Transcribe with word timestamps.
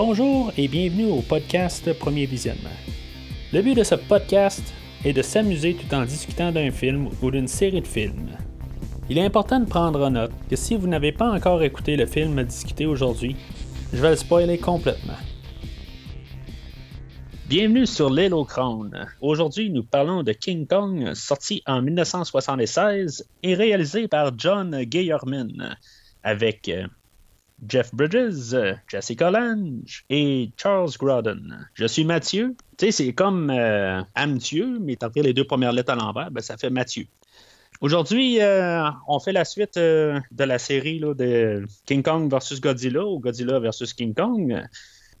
Bonjour 0.00 0.52
et 0.56 0.68
bienvenue 0.68 1.10
au 1.10 1.22
podcast 1.22 1.92
Premier 1.92 2.24
Visionnement. 2.26 2.70
Le 3.52 3.62
but 3.62 3.74
de 3.74 3.82
ce 3.82 3.96
podcast 3.96 4.62
est 5.04 5.12
de 5.12 5.22
s'amuser 5.22 5.74
tout 5.74 5.92
en 5.92 6.04
discutant 6.04 6.52
d'un 6.52 6.70
film 6.70 7.08
ou 7.20 7.32
d'une 7.32 7.48
série 7.48 7.80
de 7.80 7.86
films. 7.86 8.30
Il 9.10 9.18
est 9.18 9.24
important 9.24 9.58
de 9.58 9.68
prendre 9.68 10.06
en 10.06 10.12
note 10.12 10.30
que 10.48 10.54
si 10.54 10.76
vous 10.76 10.86
n'avez 10.86 11.10
pas 11.10 11.28
encore 11.28 11.64
écouté 11.64 11.96
le 11.96 12.06
film 12.06 12.38
à 12.38 12.44
discuter 12.44 12.86
aujourd'hui, 12.86 13.34
je 13.92 14.00
vais 14.00 14.10
le 14.10 14.14
spoiler 14.14 14.56
complètement. 14.56 15.18
Bienvenue 17.48 17.84
sur 17.84 18.08
Little 18.08 18.46
Crown. 18.46 19.08
Aujourd'hui, 19.20 19.68
nous 19.68 19.82
parlons 19.82 20.22
de 20.22 20.30
King 20.30 20.68
Kong, 20.68 21.12
sorti 21.14 21.60
en 21.66 21.82
1976 21.82 23.28
et 23.42 23.54
réalisé 23.56 24.06
par 24.06 24.30
John 24.38 24.80
Guillermin, 24.84 25.74
avec 26.22 26.68
euh, 26.68 26.86
Jeff 27.66 27.94
Bridges, 27.94 28.54
Jessica 28.88 29.30
Lange 29.30 30.04
et 30.10 30.50
Charles 30.56 30.90
Grodden. 30.98 31.68
Je 31.74 31.86
suis 31.86 32.04
Mathieu. 32.04 32.54
Tu 32.76 32.86
sais, 32.86 32.92
c'est 32.92 33.12
comme 33.12 33.50
euh, 33.50 34.02
mais 34.80 34.96
t'as 34.96 35.10
les 35.16 35.34
deux 35.34 35.44
premières 35.44 35.72
lettres 35.72 35.92
à 35.92 35.96
l'envers, 35.96 36.30
ben, 36.30 36.40
ça 36.40 36.56
fait 36.56 36.70
Mathieu. 36.70 37.06
Aujourd'hui, 37.80 38.40
euh, 38.40 38.88
on 39.06 39.20
fait 39.20 39.32
la 39.32 39.44
suite 39.44 39.76
euh, 39.76 40.18
de 40.32 40.44
la 40.44 40.58
série 40.58 41.00
de 41.00 41.64
King 41.86 42.02
Kong 42.02 42.28
versus 42.30 42.60
Godzilla 42.60 43.04
ou 43.04 43.20
Godzilla 43.20 43.60
versus 43.60 43.94
King 43.94 44.14
Kong. 44.14 44.66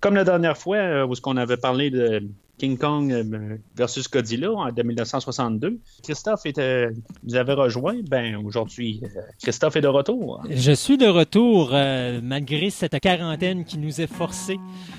Comme 0.00 0.14
la 0.14 0.24
dernière 0.24 0.56
fois, 0.56 1.06
où 1.06 1.14
ce 1.14 1.20
qu'on 1.20 1.36
avait 1.36 1.56
parlé 1.56 1.90
de 1.90 2.22
King 2.58 2.76
Kong 2.76 3.12
euh, 3.12 3.56
versus 3.76 4.10
Godzilla 4.10 4.52
en 4.52 4.70
1962. 4.72 5.78
Christophe 6.02 6.44
était, 6.44 6.88
vous 7.22 7.36
avez 7.36 7.52
rejoint. 7.52 7.96
Ben 8.08 8.36
aujourd'hui, 8.36 9.00
euh, 9.02 9.20
Christophe 9.40 9.76
est 9.76 9.80
de 9.80 9.88
retour. 9.88 10.42
Je 10.50 10.72
suis 10.72 10.98
de 10.98 11.06
retour 11.06 11.70
euh, 11.72 12.20
malgré 12.22 12.70
cette 12.70 12.98
quarantaine 13.00 13.64
qui 13.64 13.78
nous 13.78 14.00
est 14.00 14.12
forcée. 14.12 14.58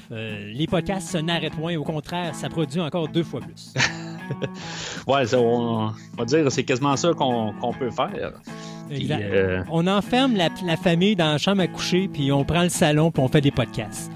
les 0.10 0.68
podcasts 0.68 1.16
n'arrêtent 1.16 1.56
point. 1.56 1.76
Au 1.76 1.84
contraire, 1.84 2.34
ça 2.34 2.50
produit 2.50 2.80
encore 2.80 3.10
deux 3.10 3.24
fois 3.24 3.42
plus. 3.42 3.74
ouais, 5.08 5.36
on, 5.36 5.92
va 6.18 6.26
dire 6.26 6.52
c'est 6.52 6.64
quasiment 6.64 6.96
ça 6.96 7.14
qu'on 7.14 7.74
peut 7.78 7.92
faire. 7.92 8.34
On 9.70 9.86
enferme 9.86 10.36
la, 10.36 10.50
la, 10.66 10.78
famille 10.78 11.16
dans 11.16 11.34
la 11.34 11.38
chambre 11.38 11.62
à 11.62 11.68
coucher, 11.68 12.08
puis 12.08 12.32
on 12.32 12.44
prend 12.44 12.64
le 12.64 12.70
salon, 12.70 13.12
puis 13.12 13.22
on 13.22 13.28
fait 13.28 13.42
des 13.42 13.52
podcasts. 13.52 14.12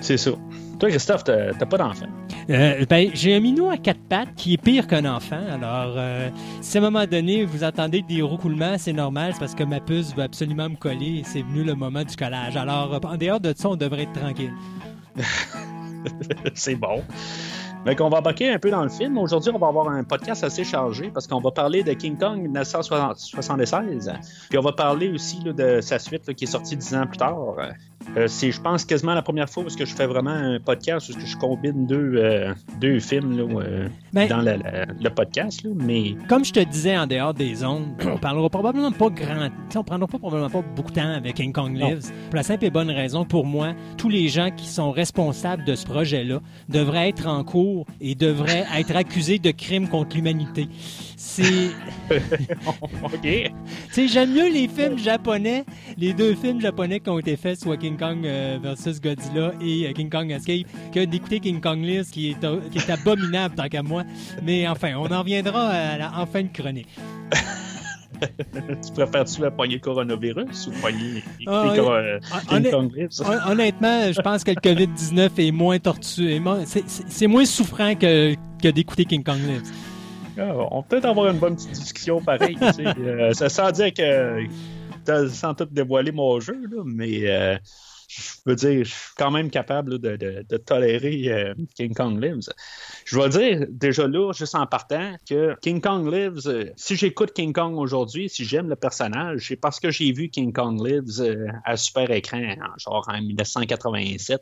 C'est 0.00 0.16
ça. 0.16 0.32
Toi, 0.78 0.88
Christophe, 0.88 1.24
t'as 1.24 1.52
pas 1.52 1.78
d'enfant? 1.78 2.06
Euh, 2.50 2.84
ben, 2.88 3.10
j'ai 3.14 3.34
un 3.34 3.40
minou 3.40 3.70
à 3.70 3.76
quatre 3.76 4.00
pattes 4.08 4.34
qui 4.36 4.54
est 4.54 4.62
pire 4.62 4.86
qu'un 4.86 5.04
enfant. 5.04 5.40
Alors, 5.50 5.94
euh, 5.96 6.28
si 6.60 6.76
à 6.76 6.80
un 6.80 6.84
moment 6.84 7.06
donné, 7.06 7.44
vous 7.44 7.64
entendez 7.64 8.02
des 8.02 8.20
roucoulements, 8.20 8.76
c'est 8.76 8.92
normal, 8.92 9.32
c'est 9.32 9.38
parce 9.38 9.54
que 9.54 9.64
ma 9.64 9.80
puce 9.80 10.14
veut 10.14 10.22
absolument 10.22 10.68
me 10.68 10.76
coller 10.76 11.20
et 11.20 11.22
c'est 11.24 11.42
venu 11.42 11.64
le 11.64 11.74
moment 11.74 12.02
du 12.02 12.16
collage. 12.16 12.56
Alors, 12.56 13.00
en 13.04 13.16
dehors 13.16 13.40
de 13.40 13.54
ça, 13.56 13.70
on 13.70 13.76
devrait 13.76 14.02
être 14.02 14.12
tranquille. 14.12 14.52
c'est 16.54 16.74
bon. 16.74 17.02
Donc, 17.86 18.00
on 18.00 18.08
va 18.08 18.18
embarquer 18.18 18.50
un 18.50 18.58
peu 18.58 18.70
dans 18.70 18.82
le 18.82 18.88
film. 18.88 19.18
Aujourd'hui, 19.18 19.52
on 19.54 19.58
va 19.58 19.66
avoir 19.66 19.88
un 19.90 20.04
podcast 20.04 20.42
assez 20.42 20.64
chargé 20.64 21.10
parce 21.12 21.26
qu'on 21.26 21.40
va 21.40 21.50
parler 21.50 21.82
de 21.82 21.92
King 21.92 22.16
Kong 22.16 22.40
1976. 22.40 24.12
Puis 24.48 24.58
on 24.58 24.62
va 24.62 24.72
parler 24.72 25.10
aussi 25.10 25.38
de 25.40 25.80
sa 25.82 25.98
suite 25.98 26.32
qui 26.34 26.44
est 26.44 26.48
sortie 26.48 26.76
dix 26.76 26.94
ans 26.94 27.06
plus 27.06 27.18
tard. 27.18 27.56
Euh, 28.16 28.26
c'est, 28.26 28.52
je 28.52 28.60
pense, 28.60 28.84
quasiment 28.84 29.14
la 29.14 29.22
première 29.22 29.48
fois 29.48 29.62
parce 29.62 29.76
que 29.76 29.84
je 29.84 29.94
fais 29.94 30.06
vraiment 30.06 30.30
un 30.30 30.60
podcast 30.60 31.10
où 31.10 31.18
je 31.18 31.36
combine 31.36 31.86
deux, 31.86 32.14
euh, 32.16 32.54
deux 32.80 33.00
films 33.00 33.38
euh, 33.60 33.88
ben, 34.12 34.28
dans 34.28 34.40
le 34.40 35.10
podcast. 35.10 35.66
mais... 35.74 36.14
Comme 36.28 36.44
je 36.44 36.52
te 36.52 36.60
disais 36.60 36.96
en 36.96 37.06
dehors 37.06 37.34
des 37.34 37.64
ondes, 37.64 37.88
on 38.06 38.18
parlera 38.18 38.48
probablement 38.48 38.92
pas 38.92 39.10
grand. 39.10 39.48
On 39.74 39.84
prendra 39.84 40.06
pas 40.06 40.18
probablement 40.18 40.50
pas 40.50 40.62
beaucoup 40.74 40.90
de 40.90 40.96
temps 40.96 41.14
avec 41.14 41.34
King 41.34 41.52
Kong 41.52 41.76
Lives. 41.76 42.10
Pour 42.30 42.36
la 42.36 42.42
simple 42.42 42.64
et 42.64 42.70
bonne 42.70 42.90
raison, 42.90 43.24
pour 43.24 43.46
moi, 43.46 43.72
tous 43.96 44.08
les 44.08 44.28
gens 44.28 44.50
qui 44.50 44.66
sont 44.66 44.90
responsables 44.90 45.64
de 45.64 45.74
ce 45.74 45.84
projet-là 45.84 46.40
devraient 46.68 47.08
être 47.08 47.26
en 47.26 47.42
cours 47.42 47.73
et 48.00 48.14
devraient 48.14 48.64
être 48.76 48.96
accusés 48.96 49.38
de 49.38 49.50
crimes 49.50 49.88
contre 49.88 50.16
l'humanité. 50.16 50.68
C'est. 51.16 51.70
OK. 53.02 53.52
Tu 53.92 54.08
j'aime 54.08 54.32
mieux 54.32 54.50
les 54.50 54.68
films 54.68 54.98
japonais, 54.98 55.64
les 55.96 56.12
deux 56.12 56.34
films 56.34 56.60
japonais 56.60 57.00
qui 57.00 57.10
ont 57.10 57.18
été 57.18 57.36
faits, 57.36 57.60
soit 57.60 57.76
King 57.76 57.96
Kong 57.96 58.24
euh, 58.24 58.58
versus 58.62 59.00
Godzilla 59.00 59.52
et 59.60 59.86
euh, 59.86 59.92
King 59.92 60.10
Kong 60.10 60.30
Escape, 60.30 60.66
que 60.92 61.04
d'écouter 61.04 61.40
King 61.40 61.60
Kong 61.60 61.82
List, 61.82 62.12
qui 62.12 62.30
est, 62.30 62.70
qui 62.70 62.78
est 62.78 62.90
abominable 62.90 63.54
tant 63.54 63.68
qu'à 63.68 63.82
moi. 63.82 64.04
Mais 64.42 64.68
enfin, 64.68 64.94
on 64.96 65.06
en 65.06 65.20
reviendra 65.20 65.68
à 65.68 65.98
la, 65.98 66.18
en 66.18 66.26
fin 66.26 66.42
de 66.42 66.48
chronique. 66.48 66.88
tu 68.26 68.92
préfères-tu 68.92 69.40
la 69.40 69.50
poignée 69.50 69.78
coronavirus 69.78 70.68
ou 70.68 70.72
poignée 70.80 71.22
ah, 71.46 71.72
euh, 71.76 72.20
King 72.48 72.70
Kong 72.70 72.92
List? 72.94 73.22
Honnêtement, 73.46 74.12
je 74.12 74.20
pense 74.20 74.44
que 74.44 74.50
le 74.50 74.60
COVID-19 74.60 75.30
est 75.38 75.52
moins 75.52 75.78
tortueux. 75.78 76.40
C'est 76.86 77.26
moins 77.26 77.44
souffrant 77.44 77.94
que, 77.94 78.34
que 78.62 78.68
d'écouter 78.68 79.04
King 79.04 79.22
Kong 79.22 79.40
List. 79.46 79.72
Ah, 80.38 80.52
on 80.70 80.82
peut 80.82 80.96
peut-être 80.96 81.04
avoir 81.06 81.30
une 81.30 81.38
bonne 81.38 81.54
petite 81.54 81.72
discussion 81.72 82.20
pareil. 82.20 82.56
euh, 82.98 83.32
ça 83.32 83.48
sans 83.48 83.70
dire 83.70 83.92
que 83.94 84.46
sans 85.28 85.54
tout 85.54 85.66
dévoiler 85.70 86.12
mon 86.12 86.40
jeu, 86.40 86.60
là, 86.70 86.82
mais 86.84 87.20
euh, 87.24 87.56
je 88.14 88.50
veux 88.50 88.56
dire, 88.56 88.84
je 88.84 88.90
suis 88.90 89.10
quand 89.16 89.30
même 89.30 89.50
capable 89.50 89.98
de, 89.98 90.16
de, 90.16 90.44
de, 90.48 90.56
tolérer 90.56 91.32
euh, 91.32 91.54
King 91.74 91.94
Kong 91.94 92.22
Lives. 92.22 92.48
Je 93.04 93.18
vais 93.18 93.28
dire 93.28 93.66
déjà 93.70 94.06
là, 94.06 94.32
juste 94.32 94.54
en 94.54 94.66
partant, 94.66 95.16
que 95.28 95.54
King 95.60 95.80
Kong 95.80 96.12
Lives, 96.12 96.46
euh, 96.46 96.70
si 96.76 96.96
j'écoute 96.96 97.32
King 97.32 97.52
Kong 97.52 97.76
aujourd'hui, 97.76 98.28
si 98.28 98.44
j'aime 98.44 98.68
le 98.68 98.76
personnage, 98.76 99.48
c'est 99.48 99.56
parce 99.56 99.80
que 99.80 99.90
j'ai 99.90 100.12
vu 100.12 100.28
King 100.28 100.52
Kong 100.52 100.84
Lives 100.86 101.22
à 101.64 101.76
super 101.76 102.10
écran, 102.10 102.54
genre 102.78 103.06
en 103.08 103.20
1987. 103.20 104.40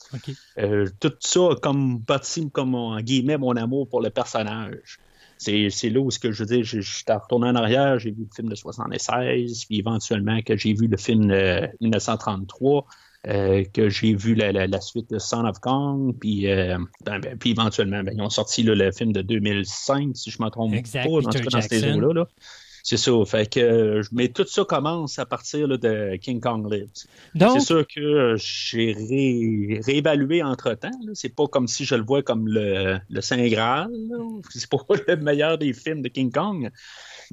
tout 1.00 1.12
ça 1.20 1.40
comme 1.62 1.98
bâti 1.98 2.50
comme 2.50 2.74
en 2.74 3.00
guillemets 3.00 3.38
mon 3.38 3.56
amour 3.56 3.88
pour 3.88 4.00
le 4.00 4.10
personnage 4.10 4.98
c'est 5.42 5.90
là 5.90 6.00
où 6.00 6.10
ce 6.10 6.18
que 6.18 6.32
je 6.32 6.42
veux 6.44 6.46
dire, 6.46 6.64
je, 6.64 6.80
suis 6.80 7.04
retourné 7.08 7.48
en 7.48 7.54
arrière, 7.54 7.98
j'ai 7.98 8.10
vu 8.10 8.22
le 8.28 8.34
film 8.34 8.48
de 8.48 8.54
76, 8.54 9.64
puis 9.64 9.78
éventuellement 9.78 10.40
que 10.42 10.56
j'ai 10.56 10.72
vu 10.72 10.86
le 10.86 10.96
film 10.96 11.26
de 11.26 11.68
1933. 11.80 12.86
Euh, 13.28 13.62
que 13.72 13.88
j'ai 13.88 14.16
vu 14.16 14.34
la, 14.34 14.80
suite 14.80 15.08
de 15.10 15.20
Son 15.20 15.44
of 15.44 15.60
Kong, 15.60 16.12
puis, 16.18 16.50
euh, 16.50 16.76
ben, 17.04 17.20
ben, 17.20 17.38
puis 17.38 17.52
éventuellement, 17.52 18.02
ben, 18.02 18.12
ils 18.16 18.20
ont 18.20 18.30
sorti 18.30 18.64
le 18.64 18.90
film 18.90 19.12
de 19.12 19.22
2005, 19.22 20.16
si 20.16 20.30
je 20.32 20.38
ne 20.40 20.44
me 20.44 20.50
trompe 20.50 20.72
pas, 20.74 21.02
dans, 21.04 21.50
dans 21.50 21.60
ces 21.60 21.92
eaux-là. 21.92 22.12
Là. 22.12 22.26
C'est 22.82 22.96
ça. 22.96 23.12
Fait 23.24 23.48
que, 23.48 24.00
mais 24.10 24.28
tout 24.28 24.46
ça 24.46 24.64
commence 24.64 25.18
à 25.18 25.26
partir 25.26 25.68
de 25.68 26.16
King 26.16 26.40
Kong 26.40 26.70
Lives. 26.70 27.06
C'est 27.36 27.60
sûr 27.60 27.86
que 27.86 28.34
j'ai 28.36 29.80
réévalué 29.86 30.42
entre-temps. 30.42 30.90
C'est 31.14 31.34
pas 31.34 31.46
comme 31.46 31.68
si 31.68 31.84
je 31.84 31.94
le 31.94 32.02
vois 32.02 32.22
comme 32.22 32.48
le, 32.48 32.98
le 33.08 33.20
Saint 33.20 33.46
Graal. 33.46 33.88
C'est 34.50 34.68
pas 34.68 34.78
le 35.08 35.16
meilleur 35.16 35.58
des 35.58 35.72
films 35.72 36.02
de 36.02 36.08
King 36.08 36.32
Kong. 36.32 36.70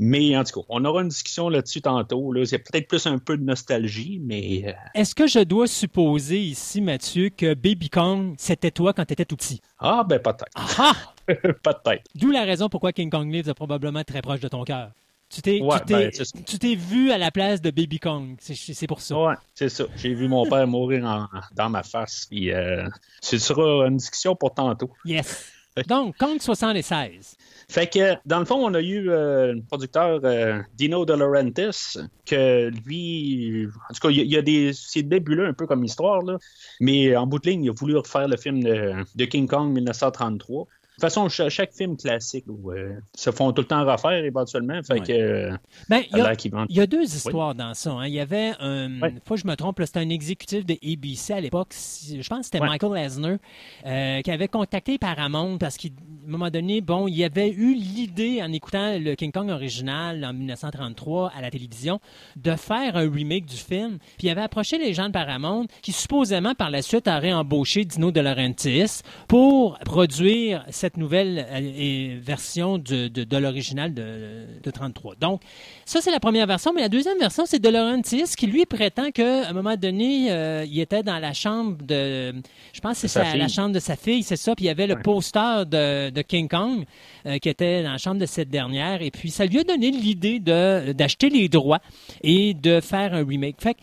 Mais 0.01 0.37
en 0.37 0.45
tout 0.45 0.61
cas, 0.61 0.65
on 0.69 0.85
aura 0.85 1.01
une 1.01 1.09
discussion 1.09 1.49
là-dessus 1.49 1.81
tantôt. 1.81 2.31
Là. 2.31 2.45
C'est 2.45 2.59
peut-être 2.59 2.87
plus 2.87 3.05
un 3.05 3.19
peu 3.19 3.37
de 3.37 3.43
nostalgie, 3.43 4.21
mais. 4.23 4.63
Euh, 4.65 4.71
Est-ce 4.95 5.13
que 5.13 5.27
je 5.27 5.39
dois 5.39 5.67
supposer 5.67 6.39
ici, 6.39 6.79
Mathieu, 6.79 7.29
que 7.29 7.53
Baby 7.53 7.89
Kong, 7.89 8.33
c'était 8.37 8.71
toi 8.71 8.93
quand 8.93 9.03
tu 9.03 9.11
étais 9.11 9.25
tout 9.25 9.35
petit? 9.35 9.61
Ah, 9.77 10.05
ben 10.07 10.19
peut-être. 10.19 10.45
Ah! 10.55 10.93
peut-être. 11.27 12.03
D'où 12.15 12.31
la 12.31 12.45
raison 12.45 12.69
pourquoi 12.69 12.93
King 12.93 13.09
Kong 13.09 13.29
Lives 13.29 13.49
est 13.49 13.53
probablement 13.53 14.03
très 14.05 14.21
proche 14.21 14.39
de 14.39 14.47
ton 14.47 14.63
cœur. 14.63 14.91
Tu 15.29 15.41
t'es, 15.41 15.59
ben, 15.59 16.09
tu, 16.45 16.57
t'es, 16.57 16.73
vu 16.73 17.11
à 17.11 17.17
la 17.19 17.29
place 17.29 17.61
de 17.61 17.69
Baby 17.69 17.99
Kong. 17.99 18.35
C'est, 18.39 18.87
pour 18.87 19.01
ça. 19.01 19.15
Ouais, 19.15 19.35
c'est 19.53 19.69
ça. 19.69 19.83
J'ai 19.97 20.15
vu 20.15 20.27
mon 20.27 20.49
père 20.49 20.65
mourir 20.65 21.29
dans 21.55 21.69
ma 21.69 21.83
face. 21.83 22.25
Puis, 22.27 22.51
euh, 22.51 22.87
ce 23.21 23.37
sera 23.37 23.85
une 23.85 23.97
discussion 23.97 24.35
pour 24.35 24.53
tantôt. 24.53 24.89
Yes. 25.05 25.51
Donc, 25.87 26.17
Kong 26.17 26.39
76. 26.39 27.35
Fait 27.69 27.87
que, 27.87 28.15
dans 28.25 28.39
le 28.39 28.45
fond, 28.45 28.55
on 28.55 28.73
a 28.73 28.81
eu 28.81 29.11
euh, 29.11 29.53
le 29.53 29.61
producteur 29.61 30.21
euh, 30.23 30.59
Dino 30.73 31.05
De 31.05 31.13
Laurentiis, 31.13 31.99
que 32.25 32.71
lui, 32.85 33.67
en 33.89 33.93
tout 33.93 33.99
cas, 34.01 34.09
il 34.09 34.25
y 34.25 34.37
a 34.37 34.41
des. 34.41 34.71
C'est 34.73 35.03
débuleux 35.03 35.45
un 35.45 35.53
peu 35.53 35.67
comme 35.67 35.83
histoire, 35.83 36.23
là, 36.23 36.37
mais 36.79 37.15
en 37.15 37.27
bout 37.27 37.37
de 37.37 37.47
ligne, 37.47 37.65
il 37.65 37.69
a 37.69 37.73
voulu 37.73 37.95
refaire 37.95 38.27
le 38.27 38.37
film 38.37 38.63
de, 38.63 38.93
de 39.13 39.25
King 39.25 39.47
Kong 39.47 39.71
1933. 39.71 40.65
Toute 40.99 41.13
façon, 41.13 41.29
chaque, 41.29 41.71
film 41.71 41.95
classique 41.95 42.43
euh, 42.49 42.95
se 43.15 43.31
font 43.31 43.53
tout 43.53 43.61
le 43.61 43.67
temps 43.67 43.85
refaire 43.85 44.25
éventuellement. 44.25 44.81
Fait 44.83 44.99
que, 44.99 45.49
ben, 45.87 46.01
il, 46.11 46.75
y 46.75 46.81
a, 46.81 46.87
deux 46.87 47.03
histoires 47.03 47.55
dans 47.55 47.73
ça. 47.73 47.91
Hein. 47.91 48.07
Il 48.07 48.13
y 48.13 48.19
avait 48.19 48.51
un. 48.59 48.99
Faut 49.23 49.35
que 49.35 49.39
je 49.39 49.47
me 49.47 49.55
trompe, 49.55 49.79
c'était 49.85 49.99
un 49.99 50.09
exécutif 50.09 50.65
de 50.65 50.73
ABC 50.83 51.31
à 51.31 51.39
l'époque. 51.39 51.69
Je 51.71 52.27
pense 52.27 52.39
que 52.39 52.45
c'était 52.45 52.59
Michael 52.59 52.93
Lesner 52.93 53.37
euh, 53.85 54.21
qui 54.21 54.29
avait 54.29 54.49
contacté 54.49 54.97
Paramount 54.97 55.57
parce 55.57 55.77
qu'à 55.77 55.87
un 55.87 56.29
moment 56.29 56.49
donné, 56.49 56.81
bon, 56.81 57.07
il 57.07 57.23
avait 57.23 57.49
eu 57.49 57.75
l'idée 57.75 58.41
en 58.43 58.51
écoutant 58.51 58.99
le 58.99 59.15
King 59.15 59.31
Kong 59.31 59.49
original 59.49 60.25
en 60.25 60.33
1933 60.33 61.31
à 61.33 61.41
la 61.41 61.49
télévision 61.49 62.01
de 62.35 62.57
faire 62.57 62.97
un 62.97 63.09
remake 63.09 63.45
du 63.45 63.55
film. 63.55 63.99
Puis 64.17 64.27
il 64.27 64.31
avait 64.31 64.41
approché 64.41 64.77
les 64.77 64.93
gens 64.93 65.07
de 65.07 65.13
Paramount 65.13 65.65
qui 65.81 65.93
supposément 65.93 66.55
par 66.55 66.69
la 66.69 66.81
suite 66.81 67.07
auraient 67.07 67.31
embauché 67.31 67.85
Dino 67.85 68.11
De 68.11 68.19
Laurentiis 68.19 69.01
pour 69.29 69.79
produire 69.79 70.65
cette 70.69 70.88
cette 70.89 70.97
nouvelle 70.97 71.45
euh, 71.51 72.17
version 72.19 72.79
de, 72.79 73.07
de, 73.09 73.37
l'original 73.37 73.93
de, 73.93 74.45
de, 74.63 74.71
33. 74.71 75.15
Donc, 75.21 75.41
ça, 75.85 76.01
c'est 76.01 76.09
la 76.09 76.19
première 76.19 76.47
version. 76.47 76.73
Mais 76.73 76.81
la 76.81 76.89
deuxième 76.89 77.19
version, 77.19 77.45
c'est 77.45 77.59
de 77.59 77.69
Laurentiis 77.69 78.23
qui, 78.35 78.47
lui, 78.47 78.65
prétend 78.65 79.11
qu'à 79.11 79.47
un 79.47 79.53
moment 79.53 79.75
donné, 79.75 80.31
euh, 80.31 80.65
il 80.67 80.79
était 80.79 81.03
dans 81.03 81.19
la 81.19 81.33
chambre 81.33 81.77
de... 81.83 82.33
Je 82.73 82.79
pense 82.81 82.99
que 83.01 83.07
c'est 83.07 83.37
la 83.37 83.47
chambre 83.47 83.71
de 83.71 83.79
sa 83.79 83.95
fille, 83.95 84.23
c'est 84.23 84.35
ça. 84.35 84.55
Puis 84.55 84.65
il 84.65 84.67
y 84.67 84.71
avait 84.71 84.87
le 84.87 84.99
poster 84.99 85.67
de, 85.67 86.09
de 86.09 86.21
King 86.23 86.47
Kong 86.47 86.85
qui 87.39 87.49
était 87.49 87.83
dans 87.83 87.91
la 87.91 87.97
chambre 87.99 88.19
de 88.19 88.25
cette 88.25 88.49
dernière. 88.49 89.03
Et 89.03 89.11
puis, 89.11 89.29
ça 89.29 89.45
lui 89.45 89.59
a 89.59 89.63
donné 89.63 89.91
l'idée 89.91 90.39
d'acheter 90.39 91.29
les 91.29 91.49
droits 91.49 91.81
et 92.23 92.55
de 92.55 92.81
faire 92.81 93.13
un 93.13 93.23
remake. 93.23 93.57
Fait 93.59 93.75
que, 93.75 93.79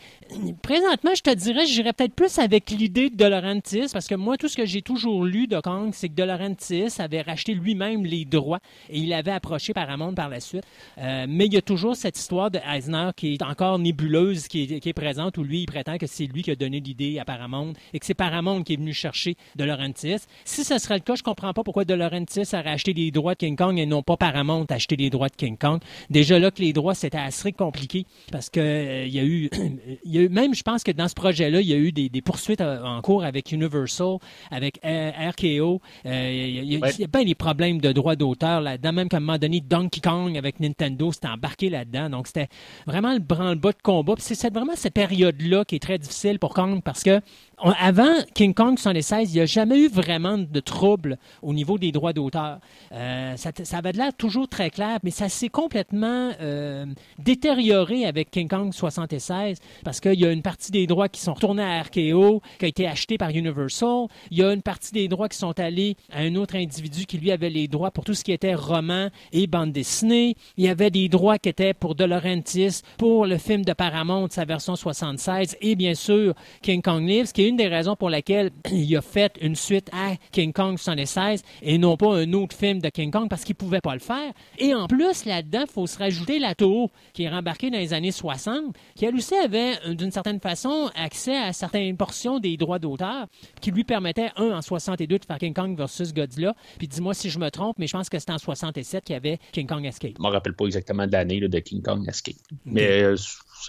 présentement, 0.61 1.11
je 1.15 1.21
te 1.21 1.33
dirais, 1.33 1.65
j'irais 1.65 1.93
peut-être 1.93 2.13
plus 2.13 2.39
avec 2.39 2.69
l'idée 2.71 3.09
de 3.09 3.25
Laurentiis, 3.25 3.87
parce 3.91 4.07
que 4.07 4.15
moi, 4.15 4.37
tout 4.37 4.47
ce 4.47 4.57
que 4.57 4.65
j'ai 4.65 4.81
toujours 4.81 5.25
lu 5.25 5.47
de 5.47 5.59
Kong, 5.59 5.91
c'est 5.93 6.09
que 6.09 6.13
De 6.13 6.23
Laurentiis 6.23 6.87
avait 6.99 7.21
racheté 7.21 7.53
lui-même 7.53 8.05
les 8.05 8.25
droits 8.25 8.59
et 8.89 8.99
il 8.99 9.13
avait 9.13 9.31
approché 9.31 9.73
Paramount 9.73 10.13
par 10.13 10.29
la 10.29 10.39
suite. 10.39 10.63
Euh, 10.97 11.25
mais 11.27 11.45
il 11.45 11.53
y 11.53 11.57
a 11.57 11.61
toujours 11.61 11.95
cette 11.95 12.17
histoire 12.17 12.51
de 12.51 12.59
Eisner 12.59 13.09
qui 13.15 13.33
est 13.33 13.43
encore 13.43 13.79
nébuleuse, 13.79 14.47
qui 14.47 14.79
est, 14.83 14.93
présente, 14.93 15.37
où 15.37 15.43
lui, 15.43 15.61
il 15.61 15.65
prétend 15.65 15.97
que 15.97 16.07
c'est 16.07 16.25
lui 16.25 16.43
qui 16.43 16.51
a 16.51 16.55
donné 16.55 16.79
l'idée 16.79 17.19
à 17.19 17.25
Paramount 17.25 17.73
et 17.93 17.99
que 17.99 18.05
c'est 18.05 18.13
Paramount 18.13 18.63
qui 18.63 18.73
est 18.73 18.77
venu 18.77 18.93
chercher 18.93 19.35
De 19.55 19.63
Laurentiis. 19.63 20.17
Si 20.45 20.63
ce 20.63 20.77
serait 20.77 20.95
le 20.95 21.01
cas, 21.01 21.15
je 21.15 21.23
comprends 21.23 21.53
pas 21.53 21.63
pourquoi 21.63 21.85
De 21.85 21.93
Laurentiis 21.93 22.43
a 22.53 22.61
racheté 22.61 22.93
les 22.93 23.11
droits 23.11 23.33
de 23.33 23.39
King 23.39 23.55
Kong 23.55 23.77
et 23.77 23.85
non 23.85 24.03
pas 24.03 24.17
Paramount 24.17 24.65
a 24.69 24.73
acheté 24.75 24.95
les 24.95 25.09
droits 25.09 25.29
de 25.29 25.35
King 25.35 25.57
Kong. 25.57 25.79
Déjà 26.09 26.39
là 26.39 26.51
que 26.51 26.61
les 26.61 26.73
droits, 26.73 26.95
c'était 26.95 27.17
assez 27.17 27.51
compliqué 27.51 28.05
parce 28.31 28.49
que 28.49 28.59
euh, 28.59 29.05
il 29.05 29.13
y 29.13 29.19
a 29.19 29.23
eu, 29.23 29.49
eu 30.19 30.29
même, 30.29 30.53
je 30.53 30.63
pense 30.63 30.83
que 30.83 30.91
dans 30.91 31.07
ce 31.07 31.13
projet-là, 31.13 31.61
il 31.61 31.67
y 31.67 31.73
a 31.73 31.77
eu 31.77 31.91
des, 31.91 32.21
poursuites 32.21 32.61
euh, 32.61 32.83
en 32.83 33.01
cours 33.01 33.23
avec 33.23 33.51
Universal, 33.51 34.17
avec 34.51 34.79
RKO. 34.83 35.81
Euh, 36.05 36.61
il, 36.63 36.73
y 36.73 37.03
a, 37.03 37.23
des 37.23 37.35
problèmes 37.35 37.79
de 37.79 37.91
droits 37.91 38.15
d'auteur 38.15 38.61
là-dedans. 38.61 38.93
Même 38.93 39.09
qu'à 39.09 39.17
un 39.17 39.21
moment 39.21 39.37
donné, 39.37 39.61
Donkey 39.61 40.01
Kong 40.01 40.37
avec 40.37 40.59
Nintendo 40.59 41.11
s'était 41.11 41.27
embarqué 41.27 41.69
là-dedans. 41.69 42.09
Donc, 42.09 42.27
c'était 42.27 42.47
vraiment 42.85 43.13
le 43.13 43.19
branle-bas 43.19 43.71
de 43.71 43.81
combat. 43.81 44.15
c'est 44.17 44.53
vraiment 44.53 44.75
cette 44.75 44.93
période-là 44.93 45.65
qui 45.65 45.75
est 45.75 45.79
très 45.79 45.97
difficile 45.97 46.39
pour 46.39 46.53
Kong 46.53 46.81
parce 46.83 47.03
que 47.03 47.21
avant 47.59 48.13
King 48.35 48.53
Kong 48.53 48.77
76, 48.77 49.33
il 49.33 49.35
n'y 49.35 49.41
a 49.41 49.45
jamais 49.45 49.79
eu 49.79 49.87
vraiment 49.87 50.37
de 50.37 50.59
trouble 50.59 51.17
au 51.41 51.53
niveau 51.53 51.79
des 51.79 51.91
droits 51.91 52.13
d'auteur. 52.13 52.59
Euh, 52.91 53.35
ça, 53.35 53.51
ça, 53.63 53.77
avait 53.77 53.93
l'air 53.93 54.13
toujours 54.15 54.47
très 54.47 54.69
clair, 54.69 54.99
mais 55.03 55.09
ça 55.09 55.27
s'est 55.27 55.49
complètement 55.49 56.31
euh, 56.39 56.85
détérioré 57.17 58.05
avec 58.05 58.29
King 58.29 58.47
Kong 58.47 58.71
76 58.71 59.57
parce 59.83 59.99
qu'il 59.99 60.19
y 60.19 60.25
a 60.25 60.31
une 60.31 60.43
partie 60.43 60.71
des 60.71 60.85
droits 60.85 61.09
qui 61.09 61.19
sont 61.19 61.33
retournés 61.33 61.63
à 61.63 61.81
RKO, 61.81 62.43
qui 62.59 62.65
a 62.65 62.67
été 62.67 62.87
acheté 62.87 63.17
par 63.17 63.31
Universal. 63.31 64.07
Il 64.29 64.37
y 64.37 64.43
a 64.43 64.53
une 64.53 64.61
partie 64.61 64.91
des 64.91 65.07
droits 65.07 65.27
qui 65.27 65.37
sont 65.37 65.59
allés 65.59 65.95
à 66.11 66.19
un 66.19 66.35
autre 66.35 66.55
individu 66.55 67.05
qui 67.05 67.17
lui 67.17 67.31
avait 67.31 67.49
les 67.49 67.67
droits 67.67 67.89
pour 67.89 68.05
tout 68.05 68.13
ce 68.13 68.23
qui 68.23 68.33
était 68.33 68.53
roman 68.53 69.09
et 69.31 69.47
bande 69.47 69.71
dessinée. 69.71 70.35
Il 70.57 70.65
y 70.65 70.69
avait 70.69 70.91
des 70.91 71.09
droits 71.09 71.39
qui 71.39 71.49
étaient 71.49 71.73
pour 71.73 71.95
De 71.95 72.03
Laurentiis, 72.03 72.81
pour 72.99 73.25
le 73.25 73.39
film 73.39 73.65
de 73.65 73.73
Paramount, 73.73 74.27
sa 74.29 74.45
version 74.45 74.75
76, 74.75 75.57
et 75.59 75.75
bien 75.75 75.95
sûr 75.95 76.35
King 76.61 76.83
Kong 76.83 77.03
Lives, 77.07 77.31
qui 77.31 77.45
est 77.45 77.46
une 77.47 77.57
des 77.57 77.67
raisons 77.67 77.95
pour 77.95 78.09
lesquelles 78.09 78.51
il 78.71 78.95
a 78.95 79.01
fait 79.01 79.33
une 79.41 79.55
suite 79.55 79.89
à 79.93 80.15
King 80.31 80.53
Kong 80.53 80.77
76 80.77 81.43
et 81.61 81.77
non 81.77 81.97
pas 81.97 82.15
un 82.15 82.33
autre 82.33 82.55
film 82.55 82.79
de 82.79 82.89
King 82.89 83.11
Kong 83.11 83.27
parce 83.29 83.43
qu'il 83.43 83.55
pouvait 83.55 83.81
pas 83.81 83.93
le 83.93 83.99
faire. 83.99 84.33
Et 84.57 84.73
en 84.73 84.87
plus, 84.87 85.25
là-dedans, 85.25 85.63
il 85.67 85.71
faut 85.71 85.87
se 85.87 85.97
rajouter 85.97 86.39
la 86.39 86.55
Toho, 86.55 86.91
qui 87.13 87.23
est 87.23 87.29
rembarquée 87.29 87.69
dans 87.69 87.77
les 87.77 87.93
années 87.93 88.11
60, 88.11 88.75
qui 88.95 89.05
elle 89.05 89.15
aussi 89.15 89.35
avait, 89.35 89.73
euh, 89.85 89.93
d'une 89.93 90.11
certaine 90.11 90.39
façon, 90.39 90.89
accès 90.95 91.37
à 91.37 91.53
certaines 91.53 91.95
portions 91.95 92.39
des 92.39 92.57
droits 92.57 92.79
d'auteur, 92.79 93.27
qui 93.61 93.71
lui 93.71 93.83
permettaient, 93.83 94.31
un, 94.35 94.57
en 94.57 94.61
62, 94.61 95.19
de 95.19 95.25
faire 95.25 95.37
King 95.37 95.53
Kong 95.53 95.77
versus 95.77 96.13
Godzilla. 96.13 96.55
Puis 96.77 96.87
dis-moi 96.87 97.13
si 97.13 97.29
je 97.29 97.39
me 97.39 97.49
trompe, 97.49 97.77
mais 97.79 97.87
je 97.87 97.93
pense 97.93 98.09
que 98.09 98.19
c'était 98.19 98.33
en 98.33 98.37
67 98.37 99.03
qu'il 99.03 99.13
y 99.13 99.17
avait 99.17 99.39
King 99.51 99.67
Kong 99.67 99.85
Escape. 99.85 100.13
Je 100.17 100.23
me 100.23 100.29
rappelle 100.29 100.53
pas 100.53 100.65
exactement 100.65 101.07
de 101.07 101.11
l'année 101.11 101.39
de 101.39 101.59
King 101.59 101.81
Kong 101.81 102.07
Escape. 102.07 102.35
Mais 102.65 103.03
euh, 103.03 103.15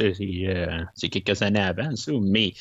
euh, 0.01 0.85
c'est 0.95 1.09
quelques 1.09 1.43
années 1.43 1.61
avant, 1.61 1.95
ça. 1.97 2.13
Mais 2.21 2.53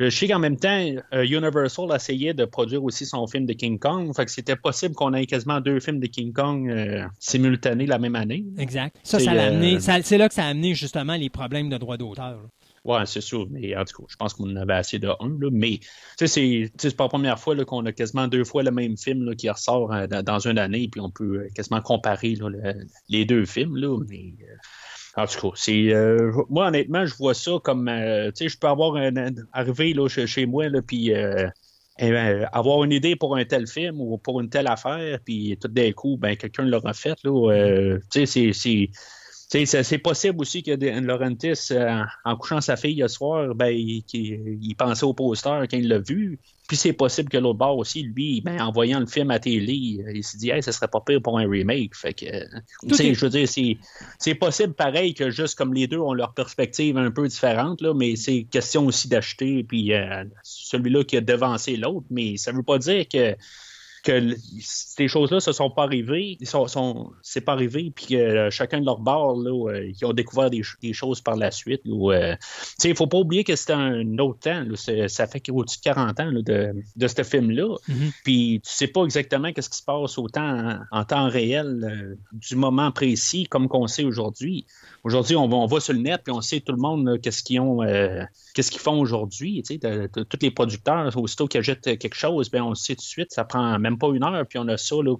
je 0.00 0.10
sais 0.10 0.28
qu'en 0.28 0.38
même 0.38 0.56
temps, 0.56 0.86
euh, 1.12 1.24
Universal 1.24 1.86
essayait 1.94 2.34
de 2.34 2.44
produire 2.44 2.82
aussi 2.82 3.06
son 3.06 3.26
film 3.26 3.46
de 3.46 3.52
King 3.52 3.78
Kong. 3.78 4.14
Fait 4.14 4.24
que 4.24 4.30
c'était 4.30 4.56
possible 4.56 4.94
qu'on 4.94 5.14
ait 5.14 5.26
quasiment 5.26 5.60
deux 5.60 5.80
films 5.80 6.00
de 6.00 6.06
King 6.06 6.32
Kong 6.32 6.68
euh, 6.68 7.04
simultanés 7.18 7.86
la 7.86 7.98
même 7.98 8.16
année. 8.16 8.44
Exact. 8.58 8.96
Ça, 9.02 9.18
ça 9.18 9.30
amené, 9.30 9.78
c'est 9.80 10.18
là 10.18 10.28
que 10.28 10.34
ça 10.34 10.44
a 10.44 10.48
amené 10.48 10.74
justement 10.74 11.14
les 11.14 11.30
problèmes 11.30 11.68
de 11.68 11.76
droits 11.76 11.96
d'auteur. 11.96 12.40
Oui, 12.84 12.98
c'est 13.06 13.22
sûr. 13.22 13.46
Mais 13.50 13.74
en 13.76 13.84
tout 13.84 14.02
cas, 14.02 14.08
je 14.08 14.16
pense 14.16 14.34
qu'on 14.34 14.50
en 14.50 14.56
avait 14.56 14.74
assez 14.74 14.98
de 14.98 15.08
un. 15.08 15.38
Là, 15.40 15.48
mais 15.50 15.80
c'est 16.16 16.70
pas 16.96 17.04
la 17.04 17.08
première 17.08 17.38
fois 17.38 17.56
qu'on 17.64 17.86
a 17.86 17.92
quasiment 17.92 18.28
deux 18.28 18.44
fois 18.44 18.62
le 18.62 18.70
même 18.70 18.98
film 18.98 19.34
qui 19.36 19.48
ressort 19.48 19.90
dans 20.08 20.38
une 20.40 20.58
année, 20.58 20.88
puis 20.88 21.00
on 21.00 21.10
peut 21.10 21.48
quasiment 21.54 21.80
comparer 21.80 22.36
les 23.08 23.24
deux 23.24 23.46
films. 23.46 23.76
Là, 23.76 23.98
mais 24.06 24.34
en 25.16 25.26
tout 25.26 25.50
cas, 25.50 25.56
c'est 25.56 25.92
euh, 25.92 26.32
moi 26.50 26.68
honnêtement, 26.68 27.06
je 27.06 27.14
vois 27.14 27.34
ça 27.34 27.52
comme 27.62 27.88
euh, 27.88 28.30
tu 28.32 28.44
sais, 28.44 28.48
je 28.48 28.58
peux 28.58 28.66
avoir 28.66 28.96
un, 28.96 29.12
arriver 29.52 29.94
là, 29.94 30.08
chez, 30.08 30.46
moi 30.46 30.68
là, 30.68 30.82
puis 30.82 31.14
euh, 31.14 31.48
avoir 32.52 32.82
une 32.84 32.92
idée 32.92 33.14
pour 33.14 33.36
un 33.36 33.44
tel 33.44 33.68
film 33.68 34.00
ou 34.00 34.18
pour 34.18 34.40
une 34.40 34.50
telle 34.50 34.66
affaire, 34.66 35.20
puis 35.24 35.56
tout 35.60 35.68
d'un 35.68 35.92
coup, 35.92 36.16
ben 36.16 36.36
quelqu'un 36.36 36.64
l'aura 36.64 36.92
fait 36.94 37.16
là. 37.22 37.98
tu 38.10 38.26
sais, 38.26 38.52
c'est 38.52 38.90
c'est 39.64 39.98
possible 39.98 40.40
aussi 40.40 40.62
que 40.62 40.72
Laurentis, 41.00 41.68
euh, 41.70 42.02
en 42.24 42.36
couchant 42.36 42.60
sa 42.60 42.76
fille 42.76 42.96
le 42.96 43.08
soir, 43.08 43.54
ben, 43.54 43.68
il, 43.68 44.74
pensait 44.76 45.04
au 45.04 45.14
poster 45.14 45.66
quand 45.70 45.76
il 45.76 45.88
l'a 45.88 45.98
vu. 45.98 46.40
Puis 46.66 46.78
c'est 46.78 46.94
possible 46.94 47.28
que 47.28 47.36
l'autre 47.36 47.58
bord 47.58 47.76
aussi, 47.76 48.02
lui, 48.02 48.40
ben, 48.40 48.60
en 48.60 48.72
voyant 48.72 48.98
le 48.98 49.06
film 49.06 49.30
à 49.30 49.38
télé, 49.38 50.02
euh, 50.06 50.12
il 50.14 50.24
s'est 50.24 50.38
dit, 50.38 50.50
hey, 50.50 50.62
ça 50.62 50.72
serait 50.72 50.88
pas 50.88 51.00
pire 51.00 51.20
pour 51.22 51.38
un 51.38 51.48
remake. 51.48 51.94
Fait 51.94 52.14
que, 52.14 52.24
je 52.88 53.20
veux 53.20 53.30
dire, 53.30 53.48
c'est 54.18 54.34
possible 54.34 54.72
pareil 54.72 55.14
que 55.14 55.30
juste 55.30 55.56
comme 55.56 55.74
les 55.74 55.86
deux 55.86 55.98
ont 55.98 56.14
leur 56.14 56.32
perspective 56.32 56.96
un 56.96 57.10
peu 57.10 57.28
différente, 57.28 57.80
là, 57.80 57.92
mais 57.94 58.16
c'est 58.16 58.44
question 58.44 58.86
aussi 58.86 59.08
d'acheter, 59.08 59.62
puis 59.62 59.92
euh, 59.92 60.24
celui-là 60.42 61.04
qui 61.04 61.16
a 61.16 61.20
devancé 61.20 61.76
l'autre, 61.76 62.06
mais 62.10 62.38
ça 62.38 62.50
veut 62.50 62.62
pas 62.62 62.78
dire 62.78 63.06
que 63.08 63.36
que 64.04 64.36
ces 64.60 65.08
choses-là 65.08 65.40
se 65.40 65.52
sont 65.52 65.70
pas 65.70 65.84
arrivées, 65.84 66.36
ils 66.38 66.46
sont, 66.46 66.68
sont 66.68 67.12
c'est 67.22 67.40
pas 67.40 67.52
arrivé, 67.52 67.90
puis 67.94 68.06
que 68.06 68.14
euh, 68.14 68.50
chacun 68.50 68.80
de 68.80 68.84
leur 68.84 68.98
bord, 68.98 69.36
là, 69.36 69.70
euh, 69.70 69.86
ils 69.88 70.04
ont 70.04 70.12
découvert 70.12 70.50
des, 70.50 70.62
choses 70.92 71.22
par 71.22 71.36
la 71.36 71.50
suite. 71.50 71.80
Euh, 71.86 72.36
il 72.84 72.90
ne 72.90 72.94
faut 72.94 73.06
pas 73.06 73.18
oublier 73.18 73.44
que 73.44 73.56
c'était 73.56 73.72
un 73.72 74.18
autre 74.18 74.40
temps. 74.40 74.64
ça 75.08 75.26
fait 75.26 75.42
au-dessus 75.50 75.78
de 75.78 75.82
40 75.82 76.20
ans 76.20 76.32
de, 76.32 76.74
de 76.96 77.08
ce 77.08 77.22
film-là. 77.22 77.76
Mm-hmm. 77.88 78.12
Puis 78.24 78.60
tu 78.62 78.70
sais 78.70 78.88
pas 78.88 79.04
exactement 79.04 79.52
qu'est-ce 79.52 79.70
qui 79.70 79.78
se 79.78 79.84
passe 79.84 80.18
autant 80.18 80.78
en, 80.90 81.04
temps 81.04 81.28
réel 81.28 82.16
du 82.32 82.56
moment 82.56 82.92
précis 82.92 83.44
comme 83.44 83.68
qu'on 83.68 83.86
sait 83.86 84.04
aujourd'hui. 84.04 84.66
Aujourd'hui, 85.04 85.36
on, 85.36 85.66
va 85.66 85.80
sur 85.80 85.92
le 85.92 86.00
net 86.00 86.22
puis 86.24 86.32
on 86.32 86.40
sait 86.40 86.60
tout 86.60 86.72
le 86.72 86.78
monde 86.78 87.20
qu'est-ce 87.22 87.42
qu'ils 87.42 87.60
ont, 87.60 87.80
qu'est-ce 88.54 88.70
qu'ils 88.70 88.80
font 88.80 88.98
aujourd'hui. 88.98 89.62
Tous 89.62 90.38
les 90.40 90.50
producteurs, 90.50 91.14
aussitôt 91.18 91.46
qu'ils 91.46 91.60
achètent 91.60 91.98
quelque 91.98 92.14
chose, 92.14 92.50
ben 92.50 92.62
on 92.62 92.70
le 92.70 92.74
sait 92.74 92.94
tout 92.94 93.02
de 93.02 93.06
suite. 93.06 93.30
Ça 93.30 93.44
prend 93.44 93.78
même 93.78 93.98
pas 93.98 94.08
une 94.08 94.24
heure, 94.24 94.46
puis 94.48 94.58
on 94.58 94.66
a 94.68 94.78
ça, 94.78 94.96
là, 95.02 95.16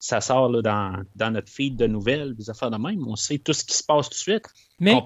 ça 0.00 0.20
sort 0.20 0.50
dans, 0.62 1.02
dans, 1.16 1.30
notre 1.30 1.50
feed 1.50 1.76
de 1.76 1.86
nouvelles, 1.86 2.34
des 2.34 2.48
affaires 2.48 2.70
de 2.70 2.78
même. 2.78 3.06
On 3.06 3.16
sait 3.16 3.38
tout 3.38 3.52
ce 3.52 3.64
qui 3.64 3.76
se 3.76 3.82
passe 3.82 4.08
tout 4.08 4.14
de 4.14 4.20
suite. 4.20 4.44
Mais, 4.80 5.00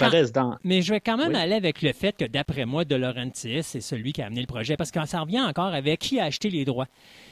mais 0.64 0.80
je 0.80 0.94
vais 0.94 1.00
quand 1.00 1.18
même 1.18 1.34
aller 1.34 1.54
avec 1.54 1.82
le 1.82 1.92
fait 1.92 2.16
que, 2.16 2.24
d'après 2.24 2.64
moi, 2.64 2.86
De 2.86 2.94
Laurentiis, 2.94 3.62
c'est 3.62 3.82
celui 3.82 4.14
qui 4.14 4.22
a 4.22 4.26
amené 4.26 4.40
le 4.40 4.46
projet, 4.46 4.78
parce 4.78 4.90
que 4.90 5.04
ça 5.06 5.20
revient 5.20 5.42
encore 5.42 5.74
avec 5.74 6.00
qui 6.00 6.18
a 6.18 6.24
acheté 6.24 6.48
les 6.48 6.64
droits. 6.64 6.86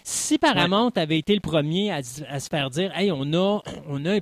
Si 0.05 0.37
Paramount 0.37 0.93
avait 0.97 1.19
été 1.19 1.35
le 1.35 1.41
premier 1.41 1.91
à, 1.91 2.03
se 2.03 2.49
faire 2.51 2.69
dire, 2.69 2.93
hey, 2.95 3.11
on 3.11 3.33
a, 3.33 3.63
on 3.89 4.05
a, 4.05 4.21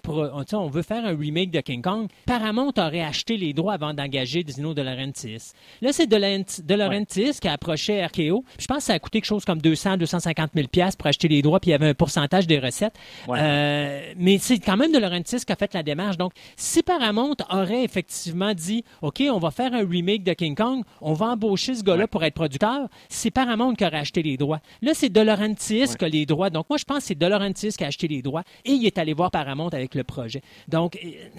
on, 0.53 0.69
veut 0.69 0.83
faire 0.83 1.05
un 1.05 1.17
remake 1.17 1.51
de 1.51 1.61
King 1.61 1.83
Kong, 1.83 2.07
Paramount 2.25 2.73
aurait 2.79 3.03
acheté 3.03 3.37
les 3.37 3.53
droits 3.53 3.75
avant 3.75 3.93
d'engager 3.93 4.45
Dino 4.45 4.75
De 4.75 4.83
Laurentiis. 4.83 5.53
Là, 5.83 5.93
c'est 5.93 6.07
De, 6.07 6.75
Laurentiis 6.75 7.41
qui 7.41 7.49
a 7.49 7.53
approché 7.53 8.05
RKO. 8.07 8.45
Je 8.61 8.67
pense 8.67 8.79
que 8.79 8.85
ça 8.85 8.93
a 8.95 8.99
coûté 9.01 9.21
quelque 9.21 9.27
chose 9.27 9.45
comme 9.45 9.61
200, 9.61 9.97
250 9.97 10.53
000 10.55 10.69
pièces 10.69 10.95
pour 10.95 11.09
acheter 11.09 11.27
les 11.27 11.43
droits, 11.43 11.59
puis 11.59 11.71
il 11.71 11.73
y 11.73 11.75
avait 11.75 11.89
un 11.89 11.95
pourcentage 11.95 12.47
des 12.47 12.61
recettes. 12.61 12.95
Euh, 13.29 14.13
mais 14.17 14.39
c'est 14.39 14.61
quand 14.61 14.77
même 14.77 14.93
De 14.93 14.99
Laurentiis 14.99 15.45
qui 15.45 15.53
a 15.53 15.57
fait 15.57 15.75
la 15.75 15.83
démarche. 15.83 16.17
Donc, 16.17 16.33
si 16.57 16.85
Paramount 16.85 17.35
aurait 17.51 17.83
effectivement 17.83 18.04
dit, 18.55 18.85
OK, 19.03 19.23
on 19.31 19.39
va 19.39 19.51
faire 19.51 19.75
un 19.75 19.87
remake 19.87 20.25
de 20.25 20.33
King 20.33 20.55
Kong, 20.55 20.83
on 21.01 21.13
va 21.13 21.27
embaucher 21.27 21.75
ce 21.75 21.83
gars-là 21.83 22.07
pour 22.07 22.25
être 22.25 22.35
producteur, 22.35 22.89
c'est 23.09 23.31
Paramount 23.31 23.75
qui 23.75 23.85
aurait 23.85 23.99
acheté 23.99 24.23
les 24.23 24.37
droits. 24.37 24.61
Là, 24.83 24.93
c'est 24.95 25.09
De 25.09 25.21
Laurentiis 25.21 25.97
qui 25.99 26.05
a 26.05 26.09
les 26.09 26.27
droits. 26.27 26.51
Donc, 26.51 26.67
moi, 26.69 26.79
je 26.79 26.85
pense 26.85 26.99
que 26.99 27.05
c'est 27.05 27.19
De 27.19 27.27
Laurentiis 27.27 27.73
qui 27.73 27.85
a 27.85 27.89
acheté 27.89 28.09
les 28.09 28.23
droits 28.23 28.43
et 28.65 28.73
il 28.73 28.87
est 28.87 28.99
allé 28.99 29.13
voir 29.13 29.31
Paramount 29.31 29.69
avec 29.69 29.95
le 29.95 30.05
projet. 30.05 30.43
Donc, 30.69 30.99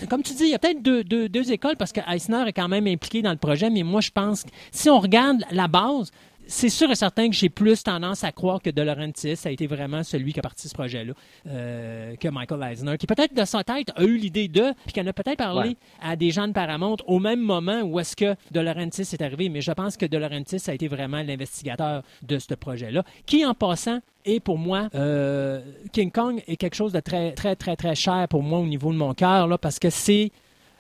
comme 0.09 0.23
tu 0.23 0.33
dis, 0.33 0.43
il 0.43 0.51
y 0.51 0.55
a 0.55 0.59
peut-être 0.59 0.81
deux, 0.81 1.03
deux, 1.03 1.51
écoles 1.51 1.75
parce 1.77 1.91
que 1.91 2.01
Eisner 2.07 2.43
est 2.47 2.53
quand 2.53 2.67
même 2.67 2.87
impliqué 2.87 3.21
dans 3.21 3.31
le 3.31 3.37
projet, 3.37 3.69
mais 3.69 3.83
moi, 3.83 4.01
je 4.01 4.09
pense 4.09 4.43
que 4.43 4.49
si 4.71 4.89
on 4.89 4.99
regarde 4.99 5.43
la 5.51 5.67
base, 5.67 6.11
c'est 6.47 6.69
sûr 6.69 6.89
et 6.91 6.95
certain 6.95 7.29
que 7.29 7.35
j'ai 7.35 7.49
plus 7.49 7.83
tendance 7.83 8.23
à 8.23 8.31
croire 8.31 8.61
que 8.61 8.69
De 8.69 8.81
Laurentiis 8.81 9.39
a 9.45 9.51
été 9.51 9.67
vraiment 9.67 10.03
celui 10.03 10.33
qui 10.33 10.39
a 10.39 10.41
parti 10.41 10.67
ce 10.67 10.73
projet-là 10.73 11.13
euh, 11.47 12.15
que 12.15 12.27
Michael 12.27 12.63
Eisner, 12.63 12.97
qui 12.97 13.07
peut-être 13.07 13.33
de 13.33 13.45
sa 13.45 13.63
tête 13.63 13.91
a 13.95 14.03
eu 14.03 14.17
l'idée 14.17 14.47
de, 14.47 14.73
puis 14.85 14.93
qui 14.93 15.01
en 15.01 15.07
a 15.07 15.13
peut-être 15.13 15.37
parlé 15.37 15.77
à 16.01 16.15
des 16.15 16.31
gens 16.31 16.47
de 16.47 16.53
Paramount 16.53 16.97
au 17.07 17.19
même 17.19 17.41
moment 17.41 17.81
où 17.81 17.99
est-ce 17.99 18.15
que 18.15 18.35
De 18.51 18.59
Laurentiis 18.59 19.01
est 19.01 19.21
arrivé. 19.21 19.49
Mais 19.49 19.61
je 19.61 19.71
pense 19.71 19.97
que 19.97 20.05
De 20.05 20.17
Laurentiis 20.17 20.61
a 20.67 20.73
été 20.73 20.87
vraiment 20.87 21.21
l'investigateur 21.21 22.03
de 22.21 22.39
ce 22.39 22.53
projet-là, 22.53 23.03
qui 23.25 23.45
en 23.45 23.53
passant 23.53 23.99
est 24.25 24.39
pour 24.39 24.57
moi, 24.57 24.89
euh, 24.95 25.61
King 25.91 26.11
Kong 26.11 26.41
est 26.47 26.55
quelque 26.55 26.75
chose 26.75 26.91
de 26.91 26.99
très, 26.99 27.33
très, 27.33 27.55
très, 27.55 27.75
très 27.75 27.95
cher 27.95 28.27
pour 28.27 28.41
moi 28.41 28.59
au 28.59 28.65
niveau 28.65 28.91
de 28.91 28.97
mon 28.97 29.13
cœur, 29.13 29.47
là, 29.47 29.57
parce 29.57 29.77
que 29.77 29.89
c'est 29.89 30.31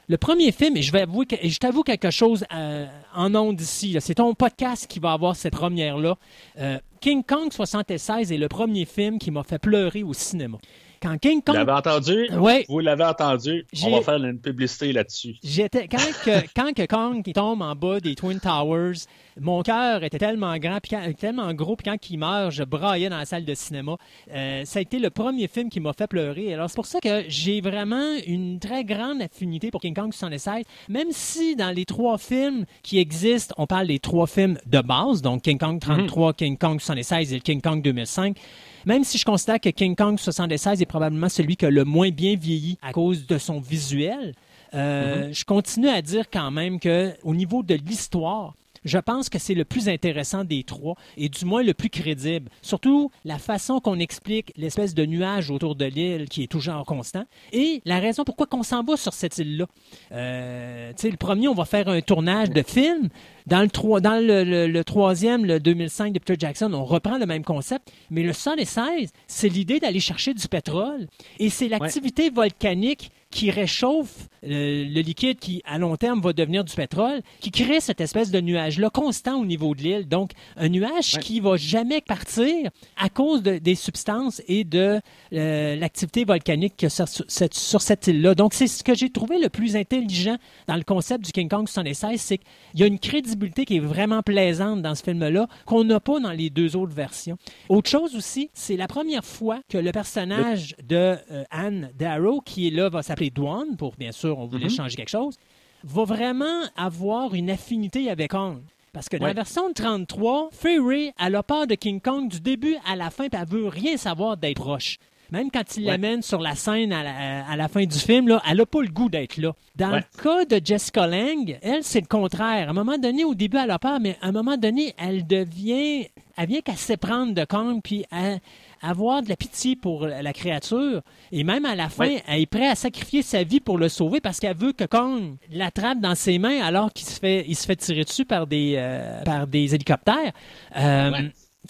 le 0.07 0.17
premier 0.17 0.51
film, 0.51 0.77
et 0.77 0.81
je 0.81 1.57
t'avoue 1.57 1.83
quelque 1.83 2.11
chose 2.11 2.45
euh, 2.53 2.85
en 3.13 3.33
ondes 3.33 3.59
ici, 3.59 3.97
c'est 3.99 4.15
ton 4.15 4.33
podcast 4.35 4.85
qui 4.87 4.99
va 4.99 5.13
avoir 5.13 5.35
cette 5.35 5.53
première-là. 5.53 6.17
Euh, 6.59 6.77
King 7.01 7.23
Kong 7.23 7.51
76 7.51 8.31
est 8.31 8.37
le 8.37 8.47
premier 8.47 8.85
film 8.85 9.17
qui 9.17 9.31
m'a 9.31 9.43
fait 9.43 9.59
pleurer 9.59 10.03
au 10.03 10.13
cinéma. 10.13 10.57
Quand 11.05 11.19
King 11.19 11.41
Kong. 11.43 11.55
Vous 11.55 11.65
l'avez 11.65 11.71
entendu? 11.71 12.29
Oui. 12.33 12.65
Vous 12.67 12.79
l'avez 12.79 13.03
entendu? 13.03 13.63
On 13.83 13.91
va 13.91 14.01
faire 14.01 14.15
une 14.15 14.39
publicité 14.39 14.91
là-dessus. 14.91 15.35
J'étais 15.43 15.87
quand 15.87 15.97
que, 16.23 16.47
quand 16.55 16.73
que 16.73 16.87
Kong 16.87 17.23
qui 17.23 17.31
tombe 17.33 17.61
en 17.61 17.75
bas 17.75 17.99
des 17.99 18.15
Twin 18.15 18.39
Towers, 18.39 19.05
mon 19.39 19.61
cœur 19.61 20.03
était 20.03 20.17
tellement 20.17 20.57
grand, 20.57 20.79
puis 20.81 20.95
tellement 21.13 21.53
gros, 21.53 21.75
puis 21.75 21.91
quand 21.91 22.09
il 22.09 22.17
meurt, 22.17 22.51
je 22.51 22.63
braillais 22.63 23.09
dans 23.09 23.19
la 23.19 23.25
salle 23.25 23.45
de 23.45 23.53
cinéma. 23.53 23.97
Euh, 24.31 24.65
ça 24.65 24.79
a 24.79 24.81
été 24.81 24.97
le 24.97 25.11
premier 25.11 25.47
film 25.47 25.69
qui 25.69 25.79
m'a 25.79 25.93
fait 25.93 26.07
pleurer. 26.07 26.51
Alors 26.55 26.71
c'est 26.71 26.75
pour 26.75 26.87
ça 26.87 26.99
que 26.99 27.23
j'ai 27.27 27.61
vraiment 27.61 28.15
une 28.25 28.59
très 28.59 28.83
grande 28.83 29.21
affinité 29.21 29.69
pour 29.69 29.81
King 29.81 29.93
Kong 29.93 30.11
76, 30.11 30.63
même 30.89 31.09
si 31.11 31.55
dans 31.55 31.69
les 31.69 31.85
trois 31.85 32.17
films 32.17 32.65
qui 32.81 32.97
existent, 32.97 33.53
on 33.59 33.67
parle 33.67 33.87
des 33.87 33.99
trois 33.99 34.25
films 34.25 34.57
de 34.65 34.81
base, 34.81 35.21
donc 35.21 35.43
King 35.43 35.59
Kong 35.59 35.79
33, 35.79 36.33
King 36.33 36.57
Kong 36.57 36.79
76 36.79 37.31
et 37.31 37.35
le 37.35 37.41
King 37.41 37.61
Kong 37.61 37.83
2005. 37.83 38.37
Même 38.85 39.03
si 39.03 39.17
je 39.17 39.25
constate 39.25 39.63
que 39.63 39.69
King 39.69 39.95
Kong 39.95 40.19
76 40.19 40.81
est 40.81 40.85
probablement 40.85 41.29
celui 41.29 41.55
qui 41.57 41.65
a 41.65 41.69
le 41.69 41.85
moins 41.85 42.11
bien 42.11 42.35
vieilli 42.35 42.77
à 42.81 42.91
cause 42.91 43.25
de 43.25 43.37
son 43.37 43.59
visuel, 43.59 44.33
euh, 44.73 45.29
je 45.31 45.43
continue 45.45 45.89
à 45.89 46.01
dire 46.01 46.25
quand 46.31 46.51
même 46.51 46.79
que 46.79 47.13
au 47.23 47.33
niveau 47.33 47.63
de 47.63 47.75
l'histoire, 47.75 48.53
je 48.85 48.97
pense 48.97 49.29
que 49.29 49.39
c'est 49.39 49.55
le 49.55 49.65
plus 49.65 49.89
intéressant 49.89 50.43
des 50.43 50.63
trois 50.63 50.95
et 51.17 51.27
du 51.27 51.43
moins 51.43 51.63
le 51.63 51.73
plus 51.73 51.89
crédible. 51.89 52.49
Surtout 52.61 53.11
la 53.25 53.39
façon 53.39 53.79
qu'on 53.79 53.99
explique 53.99 54.53
l'espèce 54.55 54.93
de 54.93 55.05
nuage 55.05 55.49
autour 55.49 55.75
de 55.75 55.85
l'île 55.85 56.29
qui 56.29 56.43
est 56.43 56.47
toujours 56.47 56.85
constant 56.85 57.25
et 57.51 57.81
la 57.85 57.99
raison 57.99 58.23
pourquoi 58.23 58.45
qu'on 58.45 58.63
s'en 58.63 58.83
va 58.83 58.95
sur 58.95 59.13
cette 59.13 59.37
île-là. 59.37 59.65
Euh, 60.11 60.93
le 61.03 61.17
premier, 61.17 61.47
on 61.47 61.53
va 61.53 61.65
faire 61.65 61.89
un 61.89 62.01
tournage 62.01 62.49
de 62.51 62.61
film. 62.61 63.09
Dans 63.47 63.61
le, 63.61 64.01
dans 64.01 64.25
le, 64.25 64.83
troisième, 64.83 65.45
le 65.45 65.59
2005 65.59 66.13
de 66.13 66.19
Peter 66.19 66.35
Jackson, 66.39 66.73
on 66.73 66.83
reprend 66.83 67.19
le 67.19 67.27
même 67.27 67.43
concept, 67.43 67.91
mais 68.09 68.23
le 68.23 68.33
16, 68.33 69.11
c'est 69.27 69.49
l'idée 69.49 69.79
d'aller 69.79 69.99
chercher 69.99 70.33
du 70.33 70.47
pétrole 70.47 71.07
et 71.37 71.49
c'est 71.49 71.67
l'activité 71.67 72.29
volcanique 72.31 73.11
qui 73.35 73.51
réchauffe 73.51 74.29
le, 74.43 75.01
liquide 75.01 75.39
qui, 75.39 75.61
à 75.65 75.77
long 75.77 75.97
terme, 75.97 76.21
va 76.21 76.31
devenir 76.31 76.63
du 76.63 76.73
pétrole, 76.73 77.21
qui 77.41 77.51
crée 77.51 77.81
cette 77.81 77.99
espèce 77.99 78.31
de 78.31 78.39
nuage-là 78.39 78.89
constant 78.89 79.41
au 79.41 79.45
niveau 79.45 79.75
de 79.75 79.81
l'île. 79.81 80.07
Donc, 80.07 80.31
un 80.55 80.69
nuage 80.69 81.19
qui 81.19 81.25
qui 81.35 81.39
va 81.41 81.57
jamais 81.57 81.99
partir 81.99 82.69
à 82.95 83.09
cause 83.09 83.41
des 83.41 83.75
substances 83.75 84.41
et 84.47 84.63
de 84.63 85.01
euh, 85.33 85.75
l'activité 85.75 86.23
volcanique 86.23 86.77
que 86.77 86.87
sur, 86.87 87.07
sur 87.09 87.81
cette 87.81 88.07
île-là. 88.07 88.35
Donc, 88.35 88.53
c'est 88.53 88.67
ce 88.67 88.83
que 88.83 88.95
j'ai 88.95 89.09
trouvé 89.09 89.37
le 89.37 89.49
plus 89.49 89.75
intelligent 89.75 90.37
dans 90.67 90.75
le 90.75 90.83
concept 90.83 91.25
du 91.25 91.33
King 91.33 91.49
Kong 91.49 91.67
76, 91.67 92.21
c'est 92.21 92.37
qu'il 92.37 92.79
y 92.79 92.83
a 92.83 92.85
une 92.85 92.99
crédibilité 92.99 93.65
qui 93.65 93.77
est 93.77 93.81
vraiment 93.81 94.21
plaisante 94.21 94.81
dans 94.81 94.95
ce 94.95 95.03
film-là 95.03 95.47
qu'on 95.65 95.83
n'a 95.83 95.99
pas 95.99 96.21
dans 96.21 96.31
les 96.31 96.49
deux 96.49 96.77
autres 96.77 96.93
versions. 96.93 97.37
Autre 97.67 97.89
chose 97.89 98.15
aussi, 98.15 98.49
c'est 98.53 98.77
la 98.77 98.87
première 98.87 99.25
fois 99.25 99.59
que 99.67 99.77
le 99.77 99.91
personnage 99.91 100.75
de 100.87 101.17
euh, 101.31 101.43
Anne 101.51 101.91
Darrow, 101.97 102.39
qui 102.39 102.67
est 102.67 102.71
là, 102.71 102.87
va 102.87 103.03
s'appeler 103.03 103.24
douane, 103.29 103.75
pour 103.77 103.95
bien 103.95 104.11
sûr, 104.11 104.37
on 104.39 104.45
voulait 104.45 104.65
mhm. 104.65 104.71
changer 104.71 104.95
quelque 104.95 105.09
chose, 105.09 105.35
va 105.83 106.03
vraiment 106.03 106.63
avoir 106.75 107.33
une 107.35 107.49
affinité 107.49 108.09
avec 108.09 108.31
Kong. 108.31 108.61
Parce 108.93 109.09
que 109.09 109.17
dans 109.17 109.27
la 109.27 109.33
version 109.33 109.67
de 109.67 109.73
33, 109.73 110.49
Fury, 110.53 111.11
elle 111.19 111.35
a 111.35 111.43
peur 111.43 111.67
de 111.67 111.75
King 111.75 111.99
Kong 111.99 112.29
du 112.29 112.39
début 112.39 112.77
à 112.85 112.95
la 112.95 113.09
fin, 113.09 113.27
puis 113.27 113.39
elle 113.41 113.47
veut 113.47 113.67
rien 113.67 113.97
savoir 113.97 114.37
d'être 114.37 114.55
proche. 114.55 114.97
Même 115.31 115.49
quand 115.51 115.75
il 115.75 115.85
l'amène 115.85 116.21
sur 116.21 116.39
la 116.39 116.55
scène 116.55 116.93
à 116.93 117.55
la, 117.55 117.67
fin 117.67 117.83
du 117.83 117.97
film, 117.97 118.27
là, 118.27 118.41
elle 118.49 118.57
n'a 118.57 118.65
pas 118.65 118.81
le 118.81 118.87
goût 118.87 119.09
d'être 119.09 119.37
là. 119.37 119.53
Dans 119.75 119.91
le 119.91 120.03
cas 120.23 120.45
de 120.45 120.63
Jessica 120.63 121.07
Lang, 121.07 121.57
elle, 121.61 121.83
c'est 121.83 122.01
le 122.01 122.07
contraire. 122.07 122.67
À 122.67 122.71
un 122.71 122.73
moment 122.73 122.97
donné, 122.97 123.23
au 123.25 123.33
début, 123.33 123.57
elle 123.57 123.71
a 123.71 123.79
peur, 123.79 123.99
mais 123.99 124.17
à 124.21 124.27
un 124.27 124.31
moment 124.31 124.57
donné, 124.57 124.93
elle 124.97 125.25
devient... 125.25 126.07
Elle 126.37 126.47
vient 126.47 126.61
qu'à 126.61 126.75
s'éprendre 126.75 127.33
de 127.33 127.43
Kong, 127.45 127.81
puis 127.83 128.05
elle, 128.11 128.39
avoir 128.89 129.21
de 129.21 129.29
la 129.29 129.35
pitié 129.35 129.75
pour 129.75 130.07
la 130.07 130.33
créature. 130.33 131.01
Et 131.31 131.43
même 131.43 131.65
à 131.65 131.75
la 131.75 131.89
fin, 131.89 132.17
elle 132.27 132.41
est 132.41 132.45
prête 132.45 132.71
à 132.71 132.75
sacrifier 132.75 133.21
sa 133.21 133.43
vie 133.43 133.59
pour 133.59 133.77
le 133.77 133.89
sauver 133.89 134.21
parce 134.21 134.39
qu'elle 134.39 134.55
veut 134.55 134.73
que 134.73 134.85
Kong 134.85 135.35
l'attrape 135.51 135.99
dans 135.99 136.15
ses 136.15 136.39
mains 136.39 136.61
alors 136.61 136.91
qu'il 136.93 137.07
se 137.07 137.19
fait, 137.19 137.45
il 137.47 137.55
se 137.55 137.65
fait 137.65 137.75
tirer 137.75 138.03
dessus 138.03 138.25
par 138.25 138.47
des, 138.47 138.75
euh, 138.77 139.23
par 139.23 139.47
des 139.47 139.73
hélicoptères. 139.75 140.33
Euh, 140.77 141.11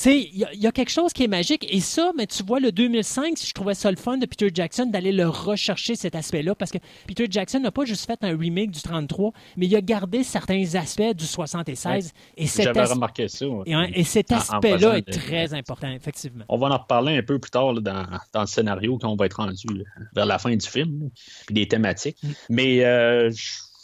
il 0.05 0.47
y, 0.53 0.67
a 0.67 0.71
quelque 0.71 0.91
chose 0.91 1.13
qui 1.13 1.23
est 1.23 1.27
magique. 1.27 1.65
Et 1.69 1.79
ça, 1.79 2.11
mais 2.17 2.27
tu 2.27 2.43
vois, 2.43 2.59
le 2.59 2.71
2005, 2.71 3.37
je 3.39 3.53
trouvais 3.53 3.73
ça 3.73 3.89
le 3.91 3.97
fun 3.97 4.17
de 4.17 4.25
Peter 4.25 4.49
Jackson 4.53 4.85
d'aller 4.87 5.11
le 5.11 5.27
rechercher, 5.27 5.95
cet 5.95 6.15
aspect-là, 6.15 6.55
parce 6.55 6.71
que 6.71 6.77
Peter 7.07 7.27
Jackson 7.29 7.59
n'a 7.59 7.71
pas 7.71 7.85
juste 7.85 8.05
fait 8.05 8.19
un 8.23 8.37
remake 8.37 8.71
du 8.71 8.81
33, 8.81 9.31
mais 9.57 9.67
il 9.67 9.75
a 9.75 9.81
gardé 9.81 10.23
certains 10.23 10.75
aspects 10.75 11.13
du 11.15 11.25
76. 11.25 12.11
Et 12.37 12.47
J'avais 12.47 12.83
remarqué 12.83 13.27
ça. 13.27 13.45
Et, 13.93 14.03
cet 14.03 14.31
aspect-là 14.31 14.97
est 14.97 15.11
très 15.11 15.53
important, 15.53 15.91
effectivement. 15.91 16.45
On 16.49 16.57
va 16.57 16.67
en 16.67 16.77
reparler 16.77 17.17
un 17.17 17.23
peu 17.23 17.39
plus 17.39 17.51
tard 17.51 17.73
dans, 17.73 18.05
dans, 18.33 18.41
le 18.41 18.47
scénario 18.47 18.97
qu'on 18.97 19.15
va 19.15 19.25
être 19.25 19.37
rendu 19.37 19.67
vers 20.13 20.25
la 20.25 20.39
fin 20.39 20.55
du 20.55 20.67
film, 20.67 21.09
puis 21.45 21.55
des 21.55 21.67
thématiques. 21.67 22.17
Mm. 22.23 22.29
Mais 22.49 22.85
euh, 22.85 23.31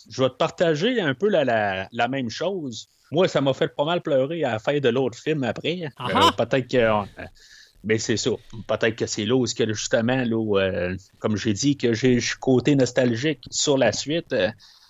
je 0.10 0.22
vais 0.22 0.30
te 0.30 0.36
partager 0.36 1.00
un 1.00 1.14
peu 1.14 1.30
la, 1.30 1.88
la 1.92 2.08
même 2.08 2.30
chose 2.30 2.90
moi, 3.12 3.28
ça 3.28 3.42
m'a 3.42 3.54
fait 3.54 3.68
pas 3.68 3.84
mal 3.84 4.02
pleurer 4.02 4.44
à 4.44 4.54
la 4.54 4.60
fin 4.60 4.80
de 4.80 4.90
l'autre 4.90 5.18
film 5.18 5.44
après. 5.44 5.84
Euh, 6.00 6.32
peut-être 6.38 6.68
que. 6.68 6.78
Euh, 6.78 7.04
mais 7.84 7.98
c'est 7.98 8.18
ça. 8.18 8.32
Peut-être 8.68 8.96
que 8.96 9.06
c'est 9.06 9.26
là 9.26 9.36
où, 9.36 9.46
justement, 9.46 10.24
là, 10.24 10.60
euh, 10.60 10.96
comme 11.20 11.36
j'ai 11.36 11.54
dit, 11.54 11.78
que 11.78 11.94
j'ai 11.94 12.20
côté 12.40 12.76
nostalgique 12.76 13.44
sur 13.50 13.78
la 13.78 13.92
suite. 13.92 14.34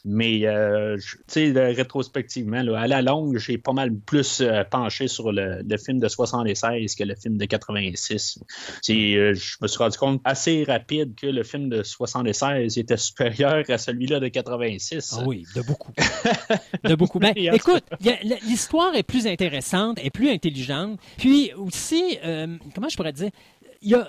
Mais, 0.04 0.46
euh, 0.46 0.98
tu 0.98 1.54
sais, 1.54 1.72
rétrospectivement, 1.72 2.58
à 2.76 2.88
la 2.88 3.02
longue, 3.02 3.38
j'ai 3.38 3.58
pas 3.58 3.74
mal 3.74 3.94
plus 3.94 4.42
euh, 4.42 4.64
penché 4.64 5.08
sur 5.08 5.32
le, 5.32 5.64
film 5.78 6.00
de 6.00 6.08
76 6.08 6.96
que 6.96 7.04
le 7.04 7.16
film 7.16 7.38
de 7.38 7.46
86. 7.46 8.40
Euh, 8.90 9.34
je 9.34 9.58
me 9.62 9.68
suis 9.68 9.78
rendu 9.78 9.98
compte 9.98 10.22
assez 10.24 10.64
rapide 10.64 11.14
que 11.16 11.28
le 11.28 11.44
film 11.44 11.70
de 11.70 11.84
76 11.84 12.78
était 12.78 12.98
supérieur 12.98 13.64
à 13.70 13.78
celui-là 13.78 14.20
de 14.20 14.28
86. 14.28 15.16
Ah 15.18 15.24
oui, 15.26 15.46
de 15.56 15.62
beaucoup. 15.62 15.94
de 16.84 16.96
beaucoup. 16.96 17.20
Ben, 17.20 17.34
écoute, 17.36 17.84
l'histoire 18.48 18.96
est 18.96 19.04
plus 19.04 19.28
intéressante, 19.28 20.00
est 20.04 20.10
plus 20.10 20.30
intelligente. 20.30 21.00
Puis 21.18 21.52
aussi, 21.54 22.18
comment 22.74 22.90
je 22.90 22.98
pourrais 22.98 23.14
dire, 23.14 23.30
y 23.82 23.96
a, 23.96 24.08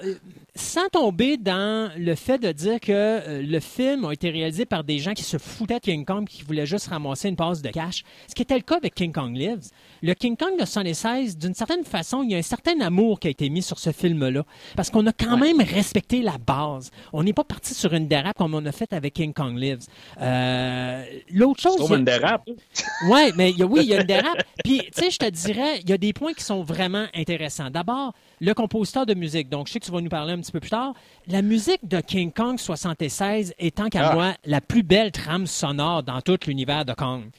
sans 0.55 0.87
tomber 0.89 1.39
dans 1.39 1.91
le 1.97 2.15
fait 2.15 2.39
de 2.39 2.53
dire 2.53 2.79
que 2.79 2.93
euh, 2.93 3.43
le 3.43 3.59
film 3.59 4.05
a 4.05 4.13
été 4.13 4.29
réalisé 4.29 4.67
par 4.67 4.85
des 4.85 4.99
gens 4.99 5.15
qui 5.15 5.23
se 5.23 5.39
foutaient 5.39 5.79
de 5.79 5.85
King 5.85 6.05
Kong 6.05 6.27
qui 6.29 6.43
voulaient 6.43 6.67
juste 6.67 6.89
ramasser 6.89 7.31
une 7.31 7.37
passe 7.37 7.63
de 7.63 7.71
cash, 7.71 8.05
ce 8.29 8.35
qui 8.35 8.43
était 8.43 8.57
le 8.57 8.63
cas 8.63 8.77
avec 8.77 8.95
King 8.95 9.13
Kong 9.13 9.35
Lives. 9.35 9.71
Le 10.03 10.13
King 10.13 10.37
Kong 10.37 10.61
de 10.61 10.67
76, 10.67 11.39
d'une 11.39 11.55
certaine 11.55 11.85
façon, 11.85 12.23
il 12.23 12.33
y 12.33 12.35
a 12.35 12.39
un 12.39 12.43
certain 12.43 12.79
amour 12.81 13.19
qui 13.19 13.29
a 13.29 13.31
été 13.31 13.49
mis 13.49 13.63
sur 13.63 13.79
ce 13.79 13.93
film-là, 13.93 14.45
parce 14.77 14.91
qu'on 14.91 15.07
a 15.07 15.13
quand 15.13 15.39
même 15.39 15.61
respecté 15.61 16.21
la 16.21 16.37
base. 16.37 16.91
On 17.15 17.23
n'est 17.23 17.33
pas 17.33 17.45
parti 17.45 17.73
sur 17.73 17.95
une 17.95 18.07
dérape 18.07 18.37
comme 18.37 18.55
on 18.55 18.67
a 18.67 18.73
fait 18.73 18.93
avec 18.93 19.15
King 19.15 19.33
Kong 19.33 19.57
Lives. 19.57 19.87
Euh, 20.21 21.03
L'autre 21.31 21.63
chose... 21.63 21.77
C'est 21.89 21.95
une 21.95 22.05
dérape. 22.05 22.47
ouais, 23.09 23.33
mais 23.37 23.55
oui, 23.63 23.81
il 23.85 23.89
y 23.89 23.95
a 23.95 24.03
une 24.03 24.07
dérape. 24.07 24.43
Puis, 24.63 24.81
tu 24.95 25.03
sais, 25.03 25.11
je 25.11 25.17
te 25.19 25.31
dirais, 25.31 25.81
il 25.81 25.89
y 25.89 25.93
a 25.95 25.99
des 25.99 26.13
points 26.13 26.35
qui 26.35 26.45
sont 26.45 26.63
vraiment 26.63 27.07
intéressants. 27.15 27.71
D'abord, 27.71 28.13
le 28.43 28.55
compositeur 28.55 29.07
de 29.07 29.15
musique. 29.15 29.49
Donc, 29.49 29.69
je 29.69 29.73
sais 29.73 29.79
que 29.79 29.85
tu 29.85 29.93
vas 29.93 30.01
nous 30.01 30.09
parler 30.09 30.33
un 30.33 30.41
petit 30.41 30.51
peu 30.51 30.59
plus 30.59 30.71
tard. 30.71 30.95
La 31.29 31.43
musique 31.43 31.87
de 31.87 32.01
King 32.01 32.33
Kong 32.33 32.59
76 32.59 33.55
étant 33.57 33.89
qu'à 33.89 34.11
ah. 34.11 34.15
moi 34.15 34.35
la 34.45 34.61
plus 34.61 34.83
belle 34.83 35.13
trame 35.13 35.47
sonore 35.47 36.03
dans 36.03 36.21
tout 36.21 36.39
l'univers 36.49 36.85
de 36.85 36.93
Kong. 36.93 37.31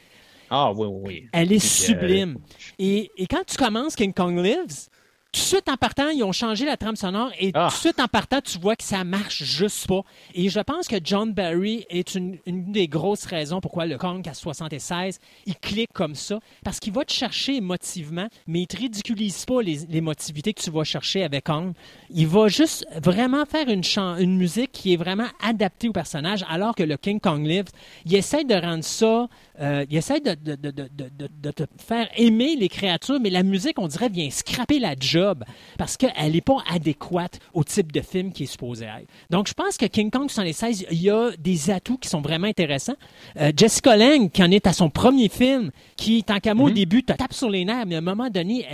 Ah 0.50 0.72
oui, 0.72 0.88
oui. 0.90 1.28
Elle 1.34 1.52
est 1.52 1.60
sublime. 1.60 2.38
Et, 2.80 3.12
et, 3.18 3.28
quand 3.28 3.44
tu 3.46 3.58
commences 3.58 3.98
King 3.98 4.14
Kong 4.14 4.38
Lives, 4.38 4.88
tout 5.34 5.40
de 5.40 5.46
suite 5.46 5.68
en 5.68 5.78
partant, 5.78 6.10
ils 6.10 6.24
ont 6.24 6.32
changé 6.32 6.64
la 6.64 6.78
trame 6.78 6.96
sonore 6.96 7.32
et 7.40 7.48
tout 7.48 7.60
de 7.60 7.66
ah. 7.66 7.70
suite 7.72 8.00
en 8.00 8.08
partant, 8.08 8.40
tu 8.40 8.60
vois 8.60 8.76
que 8.76 8.84
ça 8.84 9.04
marche 9.04 9.44
juste 9.44 9.88
pas. 9.88 10.02
Et 10.36 10.48
je 10.48 10.60
pense 10.60 10.88
que 10.88 10.98
John 11.04 11.34
Barry 11.34 11.88
est 11.90 12.14
une, 12.14 12.38
des 12.46 12.88
grosses 12.88 13.26
raisons 13.26 13.60
pourquoi 13.60 13.88
le 13.88 13.98
Kong 13.98 14.28
à 14.30 14.36
76, 14.36 15.20
il 15.48 15.56
clique 15.56 15.92
comme 15.92 16.14
ça. 16.14 16.40
Parce 16.64 16.80
qu'il 16.80 16.94
va 16.94 17.04
te 17.04 17.12
chercher 17.12 17.56
émotivement, 17.56 18.28
mais 18.46 18.62
il 18.62 18.68
te 18.68 18.78
ridiculise 18.78 19.46
pas 19.46 19.64
les, 19.64 19.88
l'émotivité 19.90 20.54
que 20.54 20.62
tu 20.62 20.70
vas 20.70 20.84
chercher 20.84 21.24
avec 21.24 21.46
Kong. 21.46 21.74
Il 22.12 22.28
va 22.28 22.48
juste 22.48 22.86
vraiment 23.02 23.46
faire 23.46 23.68
une, 23.70 23.84
une 24.20 24.38
musique 24.38 24.72
qui 24.72 24.94
est 24.94 24.98
vraiment 24.98 25.28
adaptée 25.42 25.90
au 25.90 25.94
personnage, 25.94 26.46
alors 26.48 26.76
que 26.76 26.84
le 26.84 26.96
King 26.96 27.20
Kong 27.20 27.44
Live, 27.44 27.66
il 28.06 28.16
essaie 28.16 28.44
de 28.44 28.54
rendre 28.54 28.84
ça 28.84 29.28
euh, 29.62 29.86
il 29.90 29.98
essaie 29.98 30.20
de, 30.20 30.34
de, 30.34 30.56
de, 30.56 30.72
de, 30.72 31.52
te 31.52 31.64
faire 31.78 32.10
aimer 32.18 32.56
les 32.56 32.70
créatures, 32.70 33.20
mais 33.20 33.30
la 33.30 33.44
musique, 33.44 33.78
on 33.78 33.88
dirait, 33.88 34.10
vient 34.10 34.30
scraper 34.32 34.80
la 34.80 34.96
job 35.00 35.44
parce 35.78 35.96
qu'elle 35.96 36.32
n'est 36.32 36.42
pas 36.42 36.58
adéquate 36.70 37.40
au 37.54 37.64
type 37.64 37.92
de 37.92 38.02
film 38.02 38.32
qui 38.32 38.44
est 38.44 38.48
supposé 38.48 38.86
être. 38.86 39.08
Donc, 39.30 39.48
je 39.48 39.54
pense 39.54 39.78
que 39.78 39.86
King 39.86 40.10
Kong 40.10 40.30
76, 40.30 40.88
il 40.90 41.02
y 41.02 41.10
a 41.10 41.32
des 41.38 41.70
atouts 41.70 41.98
qui 41.98 42.10
sont 42.10 42.22
vraiment 42.22 42.48
intéressants. 42.48 42.96
Euh, 43.40 43.52
Jessica 43.56 43.96
Lange, 43.96 44.32
qui 44.32 44.42
en 44.44 44.50
est 44.50 44.66
à 44.66 44.74
son 44.74 44.90
premier 44.90 45.30
film, 45.30 45.70
qui, 45.98 46.24
tant 46.24 46.40
qu'à 46.40 46.56
moi, 46.56 46.66
au 46.66 46.72
mm-hmm. 46.72 46.76
début, 46.76 47.04
te 47.04 47.14
tape 47.14 47.34
sur 47.34 47.50
les 47.50 47.64
nerfs, 47.64 47.86
mais 47.86 47.96
à 47.96 48.00
un 48.00 48.02
moment 48.02 48.30
donné, 48.30 48.66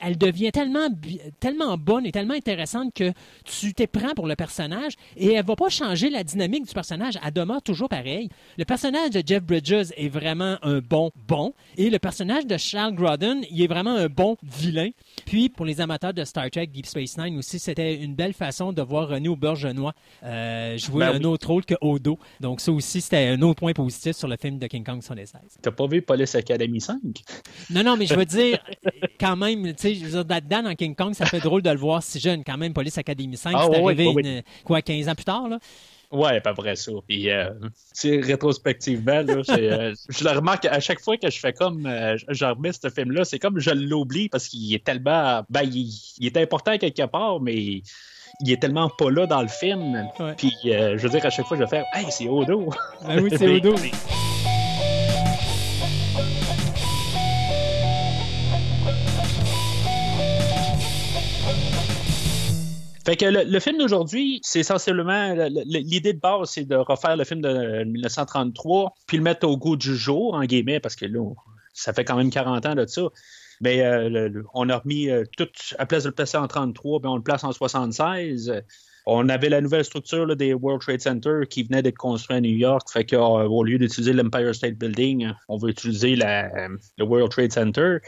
elle, 0.00 0.16
devient 0.16 0.52
tellement, 0.52 0.88
tellement 1.38 1.76
bonne 1.76 2.06
et 2.06 2.12
tellement 2.12 2.34
intéressante 2.34 2.94
que 2.94 3.12
tu 3.44 3.74
t'es 3.74 3.86
prends 3.86 4.14
pour 4.14 4.26
le 4.26 4.36
personnage 4.36 4.94
et 5.16 5.32
elle 5.32 5.44
va 5.44 5.56
pas 5.56 5.68
changer 5.68 6.08
la 6.08 6.24
dynamique 6.24 6.66
du 6.66 6.72
personnage. 6.72 7.18
Elle 7.24 7.32
demeure 7.32 7.62
toujours 7.62 7.88
pareil. 7.88 8.28
Le 8.56 8.64
personnage 8.64 9.10
de 9.10 9.22
Jeff 9.24 9.42
Bridges 9.42 9.92
est 9.96 10.13
vraiment 10.14 10.56
un 10.62 10.78
bon 10.78 11.10
bon 11.28 11.52
et 11.76 11.90
le 11.90 11.98
personnage 11.98 12.46
de 12.46 12.56
Charles 12.56 12.94
Grodin, 12.94 13.40
il 13.50 13.60
est 13.60 13.66
vraiment 13.66 13.94
un 13.94 14.06
bon 14.06 14.36
vilain. 14.42 14.90
Puis, 15.26 15.48
pour 15.48 15.66
les 15.66 15.80
amateurs 15.80 16.14
de 16.14 16.24
Star 16.24 16.50
Trek 16.50 16.68
Deep 16.68 16.86
Space 16.86 17.18
Nine 17.18 17.36
aussi, 17.38 17.58
c'était 17.58 17.96
une 17.96 18.14
belle 18.14 18.32
façon 18.32 18.72
de 18.72 18.82
voir 18.82 19.08
René 19.08 19.28
Aubergenois 19.28 19.92
euh, 20.22 20.78
jouer 20.78 21.06
ben 21.06 21.20
un 21.20 21.24
autre 21.24 21.48
rôle 21.48 21.64
que 21.64 21.74
Odo. 21.80 22.18
Donc, 22.40 22.60
ça 22.60 22.70
aussi, 22.72 23.00
c'était 23.00 23.28
un 23.28 23.42
autre 23.42 23.60
point 23.60 23.72
positif 23.72 24.16
sur 24.16 24.28
le 24.28 24.36
film 24.40 24.58
de 24.58 24.66
King 24.66 24.84
Kong 24.84 25.02
76. 25.02 25.40
T'as 25.60 25.70
pas 25.70 25.86
vu 25.86 26.02
Police 26.02 26.34
Academy 26.34 26.80
5? 26.80 26.98
Non, 27.70 27.82
non, 27.82 27.96
mais 27.96 28.06
je 28.06 28.14
veux 28.14 28.24
dire, 28.24 28.58
quand 29.18 29.36
même, 29.36 29.64
tu 29.74 29.74
sais, 29.78 29.94
je 29.94 30.04
veux 30.04 30.10
dire, 30.10 30.24
là-dedans, 30.28 30.62
dans 30.62 30.74
King 30.74 30.94
Kong, 30.94 31.14
ça 31.14 31.26
fait 31.26 31.40
drôle 31.40 31.62
de 31.62 31.70
le 31.70 31.78
voir 31.78 32.02
si 32.02 32.20
jeune, 32.20 32.44
quand 32.44 32.56
même, 32.56 32.72
Police 32.72 32.98
Academy 32.98 33.36
5, 33.36 33.54
ah, 33.56 33.66
c'est 33.70 33.82
arrivé, 33.82 34.44
quoi, 34.64 34.80
15 34.80 35.08
ans 35.08 35.14
plus 35.14 35.24
tard, 35.24 35.48
là? 35.48 35.58
Ouais, 36.10 36.40
pas 36.40 36.52
vrai 36.52 36.76
ça. 36.76 36.92
Puis, 37.06 37.30
euh, 37.30 37.50
rétrospectivement, 38.04 39.22
là, 39.22 39.42
euh, 39.48 39.94
je 40.08 40.24
le 40.24 40.30
remarque 40.30 40.64
à 40.66 40.80
chaque 40.80 41.00
fois 41.00 41.16
que 41.16 41.30
je 41.30 41.38
fais 41.38 41.52
comme, 41.52 41.86
euh, 41.86 42.16
je 42.28 42.44
remets 42.44 42.72
ce 42.72 42.88
film-là, 42.88 43.24
c'est 43.24 43.38
comme 43.38 43.58
je 43.58 43.70
l'oublie 43.70 44.28
parce 44.28 44.48
qu'il 44.48 44.72
est 44.74 44.84
tellement, 44.84 45.42
ben, 45.50 45.62
il, 45.62 46.26
est 46.26 46.36
important 46.36 46.78
quelque 46.78 47.06
part, 47.06 47.40
mais 47.40 47.54
il 48.40 48.52
est 48.52 48.60
tellement 48.60 48.90
pas 48.90 49.10
là 49.10 49.26
dans 49.26 49.42
le 49.42 49.48
film. 49.48 50.08
Puis, 50.36 50.52
je 50.64 51.00
veux 51.00 51.08
dire, 51.08 51.24
à 51.24 51.30
chaque 51.30 51.46
fois, 51.46 51.56
je 51.56 51.62
vais 51.62 51.68
faire, 51.68 51.84
hey, 51.94 52.06
c'est 52.10 52.28
Odo. 52.28 52.70
Ben 53.06 53.20
oui, 53.20 53.30
c'est 53.36 53.48
Odo. 53.56 53.74
Fait 63.04 63.16
que 63.16 63.26
le, 63.26 63.60
film 63.60 63.76
d'aujourd'hui, 63.76 64.40
c'est 64.42 64.60
essentiellement 64.60 65.34
l'idée 65.66 66.14
de 66.14 66.20
base, 66.20 66.50
c'est 66.50 66.64
de 66.64 66.76
refaire 66.76 67.16
le 67.16 67.24
film 67.24 67.42
de 67.42 67.84
1933, 67.84 68.94
puis 69.06 69.18
le 69.18 69.22
mettre 69.22 69.46
au 69.46 69.58
goût 69.58 69.76
du 69.76 69.94
jour, 69.94 70.34
en 70.34 70.44
guillemets, 70.44 70.80
parce 70.80 70.96
que 70.96 71.04
là, 71.04 71.22
ça 71.74 71.92
fait 71.92 72.04
quand 72.04 72.16
même 72.16 72.30
40 72.30 72.64
ans 72.64 72.74
de 72.74 72.86
ça. 72.86 73.02
Mais 73.60 73.82
euh, 73.82 74.42
on 74.54 74.68
a 74.70 74.78
remis 74.78 75.10
euh, 75.10 75.24
tout 75.36 75.48
à 75.78 75.84
place 75.84 76.04
de 76.04 76.08
le 76.08 76.14
placer 76.14 76.38
en 76.38 76.48
33, 76.48 77.00
ben 77.00 77.10
on 77.10 77.16
le 77.16 77.22
place 77.22 77.44
en 77.44 77.52
76. 77.52 78.62
On 79.06 79.28
avait 79.28 79.50
la 79.50 79.60
nouvelle 79.60 79.84
structure 79.84 80.34
des 80.34 80.54
World 80.54 80.80
Trade 80.80 81.00
Center 81.00 81.40
qui 81.48 81.62
venait 81.62 81.82
d'être 81.82 81.98
construit 81.98 82.38
à 82.38 82.40
New 82.40 82.56
York. 82.56 82.88
Fait 82.90 83.04
qu'au 83.04 83.62
lieu 83.62 83.78
d'utiliser 83.78 84.14
l'Empire 84.14 84.54
State 84.54 84.76
Building, 84.76 85.30
on 85.48 85.58
va 85.58 85.68
utiliser 85.68 86.16
le 86.16 87.04
World 87.04 87.30
Trade 87.30 87.52
Center. 87.52 87.98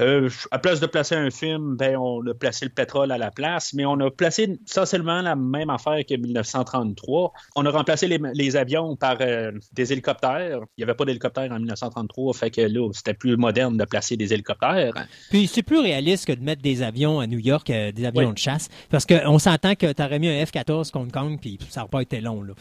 Euh, 0.00 0.28
à 0.50 0.58
place 0.58 0.80
de 0.80 0.86
placer 0.86 1.14
un 1.14 1.30
film, 1.30 1.76
ben, 1.76 1.96
on 1.96 2.26
a 2.26 2.34
placé 2.34 2.64
le 2.64 2.72
pétrole 2.72 3.12
à 3.12 3.18
la 3.18 3.30
place, 3.30 3.72
mais 3.74 3.84
on 3.84 3.98
a 4.00 4.10
placé 4.10 4.58
essentiellement 4.66 5.22
la 5.22 5.36
même 5.36 5.70
affaire 5.70 6.04
que 6.04 6.16
1933. 6.16 7.32
On 7.54 7.64
a 7.64 7.70
remplacé 7.70 8.08
les, 8.08 8.56
avions 8.56 8.96
par 8.96 9.18
euh, 9.20 9.52
des 9.72 9.92
hélicoptères. 9.92 10.60
Il 10.76 10.80
n'y 10.80 10.84
avait 10.84 10.94
pas 10.94 11.04
d'hélicoptères 11.04 11.50
en 11.52 11.58
1933, 11.58 12.34
fait 12.34 12.50
que 12.50 12.60
là, 12.62 12.90
c'était 12.92 13.14
plus 13.14 13.36
moderne 13.36 13.76
de 13.76 13.84
placer 13.84 14.16
des 14.16 14.32
hélicoptères. 14.32 14.94
Puis 15.30 15.46
c'est 15.46 15.62
plus 15.62 15.78
réaliste 15.78 16.26
que 16.26 16.32
de 16.32 16.42
mettre 16.42 16.62
des 16.62 16.82
avions 16.82 17.20
à 17.20 17.28
New 17.28 17.38
York, 17.38 17.70
euh, 17.70 17.92
des 17.92 18.04
avions 18.04 18.32
de 18.32 18.38
chasse, 18.38 18.68
parce 18.90 19.06
qu'on 19.06 19.38
s'entend 19.38 19.76
que 19.76 19.92
tu 19.92 20.02
aurais 20.02 20.18
mis 20.18 20.28
un 20.28 20.44
F-14 20.44 20.90
contre 20.90 21.12
Kong, 21.12 21.38
puis 21.40 21.58
ça 21.68 21.80
n'aurait 21.80 21.90
pas 21.90 22.02
été 22.02 22.20
long. 22.20 22.42
Là. 22.42 22.54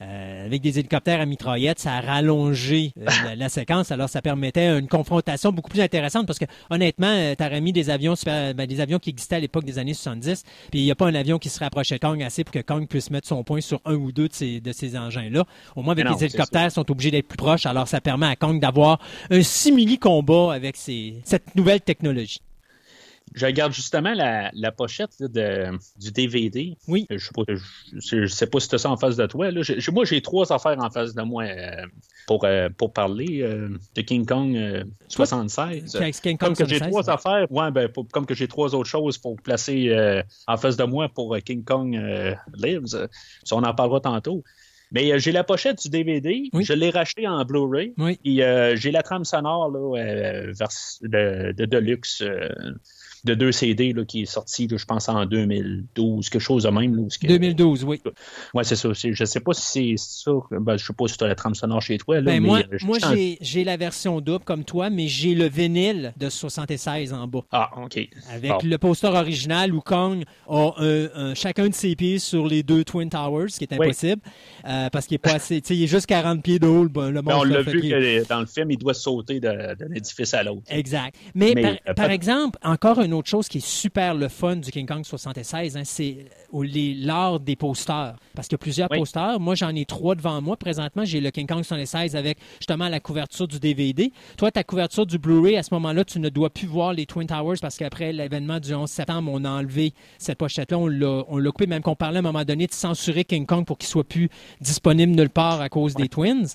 Avec 0.00 0.62
des 0.62 0.78
hélicoptères 0.78 1.20
à 1.20 1.26
mitraillettes, 1.26 1.78
ça 1.78 1.94
a 1.94 2.00
rallongé 2.00 2.92
la, 3.36 3.48
séquence, 3.48 3.90
alors 3.90 4.08
ça 4.08 4.22
permettait 4.22 4.78
une 4.78 4.88
confrontation 4.88 5.52
beaucoup 5.52 5.70
plus 5.70 5.80
intéressante, 5.80 6.26
parce 6.26 6.38
que 6.38 6.46
honnêtement, 6.70 7.08
euh, 7.08 7.34
tu 7.36 7.44
aurais 7.44 7.60
mis 7.60 7.72
des 7.72 7.90
avions, 7.90 8.14
ben, 8.24 8.66
des 8.66 8.80
avions 8.80 8.98
qui 8.98 9.10
existaient 9.10 9.36
à 9.36 9.40
l'époque 9.40 9.64
des 9.64 9.78
années 9.78 9.94
70, 9.94 10.44
puis 10.70 10.80
il 10.80 10.84
n'y 10.84 10.90
a 10.90 10.94
pas 10.94 11.06
un 11.06 11.14
avion 11.14 11.38
qui 11.38 11.48
se 11.48 11.58
rapprochait 11.60 11.96
de 11.96 12.00
Kong 12.00 12.22
assez 12.22 12.44
pour 12.44 12.52
que 12.52 12.60
Kong 12.60 12.86
puisse 12.88 13.10
mettre 13.10 13.28
son 13.28 13.44
point 13.44 13.60
sur 13.60 13.80
un 13.84 13.94
ou 13.94 14.12
deux 14.12 14.28
de 14.28 14.34
ces, 14.34 14.60
de 14.60 14.72
ces 14.72 14.96
engins-là. 14.96 15.44
Au 15.76 15.82
moins, 15.82 15.92
avec 15.92 16.08
les 16.08 16.24
hélicoptères, 16.24 16.72
sont 16.72 16.90
obligés 16.90 17.10
d'être 17.10 17.28
plus 17.28 17.36
proches, 17.36 17.66
alors 17.66 17.88
ça 17.88 18.00
permet 18.00 18.26
à 18.26 18.36
Kong 18.36 18.60
d'avoir 18.60 19.00
un 19.30 19.42
simili-combat 19.42 20.54
avec 20.54 20.76
cette 20.76 21.54
nouvelle 21.54 21.80
technologie. 21.80 22.40
Je 23.34 23.46
regarde 23.46 23.72
justement 23.72 24.12
la, 24.12 24.72
pochette 24.72 25.22
de, 25.22 25.70
du 25.98 26.10
DVD. 26.10 26.76
Oui. 26.88 27.06
Je 27.10 28.16
ne 28.16 28.26
sais, 28.26 28.46
pas 28.46 28.60
si 28.60 28.68
tu 28.68 28.74
as 28.74 28.78
ça 28.78 28.90
en 28.90 28.96
face 28.96 29.16
de 29.16 29.26
toi. 29.26 29.50
moi, 29.92 30.04
j'ai 30.04 30.20
trois 30.20 30.52
affaires 30.52 30.78
en 30.78 30.90
face 30.90 31.14
de 31.14 31.22
moi 31.22 31.44
euh, 31.44 31.86
pour, 32.26 32.44
euh, 32.44 32.68
pour 32.76 32.92
parler 32.92 33.42
euh, 33.42 33.68
de 33.94 34.00
King 34.02 34.26
Kong 34.26 34.84
76. 35.08 35.98
comme 36.38 36.56
que 36.56 36.66
j'ai 36.66 36.80
trois 36.80 37.08
affaires, 37.08 37.50
ouais, 37.50 37.70
ben, 37.70 37.88
comme 38.12 38.26
que 38.26 38.34
j'ai 38.34 38.48
trois 38.48 38.74
autres 38.74 38.88
choses 38.88 39.18
pour 39.18 39.36
placer 39.36 40.22
en 40.46 40.56
face 40.56 40.76
de 40.76 40.84
moi 40.84 41.08
pour 41.08 41.36
King 41.38 41.64
Kong 41.64 41.98
Lives. 42.54 43.08
on 43.52 43.62
en 43.62 43.74
parlera 43.74 44.00
tantôt. 44.00 44.42
Mais 44.92 45.20
j'ai 45.20 45.30
la 45.30 45.44
pochette 45.44 45.80
du 45.82 45.88
DVD. 45.88 46.50
Je 46.52 46.72
l'ai 46.72 46.90
racheté 46.90 47.28
en 47.28 47.44
Blu-ray. 47.44 47.94
Oui. 47.96 48.18
Et 48.24 48.42
j'ai 48.76 48.90
la 48.90 49.04
trame 49.04 49.24
sonore 49.24 49.70
là, 49.70 50.46
de, 51.02 51.52
de 51.52 51.64
Deluxe 51.64 52.24
de 53.24 53.34
deux 53.34 53.52
CD 53.52 53.92
là, 53.92 54.04
qui 54.04 54.22
est 54.22 54.26
sorti, 54.26 54.68
je 54.70 54.84
pense, 54.84 55.08
en 55.08 55.26
2012, 55.26 56.28
quelque 56.28 56.40
chose 56.40 56.64
de 56.64 56.70
même. 56.70 56.96
Là, 56.96 57.02
2012, 57.22 57.84
oui. 57.84 58.00
Oui, 58.54 58.64
c'est 58.64 58.76
ça. 58.76 58.92
Je 58.92 59.08
ne 59.08 59.26
sais 59.26 59.40
pas 59.40 59.52
si 59.52 59.62
c'est 59.62 59.94
ça. 59.96 60.32
Ben, 60.50 60.76
je 60.76 60.82
ne 60.82 60.86
sais 60.86 60.92
pas 60.92 61.08
si 61.08 61.16
tu 61.16 61.24
as 61.24 61.28
la 61.28 61.34
trame 61.34 61.54
sonore 61.54 61.82
chez 61.82 61.98
toi. 61.98 62.16
Là, 62.16 62.22
ben, 62.22 62.42
moi, 62.42 62.60
euh, 62.72 62.78
moi 62.84 62.98
j'ai 63.40 63.64
la 63.64 63.76
version 63.76 64.20
double 64.20 64.44
comme 64.44 64.64
toi, 64.64 64.90
mais 64.90 65.08
j'ai 65.08 65.34
le 65.34 65.48
vinyle 65.48 66.12
de 66.16 66.28
76 66.28 67.12
en 67.12 67.26
bas. 67.26 67.44
Ah, 67.52 67.70
OK. 67.82 67.98
Avec 68.30 68.62
le 68.62 68.78
poster 68.78 69.08
original 69.08 69.74
où 69.74 69.80
Kong 69.80 70.24
a 70.48 71.34
chacun 71.34 71.68
de 71.68 71.74
ses 71.74 71.96
pieds 71.96 72.18
sur 72.18 72.46
les 72.46 72.62
deux 72.62 72.84
Twin 72.84 73.08
Towers, 73.08 73.48
ce 73.48 73.58
qui 73.58 73.64
est 73.64 73.72
impossible, 73.72 74.22
euh, 74.66 74.88
parce 74.90 75.06
qu'il 75.06 75.16
est 75.16 75.18
pas 75.18 75.34
assez. 75.34 75.62
Il 75.70 75.82
est 75.82 75.86
juste 75.86 76.06
40 76.06 76.42
pieds 76.42 76.58
de 76.58 76.66
haut, 76.66 76.84
le, 76.84 76.88
ben, 76.88 77.22
on 77.26 77.44
l'a 77.44 77.62
vu 77.62 77.80
que 77.80 78.28
dans 78.28 78.40
le 78.40 78.46
film, 78.46 78.70
il 78.70 78.78
doit 78.78 78.94
sauter 78.94 79.40
d'un 79.40 79.74
édifice 79.94 80.34
à 80.34 80.42
l'autre. 80.42 80.62
Exact. 80.68 81.14
Mais, 81.34 81.54
par, 81.96 82.06
euh, 82.06 82.08
exemple, 82.08 82.58
encore 82.62 83.00
une 83.00 83.09
autre 83.12 83.28
chose 83.28 83.48
qui 83.48 83.58
est 83.58 83.66
super 83.66 84.14
le 84.14 84.28
fun 84.28 84.56
du 84.56 84.70
King 84.70 84.86
Kong 84.86 85.04
76, 85.04 85.76
hein, 85.76 85.82
c'est 85.84 86.26
l'art 86.52 87.40
des 87.40 87.56
posters. 87.56 88.16
Parce 88.34 88.48
qu'il 88.48 88.54
y 88.54 88.56
a 88.56 88.58
plusieurs 88.58 88.88
posters. 88.88 89.40
Moi, 89.40 89.54
j'en 89.54 89.74
ai 89.74 89.84
trois 89.84 90.14
devant 90.14 90.40
moi. 90.40 90.56
Présentement, 90.56 91.04
j'ai 91.04 91.20
le 91.20 91.30
King 91.30 91.46
Kong 91.46 91.62
76 91.62 92.16
avec 92.16 92.38
justement 92.58 92.88
la 92.88 93.00
couverture 93.00 93.48
du 93.48 93.58
DVD. 93.58 94.12
Toi, 94.36 94.50
ta 94.50 94.64
couverture 94.64 95.06
du 95.06 95.18
Blu-ray, 95.18 95.56
à 95.56 95.62
ce 95.62 95.74
moment-là, 95.74 96.04
tu 96.04 96.18
ne 96.20 96.28
dois 96.28 96.50
plus 96.50 96.66
voir 96.66 96.92
les 96.92 97.06
Twin 97.06 97.26
Towers 97.26 97.58
parce 97.60 97.76
qu'après 97.76 98.12
l'événement 98.12 98.60
du 98.60 98.74
11 98.74 98.88
septembre, 98.88 99.30
on 99.32 99.44
a 99.44 99.50
enlevé 99.50 99.92
cette 100.18 100.38
pochette-là. 100.38 100.78
On 100.78 100.88
l'a 100.88 101.50
coupé, 101.50 101.66
même 101.66 101.82
qu'on 101.82 101.96
parlait 101.96 102.18
à 102.18 102.20
un 102.20 102.22
moment 102.22 102.44
donné 102.44 102.66
de 102.66 102.72
censurer 102.72 103.24
King 103.24 103.46
Kong 103.46 103.64
pour 103.64 103.78
qu'il 103.78 103.88
soit 103.88 104.04
plus 104.04 104.28
disponible 104.60 105.12
nulle 105.12 105.30
part 105.30 105.60
à 105.60 105.68
cause 105.68 105.94
des 105.94 106.08
Twins. 106.08 106.46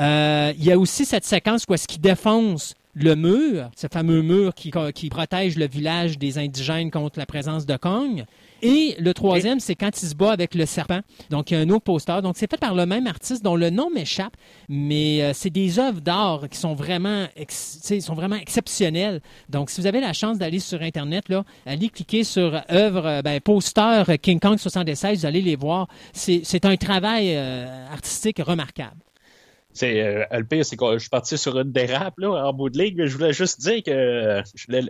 Euh, 0.00 0.52
il 0.56 0.64
y 0.64 0.72
a 0.72 0.78
aussi 0.78 1.04
cette 1.04 1.24
séquence 1.24 1.64
où 1.68 1.74
est-ce 1.74 1.88
qu'il 1.88 2.00
défonce 2.00 2.74
le 2.94 3.14
mur, 3.14 3.70
ce 3.76 3.86
fameux 3.92 4.22
mur 4.22 4.54
qui, 4.54 4.70
protège 5.10 5.56
le 5.56 5.68
village 5.68 6.18
des 6.18 6.38
indigènes 6.38 6.90
contre 6.90 7.18
la 7.18 7.26
présence 7.26 7.66
de 7.66 7.76
Kong. 7.76 8.24
Et 8.60 8.96
le 8.98 9.14
troisième, 9.14 9.60
c'est 9.60 9.76
quand 9.76 10.02
il 10.02 10.08
se 10.08 10.14
bat 10.16 10.32
avec 10.32 10.54
le 10.56 10.66
serpent. 10.66 11.00
Donc, 11.30 11.50
il 11.50 11.54
y 11.54 11.56
a 11.56 11.60
un 11.60 11.68
autre 11.70 11.84
poster. 11.84 12.20
Donc, 12.22 12.36
c'est 12.36 12.50
fait 12.50 12.56
par 12.56 12.74
le 12.74 12.86
même 12.86 13.06
artiste 13.06 13.44
dont 13.44 13.54
le 13.54 13.70
nom 13.70 13.88
m'échappe, 13.90 14.36
mais 14.68 15.22
euh, 15.22 15.32
c'est 15.32 15.50
des 15.50 15.78
œuvres 15.78 16.00
d'art 16.00 16.48
qui 16.50 16.58
sont 16.58 16.74
vraiment, 16.74 17.26
sont 17.48 18.14
vraiment 18.14 18.36
exceptionnelles. 18.36 19.20
Donc, 19.48 19.70
si 19.70 19.80
vous 19.80 19.86
avez 19.86 20.00
la 20.00 20.12
chance 20.12 20.38
d'aller 20.38 20.58
sur 20.58 20.82
Internet, 20.82 21.28
là, 21.28 21.44
allez 21.66 21.88
cliquer 21.88 22.24
sur 22.24 22.60
œuvre, 22.70 23.06
euh, 23.06 23.22
ben, 23.22 23.40
poster 23.40 24.02
King 24.20 24.40
Kong 24.40 24.58
76, 24.58 25.20
vous 25.20 25.26
allez 25.26 25.42
les 25.42 25.56
voir. 25.56 25.86
C'est 26.12 26.64
un 26.64 26.76
travail 26.76 27.36
euh, 27.36 27.86
artistique 27.92 28.40
remarquable. 28.44 28.96
C'est, 29.78 30.02
euh, 30.02 30.24
le 30.32 30.44
pire, 30.44 30.64
c'est 30.64 30.76
que 30.76 30.94
je 30.94 30.98
suis 30.98 31.08
parti 31.08 31.38
sur 31.38 31.56
une 31.56 31.70
dérape 31.70 32.18
là, 32.18 32.48
en 32.48 32.52
bout 32.52 32.68
de 32.68 32.76
ligue, 32.76 32.96
mais 32.96 33.06
je 33.06 33.16
voulais 33.16 33.32
juste 33.32 33.60
dire 33.60 33.80
que 33.84 33.92
euh, 33.92 34.42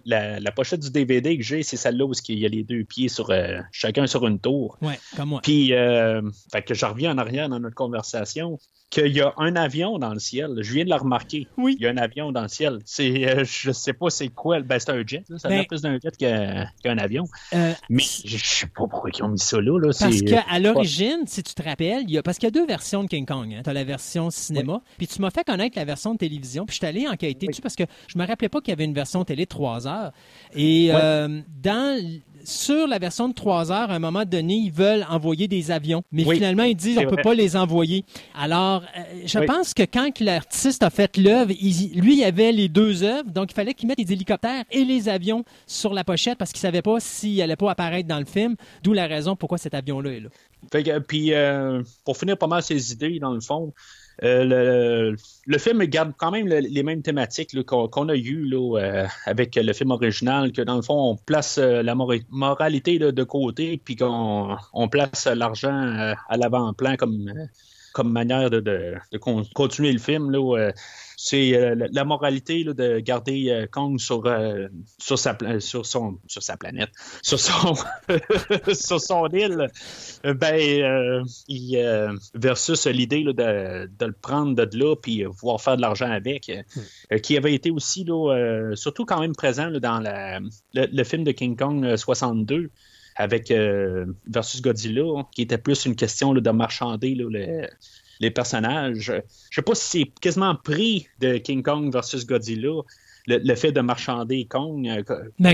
la, 0.07 0.51
pochette 0.53 0.81
du 0.81 0.90
DVD 0.90 1.37
que 1.37 1.44
j'ai, 1.44 1.62
c'est 1.62 1.77
celle-là 1.77 2.07
où 2.07 2.12
il 2.27 2.38
y 2.38 2.46
a 2.46 2.48
les 2.48 2.64
deux 2.64 2.85
pieds 2.85 3.09
sur 3.09 3.29
euh, 3.31 3.59
chacun 3.70 4.07
sur 4.07 4.27
une 4.27 4.38
tour. 4.38 4.79
Oui, 4.81 4.94
comme 5.14 5.29
moi. 5.29 5.40
Puis, 5.42 5.74
fait 6.53 6.62
que 6.62 6.72
je 6.72 6.87
reviens 6.87 7.12
en 7.12 7.18
arrière 7.18 7.51
dans 7.51 7.61
notre 7.61 7.74
conversation 7.74 8.59
qu'il 8.90 9.09
y 9.09 9.20
a 9.20 9.35
un 9.37 9.55
avion 9.57 9.98
dans 9.98 10.12
le 10.12 10.18
ciel. 10.18 10.55
Je 10.61 10.72
viens 10.72 10.85
de 10.85 10.90
le 10.90 10.96
remarquer. 10.96 11.46
Oui. 11.57 11.77
Il 11.79 11.85
y 11.85 11.87
a 11.87 11.90
un 11.90 11.96
avion 11.98 12.33
dans 12.33 12.42
le 12.42 12.48
ciel. 12.48 12.79
C'est, 12.85 13.29
euh, 13.29 13.44
je 13.44 13.70
sais 13.70 13.92
pas 13.92 14.09
c'est 14.11 14.29
quoi. 14.29 14.61
Ben, 14.61 14.79
c'est 14.79 14.90
un 14.90 15.07
jet. 15.07 15.24
Ça 15.37 15.48
ben, 15.48 15.64
plus 15.66 15.83
d'un 15.83 15.98
jet 16.03 16.16
qu'un 16.16 16.98
avion. 16.98 17.24
Euh, 17.55 17.72
Mais 17.90 18.03
je 18.03 18.37
sais 18.38 18.66
pas 18.66 18.87
pourquoi 18.88 19.11
ils 19.14 19.22
ont 19.22 19.29
mis 19.29 19.38
ça 19.38 19.61
là. 19.61 19.79
Parce 19.81 20.22
qu'à 20.22 20.59
l'origine, 20.59 21.24
si 21.27 21.42
tu 21.42 21.55
te 21.55 21.62
rappelles, 21.62 22.05
il 22.05 22.12
y 22.12 22.18
a, 22.18 22.22
parce 22.22 22.38
qu'il 22.38 22.46
y 22.46 22.48
a 22.48 22.51
deux 22.53 22.66
versions 22.66 23.03
de 23.03 23.09
King 23.09 23.27
Kong. 23.27 23.53
Hein. 23.53 23.61
Tu 23.62 23.70
as 23.70 23.74
la 23.74 23.85
version 23.85 24.31
cinéma 24.31 24.78
cinéma, 24.79 24.97
puis 24.97 25.07
tu 25.07 25.21
m'as 25.21 25.31
fait 25.31 25.45
connaître 25.45 25.77
la 25.77 25.85
version 25.85 26.12
de 26.12 26.19
télévision, 26.19 26.67
puis 26.67 26.75
je 26.75 26.79
suis 26.79 26.87
allé 26.87 27.09
enquêter 27.09 27.47
dessus 27.47 27.62
parce 27.62 27.77
que 27.77 27.85
je 28.07 28.19
me 28.19 28.27
rappelais 28.27 28.49
pas 28.49 28.61
qu'il 28.61 28.71
y 28.71 28.73
avait 28.73 28.85
une 28.85 28.95
version 28.95 29.25
télé 29.25 29.45
de 29.45 29.49
3 29.49 29.87
heures. 29.87 30.12
Et 30.55 30.88
euh, 30.93 31.41
dans 31.62 32.21
sur 32.49 32.87
la 32.87 32.99
version 32.99 33.29
de 33.29 33.35
3 33.35 33.71
heures, 33.71 33.91
à 33.91 33.95
un 33.95 33.99
moment 33.99 34.25
donné, 34.25 34.55
ils 34.55 34.73
veulent 34.73 35.07
envoyer 35.11 35.49
des 35.49 35.71
avions. 35.71 36.03
Mais 36.12 36.25
finalement, 36.25 36.62
ils 36.62 36.75
disent 36.75 36.99
on 36.99 37.03
ne 37.03 37.07
peut 37.07 37.23
pas 37.23 37.35
les 37.35 37.57
envoyer. 37.57 38.05
Alors, 38.35 38.83
euh, 38.97 39.03
je 39.27 39.38
pense 39.41 39.75
que 39.75 39.83
quand 39.83 40.19
l'artiste 40.21 40.83
a 40.83 40.91
fait 40.91 41.17
l'œuvre, 41.17 41.53
lui, 41.53 42.19
il 42.19 42.25
avait 42.25 42.53
les 42.53 42.69
deux 42.69 43.03
œuvres. 43.03 43.31
Donc, 43.31 43.51
il 43.53 43.55
fallait 43.55 43.75
qu'il 43.75 43.88
mette 43.88 43.99
les 43.99 44.12
hélicoptères 44.12 44.64
et 44.71 44.85
les 44.85 45.09
avions 45.09 45.45
sur 45.67 45.93
la 45.93 46.05
pochette 46.05 46.38
parce 46.38 46.53
qu'il 46.53 46.61
ne 46.61 46.73
savait 46.73 46.83
pas 46.83 47.01
s'il 47.01 47.41
allait 47.43 47.57
pas 47.57 47.71
apparaître 47.71 48.09
dans 48.09 48.19
le 48.19 48.25
film. 48.25 48.57
D'où 48.83 48.93
la 48.95 49.07
raison 49.07 49.37
pourquoi 49.37 49.59
cet 49.59 49.75
avion-là 49.75 50.11
est 50.12 50.21
là. 50.21 51.01
puis, 51.01 51.35
euh, 51.35 51.83
pour 52.05 52.17
finir 52.17 52.38
pas 52.38 52.47
mal 52.47 52.62
ses 52.62 52.93
idées, 52.93 53.19
dans 53.19 53.33
le 53.33 53.41
fond, 53.41 53.73
euh, 54.24 55.14
le, 55.46 55.59
film 55.59 55.85
garde 55.85 56.12
quand 56.16 56.31
même 56.31 56.48
les 56.48 56.83
mêmes 56.83 57.02
thématiques 57.02 57.62
qu'on 57.64 58.09
a 58.09 58.16
eues 58.16 58.50
euh, 58.52 59.07
avec 59.26 59.54
le 59.54 59.72
film 59.72 59.92
original, 59.92 60.52
que 60.52 60.62
dans 60.62 60.76
le 60.76 60.83
fond, 60.83 61.12
on 61.12 61.16
place 61.16 61.59
euh, 61.59 61.83
la 61.83 61.94
moralité 61.94 62.98
de 62.98 63.24
côté, 63.24 63.81
puis 63.85 63.94
qu'on 63.96 64.57
on 64.72 64.88
place 64.88 65.26
l'argent 65.26 66.14
à 66.28 66.37
l'avant-plan 66.37 66.96
comme, 66.96 67.48
comme 67.92 68.12
manière 68.12 68.51
de, 68.51 68.94
continuer 69.55 69.92
le 69.92 69.98
film. 69.98 70.31
Là, 70.31 70.72
c'est 71.20 71.57
euh, 71.57 71.88
la 71.90 72.05
moralité 72.05 72.62
de 72.62 73.01
garder 73.01 73.51
euh, 73.51 73.66
Kong 73.66 73.98
sur, 73.98 74.24
euh, 74.27 74.68
sur, 74.98 75.18
sa, 75.18 75.37
sur, 75.59 75.85
son, 75.85 76.20
sur 76.29 76.44
sa 76.44 76.57
planète, 76.57 76.90
sur 77.22 77.40
son, 77.40 77.74
sur 78.72 79.01
son 79.01 79.27
île, 79.31 79.68
ben, 80.22 81.24
versus 82.35 82.87
l'idée 82.87 83.24
de, 83.24 83.33
de, 83.33 84.07
le 84.07 84.12
prendre 84.12 84.55
de 84.55 84.79
là 84.79 84.94
puis 84.94 85.24
pouvoir 85.24 85.61
faire 85.61 85.77
de 85.77 85.83
l'argent 85.83 86.09
avec, 86.09 86.53
qui 87.24 87.37
avait 87.37 87.55
été 87.55 87.72
aussi, 87.72 88.05
là, 88.05 88.72
surtout 88.77 89.05
quand 89.05 89.20
même 89.20 89.35
présent 89.35 89.72
dans 89.72 89.98
la, 89.98 90.38
le, 90.72 91.05
film 91.05 91.24
de 91.24 91.33
King 91.33 91.57
Kong 91.57 91.96
62 91.96 92.70
avec 93.18 93.52
versus 94.26 94.62
Godzilla, 94.62 95.26
qui 95.33 95.42
était 95.42 95.59
plus 95.59 95.85
une 95.85 95.96
question 95.96 96.33
de 96.33 96.50
marchander 96.50 97.14
les 98.20 98.31
personnages. 98.31 99.12
Je 99.50 99.54
sais 99.54 99.62
pas 99.62 99.74
si 99.74 100.04
c'est 100.04 100.20
quasiment 100.20 100.54
pris 100.54 101.09
de 101.18 101.37
King 101.38 101.62
Kong 101.62 101.92
versus 101.92 102.24
Godzilla, 102.24 102.83
le, 103.29 103.55
fait 103.55 103.73
de 103.73 103.81
marchander 103.81 104.45
Kong. 104.45 104.88
Euh, 104.88 105.03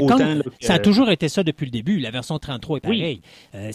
Kong, 0.01 0.43
ça 0.61 0.75
a 0.75 0.79
toujours 0.79 1.11
été 1.11 1.29
ça 1.29 1.43
depuis 1.43 1.67
le 1.67 1.71
début. 1.71 1.99
La 1.99 2.11
version 2.11 2.39
33 2.39 2.79
est 2.79 2.81
pareille. 2.81 3.21
Euh, 3.55 3.71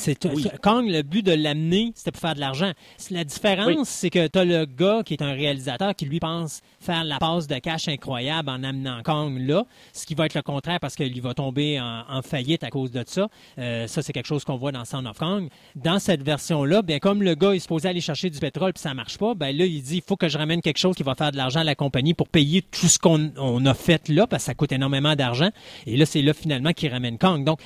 Kong, 0.62 0.86
le 0.88 1.02
but 1.02 1.26
de 1.26 1.34
l'amener, 1.34 1.92
c'était 1.96 2.12
pour 2.12 2.22
faire 2.22 2.36
de 2.36 2.40
l'argent. 2.40 2.72
La 3.12 3.24
différence, 3.24 3.90
c'est 3.90 4.10
que 4.10 4.28
tu 4.28 4.40
as 4.40 4.46
le 4.46 4.66
gars 4.66 5.02
qui 5.06 5.14
est 5.14 5.22
un 5.22 5.34
réalisateur 5.34 5.96
qui, 5.96 6.06
lui, 6.06 6.20
pense 6.20 6.62
faire 6.80 7.04
la 7.04 7.18
passe 7.18 7.48
de 7.48 7.58
cash 7.58 7.88
incroyable 7.88 8.50
en 8.50 8.64
amenant 8.64 9.02
Kong 9.04 9.38
là, 9.40 9.66
ce 9.94 10.06
qui 10.06 10.16
va 10.16 10.26
être 10.26 10.36
le 10.36 10.42
contraire 10.42 10.80
parce 10.80 10.96
qu'il 10.96 11.22
va 11.22 11.34
tomber 11.34 11.80
en, 11.80 12.22
faillite 12.22 12.64
à 12.64 12.70
cause 12.70 12.92
de 12.92 13.04
ça. 13.06 13.28
Euh, 13.58 13.88
ça, 13.88 14.02
c'est 14.02 14.14
quelque 14.14 14.28
chose 14.28 14.44
qu'on 14.44 14.58
voit 14.58 14.72
dans 14.72 14.86
Sound 14.86 15.08
of 15.08 15.18
Kong. 15.18 15.50
Dans 15.76 16.00
cette 16.00 16.22
version-là, 16.22 16.82
bien, 16.82 17.00
comme 17.00 17.24
le 17.24 17.36
gars 17.36 17.54
est 17.54 17.60
supposé 17.60 17.90
aller 17.90 18.02
chercher 18.02 18.30
du 18.30 18.40
pétrole 18.40 18.74
puis 18.74 18.82
ça 18.82 18.94
marche 18.94 19.18
pas, 19.18 19.34
ben 19.34 19.56
là, 19.56 19.66
il 19.66 19.82
dit 19.82 19.98
il 19.98 20.04
faut 20.06 20.16
que 20.16 20.28
je 20.28 20.38
ramène 20.38 20.62
quelque 20.62 20.78
chose 20.78 20.96
qui 20.96 21.04
va 21.04 21.16
faire 21.16 21.32
de 21.32 21.38
l'argent 21.38 21.62
à 21.62 21.64
la 21.64 21.76
compagnie 21.76 22.14
pour 22.14 22.28
payer 22.28 22.62
tout 22.62 22.88
ce 22.88 23.00
qu'on 23.00 23.66
a 23.66 23.74
fait 23.74 23.89
fait 23.90 24.08
là, 24.10 24.28
parce 24.28 24.44
que 24.44 24.46
ça 24.46 24.54
coûte 24.54 24.72
énormément 24.72 25.16
d'argent. 25.16 25.50
Et 25.88 25.98
là, 25.98 26.06
c'est 26.06 26.22
là 26.22 26.36
finalement 26.36 26.74
qui 26.74 26.88
ramène 26.88 27.18
Kong. 27.18 27.44
Donc, 27.44 27.60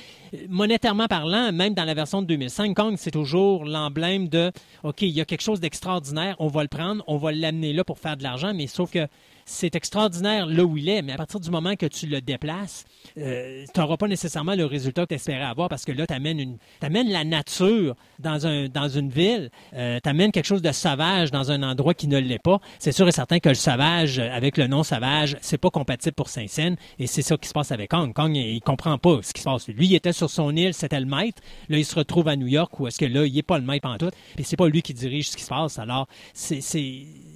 monétairement 0.48 1.06
parlant, 1.06 1.52
même 1.52 1.74
dans 1.74 1.84
la 1.84 1.92
version 1.92 2.22
de 2.22 2.26
2005, 2.26 2.74
Kong, 2.74 2.94
c'est 2.96 3.10
toujours 3.10 3.66
l'emblème 3.66 4.28
de 4.28 4.50
OK, 4.84 5.02
il 5.02 5.10
y 5.10 5.20
a 5.20 5.26
quelque 5.26 5.42
chose 5.42 5.60
d'extraordinaire, 5.60 6.34
on 6.38 6.48
va 6.48 6.62
le 6.62 6.68
prendre, 6.68 7.04
on 7.08 7.18
va 7.18 7.30
l'amener 7.30 7.74
là 7.74 7.84
pour 7.84 7.98
faire 7.98 8.16
de 8.16 8.22
l'argent, 8.22 8.54
mais 8.54 8.66
sauf 8.66 8.90
que 8.90 9.06
c'est 9.46 9.74
extraordinaire 9.74 10.46
là 10.46 10.64
où 10.64 10.76
il 10.76 10.88
est, 10.88 11.02
mais 11.02 11.12
à 11.12 11.16
partir 11.16 11.40
du 11.40 11.50
moment 11.50 11.76
que 11.76 11.86
tu 11.86 12.06
le 12.06 12.20
déplaces, 12.20 12.84
euh, 13.18 13.64
tu 13.72 13.80
n'auras 13.80 13.96
pas 13.96 14.08
nécessairement 14.08 14.54
le 14.54 14.64
résultat 14.64 15.02
que 15.02 15.08
tu 15.08 15.14
espérais 15.14 15.44
avoir 15.44 15.68
parce 15.68 15.84
que 15.84 15.92
là, 15.92 16.06
tu 16.06 16.14
amènes, 16.14 16.58
la 16.80 17.24
nature 17.24 17.94
dans, 18.18 18.46
un, 18.46 18.68
dans 18.68 18.88
une 18.88 19.10
ville, 19.10 19.50
euh, 19.74 19.98
tu 20.02 20.08
amènes 20.08 20.32
quelque 20.32 20.46
chose 20.46 20.62
de 20.62 20.72
sauvage 20.72 21.30
dans 21.30 21.50
un 21.50 21.62
endroit 21.62 21.94
qui 21.94 22.08
ne 22.08 22.18
l'est 22.18 22.38
pas. 22.38 22.60
C'est 22.78 22.92
sûr 22.92 23.06
et 23.08 23.12
certain 23.12 23.38
que 23.38 23.48
le 23.48 23.54
sauvage, 23.54 24.18
avec 24.18 24.56
le 24.56 24.66
nom 24.66 24.82
sauvage, 24.82 25.36
c'est 25.40 25.58
pas 25.58 25.70
compatible 25.70 26.14
pour 26.14 26.28
Saint-Saëns 26.28 26.76
et 26.98 27.06
c'est 27.06 27.22
ça 27.22 27.36
qui 27.36 27.48
se 27.48 27.52
passe 27.52 27.72
avec 27.72 27.90
Kong. 27.90 28.12
Kong, 28.12 28.34
il, 28.34 28.60
comprend 28.60 28.96
pas 28.98 29.20
ce 29.22 29.32
qui 29.32 29.42
se 29.42 29.44
passe. 29.44 29.68
Lui, 29.68 29.86
il 29.86 29.94
était 29.94 30.12
sur 30.12 30.30
son 30.30 30.54
île, 30.56 30.72
c'était 30.74 31.00
le 31.00 31.06
maître. 31.06 31.42
Là, 31.68 31.78
il 31.78 31.84
se 31.84 31.94
retrouve 31.94 32.28
à 32.28 32.36
New 32.36 32.46
York 32.46 32.78
où 32.80 32.86
est-ce 32.86 32.98
que 32.98 33.04
là, 33.04 33.26
il 33.26 33.34
n'est 33.34 33.42
pas 33.42 33.58
le 33.58 33.64
maître 33.64 33.88
en 33.88 33.98
tout. 33.98 34.10
Et 34.38 34.42
c'est 34.42 34.56
pas 34.56 34.68
lui 34.68 34.82
qui 34.82 34.94
dirige 34.94 35.28
ce 35.28 35.36
qui 35.36 35.42
se 35.42 35.48
passe. 35.48 35.78
Alors, 35.78 36.08
c'est 36.32 36.60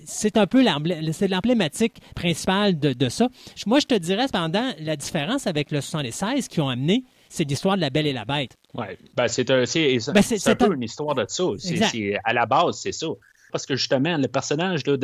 c'est 0.09 0.38
un 0.38 0.47
peu 0.47 0.64
l'emblématique 0.64 2.01
principale 2.14 2.79
de, 2.79 3.09
ça. 3.09 3.29
Moi, 3.66 3.79
je 3.79 3.87
te 3.87 3.94
dirais 3.94 4.27
cependant, 4.27 4.73
la 4.81 4.97
différence 4.97 5.47
avec 5.47 5.71
le 5.71 5.81
76 5.81 6.49
qui 6.49 6.61
ont 6.61 6.68
amené, 6.68 7.05
c'est 7.29 7.44
l'histoire 7.44 7.77
de 7.77 7.83
la 7.83 7.90
Belle 7.90 8.07
et 8.07 8.14
la 8.14 8.25
Bête. 8.25 8.57
Oui, 8.75 8.87
ben, 9.14 9.29
c'est 9.29 9.51
un, 9.51 9.64
ben, 9.64 10.57
peu 10.57 10.75
une 10.75 10.83
histoire 10.83 11.14
de 11.14 11.27
ça. 11.29 11.44
à 12.25 12.33
la 12.33 12.47
base, 12.47 12.81
c'est 12.81 12.92
ça. 12.92 13.09
Parce 13.53 13.66
que 13.66 13.77
justement, 13.77 14.16
le 14.16 14.29
personnage 14.29 14.83
de, 14.83 14.97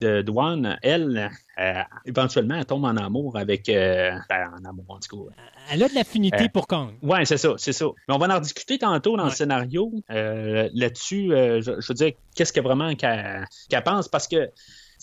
de 0.00 0.22
Dwan, 0.22 0.78
elle, 0.82 1.30
euh, 1.58 1.82
éventuellement, 2.04 2.56
elle 2.56 2.64
tombe 2.64 2.84
en 2.84 2.96
amour 2.96 3.36
avec. 3.36 3.68
Euh, 3.68 4.12
ben, 4.28 4.50
en 4.58 4.68
amour, 4.68 4.84
en 4.88 4.98
tout 4.98 5.26
cas. 5.28 5.34
Elle 5.70 5.82
a 5.82 5.88
de 5.88 5.94
l'affinité 5.94 6.44
euh, 6.44 6.48
pour 6.48 6.66
Kong. 6.66 6.94
Oui, 7.02 7.18
c'est 7.24 7.36
ça, 7.36 7.54
c'est 7.56 7.72
ça. 7.72 7.86
Mais 8.08 8.14
on 8.14 8.18
va 8.18 8.36
en 8.36 8.40
discuter 8.40 8.78
tantôt 8.78 9.16
dans 9.16 9.24
le 9.24 9.30
scénario. 9.30 9.92
Là-dessus, 10.08 11.28
je, 11.30 11.88
veux 11.88 11.94
dire, 11.94 12.12
qu'est-ce 12.34 12.52
que 12.52 12.60
vraiment 12.60 12.94
qu'elle 12.94 13.46
pense? 13.84 14.08
Parce 14.08 14.28
que 14.28 14.50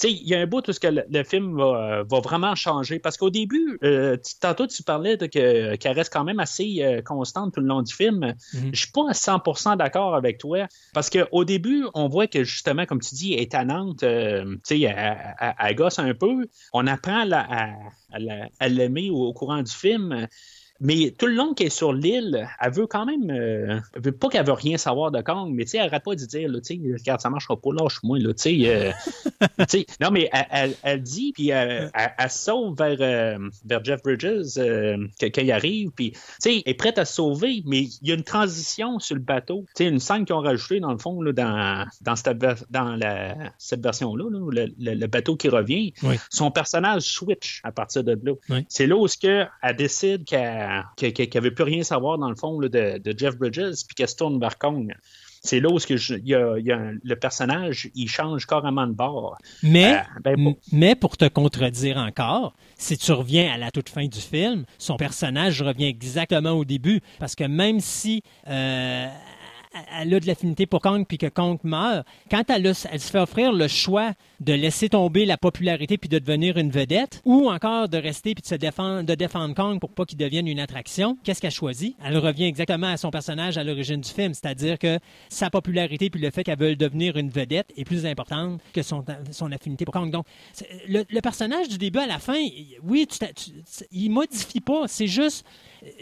il 0.04 0.28
y 0.28 0.36
a 0.36 0.40
un 0.40 0.48
bout 0.48 0.68
où 0.68 0.72
ce 0.72 0.80
que 0.80 0.88
le, 0.88 1.24
film 1.24 1.58
va, 1.58 2.04
vraiment 2.24 2.56
changer. 2.56 3.00
Parce 3.00 3.18
qu'au 3.18 3.30
début, 3.30 3.78
euh, 3.84 4.18
tantôt, 4.40 4.68
tu 4.68 4.84
parlais 4.84 5.18
qu'elle 5.18 5.78
reste 5.84 6.12
quand 6.12 6.24
même 6.24 6.40
assez 6.40 6.78
euh, 6.82 7.02
constante 7.02 7.54
tout 7.54 7.62
le 7.62 7.68
long 7.68 7.82
du 7.82 7.94
film. 7.94 8.34
Je 8.54 8.58
mhm. 8.58 8.68
ne 8.68 8.74
Je 8.74 8.80
suis 8.80 8.92
pas 8.92 9.10
à 9.10 9.14
100% 9.14 9.78
d'accord 9.78 10.16
avec 10.16 10.38
toi. 10.38 10.68
Parce 10.94 11.10
qu'au 11.10 11.44
début, 11.44 11.86
on 11.94 12.08
voit 12.08 12.28
que 12.28 12.44
justement, 12.44 12.86
comme 12.86 13.02
tu 13.02 13.16
dis, 13.16 13.34
elle 13.34 13.42
est 13.42 13.52
tannante. 13.52 14.04
Euh, 14.04 14.58
elle, 14.70 15.76
gosse 15.76 16.00
un 16.00 16.14
peu. 16.14 16.48
On 16.74 16.88
apprend 16.88 17.30
à, 17.32 18.68
l'aimer 18.68 19.10
au, 19.12 19.34
courant 19.34 19.62
du 19.62 19.72
film. 19.72 20.28
Mais 20.82 21.14
tout 21.16 21.28
le 21.28 21.36
long 21.36 21.54
qu'elle 21.54 21.68
est 21.68 21.70
sur 21.70 21.94
l'île, 21.94 22.48
elle 22.60 22.72
veut 22.72 22.88
quand 22.88 23.06
même. 23.06 23.30
Euh, 23.30 23.80
elle 23.94 24.02
veut 24.02 24.12
pas 24.12 24.30
qu'elle 24.30 24.46
veut 24.46 24.52
rien 24.52 24.78
savoir 24.78 25.12
de 25.12 25.22
Kong, 25.22 25.54
mais 25.54 25.64
tu 25.64 25.72
sais, 25.72 25.78
elle 25.78 25.86
arrête 25.86 26.04
pas 26.04 26.16
de 26.16 26.26
dire, 26.26 26.50
tu 26.52 26.60
sais, 26.64 26.80
regarde, 26.98 27.22
ça 27.22 27.30
marchera 27.30 27.56
pas, 27.56 27.70
lâche-moi, 27.72 28.18
là, 28.18 28.34
tu 28.34 28.42
sais. 28.42 28.60
Euh, 28.66 29.78
non, 30.02 30.10
mais 30.10 30.28
elle, 30.52 30.76
elle, 30.82 31.02
dit, 31.04 31.34
puis 31.34 31.50
elle, 31.50 31.92
elle, 31.94 32.30
sauve 32.32 32.76
vers, 32.76 32.98
euh, 33.00 33.50
vers 33.64 33.86
Jeff 33.86 34.02
Bridges 34.02 34.56
quand 34.56 35.42
il 35.42 35.52
arrive, 35.52 35.92
puis 35.92 36.12
tu 36.12 36.20
sais, 36.40 36.64
elle 36.66 36.72
est 36.72 36.74
prête 36.74 36.98
à 36.98 37.06
se 37.06 37.14
sauver, 37.14 37.62
mais 37.68 37.82
il 38.02 38.08
y 38.08 38.12
a 38.12 38.16
une 38.16 38.24
transition 38.24 38.98
sur 38.98 39.16
le 39.16 39.22
bateau. 39.22 39.66
Tu 39.76 39.84
sais, 39.84 39.90
une 39.90 40.00
scène 40.00 40.26
qu'ils 40.26 40.36
ont 40.36 40.42
rajoutée, 40.42 40.80
dans 40.80 40.92
le 40.92 40.98
fond, 40.98 41.22
là, 41.22 41.32
dans, 41.32 41.86
dans 42.02 42.16
cette, 42.16 42.30
dans 42.72 42.96
la, 42.96 43.36
cette 43.60 43.84
version-là, 43.84 44.30
là, 44.32 44.66
le, 44.80 44.94
le, 44.96 45.08
bateau 45.08 45.36
qui 45.36 45.50
revient, 45.50 45.94
son 46.32 46.50
personnage 46.50 47.04
switch 47.04 47.62
à 47.64 47.72
partir 47.72 48.04
de 48.04 48.20
là. 48.24 48.64
C'est 48.68 48.88
là 48.88 48.96
où 48.96 49.06
elle 49.28 49.76
décide 49.76 50.26
qu'elle 50.26 50.71
qui 50.96 51.30
n'avait 51.34 51.52
plus 51.52 51.64
rien 51.64 51.82
à 51.82 51.84
savoir, 51.84 52.18
dans 52.18 52.30
le 52.30 52.36
fond, 52.36 52.58
de, 52.60 53.14
Jeff 53.18 53.38
Bridges, 53.38 53.86
puis 53.88 53.96
qu'elle 53.96 54.08
se 54.08 54.16
tourne 54.16 54.40
vers 54.40 54.58
Kong. 54.58 54.94
C'est 55.44 55.60
là 55.60 55.70
où 55.70 55.78
le 55.80 57.14
personnage, 57.16 57.90
il 57.96 58.08
change 58.08 58.46
carrément 58.46 58.86
de 58.86 58.94
bord. 58.94 59.38
Mais, 59.64 59.96
euh, 59.96 60.20
ben, 60.24 60.54
mais 60.72 60.94
pour 60.94 61.18
te 61.18 61.28
contredire 61.28 61.98
encore, 61.98 62.54
si 62.78 62.96
tu 62.96 63.12
reviens 63.12 63.52
à 63.52 63.58
la 63.58 63.72
toute 63.72 63.90
fin 63.90 64.06
du 64.06 64.20
film, 64.20 64.66
son 64.78 64.98
personnage 64.98 65.64
revient 65.64 65.88
exactement 65.88 66.52
au 66.52 66.64
début. 66.64 67.02
Parce 67.20 67.36
que 67.36 67.44
même 67.44 67.80
si 67.80 68.22
euh, 68.48 69.08
elle 69.98 70.14
a 70.14 70.20
de 70.20 70.28
l'affinité 70.28 70.66
pour 70.66 70.82
Kong 70.82 71.06
puis 71.08 71.18
que 71.18 71.28
Kong 71.28 71.60
meurt, 71.64 72.06
quand 72.30 72.44
elle, 72.50 72.76
se 72.76 72.88
fait 72.88 73.20
offrir 73.20 73.52
le 73.54 73.68
choix 73.68 74.14
de 74.40 74.54
laisser 74.54 74.90
tomber 74.90 75.26
la 75.26 75.38
popularité 75.38 75.98
puis 75.98 76.10
de 76.10 76.20
devenir 76.20 76.58
une 76.58 76.72
vedette, 76.72 77.22
ou 77.26 77.50
encore 77.50 77.88
de 77.88 77.98
rester 77.98 78.34
puis 78.34 78.42
de 78.42 78.48
se 78.48 78.56
défendre, 78.56 79.04
de 79.04 79.54
Kong 79.54 79.80
pour 79.80 79.92
pas 79.92 80.06
qu'il 80.06 80.18
devienne 80.18 80.48
une 80.48 80.60
attraction, 80.60 81.18
qu'est-ce 81.24 81.42
qu'elle 81.42 81.52
choisit? 81.52 81.96
Elle 82.04 82.18
revient 82.18 82.46
exactement 82.46 82.88
à 82.88 82.98
son 82.98 83.12
personnage 83.12 83.58
à 83.58 83.64
l'origine 83.64 84.02
du 84.02 84.10
film, 84.10 84.34
c'est-à-dire 84.34 84.78
que 84.78 85.00
sa 85.30 85.50
popularité 85.50 86.10
puis 86.10 86.22
le 86.22 86.32
fait 86.32 86.44
qu'elle 86.44 86.60
veut 86.60 86.76
devenir 86.76 87.18
une 87.18 87.30
vedette 87.30 87.72
est 87.78 87.86
plus 87.86 88.06
importante 88.06 88.62
que 88.74 88.82
son, 88.82 89.04
affinité 89.52 89.86
pour 89.86 89.94
Kong. 89.94 90.12
Donc, 90.12 90.26
le, 90.88 91.22
personnage 91.22 91.70
du 91.70 91.78
début 91.78 92.00
à 92.00 92.08
la 92.08 92.20
fin, 92.20 92.40
oui, 92.84 93.08
il 93.92 94.10
modifie 94.10 94.62
pas, 94.62 94.88
c'est 94.88 95.08
juste 95.08 95.46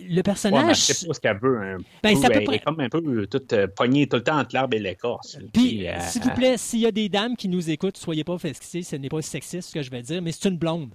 le 0.07 0.21
personnage. 0.21 0.67
Ouais, 0.67 0.73
sais 0.73 1.07
pas 1.07 1.13
ce 1.13 1.19
qu'elle 1.19 1.39
veut. 1.39 1.57
Hein. 1.61 1.77
Ben, 2.03 2.17
elle 2.21 2.53
est 2.53 2.59
comme 2.59 2.79
un 2.79 2.89
peu 2.89 3.27
toute 3.27 3.53
euh, 3.53 3.67
poignée 3.67 4.07
tout 4.07 4.17
le 4.17 4.23
temps 4.23 4.39
entre 4.39 4.53
l'arbre 4.53 4.75
et 4.75 4.79
l'écorce. 4.79 5.37
Puis, 5.53 5.87
euh, 5.87 5.93
s'il 6.01 6.21
vous 6.21 6.31
plaît, 6.31 6.57
s'il 6.57 6.79
y 6.79 6.85
a 6.85 6.91
des 6.91 7.09
dames 7.09 7.35
qui 7.35 7.47
nous 7.47 7.69
écoutent, 7.69 7.97
soyez 7.97 8.23
pas 8.23 8.35
vexés, 8.35 8.83
ce 8.83 8.95
n'est 8.95 9.09
pas 9.09 9.21
sexiste 9.21 9.69
ce 9.69 9.73
que 9.73 9.81
je 9.81 9.89
vais 9.89 10.01
dire, 10.01 10.21
mais 10.21 10.31
c'est 10.31 10.49
une 10.49 10.57
blonde. 10.57 10.89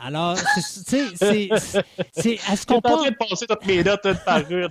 Alors, 0.00 0.36
tu 0.36 0.60
sais, 0.60 1.48
c'est. 2.12 2.30
Est-ce 2.30 2.66
qu'on 2.66 2.80
peut. 2.80 2.90
Je 2.90 2.96
suis 2.96 2.98
en 2.98 3.02
train 3.02 3.10
de 3.10 3.16
passer 3.16 3.46
toutes 3.46 3.66
mes 3.66 3.82
notes 3.82 4.04
une 4.04 4.18
par 4.24 4.50
une. 4.50 4.68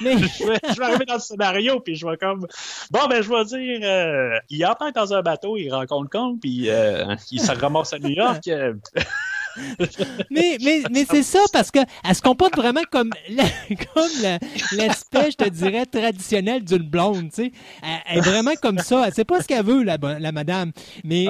Mais... 0.00 0.12
je, 0.18 0.46
vais, 0.46 0.58
je, 0.70 0.78
vais, 0.78 0.84
arriver 0.84 1.04
dans 1.04 1.14
le 1.14 1.20
scénario, 1.20 1.80
puis 1.80 1.96
je 1.96 2.06
vais 2.06 2.16
comme. 2.16 2.46
Bon, 2.90 3.06
ben, 3.08 3.22
je 3.22 3.28
vais 3.28 3.44
dire. 3.44 3.80
Euh, 3.82 4.38
il 4.48 4.64
entend 4.64 4.90
dans 4.90 5.12
un 5.12 5.22
bateau, 5.22 5.56
il 5.56 5.70
rencontre 5.70 6.10
Kong, 6.10 6.38
puis 6.40 6.70
euh, 6.70 7.14
il 7.30 7.40
se 7.40 7.52
ramasse 7.52 7.92
à 7.92 7.98
New 7.98 8.08
York. 8.08 8.48
Euh, 9.58 9.86
mais 10.30 10.58
mais, 10.62 10.82
mais 10.90 11.04
c'est 11.08 11.22
ça, 11.22 11.40
parce 11.52 11.70
que 11.70 11.80
elle 12.08 12.14
se 12.14 12.22
comporte 12.22 12.56
vraiment 12.56 12.82
comme, 12.90 13.10
comme 13.94 14.38
l'aspect, 14.76 15.30
je 15.30 15.36
te 15.36 15.48
dirais, 15.48 15.86
traditionnel 15.86 16.64
d'une 16.64 16.88
blonde, 16.88 17.30
tu 17.30 17.44
sais. 17.44 17.52
Elle, 18.06 18.18
est 18.18 18.20
vraiment 18.20 18.54
comme 18.60 18.78
ça. 18.78 19.04
Elle 19.06 19.14
sait 19.14 19.24
pas 19.24 19.40
ce 19.40 19.46
qu'elle 19.46 19.64
veut, 19.64 19.82
la, 19.82 19.96
la 19.96 20.32
madame. 20.32 20.72
Mais, 21.04 21.26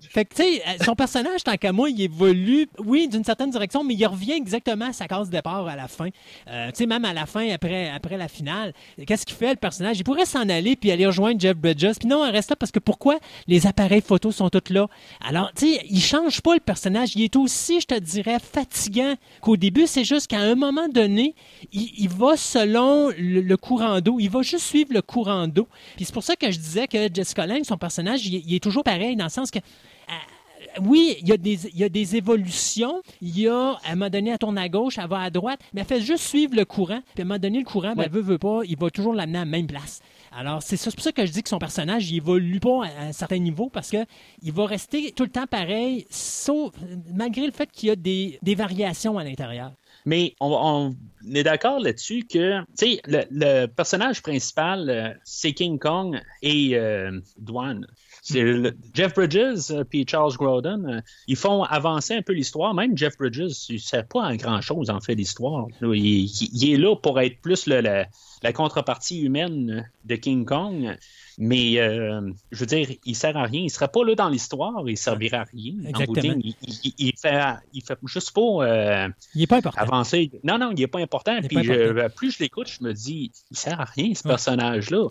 fait 0.00 0.24
que, 0.24 0.34
tu 0.34 0.42
sais, 0.42 0.62
son 0.84 0.94
personnage, 0.94 1.44
tant 1.44 1.56
qu'à 1.56 1.72
moi, 1.72 1.90
il 1.90 2.00
évolue, 2.00 2.68
oui, 2.78 3.08
d'une 3.08 3.24
certaine 3.24 3.50
direction, 3.50 3.84
mais 3.84 3.94
il 3.94 4.06
revient 4.06 4.32
exactement 4.32 4.86
à 4.86 4.92
sa 4.92 5.06
case 5.06 5.30
départ 5.30 5.66
à 5.66 5.76
la 5.76 5.88
fin. 5.88 6.08
Euh, 6.48 6.68
tu 6.68 6.78
sais, 6.78 6.86
même 6.86 7.04
à 7.04 7.12
la 7.12 7.26
fin, 7.26 7.48
après, 7.50 7.90
après 7.90 8.16
la 8.16 8.28
finale, 8.28 8.72
qu'est-ce 9.06 9.26
qu'il 9.26 9.36
fait, 9.36 9.50
le 9.50 9.56
personnage? 9.56 9.98
Il 9.98 10.04
pourrait 10.04 10.26
s'en 10.26 10.48
aller 10.48 10.76
puis 10.76 10.90
aller 10.90 11.06
rejoindre 11.06 11.40
Jeff 11.40 11.56
Bridges. 11.56 11.98
Puis 11.98 12.08
non, 12.08 12.24
elle 12.24 12.32
reste 12.32 12.50
là 12.50 12.56
parce 12.56 12.72
que 12.72 12.78
pourquoi 12.78 13.18
les 13.46 13.66
appareils 13.66 14.02
photos 14.02 14.36
sont 14.36 14.48
tous 14.48 14.72
là? 14.72 14.86
Alors, 15.26 15.50
tu 15.54 15.74
sais, 15.74 15.80
il 15.88 16.00
change 16.00 16.40
pas 16.40 16.54
le 16.54 16.60
personnage. 16.60 17.14
Il 17.16 17.22
est 17.22 17.36
aussi 17.36 17.59
je 17.68 17.86
te 17.86 17.98
dirais, 17.98 18.38
fatigant 18.38 19.14
qu'au 19.40 19.56
début. 19.56 19.86
C'est 19.86 20.04
juste 20.04 20.26
qu'à 20.28 20.40
un 20.40 20.54
moment 20.54 20.88
donné, 20.88 21.34
il, 21.72 22.08
va 22.08 22.36
selon 22.36 23.10
le, 23.16 23.56
courant 23.56 24.00
d'eau. 24.00 24.18
Il 24.18 24.30
va 24.30 24.42
juste 24.42 24.64
suivre 24.64 24.92
le 24.92 25.02
courant 25.02 25.46
d'eau. 25.48 25.68
Puis 25.96 26.04
c'est 26.04 26.14
pour 26.14 26.22
ça 26.22 26.36
que 26.36 26.50
je 26.50 26.58
disais 26.58 26.86
que 26.86 27.08
Jessica 27.12 27.46
Lange, 27.46 27.64
son 27.64 27.78
personnage, 27.78 28.26
il, 28.26 28.54
est 28.54 28.62
toujours 28.62 28.84
pareil, 28.84 29.16
dans 29.16 29.24
le 29.24 29.30
sens 29.30 29.50
que 29.50 29.58
euh, 29.58 30.12
oui, 30.82 31.16
il 31.20 31.28
y, 31.28 31.32
a 31.32 31.36
des, 31.36 31.66
il 31.68 31.78
y, 31.78 31.84
a 31.84 31.88
des, 31.88 32.16
évolutions. 32.16 33.02
Il 33.20 33.38
y 33.38 33.48
a, 33.48 33.78
à 33.84 33.92
un 33.92 33.96
moment 33.96 34.10
donné, 34.10 34.30
elle 34.30 34.38
tourne 34.38 34.58
à 34.58 34.68
gauche, 34.68 34.98
elle 34.98 35.08
va 35.08 35.20
à 35.20 35.30
droite, 35.30 35.60
mais 35.72 35.80
elle 35.80 35.86
fait 35.86 36.00
juste 36.00 36.24
suivre 36.24 36.54
le 36.54 36.64
courant. 36.64 37.00
Puis 37.14 37.22
à 37.22 37.24
un 37.24 37.24
moment 37.28 37.38
donné, 37.38 37.58
le 37.58 37.64
courant, 37.64 37.94
ben, 37.94 38.04
elle 38.04 38.12
veut, 38.12 38.20
veut 38.20 38.38
pas, 38.38 38.60
il 38.64 38.78
va 38.78 38.90
toujours 38.90 39.14
l'amener 39.14 39.38
à 39.38 39.42
la 39.44 39.50
même 39.50 39.66
place. 39.66 40.00
Alors, 40.32 40.62
c'est 40.62 40.76
pour 40.94 41.02
ça 41.02 41.12
que 41.12 41.26
je 41.26 41.32
dis 41.32 41.42
que 41.42 41.48
son 41.48 41.58
personnage, 41.58 42.10
il 42.10 42.18
évolue 42.18 42.60
pas 42.60 42.84
à 42.84 43.06
un 43.06 43.12
certain 43.12 43.38
niveau 43.38 43.68
parce 43.68 43.90
que 43.90 44.04
il 44.42 44.52
va 44.52 44.66
rester 44.66 45.12
tout 45.12 45.24
le 45.24 45.30
temps 45.30 45.46
pareil, 45.46 46.06
sauf, 46.08 46.72
malgré 47.12 47.46
le 47.46 47.52
fait 47.52 47.70
qu'il 47.70 47.88
y 47.88 47.92
a 47.92 47.96
des, 47.96 48.54
variations 48.54 49.18
à 49.18 49.24
l'intérieur. 49.24 49.72
Mais 50.06 50.34
on, 50.40 50.94
est 51.34 51.42
d'accord 51.42 51.80
là-dessus 51.80 52.26
que, 52.30 52.60
tu 52.60 52.66
sais, 52.74 53.00
le, 53.06 53.66
personnage 53.66 54.22
principal, 54.22 54.88
euh, 54.88 55.12
c'est 55.24 55.52
King 55.52 55.78
Kong 55.78 56.20
et 56.42 56.76
euh, 56.76 57.20
Jeff 58.24 59.14
Bridges 59.14 59.70
euh, 59.70 59.84
Charles 60.06 60.34
Grodin, 60.36 61.02
ils 61.26 61.36
font 61.36 61.62
avancer 61.64 62.14
un 62.14 62.22
peu 62.22 62.32
l'histoire. 62.32 62.74
Même 62.74 62.96
Jeff 62.96 63.16
Bridges, 63.16 63.68
il 63.68 63.76
ne 63.76 63.78
sert 63.78 64.06
pas 64.06 64.34
grand-chose, 64.36 64.90
en 64.90 65.00
fait, 65.00 65.14
l'histoire. 65.14 65.66
Il, 65.82 66.72
est 66.72 66.76
là 66.76 66.96
pour 66.96 67.20
être 67.20 67.40
plus 67.40 67.66
la 67.66 68.52
contrepartie 68.52 69.20
humaine 69.22 69.90
de 70.04 70.16
King 70.16 70.44
Kong. 70.44 70.96
Mais 71.42 71.80
euh, 71.80 72.20
je 72.52 72.60
veux 72.60 72.66
dire, 72.66 72.86
il 73.06 73.16
sert 73.16 73.34
à 73.34 73.44
rien. 73.44 73.62
Il 73.62 73.70
serait 73.70 73.88
pas 73.88 74.04
là 74.04 74.14
dans 74.14 74.28
l'histoire, 74.28 74.86
il 74.86 74.98
servirait 74.98 75.38
à 75.38 75.44
rien. 75.44 75.72
Exactement. 75.86 76.34
il, 76.44 76.54
il, 76.98 77.12
fait, 77.16 77.40
il 77.72 77.82
fait 77.82 77.98
juste 78.04 78.32
pas, 78.32 78.42
euh, 78.42 79.08
il 79.34 79.42
est 79.42 79.46
pas 79.46 79.56
important. 79.56 79.80
avancer. 79.80 80.30
Non, 80.44 80.58
non, 80.58 80.70
il 80.76 80.82
est 80.82 80.86
pas 80.86 81.00
important. 81.00 81.40
Puis 81.40 81.56
plus 82.14 82.32
je 82.32 82.40
l'écoute, 82.40 82.68
je 82.68 82.84
me 82.84 82.92
dis, 82.92 83.32
il 83.50 83.56
sert 83.56 83.80
à 83.80 83.84
rien 83.84 84.12
ce 84.14 84.22
personnage-là. 84.22 85.08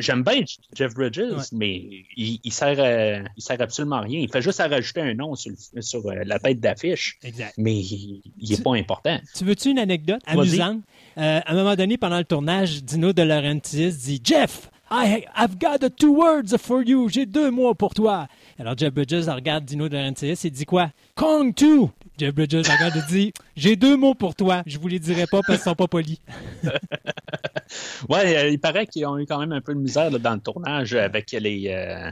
J'aime 0.00 0.24
bien 0.24 0.44
Jeff 0.74 0.94
Bridges, 0.94 1.34
mais 1.52 2.06
il, 2.16 2.40
il 2.42 2.52
sert, 2.54 2.76
euh, 2.78 3.22
il 3.36 3.42
sert 3.42 3.60
absolument 3.60 3.96
à 3.96 4.00
rien. 4.00 4.20
Il 4.20 4.30
fait 4.30 4.40
juste 4.40 4.60
à 4.60 4.68
rajouter 4.68 5.02
un 5.02 5.12
nom 5.12 5.34
sur, 5.34 5.52
sur 5.80 6.10
la 6.10 6.38
tête 6.38 6.58
d'affiche. 6.58 7.18
Mais 7.58 7.76
il, 7.76 8.22
n'est 8.40 8.54
est 8.54 8.62
pas 8.62 8.74
important. 8.74 9.18
Tu 9.36 9.44
veux-tu 9.44 9.72
une 9.72 9.78
anecdote 9.78 10.22
amusante? 10.26 10.80
à 11.16 11.50
un 11.50 11.54
moment 11.54 11.76
donné, 11.76 11.98
pendant 11.98 12.18
le 12.18 12.24
tournage, 12.24 12.82
Dino 12.82 13.12
De 13.12 13.22
Laurentiis 13.22 13.92
dit 13.92 14.20
Jeff, 14.24 14.70
I, 14.90 15.26
I've 15.34 15.58
got 15.58 15.80
two 15.96 16.12
words 16.12 16.56
for 16.58 16.82
you. 16.82 17.08
J'ai 17.08 17.26
deux 17.26 17.50
mots 17.50 17.74
pour 17.74 17.92
toi. 17.92 18.28
Alors 18.58 18.76
Jeff 18.76 18.92
Bridges 18.92 19.28
regarde 19.28 19.64
Dino 19.64 19.88
De 19.88 19.96
Laurentiis 19.96 20.38
et 20.44 20.50
dit 20.50 20.64
quoi? 20.64 20.90
Kong 21.14 21.52
2! 21.54 21.88
Jeff 22.18 22.34
Bridges 22.34 22.68
regarde 22.68 22.96
et 22.96 23.12
dit 23.12 23.32
J'ai 23.56 23.74
deux 23.74 23.96
mots 23.96 24.14
pour 24.14 24.34
toi. 24.34 24.62
Je 24.64 24.78
vous 24.78 24.88
les 24.88 25.00
dirai 25.00 25.26
pas 25.26 25.40
parce 25.46 25.58
qu'ils 25.58 25.70
sont 25.70 25.74
pas 25.74 25.88
polis. 25.88 26.20
ouais, 28.08 28.36
euh, 28.36 28.48
il 28.48 28.60
paraît 28.60 28.86
qu'ils 28.86 29.06
ont 29.06 29.18
eu 29.18 29.26
quand 29.26 29.38
même 29.38 29.52
un 29.52 29.60
peu 29.60 29.74
de 29.74 29.80
misère 29.80 30.10
dans 30.10 30.34
le 30.34 30.40
tournage 30.40 30.94
avec 30.94 31.32
les. 31.32 31.68
Euh, 31.68 32.10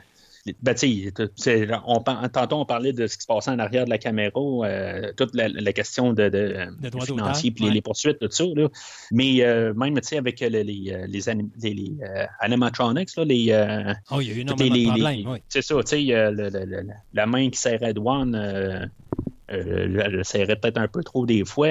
ben, 0.63 0.75
on, 1.87 2.01
tantôt, 2.01 2.57
on 2.57 2.67
parlait 2.67 2.93
de 2.93 3.07
ce 3.07 3.17
qui 3.17 3.23
se 3.23 3.27
passait 3.27 3.51
en 3.51 3.59
arrière 3.59 3.87
de 3.87 3.91
la 3.91 3.99
caméra, 3.99 4.33
euh, 4.37 5.13
toute 5.17 5.35
la, 5.35 5.73
question 5.73 6.13
de, 6.13 6.29
de, 6.29 6.67
de 6.81 7.01
financier, 7.05 7.51
puis 7.51 7.71
les, 7.71 7.81
poursuites, 7.81 8.19
tout 8.19 8.29
ça. 8.31 8.45
Là. 8.55 8.69
Mais 9.11 9.43
euh, 9.43 9.73
même 9.75 9.99
avec 10.13 10.41
les, 10.41 10.51
les, 10.51 10.63
les, 10.65 11.09
les 11.09 11.99
animatronics, 12.41 13.17
là, 13.17 13.25
les. 13.25 13.97
oh, 14.11 14.21
il 14.21 14.29
y 14.29 14.31
a 14.33 14.35
eu 14.35 14.41
énormément 14.41 14.75
de 14.75 14.85
problèmes. 14.89 15.29
Oui. 15.29 15.39
C'est 15.49 15.63
ça, 15.63 15.77
tu 15.83 16.07
sais, 16.07 16.93
la 17.15 17.27
main 17.27 17.49
qui 17.49 17.59
serrait 17.59 17.95
douane, 17.95 18.35
euh, 18.35 18.87
elle 19.49 20.25
serrait 20.25 20.57
peut-être 20.57 20.79
un 20.79 20.89
peu 20.89 21.03
trop 21.03 21.25
des 21.25 21.45
fois. 21.45 21.69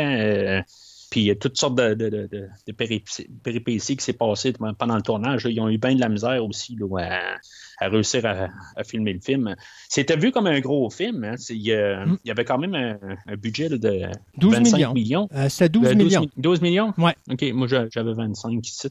Puis 1.13 1.21
il 1.21 1.25
y 1.25 1.29
a 1.29 1.35
toutes 1.35 1.59
sortes 1.59 1.75
de, 1.75 1.93
de, 1.93 2.09
de, 2.09 2.27
de 2.27 2.71
péripéties 2.71 3.95
qui 3.95 4.03
s'est 4.03 4.13
passées 4.13 4.51
pendant 4.79 4.95
le 4.95 5.03
tournage. 5.03 5.45
Ils 5.47 5.59
ont 5.61 5.69
eu 5.69 5.77
bien 5.77 5.93
de 5.93 5.99
la 5.99 6.09
misère 6.09 6.43
aussi 6.43 6.75
là, 6.75 7.37
à, 7.77 7.87
réussir 7.87 8.25
à, 8.25 8.83
filmer 8.83 9.13
le 9.13 9.19
film. 9.19 9.55
C'était 9.89 10.17
vu 10.17 10.31
comme 10.31 10.47
un 10.47 10.59
gros 10.59 10.89
film. 10.89 11.23
Hein. 11.23 11.35
Il, 11.51 11.71
mm. 11.71 12.17
il, 12.23 12.27
y 12.27 12.31
avait 12.31 12.45
quand 12.45 12.57
même 12.57 12.73
un, 12.73 13.35
budget 13.35 13.69
de 13.69 13.77
12 14.39 14.55
25 14.55 14.93
millions. 14.95 15.29
Euh, 15.35 15.49
C'était 15.49 15.69
12, 15.69 15.93
millions. 15.93 16.27
12 16.35 16.61
millions? 16.61 16.95
Oui. 16.97 17.11
OK, 17.29 17.43
moi 17.53 17.67
j'avais 17.67 18.13
25 18.13 18.67
ici. 18.67 18.87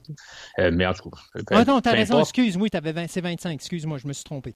Euh, 0.61 0.71
mais 0.73 0.87
en 0.87 0.95
tout 0.95 1.11
cas. 1.11 1.19
Ah 1.51 1.65
non, 1.65 1.81
t'as 1.81 1.91
raison, 1.91 2.21
excuse-moi, 2.21 2.69
c'est 3.09 3.21
25. 3.21 3.51
Excuse-moi, 3.51 3.99
je 3.99 4.07
me 4.07 4.13
suis 4.13 4.23
trompé. 4.23 4.55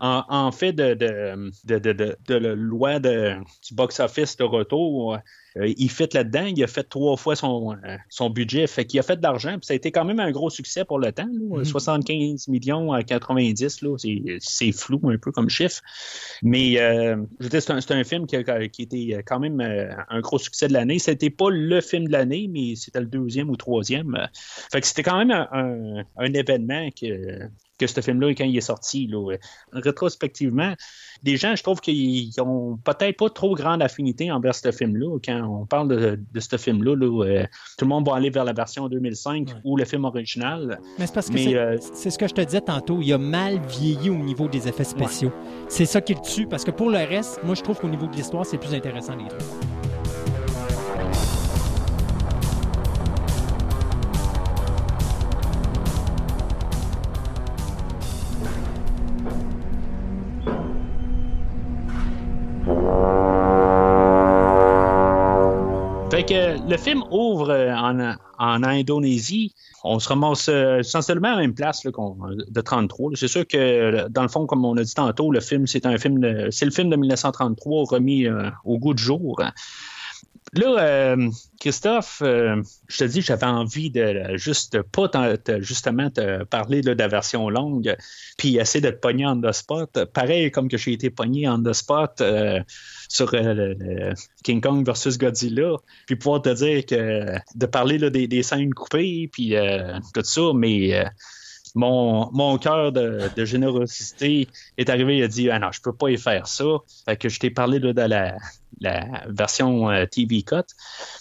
En, 0.00 0.52
fait 0.52 0.72
de, 0.72 0.94
de, 0.94 1.78
de, 1.78 2.16
de, 2.26 2.34
la 2.34 2.54
loi 2.54 2.98
du 3.00 3.74
box-office 3.74 4.36
de 4.36 4.44
retour, 4.44 5.18
euh, 5.58 5.72
il 5.76 5.90
fait 5.90 6.14
là-dedans, 6.14 6.44
il 6.44 6.62
a 6.62 6.66
fait 6.66 6.84
trois 6.84 7.16
fois 7.16 7.36
son, 7.36 7.72
euh, 7.72 7.96
son 8.08 8.30
budget, 8.30 8.66
fait 8.66 8.84
qu'il 8.84 9.00
a 9.00 9.02
fait 9.02 9.16
de 9.16 9.22
l'argent, 9.22 9.56
ça 9.62 9.72
a 9.72 9.76
été 9.76 9.90
quand 9.90 10.04
même 10.04 10.20
un 10.20 10.30
gros 10.30 10.50
succès 10.50 10.84
pour 10.84 10.98
le 10.98 11.12
temps, 11.12 11.28
75 11.64 12.48
mhm. 12.48 12.52
millions 12.52 12.92
à 12.92 13.02
90, 13.02 13.84
c'est 14.40 14.72
flou 14.72 15.00
un 15.04 15.18
peu 15.18 15.32
comme 15.32 15.48
chiffre, 15.48 15.82
mais 16.42 16.80
euh, 16.80 17.16
je 17.40 17.48
veux 17.48 17.60
c'est 17.60 17.90
un, 17.90 18.04
film 18.04 18.26
qui, 18.26 18.36
a, 18.36 18.68
qui 18.68 18.82
était 18.82 19.22
quand 19.26 19.40
même 19.40 19.60
un 19.60 20.20
gros 20.20 20.38
succès 20.38 20.68
de 20.68 20.72
l'année. 20.72 20.98
C'était 20.98 21.30
pas 21.30 21.50
le 21.50 21.80
film 21.80 22.06
de 22.06 22.12
l'année, 22.12 22.48
mais 22.48 22.76
c'était 22.76 23.00
le 23.00 23.06
deuxième 23.06 23.50
ou 23.50 23.56
troisième. 23.56 24.28
Fait 24.70 24.80
que 24.80 24.86
c'était 24.86 25.02
quand 25.02 25.18
même 25.18 25.30
un, 25.30 26.04
un 26.16 26.32
événement 26.32 26.88
que, 26.90 27.48
que 27.78 27.86
ce 27.86 28.00
film-là, 28.00 28.34
quand 28.34 28.44
il 28.44 28.56
est 28.56 28.60
sorti, 28.60 29.06
là, 29.06 29.36
rétrospectivement, 29.72 30.74
des 31.22 31.36
gens, 31.36 31.54
je 31.56 31.62
trouve 31.62 31.80
qu'ils 31.80 32.32
ont 32.40 32.78
peut-être 32.84 33.16
pas 33.16 33.30
trop 33.30 33.54
grande 33.54 33.82
affinité 33.82 34.30
envers 34.30 34.54
ce 34.54 34.70
film-là. 34.70 35.18
Quand 35.24 35.42
on 35.42 35.66
parle 35.66 35.88
de, 35.88 36.40
ce 36.40 36.56
film-là, 36.56 36.92
euh, 36.92 37.44
tout 37.76 37.84
le 37.84 37.88
monde 37.88 38.06
va 38.06 38.16
aller 38.16 38.30
vers 38.30 38.44
la 38.44 38.52
version 38.52 38.88
2005 38.88 39.48
ou 39.64 39.76
le 39.76 39.84
film 39.84 40.04
original. 40.04 40.80
Mais 40.98 41.06
c'est 41.06 41.14
parce 41.14 41.30
que 41.30 41.54
euh, 41.54 41.76
c'est 41.94 42.10
ce 42.10 42.18
que 42.18 42.28
je 42.28 42.34
te 42.34 42.40
disais 42.40 42.60
tantôt, 42.60 42.98
il 43.00 43.12
a 43.12 43.18
mal 43.18 43.60
vieilli 43.66 44.10
au 44.10 44.16
niveau 44.16 44.48
des 44.48 44.68
effets 44.68 44.84
spéciaux. 44.84 45.32
C'est 45.68 45.86
ça 45.86 46.00
qui 46.00 46.14
le 46.14 46.20
tue, 46.20 46.46
parce 46.46 46.64
que 46.64 46.70
pour 46.70 46.90
le 46.90 46.98
reste, 46.98 47.40
moi, 47.44 47.54
je 47.54 47.62
trouve 47.62 47.78
qu'au 47.78 47.88
niveau 47.88 48.06
de 48.06 48.16
l'histoire, 48.16 48.44
c'est 48.44 48.58
plus 48.58 48.74
intéressant 48.74 49.16
les 49.16 49.28
trucs. 49.28 49.77
Ouvre 67.10 67.50
euh, 67.50 67.74
en, 68.38 68.62
Indonésie. 68.62 69.54
On 69.84 69.98
se 69.98 70.08
ramasse 70.08 70.48
euh, 70.48 70.78
essentiellement 70.78 71.28
à 71.28 71.36
la 71.36 71.40
même 71.42 71.54
place 71.54 71.82
de 71.84 72.60
33. 72.60 73.12
C'est 73.14 73.28
sûr 73.28 73.46
que, 73.46 74.08
dans 74.08 74.22
le 74.22 74.28
fond, 74.28 74.46
comme 74.46 74.64
on 74.64 74.76
a 74.76 74.82
dit 74.82 74.94
tantôt, 74.94 75.30
le 75.30 75.40
film, 75.40 75.66
c'est 75.66 75.86
un 75.86 75.98
film, 75.98 76.50
c'est 76.50 76.64
le 76.64 76.70
film 76.70 76.90
de 76.90 76.96
1933 76.96 77.84
remis 77.90 78.26
euh, 78.26 78.50
au 78.64 78.78
goût 78.78 78.94
du 78.94 79.02
jour. 79.02 79.40
Là, 80.54 80.76
euh, 80.78 81.30
Christophe, 81.60 82.22
euh, 82.22 82.62
je 82.86 82.98
te 82.98 83.04
dis, 83.04 83.20
j'avais 83.20 83.46
envie 83.46 83.90
de 83.90 84.36
juste 84.36 84.80
pas 84.82 85.10
justement 85.60 86.10
te 86.10 86.44
parler 86.44 86.80
de 86.80 86.92
la 86.92 87.08
version 87.08 87.50
longue, 87.50 87.94
puis 88.38 88.56
essayer 88.56 88.80
de 88.80 88.90
te 88.90 88.96
pogner 88.96 89.26
en 89.26 89.40
the 89.40 89.52
spot. 89.52 90.04
Pareil 90.12 90.50
comme 90.50 90.68
que 90.68 90.78
j'ai 90.78 90.92
été 90.92 91.10
pogné 91.10 91.48
en 91.48 91.62
the 91.62 91.72
spot 91.72 92.20
euh, 92.20 92.60
sur 93.08 93.30
King 94.42 94.60
Kong 94.60 94.86
versus 94.86 95.18
Godzilla, 95.18 95.76
puis 96.06 96.16
pouvoir 96.16 96.42
te 96.42 96.54
dire 96.54 96.86
que 96.86 97.38
de 97.54 97.66
parler 97.66 97.98
des, 98.10 98.42
scènes 98.42 98.72
coupées, 98.72 99.28
puis 99.32 99.54
tout 100.14 100.24
ça, 100.24 100.52
mais 100.54 101.04
mon, 101.78 102.28
mon 102.32 102.58
cœur 102.58 102.90
de, 102.90 103.44
générosité 103.44 104.48
est 104.76 104.90
arrivé, 104.90 105.18
il 105.18 105.22
a 105.22 105.28
dit 105.28 105.48
Ah 105.48 105.60
non, 105.60 105.70
je 105.70 105.80
peux 105.80 105.92
pas 105.92 106.10
y 106.10 106.18
faire 106.18 106.48
ça. 106.48 106.64
Fait 107.04 107.16
que 107.16 107.28
je 107.28 107.38
t'ai 107.38 107.50
parlé 107.50 107.78
de 107.78 107.92
la, 107.92 108.34
la 108.80 109.24
version 109.28 109.88
euh, 109.88 110.04
TV 110.06 110.42
Cut. 110.42 110.56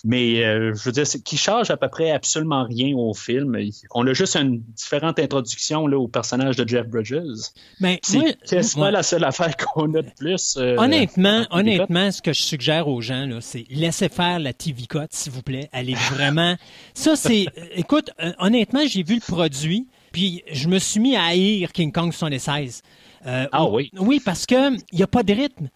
Mais 0.04 0.44
euh, 0.44 0.74
je 0.74 0.84
veux 0.84 0.92
dire, 0.92 1.06
qui 1.24 1.38
change 1.38 1.70
à 1.70 1.78
peu 1.78 1.88
près 1.90 2.10
absolument 2.10 2.64
rien 2.64 2.96
au 2.96 3.14
film. 3.14 3.56
On 3.94 4.08
a 4.08 4.14
juste 4.14 4.36
une 4.36 4.62
différente 4.76 5.20
introduction 5.20 5.86
là, 5.86 6.00
au 6.00 6.08
personnage 6.08 6.56
de 6.56 6.68
Jeff 6.68 6.88
Bridges. 6.88 7.52
Mais 7.80 8.00
c'est 8.02 8.38
quasiment 8.48 8.90
la 8.90 9.04
seule 9.04 9.26
affaire 9.26 9.56
qu'on 9.74 9.94
a 9.94 10.02
de 10.02 10.12
plus. 10.18 10.58
Euh, 10.58 10.76
honnêtement, 10.78 11.46
honnêtement, 11.52 12.12
ce 12.12 12.22
que 12.22 12.34
je 12.34 12.42
suggère 12.42 12.88
aux 12.88 13.02
gens, 13.02 13.30
c'est 13.42 13.66
laissez 13.70 14.10
faire 14.10 14.40
la 14.40 14.54
TV 14.54 14.88
Cut, 14.88 15.08
s'il 15.12 15.32
vous 15.32 15.44
plaît. 15.44 15.70
Elle 15.72 15.92
est 15.92 16.12
vraiment. 16.12 16.56
Ça, 16.96 17.16
c'est. 17.16 17.46
Écoute, 17.76 18.10
honnêtement, 18.40 18.82
j'ai 18.88 19.04
vu 19.04 19.14
le 19.14 19.22
produit. 19.22 19.88
Puis 20.12 20.44
je 20.52 20.68
me 20.68 20.80
suis 20.80 21.00
mis 21.00 21.16
à 21.16 21.26
haïr 21.26 21.72
King 21.72 21.92
Kong 21.92 22.12
76. 22.12 22.82
Euh, 23.26 23.48
ah 23.52 23.66
oui? 23.66 23.92
Oui, 23.98 24.22
parce 24.24 24.46
qu'il 24.46 24.78
n'y 24.94 25.04
a 25.04 25.08
pas 25.08 25.24
de 25.24 25.34
rythme. 25.34 25.70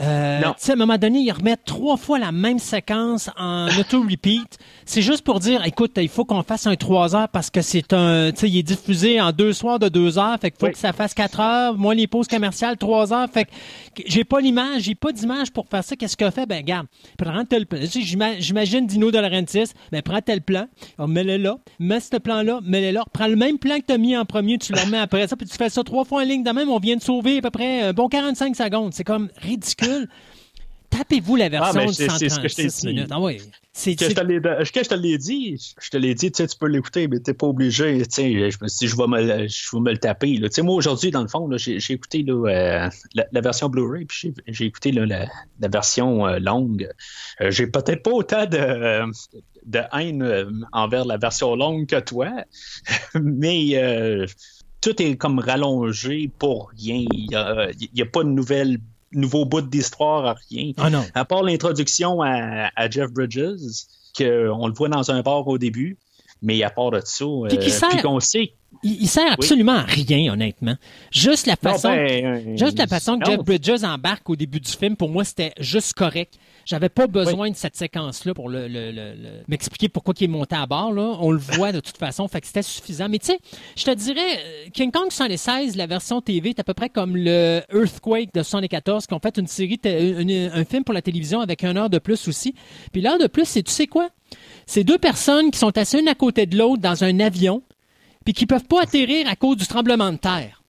Euh, 0.00 0.40
à 0.42 0.72
un 0.72 0.76
moment 0.76 0.98
donné, 0.98 1.20
ils 1.20 1.30
remettent 1.30 1.64
trois 1.64 1.96
fois 1.96 2.18
la 2.18 2.32
même 2.32 2.58
séquence 2.58 3.30
en 3.36 3.68
auto-repeat. 3.78 4.58
C'est 4.84 5.02
juste 5.02 5.22
pour 5.22 5.38
dire, 5.38 5.64
écoute, 5.64 5.92
il 5.98 6.08
faut 6.08 6.24
qu'on 6.24 6.42
fasse 6.42 6.66
un 6.66 6.74
3 6.74 7.14
heures 7.14 7.28
parce 7.28 7.48
que 7.48 7.62
c'est 7.62 7.92
un, 7.92 8.32
tu 8.32 8.40
sais, 8.40 8.48
il 8.48 8.58
est 8.58 8.64
diffusé 8.64 9.20
en 9.20 9.30
deux 9.30 9.52
soirs 9.52 9.78
de 9.78 9.88
deux 9.88 10.18
heures, 10.18 10.36
fait 10.40 10.50
qu'il 10.50 10.58
faut 10.58 10.72
que 10.72 10.78
ça 10.78 10.92
fasse 10.92 11.14
quatre 11.14 11.38
heures. 11.38 11.78
Moi, 11.78 11.94
les 11.94 12.08
pauses 12.08 12.26
commerciales, 12.26 12.76
trois 12.76 13.12
heures. 13.12 13.28
Fait 13.32 13.44
que 13.44 13.50
j'ai 14.06 14.24
pas 14.24 14.40
l'image, 14.40 14.82
j'ai 14.82 14.96
pas 14.96 15.12
d'image 15.12 15.52
pour 15.52 15.68
faire 15.68 15.84
ça. 15.84 15.94
Qu'est-ce 15.94 16.16
que 16.16 16.28
fait? 16.30 16.46
Ben, 16.46 16.58
regarde, 16.58 16.86
prends 17.16 17.44
tel 17.44 17.66
plan. 17.66 17.80
J'imagine 18.38 18.86
Dino 18.86 19.12
de 19.12 19.18
Laurentiis, 19.18 19.72
ben, 19.92 20.02
prends 20.02 20.20
tel 20.20 20.42
plan, 20.42 20.66
mets-le 20.98 21.36
là, 21.36 21.58
mets 21.78 22.00
ce 22.00 22.16
plan-là, 22.16 22.58
mets-le 22.64 22.90
là. 22.90 23.04
Prends 23.12 23.28
le 23.28 23.36
même 23.36 23.58
plan 23.58 23.76
que 23.78 23.84
t'as 23.86 23.98
mis 23.98 24.16
en 24.16 24.24
premier, 24.24 24.58
tu 24.58 24.72
le 24.72 24.80
remets 24.80 24.98
après 24.98 25.28
ça, 25.28 25.36
puis 25.36 25.46
tu 25.46 25.56
fais 25.56 25.68
ça 25.68 25.84
trois 25.84 26.04
fois 26.04 26.22
en 26.22 26.24
ligne 26.24 26.42
de 26.42 26.50
même, 26.50 26.68
on 26.68 26.78
vient 26.78 26.96
de 26.96 27.02
sauver 27.02 27.38
à 27.38 27.42
peu 27.42 27.50
près 27.50 27.82
un 27.82 27.92
bon 27.92 28.08
45 28.08 28.56
secondes. 28.56 28.92
C'est 28.92 29.04
comme 29.04 29.28
ridicule. 29.40 29.83
Tapez-vous 30.96 31.36
la 31.36 31.48
version 31.48 31.80
ah, 31.82 31.86
de 31.86 31.92
136 31.92 32.84
minutes. 32.84 33.08
Ah. 33.10 33.18
C'est, 33.72 33.96
que, 33.96 34.08
je 34.08 34.14
te 34.14 34.20
l'ai, 34.20 34.36
je 34.36 34.88
te 34.88 34.94
l'ai 34.94 35.18
dit, 35.18 35.74
je 35.80 35.90
te 35.90 35.96
l'ai 35.96 36.14
dit, 36.14 36.30
tu 36.30 36.44
peux 36.60 36.68
l'écouter, 36.68 37.08
mais 37.08 37.18
t'es 37.18 37.34
pas 37.34 37.48
obligé. 37.48 37.98
Je 37.98 38.62
me 38.62 38.68
suis 38.68 38.86
dit, 38.86 38.86
je 38.86 38.96
vais 38.96 39.08
me, 39.08 39.48
je 39.48 39.76
vais 39.76 39.80
me 39.80 39.90
le 39.90 39.98
taper. 39.98 40.36
Là. 40.36 40.48
Moi, 40.62 40.74
aujourd'hui, 40.76 41.10
dans 41.10 41.22
le 41.22 41.28
fond, 41.28 41.48
là, 41.48 41.56
j'ai, 41.56 41.80
j'ai 41.80 41.94
écouté 41.94 42.22
là, 42.22 42.34
euh, 42.34 42.88
la, 43.32 43.40
version 43.40 43.68
Blu-ray, 43.68 44.04
puis 44.04 44.18
j'ai, 44.20 44.34
j'ai 44.46 44.66
écouté 44.66 44.92
là, 44.92 45.04
la, 45.04 45.26
la, 45.58 45.68
version 45.68 46.24
euh, 46.24 46.38
longue. 46.38 46.88
Euh, 47.40 47.50
j'ai 47.50 47.66
peut-être 47.66 48.04
pas 48.04 48.12
autant 48.12 48.46
de, 48.46 49.10
de 49.66 49.80
haine 49.92 50.64
envers 50.72 51.04
la 51.04 51.16
version 51.16 51.56
longue 51.56 51.86
que 51.86 51.98
toi, 51.98 52.30
mais 53.20 54.26
tout 54.80 55.02
est 55.02 55.16
comme 55.16 55.40
rallongé 55.40 56.30
pour 56.38 56.70
rien. 56.78 57.04
Il 57.12 57.26
n'y 57.28 57.34
a, 57.34 57.66
a, 57.66 58.06
pas 58.06 58.22
de 58.22 58.28
nouvelles 58.28 58.78
nouveau 59.14 59.44
bout 59.44 59.62
d'histoire, 59.62 60.26
à 60.26 60.34
rien. 60.50 60.72
Ah 60.76 60.90
non. 60.90 61.04
À 61.14 61.24
part 61.24 61.42
l'introduction 61.42 62.20
à, 62.22 62.90
Jeff 62.90 63.10
Bridges, 63.10 63.86
qu'on 64.16 64.66
le 64.66 64.74
voit 64.74 64.88
dans 64.88 65.10
un 65.10 65.22
bar 65.22 65.46
au 65.46 65.58
début, 65.58 65.98
mais 66.42 66.62
à 66.62 66.70
part 66.70 66.90
de 66.90 67.00
ça, 67.04 67.24
puis 67.48 68.02
qu'on 68.02 68.20
sait 68.20 68.52
il, 68.82 69.08
sert 69.08 69.32
absolument 69.32 69.72
à 69.72 69.82
rien, 69.82 70.32
honnêtement. 70.32 70.76
Juste 71.10 71.46
la 71.46 71.56
façon, 71.56 71.88
ben, 71.88 72.56
juste 72.56 72.78
la 72.78 72.86
façon 72.86 73.18
que 73.18 73.26
Jeff 73.26 73.40
Bridges 73.40 73.84
embarque 73.84 74.28
au 74.30 74.36
début 74.36 74.60
du 74.60 74.70
film, 74.70 74.96
pour 74.96 75.08
moi, 75.08 75.24
c'était 75.24 75.52
juste 75.58 75.94
correct. 75.94 76.34
J'avais 76.64 76.88
pas 76.88 77.06
besoin 77.06 77.50
de 77.50 77.56
cette 77.56 77.76
séquence-là 77.76 78.32
pour 78.32 78.48
le, 78.48 79.42
m'expliquer 79.48 79.88
pourquoi 79.88 80.14
il 80.18 80.24
est 80.24 80.28
monté 80.28 80.56
à 80.56 80.66
bord. 80.66 80.92
Là. 80.92 81.16
On 81.20 81.30
le 81.30 81.38
voit 81.52 81.72
de 81.72 81.80
toute 81.80 81.98
façon, 81.98 82.26
fait 82.28 82.40
que 82.40 82.46
c'était 82.46 82.62
suffisant. 82.62 83.08
Mais 83.08 83.18
tu 83.18 83.26
sais, 83.26 83.38
je 83.76 83.84
te 83.84 83.90
dirais, 83.90 84.20
euh, 84.20 84.70
King 84.72 84.90
Kong 84.90 85.10
116, 85.10 85.76
la 85.76 85.86
version 85.86 86.20
TV, 86.20 86.50
est 86.50 86.60
à 86.60 86.64
peu 86.64 86.74
près 86.74 86.88
comme 86.88 87.16
le 87.16 87.60
Earthquake 87.72 88.32
de 88.32 88.42
74, 88.42 89.06
qui 89.06 89.14
ont 89.14 89.20
fait 89.20 89.36
une 89.38 89.46
série, 89.46 89.78
un 89.84 90.64
film 90.64 90.84
pour 90.84 90.94
la 90.94 91.02
télévision 91.02 91.40
avec 91.40 91.64
une 91.64 91.76
heure 91.76 91.90
de 91.90 91.98
plus 91.98 92.28
aussi. 92.28 92.54
Puis 92.92 93.02
l'heure 93.02 93.18
de 93.18 93.26
plus, 93.26 93.44
c'est 93.44 93.62
tu 93.62 93.72
sais 93.72 93.86
quoi? 93.86 94.08
C'est 94.66 94.84
deux 94.84 94.98
personnes 94.98 95.50
qui 95.50 95.58
sont 95.58 95.76
assises 95.76 96.00
une 96.00 96.08
à 96.08 96.14
côté 96.14 96.46
de 96.46 96.56
l'autre 96.56 96.80
dans 96.80 97.04
un 97.04 97.20
avion 97.20 97.62
puis 98.24 98.34
qui 98.34 98.46
peuvent 98.46 98.64
pas 98.64 98.82
atterrir 98.82 99.28
à 99.28 99.36
cause 99.36 99.56
du 99.56 99.66
tremblement 99.66 100.10
de 100.12 100.16
terre. 100.16 100.62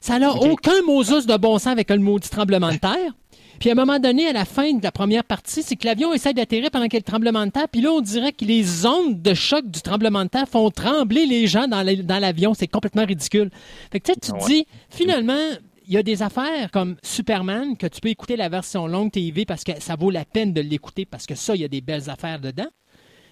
Ça 0.00 0.18
n'a 0.18 0.32
aucun 0.32 0.82
Moses 0.86 1.26
de 1.26 1.36
bon 1.36 1.58
sens 1.58 1.72
avec 1.72 1.90
le 1.90 1.98
mot 1.98 2.18
du 2.18 2.28
tremblement 2.28 2.72
de 2.72 2.76
terre. 2.76 3.12
Puis 3.58 3.70
à 3.70 3.72
un 3.72 3.74
moment 3.74 3.98
donné, 3.98 4.28
à 4.28 4.32
la 4.32 4.44
fin 4.44 4.72
de 4.72 4.82
la 4.82 4.92
première 4.92 5.24
partie, 5.24 5.64
c'est 5.64 5.74
que 5.74 5.84
l'avion 5.84 6.12
essaie 6.12 6.32
d'atterrir 6.32 6.70
pendant 6.70 6.84
qu'il 6.84 6.94
y 6.94 6.96
a 6.98 7.00
le 7.00 7.04
tremblement 7.04 7.44
de 7.44 7.50
terre. 7.50 7.68
Puis 7.68 7.80
là, 7.80 7.90
on 7.90 8.00
dirait 8.00 8.32
que 8.32 8.44
les 8.44 8.86
ondes 8.86 9.20
de 9.20 9.34
choc 9.34 9.68
du 9.68 9.80
tremblement 9.80 10.24
de 10.24 10.28
terre 10.28 10.48
font 10.48 10.70
trembler 10.70 11.26
les 11.26 11.48
gens 11.48 11.66
dans 11.66 11.82
l'avion. 12.20 12.54
C'est 12.54 12.68
complètement 12.68 13.04
ridicule. 13.04 13.50
Fait 13.90 13.98
que 13.98 14.12
tu 14.12 14.20
te 14.20 14.46
dis, 14.46 14.66
finalement, 14.90 15.34
il 15.88 15.94
y 15.94 15.96
a 15.96 16.02
des 16.02 16.22
affaires 16.22 16.70
comme 16.70 16.96
Superman 17.02 17.76
que 17.76 17.86
tu 17.86 18.00
peux 18.00 18.10
écouter 18.10 18.36
la 18.36 18.48
version 18.48 18.86
longue 18.86 19.10
TV 19.10 19.44
parce 19.44 19.64
que 19.64 19.72
ça 19.80 19.96
vaut 19.96 20.10
la 20.10 20.24
peine 20.24 20.52
de 20.52 20.60
l'écouter 20.60 21.06
parce 21.06 21.26
que 21.26 21.34
ça, 21.34 21.54
il 21.54 21.62
y 21.62 21.64
a 21.64 21.68
des 21.68 21.80
belles 21.80 22.10
affaires 22.10 22.38
dedans. 22.38 22.68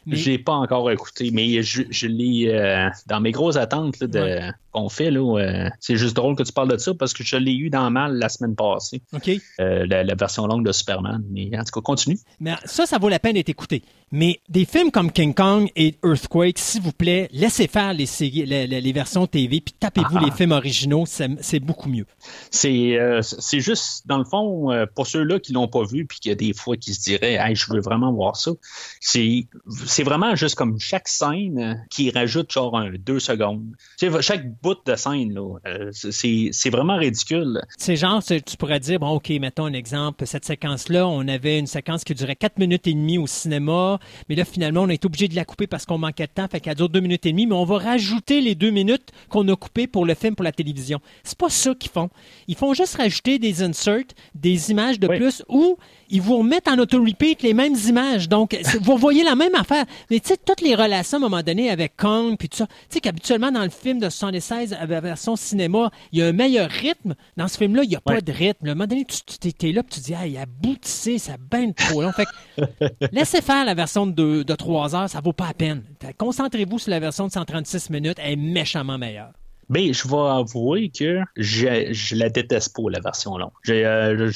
J'ai 0.07 0.38
pas 0.38 0.53
encore 0.53 0.90
écouté, 0.90 1.31
mais 1.33 1.62
je, 1.62 1.83
je 1.90 2.07
l'ai 2.07 2.49
euh, 2.49 2.88
dans 3.07 3.21
mes 3.21 3.33
grosses 3.33 3.57
attentes 3.57 4.05
de, 4.05 4.53
qu'on 4.77 4.89
fait. 4.89 5.11
Là, 5.11 5.39
euh, 5.39 5.71
c'est 5.81 5.97
juste 5.97 6.15
drôle 6.15 6.37
que 6.37 6.43
tu 6.43 6.53
parles 6.53 6.71
de 6.71 6.77
ça 6.77 6.93
parce 6.95 7.15
que 7.15 7.25
je 7.25 7.37
l'ai 7.37 7.55
eu 7.55 7.71
dans 7.71 7.91
mal 7.91 8.19
la 8.19 8.29
semaine 8.29 8.55
passée. 8.55 9.03
OK. 9.15 9.31
Euh, 9.61 9.87
la, 9.87 10.15
version 10.15 10.47
longue 10.47 10.65
de 10.65 10.73
Superman. 10.73 11.23
Mais 11.31 11.51
en 11.59 11.65
tout 11.65 11.73
cas, 11.73 11.81
continue. 11.81 12.19
Mais 12.41 12.55
ça, 12.65 12.87
ça 12.87 12.99
vaut 12.99 13.09
la 13.09 13.19
peine 13.19 13.35
d'être 13.35 13.49
écouté. 13.49 13.83
Mais 14.12 14.41
des 14.49 14.65
films 14.65 14.91
comme 14.91 15.11
King 15.11 15.35
Kong 15.35 15.69
et 15.77 15.97
Earthquake, 16.05 16.59
s'il 16.59 16.81
vous 16.81 16.93
plaît, 16.93 17.29
laissez 17.33 17.67
faire 17.67 17.93
les, 17.93 18.07
les, 18.27 18.93
versions 18.93 19.27
TV 19.27 19.61
puis 19.61 19.75
tapez-vous 19.79 20.19
les 20.19 20.31
ah. 20.31 20.35
films 20.35 20.53
originaux. 20.53 21.05
C'est 21.07 21.61
beaucoup 21.61 21.89
mieux. 21.89 22.07
C'est 22.51 22.99
c'est 23.23 23.61
juste, 23.61 24.07
dans 24.07 24.19
le 24.19 24.25
fond, 24.25 24.71
pour 24.95 25.07
ceux-là 25.07 25.41
qui 25.41 25.53
l'ont 25.53 25.69
pas 25.69 25.85
vu 25.85 26.07
puis 26.07 26.21
qu'il 26.21 26.31
y 26.31 26.33
a 26.33 26.37
des 26.37 26.53
fois 26.53 26.77
qui 26.77 26.95
se 26.95 27.03
diraient 27.03 27.35
hey, 27.35 27.57
je 27.57 27.73
veux 27.73 27.81
vraiment 27.81 28.12
voir 28.12 28.37
ça, 28.37 28.53
c'est 29.01 29.49
c'est 29.87 30.05
vraiment 30.05 30.37
juste 30.37 30.55
comme 30.55 30.79
chaque 30.79 31.09
scène 31.09 31.85
qui 31.91 32.11
rajoute 32.11 32.53
genre 32.53 32.77
un 32.77 32.93
deux 32.93 33.19
secondes. 33.19 33.65
Tu 33.99 34.11
sais, 34.11 34.23
chaque 34.23 34.47
de 34.74 34.96
scène, 34.96 35.33
là, 35.35 35.59
euh, 35.66 35.90
c'est 35.92 36.70
vraiment 36.70 36.96
ridicule. 36.96 37.61
C'est 37.76 37.96
genre, 37.96 38.22
tu 38.22 38.57
pourrais 38.57 38.81
dire, 38.81 38.98
bon, 38.98 39.11
OK, 39.11 39.29
mettons 39.40 39.66
un 39.66 39.72
exemple, 39.72 40.26
cette 40.26 40.44
séquence-là, 40.44 41.07
on 41.07 41.26
avait 41.29 41.59
une 41.59 41.66
séquence 41.66 42.05
qui 42.05 42.14
durait 42.14 42.37
quatre 42.37 42.59
minutes 42.59 42.87
et 42.87 42.94
demie 42.94 43.18
au 43.18 43.26
cinéma, 43.26 43.98
mais 44.29 44.35
là, 44.35 44.44
finalement, 44.44 44.83
on 44.83 44.88
est 44.88 45.05
obligé 45.05 45.29
de 45.29 45.37
la 45.37 45.44
couper 45.44 45.66
parce 45.66 45.87
qu'on 45.87 45.98
manquait 45.98 46.26
de 46.26 46.33
temps, 46.33 46.48
fait 46.50 46.61
qu'elle 46.61 46.76
dure 46.76 46.88
deux 46.88 47.00
minutes 47.00 47.26
et 47.26 47.33
demie, 47.33 47.46
mais 47.46 47.55
on 47.55 47.64
va 47.64 47.79
rajouter 47.79 48.40
les 48.40 48.55
deux 48.55 48.70
minutes 48.70 49.11
qu'on 49.29 49.46
a 49.48 49.57
coupées 49.57 49.87
pour 49.87 50.07
le 50.07 50.14
film, 50.14 50.35
pour 50.35 50.44
la 50.44 50.52
télévision. 50.52 51.00
C'est 51.24 51.38
pas 51.38 51.50
ça 51.50 51.74
qu'ils 51.74 51.90
font. 51.90 52.11
Ils 52.48 52.57
font 52.57 52.74
juste 52.74 52.96
rajouter 52.96 53.38
des 53.38 53.62
inserts, 53.62 54.05
des 54.35 54.70
images 54.70 54.98
de 54.98 55.09
plus, 55.09 55.42
ou 55.48 55.76
ils 56.11 56.21
vous 56.21 56.38
remettent 56.38 56.69
en 56.69 56.79
auto-repeat 56.79 57.42
les 57.42 57.55
mêmes 57.55 57.77
images. 57.88 58.29
Donc, 58.29 58.59
vous 58.81 58.97
voyez 58.97 59.25
la 59.25 59.35
même 59.35 59.55
affaire. 59.55 59.85
Mais 60.11 60.21
tu 60.21 60.29
sais, 60.29 60.37
toutes 60.37 60.61
les 60.61 60.75
relations 60.75 61.19
à 61.19 61.21
un 61.21 61.29
moment 61.29 61.42
donné 61.42 61.71
avec 61.71 61.97
Kong, 61.97 62.37
puis 62.38 62.49
tout 62.49 62.59
ça, 62.59 62.66
tu 62.66 62.75
sais 62.90 63.01
qu'habituellement 63.01 63.51
dans 63.51 63.62
le 63.62 63.71
film 63.71 63.99
de 63.99 64.09
76, 64.09 64.77
la 64.88 65.01
version 65.01 65.37
cinéma, 65.37 65.90
il 66.12 66.21
y 66.21 66.23
a 66.23 66.27
un 66.27 66.33
meilleur 66.33 66.71
rythme. 66.71 67.14
Dans 67.37 67.49
ce 67.49 67.59
film-là, 67.59 67.83
il 67.85 67.88
n'y 67.88 67.97
a 67.97 68.01
pas 68.01 68.21
de 68.21 68.33
rythme. 68.33 68.69
À 68.69 68.71
un 68.71 68.75
moment 68.75 68.87
donné, 68.87 69.05
tu 69.05 69.69
es 69.69 69.73
là, 69.73 69.83
puis 69.83 69.95
tu 69.95 70.01
dis, 70.01 70.14
ah, 70.14 70.27
il 70.27 70.37
a 70.37 70.42
aboutissé, 70.42 71.19
ça 71.19 71.37
bien 71.51 71.73
trop 71.73 72.03
long. 72.03 72.12
Fait 72.12 72.27
laissez 73.12 73.42
faire 73.42 73.64
la 73.64 73.75
version 73.75 74.07
de, 74.07 74.42
de 74.42 74.55
3 74.55 74.95
heures, 74.95 75.11
ça 75.11 75.21
vaut 75.21 75.33
pas 75.33 75.49
la 75.49 75.55
peine. 75.55 75.83
Concentrez-vous 76.19 76.79
sur 76.79 76.90
la 76.90 77.01
version 77.01 77.27
de 77.27 77.33
136 77.33 77.90
minutes, 77.90 78.19
elle 78.19 78.33
est 78.33 78.37
méchamment 78.37 78.99
meilleure. 78.99 79.33
Ben, 79.68 79.92
je 79.92 80.07
vais 80.07 80.16
avouer 80.16 80.90
que 80.90 81.20
je, 81.37 81.92
je 81.92 82.14
la 82.14 82.29
déteste 82.29 82.74
pas, 82.76 82.83
la 82.88 83.00
version 83.00 83.37
longue. 83.37 83.50
Euh, 83.68 84.31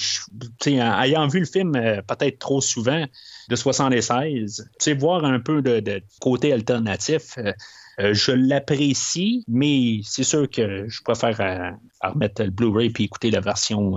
ayant 0.67 1.29
vu 1.29 1.41
le 1.41 1.47
film 1.47 1.77
euh, 1.77 2.03
peut-être 2.03 2.39
trop 2.41 2.61
souvent 2.61 3.05
de 3.49 3.57
76, 3.57 4.69
voir 4.99 5.25
un 5.25 5.39
peu 5.39 5.63
de, 5.63 6.03
côté 6.21 6.53
alternatif, 6.53 7.39
euh, 7.39 8.13
je 8.13 8.33
l'apprécie, 8.33 9.45
mais 9.47 10.01
c'est 10.03 10.25
sûr 10.25 10.51
que 10.51 10.89
je 10.89 11.03
préfère 11.03 11.77
remettre 12.03 12.43
le 12.43 12.51
Blu-ray 12.51 12.93
et 12.99 13.03
écouter 13.03 13.31
la 13.31 13.41
version 13.41 13.97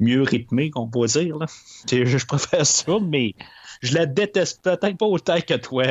mieux 0.00 0.22
rythmée, 0.22 0.70
qu'on 0.70 0.88
peut 0.88 1.06
dire. 1.06 1.36
Là. 1.36 1.46
Je 1.90 2.26
préfère 2.26 2.66
ça, 2.66 2.98
mais 3.00 3.34
je 3.82 3.94
la 3.94 4.06
déteste 4.06 4.62
peut-être 4.62 4.96
pas 4.96 5.06
autant 5.06 5.40
que 5.40 5.54
toi. 5.54 5.84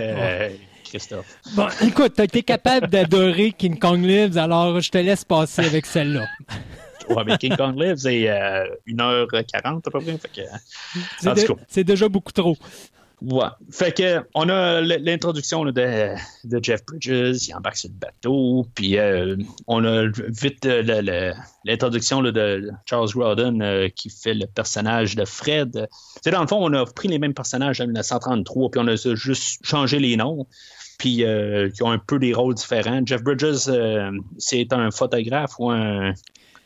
Christophe. 0.90 1.40
Bon, 1.54 1.68
écoute, 1.82 2.14
tu 2.16 2.22
as 2.22 2.26
été 2.26 2.44
capable 2.44 2.88
d'adorer 2.88 3.52
King 3.52 3.78
Kong 3.78 4.04
Lives, 4.04 4.38
alors 4.38 4.80
je 4.80 4.90
te 4.90 4.98
laisse 4.98 5.24
passer 5.24 5.66
avec 5.66 5.86
celle-là. 5.86 6.26
ouais, 7.10 7.24
mais 7.26 7.38
King 7.38 7.56
Kong 7.56 7.80
Lives, 7.80 7.98
c'est 7.98 8.26
1h40 8.88 9.66
à 9.66 9.92
peu 9.92 10.00
près. 10.00 10.20
c'est 11.68 11.84
déjà 11.84 12.10
beaucoup 12.10 12.32
trop. 12.32 12.58
Ouais. 13.22 13.48
Fait 13.70 13.92
que 13.92 14.26
on 14.34 14.48
a 14.48 14.80
l'introduction 14.80 15.66
de, 15.66 15.72
de, 16.46 16.64
Jeff 16.64 16.86
Bridges, 16.86 17.48
il 17.48 17.54
embarque 17.54 17.76
sur 17.76 17.90
le 17.90 17.96
bateau, 17.96 18.66
puis 18.76 18.98
euh, 18.98 19.36
on 19.68 19.84
a 19.84 20.08
vite 20.30 20.66
euh, 20.66 21.34
l'introduction 21.66 22.22
de 22.22 22.72
Charles 22.86 23.10
Grodin 23.10 23.60
euh, 23.60 23.90
qui 23.90 24.10
fait 24.10 24.34
le 24.34 24.48
personnage 24.48 25.18
de 25.18 25.26
Fred. 25.26 25.90
C'est 26.24 26.32
dans 26.32 26.42
le 26.42 26.48
fond, 26.48 26.60
on 26.62 26.74
a 26.74 26.86
pris 26.86 27.10
les 27.10 27.20
mêmes 27.20 27.34
personnages 27.34 27.82
en 27.82 27.86
1933, 27.88 28.72
puis 28.72 28.82
on 28.82 28.88
a 28.88 28.96
juste 28.96 29.66
changé 29.66 30.00
les 30.00 30.16
noms. 30.16 30.48
Puis 31.00 31.24
euh, 31.24 31.70
qui 31.72 31.82
ont 31.82 31.90
un 31.92 31.98
peu 31.98 32.20
des 32.20 32.34
rôles 32.34 32.54
différents. 32.54 33.02
Jeff 33.04 33.24
Bridges, 33.24 33.68
euh, 33.70 34.12
c'est 34.38 34.72
un 34.72 34.92
photographe 34.92 35.54
ou 35.58 35.72
un. 35.72 36.14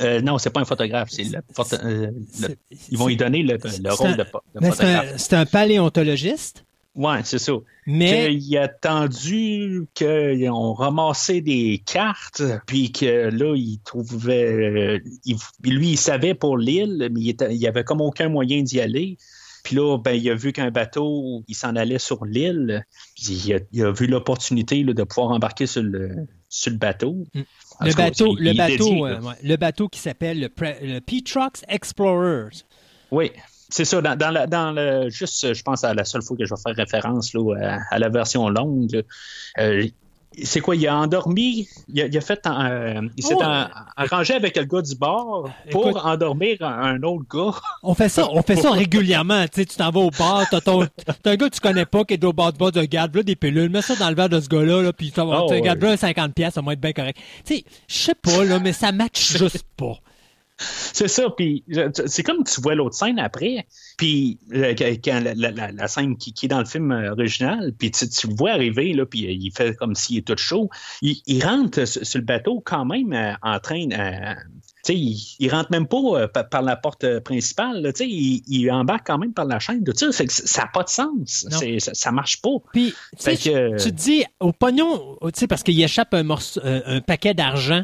Euh, 0.01 0.19
non, 0.21 0.37
c'est 0.39 0.49
pas 0.49 0.59
un 0.59 0.65
photographe. 0.65 1.09
C'est 1.11 1.23
le, 1.23 1.39
photo- 1.55 1.77
euh, 1.85 2.11
le- 2.41 2.55
ils 2.91 2.97
vont 2.97 3.07
y 3.09 3.15
donner 3.15 3.43
le, 3.43 3.57
le 3.81 3.93
rôle 3.93 4.07
un- 4.07 4.11
de, 4.17 4.23
de 4.23 4.27
c'est 4.61 4.69
photographe. 4.71 5.11
un, 5.13 5.17
c'est 5.17 5.33
un 5.35 5.45
paléontologiste, 5.45 6.65
Ouais, 6.95 7.19
c'est 7.23 7.39
ça. 7.39 7.53
mais 7.87 8.35
Qu'il 8.37 8.55
a 8.57 8.63
attendu 8.63 9.85
qu'ils 9.95 10.49
ont 10.49 10.73
ramassé 10.73 11.41
des 11.41 11.81
cartes, 11.85 12.43
puis 12.67 12.91
que 12.91 13.29
là, 13.29 13.55
il 13.55 13.79
trouvait. 13.83 15.01
il- 15.25 15.37
lui, 15.63 15.89
il 15.91 15.97
savait 15.97 16.33
pour 16.35 16.57
l'île, 16.57 17.09
mais 17.11 17.19
il, 17.21 17.29
était- 17.29 17.53
il 17.53 17.61
y 17.61 17.67
avait 17.67 17.83
comme 17.83 18.01
aucun 18.01 18.29
moyen 18.29 18.61
d'y 18.63 18.79
aller. 18.79 19.17
Puis 19.63 19.75
là, 19.77 19.97
ben, 19.97 20.11
il 20.11 20.29
a 20.29 20.35
vu 20.35 20.51
qu'un 20.51 20.71
bateau, 20.71 21.43
il 21.47 21.55
s'en 21.55 21.75
allait 21.75 21.99
sur 21.99 22.25
l'île. 22.25 22.85
Il 23.27 23.53
a, 23.53 23.59
il 23.71 23.83
a 23.83 23.91
vu 23.91 24.07
l'opportunité 24.07 24.83
de 24.83 25.03
pouvoir 25.03 25.29
embarquer 25.31 25.65
sur 25.67 25.81
le, 25.83 26.09
sur 26.49 26.71
le 26.71 26.77
bateau. 26.77 27.23
Mm. 27.33 27.41
Le 27.85 27.93
bateau, 27.93 28.35
il- 28.37 28.43
le 28.43 28.51
il 28.51 28.53
est 28.55 28.57
bateau, 28.57 28.89
dédié, 28.89 29.03
euh, 29.05 29.21
ouais, 29.21 29.33
le 29.43 29.55
bateau 29.55 29.87
qui 29.87 29.99
s'appelle 29.99 30.39
le, 30.39 30.49
le 30.81 30.99
Petrox 30.99 31.63
Explorers. 31.69 32.63
Oui, 33.11 33.31
c'est 33.69 33.85
ça. 33.85 34.01
Dans, 34.01 34.17
dans, 34.17 34.31
la- 34.31 34.47
dans 34.47 34.71
le, 34.71 35.09
juste, 35.09 35.53
je 35.53 35.63
pense 35.63 35.83
à 35.83 35.93
la 35.93 36.03
seule 36.03 36.21
fois 36.23 36.35
que 36.37 36.45
je 36.45 36.53
vais 36.53 36.61
faire 36.61 36.75
référence 36.75 37.33
là, 37.33 37.55
à, 37.61 37.95
à 37.95 37.99
la 37.99 38.09
version 38.09 38.49
longue. 38.49 38.91
là. 38.91 39.01
Euh, 39.59 39.87
c'est 40.43 40.59
quoi? 40.61 40.75
Il 40.75 40.87
a 40.87 40.95
endormi, 40.97 41.67
il 41.87 42.01
a, 42.01 42.07
il 42.07 42.17
a 42.17 42.21
fait, 42.21 42.45
en- 42.47 42.65
euh, 42.65 43.01
il 43.17 43.23
s'est 43.23 43.35
Oh. 43.37 43.43
arrangé 43.95 44.33
avec 44.33 44.57
le 44.57 44.63
gars 44.65 44.81
du 44.81 44.95
bar 44.95 45.43
pour 45.71 45.89
Écoute. 45.89 46.01
endormir 46.03 46.57
un, 46.61 46.95
un 46.95 47.03
autre 47.03 47.25
gars. 47.31 47.57
On 47.83 47.93
fait 47.93 48.09
ça, 48.09 48.27
on 48.31 48.41
fait 48.41 48.55
ça 48.55 48.71
régulièrement. 48.71 49.43
Tu 49.45 49.61
sais, 49.61 49.65
tu 49.65 49.75
t'en 49.75 49.91
vas 49.91 49.99
au 49.99 50.09
bar, 50.09 50.45
t'as, 50.49 50.61
ton, 50.61 50.85
t'as 51.21 51.31
un 51.31 51.35
gars 51.35 51.49
que 51.49 51.53
tu 51.55 51.59
connais 51.59 51.85
pas 51.85 52.03
qui 52.05 52.13
est 52.15 52.23
au 52.23 52.33
bar 52.33 52.51
du 52.53 52.57
bar 52.57 52.71
de 52.71 52.83
garde, 52.83 53.15
là, 53.15 53.23
des 53.23 53.35
pilules, 53.35 53.69
mets 53.69 53.81
ça 53.81 53.95
dans 53.95 54.09
le 54.09 54.15
verre 54.15 54.29
de 54.29 54.39
ce 54.39 54.47
gars-là, 54.47 54.81
là, 54.81 54.93
puis 54.93 55.11
ça 55.15 55.25
va, 55.25 55.41
Oh, 55.43 55.47
tu 55.49 55.53
ouais. 55.61 55.75
là, 55.75 55.97
50 55.97 56.33
pièces, 56.33 56.53
ça 56.53 56.61
va 56.61 56.73
être 56.73 56.81
bien 56.81 56.93
correct. 56.93 57.17
Tu 57.45 57.55
sais, 57.57 57.63
je 57.87 57.93
sais 57.95 58.15
pas, 58.15 58.43
là, 58.45 58.59
mais 58.59 58.73
ça 58.73 58.91
match 58.91 59.37
juste 59.37 59.65
pas. 59.77 59.97
C'est 60.59 61.07
ça, 61.07 61.29
puis 61.35 61.63
c'est 62.05 62.21
comme 62.21 62.43
tu 62.43 62.61
vois 62.61 62.75
l'autre 62.75 62.95
scène 62.95 63.17
après, 63.17 63.65
puis 63.97 64.37
euh, 64.53 64.75
quand- 65.03 65.19
la, 65.23 65.33
la- 65.33 65.51
la- 65.51 65.71
la 65.71 65.87
scène 65.87 66.15
qui, 66.17 66.31
qui 66.33 66.45
est 66.45 66.49
dans 66.49 66.59
le 66.59 66.65
film 66.65 66.91
euh, 66.91 67.11
original, 67.11 67.73
puis 67.77 67.89
tu, 67.89 68.07
tu 68.07 68.27
le 68.27 68.35
vois 68.35 68.51
arriver, 68.51 68.93
là, 68.93 69.05
puis 69.05 69.25
euh, 69.25 69.31
il 69.31 69.51
fait 69.51 69.75
comme 69.75 69.95
s'il 69.95 70.19
est 70.19 70.27
tout 70.27 70.37
chaud. 70.37 70.69
Il, 71.01 71.15
il 71.25 71.43
rentre 71.43 71.85
sur, 71.85 72.05
sur 72.05 72.19
le 72.19 72.25
bateau 72.25 72.61
quand 72.63 72.85
même 72.85 73.11
euh, 73.13 73.33
en 73.41 73.59
train... 73.59 73.89
euh, 73.91 74.35
tu 74.85 74.93
sais, 74.93 74.95
il, 74.99 75.35
il 75.39 75.49
rentre 75.49 75.71
même 75.71 75.87
pas 75.87 75.97
euh, 75.97 76.27
par, 76.27 76.47
par 76.49 76.61
la 76.61 76.75
porte 76.75 77.03
euh, 77.05 77.19
principale, 77.19 77.81
là, 77.81 77.91
tu 77.91 78.03
sais, 78.03 78.09
il, 78.09 78.43
il 78.47 78.69
embarque 78.71 79.07
quand 79.07 79.17
même 79.17 79.33
par 79.33 79.45
la 79.45 79.57
chaîne, 79.59 79.83
ça, 79.95 80.11
fait 80.11 80.27
que 80.27 80.33
ça 80.33 80.61
n'a 80.63 80.67
pas 80.67 80.83
de 80.83 80.89
sens, 80.89 81.47
ça, 81.79 81.91
ça 81.93 82.11
marche 82.11 82.39
pas. 82.41 82.49
Puis, 82.71 82.93
tu 83.17 83.23
que- 83.49 83.83
te 83.83 83.89
dis, 83.89 84.23
au 84.39 84.51
pognon, 84.51 85.17
tu 85.23 85.29
sais, 85.33 85.47
parce 85.47 85.63
qu'il 85.63 85.81
échappe 85.81 86.13
un, 86.13 86.23
morceau, 86.23 86.61
un 86.63 87.01
paquet 87.01 87.33
d'argent 87.33 87.83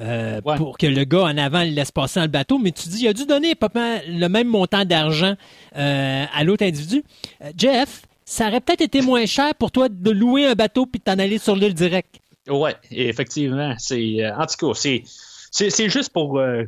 euh, 0.00 0.40
Ouais. 0.44 0.56
pour 0.56 0.78
que 0.78 0.86
le 0.86 1.04
gars 1.04 1.22
en 1.24 1.36
avant 1.38 1.64
le 1.64 1.70
laisse 1.70 1.90
passer 1.90 2.20
dans 2.20 2.24
le 2.26 2.30
bateau, 2.30 2.58
mais 2.58 2.70
tu 2.72 2.88
dis, 2.88 3.02
il 3.02 3.08
a 3.08 3.12
dû 3.12 3.26
donner 3.26 3.54
le 3.54 4.26
même 4.28 4.48
montant 4.48 4.84
d'argent 4.84 5.34
euh, 5.76 6.24
à 6.32 6.44
l'autre 6.44 6.64
individu. 6.64 7.02
Euh, 7.42 7.50
Jeff, 7.56 8.02
ça 8.24 8.48
aurait 8.48 8.60
peut-être 8.60 8.82
été 8.82 9.00
moins 9.00 9.26
cher 9.26 9.54
pour 9.54 9.70
toi 9.72 9.88
de 9.88 10.10
louer 10.10 10.46
un 10.46 10.54
bateau 10.54 10.86
puis 10.86 10.98
de 10.98 11.04
t'en 11.04 11.18
aller 11.18 11.38
sur 11.38 11.56
l'île 11.56 11.74
direct. 11.74 12.20
Ouais, 12.48 12.74
effectivement. 12.90 13.74
C'est, 13.78 14.30
en 14.30 14.46
tout 14.46 14.66
cas, 14.68 14.74
c'est, 14.74 15.02
c'est, 15.50 15.88
juste 15.88 16.12
pour 16.12 16.38
euh, 16.38 16.64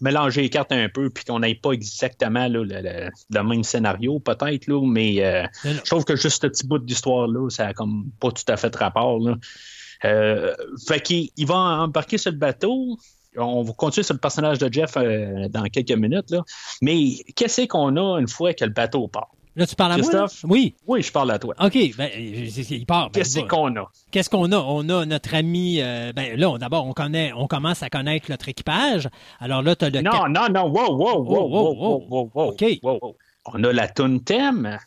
mélanger 0.00 0.42
les 0.42 0.48
cartes 0.50 0.72
un 0.72 0.88
peu, 0.88 1.10
puis 1.10 1.24
qu'on 1.24 1.40
n'ait 1.40 1.54
pas 1.54 1.72
exactement 1.72 2.46
là, 2.48 2.48
le, 2.48 2.64
le- 2.64 3.10
le 3.30 3.42
même 3.42 3.64
scénario, 3.64 4.18
peut-être, 4.20 4.68
mais 4.86 5.24
euh, 5.24 5.44
je 5.64 5.80
trouve 5.82 6.04
que 6.04 6.16
juste 6.16 6.42
ce 6.42 6.46
petit 6.46 6.66
bout 6.66 6.78
d'histoire-là, 6.78 7.48
ça 7.50 7.68
a 7.68 7.72
comme 7.74 8.06
pas 8.20 8.30
tout 8.30 8.44
à 8.50 8.56
fait 8.56 8.70
de 8.70 8.76
rapport. 8.78 9.18
Là. 9.18 9.36
Euh, 10.04 10.54
fait 10.86 11.00
qu'il 11.00 11.28
il 11.36 11.46
va 11.46 11.56
embarquer 11.56 12.18
sur 12.18 12.30
le 12.30 12.36
bateau. 12.38 12.96
On 13.36 13.62
va 13.62 13.72
continuer 13.72 14.04
sur 14.04 14.14
le 14.14 14.20
personnage 14.20 14.58
de 14.58 14.72
Jeff 14.72 14.96
euh, 14.96 15.48
dans 15.48 15.62
quelques 15.64 15.92
minutes, 15.92 16.30
là. 16.30 16.42
mais 16.82 17.10
qu'est-ce 17.36 17.66
qu'on 17.66 17.96
a 17.96 18.18
une 18.20 18.26
fois 18.28 18.52
que 18.54 18.64
le 18.64 18.70
bateau 18.72 19.06
part? 19.08 19.28
Là, 19.54 19.66
tu 19.66 19.74
parles 19.74 19.92
à 19.92 19.98
moi? 19.98 20.12
là? 20.12 20.18
Christophe? 20.26 20.44
Oui. 20.48 20.74
Oui, 20.86 21.02
je 21.02 21.10
parle 21.10 21.30
à 21.32 21.38
toi. 21.38 21.54
OK, 21.60 21.76
ben, 21.96 22.10
il 22.16 22.86
part. 22.86 23.10
Ben, 23.10 23.20
Qu'est-ce 23.20 23.40
qu'on 23.40 23.74
a? 23.76 23.90
Qu'est-ce 24.12 24.30
qu'on 24.30 24.50
a? 24.52 24.56
On 24.56 24.88
a 24.88 25.04
notre 25.04 25.34
ami. 25.34 25.78
euh, 25.80 26.12
ben 26.12 26.38
là, 26.38 26.56
d'abord, 26.58 26.86
on 26.86 26.92
connaît, 26.92 27.32
on 27.36 27.46
commence 27.48 27.82
à 27.82 27.90
connaître 27.90 28.30
notre 28.30 28.48
équipage. 28.48 29.08
Alors 29.40 29.62
là, 29.62 29.74
tu 29.74 29.84
as 29.84 29.90
le 29.90 30.00
Non, 30.00 30.10
cap- 30.12 30.28
non, 30.30 30.48
non, 30.48 30.68
wow, 30.68 30.96
wow, 30.96 31.24
wow, 31.24 31.36
Oh, 31.38 31.48
wow, 31.48 31.76
oh, 31.76 31.76
wow, 31.80 32.06
wow, 32.08 32.30
wow, 32.34 32.48
OK. 32.52 32.64
wow. 32.82 33.16
On 33.52 33.64
a 33.64 33.72
la 33.72 33.88
tune 33.88 34.22
thème. 34.22 34.78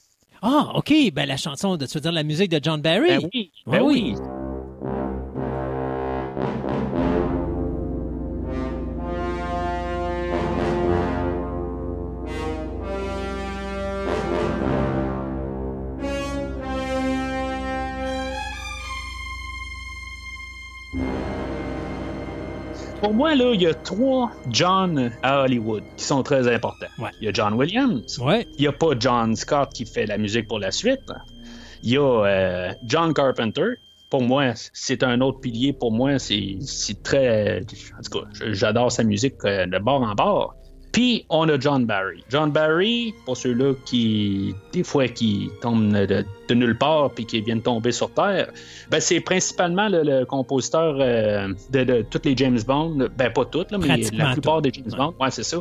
Ah, 0.42 0.72
OK, 0.76 0.94
ben 1.14 1.28
la 1.28 1.38
chanson, 1.38 1.76
de, 1.78 1.86
tu 1.86 1.96
veux 1.96 2.02
dire 2.02 2.12
la 2.14 2.24
musique 2.24 2.50
de 2.50 2.60
John 2.64 2.82
Barry? 2.82 3.10
Ben 3.10 3.30
oui, 3.34 3.52
ben 3.68 3.82
oui. 3.82 4.16
oui. 4.18 4.41
Pour 23.02 23.16
moi, 23.16 23.34
là, 23.34 23.52
il 23.56 23.62
y 23.64 23.66
a 23.66 23.74
trois 23.74 24.32
John 24.52 25.12
à 25.24 25.42
Hollywood 25.42 25.82
qui 25.98 26.04
sont 26.04 26.22
très 26.22 26.48
importants. 26.48 26.86
Ouais. 27.00 27.10
Il 27.20 27.26
y 27.26 27.30
a 27.30 27.34
John 27.34 27.56
Williams. 27.56 28.20
Ouais. 28.20 28.48
Il 28.58 28.62
n'y 28.62 28.68
a 28.68 28.72
pas 28.72 28.92
John 29.00 29.36
Scott 29.36 29.72
qui 29.74 29.88
fait 29.88 30.06
la 30.06 30.20
musique 30.20 30.48
pour 30.48 30.60
la 30.60 30.70
suite. 30.70 31.12
Il 31.82 31.90
y 31.90 31.98
a 31.98 32.02
euh, 32.02 32.72
John 32.84 33.12
Carpenter. 33.12 33.80
Pour 34.12 34.22
moi, 34.22 34.52
c'est 34.56 35.02
un 35.02 35.20
autre 35.22 35.40
pilier. 35.40 35.74
Pour 35.74 35.92
moi, 35.92 36.20
c'est 36.20 36.58
c'est 36.62 37.02
très. 37.02 37.62
En 37.98 38.04
tout 38.04 38.20
cas, 38.20 38.28
j'adore 38.52 38.92
sa 38.92 39.04
musique 39.04 39.44
euh, 39.46 39.66
de 39.66 39.80
bord 39.80 40.04
en 40.04 40.14
bord. 40.14 40.56
Puis, 40.92 41.26
on 41.30 41.48
a 41.48 41.58
John 41.60 41.86
Barry. 41.86 42.24
John 42.30 42.52
Barry, 42.52 43.14
pour 43.26 43.38
ceux-là 43.38 43.74
qui, 43.86 44.54
des 44.74 44.84
fois, 44.84 45.08
qui 45.08 45.50
tombent 45.62 45.94
de, 45.94 46.26
de 46.50 46.54
nulle 46.54 46.78
part 46.78 47.12
puis 47.12 47.26
qui 47.26 47.42
viennent 47.42 47.62
tomber 47.62 47.92
sur 47.92 48.14
Terre, 48.14 48.52
ben, 48.90 49.00
c'est 49.00 49.22
principalement 49.22 49.88
le, 49.88 50.04
le 50.04 50.26
compositeur 50.26 50.98
euh, 51.00 51.48
de, 51.72 51.84
de 51.84 52.02
toutes 52.10 52.26
les 52.26 52.36
James 52.36 52.60
Bond. 52.68 53.08
Ben, 53.18 53.32
pas 53.32 53.46
toutes, 53.46 53.72
là, 53.72 53.78
mais 53.78 54.02
la 54.14 54.34
plupart 54.34 54.62
des 54.62 54.72
James. 54.74 54.92
Bond. 54.98 55.14
Ouais, 55.20 55.32
c'est 55.32 55.44
ça. 55.44 55.58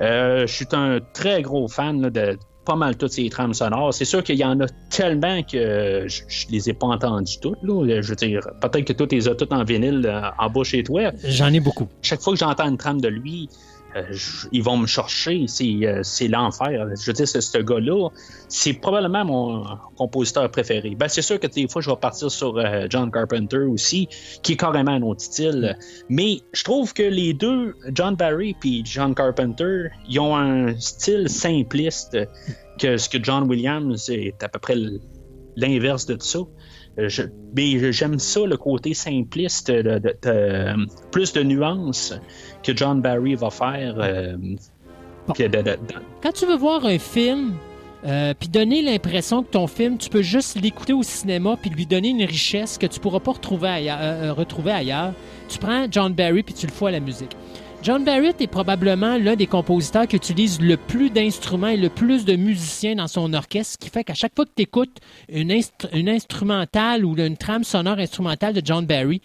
Euh, 0.00 0.46
je 0.46 0.52
suis 0.52 0.66
un 0.72 1.00
très 1.12 1.42
gros 1.42 1.66
fan 1.66 2.02
là, 2.02 2.10
de 2.10 2.38
pas 2.64 2.76
mal 2.76 2.96
toutes 2.96 3.12
ces 3.12 3.28
trames 3.30 3.54
sonores. 3.54 3.94
C'est 3.94 4.04
sûr 4.04 4.22
qu'il 4.22 4.36
y 4.36 4.44
en 4.44 4.60
a 4.60 4.66
tellement 4.90 5.42
que 5.42 6.04
je, 6.06 6.22
je 6.28 6.46
les 6.50 6.68
ai 6.68 6.74
pas 6.74 6.88
entendues 6.88 7.40
toutes. 7.40 7.58
Là. 7.62 8.02
Je 8.02 8.08
veux 8.10 8.14
dire, 8.14 8.42
peut-être 8.60 8.84
que 8.84 8.92
tu 8.92 9.16
les 9.16 9.26
as 9.26 9.34
toutes 9.34 9.52
en 9.52 9.64
vinyle 9.64 10.04
euh, 10.04 10.20
en 10.38 10.50
bas 10.50 10.64
chez 10.64 10.82
toi. 10.82 11.10
J'en 11.24 11.52
ai 11.54 11.60
beaucoup. 11.60 11.88
Chaque 12.02 12.20
fois 12.20 12.34
que 12.34 12.38
j'entends 12.38 12.68
une 12.68 12.76
trame 12.76 13.00
de 13.00 13.08
lui, 13.08 13.48
euh, 13.48 13.77
ils 14.52 14.62
vont 14.62 14.76
me 14.76 14.86
chercher. 14.86 15.46
C'est, 15.46 15.78
euh, 15.84 16.02
l'enfer. 16.28 16.88
Je 17.00 17.06
veux 17.06 17.12
dire, 17.12 17.28
ce 17.28 17.58
gars-là, 17.58 18.08
c'est 18.48 18.74
probablement 18.74 19.24
mon 19.24 19.64
compositeur 19.96 20.50
préféré. 20.50 20.94
Ben, 20.94 21.08
c'est 21.08 21.22
sûr 21.22 21.40
que 21.40 21.46
des 21.46 21.68
fois, 21.68 21.82
je 21.82 21.90
vais 21.90 21.96
partir 21.96 22.30
sur 22.30 22.56
euh, 22.58 22.86
John 22.88 23.10
Carpenter 23.10 23.58
aussi, 23.58 24.08
qui 24.42 24.52
est 24.52 24.56
carrément 24.56 24.92
un 24.92 25.02
autre 25.02 25.22
style. 25.22 25.76
Mais 26.08 26.40
je 26.52 26.64
trouve 26.64 26.92
que 26.92 27.02
les 27.02 27.34
deux, 27.34 27.74
John 27.92 28.14
Barry 28.14 28.54
et 28.64 28.82
John 28.84 29.14
Carpenter, 29.14 29.88
ils 30.08 30.20
ont 30.20 30.36
un 30.36 30.78
style 30.78 31.28
simpliste 31.28 32.16
que 32.78 32.96
ce 32.96 33.08
que 33.08 33.22
John 33.22 33.48
Williams 33.48 34.08
est 34.10 34.42
à 34.42 34.48
peu 34.48 34.58
près 34.58 34.76
l'inverse 35.56 36.06
de 36.06 36.14
tout 36.14 36.26
ça. 36.26 36.38
Euh, 36.98 37.08
je- 37.08 37.22
mais 37.56 37.92
j'aime 37.92 38.18
ça, 38.18 38.40
le 38.44 38.56
côté 38.56 38.92
simpliste, 38.94 39.70
de, 39.70 39.82
de- 39.98 40.16
de- 40.22 40.86
plus 41.10 41.32
de 41.32 41.42
nuances 41.42 42.14
que 42.62 42.76
John 42.76 43.00
Barry 43.00 43.34
va 43.34 43.50
faire. 43.50 43.94
euh, 43.98 44.36
Bon. 45.26 45.34
Quand 46.22 46.32
tu 46.32 46.46
veux 46.46 46.56
voir 46.56 46.84
un 46.86 46.98
film, 46.98 47.52
euh, 48.06 48.32
puis 48.38 48.48
donner 48.48 48.80
l'impression 48.82 49.42
que 49.42 49.50
ton 49.50 49.66
film, 49.66 49.98
tu 49.98 50.08
peux 50.08 50.22
juste 50.22 50.58
l'écouter 50.60 50.92
au 50.94 51.02
cinéma, 51.02 51.56
puis 51.60 51.68
lui 51.70 51.84
donner 51.84 52.08
une 52.08 52.22
richesse 52.24 52.78
que 52.78 52.86
tu 52.86 52.98
pourras 52.98 53.20
pas 53.20 53.32
retrouver 53.32 53.68
ailleurs, 53.68 53.98
euh, 54.00 54.28
euh, 54.28 54.32
retrouver 54.32 54.72
ailleurs, 54.72 55.12
tu 55.48 55.58
prends 55.58 55.86
John 55.90 56.14
Barry 56.14 56.42
puis 56.42 56.54
tu 56.54 56.66
le 56.66 56.72
fous 56.72 56.86
à 56.86 56.90
la 56.90 57.00
musique. 57.00 57.36
John 57.82 58.04
Barrett 58.04 58.40
est 58.40 58.48
probablement 58.48 59.16
l'un 59.16 59.36
des 59.36 59.46
compositeurs 59.46 60.06
qui 60.06 60.16
utilise 60.16 60.60
le 60.60 60.76
plus 60.76 61.10
d'instruments 61.10 61.68
et 61.68 61.76
le 61.76 61.88
plus 61.88 62.24
de 62.24 62.34
musiciens 62.36 62.96
dans 62.96 63.06
son 63.06 63.32
orchestre, 63.32 63.74
ce 63.74 63.78
qui 63.78 63.88
fait 63.88 64.04
qu'à 64.04 64.14
chaque 64.14 64.34
fois 64.34 64.44
que 64.44 64.50
tu 64.54 64.62
écoutes 64.64 64.98
une, 65.28 65.50
instru- 65.52 65.88
une 65.96 66.08
instrumentale 66.08 67.04
ou 67.04 67.16
une 67.16 67.36
trame 67.36 67.64
sonore 67.64 67.98
instrumentale 67.98 68.52
de 68.52 68.62
John 68.64 68.84
Barry, 68.84 69.22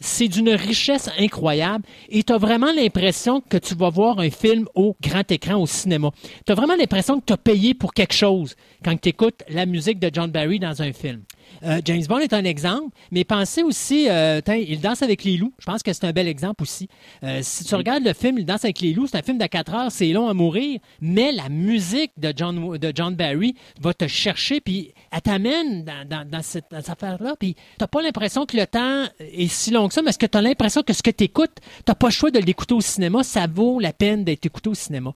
c'est 0.00 0.28
d'une 0.28 0.48
richesse 0.48 1.10
incroyable 1.18 1.84
et 2.08 2.22
tu 2.22 2.32
as 2.32 2.38
vraiment 2.38 2.72
l'impression 2.72 3.42
que 3.42 3.58
tu 3.58 3.74
vas 3.74 3.90
voir 3.90 4.18
un 4.18 4.30
film 4.30 4.66
au 4.74 4.96
grand 5.02 5.30
écran 5.30 5.56
au 5.56 5.66
cinéma. 5.66 6.10
Tu 6.46 6.52
as 6.52 6.54
vraiment 6.54 6.76
l'impression 6.76 7.20
que 7.20 7.26
tu 7.26 7.32
as 7.34 7.36
payé 7.36 7.74
pour 7.74 7.92
quelque 7.92 8.14
chose 8.14 8.56
quand 8.82 8.98
tu 8.98 9.10
écoutes 9.10 9.42
la 9.50 9.66
musique 9.66 9.98
de 9.98 10.10
John 10.12 10.30
Barry 10.30 10.58
dans 10.58 10.80
un 10.80 10.94
film. 10.94 11.20
Euh, 11.62 11.80
James 11.84 12.02
Bond 12.08 12.18
est 12.18 12.32
un 12.32 12.44
exemple, 12.44 12.94
mais 13.10 13.24
pensez 13.24 13.62
aussi, 13.62 14.08
euh, 14.08 14.40
il 14.48 14.80
danse 14.80 15.02
avec 15.02 15.24
les 15.24 15.36
loups. 15.36 15.52
Je 15.58 15.66
pense 15.66 15.82
que 15.82 15.92
c'est 15.92 16.04
un 16.04 16.12
bel 16.12 16.28
exemple 16.28 16.62
aussi. 16.62 16.88
Euh, 17.22 17.40
si 17.42 17.64
tu 17.64 17.74
regardes 17.74 18.04
le 18.04 18.12
film 18.12 18.38
Il 18.38 18.46
danse 18.46 18.64
avec 18.64 18.80
les 18.80 18.92
loups, 18.92 19.06
c'est 19.06 19.18
un 19.18 19.22
film 19.22 19.38
de 19.38 19.46
4 19.46 19.74
heures, 19.74 19.92
c'est 19.92 20.08
long 20.08 20.28
à 20.28 20.34
mourir, 20.34 20.80
mais 21.00 21.32
la 21.32 21.48
musique 21.48 22.12
de 22.16 22.32
John, 22.34 22.78
de 22.78 22.92
John 22.94 23.14
Barry 23.14 23.54
va 23.80 23.94
te 23.94 24.06
chercher, 24.06 24.60
puis 24.60 24.92
elle 25.12 25.20
t'amène 25.20 25.84
dans, 25.84 26.42
cette, 26.42 26.72
affaire-là, 26.72 27.34
puis 27.38 27.56
t'as 27.78 27.86
pas 27.86 28.02
l'impression 28.02 28.46
que 28.46 28.56
le 28.56 28.66
temps 28.66 29.04
est 29.20 29.48
si 29.48 29.70
long 29.70 29.88
que 29.88 29.94
ça, 29.94 30.02
mais 30.02 30.10
est-ce 30.10 30.18
que 30.18 30.26
tu 30.26 30.38
as 30.38 30.42
l'impression 30.42 30.82
que 30.82 30.92
ce 30.92 31.02
que 31.02 31.10
tu 31.10 31.24
écoutes, 31.24 31.56
tu 31.86 31.94
pas 31.94 32.06
le 32.06 32.12
choix 32.12 32.30
de 32.30 32.38
l'écouter 32.38 32.74
au 32.74 32.80
cinéma, 32.80 33.22
ça 33.22 33.46
vaut 33.46 33.80
la 33.80 33.92
peine 33.92 34.24
d'être 34.24 34.46
écouté 34.46 34.70
au 34.70 34.74
cinéma. 34.74 35.12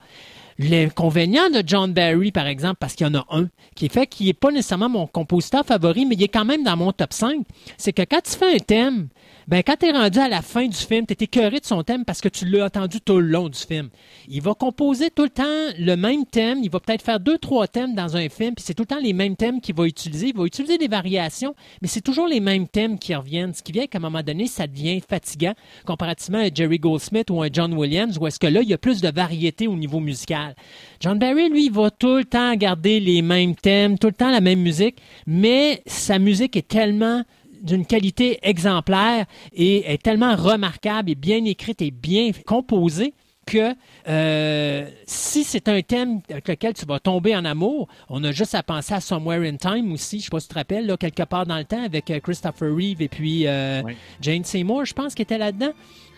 L'inconvénient 0.58 1.50
de 1.50 1.62
John 1.66 1.92
Barry, 1.92 2.30
par 2.30 2.46
exemple, 2.46 2.76
parce 2.78 2.94
qu'il 2.94 3.06
y 3.06 3.10
en 3.10 3.14
a 3.14 3.26
un, 3.30 3.48
qui 3.74 3.88
fait 3.88 4.06
qu'il 4.06 4.26
n'est 4.26 4.34
pas 4.34 4.50
nécessairement 4.50 4.88
mon 4.88 5.06
compositeur 5.06 5.64
favori, 5.66 6.06
mais 6.06 6.14
il 6.14 6.22
est 6.22 6.28
quand 6.28 6.44
même 6.44 6.62
dans 6.62 6.76
mon 6.76 6.92
top 6.92 7.12
5, 7.12 7.40
c'est 7.76 7.92
que 7.92 8.02
quand 8.02 8.20
tu 8.22 8.32
fais 8.32 8.54
un 8.54 8.58
thème, 8.58 9.08
ben 9.46 9.62
quand 9.62 9.76
tu 9.78 9.86
es 9.86 9.92
rendu 9.92 10.18
à 10.18 10.28
la 10.28 10.42
fin 10.42 10.66
du 10.66 10.76
film, 10.76 11.06
tu 11.06 11.12
es 11.12 11.24
écœuré 11.24 11.60
de 11.60 11.64
son 11.64 11.82
thème 11.82 12.04
parce 12.04 12.20
que 12.20 12.28
tu 12.28 12.46
l'as 12.46 12.66
entendu 12.66 13.00
tout 13.00 13.18
le 13.18 13.26
long 13.26 13.48
du 13.48 13.58
film. 13.58 13.90
Il 14.28 14.40
va 14.40 14.54
composer 14.54 15.10
tout 15.10 15.24
le 15.24 15.30
temps 15.30 15.44
le 15.78 15.96
même 15.96 16.24
thème, 16.24 16.60
il 16.62 16.70
va 16.70 16.80
peut-être 16.80 17.02
faire 17.02 17.20
deux, 17.20 17.38
trois 17.38 17.66
thèmes 17.66 17.94
dans 17.94 18.16
un 18.16 18.28
film, 18.28 18.54
puis 18.54 18.64
c'est 18.64 18.74
tout 18.74 18.84
le 18.84 18.94
temps 18.94 19.00
les 19.00 19.12
mêmes 19.12 19.36
thèmes 19.36 19.60
qu'il 19.60 19.74
va 19.74 19.86
utiliser. 19.86 20.28
Il 20.28 20.36
va 20.36 20.44
utiliser 20.44 20.78
des 20.78 20.88
variations, 20.88 21.54
mais 21.82 21.88
c'est 21.88 22.00
toujours 22.00 22.26
les 22.26 22.40
mêmes 22.40 22.68
thèmes 22.68 22.98
qui 22.98 23.14
reviennent, 23.14 23.52
ce 23.52 23.62
qui 23.62 23.72
vient 23.72 23.86
qu'à 23.86 23.98
un 23.98 24.00
moment 24.00 24.22
donné, 24.22 24.46
ça 24.46 24.66
devient 24.66 25.00
fatigant 25.06 25.54
comparativement 25.84 26.38
à 26.38 26.52
Jerry 26.52 26.78
Goldsmith 26.78 27.30
ou 27.30 27.42
un 27.42 27.48
John 27.52 27.74
Williams, 27.74 28.16
où 28.18 28.26
est-ce 28.26 28.38
que 28.38 28.46
là, 28.46 28.62
il 28.62 28.68
y 28.68 28.74
a 28.74 28.78
plus 28.78 29.00
de 29.00 29.10
variété 29.10 29.66
au 29.66 29.76
niveau 29.76 30.00
musical. 30.00 30.54
John 31.00 31.18
Barry, 31.18 31.50
lui, 31.50 31.68
va 31.68 31.90
tout 31.90 32.16
le 32.16 32.24
temps 32.24 32.54
garder 32.54 33.00
les 33.00 33.22
mêmes 33.22 33.54
thèmes, 33.54 33.98
tout 33.98 34.06
le 34.08 34.14
temps 34.14 34.30
la 34.30 34.40
même 34.40 34.60
musique, 34.60 34.96
mais 35.26 35.82
sa 35.86 36.18
musique 36.18 36.56
est 36.56 36.68
tellement 36.68 37.24
d'une 37.64 37.86
qualité 37.86 38.38
exemplaire 38.42 39.26
et 39.52 39.92
est 39.92 40.02
tellement 40.02 40.36
remarquable 40.36 41.10
et 41.10 41.14
bien 41.14 41.44
écrite 41.44 41.82
et 41.82 41.90
bien 41.90 42.30
composée 42.46 43.14
que 43.46 43.74
euh, 44.08 44.88
si 45.06 45.44
c'est 45.44 45.68
un 45.68 45.82
thème 45.82 46.20
avec 46.30 46.48
lequel 46.48 46.74
tu 46.74 46.86
vas 46.86 46.98
tomber 46.98 47.36
en 47.36 47.44
amour, 47.44 47.88
on 48.08 48.22
a 48.24 48.32
juste 48.32 48.54
à 48.54 48.62
penser 48.62 48.94
à 48.94 49.00
Somewhere 49.00 49.46
in 49.46 49.56
Time 49.56 49.92
aussi, 49.92 50.18
je 50.18 50.22
ne 50.22 50.24
sais 50.24 50.30
pas 50.30 50.40
si 50.40 50.48
tu 50.48 50.54
te 50.54 50.58
rappelles, 50.58 50.86
là, 50.86 50.96
quelque 50.96 51.22
part 51.24 51.46
dans 51.46 51.58
le 51.58 51.64
temps 51.64 51.84
avec 51.84 52.10
euh, 52.10 52.20
Christopher 52.20 52.74
Reeve 52.74 53.02
et 53.02 53.08
puis 53.08 53.46
euh, 53.46 53.82
Jane 54.20 54.44
Seymour, 54.44 54.84
je 54.84 54.94
pense, 54.94 55.14
qui 55.14 55.22
était 55.22 55.38
là-dedans. 55.38 55.72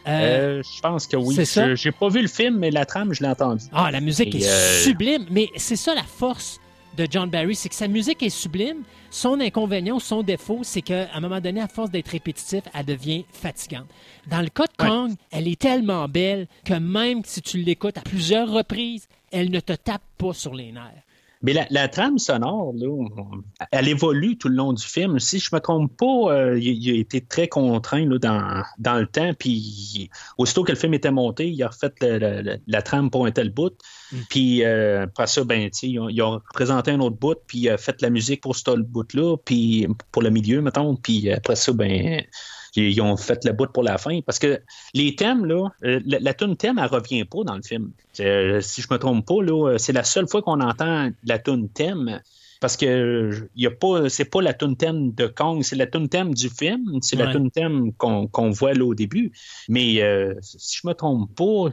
je 0.07 0.81
pense 0.81 1.07
que 1.07 1.17
oui. 1.17 1.35
Je 1.35 1.75
J'ai 1.75 1.93
pas 1.93 2.09
vu 2.09 2.23
le 2.23 2.29
film, 2.29 2.59
mais 2.59 2.71
la 2.71 2.87
trame, 2.87 3.13
je 3.13 3.23
l'ai 3.23 3.29
entendue. 3.29 3.65
Ah, 3.73 3.91
la 3.91 4.01
musique 4.01 4.35
est 4.35 4.83
sublime, 4.83 5.27
mais 5.31 5.49
c'est 5.57 5.77
ça 5.77 5.95
la 5.95 6.05
force 6.05 6.61
de 6.97 7.07
John 7.11 7.29
Barry, 7.29 7.55
c'est 7.55 7.69
que 7.69 7.75
sa 7.75 7.89
musique 7.89 8.23
est 8.23 8.31
sublime. 8.31 8.83
Son 9.11 9.41
inconvénient, 9.41 9.99
son 9.99 10.23
défaut, 10.23 10.61
c'est 10.63 10.83
qu'à 10.83 11.09
un 11.13 11.21
moment 11.21 11.41
donné, 11.41 11.61
à 11.61 11.69
force 11.69 11.91
d'être 11.91 12.09
répétitif, 12.09 12.63
elle 12.75 12.87
devient 12.87 13.25
fatigante. 13.33 13.87
Dans 14.27 14.41
le 14.41 14.49
cas 14.49 14.67
de 14.67 14.77
Kong, 14.77 15.13
elle 15.31 15.49
est 15.49 15.61
tellement 15.61 16.09
belle 16.09 16.49
que 16.65 16.75
même 16.75 17.23
si 17.25 17.43
tu 17.43 17.59
l'écoutes 17.59 17.99
à 17.99 18.03
plusieurs 18.03 18.51
reprises, 18.51 19.09
elle 19.31 19.51
ne 19.51 19.61
te 19.61 19.75
tape 19.75 20.03
pas 20.19 20.33
sur 20.33 20.55
les 20.55 20.73
nerfs. 20.73 21.06
Mais 21.43 21.53
la, 21.71 21.89
trame 21.89 22.19
sonore, 22.19 22.73
elle 23.71 23.89
évolue 23.89 24.39
tout 24.39 24.49
le 24.49 24.57
long 24.57 24.73
du 24.73 24.85
film. 24.85 25.19
Si 25.19 25.39
je 25.39 25.51
me 25.53 25.61
trompe 25.61 25.95
pas, 25.97 26.33
euh, 26.33 26.59
il, 26.59 26.91
a 26.91 26.95
été 26.95 27.21
très 27.21 27.47
contraint 27.47 28.07
dans, 28.07 28.63
dans 28.79 28.95
le 28.95 29.07
temps. 29.07 29.33
Puis 29.39 30.11
aussitôt 30.39 30.65
que 30.65 30.73
le 30.73 30.79
film 30.79 30.95
était 30.95 31.11
monté, 31.11 31.49
il 31.49 31.63
a 31.63 31.69
refait 31.69 31.93
la 32.67 32.83
trame 32.83 33.11
pour 33.11 33.27
un 33.27 33.31
tel 33.31 33.51
bout. 33.51 33.75
Mm. 34.13 34.17
Puis 34.31 34.65
euh, 34.65 35.05
après 35.05 35.27
ça, 35.27 35.45
ben, 35.45 35.71
ils 35.83 35.99
ont, 35.99 36.09
ils 36.09 36.23
ont, 36.23 36.41
présenté 36.55 36.91
un 36.91 37.01
autre 37.01 37.17
bout, 37.17 37.39
puis 37.47 37.69
a 37.69 37.77
fait 37.77 38.01
la 38.01 38.11
musique 38.11 38.41
pour 38.41 38.57
ce 38.57 38.77
bout-là, 38.77 39.37
puis 39.45 39.87
pour 40.13 40.23
le 40.23 40.31
milieu, 40.31 40.63
mettons. 40.63 40.97
Puis 40.97 41.31
après 41.31 41.57
ça, 41.57 41.73
ben 41.73 42.25
ils 42.77 43.01
ont 43.01 43.17
fait 43.17 43.45
le 43.45 43.53
bout 43.53 43.71
pour 43.73 43.83
la 43.83 43.99
fin. 43.99 44.21
Parce 44.25 44.39
que 44.39 44.61
les 44.95 45.15
thèmes, 45.15 45.45
là, 45.45 45.69
euh, 45.85 46.01
la, 46.07 46.19
la 46.21 46.35
tune 46.35 46.57
thème, 46.57 46.79
elle 46.79 46.87
revient 46.87 47.25
pas 47.25 47.45
dans 47.45 47.57
le 47.57 47.63
film. 47.63 47.91
Euh, 48.21 48.61
si 48.61 48.83
je 48.83 48.89
me 48.91 48.99
trompe 48.99 49.27
pas, 49.27 49.43
là, 49.43 49.77
c'est 49.79 49.93
la 49.93 50.05
seule 50.05 50.29
fois 50.29 50.43
qu'on 50.43 50.61
entend 50.61 51.11
la 51.25 51.39
tune 51.39 51.69
thème. 51.69 52.21
Parce 52.61 52.77
que 52.77 53.49
y 53.55 53.67
a 53.67 53.71
pas, 53.71 54.09
c'est 54.09 54.25
pas 54.25 54.41
la 54.41 54.55
tune 54.55 54.77
thème 54.77 55.13
de 55.13 55.27
Kong, 55.27 55.63
c'est 55.63 55.77
la 55.77 55.87
tune 55.87 56.09
thème 56.09 56.35
du 56.35 56.49
film, 56.49 56.99
c'est 57.03 57.17
la 57.17 57.31
tune 57.31 57.51
thème 57.51 57.93
qu'on, 57.93 58.51
voit 58.51 58.73
là 58.73 58.85
au 58.85 58.95
début. 58.95 59.33
Mais 59.69 60.03
euh, 60.03 60.35
si 60.41 60.79
je 60.83 60.89
me 60.89 60.95
trompe 60.95 61.35
pas, 61.35 61.71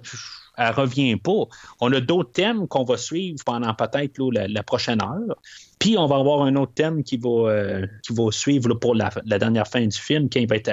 elle 0.58 0.74
revient 0.74 1.16
pas. 1.16 1.47
On 1.80 1.91
a 1.93 1.99
d'autres 1.99 2.32
thèmes 2.32 2.68
qu'on 2.68 2.84
va 2.84 2.97
suivre 2.97 3.38
pendant 3.45 3.74
peut-être 3.74 4.20
la, 4.32 4.64
prochaine 4.64 5.01
heure. 5.01 5.38
Puis 5.80 5.97
on 5.97 6.06
va 6.06 6.18
avoir 6.18 6.43
un 6.43 6.56
autre 6.56 6.74
thème 6.74 7.04
qui 7.04 7.18
va, 7.18 7.49
euh, 7.49 7.88
qui 8.04 8.14
va 8.14 8.32
suivre 8.32 8.74
pour 8.76 8.95
la, 8.95 9.10
dernière 9.26 9.68
fin 9.68 9.86
du 9.86 9.97
film, 9.97 10.30
qui 10.30 10.45
va 10.45 10.56
être 10.56 10.72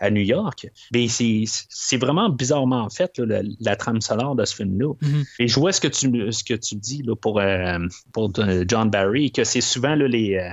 à, 0.00 0.10
New 0.10 0.22
York. 0.22 0.68
Mais 0.92 1.08
c'est 1.08 1.96
vraiment 1.96 2.28
bizarrement 2.28 2.88
fait, 2.88 3.18
la, 3.18 3.76
trame 3.76 4.00
sonore 4.00 4.36
de 4.36 4.44
ce 4.44 4.54
film-là. 4.54 4.94
Mm-hmm. 4.94 5.26
Et 5.40 5.48
je 5.48 5.58
vois 5.58 5.72
ce 5.72 5.80
que 5.80 5.88
tu, 5.88 6.32
ce 6.32 6.44
que 6.44 6.54
tu 6.54 6.76
dis 6.76 7.02
là, 7.02 7.16
pour, 7.16 7.40
euh, 7.40 7.78
pour 8.12 8.30
John 8.68 8.90
Barry, 8.90 9.32
que 9.32 9.44
c'est 9.44 9.60
souvent 9.60 9.94
les. 9.94 10.36
Euh, 10.36 10.50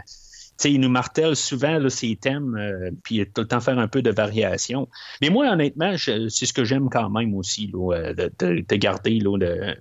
il 0.63 0.79
nous 0.79 0.89
martèle 0.89 1.35
souvent 1.35 1.77
là, 1.77 1.89
ces 1.89 2.15
thèmes, 2.15 2.55
euh, 2.55 2.91
puis 3.03 3.25
tout 3.33 3.41
le 3.41 3.47
temps 3.47 3.59
faire 3.59 3.77
un 3.77 3.87
peu 3.87 4.01
de 4.01 4.11
variation. 4.11 4.87
Mais 5.21 5.29
moi, 5.29 5.49
honnêtement, 5.49 5.95
c'est 5.97 6.29
ce 6.29 6.53
que 6.53 6.63
j'aime 6.63 6.89
quand 6.89 7.09
même 7.09 7.33
aussi, 7.35 7.71
euh, 7.75 8.13
de, 8.13 8.75
garder 8.75 9.19
là, 9.19 9.37
le, 9.37 9.75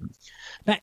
ben, 0.67 0.77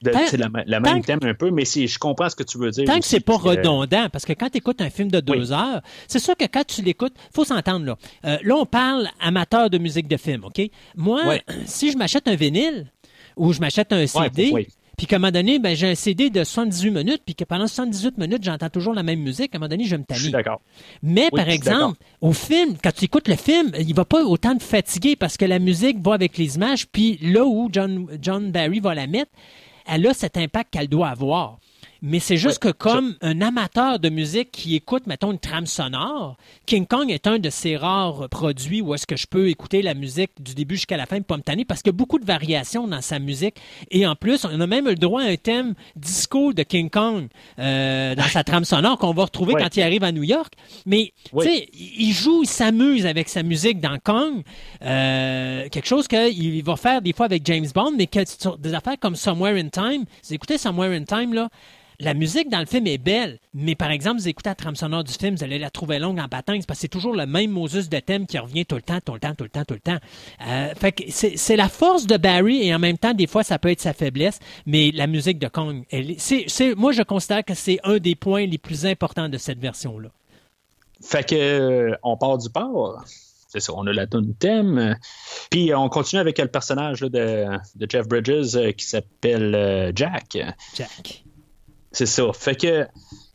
la, 0.68 0.80
même 0.80 1.04
thème 1.04 1.20
un 1.24 1.34
peu, 1.34 1.50
mais 1.50 1.66
si 1.66 1.88
je 1.88 1.98
comprends 1.98 2.30
ce 2.30 2.36
que 2.36 2.44
tu 2.44 2.58
veux 2.58 2.70
dire. 2.72 2.86
Tant 2.86 3.00
que 3.00 3.06
c'est 3.06 3.20
pas 3.20 3.38
redondant, 3.38 4.10
parce 4.10 4.26
que 4.26 4.34
quand 4.34 4.50
tu 4.50 4.60
écoutes 4.60 4.80
un 4.80 4.89
film 4.89 5.10
de 5.10 5.20
deux 5.20 5.52
heures, 5.52 5.82
c'est 6.08 6.20
sûr 6.20 6.38
que 6.38 6.46
quand 6.46 6.64
tu 6.66 6.82
l'écoutes, 6.82 7.16
faut 7.34 7.46
s'entendre 7.46 7.86
là. 7.86 7.98
Euh, 8.26 8.38
là, 8.44 8.56
on 8.56 8.66
parle 8.66 9.08
amateur 9.20 9.70
de 9.70 9.78
musique 9.78 10.08
de 10.08 10.18
film, 10.18 10.44
OK? 10.44 10.62
Moi, 10.96 11.39
si 11.66 11.92
je 11.92 11.98
m'achète 11.98 12.28
un 12.28 12.36
vinyle 12.36 12.92
ou 13.36 13.54
je 13.54 13.60
m'achète 13.60 13.92
un 13.92 14.06
CD, 14.06 14.68
puis 15.02 15.08
qu'à 15.08 15.16
un 15.16 15.20
moment 15.20 15.32
donné, 15.32 15.58
ben, 15.58 15.76
j'ai 15.76 15.89
un 15.89 15.95
CD 15.95 16.30
de 16.30 16.43
78 16.43 16.91
minutes, 16.91 17.24
puis 17.26 17.34
que 17.34 17.43
pendant 17.43 17.66
78 17.66 18.20
minutes, 18.20 18.43
j'entends 18.43 18.70
toujours 18.70 18.93
la 18.93 19.02
même 19.02 19.20
musique. 19.20 19.56
À 19.56 19.58
un 19.58 19.60
moment 19.60 19.68
donné, 19.68 19.86
je 19.86 19.95
me 19.95 20.04
tanner. 20.04 20.20
Je 20.20 20.24
suis 20.26 20.32
d'accord. 20.32 20.62
Mais 21.02 21.32
par 21.32 21.49
exemple, 21.49 21.97
au 22.22 22.34
film, 22.34 22.76
quand 22.84 22.91
tu 22.91 23.06
écoutes 23.06 23.28
le 23.28 23.36
film, 23.36 23.72
il 23.80 23.95
va 23.95 24.06
pas 24.06 24.24
autant 24.24 24.56
te 24.56 24.62
fatiguer 24.62 25.16
parce 25.16 25.38
que 25.38 25.45
la 25.45 25.58
musique 25.58 25.97
va 26.06 26.14
avec 26.14 26.38
les 26.38 26.56
images, 26.56 26.86
puis 26.88 27.18
là 27.20 27.43
où 27.43 27.68
John, 27.72 28.10
John 28.22 28.52
Barry 28.52 28.80
va 28.80 28.93
la 28.93 29.08
mettre, 29.08 29.32
elle 29.88 30.06
a 30.06 30.14
cet 30.14 30.38
impact 30.38 30.72
qu'elle 30.72 30.88
doit 30.88 31.08
avoir. 31.08 31.58
Mais 32.04 32.20
c'est 32.20 32.38
juste 32.38 32.58
que 32.58 32.70
comme 32.70 33.16
un 33.22 33.41
amateur 33.41 33.99
de 33.99 34.10
musique 34.10 34.52
qui 34.52 34.76
écoute, 34.76 35.06
mettons, 35.06 35.32
une 35.32 35.39
trame 35.39 35.68
sonore, 35.68 36.36
King 36.66 36.88
Kong 36.88 37.12
est 37.12 37.28
un 37.28 37.38
de 37.38 37.52
ces 37.52 37.78
rares 37.78 38.28
produits 38.30 38.82
où 38.82 38.95
est-ce 38.95 39.06
que 39.06 39.16
je 39.16 39.28
peux 39.28 39.49
écouter 39.49 39.84
la 39.84 39.93
musique 39.93 40.32
du 40.39 40.56
début 40.56 40.76
jusqu'à 40.76 40.97
la 40.97 41.06
fin, 41.06 41.22
pas 41.22 41.38
me 41.38 41.43
tanner, 41.43 41.64
parce 41.64 41.84
qu'il 41.84 41.91
y 41.91 41.95
a 41.95 41.97
beaucoup 41.97 42.18
de 42.18 42.26
variations 42.26 42.88
dans 42.88 43.02
sa 43.02 43.20
musique. 43.20 43.56
Et 43.91 44.08
en 44.08 44.16
plus, 44.16 44.45
on 44.45 44.60
a 44.60 44.66
même 44.66 44.88
le 44.88 44.95
droit 44.95 45.22
à 45.22 45.26
un 45.26 45.36
thème 45.36 45.76
disco 45.95 46.54
de 46.54 46.64
King 46.64 46.89
Kong 46.89 47.28
euh, 47.60 48.16
dans 48.16 48.24
sa 48.24 48.43
trame 48.43 48.66
sonore 48.66 48.97
qu'on 48.97 49.14
va 49.14 49.26
retrouver 49.26 49.54
quand 49.54 49.76
il 49.78 49.84
arrive 49.84 50.04
à 50.04 50.12
New 50.12 50.24
York. 50.24 50.54
Mais, 50.88 51.14
tu 51.32 51.43
sais, 51.43 51.70
il 51.74 52.14
joue, 52.14 52.41
il 52.41 52.49
s'amuse 52.49 53.06
avec 53.06 53.30
sa 53.30 53.43
musique 53.43 53.80
dans 53.80 53.99
Kong. 54.04 54.41
Euh, 54.84 55.70
quelque 55.70 55.88
chose 55.88 56.08
qu'il 56.08 56.64
va 56.64 56.76
faire 56.78 57.04
des 57.04 57.14
fois 57.14 57.28
avec 57.28 57.45
James 57.45 57.68
Bond, 57.76 57.93
mais 57.95 58.08
que 58.08 58.22
des 58.58 58.74
affaires 58.74 58.97
comme 58.99 59.16
Somewhere 59.16 59.56
in 59.56 59.70
Time, 59.70 60.06
vous 60.24 60.34
écoutez 60.34 60.58
Somewhere 60.58 60.95
in 60.95 61.04
Time, 61.04 61.36
là, 61.36 61.49
la 62.02 62.14
musique 62.16 62.49
dans 62.49 62.60
le 62.60 62.66
film 62.66 62.88
est 62.88 62.97
belle, 62.97 63.39
mais 63.54 63.76
par 63.76 63.91
exemple, 63.91 64.20
vous 64.20 64.28
écoutez 64.28 64.49
la 64.49 64.56
trame 64.56 64.76
sonore 64.76 65.04
du 65.04 65.14
film, 65.14 65.36
vous 65.36 65.43
allez 65.43 65.60
la 65.60 65.70
trouver 65.70 65.99
longue 65.99 66.20
en 66.20 66.28
bataille, 66.28 66.62
parce 66.68 66.80
que 66.80 66.82
c'est 66.82 66.88
toujours 66.88 67.16
le 67.16 67.28
même 67.28 67.52
Moses 67.52 67.89
de 67.89 67.99
thème 67.99 68.26
qui 68.26 68.39
revient 68.39 68.66
tout 68.66 68.76
le 68.76 68.82
temps, 68.82 68.99
tout 69.06 69.14
le 69.14 69.20
temps, 69.20 69.36
tout 69.36 69.43
le 69.43 69.49
temps, 69.49 69.64
tout 69.66 69.76
le 69.76 69.80
temps. 69.80 69.97
Euh, 70.47 70.74
fait 70.76 70.91
que 70.91 71.04
c'est 71.10 71.56
la 71.56 71.70
force 71.70 72.08
de 72.08 72.18
Barry 72.18 72.64
et 72.64 72.74
en 72.74 72.80
même 72.80 72.97
temps, 72.97 73.14
des 73.14 73.28
fois, 73.28 73.43
ça 73.43 73.60
peut 73.60 73.70
être 73.70 73.82
sa 73.82 73.93
faiblesse, 73.93 74.39
mais 74.66 74.91
la 74.91 75.06
musique 75.06 75.38
de 75.38 75.47
Kong, 75.47 75.86
c'est, 76.18 76.76
moi, 76.76 76.91
je 76.91 77.04
considère 77.04 77.45
que 77.45 77.54
c'est 77.54 77.80
un 77.84 77.97
des 77.97 78.16
points 78.16 78.47
les 78.47 78.58
plus 78.58 78.86
importants 78.86 79.30
de 79.30 79.38
cette 79.38 79.60
version-là. 79.60 80.10
Fait 81.04 81.28
que 81.28 81.36
euh, 81.36 81.95
on 82.04 82.18
part 82.18 82.38
du 82.38 82.49
port. 82.49 83.04
C'est 83.47 83.60
ça, 83.60 83.74
on 83.76 83.86
a 83.86 83.91
la 83.91 84.08
tune 84.08 84.34
thème. 84.36 84.95
Puis 85.49 85.74
on 85.74 85.89
continue 85.89 86.22
avec 86.22 86.38
le 86.39 86.47
personnage 86.47 87.02
de, 87.02 87.45
Jeff 87.89 88.08
Bridges 88.08 88.56
euh, 88.56 88.72
qui 88.72 88.86
s'appelle 88.86 89.91
Jack. 89.95 90.38
Jack. 90.76 91.26
C'est 91.92 92.06
ça. 92.06 92.32
Fait 92.34 92.56
que 92.56 92.88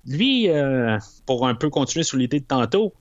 lui, 0.06 0.48
euh, 0.48 0.98
pour 1.26 1.46
un 1.46 1.54
peu 1.54 1.68
continuer 1.68 2.04
sur 2.04 2.16
l'idée 2.16 2.40
de 2.40 2.46
tantôt, 2.46 2.94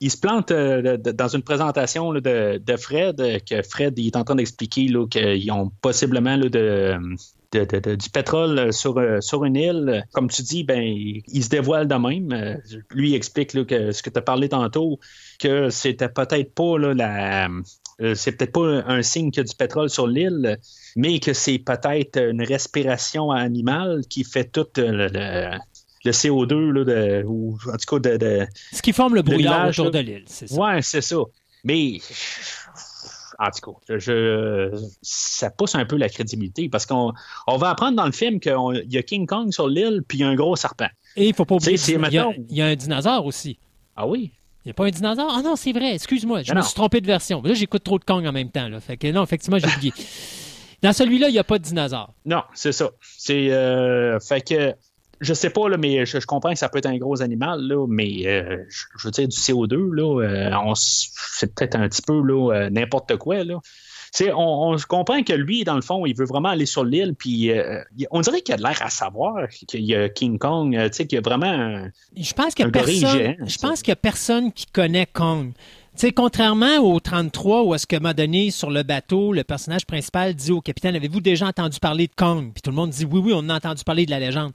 il 0.00 0.10
se 0.10 0.18
plante 0.18 0.50
euh, 0.50 0.96
dans 0.96 1.28
une 1.28 1.42
présentation 1.42 2.12
de, 2.12 2.76
Fred, 2.76 3.16
que 3.48 3.62
Fred 3.62 3.98
il 3.98 4.08
est 4.08 4.16
en 4.16 4.24
train 4.24 4.34
d'expliquer 4.34 4.86
qu'ils 5.08 5.52
ont 5.52 5.70
possiblement 5.80 6.36
de, 6.36 6.98
du 7.52 8.10
pétrole 8.10 8.72
sur, 8.72 8.98
euh, 8.98 9.20
sur 9.20 9.44
une 9.44 9.56
île. 9.56 10.04
Comme 10.12 10.28
tu 10.28 10.42
dis, 10.42 10.64
ben, 10.64 10.82
il, 10.82 11.44
se 11.44 11.48
dévoile 11.48 11.86
de 11.86 11.94
même. 11.94 12.60
lui, 12.90 13.10
il 13.10 13.14
explique 13.14 13.52
que 13.64 13.92
ce 13.92 14.02
que 14.02 14.10
tu 14.10 14.18
as 14.18 14.22
parlé 14.22 14.48
tantôt, 14.48 14.98
que 15.38 15.70
c'était 15.70 16.08
peut-être 16.08 16.52
pas 16.52 16.78
la. 16.78 17.48
C'est 18.14 18.32
peut-être 18.32 18.52
pas 18.52 18.82
un 18.86 19.02
signe 19.02 19.30
qu'il 19.30 19.42
y 19.42 19.44
a 19.46 19.48
du 19.48 19.54
pétrole 19.54 19.90
sur 19.90 20.06
l'île, 20.06 20.58
mais 20.96 21.20
que 21.20 21.32
c'est 21.32 21.58
peut-être 21.58 22.18
une 22.18 22.42
respiration 22.42 23.30
animale 23.30 24.02
qui 24.08 24.24
fait 24.24 24.44
toute 24.44 24.78
CO2, 26.10 26.70
là, 26.70 26.84
de, 26.84 27.24
ou 27.26 27.56
en 27.72 27.76
tout 27.76 28.00
cas 28.00 28.18
de. 28.18 28.46
Ce 28.72 28.82
qui 28.82 28.92
forme 28.92 29.14
le 29.14 29.22
brouillard 29.22 29.68
autour 29.68 29.90
de 29.90 29.98
l'île, 30.00 30.24
c'est 30.26 30.48
ça. 30.48 30.60
Ouais, 30.60 30.82
c'est 30.82 31.00
ça. 31.00 31.18
Mais 31.64 32.00
en 33.38 33.50
tout 33.50 33.72
cas, 33.72 33.98
je, 33.98 34.70
ça 35.00 35.50
pousse 35.50 35.74
un 35.74 35.84
peu 35.84 35.96
la 35.96 36.08
crédibilité 36.08 36.68
parce 36.68 36.86
qu'on 36.86 37.12
on 37.46 37.56
va 37.56 37.70
apprendre 37.70 37.96
dans 37.96 38.06
le 38.06 38.12
film 38.12 38.40
qu'il 38.40 38.52
y 38.88 38.98
a 38.98 39.02
King 39.02 39.26
Kong 39.26 39.52
sur 39.52 39.68
l'île 39.68 40.02
puis 40.06 40.18
il 40.18 40.20
y 40.22 40.24
a 40.24 40.28
un 40.28 40.34
gros 40.34 40.56
serpent. 40.56 40.88
Et 41.16 41.28
il 41.28 41.34
faut 41.34 41.44
pas 41.44 41.56
oublier, 41.56 41.78
il 41.88 42.50
y, 42.50 42.56
y, 42.56 42.62
a 42.62 42.66
un 42.66 42.76
dinosaure 42.76 43.26
aussi. 43.26 43.58
Ah 43.96 44.06
oui? 44.06 44.32
Il 44.64 44.68
n'y 44.68 44.70
a 44.70 44.74
pas 44.74 44.86
un 44.86 44.90
dinosaure? 44.90 45.32
Ah 45.36 45.42
non, 45.42 45.56
c'est 45.56 45.72
vrai, 45.72 45.94
excuse-moi, 45.94 46.42
je 46.42 46.54
me 46.54 46.62
suis 46.62 46.74
trompé 46.74 47.00
de 47.00 47.06
version. 47.06 47.42
Là, 47.42 47.54
j'écoute 47.54 47.82
trop 47.82 47.98
de 47.98 48.04
Kong 48.04 48.24
en 48.26 48.32
même 48.32 48.50
temps. 48.50 48.68
Là. 48.68 48.80
Fait 48.80 48.96
que 48.96 49.10
non, 49.10 49.24
effectivement, 49.24 49.58
j'ai 49.58 49.66
oublié. 49.66 49.92
Dans 50.82 50.92
celui-là, 50.92 51.28
il 51.28 51.32
n'y 51.32 51.38
a 51.38 51.44
pas 51.44 51.58
de 51.58 51.64
dinosaure. 51.64 52.12
Non, 52.24 52.42
c'est 52.54 52.72
ça. 52.72 52.90
C'est. 53.00 53.52
Euh, 53.52 54.18
fait 54.20 54.40
que 54.40 54.74
je 55.20 55.34
sais 55.34 55.50
pas, 55.50 55.68
là, 55.68 55.76
mais 55.76 56.04
je, 56.04 56.18
comprends 56.26 56.52
que 56.52 56.58
ça 56.58 56.68
peut 56.68 56.78
être 56.78 56.86
un 56.86 56.98
gros 56.98 57.22
animal, 57.22 57.60
là, 57.60 57.86
mais 57.88 58.26
euh, 58.26 58.64
je, 58.68 59.06
veux 59.06 59.12
dire, 59.12 59.28
du 59.28 59.36
CO2, 59.36 59.92
là, 59.94 60.20
euh, 60.20 60.72
c'est 60.74 61.54
peut-être 61.54 61.76
un 61.76 61.88
petit 61.88 62.02
peu 62.02 62.20
là, 62.20 62.68
n'importe 62.70 63.16
quoi. 63.16 63.44
Là. 63.44 63.60
On, 64.20 64.74
on, 64.74 64.76
comprend 64.88 65.22
que 65.22 65.32
lui, 65.32 65.64
dans 65.64 65.74
le 65.74 65.80
fond, 65.80 66.04
il 66.04 66.14
veut 66.14 66.26
vraiment 66.26 66.50
aller 66.50 66.66
sur 66.66 66.84
l'île, 66.84 67.14
puis 67.14 67.50
on 68.10 68.20
dirait 68.20 68.42
qu'il 68.42 68.54
a 68.54 68.58
l'air 68.58 68.78
à 68.82 68.90
savoir 68.90 69.48
qu'il 69.48 69.84
y 69.84 69.94
a 69.94 70.08
King 70.08 70.38
Kong, 70.38 70.90
qu'il 70.90 71.12
y 71.12 71.16
a 71.16 71.20
vraiment 71.20 71.46
un, 71.46 71.90
je 72.16 72.32
pense 72.34 72.54
qu'il 72.54 72.64
y 72.64 72.68
a 72.68 72.70
personne, 72.70 73.36
Je 73.46 73.58
pense 73.58 73.82
qu'il 73.82 73.90
n'y 73.90 73.94
a 73.94 73.96
personne 73.96 74.52
qui 74.52 74.66
connaît 74.66 75.06
Kong. 75.06 75.52
Sais, 75.94 76.10
contrairement 76.10 76.78
au 76.78 76.98
33, 77.00 77.64
où 77.64 77.74
est-ce 77.74 77.86
que 77.86 77.96
m'a 77.96 78.14
donné 78.14 78.50
sur 78.50 78.70
le 78.70 78.82
bateau, 78.82 79.34
le 79.34 79.44
personnage 79.44 79.84
principal 79.84 80.34
dit 80.34 80.50
au 80.50 80.62
capitaine 80.62 80.96
Avez-vous 80.96 81.20
déjà 81.20 81.46
entendu 81.46 81.78
parler 81.80 82.06
de 82.06 82.12
Kong? 82.16 82.50
Puis 82.54 82.62
tout 82.62 82.70
le 82.70 82.76
monde 82.76 82.88
dit 82.88 83.04
Oui, 83.04 83.20
oui, 83.22 83.32
on 83.36 83.46
a 83.50 83.56
entendu 83.56 83.84
parler 83.84 84.06
de 84.06 84.10
la 84.10 84.18
légende. 84.18 84.52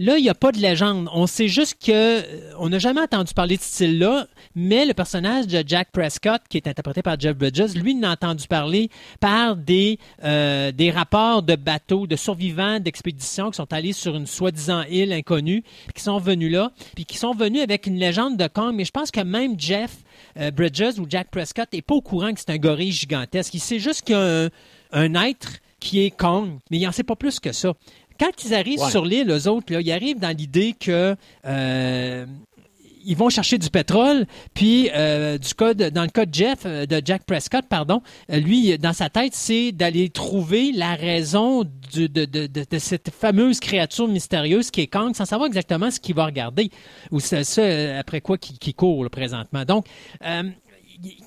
Là, 0.00 0.18
il 0.18 0.22
n'y 0.22 0.28
a 0.28 0.34
pas 0.34 0.50
de 0.50 0.58
légende. 0.58 1.08
On 1.14 1.28
sait 1.28 1.46
juste 1.46 1.76
que 1.80 1.92
euh, 1.92 2.22
on 2.58 2.70
n'a 2.70 2.80
jamais 2.80 3.00
entendu 3.00 3.32
parler 3.34 3.56
de 3.56 3.62
ce 3.62 3.68
style-là, 3.68 4.26
mais 4.56 4.84
le 4.84 4.92
personnage 4.92 5.46
de 5.46 5.62
Jack 5.64 5.92
Prescott, 5.92 6.42
qui 6.48 6.56
est 6.56 6.66
interprété 6.66 7.02
par 7.02 7.18
Jeff 7.20 7.36
Bridges, 7.36 7.76
lui, 7.76 7.94
n'a 7.94 8.10
entendu 8.10 8.48
parler 8.48 8.90
par 9.20 9.54
des, 9.54 9.96
euh, 10.24 10.72
des 10.72 10.90
rapports 10.90 11.44
de 11.44 11.54
bateaux, 11.54 12.08
de 12.08 12.16
survivants 12.16 12.80
d'expéditions 12.80 13.52
qui 13.52 13.56
sont 13.58 13.72
allés 13.72 13.92
sur 13.92 14.16
une 14.16 14.26
soi-disant 14.26 14.82
île 14.90 15.12
inconnue, 15.12 15.62
puis 15.62 15.94
qui 15.94 16.02
sont 16.02 16.18
venus 16.18 16.50
là, 16.50 16.72
puis 16.96 17.04
qui 17.04 17.16
sont 17.16 17.32
venus 17.32 17.62
avec 17.62 17.86
une 17.86 17.96
légende 17.96 18.36
de 18.36 18.48
Kong. 18.48 18.74
Mais 18.74 18.84
je 18.84 18.90
pense 18.90 19.12
que 19.12 19.20
même 19.20 19.54
Jeff 19.58 19.98
euh, 20.36 20.50
Bridges 20.50 20.79
ou 20.98 21.06
Jack 21.08 21.30
Prescott 21.30 21.68
n'est 21.72 21.82
pas 21.82 21.94
au 21.94 22.00
courant 22.00 22.32
que 22.32 22.40
c'est 22.40 22.50
un 22.50 22.58
gorille 22.58 22.92
gigantesque. 22.92 23.54
Il 23.54 23.60
sait 23.60 23.78
juste 23.78 24.02
qu'il 24.02 24.14
y 24.14 24.18
a 24.18 24.48
un, 24.92 25.14
être 25.14 25.58
qui 25.78 26.04
est 26.04 26.10
Kong, 26.10 26.58
mais 26.70 26.78
il 26.78 26.84
n'en 26.84 26.92
sait 26.92 27.02
pas 27.02 27.16
plus 27.16 27.40
que 27.40 27.52
ça. 27.52 27.74
Quand 28.20 28.44
ils 28.44 28.54
arrivent 28.54 28.84
sur 28.90 29.06
l'île, 29.06 29.30
eux 29.30 29.48
autres, 29.48 29.72
là, 29.72 29.80
ils 29.80 29.92
arrivent 29.92 30.18
dans 30.18 30.36
l'idée 30.36 30.74
que 30.78 31.16
euh, 31.46 32.26
ils 33.02 33.16
vont 33.16 33.30
chercher 33.30 33.56
du 33.56 33.70
pétrole, 33.70 34.26
puis 34.52 34.90
euh, 34.94 35.38
du 35.38 35.54
code, 35.54 35.78
dans 35.78 36.02
le 36.02 36.10
cas 36.10 36.26
de 36.26 36.34
Jeff, 36.34 36.58
euh, 36.66 36.84
de 36.84 37.00
Jack 37.02 37.24
Prescott, 37.24 37.64
pardon, 37.66 38.02
lui, 38.28 38.76
dans 38.76 38.92
sa 38.92 39.08
tête, 39.08 39.34
c'est 39.34 39.72
d'aller 39.72 40.10
trouver 40.10 40.70
la 40.72 40.96
raison 40.96 41.64
de, 41.64 42.06
de, 42.06 42.78
cette 42.78 43.10
fameuse 43.10 43.58
créature 43.58 44.06
mystérieuse 44.06 44.70
qui 44.70 44.82
est 44.82 44.86
Kang, 44.86 45.14
sans 45.14 45.24
savoir 45.24 45.46
exactement 45.46 45.90
ce 45.90 45.98
qu'il 45.98 46.14
va 46.14 46.26
regarder, 46.26 46.70
ou 47.10 47.20
c'est 47.20 47.44
ça 47.44 47.98
après 47.98 48.20
quoi 48.20 48.36
qui, 48.36 48.74
court 48.74 49.08
présentement. 49.08 49.64
Donc, 49.64 49.86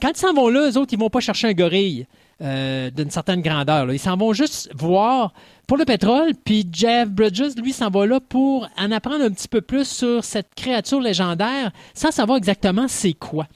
quand 0.01 0.09
ils 0.09 0.17
s'en 0.17 0.33
vont 0.33 0.49
là, 0.49 0.69
eux 0.69 0.77
autres, 0.77 0.93
ils 0.93 0.99
vont 0.99 1.09
pas 1.09 1.19
chercher 1.19 1.47
un 1.47 1.53
gorille. 1.53 2.05
d'une 2.39 3.09
certaine 3.09 3.41
grandeur. 3.41 3.91
Ils 3.93 3.99
s'en 3.99 4.17
vont 4.17 4.33
juste 4.33 4.69
voir 4.75 5.33
pour 5.67 5.77
le 5.77 5.85
pétrole. 5.85 6.33
Puis 6.43 6.67
Jeff 6.71 7.09
Bridges, 7.09 7.55
lui, 7.57 7.71
s'en 7.71 7.89
va 7.89 8.05
là 8.05 8.19
pour 8.19 8.67
en 8.77 8.91
apprendre 8.91 9.23
un 9.23 9.31
petit 9.31 9.47
peu 9.47 9.61
plus 9.61 9.87
sur 9.87 10.23
cette 10.23 10.53
créature 10.55 10.99
légendaire 10.99 11.71
sans 11.93 12.11
savoir 12.11 12.37
exactement 12.37 12.87
c'est 12.87 13.13
quoi. 13.13 13.47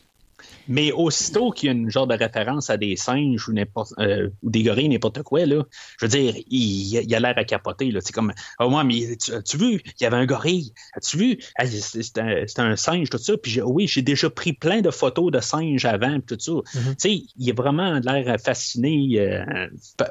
Mais 0.67 0.91
aussitôt 0.91 1.51
qu'il 1.51 1.67
y 1.67 1.69
a 1.69 1.73
une 1.73 1.89
genre 1.89 2.07
de 2.07 2.15
référence 2.15 2.69
à 2.69 2.77
des 2.77 2.95
singes 2.95 3.47
ou, 3.47 3.53
euh, 3.99 4.29
des 4.43 4.63
gorilles, 4.63 4.89
n'importe 4.89 5.23
quoi, 5.23 5.45
là, 5.45 5.63
je 5.99 6.05
veux 6.05 6.09
dire, 6.09 6.35
il, 6.47 7.15
a 7.15 7.19
l'air 7.19 7.33
à 7.37 7.43
capoter. 7.43 7.91
C'est 8.01 8.13
comme, 8.13 8.33
oh, 8.59 8.69
moi, 8.69 8.83
mais 8.83 9.17
tu, 9.17 9.31
as 9.31 9.57
vu, 9.57 9.81
il 9.85 10.03
y 10.03 10.05
avait 10.05 10.17
un 10.17 10.25
gorille? 10.25 10.73
As-tu 10.93 11.17
vu? 11.17 11.37
c'est 11.65 12.59
un, 12.59 12.75
singe, 12.75 13.09
tout 13.09 13.17
ça. 13.17 13.37
Puis 13.37 13.61
oui, 13.61 13.87
j'ai 13.87 14.01
déjà 14.01 14.29
pris 14.29 14.53
plein 14.53 14.81
de 14.81 14.91
photos 14.91 15.31
de 15.31 15.39
singes 15.39 15.85
avant, 15.85 16.19
tout 16.19 16.37
ça. 16.39 16.51
Mm-hmm. 16.51 16.89
Tu 16.89 16.95
sais, 16.97 17.23
il 17.37 17.49
a 17.49 17.53
vraiment 17.53 17.99
l'air 17.99 18.37
fasciné 18.39 19.19
euh, 19.19 19.67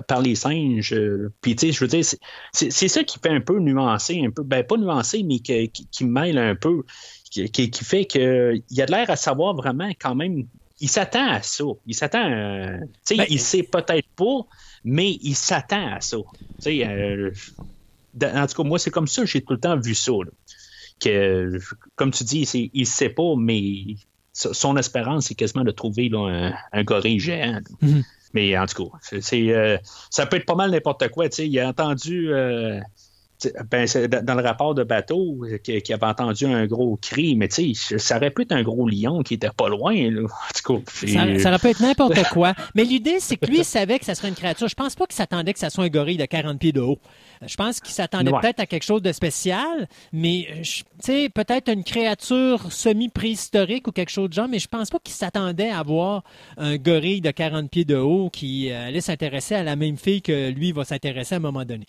par 0.08 0.22
les 0.22 0.34
singes. 0.34 0.92
Euh, 0.92 1.32
puis, 1.40 1.56
tu 1.56 1.66
sais, 1.66 1.72
je 1.72 1.80
veux 1.80 1.88
dire, 1.88 2.04
c'est 2.52 2.88
ça 2.88 3.04
qui 3.04 3.18
fait 3.18 3.30
un 3.30 3.40
peu 3.40 3.58
nuancer, 3.58 4.22
un 4.24 4.30
peu, 4.30 4.42
ben 4.42 4.64
pas 4.64 4.76
nuancer, 4.76 5.22
mais 5.22 5.38
qui, 5.40 5.70
qui 5.70 6.04
mêle 6.04 6.38
un 6.38 6.54
peu 6.54 6.82
qui, 7.44 7.84
fait 7.84 8.04
qu'il 8.04 8.80
a 8.80 8.86
l'air 8.86 9.10
à 9.10 9.16
savoir 9.16 9.54
vraiment 9.54 9.90
quand 10.00 10.14
même. 10.14 10.46
Il 10.80 10.88
s'attend 10.88 11.28
à 11.28 11.42
ça. 11.42 11.64
Il 11.86 11.94
s'attend. 11.94 12.30
Euh, 12.30 12.78
tu 13.06 13.14
sais, 13.14 13.16
ben, 13.16 13.26
il 13.30 13.40
sait 13.40 13.62
peut-être 13.62 14.08
pas, 14.14 14.46
mais 14.84 15.12
il 15.22 15.34
s'attend 15.34 15.94
à 15.94 16.00
ça. 16.00 16.18
Tu 16.56 16.62
sais, 16.62 16.86
euh, 16.86 17.30
en 18.22 18.46
tout 18.46 18.62
cas, 18.62 18.68
moi, 18.68 18.78
c'est 18.78 18.90
comme 18.90 19.06
ça 19.06 19.24
j'ai 19.24 19.40
tout 19.40 19.54
le 19.54 19.60
temps 19.60 19.78
vu 19.78 19.94
ça. 19.94 20.12
Que, 21.00 21.58
comme 21.94 22.10
tu 22.10 22.24
dis, 22.24 22.42
il 22.72 22.80
ne 22.80 22.86
sait 22.86 23.10
pas, 23.10 23.34
mais 23.36 23.96
son 24.32 24.76
espérance, 24.76 25.26
c'est 25.26 25.34
quasiment 25.34 25.64
de 25.64 25.70
trouver 25.70 26.10
un, 26.12 26.84
gorille 26.84 27.20
géant. 27.20 27.60
Mm-hmm. 27.82 28.04
Mais 28.32 28.58
en 28.58 28.66
tout 28.66 28.84
cas, 28.84 28.98
c'est, 29.20 29.54
euh, 29.54 29.78
ça 30.10 30.26
peut 30.26 30.36
être 30.36 30.46
pas 30.46 30.54
mal 30.54 30.70
n'importe 30.70 31.08
quoi. 31.08 31.26
Il 31.38 31.58
a 31.58 31.68
entendu 31.68 32.32
ben, 33.70 33.86
dans 34.22 34.34
le 34.34 34.42
rapport 34.42 34.74
de 34.74 34.82
bateau, 34.82 35.44
qui, 35.62 35.92
avait 35.92 36.06
entendu 36.06 36.46
un 36.46 36.66
gros 36.66 36.98
cri, 37.00 37.36
mais 37.36 37.48
tu 37.48 37.74
sais, 37.74 37.98
ça 37.98 38.16
aurait 38.16 38.30
pu 38.30 38.42
être 38.42 38.52
un 38.52 38.62
gros 38.62 38.88
lion 38.88 39.22
qui 39.22 39.34
était 39.34 39.50
pas 39.56 39.68
loin. 39.68 39.94
ça, 40.54 40.72
aurait 40.72 41.58
pu 41.58 41.68
être 41.68 41.80
n'importe 41.80 42.22
quoi. 42.32 42.54
Mais 42.74 42.84
l'idée, 42.84 43.18
c'est 43.20 43.36
que 43.36 43.46
lui, 43.46 43.58
il 43.58 43.64
savait 43.64 43.98
que 43.98 44.04
ça 44.04 44.14
serait 44.14 44.28
une 44.28 44.34
créature. 44.34 44.68
Je 44.68 44.74
pense 44.74 44.94
pas 44.94 45.06
qu'il 45.06 45.16
s'attendait 45.16 45.52
que 45.52 45.58
ça 45.58 45.70
soit 45.70 45.84
un 45.84 45.88
gorille 45.88 46.16
de 46.16 46.24
40 46.24 46.58
pieds 46.58 46.72
de 46.72 46.80
haut. 46.80 46.98
Je 47.46 47.56
pense 47.56 47.80
qu'il 47.80 47.92
s'attendait 47.92 48.30
peut-être 48.30 48.60
à 48.60 48.66
quelque 48.66 48.84
chose 48.84 49.02
de 49.02 49.12
spécial, 49.12 49.88
mais 50.12 50.46
tu 50.62 50.84
sais, 51.00 51.28
peut-être 51.28 51.70
une 51.70 51.84
créature 51.84 52.72
semi-préhistorique 52.72 53.88
ou 53.88 53.92
quelque 53.92 54.10
chose 54.10 54.30
de 54.30 54.34
genre, 54.34 54.48
mais 54.48 54.58
je 54.58 54.68
pense 54.68 54.90
pas 54.90 54.98
qu'il 54.98 55.14
s'attendait 55.14 55.70
à 55.70 55.82
voir 55.82 56.24
un 56.56 56.76
gorille 56.76 57.20
de 57.20 57.30
40 57.30 57.70
pieds 57.70 57.84
de 57.84 57.96
haut 57.96 58.30
qui 58.30 58.70
euh, 58.70 58.88
allait 58.88 59.00
s'intéresser 59.00 59.54
à 59.54 59.62
la 59.62 59.76
même 59.76 59.96
fille 59.96 60.22
que 60.22 60.50
lui 60.50 60.72
va 60.72 60.84
s'intéresser 60.84 61.34
à 61.34 61.38
un 61.38 61.40
moment 61.40 61.64
donné. 61.64 61.86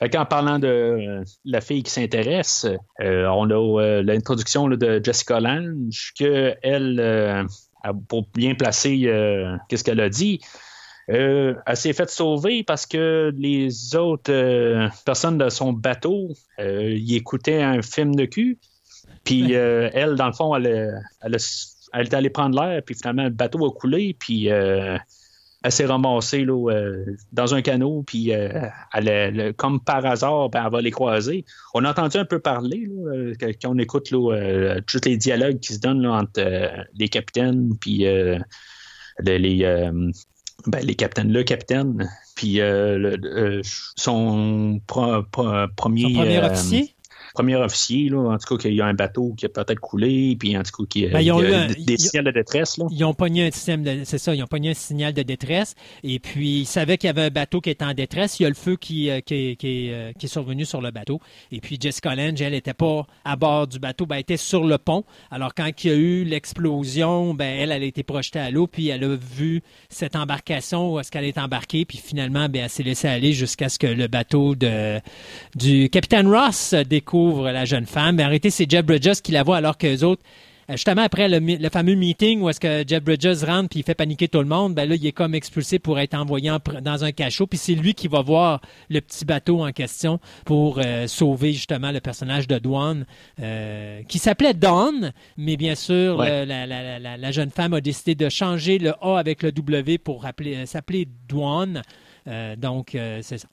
En 0.00 0.24
parlant 0.26 0.60
de 0.60 0.68
euh, 0.68 1.24
la 1.44 1.60
fille 1.60 1.82
qui 1.82 1.90
s'intéresse, 1.90 2.66
euh, 3.00 3.26
on 3.26 3.50
a 3.50 3.82
euh, 3.82 4.02
l'introduction 4.02 4.68
de 4.68 5.00
Jessica 5.02 5.40
Lange, 5.40 6.12
que 6.18 6.54
elle, 6.62 7.46
pour 8.08 8.28
bien 8.34 8.54
placer 8.54 9.10
qu'est-ce 9.68 9.82
qu'elle 9.82 10.00
a 10.00 10.08
dit, 10.08 10.40
elle 11.08 11.56
s'est 11.74 11.94
faite 11.94 12.10
sauver 12.10 12.62
parce 12.62 12.86
que 12.86 13.32
les 13.36 13.96
autres 13.96 14.90
personnes 15.04 15.38
de 15.38 15.48
son 15.48 15.72
bateau 15.72 16.28
y 16.58 17.16
écoutaient 17.16 17.62
un 17.62 17.82
film 17.82 18.14
de 18.14 18.26
cul. 18.26 18.58
Puis 19.24 19.52
elle, 19.52 20.16
dans 20.16 20.26
le 20.26 20.32
fond, 20.32 20.54
elle, 20.54 21.02
elle, 21.22 21.36
elle, 21.92 22.06
est 22.06 22.14
allée 22.14 22.30
prendre 22.30 22.60
l'air, 22.60 22.82
puis 22.84 22.94
finalement, 22.94 23.24
le 23.24 23.30
bateau 23.30 23.66
a 23.66 23.72
coulé, 23.72 24.14
puis 24.18 24.48
elle 25.64 25.72
s'est 25.72 25.86
ramassée 25.86 26.44
là, 26.44 26.70
euh, 26.70 27.04
dans 27.32 27.54
un 27.54 27.62
canot, 27.62 28.04
puis 28.06 28.32
euh, 28.32 28.48
elle, 28.92 29.54
comme 29.54 29.80
par 29.80 30.06
hasard, 30.06 30.50
ben, 30.50 30.64
elle 30.64 30.72
va 30.72 30.80
les 30.80 30.92
croiser. 30.92 31.44
On 31.74 31.84
a 31.84 31.90
entendu 31.90 32.16
un 32.16 32.24
peu 32.24 32.38
parler 32.38 32.86
là, 32.88 33.12
euh, 33.12 33.34
quand 33.40 33.72
on 33.72 33.78
écoute 33.78 34.10
là, 34.12 34.80
tous 34.86 35.00
les 35.04 35.16
dialogues 35.16 35.58
qui 35.58 35.74
se 35.74 35.80
donnent 35.80 36.06
entre 36.06 36.42
les 36.94 37.08
capitaines, 37.08 37.76
puis 37.80 37.98
les, 37.98 38.38
ben, 40.66 40.84
les 40.84 40.94
capitaines, 40.94 41.32
le 41.32 41.42
capitaine, 41.42 42.08
puis 42.36 42.60
son, 43.96 44.80
premier, 44.86 46.02
son 46.02 46.12
premier 46.12 46.38
officier? 46.38 46.94
Premier 47.38 47.54
officier, 47.54 48.08
là, 48.08 48.32
en 48.32 48.36
tout 48.36 48.56
cas, 48.56 48.62
qu'il 48.62 48.74
y 48.74 48.80
a 48.80 48.86
un 48.86 48.94
bateau 48.94 49.32
qui 49.36 49.46
a 49.46 49.48
peut-être 49.48 49.78
coulé, 49.78 50.36
puis 50.38 50.56
en 50.58 50.62
tout 50.64 50.82
cas, 50.82 50.88
qu'il 50.88 51.10
ben, 51.10 51.20
y 51.20 51.30
a, 51.30 51.66
des 51.68 51.96
signaux 51.96 52.24
de 52.24 52.32
détresse. 52.32 52.76
Là. 52.78 52.86
Ils 52.90 53.04
ont 53.04 53.14
pogné 53.14 53.46
un 53.46 53.50
système 53.52 53.84
de, 53.84 54.00
c'est 54.04 54.18
ça, 54.18 54.34
ils 54.34 54.42
ont 54.42 54.48
pogné 54.48 54.70
un 54.70 54.74
signal 54.74 55.12
de 55.12 55.22
détresse, 55.22 55.76
et 56.02 56.18
puis 56.18 56.60
ils 56.60 56.66
savaient 56.66 56.98
qu'il 56.98 57.06
y 57.06 57.10
avait 57.10 57.26
un 57.26 57.30
bateau 57.30 57.60
qui 57.60 57.70
était 57.70 57.84
en 57.84 57.94
détresse. 57.94 58.40
Il 58.40 58.42
y 58.42 58.46
a 58.46 58.48
le 58.48 58.56
feu 58.56 58.74
qui, 58.74 59.08
euh, 59.08 59.20
qui, 59.20 59.56
qui, 59.56 59.92
euh, 59.92 60.12
qui 60.18 60.26
est 60.26 60.28
survenu 60.28 60.64
sur 60.64 60.80
le 60.80 60.90
bateau. 60.90 61.20
Et 61.52 61.60
puis 61.60 61.78
Jessica 61.80 62.16
Lange, 62.16 62.42
elle 62.42 62.52
n'était 62.52 62.74
pas 62.74 63.06
à 63.24 63.36
bord 63.36 63.68
du 63.68 63.78
bateau, 63.78 64.04
ben, 64.04 64.16
elle 64.16 64.22
était 64.22 64.36
sur 64.36 64.64
le 64.64 64.78
pont. 64.78 65.04
Alors 65.30 65.54
quand 65.54 65.68
il 65.84 65.90
y 65.90 65.92
a 65.92 65.96
eu 65.96 66.24
l'explosion, 66.24 67.34
ben, 67.34 67.56
elle, 67.60 67.70
elle 67.70 67.82
a 67.82 67.86
été 67.86 68.02
projetée 68.02 68.40
à 68.40 68.50
l'eau, 68.50 68.66
puis 68.66 68.88
elle 68.88 69.04
a 69.04 69.14
vu 69.14 69.62
cette 69.88 70.16
embarcation 70.16 70.92
où 70.92 70.98
est-ce 70.98 71.12
qu'elle 71.12 71.24
est 71.24 71.38
embarquée, 71.38 71.84
puis 71.84 71.98
finalement, 71.98 72.48
ben, 72.48 72.64
elle 72.64 72.70
s'est 72.70 72.82
laissée 72.82 73.06
aller 73.06 73.32
jusqu'à 73.32 73.68
ce 73.68 73.78
que 73.78 73.86
le 73.86 74.08
bateau 74.08 74.56
de, 74.56 75.00
du 75.54 75.88
capitaine 75.88 76.26
Ross 76.26 76.74
découvre 76.74 77.27
la 77.36 77.64
jeune 77.64 77.86
femme. 77.86 78.16
Mais 78.16 78.22
arrêtez, 78.22 78.50
c'est 78.50 78.70
Jeff 78.70 78.84
Bridges 78.84 79.20
qui 79.22 79.32
la 79.32 79.42
voit 79.42 79.56
alors 79.56 79.78
que 79.78 79.86
les 79.86 80.04
autres 80.04 80.22
euh, 80.70 80.74
justement 80.74 81.02
après 81.02 81.28
le, 81.28 81.38
le, 81.38 81.68
fameux 81.70 81.94
meeting 81.94 82.42
où 82.42 82.50
est-ce 82.50 82.60
que 82.60 82.84
Jeff 82.86 83.02
Bridges 83.02 83.42
rentre 83.42 83.70
puis 83.70 83.80
il 83.80 83.82
fait 83.82 83.94
paniquer 83.94 84.28
tout 84.28 84.40
le 84.40 84.44
monde, 84.44 84.74
ben 84.74 84.86
là, 84.86 84.96
il 84.96 85.06
est 85.06 85.12
comme 85.12 85.34
expulsé 85.34 85.78
pour 85.78 85.98
être 85.98 86.14
envoyé 86.14 86.52
dans 86.82 87.04
un 87.04 87.12
cachot. 87.12 87.46
Puis 87.46 87.58
c'est 87.58 87.74
lui 87.74 87.94
qui 87.94 88.06
va 88.06 88.20
voir 88.20 88.60
le 88.90 89.00
petit 89.00 89.24
bateau 89.24 89.64
en 89.64 89.72
question 89.72 90.20
pour 90.44 90.78
euh, 90.78 91.06
sauver 91.06 91.52
justement 91.52 91.90
le 91.90 92.00
personnage 92.00 92.46
de 92.46 92.58
Dwan, 92.58 93.06
euh, 93.40 94.02
qui 94.08 94.18
s'appelait 94.18 94.54
Dawn, 94.54 95.12
mais 95.38 95.56
bien 95.56 95.74
sûr, 95.74 96.18
la, 96.18 96.44
la, 96.44 96.66
la, 96.66 97.16
la, 97.16 97.32
jeune 97.32 97.50
femme 97.50 97.72
a 97.72 97.80
décidé 97.80 98.14
de 98.14 98.28
changer 98.28 98.78
le 98.78 98.92
A 99.00 99.18
avec 99.18 99.42
le 99.42 99.52
W 99.52 99.98
pour 99.98 100.26
s'appeler 100.66 101.08
Dwan. 101.28 101.82
donc, 102.58 102.90
c'est 103.22 103.38
ça. 103.38 103.48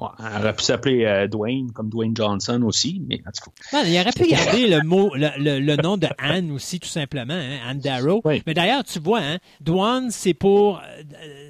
Ouais, 0.00 0.08
elle 0.20 0.42
aurait 0.42 0.54
pu 0.54 0.62
s'appeler 0.62 1.04
euh, 1.04 1.26
Dwayne, 1.26 1.72
comme 1.72 1.88
Dwayne 1.88 2.14
Johnson 2.14 2.62
aussi, 2.62 3.02
mais 3.08 3.20
en 3.26 3.30
tout 3.30 3.50
cas. 3.50 3.84
il 3.84 3.98
aurait 3.98 4.12
pu 4.12 4.28
garder 4.28 4.68
le 4.68 4.82
mot, 4.84 5.10
le, 5.14 5.58
le, 5.58 5.76
nom 5.76 5.96
de 5.96 6.06
Anne 6.18 6.52
aussi, 6.52 6.78
tout 6.78 6.88
simplement, 6.88 7.34
hein, 7.34 7.58
Anne 7.66 7.80
Darrow. 7.80 8.22
Mais 8.24 8.54
d'ailleurs, 8.54 8.84
tu 8.84 9.00
vois, 9.00 9.20
hein, 9.20 9.38
Dwan, 9.60 10.10
c'est 10.10 10.34
pour, 10.34 10.80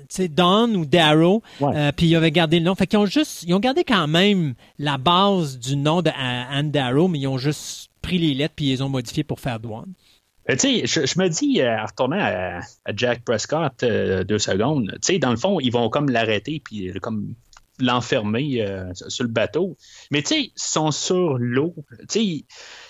c'est 0.09 0.31
euh, 0.31 0.35
Don 0.35 0.75
ou 0.75 0.87
Darrow, 0.87 1.43
euh, 1.61 1.93
puis 1.95 2.07
il 2.07 2.17
avait 2.17 2.31
gardé 2.31 2.59
le 2.59 2.65
nom. 2.65 2.75
Fait 2.75 2.87
qu'ils 2.87 2.99
ont 2.99 3.07
juste, 3.07 3.43
ils 3.43 3.53
ont 3.55 3.61
gardé 3.61 3.85
quand 3.85 4.09
même 4.09 4.55
la 4.79 4.97
base 4.97 5.59
du 5.59 5.77
nom 5.77 6.01
de 6.01 6.11
Anne 6.17 6.71
Darrow, 6.71 7.09
mais 7.09 7.19
ils 7.19 7.27
ont 7.27 7.39
juste 7.39 7.91
pris 8.01 8.19
les 8.19 8.33
lettres 8.33 8.55
puis 8.57 8.67
ils 8.67 8.71
les 8.71 8.83
ont 8.83 8.89
modifiées 8.89 9.25
pour 9.25 9.41
faire 9.41 9.61
Dwan. 9.61 9.93
tu 10.49 10.59
sais, 10.59 10.87
je, 10.87 11.19
me 11.19 11.29
dis, 11.29 11.63
en 11.63 11.85
retournant 11.85 12.19
à, 12.19 12.61
Jack 12.95 13.25
Prescott 13.25 13.85
deux 13.85 14.39
secondes, 14.39 14.91
tu 15.03 15.13
sais, 15.15 15.19
dans 15.19 15.31
le 15.31 15.37
fond, 15.37 15.61
ils 15.61 15.73
vont 15.73 15.91
comme 15.91 16.09
l'arrêter 16.09 16.63
puis 16.65 16.93
comme 17.03 17.35
l'enfermer 17.81 18.63
euh, 18.63 18.93
sur 18.95 19.25
le 19.25 19.31
bateau. 19.31 19.77
Mais 20.11 20.23
tu 20.23 20.29
sais, 20.29 20.41
ils 20.41 20.53
sont 20.57 20.91
sur 20.91 21.39
l'eau. 21.39 21.75
Tu 22.01 22.07
sais, 22.09 22.25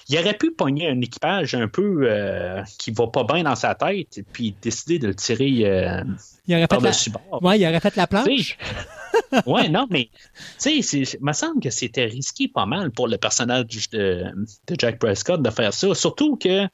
il 0.09 0.18
aurait 0.18 0.36
pu 0.36 0.53
pogner 0.53 0.89
un 0.89 1.01
équipage 1.01 1.55
un 1.55 1.68
peu 1.68 2.03
euh, 2.05 2.62
qui 2.78 2.91
va 2.91 3.07
pas 3.09 3.24
bien 3.24 3.45
dans 3.45 3.57
sa 3.57 3.74
tête, 3.74 4.20
puis 4.32 4.55
décider 4.62 4.99
de 4.99 5.09
le 5.09 5.14
tirer 5.14 5.61
euh, 5.64 6.03
il 6.49 6.57
aurait 6.57 6.66
par 6.66 6.80
dessus 6.80 7.11
bord. 7.11 7.43
Ouais, 7.43 7.61
il 7.61 7.66
aurait 7.66 7.80
fait 7.80 7.95
la 7.97 8.07
planche. 8.07 8.57
ouais, 9.47 9.68
non, 9.68 9.86
mais 9.91 10.09
tu 10.61 10.82
sais, 10.82 10.99
il 10.99 11.07
me 11.20 11.32
semble 11.32 11.61
que 11.61 11.70
c'était 11.70 12.07
risqué 12.07 12.49
pas 12.49 12.64
mal 12.64 12.91
pour 12.91 13.07
le 13.07 13.18
personnage 13.18 13.91
de, 13.93 14.24
de, 14.66 14.76
Jack 14.78 14.99
Prescott 14.99 15.43
de 15.43 15.51
faire 15.51 15.74
ça. 15.74 15.95
Surtout 15.95 16.36
que, 16.36 16.64
tu 16.64 16.70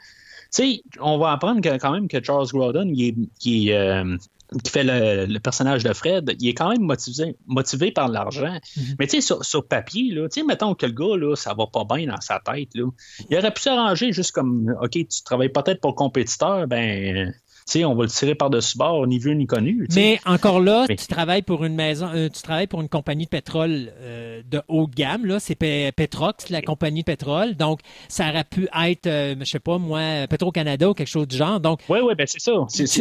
sais, 0.50 0.82
on 1.00 1.18
va 1.18 1.32
apprendre 1.32 1.60
quand 1.60 1.90
même 1.90 2.06
que 2.06 2.22
Charles 2.22 2.46
Grodon, 2.52 2.88
il 2.88 3.08
est, 3.08 3.16
il 3.44 3.68
est 3.68 3.76
euh, 3.76 4.16
qui 4.62 4.70
fait 4.70 4.84
le, 4.84 5.38
personnage 5.38 5.84
de 5.84 5.92
Fred, 5.92 6.34
il 6.40 6.48
est 6.48 6.54
quand 6.54 6.70
même 6.70 6.82
motivé, 6.82 7.36
motivé 7.46 7.90
par 7.90 8.08
l'argent. 8.08 8.58
Mhm. 8.76 8.96
Mais 8.98 9.06
tu 9.06 9.20
sais, 9.20 9.34
sur, 9.40 9.66
papier, 9.66 10.12
là, 10.12 10.28
mettons 10.46 10.74
que 10.74 10.86
le 10.86 10.92
gars, 10.92 11.16
là, 11.16 11.34
ça 11.36 11.54
va 11.54 11.66
pas 11.66 11.84
bien 11.84 12.06
dans 12.06 12.20
sa 12.20 12.40
tête, 12.40 12.74
là. 12.74 12.86
Il 13.30 13.36
aurait 13.36 13.52
pu 13.52 13.62
s'arranger 13.62 14.12
juste 14.12 14.32
comme, 14.32 14.74
OK, 14.80 14.90
tu 14.92 15.22
travailles 15.24 15.48
peut-être 15.48 15.80
pour 15.80 15.90
le 15.90 15.96
compétiteur, 15.96 16.66
ben, 16.66 17.34
sais, 17.66 17.84
on 17.84 17.94
va 17.94 18.04
le 18.04 18.10
tirer 18.10 18.34
par-dessus 18.34 18.76
bord, 18.76 19.06
ni 19.06 19.18
vu 19.18 19.34
ni 19.34 19.46
connu. 19.46 19.86
Mais 19.94 20.20
encore 20.26 20.60
là, 20.60 20.86
tu 20.88 21.06
travailles 21.06 21.42
pour 21.42 21.64
une 21.64 21.74
maison, 21.74 22.08
euh, 22.14 22.28
tu 22.28 22.42
travailles 22.42 22.66
pour 22.66 22.80
une 22.80 22.88
compagnie 22.88 23.24
de 23.24 23.30
pétrole 23.30 23.92
euh, 24.00 24.42
de 24.50 24.60
haut 24.68 24.86
de 24.86 24.94
gamme, 24.94 25.26
là. 25.26 25.40
C'est 25.40 25.54
Petrox, 25.54 26.50
la 26.50 26.62
compagnie 26.62 27.00
de 27.00 27.06
pétrole. 27.06 27.54
Donc, 27.54 27.80
ça 28.08 28.28
aurait 28.28 28.44
pu 28.44 28.68
être, 28.86 29.06
euh, 29.06 29.34
je 29.40 29.44
sais 29.44 29.58
pas, 29.58 29.78
moi, 29.78 30.26
Petro-Canada 30.28 30.90
ou 30.90 30.94
quelque 30.94 31.08
chose 31.08 31.28
du 31.28 31.36
genre. 31.36 31.60
Donc. 31.60 31.80
Oui, 31.88 32.00
oui, 32.02 32.14
ben 32.16 32.26
c'est 32.26 32.40
ça. 32.40 32.52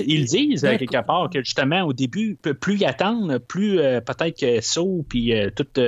ils 0.08 0.26
disent, 0.26 0.62
quelque 0.62 1.06
part, 1.06 1.30
que 1.30 1.44
justement, 1.44 1.84
au 1.84 1.94
début, 1.94 2.38
plus 2.62 2.76
ils 2.76 2.86
attendent, 2.86 3.40
plus 3.40 3.78
peut-être 3.78 4.40
que 4.40 4.62
SO 4.62 5.06
puis 5.08 5.34
toutes 5.56 5.80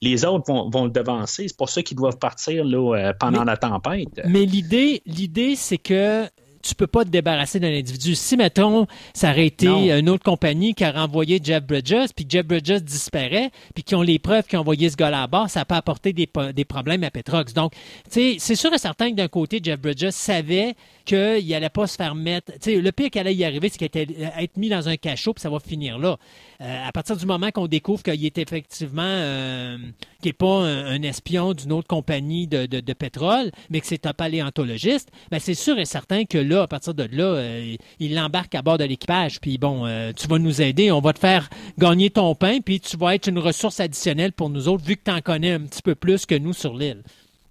les 0.00 0.24
autres 0.24 0.44
vont, 0.48 0.70
vont 0.70 0.84
le 0.84 0.90
devancer. 0.90 1.48
C'est 1.48 1.56
pour 1.56 1.68
ça 1.68 1.82
qu'ils 1.82 1.96
doivent 1.96 2.18
partir 2.18 2.64
là, 2.64 3.12
pendant 3.18 3.44
la 3.44 3.56
tempête. 3.56 4.20
Mais 4.26 4.44
l'idée, 4.46 5.02
l'idée, 5.06 5.54
c'est 5.56 5.78
que 5.78 6.28
tu 6.62 6.74
peux 6.74 6.86
pas 6.86 7.04
te 7.04 7.10
débarrasser 7.10 7.60
d'un 7.60 7.72
individu. 7.72 8.14
Si, 8.14 8.36
mettons, 8.36 8.86
ça 9.14 9.30
aurait 9.30 9.46
été 9.46 9.66
une 9.66 10.08
autre 10.08 10.24
compagnie 10.24 10.74
qui 10.74 10.84
a 10.84 10.92
renvoyé 10.92 11.40
Jeff 11.42 11.64
Bridges, 11.64 12.08
puis 12.14 12.26
Jeff 12.28 12.46
Bridges 12.46 12.82
disparaît, 12.82 13.50
puis 13.74 13.82
qui 13.84 13.94
ont 13.94 14.02
les 14.02 14.18
preuves 14.18 14.44
qui 14.44 14.56
ont 14.56 14.60
envoyé 14.60 14.90
ce 14.90 14.96
gars 14.96 15.10
là-bas, 15.10 15.46
ça 15.48 15.64
peut 15.64 15.74
apporter 15.74 16.12
des, 16.12 16.28
des 16.54 16.64
problèmes 16.64 17.04
à 17.04 17.10
Petrox. 17.10 17.52
Donc, 17.52 17.72
tu 17.72 18.10
sais, 18.10 18.36
c'est 18.38 18.54
sûr 18.54 18.72
et 18.72 18.78
certain 18.78 19.10
que 19.10 19.16
d'un 19.16 19.28
côté, 19.28 19.60
Jeff 19.62 19.80
Bridges 19.80 20.10
savait 20.10 20.74
qu'il 21.04 21.48
n'allait 21.48 21.70
pas 21.70 21.86
se 21.86 21.96
faire 21.96 22.14
mettre. 22.14 22.52
le 22.66 22.90
pire 22.90 23.10
qui 23.10 23.18
allait 23.18 23.34
y 23.34 23.44
arriver, 23.44 23.68
c'est 23.68 23.88
qu'il 23.88 24.00
allait 24.00 24.44
être 24.44 24.56
mis 24.56 24.68
dans 24.68 24.88
un 24.88 24.96
cachot, 24.96 25.32
puis 25.32 25.40
ça 25.40 25.50
va 25.50 25.58
finir 25.60 25.98
là. 25.98 26.18
Euh, 26.60 26.88
à 26.88 26.90
partir 26.90 27.16
du 27.16 27.24
moment 27.24 27.52
qu'on 27.52 27.68
découvre 27.68 28.02
qu'il 28.02 28.26
est 28.26 28.36
effectivement 28.36 29.02
euh, 29.04 29.78
qu'il 30.20 30.30
n'est 30.30 30.32
pas 30.32 30.64
un, 30.64 31.00
espion 31.02 31.52
d'une 31.52 31.70
autre 31.70 31.86
compagnie 31.86 32.48
de, 32.48 32.66
de, 32.66 32.92
pétrole, 32.94 33.52
mais 33.70 33.80
que 33.80 33.86
c'est 33.86 34.06
un 34.06 34.12
paléontologiste, 34.12 35.08
ben 35.30 35.38
c'est 35.38 35.54
sûr 35.54 35.78
et 35.78 35.84
certain 35.84 36.24
que 36.24 36.36
là, 36.36 36.62
à 36.62 36.66
partir 36.66 36.94
de 36.94 37.04
là, 37.12 37.24
euh, 37.24 37.76
il 38.00 38.14
l'embarque 38.16 38.56
à 38.56 38.62
bord 38.62 38.76
de 38.76 38.82
l'équipage. 38.82 39.40
Puis 39.40 39.56
bon, 39.56 39.86
tu 40.16 40.26
vas 40.26 40.38
nous 40.40 40.60
aider, 40.60 40.90
on 40.90 41.00
va 41.00 41.12
te 41.12 41.20
faire 41.20 41.48
gagner 41.78 42.10
ton 42.10 42.34
pain, 42.34 42.58
puis 42.60 42.80
tu 42.80 42.96
vas 42.96 43.14
être 43.14 43.28
une 43.28 43.38
ressource 43.38 43.78
additionnelle 43.78 44.32
pour 44.32 44.50
nous 44.50 44.66
autres, 44.66 44.84
vu 44.84 44.96
que 44.96 45.02
tu 45.04 45.12
en 45.12 45.20
connais 45.20 45.52
un 45.52 45.60
petit 45.60 45.82
peu 45.82 45.94
plus 45.94 46.26
que 46.26 46.34
nous 46.34 46.54
sur 46.54 46.76
l'île. 46.76 47.04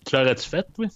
Tu 0.06 0.18
l'aurais-tu 0.18 0.50
fait, 0.50 0.68
oui? 0.78 0.88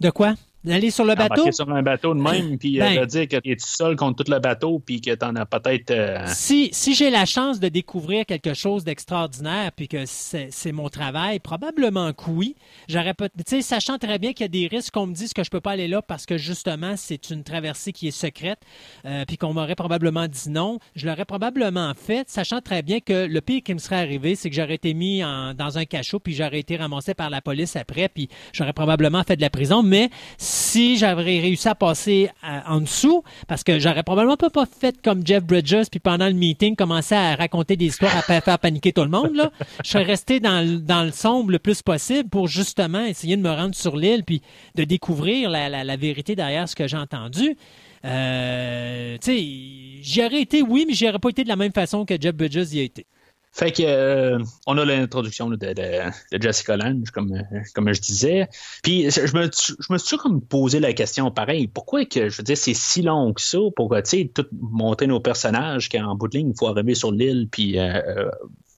De 0.00 0.10
quoi? 0.10 0.34
D'aller 0.64 0.90
sur 0.90 1.04
le 1.04 1.16
bateau? 1.16 1.50
sur 1.50 1.68
un 1.70 1.82
bateau 1.82 2.14
de 2.14 2.20
même, 2.20 2.56
puis 2.56 2.80
euh, 2.80 2.84
ben, 2.84 3.00
de 3.00 3.04
dire 3.06 3.26
que 3.26 3.36
tu 3.36 3.50
es 3.50 3.56
tout 3.56 3.66
seul 3.66 3.96
contre 3.96 4.22
tout 4.22 4.30
le 4.30 4.38
bateau, 4.38 4.78
puis 4.78 5.00
que 5.00 5.12
tu 5.12 5.24
en 5.24 5.34
as 5.34 5.44
peut-être. 5.44 5.90
Euh, 5.90 6.22
si, 6.26 6.70
si 6.72 6.94
j'ai 6.94 7.10
la 7.10 7.24
chance 7.24 7.58
de 7.58 7.68
découvrir 7.68 8.26
quelque 8.26 8.54
chose 8.54 8.84
d'extraordinaire, 8.84 9.72
puis 9.72 9.88
que 9.88 10.04
c'est 10.06 10.72
mon 10.72 10.88
travail, 10.88 11.40
probablement 11.40 12.12
que 12.12 12.30
oui. 12.30 12.54
J'aurais 12.88 13.14
sais, 13.46 13.62
sachant 13.62 13.98
très 13.98 14.18
bien 14.20 14.32
qu'il 14.32 14.44
y 14.44 14.44
a 14.44 14.48
des 14.48 14.68
risques 14.68 14.94
qu'on 14.94 15.06
me 15.06 15.14
dise 15.14 15.32
que 15.32 15.42
je 15.42 15.50
peux 15.50 15.60
pas 15.60 15.72
aller 15.72 15.88
là 15.88 16.00
parce 16.00 16.26
que 16.26 16.38
justement, 16.38 16.94
c'est 16.96 17.30
une 17.30 17.42
traversée 17.42 17.92
qui 17.92 18.08
est 18.08 18.12
secrète, 18.12 18.60
euh, 19.04 19.24
puis 19.26 19.36
qu'on 19.36 19.52
m'aurait 19.52 19.74
probablement 19.74 20.28
dit 20.28 20.48
non, 20.48 20.78
je 20.94 21.08
l'aurais 21.08 21.24
probablement 21.24 21.92
fait, 21.94 22.28
sachant 22.30 22.60
très 22.60 22.82
bien 22.82 23.00
que 23.00 23.26
le 23.26 23.40
pire 23.40 23.62
qui 23.64 23.74
me 23.74 23.78
serait 23.78 23.96
arrivé, 23.96 24.36
c'est 24.36 24.48
que 24.48 24.54
j'aurais 24.54 24.74
été 24.74 24.94
mis 24.94 25.20
dans 25.20 25.78
un 25.78 25.84
cachot, 25.84 26.20
puis 26.20 26.34
j'aurais 26.34 26.60
été 26.60 26.76
ramassé 26.76 27.14
par 27.14 27.30
la 27.30 27.40
police 27.40 27.74
après, 27.74 28.08
puis 28.08 28.28
j'aurais 28.52 28.72
probablement 28.72 29.24
fait 29.24 29.36
de 29.36 29.40
la 29.40 29.50
prison, 29.50 29.82
mais 29.82 30.08
si 30.52 30.98
j'avais 30.98 31.40
réussi 31.40 31.66
à 31.66 31.74
passer 31.74 32.28
euh, 32.44 32.60
en 32.66 32.80
dessous, 32.82 33.24
parce 33.48 33.64
que 33.64 33.78
j'aurais 33.78 34.02
probablement 34.02 34.36
pas, 34.36 34.66
fait 34.66 35.00
comme 35.00 35.26
Jeff 35.26 35.42
Bridges, 35.42 35.86
puis 35.90 35.98
pendant 35.98 36.26
le 36.26 36.34
meeting, 36.34 36.76
commencer 36.76 37.14
à 37.14 37.34
raconter 37.36 37.74
des 37.74 37.86
histoires, 37.86 38.14
à 38.14 38.20
faire 38.20 38.58
paniquer 38.58 38.92
tout 38.92 39.00
le 39.00 39.08
monde, 39.08 39.34
là. 39.34 39.50
Je 39.82 39.88
serais 39.88 40.04
resté 40.04 40.40
dans, 40.40 40.60
le 40.62 41.10
sombre 41.10 41.52
le 41.52 41.58
plus 41.58 41.80
possible 41.80 42.28
pour 42.28 42.48
justement 42.48 43.02
essayer 43.02 43.36
de 43.38 43.42
me 43.42 43.50
rendre 43.50 43.74
sur 43.74 43.96
l'île, 43.96 44.24
puis 44.24 44.42
de 44.74 44.84
découvrir 44.84 45.48
la, 45.48 45.96
vérité 45.96 46.36
derrière 46.36 46.68
ce 46.68 46.76
que 46.76 46.86
j'ai 46.86 46.98
entendu. 46.98 47.56
Euh, 48.04 49.16
tu 49.22 49.32
sais, 49.32 50.02
j'y 50.02 50.22
aurais 50.22 50.42
été, 50.42 50.60
oui, 50.60 50.84
mais 50.86 50.92
j'y 50.92 51.08
aurais 51.08 51.18
pas 51.18 51.30
été 51.30 51.44
de 51.44 51.48
la 51.48 51.56
même 51.56 51.72
façon 51.72 52.04
que 52.04 52.14
Jeff 52.20 52.34
Bridges 52.34 52.74
y 52.74 52.80
a 52.80 52.82
été. 52.82 53.06
Fait 53.54 53.70
que 53.70 53.82
euh, 53.82 54.38
on 54.66 54.78
a 54.78 54.84
l'introduction 54.84 55.50
de, 55.50 55.56
de, 55.56 56.40
Jessica 56.40 56.76
Lange, 56.76 57.10
comme, 57.10 57.42
comme 57.74 57.92
je 57.92 58.00
disais. 58.00 58.48
Puis 58.82 59.10
je 59.10 59.36
me, 59.36 59.50
je 59.52 59.92
me 59.92 59.98
suis 59.98 60.16
comme 60.16 60.40
posé 60.40 60.80
la 60.80 60.94
question 60.94 61.30
pareil, 61.30 61.68
pourquoi 61.68 62.06
que 62.06 62.30
je 62.30 62.36
veux 62.38 62.42
dire 62.42 62.56
c'est 62.56 62.74
si 62.74 63.02
long 63.02 63.34
que 63.34 63.42
ça 63.42 63.58
pour 63.76 63.94
tout 64.34 64.46
monter 64.52 65.06
nos 65.06 65.20
personnages 65.20 65.90
qu'en 65.90 66.14
bout 66.14 66.28
de 66.28 66.38
ligne, 66.38 66.50
il 66.50 66.58
faut 66.58 66.68
arriver 66.68 66.94
sur 66.94 67.12
l'île 67.12 67.48
puis 67.50 67.78
euh, 67.78 68.00
euh 68.06 68.30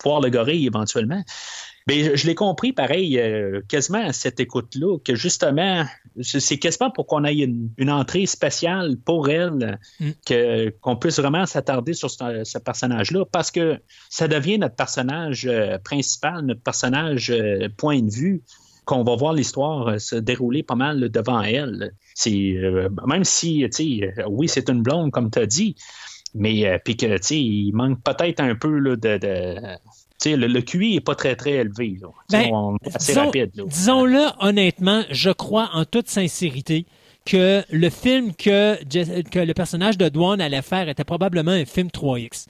voir 0.02 0.20
le 0.20 0.28
gorille 0.28 0.66
éventuellement? 0.66 1.22
Mais 1.86 2.16
je 2.16 2.26
l'ai 2.26 2.34
compris, 2.34 2.72
pareil, 2.72 3.18
euh, 3.18 3.60
quasiment 3.68 4.02
à 4.06 4.14
cette 4.14 4.40
écoute-là, 4.40 4.98
que 5.04 5.14
justement, 5.14 5.84
c'est 6.22 6.58
quasiment 6.58 6.90
pour 6.90 7.06
qu'on 7.06 7.24
ait 7.24 7.34
une, 7.34 7.90
entrée 7.90 8.24
spéciale 8.24 8.96
pour 9.04 9.28
elle, 9.28 9.78
mm. 10.00 10.10
que, 10.24 10.70
qu'on 10.80 10.96
puisse 10.96 11.18
vraiment 11.18 11.44
s'attarder 11.44 11.92
sur 11.92 12.10
ce, 12.10 12.58
personnage-là, 12.58 13.26
parce 13.30 13.50
que 13.50 13.78
ça 14.08 14.28
devient 14.28 14.58
notre 14.58 14.76
personnage 14.76 15.46
euh, 15.46 15.76
principal, 15.78 16.46
notre 16.46 16.62
personnage 16.62 17.30
euh, 17.30 17.68
point 17.76 18.00
de 18.00 18.10
vue 18.10 18.42
qu'on 18.86 19.04
va 19.04 19.16
voir 19.16 19.34
l'histoire 19.34 19.98
se 20.00 20.16
dérouler 20.16 20.62
pas 20.62 20.74
mal 20.74 21.10
devant 21.10 21.40
elle. 21.40 21.92
C'est 22.14 22.54
même 23.06 23.24
si, 23.24 23.66
tu 23.74 24.00
sais, 24.00 24.14
oui, 24.28 24.46
c'est 24.46 24.68
une 24.68 24.82
blonde 24.82 25.10
comme 25.10 25.30
tu 25.30 25.38
as 25.38 25.46
dit, 25.46 25.74
mais 26.34 26.78
puis 26.84 26.94
que, 26.94 27.16
tu 27.16 27.22
sais, 27.22 27.40
il 27.40 27.72
manque 27.72 28.02
peut-être 28.02 28.40
un 28.40 28.54
peu 28.54 28.78
là, 28.78 28.96
de, 28.96 29.78
le, 30.24 30.60
QI 30.60 30.94
n'est 30.94 31.00
pas 31.00 31.14
très, 31.14 31.36
très 31.36 31.52
élevé. 31.52 31.98
Ben, 32.30 32.76
assez 32.94 33.14
rapide. 33.14 33.50
Disons-le 33.66 34.26
honnêtement, 34.40 35.02
je 35.10 35.30
crois 35.30 35.70
en 35.72 35.84
toute 35.84 36.08
sincérité 36.08 36.86
que 37.24 37.62
le 37.70 37.90
film 37.90 38.34
que, 38.34 38.82
que 39.30 39.38
le 39.38 39.54
personnage 39.54 39.96
de 39.96 40.08
Dwan 40.08 40.40
allait 40.40 40.62
faire 40.62 40.88
était 40.88 41.04
probablement 41.04 41.52
un 41.52 41.64
film 41.64 41.88
3X. 41.88 42.46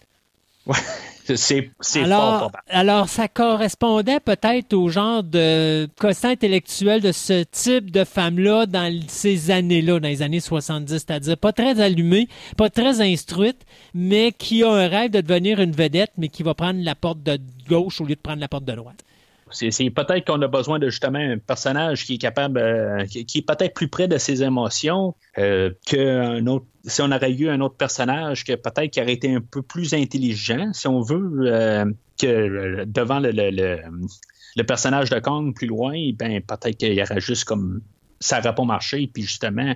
Ouais. 0.66 0.76
C'est 1.26 1.72
alors, 2.02 2.52
alors, 2.68 3.08
ça 3.08 3.28
correspondait 3.28 4.20
peut-être 4.20 4.74
au 4.74 4.90
genre 4.90 5.22
de 5.22 5.88
quotient 5.98 6.30
intellectuel 6.30 7.00
de 7.00 7.12
ce 7.12 7.44
type 7.44 7.90
de 7.90 8.04
femme-là 8.04 8.66
dans 8.66 9.00
ces 9.08 9.50
années-là, 9.50 10.00
dans 10.00 10.08
les 10.08 10.20
années 10.20 10.40
70, 10.40 10.92
c'est-à-dire 10.92 11.38
pas 11.38 11.52
très 11.52 11.80
allumée, 11.80 12.28
pas 12.58 12.68
très 12.68 13.00
instruite, 13.00 13.56
mais 13.94 14.32
qui 14.32 14.62
a 14.64 14.70
un 14.70 14.86
rêve 14.86 15.12
de 15.12 15.22
devenir 15.22 15.60
une 15.60 15.72
vedette, 15.72 16.12
mais 16.18 16.28
qui 16.28 16.42
va 16.42 16.52
prendre 16.52 16.82
la 16.82 16.94
porte 16.94 17.22
de 17.22 17.38
gauche 17.66 18.00
au 18.00 18.04
lieu 18.04 18.14
de 18.14 18.20
prendre 18.20 18.40
la 18.40 18.48
porte 18.48 18.64
de 18.64 18.72
droite. 18.72 19.04
C'est 19.50 19.90
peut-être 19.90 20.26
qu'on 20.26 20.40
a 20.42 20.48
besoin 20.48 20.78
de 20.78 20.88
justement 20.88 21.18
un 21.18 21.38
personnage 21.38 22.06
qui 22.06 22.14
est 22.14 22.18
capable, 22.18 22.58
euh, 22.58 23.04
qui, 23.06 23.38
est 23.38 23.46
peut-être 23.46 23.74
plus 23.74 23.88
près 23.88 24.08
de 24.08 24.18
ses 24.18 24.42
émotions 24.42 25.14
euh, 25.38 25.70
qu'un 25.86 26.46
autre. 26.46 26.66
Si 26.84 27.00
on 27.02 27.12
aurait 27.12 27.32
eu 27.32 27.48
un 27.48 27.60
autre 27.60 27.76
personnage 27.76 28.44
que 28.44 28.54
peut-être 28.54 28.90
qui 28.90 29.00
aurait 29.00 29.12
été 29.12 29.34
un 29.34 29.40
peu 29.40 29.62
plus 29.62 29.94
intelligent, 29.94 30.72
si 30.72 30.88
on 30.88 31.00
veut, 31.00 31.52
euh, 31.52 31.84
que 32.20 32.84
devant 32.84 33.20
le, 33.20 34.62
personnage 34.66 35.10
de 35.10 35.18
Kong 35.18 35.54
plus 35.54 35.66
loin, 35.66 35.94
ben 36.14 36.40
peut-être 36.42 36.76
qu'il 36.76 36.94
y 36.94 37.02
aurait 37.02 37.20
juste 37.20 37.44
comme 37.44 37.80
ça 38.20 38.38
n'aurait 38.38 38.54
pas 38.54 38.64
marché, 38.64 39.08
puis 39.12 39.22
justement 39.22 39.74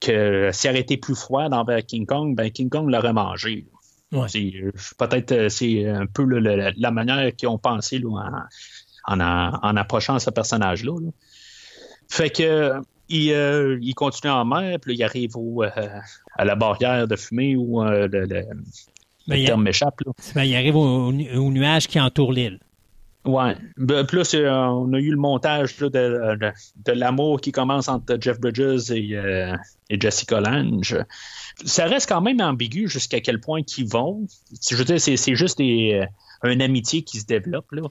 que 0.00 0.50
s'il 0.52 0.70
aurait 0.70 0.80
été 0.80 0.96
plus 0.96 1.14
froid 1.14 1.44
envers 1.44 1.84
King 1.86 2.06
Kong, 2.06 2.36
ben 2.36 2.50
King 2.50 2.68
Kong 2.68 2.90
l'aurait 2.90 3.12
mangé. 3.12 3.64
Euh, 4.14 4.70
peut-être 4.98 5.32
euh, 5.32 5.48
c'est 5.48 5.88
un 5.88 6.06
peu 6.06 6.24
la 6.24 6.90
manière 6.90 7.34
qu'ils 7.34 7.48
ont 7.48 7.58
pensé 7.58 8.02
en, 9.06 9.76
approchant 9.76 10.18
ce 10.18 10.30
personnage-là. 10.30 10.94
Fait 12.08 12.30
que 12.30 12.74
il, 13.08 13.32
euh, 13.32 13.78
continue 13.96 14.32
en 14.32 14.44
mer, 14.44 14.78
puis 14.80 14.94
il 14.94 15.02
arrive 15.02 15.32
à 16.36 16.44
la 16.44 16.54
barrière 16.54 17.06
de 17.06 17.16
fumée 17.16 17.56
où 17.56 17.82
le, 17.82 18.06
ben, 19.26 19.44
terme 19.44 19.62
m'échappe. 19.62 20.00
Ben, 20.34 20.44
il 20.44 20.54
arrive 20.54 20.76
au, 20.76 21.12
nuage 21.12 21.86
qui 21.86 22.00
entoure 22.00 22.32
l'île. 22.32 22.60
Ouais. 23.24 23.56
Ben, 23.78 24.04
plus, 24.04 24.34
on 24.34 24.92
a 24.92 24.98
eu 24.98 25.10
le 25.10 25.16
montage 25.16 25.76
de, 25.78 26.92
l'amour 26.92 27.40
qui 27.40 27.52
commence 27.52 27.88
entre 27.88 28.16
Jeff 28.20 28.40
Bridges 28.40 28.90
et, 28.90 29.18
et 29.90 30.00
Jessica 30.00 30.40
Lange 30.40 30.96
ça 31.64 31.86
reste 31.86 32.08
quand 32.08 32.20
même 32.20 32.40
ambigu 32.40 32.88
jusqu'à 32.88 33.20
quel 33.20 33.40
point 33.40 33.60
ils 33.78 33.86
vont. 33.86 34.26
Je 34.68 34.76
veux 34.76 34.84
dire, 34.84 35.00
c'est 35.00 35.34
juste 35.34 35.58
des, 35.58 36.06
euh, 36.44 36.50
une 36.50 36.62
amitié 36.62 37.02
qui 37.02 37.20
se 37.20 37.26
développe, 37.26 37.70
là. 37.72 37.82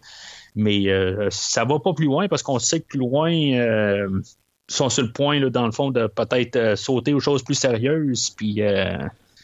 Mais 0.56 0.88
euh, 0.90 1.28
ça 1.32 1.66
va 1.66 1.80
pas 1.80 1.94
plus 1.94 2.06
loin 2.06 2.28
parce 2.28 2.44
qu'on 2.44 2.60
sait 2.60 2.80
que 2.80 2.86
plus 2.86 3.00
loin, 3.00 3.32
euh, 3.32 4.08
sont 4.68 4.90
sur 4.90 5.04
le 5.04 5.12
point, 5.12 5.40
là, 5.40 5.50
dans 5.50 5.66
le 5.66 5.72
fond, 5.72 5.92
de 5.92 6.08
peut-être 6.08 6.78
sauter 6.78 7.14
aux 7.14 7.20
choses 7.20 7.44
plus 7.44 7.56
sérieuses. 7.56 8.30
Puis. 8.32 8.62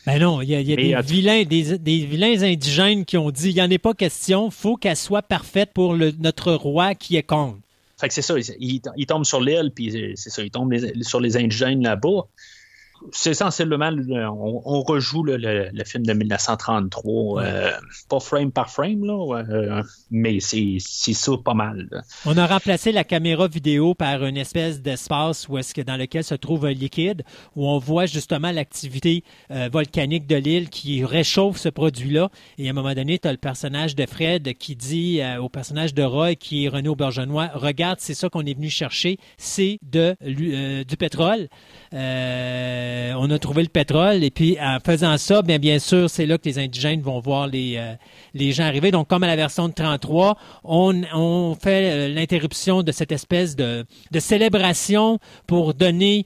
Ben 0.05 0.17
non, 0.17 0.41
il 0.41 0.49
y 0.49 0.55
a, 0.55 0.63
des, 0.63 0.95
vilains, 1.05 1.43
des, 1.43 2.05
vilains 2.05 2.41
indigènes 2.41 3.03
qui 3.05 3.17
ont 3.17 3.29
dit 3.31 3.49
il 3.49 3.55
n'y 3.55 3.61
en 3.61 3.69
est 3.69 3.77
pas 3.77 3.93
question, 3.93 4.49
faut 4.49 4.77
qu'elle 4.77 4.95
soit 4.95 5.21
parfaite 5.21 5.71
pour 5.73 5.93
le, 5.93 6.13
notre 6.19 6.53
roi 6.53 6.95
qui 6.95 7.17
est 7.17 7.23
Kong. 7.23 7.57
Fait 7.99 8.07
que 8.07 8.13
c'est 8.13 8.21
ça, 8.21 8.35
il, 8.59 8.81
il, 8.95 9.05
tombe 9.05 9.25
sur 9.25 9.41
l'île, 9.41 9.71
puis 9.75 10.15
c'est 10.15 10.29
ça, 10.29 10.41
il 10.41 10.49
tombe 10.49 10.73
sur 11.01 11.19
les 11.19 11.35
indigènes 11.35 11.83
là-bas 11.83 12.27
c'est 13.11 13.31
essentiellement, 13.31 13.91
on, 14.65 14.81
rejoue 14.81 15.23
le, 15.23 15.69
film 15.85 16.05
de 16.05 16.13
1933, 16.13 17.41
euh, 17.41 17.71
pas 18.09 18.19
frame 18.19 18.51
par 18.51 18.69
frame, 18.69 19.05
là, 19.05 19.43
euh, 19.49 19.83
mais 20.11 20.39
c'est 20.39 20.79
ça 20.79 21.31
pas 21.43 21.53
mal. 21.53 21.89
On 22.25 22.37
a 22.37 22.45
remplacé 22.45 22.91
la 22.91 23.03
caméra 23.03 23.47
vidéo 23.47 23.93
par 23.93 24.23
une 24.25 24.37
espèce 24.37 24.81
d'espace 24.81 25.47
où 25.47 25.57
est-ce 25.57 25.73
que 25.73 25.81
dans 25.81 25.97
lequel 25.97 26.23
se 26.23 26.35
trouve 26.35 26.65
un 26.65 26.71
liquide, 26.71 27.23
où 27.55 27.67
on 27.67 27.77
voit 27.79 28.05
justement 28.05 28.51
l'activité 28.51 29.23
euh, 29.51 29.69
volcanique 29.71 30.27
de 30.27 30.35
l'île 30.35 30.69
qui 30.69 31.03
réchauffe 31.05 31.57
ce 31.57 31.69
produit-là. 31.69 32.29
Et 32.57 32.67
à 32.67 32.71
un 32.71 32.73
moment 32.73 32.93
donné, 32.93 33.19
tu 33.19 33.27
as 33.27 33.31
le 33.31 33.37
personnage 33.37 33.95
de 33.95 34.05
Fred 34.05 34.53
qui 34.57 34.75
dit 34.75 35.21
au 35.39 35.49
personnage 35.49 35.93
de 35.93 36.03
Roy, 36.03 36.35
qui 36.35 36.65
est 36.65 36.69
René 36.69 36.89
Aubergenois, 36.89 37.49
regarde, 37.53 37.99
c'est 38.01 38.13
ça 38.13 38.29
qu'on 38.29 38.45
est 38.45 38.53
venu 38.53 38.69
chercher, 38.69 39.17
c'est 39.37 39.79
de 39.83 40.15
du 40.83 40.97
pétrole. 40.97 41.47
Euh, 41.93 42.88
on 43.17 43.29
a 43.29 43.39
trouvé 43.39 43.63
le 43.63 43.69
pétrole 43.69 44.23
et 44.23 44.31
puis 44.31 44.57
en 44.61 44.79
faisant 44.83 45.17
ça, 45.17 45.41
bien, 45.41 45.59
bien 45.59 45.79
sûr, 45.79 46.09
c'est 46.09 46.25
là 46.25 46.37
que 46.37 46.45
les 46.45 46.59
indigènes 46.59 47.01
vont 47.01 47.19
voir 47.19 47.47
les, 47.47 47.77
euh, 47.77 48.51
gens 48.51 48.63
arriver. 48.63 48.91
Donc, 48.91 49.07
comme 49.07 49.23
à 49.23 49.27
la 49.27 49.35
version 49.35 49.67
de 49.67 49.73
33, 49.73 50.37
on, 50.63 51.55
fait 51.61 51.91
euh, 51.91 52.07
l'interruption 52.13 52.83
de 52.83 52.91
cette 52.91 53.11
espèce 53.11 53.55
de, 53.55 53.85
de 54.11 54.19
célébration 54.19 55.19
pour 55.47 55.73
donner 55.73 56.25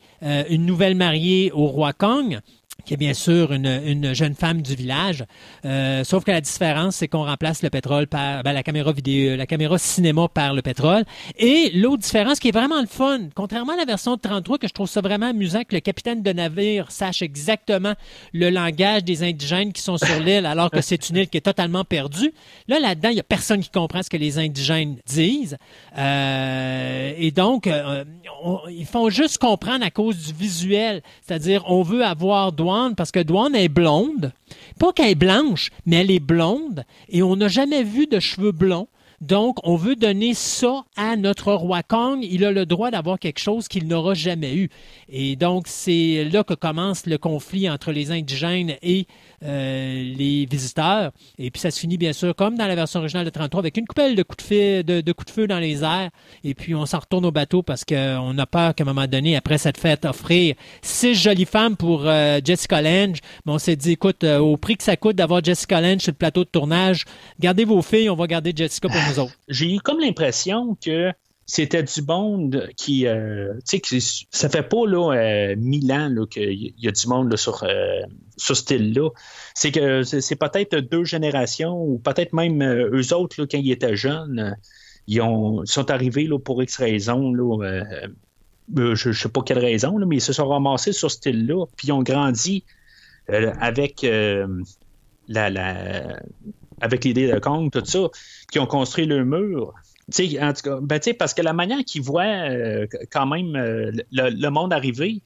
une 0.50 0.66
nouvelle 0.66 0.96
mariée 0.96 1.52
au 1.54 1.68
roi 1.68 1.94
Kong 1.94 2.40
qui 2.86 2.94
est 2.94 2.98
bien 2.98 3.14
sûr 3.14 3.52
une, 3.52 4.14
jeune 4.14 4.36
femme 4.36 4.62
du 4.62 4.76
village. 4.76 5.24
Euh, 5.66 6.04
sauf 6.04 6.24
que 6.24 6.32
la 6.32 6.42
différence, 6.42 6.98
c'est 6.98 7.08
qu'on 7.08 7.26
remplace 7.26 7.64
le 7.64 7.70
pétrole 7.70 8.08
par 8.08 8.44
ben, 8.44 8.54
la 8.54 8.64
caméra 8.64 8.92
vidéo, 8.92 9.36
la 9.36 9.46
caméra 9.46 9.78
cinéma 9.78 10.28
par 10.28 10.54
le 10.54 10.62
pétrole. 10.62 11.04
Et 11.38 11.72
l'autre 11.74 12.04
différence 12.04 12.40
qui 12.40 12.50
est 12.50 12.52
vraiment 12.52 12.82
le 12.82 12.88
fun, 12.88 13.30
contrairement 13.36 13.74
à 13.74 13.78
la 13.78 13.86
version 13.86 14.16
de 14.16 14.22
33, 14.22 14.58
que 14.58 14.68
je 14.68 14.74
trouve 14.74 14.90
ça 14.90 15.02
vraiment 15.02 15.28
amusant 15.28 15.64
que 15.64 15.76
le 15.76 15.80
capitaine 15.80 16.22
de 16.22 16.34
navire 16.34 16.92
sache 16.92 17.22
exactement 17.22 17.94
le 18.34 18.50
langage 18.50 19.04
des 19.04 19.24
indigènes 19.24 19.74
qui 19.74 19.82
sont 19.82 19.98
sur 19.98 20.20
l'île, 20.20 20.46
alors 20.46 20.70
que 20.70 20.82
c'est 20.82 21.10
une 21.10 21.18
île 21.18 21.30
qui 21.30 21.38
est 21.38 21.42
totalement 21.42 21.84
perdue. 21.84 22.34
Là, 22.68 22.80
là-dedans, 22.80 23.10
il 23.10 23.18
y 23.18 23.20
a 23.20 23.24
personne 23.24 23.62
qui 23.62 23.70
comprend 23.70 24.04
ce 24.04 24.10
que 24.10 24.18
les 24.18 24.40
indigènes 24.40 24.98
disent. 25.06 25.58
Euh, 25.98 27.14
et 27.18 27.32
donc, 27.32 27.68
euh, 27.68 28.04
ils 28.70 28.86
font 28.86 29.10
juste 29.10 29.38
comprendre 29.38 29.86
à 29.86 29.92
cause 29.92 30.18
du 30.18 30.34
visuel. 30.34 31.02
C'est-à-dire, 31.22 31.64
on 31.68 31.84
veut 31.84 32.04
avoir 32.04 32.52
parce 32.96 33.12
que 33.12 33.20
Douane 33.20 33.56
est 33.56 33.70
blonde. 33.70 34.32
Pas 34.80 34.94
qu'elle 34.94 35.12
est 35.12 35.16
blanche, 35.16 35.70
mais 35.86 35.98
elle 35.98 36.12
est 36.12 36.20
blonde 36.20 36.84
et 37.10 37.24
on 37.24 37.36
n'a 37.36 37.48
jamais 37.48 37.84
vu 37.84 38.08
de 38.08 38.20
cheveux 38.20 38.52
blonds. 38.52 38.88
Donc, 39.22 39.58
on 39.64 39.78
veut 39.78 39.96
donner 39.96 40.34
ça 40.34 40.84
à 40.98 41.16
notre 41.16 41.54
roi 41.54 41.82
Kong. 41.82 42.20
Il 42.30 42.44
a 42.44 42.52
le 42.52 42.66
droit 42.66 42.92
d'avoir 42.92 43.20
quelque 43.20 43.40
chose 43.40 43.70
qu'il 43.70 43.88
n'aura 43.88 44.14
jamais 44.16 44.54
eu. 44.54 44.70
Et 45.08 45.38
donc, 45.38 45.68
c'est 45.70 46.26
là 46.26 46.44
que 46.44 46.54
commence 46.54 47.06
le 47.06 47.18
conflit 47.18 47.70
entre 47.70 47.94
les 47.94 48.12
indigènes 48.12 48.76
et 48.82 49.08
les 49.44 50.48
visiteurs. 50.50 51.12
Et 51.38 51.52
puis 51.52 51.60
ça 51.60 51.72
se 51.72 51.80
finit 51.80 51.98
bien 51.98 52.14
sûr 52.14 52.36
comme 52.36 52.58
dans 52.58 52.68
la 52.68 52.76
version 52.76 53.00
originale 53.00 53.26
de 53.26 53.30
33 53.30 53.60
avec 53.60 53.78
une 53.78 53.86
coupelle 53.86 54.16
de 54.16 54.24
coups 54.24 54.44
de 54.44 54.48
feu, 54.48 54.84
de, 54.84 55.12
coups 55.12 55.28
de 55.28 55.32
feu 55.32 55.48
dans 55.48 55.60
les 55.60 55.84
airs. 55.84 56.10
Et 56.44 56.54
puis 56.54 56.76
on 56.76 56.86
s'en 56.86 57.00
retourne 57.00 57.26
au 57.26 57.32
bateau 57.32 57.64
parce 57.64 57.84
qu'on 57.86 58.38
a 58.38 58.46
peur 58.46 58.76
qu'à 58.76 58.84
un 58.84 58.88
moment 58.88 59.08
donné, 59.08 59.36
après 59.36 59.58
cette 59.58 59.78
fête, 59.78 60.06
offrir 60.06 60.56
six 60.82 61.16
jolies 61.16 61.46
femmes 61.46 61.76
pour 61.76 62.04
euh, 62.06 62.40
Jessica 62.44 62.82
Lange. 62.82 63.20
Mais 63.46 63.52
on 63.52 63.60
s'est 63.60 63.76
dit, 63.76 63.92
écoute, 63.92 64.24
euh, 64.24 64.40
au 64.40 64.58
prix 64.58 64.78
que 64.78 64.84
ça 64.84 64.98
coûte 64.98 65.16
d'avoir 65.16 65.44
Jessica 65.44 65.82
Lange 65.82 66.02
sur 66.02 66.12
le 66.12 66.18
plateau 66.18 66.44
de 66.44 66.50
tournage, 66.50 67.06
gardez 67.40 67.66
vos 67.66 67.82
filles, 67.82 68.10
on 68.10 68.16
va 68.16 68.28
garder 68.28 68.54
Jessica 68.56 68.88
pour 68.90 69.02
nous 69.10 69.20
autres. 69.20 69.34
J'ai 69.48 69.74
eu 69.76 69.80
comme 69.80 70.00
l'impression 70.00 70.78
que 70.84 71.12
c'était 71.46 71.84
du 71.84 72.02
monde 72.08 72.70
qui, 72.78 73.06
euh, 73.06 73.54
tu 73.68 73.80
sais, 74.00 74.26
ça 74.32 74.50
fait 74.50 74.64
pas 74.64 74.88
là 74.88 75.14
euh, 75.14 75.56
mille 75.58 75.92
ans 75.92 76.10
qu'il 76.30 76.74
y 76.78 76.88
a 76.88 76.92
du 76.92 77.08
monde 77.08 77.36
sur, 77.36 77.64
euh, 77.64 78.02
ce 78.38 78.54
style-là. 78.54 79.10
C'est 79.54 79.72
que 79.72 80.04
c'est 80.04 80.36
peut-être 80.36 80.78
deux 80.78 81.04
générations 81.04 81.84
ou 81.84 82.00
peut-être 82.00 82.34
même 82.34 82.64
eux 82.64 83.14
autres 83.14 83.42
là, 83.42 83.48
quand 83.50 83.58
ils 83.58 83.72
étaient 83.72 83.96
jeunes, 83.96 84.56
ils, 85.08 85.22
ont, 85.22 85.66
sont 85.66 85.92
arrivés 85.92 86.28
là, 86.28 86.40
pour 86.40 86.64
X 86.64 86.78
raisons. 86.78 87.34
Là, 87.34 87.84
je 88.74 89.10
ne 89.10 89.14
sais 89.14 89.30
pas 89.30 89.42
quelle 89.42 89.60
raison, 89.60 90.00
mais 90.00 90.18
ils 90.18 90.22
se 90.22 90.34
sont 90.34 90.48
ramassés 90.48 90.94
sur 90.94 91.12
ce 91.12 91.18
style-là, 91.18 91.66
puis 91.76 91.90
ils 91.90 91.92
ont 91.92 92.04
grandi 92.04 92.64
avec 93.28 94.06
la, 95.28 96.18
avec 96.82 97.04
l'idée 97.04 97.32
de 97.32 97.40
Kong, 97.40 97.70
tout 97.72 97.84
ça, 97.86 98.10
qui 98.52 98.60
ont 98.60 98.66
construit 98.66 99.06
le 99.06 99.26
mur 99.26 99.74
en 100.10 100.54
tout 100.54 100.62
cas, 100.64 100.78
ben, 100.82 101.00
parce 101.18 101.34
que 101.34 101.42
la 101.42 101.54
manière 101.54 101.84
qu'ils 101.86 102.02
voient 102.02 102.24
euh, 102.24 102.88
quand 103.12 103.26
même 103.26 103.56
euh, 103.56 103.92
le, 104.12 104.50
monde 104.50 104.74
arriver, 104.74 105.22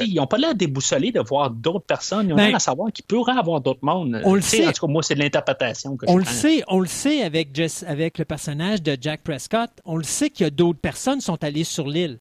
ils 0.00 0.14
n'ont 0.14 0.26
pas 0.26 0.38
l'air 0.38 0.54
déboussolés 0.54 1.12
de 1.12 1.20
voir 1.20 1.50
d'autres 1.50 1.86
personnes. 1.86 2.28
Ils 2.28 2.32
ont 2.32 2.36
ben, 2.36 2.46
l'air 2.46 2.56
à 2.56 2.60
savoir 2.60 2.92
qu'il 2.92 3.04
pourrait 3.04 3.34
y 3.34 3.38
avoir 3.38 3.60
d'autres 3.60 3.84
mondes. 3.84 4.20
On 4.24 4.34
le 4.34 4.40
sait. 4.40 4.66
En 4.66 4.72
tout 4.72 4.86
cas, 4.86 4.92
moi, 4.92 5.02
c'est 5.02 5.14
de 5.14 5.20
l'interprétation 5.20 5.96
que 5.96 6.06
on 6.08 6.14
je 6.14 6.18
le 6.18 6.24
sait, 6.24 6.62
On 6.68 6.80
le 6.80 6.86
sait 6.86 7.22
avec, 7.22 7.58
avec 7.86 8.18
le 8.18 8.24
personnage 8.24 8.82
de 8.82 8.96
Jack 9.00 9.22
Prescott. 9.22 9.70
On 9.84 9.96
le 9.96 10.04
sait 10.04 10.30
qu'il 10.30 10.44
y 10.44 10.46
a 10.46 10.50
d'autres 10.50 10.80
personnes 10.80 11.18
qui 11.18 11.24
sont 11.24 11.42
allées 11.42 11.64
sur 11.64 11.86
l'île. 11.88 12.18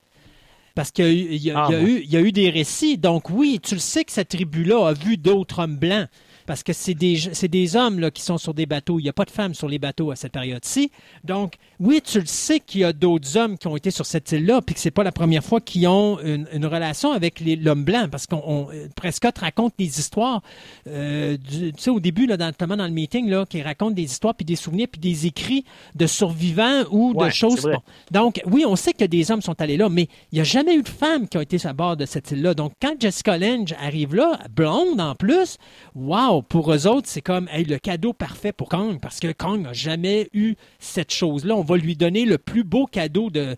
Parce 0.75 0.91
qu'il 0.91 1.33
y, 1.43 1.49
a, 1.49 1.71
eu, 1.71 2.03
y 2.03 2.17
a 2.17 2.19
eu 2.19 2.31
des 2.31 2.51
récits. 2.51 2.99
Donc 2.99 3.31
oui, 3.31 3.59
tu 3.63 3.73
le 3.73 3.79
sais 3.79 4.03
que 4.03 4.11
cette 4.11 4.29
tribu-là 4.29 4.89
a 4.89 4.93
vu 4.93 5.17
d'autres 5.17 5.63
hommes 5.63 5.77
blancs 5.77 6.07
parce 6.47 6.63
que 6.63 6.73
c'est 6.73 6.93
des, 6.93 7.19
des 7.43 7.75
hommes 7.75 7.99
là, 7.99 8.09
qui 8.09 8.23
sont 8.23 8.37
sur 8.37 8.53
des 8.53 8.65
bateaux. 8.65 8.99
Il 8.99 9.03
n'y 9.03 9.09
a 9.09 9.13
pas 9.13 9.25
de 9.25 9.31
femmes 9.31 9.53
sur 9.53 9.67
les 9.67 9.77
bateaux 9.77 10.09
à 10.11 10.15
cette 10.15 10.31
période-ci. 10.31 10.91
Donc, 11.23 11.55
oui, 11.79 12.01
tu 12.03 12.19
le 12.19 12.25
sais 12.25 12.59
qu'il 12.59 12.81
y 12.81 12.83
a 12.83 12.93
d'autres 12.93 13.37
hommes 13.37 13.57
qui 13.57 13.67
ont 13.67 13.75
été 13.75 13.91
sur 13.91 14.05
cette 14.05 14.31
île-là, 14.31 14.61
puis 14.61 14.73
que 14.73 14.81
c'est 14.81 14.89
pas 14.89 15.03
la 15.03 15.11
première 15.11 15.43
fois 15.43 15.61
qu'ils 15.61 15.87
ont 15.87 16.19
une, 16.19 16.65
relation 16.65 17.11
avec 17.11 17.41
l'homme 17.41 17.83
blanc, 17.83 18.07
parce 18.09 18.25
qu'on 18.25 18.67
Prescott 18.95 19.37
raconte 19.37 19.73
des 19.77 19.99
histoires, 19.99 20.41
euh, 20.87 21.37
tu 21.47 21.71
sais, 21.77 21.89
au 21.89 21.99
début, 21.99 22.25
là, 22.25 22.35
notamment 22.37 22.77
dans 22.77 22.87
le 22.87 22.91
meeting, 22.91 23.29
là, 23.29 23.45
qui 23.45 23.61
raconte 23.61 23.93
des 23.93 24.03
histoires, 24.03 24.33
puis 24.33 24.45
des 24.45 24.55
souvenirs, 24.55 24.87
puis 24.91 24.99
des 24.99 25.27
écrits 25.27 25.65
de 25.95 26.07
survivants 26.07 26.83
ou 26.91 27.13
de 27.13 27.29
choses. 27.29 27.69
Donc, 28.11 28.41
oui, 28.45 28.63
on 28.65 28.75
sait 28.75 28.93
que 28.93 29.05
des 29.05 29.31
hommes 29.31 29.41
sont 29.41 29.61
allés 29.61 29.77
là, 29.77 29.89
mais 29.89 30.07
il 30.31 30.35
n'y 30.35 30.41
a 30.41 30.45
jamais 30.45 30.75
eu 30.75 30.81
de 30.81 30.89
femmes 30.89 31.27
qui 31.27 31.37
ont 31.37 31.41
été 31.41 31.57
à 31.65 31.73
bord 31.73 31.97
de 31.97 32.05
cette 32.05 32.31
île-là. 32.31 32.53
Donc, 32.53 32.73
quand 32.81 32.95
Jessica 32.99 33.37
Lange 33.37 33.73
arrive 33.81 34.15
là, 34.15 34.39
blonde 34.55 34.99
en 34.99 35.15
plus, 35.15 35.57
wow, 35.95 36.36
pour 36.41 36.73
eux 36.73 36.87
autres, 36.87 37.07
c'est 37.07 37.21
comme 37.21 37.47
le 37.53 37.77
cadeau 37.77 38.13
parfait 38.13 38.51
pour 38.51 38.69
Kong, 38.69 38.99
parce 39.01 39.19
que 39.19 39.31
Kong 39.31 39.61
n'a 39.61 39.73
jamais 39.73 40.29
eu 40.33 40.55
cette 40.79 41.11
chose-là. 41.11 41.55
On 41.55 41.63
va 41.63 41.77
lui 41.77 41.95
donner 41.95 42.25
le 42.25 42.37
plus 42.37 42.63
beau 42.63 42.85
cadeau 42.85 43.29
de, 43.29 43.55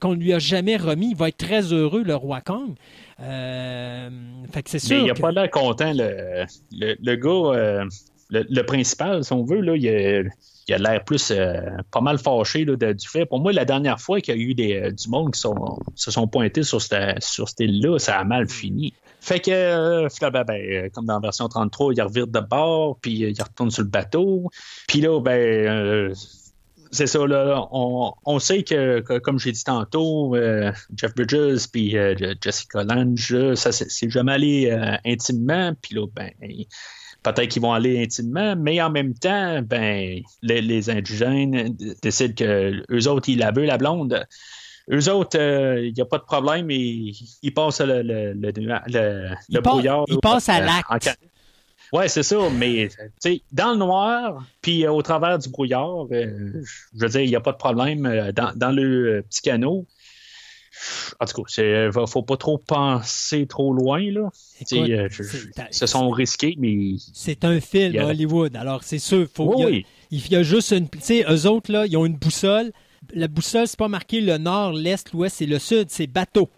qu'on 0.00 0.14
lui 0.14 0.32
a 0.32 0.38
jamais 0.38 0.76
remis. 0.76 1.10
Il 1.10 1.16
va 1.16 1.28
être 1.28 1.36
très 1.36 1.72
heureux, 1.72 2.02
le 2.02 2.14
roi 2.14 2.40
Kong. 2.40 2.74
Euh, 3.20 4.08
fait 4.52 4.68
c'est 4.68 4.78
sûr. 4.78 4.96
Mais 4.96 5.02
il 5.04 5.08
n'a 5.08 5.14
pas 5.14 5.32
l'air 5.32 5.50
content, 5.50 5.92
le, 5.94 6.46
le, 6.72 7.16
gars. 7.16 7.58
Euh, 7.58 7.84
le, 8.30 8.62
principal, 8.62 9.24
si 9.24 9.32
on 9.32 9.44
veut, 9.44 9.60
là, 9.60 9.74
il 9.76 10.30
a, 10.68 10.74
a 10.74 10.78
l'air 10.78 11.04
plus 11.04 11.32
pas 11.90 12.00
mal 12.00 12.18
fâché 12.18 12.64
là, 12.64 12.76
du 12.76 13.08
fait. 13.08 13.26
Pour 13.26 13.40
moi, 13.40 13.52
la 13.52 13.64
dernière 13.64 14.00
fois 14.00 14.20
qu'il 14.20 14.36
y 14.36 14.38
a 14.38 14.40
eu 14.40 14.54
des, 14.54 14.92
du 14.92 15.08
monde 15.08 15.32
qui 15.32 15.40
sont, 15.40 15.78
se 15.94 16.10
sont 16.10 16.26
pointés 16.26 16.62
sur 16.62 16.80
cette, 16.80 17.22
sur 17.22 17.48
cette 17.48 17.60
île-là, 17.60 17.98
ça 17.98 18.18
a 18.18 18.24
mal 18.24 18.48
fini. 18.48 18.92
Fait 19.20 19.40
que, 19.40 20.30
ben, 20.30 20.44
ben, 20.44 20.90
comme 20.90 21.06
dans 21.06 21.14
la 21.14 21.20
version 21.20 21.48
33, 21.48 21.92
il 21.94 22.02
revire 22.02 22.26
de 22.26 22.40
bord, 22.40 22.98
puis 23.00 23.12
il 23.12 23.42
retourne 23.42 23.70
sur 23.70 23.82
le 23.82 23.88
bateau. 23.88 24.50
Puis 24.88 25.02
là, 25.02 25.20
ben, 25.20 26.14
c'est 26.90 27.06
ça, 27.06 27.24
là, 27.26 27.68
on, 27.70 28.38
sait 28.38 28.64
que, 28.64 29.00
comme 29.20 29.38
j'ai 29.38 29.52
dit 29.52 29.62
tantôt, 29.62 30.34
euh, 30.34 30.72
Jeff 30.96 31.14
Bridges 31.14 31.68
puis 31.70 31.96
euh, 31.96 32.34
Jessica 32.40 32.82
Lange, 32.82 33.54
ça 33.54 33.70
c'est 33.70 34.10
jamais 34.10 34.32
allé 34.32 34.70
euh, 34.70 34.96
intimement, 35.04 35.72
puis 35.80 35.94
là, 35.94 36.06
ben, 36.12 36.30
peut-être 37.22 37.48
qu'ils 37.48 37.62
vont 37.62 37.72
aller 37.72 38.02
intimement, 38.02 38.56
mais 38.56 38.80
en 38.80 38.90
même 38.90 39.14
temps, 39.14 39.62
ben, 39.62 40.20
les, 40.42 40.90
indigènes 40.90 41.76
décident 42.02 42.34
que 42.34 42.82
eux 42.90 43.08
autres, 43.08 43.28
ils 43.28 43.38
la 43.38 43.50
veulent, 43.50 43.66
la 43.66 43.78
blonde. 43.78 44.26
Eux 44.90 45.08
autres, 45.08 45.38
il 45.38 45.92
n'y 45.92 46.00
a 46.00 46.06
pas 46.06 46.18
de 46.18 46.24
problème, 46.24 46.70
ils, 46.70 47.14
ils 47.42 47.54
passent 47.54 47.80
le, 47.80 48.02
le, 48.02 48.32
le, 48.32 49.60
brouillard. 49.60 50.04
Ils 50.08 50.18
passent 50.18 50.48
à 50.48 50.60
l'acte. 50.60 51.18
Oui, 51.92 52.08
c'est 52.08 52.22
ça, 52.22 52.36
mais 52.50 52.88
dans 53.52 53.72
le 53.72 53.78
noir, 53.78 54.44
puis 54.62 54.86
euh, 54.86 54.92
au 54.92 55.02
travers 55.02 55.38
du 55.38 55.48
brouillard, 55.48 56.06
euh, 56.12 56.62
je 56.94 57.00
veux 57.00 57.08
dire, 57.08 57.20
il 57.22 57.28
n'y 57.28 57.36
a 57.36 57.40
pas 57.40 57.52
de 57.52 57.56
problème 57.56 58.06
euh, 58.06 58.30
dans, 58.32 58.70
le 58.70 59.22
petit 59.28 59.42
canot. 59.42 59.86
En 61.20 61.26
tout 61.26 61.42
cas, 61.42 61.52
il 61.58 61.90
ne 62.00 62.06
faut 62.06 62.22
pas 62.22 62.36
trop 62.36 62.58
penser 62.58 63.46
trop 63.46 63.72
loin. 63.72 64.00
Là. 64.10 64.30
se 65.70 65.86
sont 65.86 66.10
risqués, 66.10 66.54
mais. 66.58 66.94
C'est 67.12 67.44
un 67.44 67.60
film 67.60 67.96
Hollywood, 67.96 68.56
alors 68.56 68.82
c'est 68.82 68.98
sûr. 68.98 69.26
Faut, 69.32 69.68
il, 70.10 70.32
y 70.32 70.36
a, 70.36 70.42
juste 70.42 70.72
une. 70.72 70.88
Tu 70.88 70.98
sais, 71.00 71.24
eux 71.28 71.46
autres, 71.46 71.72
là, 71.72 71.86
ils 71.86 71.96
ont 71.96 72.06
une 72.06 72.16
boussole. 72.16 72.72
La 73.14 73.28
boussole, 73.28 73.66
c'est 73.66 73.78
pas 73.78 73.88
marqué 73.88 74.20
le 74.20 74.38
nord, 74.38 74.72
l'est, 74.72 75.12
l'ouest, 75.12 75.36
c'est 75.38 75.46
le 75.46 75.58
sud, 75.58 75.86
c'est 75.88 76.06
bateau. 76.06 76.48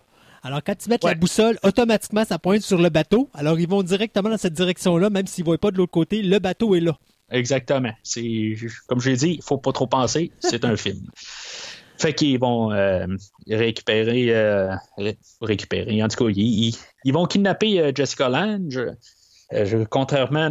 Alors, 0.43 0.61
quand 0.65 0.77
tu 0.77 0.89
mets 0.89 0.99
la 1.03 1.15
boussole, 1.15 1.57
automatiquement, 1.63 2.25
ça 2.25 2.39
pointe 2.39 2.63
sur 2.63 2.79
le 2.79 2.89
bateau. 2.89 3.29
Alors, 3.33 3.61
ils 3.61 3.69
vont 3.69 3.83
directement 3.83 4.29
dans 4.29 4.39
cette 4.39 4.55
direction-là, 4.55 5.09
même 5.09 5.27
s'ils 5.29 5.45
ne 5.45 5.47
voient 5.47 5.59
pas 5.59 5.71
de 5.71 5.77
l'autre 5.77 5.93
côté, 5.93 6.21
le 6.21 6.39
bateau 6.41 6.75
est 6.75 6.81
là. 6.81 6.99
Exactement. 7.31 7.93
C'est 8.03 8.57
Comme 8.89 9.01
je 9.01 9.11
l'ai 9.11 9.17
dit, 9.17 9.31
il 9.31 9.37
ne 9.39 9.43
faut 9.43 9.59
pas 9.59 9.73
trop 9.73 9.87
penser, 9.87 10.33
c'est 10.41 10.65
un 10.65 10.77
film. 10.77 11.01
Fait 12.03 12.15
qu'ils 12.15 12.41
vont 12.41 12.73
euh, 12.73 13.07
récupérer, 13.49 14.35
euh, 14.35 14.75
récupérer, 15.41 16.03
en 16.03 16.09
tout 16.09 16.25
cas, 16.25 16.33
ils, 16.35 17.13
vont 17.13 17.27
kidnapper 17.27 17.79
euh, 17.79 17.93
Jessica 17.95 18.29
Lange. 18.29 18.81
contrairement 19.89 20.47
à 20.47 20.51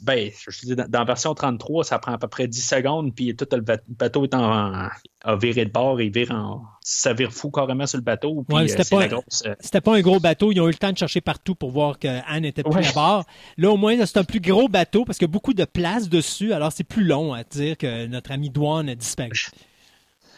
ben, 0.00 0.30
je 0.48 0.60
dis, 0.64 0.76
dans 0.76 0.86
la 0.90 1.04
version 1.04 1.34
33, 1.34 1.84
ça 1.84 1.98
prend 1.98 2.12
à 2.12 2.18
peu 2.18 2.28
près 2.28 2.46
10 2.46 2.66
secondes, 2.66 3.14
puis 3.14 3.36
tout 3.36 3.46
le 3.52 3.60
bateau 3.88 4.24
est 4.24 4.34
en, 4.34 4.88
a 5.22 5.36
viré 5.36 5.66
de 5.66 5.70
bord, 5.70 6.00
et 6.00 6.08
vire 6.08 6.30
en, 6.30 6.62
ça 6.80 7.12
vire 7.12 7.30
fou 7.30 7.50
carrément 7.50 7.86
sur 7.86 7.98
le 7.98 8.04
bateau. 8.04 8.46
Ouais, 8.48 8.68
c'était, 8.68 8.84
pas, 8.84 9.04
euh, 9.44 9.80
pas 9.80 9.96
un 9.96 10.00
gros 10.00 10.20
bateau. 10.20 10.50
Ils 10.52 10.60
ont 10.60 10.68
eu 10.68 10.70
le 10.72 10.78
temps 10.78 10.92
de 10.92 10.96
chercher 10.96 11.20
partout 11.20 11.54
pour 11.54 11.72
voir 11.72 11.98
qu'Anne 11.98 12.46
était 12.46 12.62
plus 12.62 12.88
à 12.88 12.92
bord. 12.92 13.24
Là, 13.58 13.70
au 13.70 13.76
moins, 13.76 13.94
c'est 14.06 14.18
un 14.18 14.24
plus 14.24 14.40
gros 14.40 14.68
bateau 14.68 15.04
parce 15.04 15.18
qu'il 15.18 15.26
y 15.26 15.30
a 15.30 15.32
beaucoup 15.32 15.54
de 15.54 15.64
place 15.64 16.08
dessus, 16.08 16.54
alors 16.54 16.72
c'est 16.72 16.84
plus 16.84 17.04
long 17.04 17.34
à 17.34 17.44
dire 17.44 17.76
que 17.76 18.06
notre 18.06 18.30
ami 18.30 18.48
Douane 18.48 18.88
a 18.88 18.94
disparu. 18.94 19.50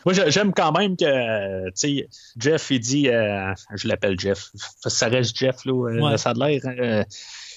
Moi, 0.04 0.14
j'aime 0.28 0.52
quand 0.52 0.72
même 0.72 0.96
que, 0.96 1.66
tu 1.66 1.72
sais, 1.74 2.08
Jeff, 2.38 2.70
il 2.70 2.80
dit, 2.80 3.08
euh, 3.08 3.52
je 3.74 3.88
l'appelle 3.88 4.18
Jeff, 4.18 4.50
ça 4.86 5.08
reste 5.08 5.36
Jeff, 5.36 5.56
là, 5.64 6.16
ça 6.16 6.30
a 6.30 6.34
l'air 6.34 7.04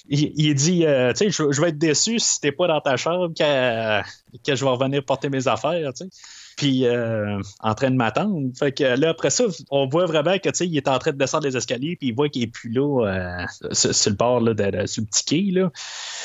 il, 0.08 0.54
dit 0.54 0.84
euh, 0.84 1.12
tu 1.12 1.30
sais, 1.30 1.44
je, 1.50 1.60
vais 1.60 1.70
être 1.70 1.78
déçu 1.78 2.18
si 2.18 2.40
t'es 2.40 2.52
pas 2.52 2.66
dans 2.66 2.80
ta 2.80 2.96
chambre 2.96 3.32
que, 3.34 4.02
que 4.02 4.54
je 4.54 4.64
vais 4.64 4.70
revenir 4.70 5.04
porter 5.04 5.30
mes 5.30 5.48
affaires, 5.48 5.92
tu 5.94 6.04
sais. 6.04 6.10
Puis 6.56 6.86
euh, 6.86 7.40
en 7.60 7.74
train 7.74 7.90
de 7.90 7.96
m'attendre. 7.96 8.50
Fait 8.56 8.72
que 8.72 8.84
là, 8.84 9.10
après 9.10 9.30
ça, 9.30 9.44
on 9.70 9.88
voit 9.88 10.06
vraiment 10.06 10.38
que 10.38 10.50
il 10.64 10.76
est 10.76 10.88
en 10.88 10.98
train 10.98 11.12
de 11.12 11.16
descendre 11.16 11.46
les 11.46 11.56
escaliers, 11.56 11.96
puis 11.96 12.08
il 12.08 12.14
voit 12.14 12.28
qu'il 12.28 12.42
est 12.42 12.48
plus 12.48 12.70
là 12.70 13.06
euh, 13.06 13.72
sur, 13.72 14.10
le 14.10 14.16
bord 14.16 14.40
là, 14.40 14.54
de, 14.54 14.86
sur 14.86 15.02
le 15.02 15.06
petit 15.06 15.24
quai. 15.24 15.50
Là, 15.50 15.70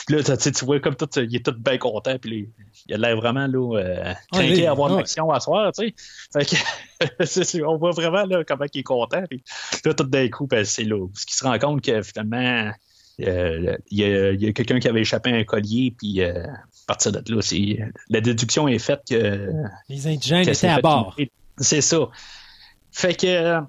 là 0.10 0.38
tu 0.38 0.66
vois 0.66 0.80
comme 0.80 0.96
tout, 0.96 1.10
il 1.18 1.36
est 1.36 1.46
tout 1.46 1.56
bien 1.58 1.78
content, 1.78 2.18
puis 2.20 2.50
il 2.88 2.94
a 2.94 2.98
l'air 2.98 3.16
vraiment 3.16 3.48
là, 3.48 3.80
euh, 3.80 4.14
craqué 4.32 4.68
à 4.68 4.72
avoir 4.72 4.94
une 4.94 5.00
action 5.00 5.32
à 5.32 5.40
soir, 5.40 5.72
tu 5.78 5.88
sais. 5.88 5.96
Fait 6.32 6.46
que 6.46 7.62
on 7.66 7.78
voit 7.78 7.92
vraiment 7.92 8.26
là, 8.26 8.44
comment 8.44 8.66
il 8.72 8.80
est 8.80 8.84
content. 8.84 9.24
Puis 9.30 9.44
là, 9.84 9.94
tout 9.94 10.04
d'un 10.04 10.30
coup, 10.30 10.48
ben, 10.48 10.64
c'est 10.64 10.84
là. 10.84 11.08
Parce 11.08 11.26
qu'il 11.26 11.36
se 11.36 11.44
rend 11.44 11.58
compte 11.58 11.82
que 11.82 12.02
finalement 12.02 12.72
euh, 13.22 13.78
il 13.92 14.00
y 14.00 14.48
a, 14.48 14.54
quelqu'un 14.54 14.80
qui 14.80 14.88
avait 14.88 15.02
échappé 15.02 15.32
un 15.32 15.44
collier, 15.44 15.94
puis 15.98 16.22
euh, 16.22 16.46
à 16.79 16.79
partir 16.90 17.12
de 17.12 17.20
là, 17.20 17.86
la 18.10 18.22
déduction 18.22 18.68
est 18.68 18.80
faite 18.80 19.02
que. 19.08 19.52
Les 19.90 20.08
indigènes 20.08 20.48
étaient 20.48 20.68
à 20.68 20.82
bord. 20.82 21.16
C'est 21.58 21.82
ça. 21.82 21.98
Fait 22.92 23.14
que. 23.14 23.60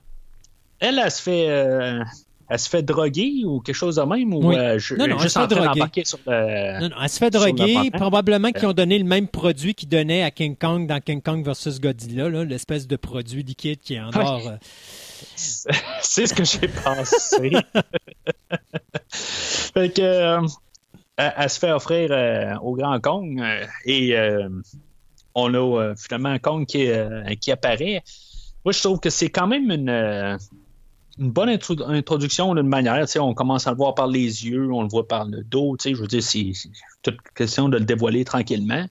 Elle, 0.79 0.99
elle, 0.99 1.11
se 1.11 1.21
fait. 1.21 1.45
elle 1.45 2.59
se 2.59 2.68
fait 2.71 2.83
droguer 2.83 3.43
ou 3.45 3.61
quelque 3.61 3.75
chose 3.75 3.97
de 3.97 4.03
même 4.03 4.33
ou 4.33 4.51
je, 4.79 4.95
non, 4.95 5.07
non, 5.07 5.18
elle 5.21 5.29
se 5.29 5.39
fait 5.39 5.47
droguer. 5.47 6.05
Sur 6.05 6.18
le, 6.27 6.81
non, 6.81 6.89
non, 6.89 6.97
elle 7.03 7.09
se 7.11 7.18
fait 7.18 7.31
droguer. 7.31 7.91
Probablement 7.91 8.51
qu'ils 8.53 8.66
ont 8.66 8.73
donné 8.73 8.99
le 8.99 9.05
même 9.05 9.29
produit 9.29 9.75
qu'ils 9.75 9.91
donnaient 9.91 10.23
à 10.23 10.31
King 10.31 10.57
Kong 10.57 10.87
dans 10.87 11.01
King 11.01 11.21
Kong 11.21 11.45
versus 11.45 11.79
Godzilla, 11.79 12.29
l'espèce 12.45 12.87
de 12.87 12.97
produit 12.97 13.43
liquide 13.43 13.81
qui 13.81 13.95
est 13.95 14.01
en 14.01 14.09
dehors. 14.09 14.53
C'est 15.37 16.27
ce 16.27 16.33
que 16.33 16.45
j'ai 16.45 16.68
pensé. 16.85 17.53
fait 19.12 19.95
que, 19.95 20.39
euh, 21.21 21.31
elle, 21.37 21.51
se 21.51 21.59
fait 21.59 21.73
offrir 21.73 22.11
euh, 22.11 22.55
au 22.62 22.75
Grand 22.75 23.01
Kong 23.01 23.41
euh, 23.41 23.66
et 23.85 24.14
on 25.35 25.55
a 25.55 25.95
finalement 25.97 26.31
un 26.31 26.39
Kong 26.39 26.66
qui, 26.66 26.89
qui 27.41 27.53
apparaît. 27.53 28.03
Moi, 28.64 28.73
je 28.73 28.81
trouve 28.81 29.01
que 29.01 29.11
c'est 29.11 29.31
quand 29.31 29.47
même 29.47 29.71
une, 29.71 29.89
une 31.18 31.31
bonne 31.31 31.49
introduction 31.49 32.55
d'une 32.55 32.66
manière. 32.66 33.07
On 33.21 33.35
commence 33.35 33.66
à 33.66 33.71
le 33.71 33.77
voir 33.77 33.95
par 33.95 34.09
les 34.09 34.47
yeux, 34.47 34.71
on 34.73 34.83
le 34.83 34.89
voit 34.89 35.07
par 35.07 35.25
le 35.25 35.43
dos. 35.45 35.77
Je 35.83 35.95
veux 35.95 36.07
dire, 36.07 36.23
c'est 36.23 36.53
toute 37.03 37.16
question 37.35 37.68
de 37.68 37.79
le 37.79 37.85
dévoiler 37.85 38.25
tranquillement. 38.25 38.87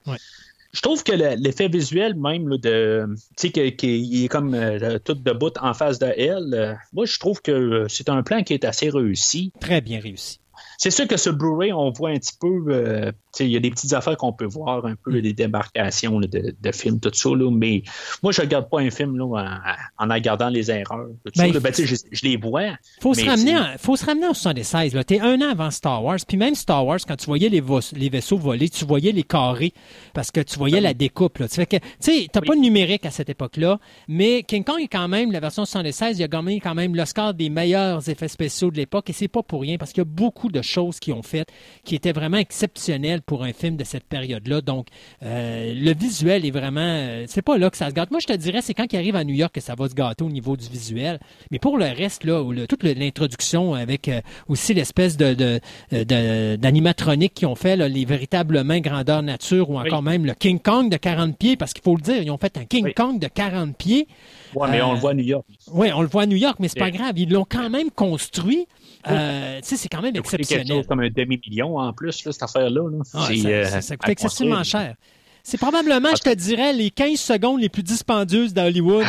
Je 0.72 0.82
trouve 0.82 1.04
que 1.04 1.12
l'effet 1.12 1.68
visuel 1.68 2.16
même 2.16 2.58
de 2.58 3.08
tu 3.36 3.50
sais 3.52 3.72
qu'il 3.74 4.24
est 4.24 4.28
comme 4.28 4.54
euh, 4.54 5.00
tout 5.00 5.16
debout 5.16 5.52
en 5.60 5.74
face 5.74 5.98
de 5.98 6.06
elle, 6.16 6.54
euh, 6.54 6.74
moi 6.94 7.06
je 7.06 7.18
trouve 7.18 7.42
que 7.42 7.88
c'est 7.90 8.08
un 8.08 8.22
plan 8.22 8.44
qui 8.44 8.54
est 8.54 8.64
assez 8.64 8.90
réussi. 8.90 9.52
Très 9.60 9.82
bien 9.82 10.00
réussi. 10.00 10.40
C'est 10.80 10.92
sûr 10.92 11.08
que 11.08 11.18
ce 11.18 11.30
Blu-ray, 11.30 11.74
on 11.74 11.92
voit 11.92 12.12
un 12.12 12.18
petit 12.18 12.38
peu, 12.40 12.64
euh, 12.70 13.12
il 13.42 13.48
y 13.48 13.58
a 13.58 13.60
des 13.60 13.70
petites 13.70 13.92
affaires 13.92 14.16
qu'on 14.16 14.32
peut 14.32 14.46
voir, 14.46 14.86
un 14.86 14.96
peu 14.96 15.22
des 15.22 15.34
débarcations 15.34 16.22
de, 16.22 16.72
films, 16.72 17.02
tout 17.02 17.12
ça, 17.14 17.30
mais 17.52 17.84
moi, 18.24 18.32
je 18.32 18.40
ne 18.40 18.46
regarde 18.46 18.70
pas 18.70 18.80
un 18.80 18.90
film 18.90 19.18
là, 19.18 19.26
en, 19.26 20.06
en, 20.06 20.14
regardant 20.14 20.48
les 20.48 20.72
erreurs. 20.72 21.08
Ben, 21.36 21.52
ben, 21.52 21.74
je, 21.74 21.96
je, 22.10 22.22
les 22.24 22.38
vois. 22.38 22.78
faut 23.02 23.14
se 23.14 23.26
ramener 23.26 23.58
faut 23.78 23.98
se 23.98 24.06
ramener 24.06 24.28
en 24.28 24.34
76. 24.34 24.98
Tu 25.06 25.16
es 25.16 25.20
un 25.20 25.42
an 25.42 25.50
avant 25.52 25.70
Star 25.70 26.02
Wars. 26.02 26.20
Puis 26.26 26.38
même 26.38 26.56
Star 26.56 26.86
Wars, 26.86 27.00
quand 27.06 27.18
tu 27.18 27.26
voyais 27.26 27.50
les, 27.50 27.62
les, 27.98 28.10
vaisseaux 28.10 28.38
voler, 28.38 28.70
tu 28.70 28.86
voyais 28.86 29.12
les 29.12 29.24
carrés 29.24 29.74
parce 30.14 30.32
que 30.32 30.40
tu 30.40 30.58
voyais 30.58 30.80
la 30.80 30.94
découpe. 30.94 31.42
Tu 31.50 31.60
n'as 31.60 32.42
pas 32.42 32.56
de 32.56 32.62
numérique 32.62 33.06
à 33.06 33.12
cette 33.12 33.28
époque-là, 33.28 33.80
mais 34.08 34.44
King 34.44 34.64
Kong 34.64 34.80
est 34.82 34.88
quand 34.88 35.10
même, 35.10 35.34
la 35.34 35.42
version 35.42 35.66
76, 35.66 36.20
il 36.20 36.24
a 36.24 36.28
gagné 36.30 36.62
quand 36.62 36.76
même 36.76 36.96
le 36.96 37.04
score 37.04 37.34
des 37.34 37.50
meilleurs 37.50 38.08
effets 38.08 38.30
spéciaux 38.30 38.72
de 38.72 38.78
l'époque 38.78 39.10
et 39.10 39.14
c'est 39.14 39.28
pas 39.28 39.44
pour 39.44 39.60
rien 39.60 39.78
parce 39.78 39.92
qu'il 39.92 40.02
y 40.02 40.08
a 40.08 40.10
beaucoup 40.10 40.50
de 40.50 40.62
choses 40.70 41.00
qui 41.00 41.12
ont 41.12 41.24
fait 41.24 41.48
qui 41.84 41.96
étaient 41.96 42.12
vraiment 42.12 42.38
exceptionnelles 42.38 43.22
pour 43.22 43.44
un 43.44 43.54
film 43.54 43.76
de 43.76 43.84
cette 43.84 44.04
période-là. 44.04 44.62
Donc, 44.62 44.88
euh, 45.24 45.74
le 45.76 45.94
visuel 45.94 46.46
est 46.46 46.52
vraiment. 46.52 46.82
Euh, 46.82 47.26
c'est 47.28 47.42
pas 47.42 47.58
là 47.58 47.70
que 47.70 47.78
ça 47.78 47.90
se 47.90 47.94
gâte. 47.94 48.12
Moi, 48.12 48.20
je 48.20 48.28
te 48.28 48.34
dirais, 48.34 48.62
c'est 48.62 48.74
quand 48.74 48.92
il 48.92 48.98
arrive 48.98 49.16
à 49.16 49.24
New 49.24 49.34
York 49.34 49.54
que 49.54 49.62
ça 49.62 49.76
va 49.76 49.90
se 49.90 49.96
gâter 49.96 50.24
au 50.24 50.30
niveau 50.30 50.56
du 50.56 50.68
visuel. 50.68 51.20
Mais 51.52 51.60
pour 51.60 51.78
le 51.78 51.86
reste, 51.86 52.24
là, 52.24 52.44
toute 52.68 52.84
l'introduction 52.84 53.74
avec 53.74 54.08
euh, 54.08 54.22
aussi 54.48 54.74
l'espèce 54.74 55.18
de, 55.18 55.60
d'animatronique 55.92 57.34
qu'ils 57.34 57.48
ont 57.48 57.56
fait, 57.56 57.76
les 57.76 58.06
véritables 58.06 58.64
mains 58.64 58.80
grandeur 58.80 59.24
nature 59.24 59.70
ou 59.70 59.80
encore 59.80 60.04
même 60.04 60.26
le 60.26 60.34
King 60.34 60.60
Kong 60.60 60.90
de 60.90 60.98
40 60.98 61.38
pieds, 61.38 61.58
parce 61.58 61.74
qu'il 61.74 61.84
faut 61.84 61.96
le 61.96 62.02
dire, 62.02 62.22
ils 62.22 62.32
ont 62.32 62.38
fait 62.38 62.58
un 62.58 62.66
King 62.66 62.94
Kong 62.94 63.20
de 63.20 63.28
40 63.28 63.76
pieds. 63.76 64.08
Oui, 64.56 64.68
mais 64.72 64.82
on 64.82 64.94
le 64.94 65.00
voit 65.00 65.12
à 65.12 65.14
New 65.14 65.24
York. 65.24 65.46
Oui, 65.72 65.92
on 65.94 66.02
le 66.02 66.08
voit 66.08 66.24
à 66.24 66.26
New 66.26 66.38
York, 66.38 66.58
mais 66.60 66.68
c'est 66.68 66.80
pas 66.80 66.92
grave. 66.92 67.18
Ils 67.18 67.32
l'ont 67.32 67.46
quand 67.50 67.70
même 67.70 67.92
construit 67.92 68.68
euh, 69.08 69.60
c'est 69.62 69.88
quand 69.88 70.02
même 70.02 70.16
exceptionnel. 70.16 70.66
Quelque 70.66 70.78
chose 70.78 70.88
comme 70.88 71.00
un 71.00 71.10
demi-million 71.10 71.78
en 71.78 71.93
plus, 71.93 72.12
cette 72.12 72.43
affaire-là. 72.43 72.82
ça, 73.04 73.28
euh, 73.32 73.82
coûte 73.97 74.10
excessivement 74.10 74.64
cher. 74.64 74.95
C'est 75.43 75.58
probablement, 75.58 76.10
je 76.16 76.22
te 76.22 76.34
dirais, 76.34 76.74
les 76.74 76.91
15 76.91 77.18
secondes 77.20 77.62
les 77.62 77.70
plus 77.70 77.84
dispendieuses 77.84 78.54
d'Hollywood. 78.54 79.06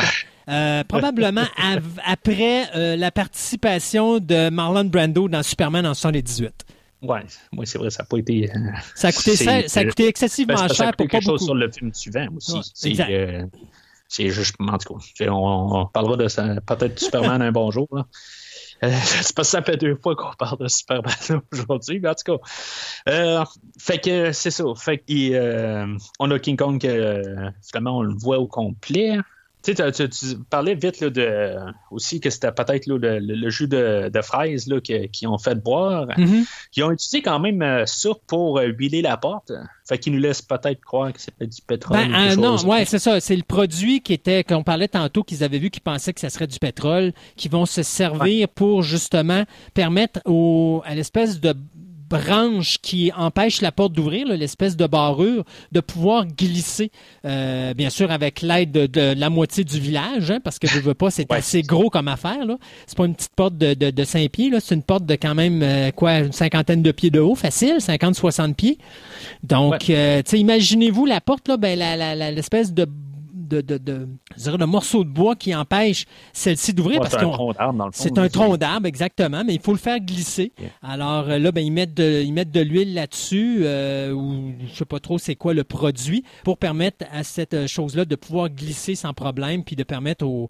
Euh, 0.49 0.83
probablement 0.85 1.45
après 2.05 2.97
la 2.97 3.11
participation 3.11 4.19
de 4.19 4.49
Marlon 4.49 4.85
Brando 4.85 5.27
dans 5.27 5.43
Superman 5.43 5.85
en 5.85 5.93
78. 5.93 6.65
Oui, 7.03 7.17
ouais, 7.57 7.65
c'est 7.65 7.79
vrai, 7.79 7.89
ça 7.89 8.03
n'a 8.03 8.07
pas 8.07 8.17
été. 8.17 8.49
ça 8.95 9.07
a 9.07 9.11
coûté, 9.11 9.35
ça, 9.35 9.79
a 9.79 9.85
coûté 9.85 10.07
excessivement 10.07 10.55
cher 10.55 10.75
ça 10.75 10.87
a 10.89 10.91
coûté 10.91 11.07
quelque 11.07 11.23
chose 11.23 11.43
sur 11.43 11.55
le 11.55 11.71
film 11.71 11.91
suivant 11.93 12.27
aussi. 12.35 12.59
c'est 14.07 14.29
juste, 14.29 14.55
en 14.59 14.77
tout 14.77 14.99
cas, 15.17 15.31
on, 15.31 15.87
parlera 15.91 16.17
de 16.17 16.27
ça, 16.27 16.55
peut-être 16.65 16.99
Superman 16.99 17.41
un 17.41 17.51
bonjour. 17.51 17.87
c'est 19.21 19.35
pas 19.35 19.43
ça 19.43 19.61
fait 19.61 19.77
deux 19.77 19.95
fois 19.95 20.15
qu'on 20.15 20.33
parle 20.33 20.57
de 20.57 20.67
Superman 20.67 21.13
aujourd'hui, 21.51 21.99
mais 21.99 22.09
en 22.09 22.15
tout 22.15 22.37
cas. 22.37 22.43
Euh, 23.09 23.45
fait 23.79 23.99
que 23.99 24.31
c'est 24.31 24.51
ça. 24.51 24.63
Fait 24.75 24.97
que 24.97 25.33
euh, 25.33 25.97
on 26.19 26.31
a 26.31 26.39
King 26.39 26.57
Kong 26.57 26.79
finalement 26.79 27.97
on 27.97 28.01
le 28.03 28.13
voit 28.13 28.39
au 28.39 28.47
complet. 28.47 29.17
Tu, 29.63 29.75
tu, 29.75 30.37
parlais 30.49 30.73
vite 30.73 31.03
de, 31.03 31.55
aussi 31.91 32.19
que 32.19 32.29
c'était 32.31 32.51
peut-être 32.51 32.87
le, 32.87 33.49
jus 33.49 33.67
de, 33.67 34.09
fraises 34.23 34.67
qu'ils 34.83 35.27
ont 35.27 35.37
fait 35.37 35.55
boire. 35.55 36.07
Mm-hmm. 36.07 36.45
Ils 36.77 36.83
ont 36.83 36.91
utilisé 36.91 37.21
quand 37.21 37.39
même 37.39 37.61
euh, 37.61 37.85
ça 37.85 38.09
pour 38.27 38.57
euh, 38.57 38.67
huiler 38.67 39.01
la 39.01 39.17
porte. 39.17 39.51
Fait 39.87 39.99
qu'ils 39.99 40.13
nous 40.13 40.19
laissent 40.19 40.41
peut-être 40.41 40.81
croire 40.81 41.13
que 41.13 41.19
c'est 41.21 41.37
du 41.39 41.61
pétrole. 41.61 41.97
Ben, 41.97 42.13
euh, 42.13 42.35
non, 42.35 42.57
ouais, 42.65 42.85
c'est 42.85 42.99
ça. 42.99 43.19
C'est 43.19 43.35
le 43.35 43.43
produit 43.43 44.01
qui 44.01 44.13
était, 44.13 44.43
qu'on 44.43 44.63
parlait 44.63 44.87
tantôt, 44.87 45.23
qu'ils 45.23 45.43
avaient 45.43 45.59
vu 45.59 45.69
qu'ils 45.69 45.83
pensaient 45.83 46.13
que 46.13 46.21
ça 46.21 46.29
serait 46.29 46.47
du 46.47 46.57
pétrole, 46.57 47.13
qui 47.35 47.47
vont 47.47 47.65
se 47.65 47.83
servir 47.83 48.47
pour 48.49 48.81
justement 48.81 49.43
permettre 49.73 50.21
au, 50.25 50.81
à 50.85 50.95
l'espèce 50.95 51.39
de 51.39 51.53
branche 52.11 52.77
qui 52.81 53.11
empêche 53.15 53.61
la 53.61 53.71
porte 53.71 53.93
d'ouvrir, 53.93 54.27
l'espèce 54.27 54.75
de 54.75 54.85
barrure, 54.85 55.45
de 55.71 55.79
pouvoir 55.79 56.25
glisser, 56.27 56.91
euh, 57.25 57.73
bien 57.73 57.89
sûr 57.89 58.11
avec 58.11 58.41
l'aide 58.41 58.71
de, 58.71 59.13
la 59.17 59.29
moitié 59.29 59.63
du 59.63 59.79
village, 59.79 60.29
hein, 60.29 60.39
parce 60.43 60.59
que 60.59 60.67
je 60.67 60.79
veux 60.79 60.93
pas, 60.93 61.09
c'est 61.09 61.31
assez 61.31 61.61
gros 61.61 61.89
comme 61.89 62.07
affaire. 62.07 62.45
Là. 62.45 62.57
C'est 62.85 62.97
pas 62.97 63.05
une 63.05 63.15
petite 63.15 63.35
porte 63.35 63.57
de, 63.57 63.73
de, 63.73 64.03
5 64.03 64.29
pieds, 64.29 64.49
là. 64.49 64.59
c'est 64.59 64.75
une 64.75 64.83
porte 64.83 65.05
de 65.05 65.15
quand 65.15 65.35
même 65.35 65.61
euh, 65.63 65.91
quoi, 65.91 66.19
une 66.19 66.33
cinquantaine 66.33 66.81
de 66.81 66.91
pieds 66.91 67.11
de 67.11 67.19
haut, 67.19 67.35
facile, 67.35 67.77
50-60 67.77 68.55
pieds. 68.55 68.77
Donc, 69.43 69.89
euh, 69.89 70.21
imaginez-vous 70.33 71.05
la 71.05 71.21
porte, 71.21 71.47
là, 71.47 71.57
ben, 71.57 71.79
l'espèce 72.35 72.73
de 72.73 72.87
de, 73.51 73.77
de, 73.77 73.77
de, 73.77 74.65
morceau 74.65 75.03
de 75.03 75.09
bois 75.09 75.35
qui 75.35 75.53
empêche 75.53 76.05
celle-ci 76.33 76.73
d'ouvrir. 76.73 77.01
c'est 77.09 77.17
un 77.17 77.29
tronc 77.29 77.53
d'arbre, 77.53 77.89
C'est 77.91 78.17
un 78.17 78.29
tronc 78.29 78.57
d'arbre, 78.57 78.87
exactement, 78.87 79.43
mais 79.45 79.53
il 79.53 79.61
faut 79.61 79.73
le 79.73 79.77
faire 79.77 79.99
glisser. 79.99 80.53
Alors 80.81 81.29
euh, 81.29 81.37
là, 81.37 81.51
ben, 81.51 81.61
ils 81.61 81.71
mettent 81.71 81.93
de, 81.93 82.21
ils 82.23 82.33
mettent 82.33 82.51
de 82.51 82.61
l'huile 82.61 82.93
là-dessus, 82.93 83.61
euh, 83.63 84.13
ou 84.13 84.53
je 84.65 84.73
sais 84.73 84.85
pas 84.85 84.99
trop 84.99 85.17
c'est 85.17 85.35
quoi 85.35 85.53
le 85.53 85.63
produit, 85.63 86.23
pour 86.43 86.57
permettre 86.57 87.05
à 87.11 87.23
cette 87.23 87.53
euh, 87.53 87.67
chose-là 87.67 88.05
de 88.05 88.15
pouvoir 88.15 88.49
glisser 88.49 88.95
sans 88.95 89.13
problème, 89.13 89.63
puis 89.63 89.75
de 89.75 89.83
permettre 89.83 90.25
aux 90.25 90.49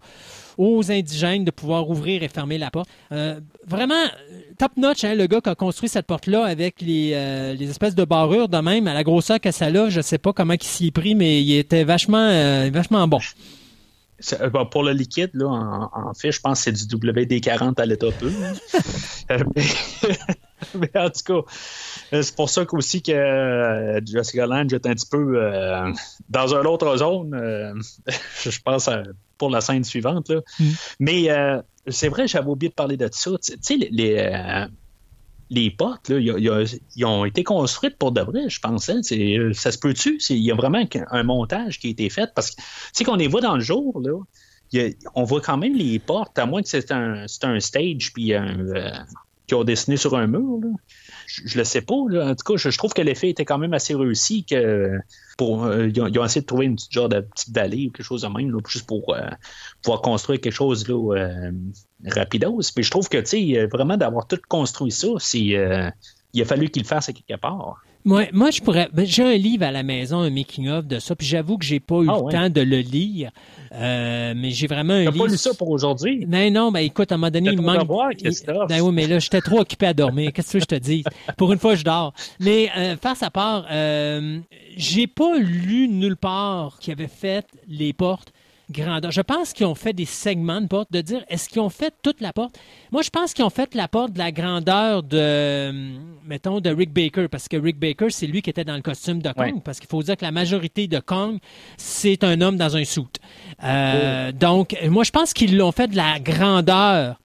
aux 0.58 0.90
indigènes 0.90 1.44
de 1.44 1.50
pouvoir 1.50 1.88
ouvrir 1.88 2.22
et 2.22 2.28
fermer 2.28 2.58
la 2.58 2.70
porte. 2.70 2.88
Euh, 3.12 3.40
vraiment, 3.66 4.04
top 4.58 4.72
notch, 4.76 5.04
hein, 5.04 5.14
le 5.14 5.26
gars 5.26 5.40
qui 5.40 5.48
a 5.48 5.54
construit 5.54 5.88
cette 5.88 6.06
porte-là 6.06 6.44
avec 6.44 6.80
les, 6.80 7.12
euh, 7.14 7.54
les, 7.54 7.70
espèces 7.70 7.94
de 7.94 8.04
barrures 8.04 8.48
de 8.48 8.58
même, 8.58 8.86
à 8.86 8.94
la 8.94 9.04
grosseur 9.04 9.40
que 9.40 9.50
ça 9.50 9.66
a. 9.66 9.88
Je 9.88 10.00
sais 10.00 10.18
pas 10.18 10.32
comment 10.32 10.54
il 10.54 10.62
s'y 10.62 10.88
est 10.88 10.90
pris, 10.90 11.14
mais 11.14 11.42
il 11.42 11.56
était 11.56 11.84
vachement, 11.84 12.18
euh, 12.18 12.70
vachement 12.72 13.06
bon. 13.08 13.20
Pour 14.70 14.84
le 14.84 14.92
liquide, 14.92 15.30
là, 15.34 15.88
en, 15.92 16.14
fait, 16.14 16.30
je 16.30 16.40
pense 16.40 16.64
que 16.64 16.76
c'est 16.76 16.86
du 16.86 16.96
WD-40 16.96 17.80
à 17.80 17.86
l'état 17.86 18.06
peu. 18.18 18.30
mais, 20.74 20.90
en 20.94 21.10
tout 21.10 21.42
cas, 21.42 22.20
c'est 22.22 22.34
pour 22.34 22.50
ça 22.50 22.64
aussi 22.72 23.02
que 23.02 24.00
Jessica 24.04 24.46
Lange 24.46 24.72
est 24.72 24.86
un 24.86 24.94
petit 24.94 25.08
peu 25.10 25.40
dans 26.28 26.54
une 26.54 26.66
autre 26.66 26.96
zone. 26.96 27.80
je 28.44 28.60
pense 28.64 28.88
à 28.88 29.02
pour 29.42 29.50
la 29.50 29.60
scène 29.60 29.82
suivante. 29.82 30.28
Là. 30.28 30.40
Mm. 30.60 30.64
Mais 31.00 31.30
euh, 31.30 31.60
c'est 31.88 32.08
vrai, 32.08 32.28
j'avais 32.28 32.48
oublié 32.48 32.68
de 32.68 32.74
parler 32.74 32.96
de 32.96 33.08
ça. 33.10 33.32
Tu 33.42 33.54
sais, 33.60 33.76
les, 33.76 34.16
euh, 34.18 34.68
les 35.50 35.68
portes, 35.72 36.10
là, 36.10 36.18
ils, 36.20 37.04
ont 37.04 37.24
été 37.24 37.42
construites 37.42 37.98
pour 37.98 38.12
de 38.12 38.20
vrai, 38.20 38.48
je 38.48 38.60
pense. 38.60 38.88
Hein. 38.88 39.00
Euh, 39.10 39.52
ça 39.52 39.72
se 39.72 39.78
peut-tu? 39.78 40.18
Il 40.30 40.36
y 40.36 40.52
a 40.52 40.54
vraiment 40.54 40.84
un 41.10 41.22
montage 41.24 41.80
qui 41.80 41.88
a 41.88 41.90
été 41.90 42.08
fait 42.08 42.30
parce 42.36 42.52
que, 42.52 42.56
tu 42.56 42.64
sais, 42.92 43.04
qu'on 43.04 43.16
les 43.16 43.26
voit 43.26 43.40
dans 43.40 43.56
le 43.56 43.62
jour, 43.62 44.00
là, 44.00 44.16
on 45.16 45.24
voit 45.24 45.40
quand 45.40 45.56
même 45.56 45.74
les 45.74 45.98
portes, 45.98 46.38
à 46.38 46.46
moins 46.46 46.62
que 46.62 46.68
c'est 46.68 46.92
un, 46.92 47.26
un, 47.42 47.60
stage 47.60 48.12
puis 48.12 48.32
ont 49.54 49.64
dessiné 49.64 49.96
sur 49.96 50.16
un 50.16 50.26
mur. 50.26 50.58
Là 50.62 50.68
je, 51.26 51.58
le 51.58 51.64
sais 51.64 51.80
pas. 51.80 51.94
En 51.94 52.34
tout 52.34 52.52
cas, 52.52 52.56
je, 52.56 52.76
trouve 52.76 52.92
que 52.92 53.02
l'effet 53.02 53.30
était 53.30 53.44
quand 53.44 53.58
même 53.58 53.74
assez 53.74 53.94
réussi. 53.94 54.44
Que 54.44 54.98
pour, 55.38 55.64
euh, 55.64 55.88
ils, 55.88 56.00
ont, 56.00 56.24
essayé 56.24 56.40
de 56.40 56.46
trouver 56.46 56.66
une 56.66 56.76
petite 56.76 56.94
de 56.94 57.20
petite 57.20 57.54
vallée 57.54 57.86
ou 57.88 57.90
quelque 57.90 58.04
chose 58.04 58.22
de 58.22 58.28
même, 58.28 58.54
juste 58.66 58.86
pour 58.86 59.14
euh, 59.14 59.28
pouvoir 59.82 60.02
construire 60.02 60.40
quelque 60.40 60.52
chose 60.52 60.88
là, 60.88 61.16
euh. 61.16 61.52
Puis 62.04 62.84
je 62.84 62.90
trouve 62.90 63.08
que, 63.08 63.70
vraiment 63.70 63.96
d'avoir 63.96 64.26
tout 64.26 64.40
construit 64.48 64.90
ça, 64.90 65.08
il 65.34 65.56
a 65.56 66.44
fallu 66.44 66.68
qu'il 66.68 66.82
le 66.82 66.88
fasse 66.88 67.08
à 67.08 67.12
quelque 67.12 67.40
part. 67.40 67.80
Moi, 68.04 68.24
moi, 68.32 68.50
je 68.50 68.60
pourrais. 68.60 68.88
Ben, 68.92 69.06
j'ai 69.06 69.22
un 69.22 69.36
livre 69.36 69.64
à 69.64 69.70
la 69.70 69.82
maison, 69.82 70.20
un 70.20 70.30
making-of 70.30 70.86
de 70.86 70.98
ça, 70.98 71.14
puis 71.14 71.26
j'avoue 71.26 71.56
que 71.56 71.64
j'ai 71.64 71.78
pas 71.78 72.00
eu 72.00 72.08
ah 72.08 72.18
le 72.24 72.32
temps 72.32 72.50
de 72.50 72.60
le 72.60 72.78
lire. 72.78 73.30
Euh, 73.72 74.34
mais 74.36 74.50
j'ai 74.50 74.66
vraiment 74.66 74.94
un 74.94 75.02
livre. 75.02 75.24
pas 75.24 75.30
lu 75.30 75.36
ça 75.36 75.54
pour 75.54 75.70
aujourd'hui? 75.70 76.26
Ben 76.26 76.52
non, 76.52 76.72
ben 76.72 76.80
écoute, 76.80 77.12
à 77.12 77.14
un 77.14 77.18
moment 77.18 77.30
donné, 77.30 77.50
il 77.52 77.60
manque. 77.60 77.86
Voir, 77.86 78.10
ben 78.68 78.80
oui, 78.80 78.92
mais 78.92 79.06
là, 79.06 79.18
j'étais 79.18 79.40
trop 79.40 79.60
occupé 79.60 79.86
à 79.86 79.94
dormir. 79.94 80.32
Qu'est-ce 80.32 80.54
que 80.54 80.60
je 80.60 80.66
te 80.66 80.74
dis? 80.74 81.04
Pour 81.36 81.52
une 81.52 81.58
fois, 81.58 81.74
je 81.74 81.84
dors. 81.84 82.12
Mais 82.40 82.70
euh, 82.76 82.96
face 82.96 83.22
à 83.22 83.30
part, 83.30 83.66
euh, 83.70 84.40
j'ai 84.76 85.06
pas 85.06 85.38
lu 85.38 85.88
nulle 85.88 86.16
part 86.16 86.78
qui 86.80 86.90
avait 86.90 87.08
fait 87.08 87.46
les 87.68 87.92
portes 87.92 88.32
grandeur. 88.72 89.10
Je 89.10 89.20
pense 89.20 89.52
qu'ils 89.52 89.66
ont 89.66 89.74
fait 89.74 89.92
des 89.92 90.04
segments 90.04 90.60
de 90.60 90.66
porte, 90.66 90.90
de 90.90 91.00
dire 91.00 91.24
est-ce 91.28 91.48
qu'ils 91.48 91.60
ont 91.60 91.68
fait 91.68 91.94
toute 92.02 92.20
la 92.20 92.32
porte? 92.32 92.58
Moi, 92.90 93.02
je 93.02 93.10
pense 93.10 93.32
qu'ils 93.34 93.44
ont 93.44 93.50
fait 93.50 93.74
la 93.74 93.88
porte 93.88 94.12
de 94.12 94.18
la 94.18 94.32
grandeur 94.32 95.02
de, 95.02 95.72
mettons, 96.26 96.60
de 96.60 96.70
Rick 96.70 96.92
Baker, 96.92 97.28
parce 97.28 97.48
que 97.48 97.56
Rick 97.56 97.78
Baker, 97.78 98.10
c'est 98.10 98.26
lui 98.26 98.42
qui 98.42 98.50
était 98.50 98.64
dans 98.64 98.76
le 98.76 98.82
costume 98.82 99.22
de 99.22 99.30
Kong, 99.30 99.62
parce 99.64 99.78
qu'il 99.78 99.88
faut 99.88 100.02
dire 100.02 100.16
que 100.16 100.24
la 100.24 100.32
majorité 100.32 100.88
de 100.88 100.98
Kong, 100.98 101.38
c'est 101.76 102.24
un 102.24 102.40
homme 102.40 102.56
dans 102.56 102.76
un 102.76 102.84
suit. 102.84 103.02
Euh. 103.64 104.32
Donc, 104.32 104.76
moi, 104.88 105.04
je 105.04 105.10
pense 105.10 105.32
qu'ils 105.32 105.56
l'ont 105.56 105.72
fait 105.72 105.88
de 105.88 105.96
la 105.96 106.18
grandeur 106.18 107.18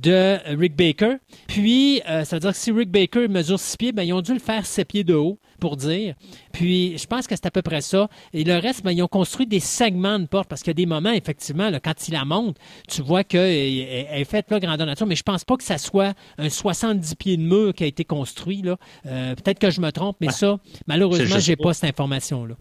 de 0.00 0.38
Rick 0.56 0.76
Baker. 0.76 1.16
Puis, 1.46 2.02
euh, 2.08 2.24
ça 2.24 2.36
veut 2.36 2.40
dire 2.40 2.50
que 2.50 2.56
si 2.56 2.72
Rick 2.72 2.90
Baker 2.90 3.28
mesure 3.28 3.58
6 3.58 3.76
pieds, 3.76 3.92
ben, 3.92 4.02
ils 4.02 4.12
ont 4.12 4.20
dû 4.20 4.32
le 4.32 4.40
faire 4.40 4.66
7 4.66 4.88
pieds 4.88 5.04
de 5.04 5.14
haut, 5.14 5.38
pour 5.64 5.76
dire. 5.76 6.14
Puis, 6.52 6.98
je 6.98 7.06
pense 7.06 7.26
que 7.26 7.34
c'est 7.34 7.46
à 7.46 7.50
peu 7.50 7.62
près 7.62 7.80
ça. 7.80 8.08
Et 8.32 8.44
le 8.44 8.58
reste, 8.58 8.84
ben, 8.84 8.92
ils 8.92 9.02
ont 9.02 9.08
construit 9.08 9.46
des 9.46 9.60
segments 9.60 10.18
de 10.18 10.26
porte 10.26 10.48
parce 10.48 10.62
qu'il 10.62 10.70
y 10.70 10.72
a 10.72 10.74
des 10.74 10.86
moments, 10.86 11.12
effectivement, 11.12 11.70
quand 11.82 12.08
il 12.08 12.12
la 12.12 12.24
monte, 12.24 12.56
tu 12.88 13.00
vois 13.02 13.24
qu'elle 13.24 13.40
est 13.48 14.24
faite 14.24 14.50
là, 14.50 14.60
grandeur 14.60 14.86
nature, 14.86 15.06
mais 15.06 15.16
je 15.16 15.22
pense 15.22 15.44
pas 15.44 15.56
que 15.56 15.64
ça 15.64 15.78
soit 15.78 16.14
un 16.38 16.48
70 16.48 17.14
pieds 17.14 17.36
de 17.36 17.42
mur 17.42 17.72
qui 17.72 17.84
a 17.84 17.86
été 17.86 18.04
construit. 18.04 18.60
là. 18.60 18.76
Euh, 19.06 19.34
peut-être 19.34 19.58
que 19.58 19.70
je 19.70 19.80
me 19.80 19.90
trompe, 19.90 20.16
mais 20.20 20.30
ça, 20.30 20.58
malheureusement, 20.86 21.38
j'ai 21.38 21.56
pas 21.56 21.72
cette 21.72 21.88
information-là 21.88 22.56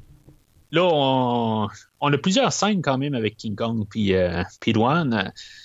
là, 0.74 0.89
on, 2.01 2.14
a 2.14 2.18
plusieurs 2.18 2.51
scènes 2.51 2.82
quand 2.82 2.97
même 2.97 3.14
avec 3.14 3.38
King 3.38 3.56
Kong 3.56 3.86
puis, 3.89 4.14
euh, 4.14 4.43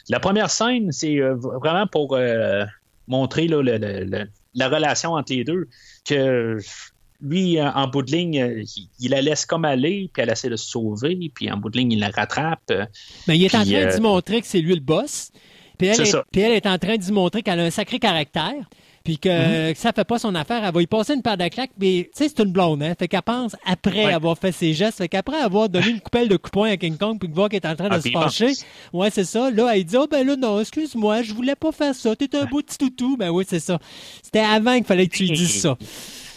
La 0.09 0.20
première 0.20 0.51
scène, 0.51 0.93
c'est 0.93 1.18
euh, 1.18 1.34
vraiment 1.34 1.86
pour 1.86 2.14
euh, 2.14 2.64
montrer 3.09 3.49
la 3.49 4.68
relation 4.68 5.14
entre 5.14 5.32
les 5.32 5.45
deux, 5.45 5.68
que 6.05 6.59
lui, 7.21 7.61
en 7.61 7.89
bout 7.89 8.03
de 8.03 8.12
ligne, 8.12 8.64
il, 9.01 9.11
la 9.11 9.21
laisse 9.21 9.45
comme 9.47 9.64
aller, 9.64 10.11
puis 10.12 10.23
elle 10.23 10.31
essaie 10.31 10.49
de 10.49 10.57
se 10.57 10.69
sauver, 10.69 11.31
puis 11.35 11.51
en 11.51 11.57
bout 11.57 11.71
de 11.71 11.79
ligne, 11.79 11.93
il 11.93 12.01
la 12.01 12.11
rattrape. 12.11 12.73
Mais 13.27 13.37
il 13.37 13.45
est 13.45 13.55
en 13.55 13.64
train 13.64 13.87
d'y 13.87 14.01
montrer 14.01 14.41
que 14.41 14.47
c'est 14.47 14.61
lui 14.61 14.75
le 14.75 14.81
boss. 14.81 15.31
Puis 15.79 15.89
elle, 15.89 16.23
puis 16.33 16.41
elle 16.41 16.53
est 16.53 16.66
en 16.66 16.79
train 16.79 16.97
d'y 16.97 17.12
montrer 17.12 17.43
qu'elle 17.43 17.61
a 17.61 17.64
un 17.64 17.71
sacré 17.71 17.99
caractère 17.99 18.69
puis 19.09 19.16
que, 19.16 19.71
mhm. 19.71 19.75
ça 19.75 19.95
fait 19.95 20.05
pas 20.05 20.19
son 20.19 20.35
affaire, 20.35 20.62
elle 20.62 20.75
va 20.75 20.83
y 20.83 20.87
passer 20.87 21.14
une 21.14 21.23
paire 21.23 21.39
de 21.39 21.49
claques, 21.49 21.71
mais 21.81 22.11
tu 22.14 22.25
sais, 22.25 22.29
c'est 22.29 22.43
une 22.43 22.53
blonde, 22.53 22.83
hein? 22.83 22.93
Fait 22.99 23.09
qu'elle 23.09 23.23
pense 23.23 23.57
après 23.64 24.12
avoir 24.12 24.37
fait 24.37 24.53
ses 24.53 24.75
gestes, 24.75 24.99
fait 24.99 25.09
qu'après 25.09 25.39
avoir 25.39 25.71
donné 25.71 25.89
une 25.89 26.01
coupelle 26.03 26.29
de 26.29 26.37
coup 26.37 26.64
à 26.64 26.77
King 26.77 26.99
Kong, 26.99 27.19
puis 27.19 27.27
voir 27.33 27.49
qu'elle 27.49 27.62
est 27.62 27.66
en 27.66 27.75
train 27.75 27.89
de 27.89 27.95
ah, 27.95 28.01
se 28.03 28.11
fâcher, 28.11 28.53
ouais, 28.93 29.09
c'est 29.11 29.25
ça, 29.25 29.51
là, 29.51 29.75
elle 29.75 29.85
dit, 29.85 29.97
oh 29.97 30.07
ben 30.11 30.27
là, 30.27 30.37
non, 30.37 30.61
excuse-moi, 30.61 31.23
je 31.23 31.33
voulais 31.33 31.55
pas 31.55 31.73
faire 31.73 31.95
ça, 31.95 32.14
t'es 32.16 32.37
un 32.37 32.45
beau 32.45 32.61
petit 32.61 32.77
toutou, 32.77 33.16
ben 33.16 33.31
oui, 33.31 33.47
c'est 33.49 33.61
ça. 33.61 33.79
C'était 34.23 34.41
avant 34.41 34.75
qu'il 34.75 34.85
fallait 34.85 35.07
que 35.07 35.16
tu 35.16 35.23
lui 35.23 35.33
dises 35.33 35.62
ça. 35.62 35.79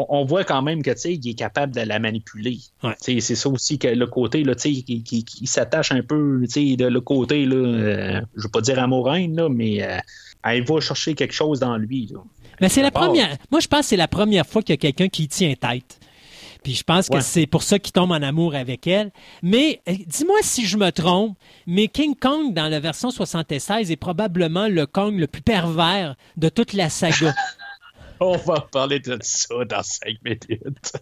On, 0.00 0.24
voit 0.24 0.44
quand 0.44 0.62
même 0.62 0.82
que 0.82 0.92
il 1.08 1.28
est 1.28 1.34
capable 1.34 1.74
de 1.74 1.80
la 1.80 1.98
manipuler. 1.98 2.58
C'est 3.00 3.20
ça 3.20 3.48
aussi 3.48 3.78
que 3.78 3.88
le 3.88 4.06
côté 4.06 4.44
là, 4.44 4.54
qui, 4.54 4.84
qui, 4.84 5.24
qui 5.24 5.46
s'attache 5.48 5.90
un 5.90 6.02
peu 6.02 6.46
de 6.46 6.86
le 6.86 7.00
côté, 7.00 7.44
là, 7.46 7.56
euh, 7.56 8.20
je 8.36 8.44
veux 8.44 8.48
pas 8.48 8.60
dire 8.60 8.78
amoureux, 8.78 9.26
là, 9.28 9.48
mais 9.48 9.82
euh, 9.82 9.98
elle 10.44 10.64
va 10.64 10.80
chercher 10.80 11.14
quelque 11.14 11.34
chose 11.34 11.58
dans 11.58 11.76
lui. 11.76 12.12
Mais 12.60 12.68
c'est 12.68 12.82
la 12.82 12.92
première. 12.92 13.36
Moi, 13.50 13.60
je 13.60 13.66
pense 13.66 13.80
que 13.80 13.86
c'est 13.86 13.96
la 13.96 14.08
première 14.08 14.46
fois 14.46 14.62
qu'il 14.62 14.72
y 14.72 14.78
a 14.78 14.78
quelqu'un 14.78 15.08
qui 15.08 15.26
tient 15.26 15.54
tête. 15.54 15.98
Puis 16.62 16.74
je 16.74 16.82
pense 16.82 17.08
que 17.08 17.20
c'est 17.20 17.46
pour 17.46 17.62
ça 17.62 17.78
qu'il 17.78 17.92
tombe 17.92 18.10
en 18.10 18.22
amour 18.22 18.54
avec 18.54 18.86
elle. 18.86 19.10
Mais 19.42 19.80
euh, 19.88 19.94
dis-moi 20.06 20.36
si 20.42 20.66
je 20.66 20.76
me 20.76 20.90
trompe, 20.90 21.36
mais 21.66 21.88
King 21.88 22.14
Kong 22.14 22.52
dans 22.52 22.68
la 22.68 22.80
version 22.80 23.10
76 23.10 23.90
est 23.90 23.96
probablement 23.96 24.68
le 24.68 24.86
Kong 24.86 25.18
le 25.18 25.26
plus 25.26 25.42
pervers 25.42 26.14
de 26.36 26.48
toute 26.48 26.72
la 26.72 26.88
saga. 26.88 27.34
On 28.20 28.36
va 28.36 28.66
parler 28.72 29.00
de 29.00 29.18
ça 29.20 29.64
dans 29.64 29.82
cinq 29.82 30.16
minutes. 30.24 30.92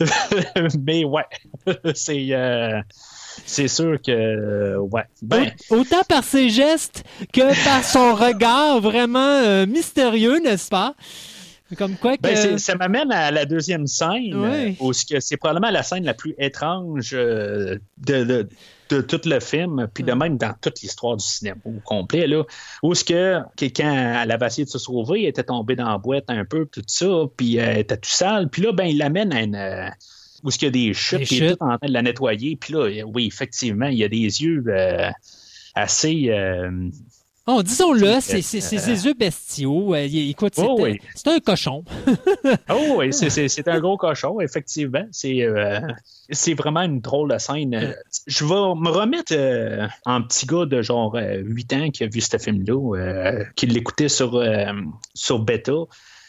mais 0.80 1.04
ouais, 1.04 1.26
c'est. 1.94 2.28
Euh, 2.30 2.80
c'est 3.46 3.68
sûr 3.68 3.98
que, 4.04 4.76
ouais. 4.76 5.04
Ben, 5.22 5.52
Autant 5.70 6.02
par 6.06 6.22
ses 6.22 6.50
gestes 6.50 7.02
que 7.32 7.64
par 7.64 7.82
son 7.82 8.14
regard 8.14 8.80
vraiment 8.80 9.18
euh, 9.18 9.66
mystérieux, 9.66 10.38
n'est-ce 10.38 10.68
pas? 10.68 10.94
Comme 11.76 11.96
quoi 11.96 12.16
ben, 12.20 12.34
que... 12.34 12.58
ça 12.58 12.74
m'amène 12.74 13.10
à 13.12 13.30
la 13.30 13.46
deuxième 13.46 13.86
scène, 13.86 14.76
où 14.80 14.92
c'est 14.92 15.36
probablement 15.38 15.70
la 15.70 15.82
scène 15.82 16.04
la 16.04 16.14
plus 16.14 16.34
étrange 16.38 17.12
euh, 17.14 17.78
de, 17.96 18.46
de 18.92 19.00
tout 19.00 19.20
le 19.24 19.40
film, 19.40 19.88
puis 19.92 20.04
de 20.04 20.12
même 20.12 20.36
dans 20.36 20.54
toute 20.60 20.80
l'histoire 20.80 21.16
du 21.16 21.24
cinéma 21.24 21.56
au 21.64 21.80
complet, 21.84 22.26
là, 22.26 22.44
où 22.82 22.94
ce 22.94 23.04
que 23.04 23.40
quelqu'un, 23.56 24.22
elle 24.22 24.30
avait 24.30 24.46
essayé 24.46 24.64
de 24.64 24.70
se 24.70 24.78
sauver, 24.78 25.22
elle 25.22 25.28
était 25.28 25.44
tombée 25.44 25.76
dans 25.76 25.88
la 25.88 25.98
boîte 25.98 26.24
un 26.28 26.44
peu, 26.44 26.66
tout 26.66 26.82
ça, 26.86 27.24
puis 27.36 27.56
elle 27.56 27.78
était 27.78 27.96
tout 27.96 28.10
sale, 28.10 28.48
puis 28.48 28.62
là, 28.62 28.72
ben, 28.72 28.84
il 28.84 28.98
l'amène 28.98 29.32
à 29.32 29.42
une 29.42 29.92
où 30.42 30.48
est-ce 30.48 30.58
qu'il 30.58 30.66
y 30.66 30.68
a 30.68 30.72
des 30.72 30.94
chutes, 30.94 31.24
puis 31.24 31.36
il 31.36 31.44
est 31.44 31.56
tout 31.56 31.62
en 31.62 31.78
train 31.78 31.86
de 31.86 31.92
la 31.92 32.02
nettoyer. 32.02 32.56
Puis 32.56 32.72
là, 32.72 32.88
oui, 33.06 33.26
effectivement, 33.26 33.86
il 33.86 33.98
y 33.98 34.04
a 34.04 34.08
des 34.08 34.16
yeux 34.42 34.64
euh, 34.68 35.10
assez. 35.74 36.30
Euh, 36.30 36.88
oh, 37.46 37.62
disons-le, 37.62 38.20
c'est 38.20 38.38
yeux 38.38 39.14
bestiaux. 39.14 39.94
Euh, 39.94 40.08
oh, 40.58 40.86
c'est 41.14 41.28
un 41.28 41.40
cochon. 41.40 41.84
oh 42.70 42.96
oui, 42.98 43.12
c'est 43.12 43.68
un 43.68 43.80
gros 43.80 43.96
cochon, 43.96 44.40
effectivement. 44.40 45.06
C'est 45.10 46.54
vraiment 46.54 46.82
une 46.82 47.00
drôle 47.00 47.32
de 47.32 47.38
scène. 47.38 47.94
Je 48.26 48.44
vais 48.44 48.54
me 48.54 48.88
remettre 48.88 49.34
en 50.06 50.22
petit 50.22 50.46
gars 50.46 50.66
de 50.66 50.82
genre 50.82 51.16
8 51.16 51.72
ans 51.72 51.90
qui 51.90 52.04
a 52.04 52.06
vu 52.06 52.20
ce 52.20 52.38
film-là, 52.38 53.44
qui 53.56 53.66
l'écoutait 53.66 54.08
sur, 54.08 54.42
sur 55.14 55.38
Beta. 55.40 55.72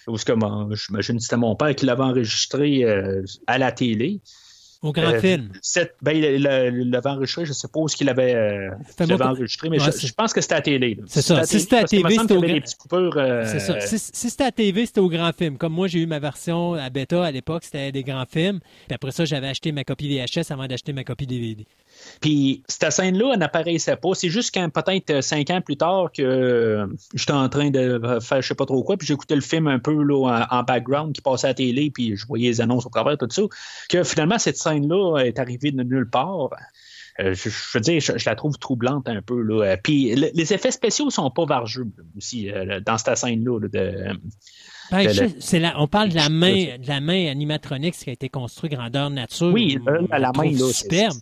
Parce 0.05 0.23
que 0.23 0.33
j'imagine 0.73 1.19
c'était 1.19 1.37
mon 1.37 1.55
père 1.55 1.75
qui 1.75 1.85
l'avait 1.85 2.03
enregistré 2.03 2.83
euh, 2.83 3.23
à 3.47 3.57
la 3.57 3.71
télé. 3.71 4.21
Au 4.83 4.91
grand 4.91 5.13
euh, 5.13 5.19
film. 5.19 5.49
ben, 6.01 6.11
il 6.11 6.43
l'avait 6.91 7.09
enregistré, 7.09 7.45
je 7.45 7.51
ne 7.51 7.53
sais 7.53 7.69
pas 7.69 7.79
où 7.79 7.87
ce 7.87 7.95
qu'il 7.95 8.09
avait, 8.09 8.35
euh, 8.35 8.69
enregistré, 8.99 9.69
mais 9.69 9.79
je, 9.79 10.13
pense 10.13 10.33
que 10.33 10.41
c'était 10.41 10.55
à 10.55 10.57
la 10.57 10.61
télé. 10.61 10.99
C'est 11.07 11.21
ça. 11.21 11.45
Si 11.45 11.61
c'était 11.61 11.77
à 11.77 11.81
la 11.81 11.87
TV, 11.87 12.17
c'était 12.19 12.33
au 12.33 12.41
grand 12.41 13.45
C'est 13.45 13.59
ça. 13.59 13.79
Si, 13.79 13.97
c'était 13.97 14.43
à 14.43 14.47
la 14.47 14.51
TV, 14.51 14.85
c'était 14.85 14.99
au 14.99 15.07
grand 15.07 15.31
film. 15.33 15.57
Comme 15.57 15.71
moi, 15.71 15.87
j'ai 15.87 15.99
eu 15.99 16.05
ma 16.05 16.19
version 16.19 16.73
à 16.73 16.89
bêta 16.89 17.23
à 17.23 17.31
l'époque, 17.31 17.63
c'était 17.63 17.93
des 17.93 18.03
grands 18.03 18.25
films. 18.29 18.59
Puis 18.87 18.95
après 18.95 19.11
ça, 19.11 19.23
j'avais 19.23 19.47
acheté 19.47 19.71
ma 19.71 19.85
copie 19.85 20.09
VHS 20.09 20.51
avant 20.51 20.67
d'acheter 20.67 20.91
ma 20.91 21.05
copie 21.05 21.27
DVD. 21.27 21.65
Puis 22.21 22.63
cette 22.67 22.91
scène-là, 22.91 23.31
elle 23.33 23.39
n'apparaissait 23.39 23.95
pas. 23.95 24.09
C'est 24.13 24.29
juste 24.29 24.53
quand 24.53 24.69
peut-être 24.69 25.21
cinq 25.21 25.49
ans 25.49 25.61
plus 25.61 25.77
tard 25.77 26.11
que 26.11 26.21
euh, 26.21 26.87
j'étais 27.13 27.33
en 27.33 27.49
train 27.49 27.69
de 27.69 27.99
faire 28.21 28.41
je 28.41 28.47
sais 28.47 28.55
pas 28.55 28.65
trop 28.65 28.83
quoi, 28.83 28.97
puis 28.97 29.07
j'écoutais 29.07 29.35
le 29.35 29.41
film 29.41 29.67
un 29.67 29.79
peu 29.79 30.03
là, 30.03 30.47
en, 30.49 30.63
background 30.63 31.13
qui 31.13 31.21
passait 31.21 31.47
à 31.47 31.49
la 31.51 31.53
télé, 31.55 31.91
puis 31.91 32.15
je 32.15 32.25
voyais 32.25 32.49
les 32.49 32.61
annonces 32.61 32.85
au 32.85 32.89
travers, 32.89 33.17
tout 33.17 33.27
ça, 33.29 33.41
que 33.89 34.03
finalement 34.03 34.39
cette 34.39 34.57
scène-là 34.57 35.19
est 35.19 35.39
arrivée 35.39 35.71
de 35.71 35.83
nulle 35.83 36.09
part. 36.09 36.49
Euh, 37.19 37.35
je, 37.35 37.49
veux 37.73 37.79
dire, 37.79 37.99
je, 38.01 38.25
la 38.25 38.35
trouve 38.35 38.57
troublante 38.57 39.07
un 39.07 39.21
peu. 39.21 39.41
Là. 39.41 39.77
Puis 39.77 40.15
les 40.15 40.53
effets 40.53 40.71
spéciaux 40.71 41.09
sont 41.11 41.29
pas 41.29 41.45
vargeux 41.45 41.87
aussi 42.17 42.49
euh, 42.49 42.79
dans 42.79 42.97
cette 42.97 43.17
scène-là. 43.17 43.59
de, 43.59 44.17
ben, 44.91 45.73
on 45.77 45.87
parle 45.87 46.09
de 46.09 46.15
la 46.15 46.29
main, 46.29 46.77
de 46.77 46.87
la 46.87 46.99
main 46.99 47.29
animatronique 47.29 47.95
qui 47.95 48.09
a 48.09 48.13
été 48.13 48.29
construite 48.29 48.73
grandeur 48.73 49.09
nature. 49.09 49.51
Oui, 49.53 49.79
la 50.09 50.31
main 50.31 50.51
là, 50.51 50.73
superbe. 50.73 51.17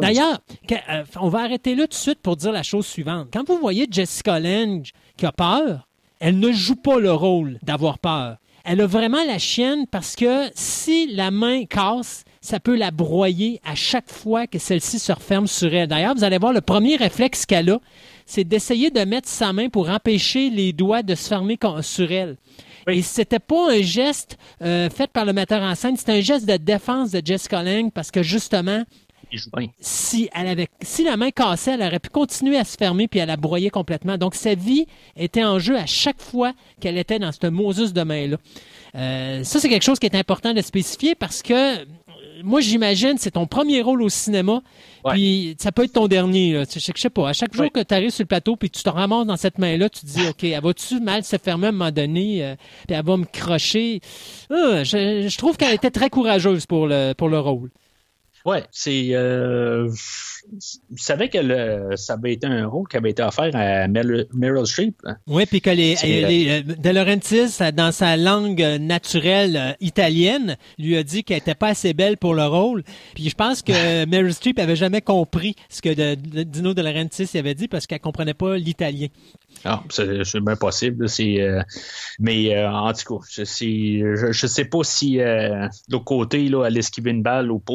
D'ailleurs, 0.00 0.38
euh, 0.70 1.04
on 1.20 1.28
va 1.28 1.40
arrêter 1.40 1.74
là 1.74 1.84
tout 1.84 1.90
de 1.90 1.94
suite 1.94 2.20
pour 2.20 2.36
dire 2.36 2.52
la 2.52 2.62
chose 2.62 2.86
suivante. 2.86 3.28
Quand 3.32 3.46
vous 3.46 3.58
voyez 3.58 3.86
Jessica 3.90 4.38
Lange 4.40 4.92
qui 5.16 5.26
a 5.26 5.32
peur, 5.32 5.88
elle 6.20 6.38
ne 6.38 6.52
joue 6.52 6.76
pas 6.76 6.98
le 6.98 7.12
rôle 7.12 7.58
d'avoir 7.62 7.98
peur. 7.98 8.36
Elle 8.64 8.80
a 8.80 8.86
vraiment 8.86 9.22
la 9.26 9.38
chienne 9.38 9.86
parce 9.90 10.16
que 10.16 10.50
si 10.54 11.12
la 11.14 11.30
main 11.30 11.66
casse, 11.66 12.24
ça 12.40 12.60
peut 12.60 12.76
la 12.76 12.90
broyer 12.90 13.60
à 13.64 13.74
chaque 13.74 14.10
fois 14.10 14.46
que 14.46 14.58
celle-ci 14.58 14.98
se 14.98 15.12
referme 15.12 15.46
sur 15.46 15.72
elle. 15.74 15.88
D'ailleurs, 15.88 16.14
vous 16.14 16.24
allez 16.24 16.38
voir 16.38 16.52
le 16.52 16.62
premier 16.62 16.96
réflexe 16.96 17.44
qu'elle 17.44 17.70
a, 17.70 17.80
c'est 18.24 18.44
d'essayer 18.44 18.90
de 18.90 19.00
mettre 19.00 19.28
sa 19.28 19.52
main 19.52 19.68
pour 19.68 19.90
empêcher 19.90 20.48
les 20.48 20.72
doigts 20.72 21.02
de 21.02 21.14
se 21.14 21.28
fermer 21.28 21.58
sur 21.82 22.10
elle. 22.10 22.36
Et 22.88 23.02
c'était 23.02 23.38
pas 23.38 23.72
un 23.72 23.82
geste 23.82 24.38
euh, 24.62 24.90
fait 24.90 25.10
par 25.10 25.24
le 25.24 25.32
metteur 25.32 25.62
en 25.62 25.74
scène, 25.74 25.96
c'était 25.96 26.12
un 26.12 26.20
geste 26.20 26.46
de 26.46 26.56
défense 26.56 27.10
de 27.10 27.22
Jessica 27.24 27.62
Lange 27.62 27.90
parce 27.92 28.10
que 28.10 28.22
justement, 28.22 28.84
si, 29.80 30.28
elle 30.34 30.48
avait, 30.48 30.68
si 30.82 31.04
la 31.04 31.16
main 31.16 31.30
cassait, 31.30 31.72
elle 31.72 31.82
aurait 31.82 31.98
pu 31.98 32.10
continuer 32.10 32.56
à 32.56 32.64
se 32.64 32.76
fermer 32.76 33.08
puis 33.08 33.20
elle 33.20 33.30
a 33.30 33.36
broyé 33.36 33.70
complètement. 33.70 34.18
Donc 34.18 34.34
sa 34.34 34.54
vie 34.54 34.86
était 35.16 35.44
en 35.44 35.58
jeu 35.58 35.76
à 35.76 35.86
chaque 35.86 36.20
fois 36.20 36.52
qu'elle 36.80 36.98
était 36.98 37.18
dans 37.18 37.32
cette 37.32 37.44
Moses 37.44 37.92
de 37.92 38.02
main-là. 38.02 38.36
Euh, 38.94 39.42
ça, 39.42 39.60
c'est 39.60 39.68
quelque 39.68 39.82
chose 39.82 39.98
qui 39.98 40.06
est 40.06 40.14
important 40.14 40.52
de 40.52 40.62
spécifier 40.62 41.14
parce 41.14 41.42
que 41.42 41.84
moi, 42.42 42.60
j'imagine, 42.60 43.14
c'est 43.18 43.32
ton 43.32 43.46
premier 43.46 43.82
rôle 43.82 44.02
au 44.02 44.08
cinéma. 44.08 44.62
Puis 45.10 45.56
ça 45.58 45.70
peut 45.70 45.84
être 45.84 45.92
ton 45.92 46.08
dernier. 46.08 46.62
Je, 46.64 46.92
sais 46.96 47.10
pas. 47.10 47.28
À 47.28 47.32
chaque 47.32 47.54
jour 47.54 47.70
que 47.70 47.80
tu 47.80 47.94
arrives 47.94 48.10
sur 48.10 48.22
le 48.22 48.28
plateau 48.28 48.56
puis 48.56 48.70
tu 48.70 48.82
te 48.82 48.88
ramasses 48.88 49.26
dans 49.26 49.36
cette 49.36 49.58
main-là, 49.58 49.88
tu 49.88 50.00
te 50.00 50.06
dis, 50.06 50.26
OK, 50.28 50.44
elle 50.44 50.62
va-tu 50.62 51.00
mal 51.00 51.22
se 51.24 51.36
fermer 51.36 51.66
à 51.66 51.68
un 51.68 51.72
moment 51.72 51.90
donné? 51.90 52.44
Euh, 52.44 52.56
puis 52.86 52.96
elle 52.96 53.04
va 53.04 53.16
me 53.16 53.26
crocher? 53.26 54.00
Ah, 54.50 54.82
je, 54.82 55.28
je, 55.28 55.38
trouve 55.38 55.56
qu'elle 55.56 55.74
était 55.74 55.90
très 55.90 56.10
courageuse 56.10 56.66
pour 56.66 56.86
le, 56.86 57.12
pour 57.12 57.28
le 57.28 57.38
rôle. 57.38 57.70
Ouais, 58.44 58.62
c'est. 58.70 59.08
Euh, 59.12 59.90
je 60.60 61.02
savais 61.02 61.30
que 61.30 61.96
ça 61.96 62.12
avait 62.12 62.34
été 62.34 62.46
un 62.46 62.66
rôle 62.66 62.86
qui 62.88 62.98
avait 62.98 63.10
été 63.10 63.22
offert 63.22 63.50
à 63.54 63.88
Meryl, 63.88 64.66
Streep. 64.66 64.96
Hein? 65.04 65.16
Oui, 65.26 65.46
puis 65.46 65.62
que 65.62 65.70
les, 65.70 65.94
les, 66.02 66.62
De 66.62 66.90
Laurentiis, 66.90 67.56
dans 67.74 67.90
sa 67.90 68.18
langue 68.18 68.60
naturelle 68.80 69.56
euh, 69.56 69.72
italienne, 69.80 70.58
lui 70.78 70.96
a 70.96 71.02
dit 71.02 71.24
qu'elle 71.24 71.38
n'était 71.38 71.54
pas 71.54 71.68
assez 71.68 71.94
belle 71.94 72.18
pour 72.18 72.34
le 72.34 72.44
rôle. 72.44 72.84
Puis 73.14 73.30
je 73.30 73.34
pense 73.34 73.62
que 73.62 74.04
Meryl 74.06 74.34
Streep 74.34 74.58
avait 74.58 74.76
jamais 74.76 75.00
compris 75.00 75.56
ce 75.70 75.80
que 75.80 75.94
de, 75.94 76.14
Dino 76.42 76.74
De 76.74 76.82
Laurentiis 76.82 77.38
avait 77.38 77.54
dit 77.54 77.68
parce 77.68 77.86
qu'elle 77.86 78.00
comprenait 78.00 78.34
pas 78.34 78.58
l'italien. 78.58 79.08
Ah, 79.66 79.82
c'est 79.88 80.40
bien 80.40 80.56
possible. 80.56 81.06
Euh, 81.20 81.62
mais 82.18 82.54
euh, 82.54 82.70
en 82.70 82.92
tout 82.92 83.18
cas, 83.18 83.24
je 83.30 84.26
ne 84.26 84.32
sais 84.32 84.64
pas 84.66 84.80
si 84.82 85.20
euh, 85.20 85.68
de 85.88 85.92
l'autre 85.92 86.04
côté, 86.04 86.48
là, 86.48 86.66
elle 86.66 86.76
esquive 86.76 87.06
une 87.06 87.22
balle 87.22 87.50
ou 87.50 87.58
pas. 87.58 87.74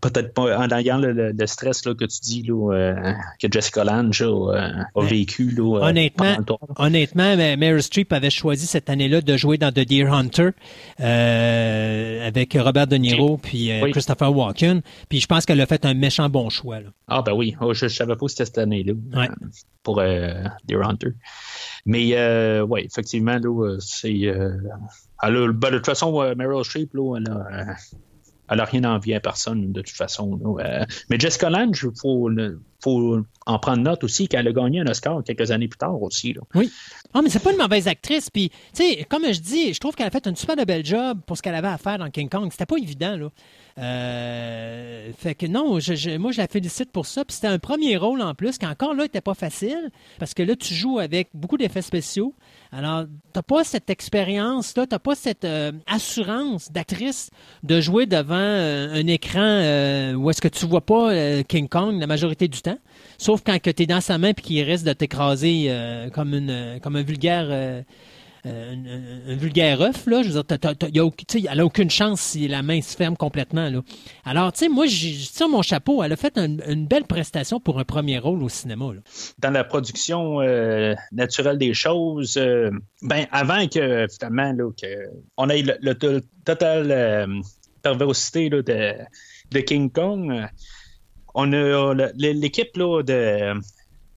Peut-être 0.00 0.34
pas 0.34 0.58
en 0.58 0.68
ayant 0.70 0.98
le, 0.98 1.46
stress 1.46 1.84
là, 1.84 1.94
que 1.94 2.04
tu 2.04 2.20
dis 2.20 2.42
là, 2.44 3.14
que 3.40 3.48
Jessica 3.50 3.82
Lange 3.82 4.22
a, 4.22 4.84
vécu. 5.02 5.56
honnêtement, 5.58 6.36
honnêtement, 6.76 7.36
Mary 7.36 7.82
Streep 7.82 8.12
avait 8.12 8.30
choisi 8.30 8.66
cette 8.66 8.88
année-là 8.88 9.20
de 9.20 9.36
jouer 9.36 9.58
dans 9.58 9.72
The 9.72 9.80
Deer 9.80 10.12
Hunter 10.12 10.50
avec 10.98 12.56
Robert 12.58 12.86
De 12.86 12.96
Niro 12.96 13.36
puis 13.36 13.70
Christopher 13.90 14.34
Walken. 14.34 14.82
Puis 15.08 15.20
je 15.20 15.26
pense 15.26 15.44
qu'elle 15.44 15.60
a 15.60 15.66
fait 15.66 15.84
un 15.84 15.94
méchant 15.94 16.28
bon 16.28 16.50
choix. 16.50 16.78
Ah 17.08 17.22
ben 17.22 17.32
oui, 17.32 17.56
oh, 17.60 17.74
je 17.74 17.86
ne 17.86 17.90
savais 17.90 18.16
pas 18.16 18.28
si 18.28 18.36
c'était 18.36 18.44
cette 18.46 18.58
année-là. 18.58 18.94
Pour 19.82 20.00
Deer 20.66 20.82
Hunter. 20.82 21.12
Mais 21.86 22.10
euh, 22.12 22.62
oui, 22.62 22.82
effectivement, 22.84 23.38
là, 23.38 23.76
c'est. 23.80 24.26
Euh, 24.26 24.56
ben, 25.22 25.52
de 25.52 25.76
toute 25.76 25.86
façon, 25.86 26.12
Meryl 26.36 26.64
Streep, 26.64 26.94
là, 26.94 27.18
elle 28.52 28.58
n'a 28.58 28.64
rien 28.64 28.84
envie 28.84 29.14
à 29.14 29.20
personne, 29.20 29.72
de 29.72 29.80
toute 29.80 29.96
façon. 29.96 30.58
Euh, 30.60 30.84
mais 31.08 31.18
Jessica 31.18 31.48
Lange, 31.48 31.86
il 31.88 31.98
faut, 31.98 33.22
en 33.46 33.58
prendre 33.58 33.82
note 33.82 34.04
aussi 34.04 34.28
qu'elle 34.28 34.46
a 34.46 34.52
gagné 34.52 34.80
un 34.80 34.86
Oscar 34.86 35.22
quelques 35.24 35.50
années 35.50 35.68
plus 35.68 35.78
tard 35.78 36.00
aussi. 36.02 36.34
Oui. 36.54 36.70
Ah, 37.14 37.22
mais 37.22 37.30
c'est 37.30 37.42
pas 37.42 37.52
une 37.52 37.58
mauvaise 37.58 37.88
actrice. 37.88 38.30
Puis, 38.30 38.50
tu 38.74 38.84
sais, 38.84 39.06
comme 39.08 39.24
je 39.32 39.40
dis, 39.40 39.72
je 39.72 39.80
trouve 39.80 39.94
qu'elle 39.94 40.06
a 40.06 40.10
fait 40.10 40.26
une 40.26 40.36
super 40.36 40.56
de 40.56 40.64
belle 40.64 40.84
job 40.84 41.20
pour 41.26 41.36
ce 41.36 41.42
qu'elle 41.42 41.54
avait 41.54 41.68
à 41.68 41.78
faire 41.78 41.98
dans 41.98 42.10
King 42.10 42.28
Kong. 42.28 42.48
C'était 42.50 42.66
pas 42.66 42.76
évident, 42.76 43.16
là. 43.16 43.28
Euh, 43.78 45.10
fait 45.16 45.34
que 45.34 45.46
non, 45.46 45.80
je, 45.80 46.16
moi 46.18 46.32
je 46.32 46.38
la 46.38 46.46
félicite 46.46 46.90
pour 46.90 47.06
ça. 47.06 47.24
Puis 47.24 47.34
c'était 47.34 47.48
un 47.48 47.58
premier 47.58 47.96
rôle 47.96 48.20
en 48.20 48.34
plus, 48.34 48.58
qui 48.58 48.66
encore 48.66 48.94
là 48.94 49.04
n'était 49.04 49.20
pas 49.20 49.34
facile, 49.34 49.90
parce 50.18 50.34
que 50.34 50.42
là 50.42 50.56
tu 50.56 50.74
joues 50.74 50.98
avec 50.98 51.28
beaucoup 51.34 51.56
d'effets 51.56 51.82
spéciaux. 51.82 52.34
Alors, 52.70 53.04
t'as 53.32 53.42
pas 53.42 53.64
cette 53.64 53.90
expérience-là, 53.90 54.86
t'as 54.86 54.98
pas 54.98 55.14
cette 55.14 55.44
euh, 55.44 55.72
assurance 55.86 56.72
d'actrice 56.72 57.30
de 57.62 57.80
jouer 57.80 58.06
devant 58.06 58.34
euh, 58.36 58.94
un 58.94 59.06
écran 59.06 59.62
où 60.16 60.30
est-ce 60.30 60.40
que 60.40 60.48
tu 60.48 60.66
vois 60.66 60.80
pas 60.80 61.42
King 61.44 61.68
Kong 61.68 61.98
la 61.98 62.06
majorité 62.06 62.48
du 62.48 62.60
temps. 62.62 62.78
Sauf 63.18 63.42
quand 63.44 63.58
tu 63.60 63.82
es 63.82 63.86
dans 63.86 64.00
sa 64.00 64.18
main 64.18 64.28
et 64.28 64.34
qu'il 64.34 64.62
risque 64.62 64.84
de 64.84 64.92
t'écraser 64.92 65.70
comme, 66.12 66.34
une, 66.34 66.80
comme 66.82 66.96
un 66.96 67.02
vulgaire 67.02 67.84
euh, 68.44 68.74
un, 69.28 69.36
vulgaire 69.36 69.80
œuf, 69.80 70.06
là. 70.06 70.22
Je 70.22 70.30
veux 70.30 70.42
dire, 70.42 71.48
elle 71.48 71.56
n'a 71.58 71.64
aucune 71.64 71.90
chance 71.90 72.20
si 72.20 72.48
la 72.48 72.62
main 72.62 72.80
se 72.82 72.96
ferme 72.96 73.16
complètement, 73.16 73.70
là. 73.70 73.82
Alors, 74.24 74.52
tu 74.52 74.60
sais, 74.60 74.68
moi, 74.68 74.86
je 74.86 75.30
tire 75.30 75.48
mon 75.48 75.62
chapeau. 75.62 76.02
Elle 76.02 76.12
a 76.12 76.16
fait 76.16 76.36
une 76.36 76.86
belle 76.86 77.04
prestation 77.04 77.60
pour 77.60 77.78
un 77.78 77.84
premier 77.84 78.18
rôle 78.18 78.42
au 78.42 78.48
cinéma, 78.48 78.86
Dans 79.38 79.50
la 79.50 79.62
production 79.62 80.40
euh, 80.40 80.94
naturelle 81.12 81.58
des 81.58 81.72
choses, 81.72 82.36
euh, 82.36 82.70
ben, 83.02 83.26
avant 83.30 83.68
que, 83.68 84.06
finalement, 84.12 84.52
là, 84.52 84.70
que 84.72 85.08
on 85.36 85.48
ait 85.48 85.62
le, 85.62 85.76
le, 85.80 86.20
total 86.44 87.28
perversité 87.82 88.50
de, 88.50 88.60
de, 88.62 89.60
King 89.60 89.90
Kong, 89.90 90.48
on 91.34 91.52
a 91.52 91.94
l'équipe 92.14 92.76
de 92.76 93.54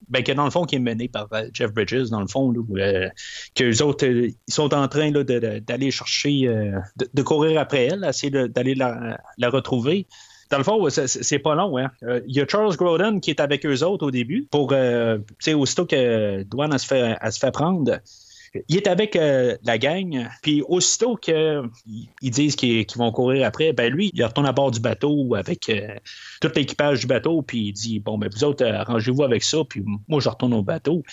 ben, 0.10 0.24
que 0.24 0.32
dans 0.32 0.46
le 0.46 0.52
fond, 0.52 0.66
qui 0.66 0.76
est 0.76 0.80
mené 0.80 1.08
par 1.08 1.28
euh, 1.34 1.48
Jeff 1.54 1.72
Bridges, 1.72 2.10
dans 2.10 2.22
le 2.22 2.28
fond, 2.28 2.54
euh, 2.78 3.10
que 3.56 3.64
les 3.64 3.82
autres, 3.82 4.06
euh, 4.06 4.30
ils 4.48 4.54
sont 4.54 4.74
en 4.74 4.88
train 4.88 5.12
d'aller 5.12 5.92
chercher, 5.92 6.48
de, 7.14 7.22
courir 7.22 7.60
après 7.60 7.86
elle, 7.86 8.06
essayer 8.08 8.32
d'aller 8.50 8.76
la, 8.76 9.20
retrouver. 9.50 10.08
Dans 10.52 10.58
le 10.60 10.64
fond, 10.64 10.88
c'est 10.90 11.40
pas 11.40 11.56
long. 11.56 11.78
Hein. 11.78 11.90
Il 12.28 12.36
y 12.36 12.40
a 12.40 12.46
Charles 12.48 12.76
Grodin 12.76 13.20
qui 13.20 13.32
est 13.32 13.40
avec 13.40 13.66
eux 13.66 13.84
autres 13.84 14.06
au 14.06 14.12
début 14.12 14.48
pour, 14.52 14.74
sais, 15.40 15.54
aussitôt 15.56 15.86
que 15.86 16.44
Douane 16.44 16.78
se 16.78 16.86
fait, 16.86 17.18
se 17.32 17.40
fait 17.40 17.52
prendre, 17.52 18.00
il 18.68 18.78
est 18.78 18.88
avec 18.88 19.16
euh, 19.16 19.58
la 19.64 19.78
gang, 19.78 20.28
puis 20.42 20.62
aussitôt 20.68 21.16
qu'ils 21.16 21.70
disent 22.22 22.56
qu'ils 22.56 22.86
vont 22.96 23.12
courir 23.12 23.46
après, 23.46 23.74
ben 23.74 23.92
lui, 23.92 24.12
il 24.14 24.24
retourne 24.24 24.48
à 24.48 24.52
bord 24.52 24.72
du 24.72 24.80
bateau 24.80 25.36
avec 25.36 25.70
euh, 25.70 25.96
tout 26.42 26.50
l'équipage 26.56 27.02
du 27.02 27.08
bateau, 27.08 27.42
puis 27.42 27.68
il 27.68 27.74
dit 27.74 28.00
Bon, 28.00 28.18
ben 28.18 28.30
vous 28.34 28.44
autres, 28.44 28.66
arrangez-vous 28.66 29.24
avec 29.24 29.44
ça, 29.44 29.60
puis 29.68 29.84
moi, 30.08 30.20
je 30.20 30.30
retourne 30.30 30.54
au 30.54 30.64
bateau. 30.64 31.04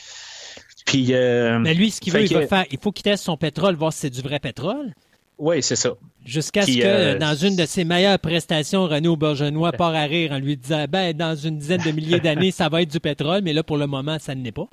Puis. 0.87 1.09
Mais 1.13 1.75
lui, 1.75 1.91
ce 1.91 2.01
qu'il 2.01 2.13
veut, 2.13 2.25
il 2.25 2.35
va 2.35 2.47
faire, 2.47 2.65
il 2.71 2.79
faut 2.79 2.93
qu'il 2.93 3.05
teste 3.05 3.25
son 3.25 3.37
pétrole, 3.37 3.75
voir 3.75 3.93
si 3.93 4.01
c'est 4.01 4.11
du 4.11 4.21
vrai 4.21 4.39
pétrole. 4.39 4.93
Oui, 5.39 5.63
c'est 5.63 5.77
ça. 5.77 5.95
Jusqu'à 6.25 6.63
ce 6.63 6.71
que, 6.71 7.19
dans 7.19 7.35
une 7.35 7.57
de 7.57 7.67
ses 7.67 7.83
meilleures 7.83 8.19
prestations, 8.21 8.85
René 8.85 9.09
Aubergenois 9.09 9.73
part 9.73 9.95
à 9.95 10.05
rire 10.05 10.31
en 10.31 10.39
lui 10.39 10.57
disant 10.57 10.85
ben, 10.89 11.13
dans 11.17 11.35
une 11.35 11.59
dizaine 11.59 11.83
de 11.85 11.91
milliers 11.91 12.21
d'années, 12.21 12.51
ça 12.53 12.69
va 12.69 12.83
être 12.83 12.93
du 12.93 13.01
pétrole, 13.01 13.41
mais 13.43 13.53
là, 13.53 13.65
pour 13.65 13.77
le 13.77 13.89
moment, 13.89 14.19
ça 14.21 14.35
ne 14.37 14.45
l'est 14.45 14.53
pas. 14.53 14.69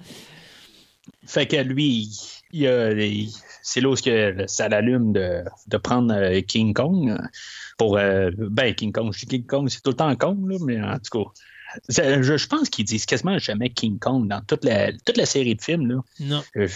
Fait 1.29 1.45
que 1.45 1.57
lui, 1.57 2.09
c'est 3.61 3.81
là 3.81 3.89
où 3.89 3.95
ça 3.95 4.67
l'allume 4.67 5.13
de, 5.13 5.43
de, 5.67 5.77
prendre 5.77 6.11
euh, 6.11 6.41
King 6.41 6.73
Kong 6.73 7.15
pour. 7.77 7.99
Euh, 7.99 8.31
ben, 8.35 8.73
King 8.73 8.91
Kong, 8.91 9.13
je 9.13 9.19
dis 9.19 9.27
King 9.27 9.45
Kong, 9.45 9.69
c'est 9.69 9.81
tout 9.81 9.91
le 9.91 9.95
temps 9.95 10.15
Kong, 10.15 10.49
là, 10.49 10.57
mais 10.65 10.81
en 10.81 10.97
tout 10.97 11.23
cas. 11.23 11.29
Je, 11.87 12.47
pense 12.47 12.67
qu'ils 12.67 12.85
disent 12.85 13.05
quasiment 13.05 13.37
jamais 13.37 13.69
King 13.69 13.99
Kong 13.99 14.27
dans 14.27 14.41
toute 14.41 14.65
la, 14.65 14.91
toute 14.91 15.17
la 15.17 15.27
série 15.27 15.53
de 15.53 15.61
films. 15.61 15.87
Là. 15.87 16.01
Non. 16.19 16.41
Euh, 16.57 16.67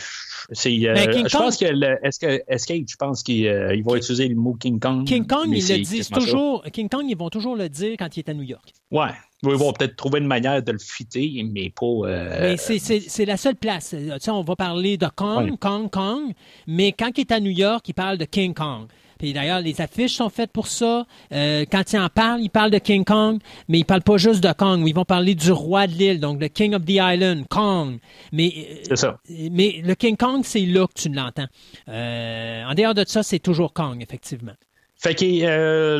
ben, 0.66 1.28
je 1.28 1.36
pense 1.36 1.58
que 1.58 2.06
est-ce 2.06 2.20
que 2.20 2.44
Escape, 2.48 2.84
je 2.88 2.96
pense 2.96 3.24
qu'il 3.24 3.48
va 3.48 3.98
utiliser 3.98 4.28
le 4.28 4.36
mot 4.36 4.54
King 4.54 4.80
Kong? 4.80 5.08
King 5.08 5.26
Kong, 5.26 5.48
ils 5.48 5.68
le 5.68 5.84
disent 5.84 6.10
toujours. 6.10 6.64
King 6.72 6.90
Kong, 6.90 7.06
ils 7.10 7.18
vont 7.18 7.32
toujours 7.32 7.56
le 7.56 7.70
dire 7.70 7.96
quand 7.98 8.16
il 8.16 8.20
est 8.20 8.30
à 8.30 8.36
New 8.36 8.44
York. 8.44 8.72
Ouais, 8.92 9.14
ils 9.52 9.58
vont 9.58 9.74
peut-être 9.74 9.96
trouver 9.96 10.20
une 10.20 10.28
manière 10.28 10.62
de 10.62 10.72
le 10.72 10.80
fitter, 10.80 11.46
mais 11.52 11.70
pas. 11.70 11.86
Euh, 11.86 12.56
c'est 12.58 13.26
la 13.26 13.38
seule 13.38 13.56
place. 13.56 13.96
Tu 14.22 14.30
on 14.30 14.42
va 14.42 14.56
parler 14.56 14.98
de 14.98 15.08
Kong, 15.14 15.58
Kong, 15.60 15.90
Kong, 15.90 16.32
mais 16.68 16.92
quand 16.92 17.12
il 17.18 17.22
est 17.22 17.32
à 17.32 17.40
New 17.40 17.52
York, 17.52 17.88
il 17.88 17.94
parle 17.94 18.18
de 18.18 18.26
King 18.26 18.54
Kong. 18.54 18.88
Puis 19.20 19.32
d'ailleurs, 19.32 19.62
les 19.62 19.80
affiches 19.80 20.16
sont 20.16 20.30
faites 20.30 20.52
pour 20.52 20.68
ça. 20.68 21.06
Euh, 21.32 21.66
quand 21.72 21.94
il 21.94 22.00
en 22.00 22.10
parle, 22.10 22.42
il 22.42 22.50
parle 22.50 22.72
de 22.72 22.78
King 22.78 23.06
Kong, 23.06 23.40
mais 23.70 23.80
il 23.80 23.86
parle 23.86 24.02
pas 24.02 24.18
juste 24.18 24.44
de 24.44 24.52
Kong. 24.52 24.84
Ils 24.86 24.94
vont 24.94 25.06
parler 25.06 25.36
du 25.36 25.52
roi 25.52 25.88
de 25.88 25.94
l'île, 25.94 26.20
donc 26.20 26.42
le 26.42 26.48
King 26.48 26.76
of 26.76 26.84
the 26.84 27.00
Island, 27.00 27.48
Kong. 27.48 28.00
Mais, 28.32 28.84
euh, 28.92 28.96
ça. 28.96 29.18
Mais 29.30 29.82
le 29.84 29.96
King 29.96 30.18
Kong, 30.18 30.42
c'est 30.44 30.66
là 30.66 30.88
que 30.88 30.94
tu 31.02 31.10
l'entends. 31.10 31.48
en 31.88 32.74
dehors 32.74 32.94
de 32.94 33.06
ça, 33.08 33.24
c'est 33.24 33.40
toujours 33.40 33.74
Kong, 33.74 34.02
effectivement. 34.02 34.54
Fait 34.98 35.16
que 35.16 36.00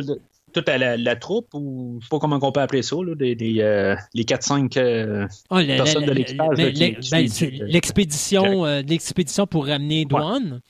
toute 0.54 0.68
la, 0.68 1.16
troupe, 1.16 1.48
ou 1.52 1.98
je 2.00 2.06
sais 2.06 2.08
pas 2.08 2.18
comment 2.18 2.38
on 2.40 2.52
peut 2.52 2.60
appeler 2.60 2.82
ça, 2.82 2.96
là, 2.96 3.14
des, 3.14 3.56
euh, 3.58 3.96
les 4.14 4.24
4-5 4.24 4.78
euh, 4.78 5.26
ah, 5.50 5.60
personnes 5.64 6.06
de 6.06 6.12
l'équipage. 6.12 6.56
Ben, 6.56 7.28
l'expédition, 7.66 8.64
euh, 8.64 8.82
l'expédition 8.82 9.46
pour 9.46 9.66
ramener 9.66 10.04
Douane? 10.04 10.60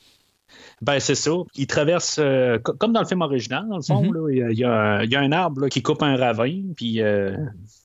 Ben, 0.80 0.98
c'est 0.98 1.14
ça. 1.14 1.32
Il 1.54 1.66
traverse, 1.66 2.20
comme 2.78 2.92
dans 2.92 3.00
le 3.00 3.06
film 3.06 3.22
original, 3.22 3.66
dans 3.68 3.76
le 3.76 3.82
fond, 3.82 4.02
mm-hmm. 4.02 4.52
il, 4.52 4.58
y 4.58 4.64
a, 4.64 5.04
il, 5.04 5.10
y 5.10 5.16
a, 5.16 5.20
un 5.20 5.32
arbre 5.32 5.68
qui 5.68 5.82
coupe 5.82 6.02
un 6.02 6.16
ravin, 6.16 6.62
puis 6.76 6.96
je 6.96 7.36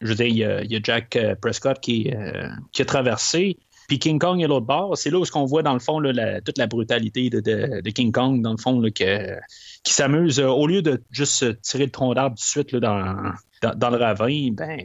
veux 0.01 0.15
dire, 0.15 0.25
il 0.25 0.37
y 0.37 0.43
a, 0.43 0.63
il 0.63 0.71
y 0.71 0.75
a 0.75 0.79
Jack 0.81 1.17
Prescott 1.41 1.79
qui, 1.79 2.11
qui 2.71 2.81
a 2.81 2.85
traversé. 2.85 3.57
Puis 3.89 3.97
King 3.97 4.19
Kong 4.19 4.39
est 4.39 4.47
l'autre 4.47 4.67
bord. 4.67 4.95
C'est 4.97 5.09
là 5.09 5.17
où 5.19 5.25
on 5.33 5.45
voit, 5.45 5.63
dans 5.63 5.73
le 5.73 5.79
fond, 5.79 5.99
toute 6.45 6.57
la 6.57 6.67
brutalité 6.67 7.29
de, 7.29 7.89
King 7.89 8.11
Kong, 8.11 8.41
dans 8.41 8.51
le 8.51 8.57
fond, 8.57 8.81
qui 9.83 9.93
s'amuse, 9.93 10.39
euh, 10.39 10.47
au 10.47 10.67
lieu 10.67 10.81
de 10.81 11.01
juste 11.11 11.61
tirer 11.61 11.85
le 11.85 11.91
tronc 11.91 12.13
d'arbre 12.13 12.35
tout 12.37 12.43
de 12.43 12.69
suite 12.69 12.75
dans, 12.75 13.15
le 13.61 13.97
ravin, 13.97 14.51
ben, 14.51 14.79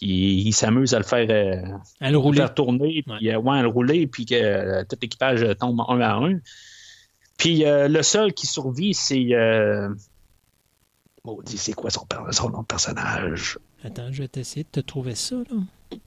il, 0.00 0.52
s'amuse 0.52 0.94
à 0.94 0.98
le 0.98 1.04
faire, 1.04 1.26
euh, 1.30 1.76
à 2.00 2.10
le 2.10 2.18
rouler. 2.18 2.44
tourner, 2.54 3.02
puis 3.02 3.30
euh, 3.30 3.40
à 3.46 3.62
le 3.62 3.68
rouler, 3.68 4.06
puis 4.06 4.24
que 4.26 4.82
tout 4.84 4.96
l'équipage 5.00 5.46
tombe 5.58 5.80
un 5.88 6.00
à 6.00 6.14
un. 6.14 6.38
Puis 7.36 7.62
le 7.64 8.02
seul 8.02 8.32
qui 8.32 8.46
survit, 8.46 8.94
c'est. 8.94 9.30
Maudit, 11.22 11.58
c'est 11.58 11.74
quoi 11.74 11.90
son, 11.90 12.06
son, 12.30 12.48
nom 12.48 12.62
de 12.62 12.66
personnage? 12.66 13.58
Attends, 13.84 14.10
je 14.10 14.22
vais 14.22 14.30
essayer 14.36 14.64
de 14.64 14.70
te 14.70 14.80
trouver 14.80 15.14
ça, 15.14 15.36
là. 15.36 15.98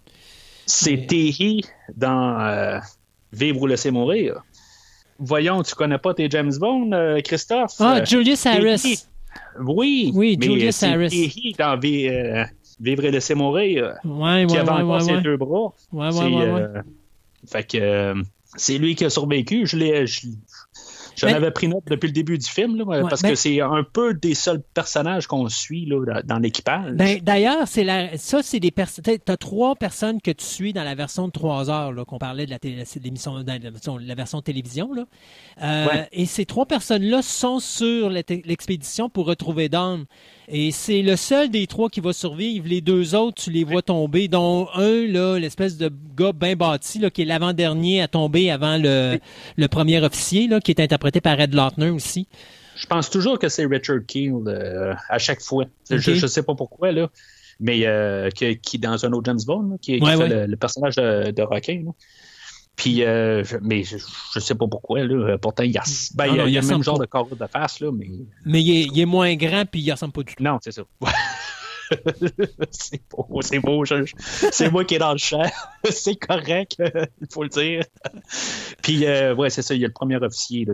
C'est 0.66 1.08
Tehi 1.08 1.62
dans 1.96 2.40
euh, 2.40 2.80
Vivre 3.32 3.62
ou 3.62 3.68
laisser 3.68 3.92
mourir. 3.92 4.44
Voyons, 5.26 5.64
tu 5.64 5.74
connais 5.74 5.98
pas 5.98 6.14
tes 6.14 6.30
James 6.30 6.54
Bond, 6.60 6.92
euh, 6.92 7.22
Christophe? 7.22 7.76
Ah, 7.80 8.00
euh, 8.00 8.06
Julius 8.06 8.46
Harris. 8.46 9.06
Oui, 9.60 10.12
oui 10.14 10.38
Julius 10.40 10.84
Harris. 10.84 11.10
Tehi 11.10 11.56
dans 11.58 11.80
Vivre 12.80 13.06
et 13.06 13.12
laisser 13.12 13.36
mourir. 13.36 13.96
Ouais, 14.04 14.46
qui 14.48 14.58
avait 14.58 14.70
encore 14.70 15.02
ses 15.02 15.22
deux 15.22 15.38
bras. 15.38 15.74
Ouais, 15.92 16.10
ouais, 16.10 16.52
ouais. 16.52 16.82
fait 17.48 17.64
que 17.64 18.14
c'est 18.56 18.78
lui 18.78 18.96
qui 18.96 19.06
a 19.06 19.10
survécu. 19.10 19.66
Je 19.66 19.78
l'ai 19.78 20.06
J'en 21.18 21.28
avais 21.28 21.52
pris 21.52 21.68
note 21.68 21.84
depuis 21.88 22.08
le 22.08 22.14
début 22.14 22.38
du 22.38 22.48
film, 22.48 22.84
parce 23.10 23.22
que 23.22 23.36
c'est 23.36 23.62
un 23.62 23.84
peu 23.84 24.14
des 24.14 24.36
seuls 24.36 24.62
personnages 24.74 25.28
qu'on 25.28 25.48
suit 25.50 25.86
là, 25.86 26.22
dans 26.24 26.40
l'équipage. 26.40 26.94
Ben, 26.94 27.20
D'ailleurs, 27.22 27.68
c'est 27.68 27.84
la... 27.84 28.18
ça, 28.18 28.42
c'est 28.44 28.60
des 28.60 28.72
personnes. 28.72 29.04
Tu 29.06 29.32
as 29.32 29.38
trois 29.38 29.76
personnes 29.76 30.22
que 30.22 30.32
tu 30.32 30.46
suis 30.46 30.74
dans 30.74 30.84
la 30.84 30.96
version 30.96 31.28
de 31.28 31.32
trois 31.32 31.70
heures, 31.70 31.94
qu'on 32.06 32.18
parlait 32.18 32.46
de 32.46 32.52
la, 32.52 32.58
l'émission, 33.04 33.36
la 33.38 34.16
version 34.16 34.40
de 34.40 34.44
télévision. 34.44 34.94
Là. 34.94 35.06
Euh, 35.62 36.04
et 36.12 36.26
ces 36.26 36.46
trois 36.46 36.66
personnes-là 36.66 37.22
sont 37.22 37.60
sur 37.60 38.10
l'expédition 38.10 39.10
pour 39.10 39.26
retrouver 39.26 39.70
Dawn. 39.70 40.06
Et 40.48 40.72
c'est 40.72 41.02
le 41.02 41.16
seul 41.16 41.50
des 41.50 41.68
trois 41.68 41.90
qui 41.90 42.00
va 42.00 42.14
survivre. 42.14 42.68
Les 42.68 42.82
deux 42.82 43.16
autres, 43.16 43.44
tu 43.44 43.52
les 43.52 43.64
vois 43.64 43.82
tomber, 43.82 44.28
dont 44.28 44.68
un, 44.76 45.08
là, 45.08 45.40
l'espèce 45.40 45.78
de 45.78 45.92
gars 46.18 46.34
bien 46.34 46.56
bâti, 46.56 47.00
là, 47.00 47.10
qui 47.10 47.22
est 47.22 47.26
l'avant-dernier 47.26 48.02
à 48.02 48.08
tomber 48.08 48.52
avant 48.52 48.78
le, 48.78 49.20
le 49.56 49.68
premier 49.68 50.04
officier, 50.04 50.48
là, 50.48 50.60
qui 50.60 50.72
est 50.72 50.82
interprété 50.82 51.22
par 51.22 51.40
Ed 51.40 51.54
Lautner 51.54 51.90
aussi. 51.90 52.28
Je 52.76 52.86
pense 52.88 53.10
toujours 53.10 53.40
que 53.40 53.50
c'est 53.50 53.66
Richard 53.66 54.06
Keel 54.08 54.34
euh, 54.48 54.94
à 55.10 55.20
chaque 55.20 55.42
fois. 55.42 55.66
Je 55.90 56.12
ne 56.12 56.28
sais 56.28 56.44
pas 56.44 56.56
pourquoi, 56.56 56.92
là, 56.92 57.10
mais 57.60 57.86
euh, 57.86 58.30
qui, 58.30 58.80
dans 58.80 59.06
un 59.06 59.12
autre 59.14 59.26
James 59.26 59.40
Bond, 59.46 59.78
qui, 59.82 60.00
fait 60.00 60.48
Le, 60.48 60.56
personnage 60.56 60.96
de, 60.96 61.32
de. 61.32 61.44
Puis, 62.76 63.04
euh, 63.04 63.44
mais 63.62 63.84
je, 63.84 63.96
ne 63.96 64.40
sais 64.42 64.56
pas 64.56 64.68
pourquoi, 64.68 65.04
là. 65.04 65.38
Pourtant, 65.38 65.64
il 65.64 65.72
y 65.72 65.78
a, 65.78 65.84
ben, 66.16 66.26
il 66.26 66.52
y 66.52 66.58
a, 66.58 66.62
le 66.62 66.68
même 66.68 66.84
genre 66.84 67.00
de 67.00 67.06
corps 67.06 67.28
de 67.28 67.48
face, 67.48 67.80
là, 67.80 67.92
mais. 67.92 68.10
Mais 68.46 68.62
il 68.62 68.72
est, 68.72 68.88
il 68.92 69.00
est 69.00 69.06
moins 69.06 69.36
grand, 69.36 69.66
puis 69.66 69.82
il 69.82 69.92
ressemble 69.92 70.14
pas 70.14 70.24
du 70.24 70.34
tout. 70.34 70.44
Non, 70.44 70.58
c'est 70.62 70.72
ça. 70.72 70.84
c'est 72.72 73.02
beau, 73.10 73.42
c'est 73.42 73.60
beau. 73.60 73.84
c'est 73.86 74.72
moi 74.72 74.86
qui 74.86 74.96
est 74.96 75.00
dans 75.00 75.12
le 75.12 75.18
champ. 75.18 75.44
c'est 75.90 76.16
correct, 76.16 76.78
il 76.80 77.28
faut 77.32 77.44
le 77.44 77.50
dire. 77.50 77.84
Puis, 78.82 79.06
euh, 79.06 79.36
ouais, 79.36 79.50
c'est 79.50 79.62
ça. 79.62 79.76
Il 79.76 79.82
y 79.82 79.86
a 79.86 79.88
le 79.88 79.94
premier 79.94 80.18
officier 80.18 80.68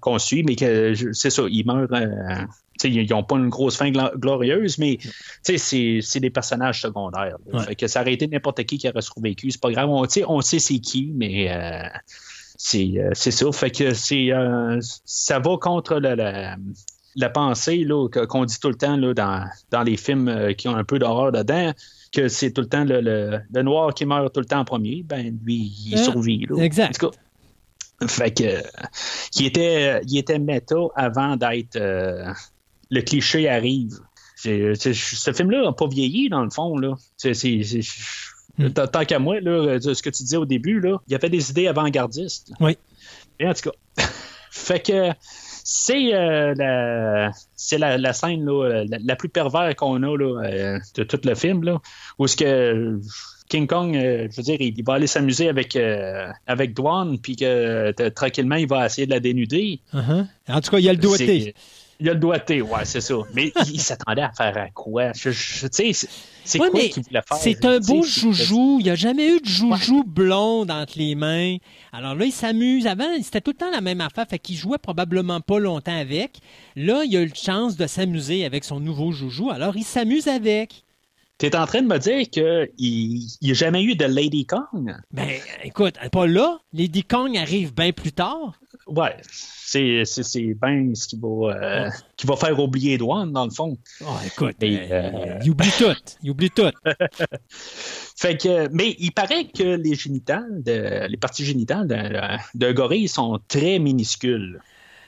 qu'on 0.00 0.18
suit, 0.18 0.42
mais 0.42 0.56
que 0.56 0.94
c'est 1.12 1.30
ça, 1.30 1.42
il 1.48 1.66
meurt. 1.66 1.92
Euh, 1.92 2.46
ils 2.84 3.10
n'ont 3.10 3.22
pas 3.22 3.36
une 3.36 3.48
grosse 3.48 3.76
fin 3.76 3.90
glorieuse, 3.90 4.78
mais 4.78 4.98
c'est 5.42 6.20
des 6.20 6.30
personnages 6.30 6.80
secondaires. 6.82 7.36
que 7.78 7.86
ça 7.86 8.02
aurait 8.02 8.14
été 8.14 8.26
n'importe 8.26 8.64
qui 8.64 8.78
qui 8.78 8.88
aurait 8.88 9.02
survécu. 9.02 9.50
C'est 9.50 9.60
pas 9.60 9.70
grave. 9.70 9.88
On, 9.88 10.06
on 10.28 10.40
sait 10.40 10.58
c'est 10.58 10.78
qui, 10.78 11.12
mais 11.14 11.50
euh, 11.50 11.88
euh, 12.74 13.10
c'est 13.14 13.30
ça. 13.30 13.52
Fait 13.52 13.70
que 13.70 13.94
c'est 13.94 14.32
euh, 14.32 14.78
ça 15.04 15.38
va 15.38 15.56
contre 15.58 15.98
la, 15.98 16.56
la, 17.16 17.30
pensée 17.30 17.86
qu'on 18.28 18.44
dit 18.44 18.58
tout 18.60 18.68
le 18.68 18.74
temps 18.74 18.96
là, 18.96 19.14
dans, 19.14 19.44
dans 19.70 19.82
les 19.82 19.96
films 19.96 20.54
qui 20.56 20.68
ont 20.68 20.76
un 20.76 20.84
peu 20.84 20.98
d'horreur 20.98 21.32
dedans 21.32 21.72
que 22.12 22.28
c'est 22.28 22.52
tout 22.52 22.62
le 22.62 22.68
temps 22.68 22.84
le, 22.84 23.00
le, 23.00 23.62
noir 23.62 23.92
qui 23.92 24.06
meurt 24.06 24.32
tout 24.32 24.40
le 24.40 24.46
temps 24.46 24.60
en 24.60 24.64
premier, 24.64 25.02
ben 25.02 25.38
lui, 25.44 25.72
il 25.86 25.98
survit. 25.98 26.46
Exact. 26.58 27.04
fait 28.06 28.30
que 28.30 28.62
il 29.38 29.46
était, 29.46 30.00
il 30.06 30.18
était 30.18 30.38
méta 30.38 30.76
avant 30.94 31.36
d'être 31.36 31.78
le 32.90 33.00
cliché 33.02 33.48
arrive. 33.48 33.98
ce 34.36 35.32
film-là 35.34 35.62
n'a 35.62 35.72
pas 35.72 35.88
vieilli, 35.88 36.28
dans 36.28 36.44
le 36.44 36.50
fond. 36.50 36.78
Là. 36.78 36.94
Hmm. 38.58 38.70
Tant 38.70 39.04
qu'à 39.04 39.18
moi, 39.18 39.40
là, 39.40 39.78
ce 39.80 40.02
que 40.02 40.10
tu 40.10 40.22
disais 40.22 40.36
au 40.36 40.46
début, 40.46 40.80
là, 40.80 40.98
il 41.08 41.12
y 41.12 41.14
avait 41.14 41.28
des 41.28 41.50
idées 41.50 41.68
avant-gardistes. 41.68 42.52
Oui. 42.60 42.78
En 43.42 43.52
tout 43.52 43.70
cas, 43.70 44.04
fait 44.50 44.80
que 44.80 45.12
c'est 45.68 46.14
euh, 46.14 46.54
la, 46.54 47.32
c'est 47.56 47.76
la, 47.76 48.12
scène 48.12 48.46
là, 48.46 48.84
la, 48.84 49.16
plus 49.16 49.28
pervers 49.28 49.74
qu'on 49.74 50.02
a 50.02 50.16
là, 50.16 50.42
euh, 50.44 50.78
de 50.94 51.02
tout 51.02 51.18
le 51.24 51.34
film, 51.34 51.64
là, 51.64 51.80
où 52.18 52.26
ce 52.28 52.36
que 52.36 53.00
King 53.48 53.66
Kong, 53.66 53.96
euh, 53.96 54.28
je 54.30 54.36
veux 54.36 54.42
dire, 54.44 54.58
il, 54.60 54.84
va 54.84 54.94
aller 54.94 55.08
s'amuser 55.08 55.48
avec, 55.48 55.76
avec 56.46 56.72
Dwan, 56.72 57.18
puis 57.18 57.34
que 57.34 57.90
tranquillement, 58.10 58.54
il 58.54 58.68
va 58.68 58.86
essayer 58.86 59.06
de 59.06 59.12
la 59.12 59.20
dénuder. 59.20 59.80
Uh-huh. 59.92 60.26
En 60.48 60.60
tout 60.60 60.70
cas, 60.70 60.78
il 60.78 60.84
y 60.84 60.88
a 60.88 60.92
le 60.92 60.98
doigté. 60.98 61.54
Il 61.98 62.10
a 62.10 62.14
le 62.14 62.20
doigté, 62.20 62.60
ouais, 62.60 62.84
c'est 62.84 63.00
ça. 63.00 63.14
Mais 63.32 63.52
il 63.68 63.80
s'attendait 63.80 64.22
à 64.22 64.32
faire 64.32 64.56
à 64.56 64.68
quoi? 64.70 65.12
Je, 65.14 65.30
tu 65.30 65.94
sais, 65.94 66.08
c'est 66.44 66.58
quoi 66.58 66.70
qu'il 66.70 67.02
voulait 67.02 67.22
faire? 67.26 67.38
C'est 67.38 67.64
un 67.64 67.80
beau 67.80 68.02
joujou. 68.02 68.76
Il 68.80 68.84
n'y 68.84 68.90
a 68.90 68.94
jamais 68.94 69.28
eu 69.28 69.40
de 69.40 69.46
joujou 69.46 70.04
blond 70.04 70.68
entre 70.68 70.98
les 70.98 71.14
mains. 71.14 71.56
Alors 71.92 72.14
là, 72.14 72.26
il 72.26 72.32
s'amuse. 72.32 72.86
Avant, 72.86 73.08
c'était 73.22 73.40
tout 73.40 73.52
le 73.52 73.56
temps 73.56 73.70
la 73.70 73.80
même 73.80 74.00
affaire. 74.00 74.26
Fait 74.28 74.38
qu'il 74.38 74.56
jouait 74.56 74.78
probablement 74.78 75.40
pas 75.40 75.58
longtemps 75.58 75.98
avec. 75.98 76.38
Là, 76.76 77.02
il 77.04 77.16
a 77.16 77.22
eu 77.22 77.28
la 77.28 77.34
chance 77.34 77.76
de 77.76 77.86
s'amuser 77.86 78.44
avec 78.44 78.64
son 78.64 78.78
nouveau 78.78 79.12
joujou. 79.12 79.50
Alors, 79.50 79.76
il 79.76 79.84
s'amuse 79.84 80.28
avec. 80.28 80.82
Tu 81.38 81.44
es 81.44 81.56
en 81.56 81.66
train 81.66 81.82
de 81.82 81.86
me 81.86 81.98
dire 81.98 82.30
qu'il 82.30 83.26
n'y 83.42 83.50
a 83.50 83.54
jamais 83.54 83.82
eu 83.82 83.94
de 83.94 84.06
Lady 84.06 84.46
Kong? 84.46 84.96
Ben, 85.10 85.28
écoute, 85.64 85.96
pas 86.10 86.26
là. 86.26 86.60
Lady 86.72 87.02
Kong 87.02 87.36
arrive 87.36 87.74
bien 87.74 87.92
plus 87.92 88.12
tard. 88.12 88.58
Ouais, 88.86 89.16
c'est, 89.66 90.04
bien 90.54 90.92
ce 90.94 91.08
qui 91.08 91.18
va, 91.20 91.28
euh, 91.28 91.90
qui 92.16 92.26
va 92.26 92.36
faire 92.36 92.58
oublier 92.58 92.94
Edouard, 92.94 93.26
dans 93.26 93.44
le 93.44 93.50
fond. 93.50 93.76
Oh, 94.02 94.14
écoute, 94.24 94.54
euh, 94.62 94.86
euh, 94.90 95.38
il 95.42 95.50
oublie 95.50 95.72
tout. 95.76 96.14
Il 96.22 96.30
oublie 96.30 96.50
tout. 96.50 96.70
fait 97.50 98.36
que, 98.36 98.68
mais 98.68 98.94
il 99.00 99.10
paraît 99.10 99.46
que 99.46 99.76
les 99.76 99.94
génitales, 99.96 100.62
de, 100.62 101.08
les 101.08 101.16
parties 101.16 101.44
génitales 101.44 101.88
d'un 102.54 102.72
gorille 102.72 103.08
sont 103.08 103.40
très 103.48 103.80
minuscules. 103.80 104.60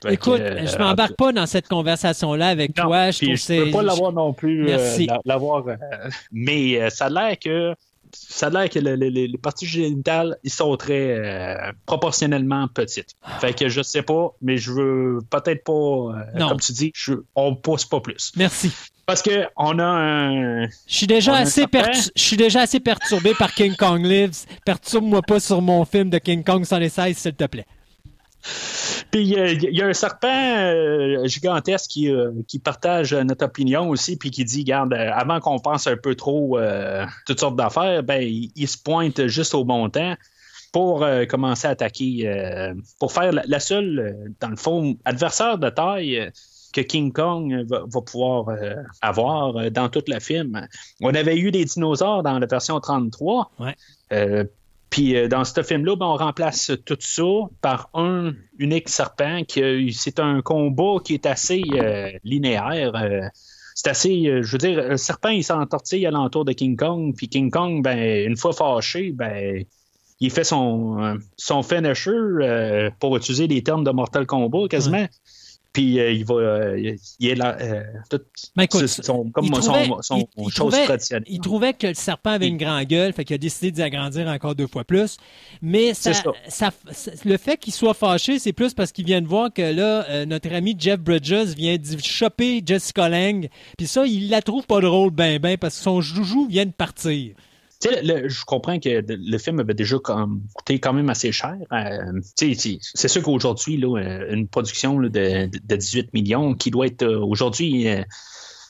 Écoute, 0.09 0.41
je 0.41 0.77
ne 0.77 0.79
m'embarque 0.79 1.17
pas 1.17 1.33
dans 1.33 1.47
cette 1.47 1.69
conversation-là 1.69 2.49
avec 2.49 2.75
toi. 2.75 3.13
Je 3.13 3.27
ne 3.27 3.65
peux 3.65 3.71
pas 3.71 3.83
l'avoir 3.83 4.13
non 4.13 4.33
plus. 4.33 4.65
Merci. 4.65 5.09
l'avoir, 5.25 5.65
mais 6.33 6.91
ça 6.91 7.07
a 7.07 7.11
l'air 7.11 7.39
que 7.39 7.75
ça 8.13 8.47
a 8.47 8.51
l'air 8.51 8.69
que 8.69 8.79
les 8.79 9.39
parties 9.39 9.67
génitales, 9.67 10.37
ils 10.45 10.51
sont 10.51 10.77
très 10.77 11.19
euh, 11.19 11.73
proportionnellement 11.87 12.69
petites. 12.69 13.15
Fait 13.41 13.55
que 13.55 13.69
je 13.69 13.83
sais 13.83 14.03
pas, 14.03 14.35
mais 14.43 14.57
je 14.57 14.73
veux 14.73 15.19
peut-être 15.31 15.65
pas, 15.65 15.73
euh, 15.73 16.49
comme 16.49 16.61
tu 16.61 16.73
dis, 16.73 16.93
je, 16.95 17.15
on 17.35 17.55
pousse 17.55 17.85
pas 17.85 18.01
plus. 18.01 18.33
Merci. 18.37 18.73
Parce 19.07 19.23
que 19.23 19.47
on 19.57 19.79
a 19.79 19.85
un. 19.85 20.67
Je 20.67 20.71
suis 20.87 21.07
déjà 21.07 21.35
assez 21.37 21.65
je 21.73 22.11
suis 22.23 22.37
déjà 22.37 22.61
assez 22.61 22.79
perturbé 22.79 23.33
par 23.39 23.55
King 23.55 23.75
Kong 23.75 24.05
Lives. 24.05 24.45
Perturbe-moi 24.67 25.23
pas 25.23 25.41
sur 25.41 25.63
mon 25.63 25.87
film 25.87 26.11
de 26.11 26.19
King 26.19 26.45
Kong 26.45 26.65
116, 26.65 27.17
s'il 27.17 27.33
te 27.33 27.45
plaît. 27.45 27.65
Puis 29.11 29.23
il 29.23 29.75
y, 29.75 29.83
a 29.83 29.87
un 29.87 29.93
serpent 29.95 30.29
euh, 30.29 31.27
gigantesque 31.27 31.91
qui, 31.91 32.11
euh, 32.11 32.33
qui, 32.47 32.59
partage 32.59 33.15
notre 33.15 33.47
opinion 33.47 33.89
aussi, 33.89 34.17
puis 34.17 34.31
qui 34.31 34.45
dit, 34.45 34.65
garde, 34.65 34.93
euh, 34.93 35.11
avant 35.13 35.41
qu'on 35.41 35.59
pense 35.59 35.87
un 35.87 35.97
peu 35.97 36.15
trop 36.15 36.59
toutes 37.27 37.41
sortes 37.41 37.57
d'affaires, 37.57 38.03
ben 38.03 38.23
il, 38.23 38.69
se 38.69 38.77
pointe 38.77 39.27
juste 39.27 39.55
au 39.55 39.65
bon 39.65 39.89
temps 39.89 40.15
pour 40.73 41.07
commencer 41.31 41.67
à 41.67 41.71
attaquer, 41.71 42.73
pour 42.99 43.13
faire 43.13 43.33
la, 43.33 43.61
seule, 43.61 44.35
dans 44.41 44.49
le 44.49 44.57
fond, 44.57 44.97
adversaire 45.07 45.57
de 45.57 45.71
taille 45.71 46.31
que 46.75 46.83
King 46.83 47.13
Kong 47.13 47.65
va, 47.69 48.01
pouvoir 48.03 48.55
avoir 49.01 49.71
dans 49.71 49.89
tout 49.89 50.03
le 50.07 50.21
film. 50.21 50.69
On 51.01 51.15
avait 51.15 51.39
eu 51.39 51.51
des 51.51 51.65
dinosaures 51.65 52.23
dans 52.23 52.39
la 52.39 52.47
version 52.47 52.79
33. 52.79 53.51
Ouais. 53.59 53.77
Puis 54.91 55.17
euh, 55.17 55.29
dans 55.29 55.45
ce 55.45 55.63
film-là, 55.63 55.97
ben, 55.97 56.07
on 56.07 56.17
remplace 56.17 56.71
tout 56.85 56.97
ça 57.01 57.23
par 57.61 57.91
un 57.95 58.33
unique 58.59 58.89
serpent. 58.89 59.43
qui 59.47 59.93
C'est 59.93 60.19
un 60.19 60.41
combat 60.41 60.97
qui 61.05 61.15
est 61.15 61.27
assez 61.27 61.63
euh, 61.75 62.11
linéaire. 62.25 62.93
Euh, 62.95 63.21
c'est 63.75 63.91
assez, 63.91 64.25
je 64.43 64.51
veux 64.51 64.59
dire, 64.59 64.89
le 64.89 64.97
serpent, 64.97 65.29
il 65.29 65.45
s'entortille 65.45 66.05
alentour 66.05 66.45
de 66.45 66.53
King 66.53 66.77
Kong. 66.77 67.15
Puis 67.17 67.29
King 67.29 67.51
Kong, 67.51 67.83
ben, 67.83 68.27
une 68.27 68.37
fois 68.37 68.53
fâché, 68.53 69.13
ben, 69.13 69.63
il 70.21 70.31
fait 70.33 70.43
son, 70.43 71.17
son 71.37 71.63
finisher, 71.63 72.91
pour 72.99 73.17
utiliser 73.17 73.47
les 73.47 73.63
termes 73.63 73.85
de 73.85 73.91
Mortal 73.93 74.27
Kombat 74.27 74.67
quasiment. 74.69 75.07
Puis 75.79 76.01
euh, 76.01 76.11
il 76.11 76.25
va. 76.25 76.35
Euh, 76.35 76.97
il 77.21 77.29
est 77.29 77.37
là. 77.37 77.57
Euh, 77.61 77.85
tout, 78.11 78.21
ben, 78.57 78.67
son, 78.69 79.31
comme 79.31 79.45
il 79.45 79.53
trouvait, 79.53 79.89
son, 80.01 80.29
il, 80.37 80.53
trouvait, 80.53 80.87
il, 81.29 81.41
trouvait, 81.41 81.73
que 81.73 81.87
le 81.87 81.95
serpent 81.95 82.31
avait 82.31 82.49
une 82.49 82.57
grande 82.57 82.83
gueule, 82.87 83.13
fait 83.13 83.25
qu'il 83.25 83.35
a 83.35 83.39
décidé 83.39 83.71
d'agrandir 83.71 84.27
encore 84.27 84.57
deux 84.57 84.67
fois 84.67 84.83
plus. 84.83 85.19
Mais 85.63 85.95
ça, 85.95 86.13
ça. 86.49 86.73
le 87.25 87.37
fait 87.37 87.59
qu'il 87.59 87.73
soit 87.73 87.95
fâché, 87.95 88.41
c'est 88.41 88.53
plus 88.53 88.75
parce 88.75 88.91
qu'il 88.91 89.05
vient 89.05 89.23
de 89.23 89.29
voir 89.29 89.53
que 89.53 89.63
là, 89.63 90.27
notre 90.27 90.53
ami 90.53 90.75
Jeff 90.77 90.99
Bridges 90.99 91.55
vient 91.57 91.77
de 91.77 92.03
choper 92.03 92.61
Jessica 92.67 93.09
Lang. 93.09 93.49
Puis 93.77 93.87
ça, 93.87 94.05
il 94.05 94.31
la 94.31 94.43
trouve 94.43 94.67
pas 94.67 94.81
drôle, 94.81 95.13
ben, 95.13 95.39
ben, 95.39 95.57
parce 95.57 95.77
que 95.77 95.85
son 95.85 96.01
joujou 96.01 96.49
vient 96.49 96.67
de 96.67 96.73
partir 96.73 97.35
je 97.83 98.45
comprends 98.45 98.79
que 98.79 99.05
le 99.09 99.39
film 99.39 99.61
avait 99.61 99.75
déjà 99.75 99.97
coûté 99.99 100.79
quand 100.81 100.93
même 100.93 101.11
assez 101.11 101.33
cher. 101.33 101.57
Euh, 101.73 102.21
c'est 102.35 103.09
sûr 103.09 103.23
qu'aujourd'hui, 103.23 103.83
euh, 103.85 104.33
une 104.33 104.49
production 104.49 104.99
de, 105.01 105.49
18 105.77 106.13
millions 106.13 106.55
qui 106.55 106.71
doit 106.71 106.87
être 106.87 107.03
euh, 107.03 107.21
aujourd'hui 107.21 107.87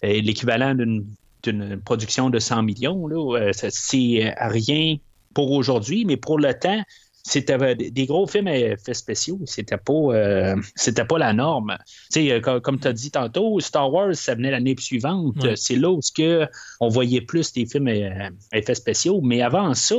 l'équivalent 0.02 0.74
d'une 0.74 1.80
production 1.84 2.30
de 2.30 2.38
100 2.38 2.62
millions, 2.62 3.08
c'est 3.52 4.34
rien 4.38 4.96
pour 5.34 5.52
aujourd'hui, 5.52 6.04
mais 6.04 6.16
pour 6.16 6.38
le 6.38 6.54
temps, 6.54 6.82
c'était 7.28 7.74
des 7.74 8.06
gros 8.06 8.26
films 8.26 8.46
à 8.46 8.56
effets 8.56 8.94
spéciaux, 8.94 9.38
c'était 9.44 9.76
pas 9.76 9.92
euh, 9.92 10.56
c'était 10.74 11.04
pas 11.04 11.18
la 11.18 11.34
norme. 11.34 11.76
Euh, 12.16 12.40
comme, 12.40 12.80
tu 12.80 12.88
as 12.88 12.92
dit 12.92 13.10
tantôt, 13.10 13.60
Star 13.60 13.92
Wars, 13.92 14.14
ça 14.14 14.34
venait 14.34 14.50
l'année 14.50 14.74
suivante. 14.78 15.56
C'est 15.56 15.76
là 15.76 15.90
où 15.90 16.00
que 16.16 16.46
on 16.80 16.88
voyait 16.88 17.20
plus 17.20 17.52
des 17.52 17.66
films 17.66 17.88
à, 17.88 18.30
effets 18.56 18.74
spéciaux, 18.74 19.20
mais 19.20 19.42
avant 19.42 19.74
ça, 19.74 19.96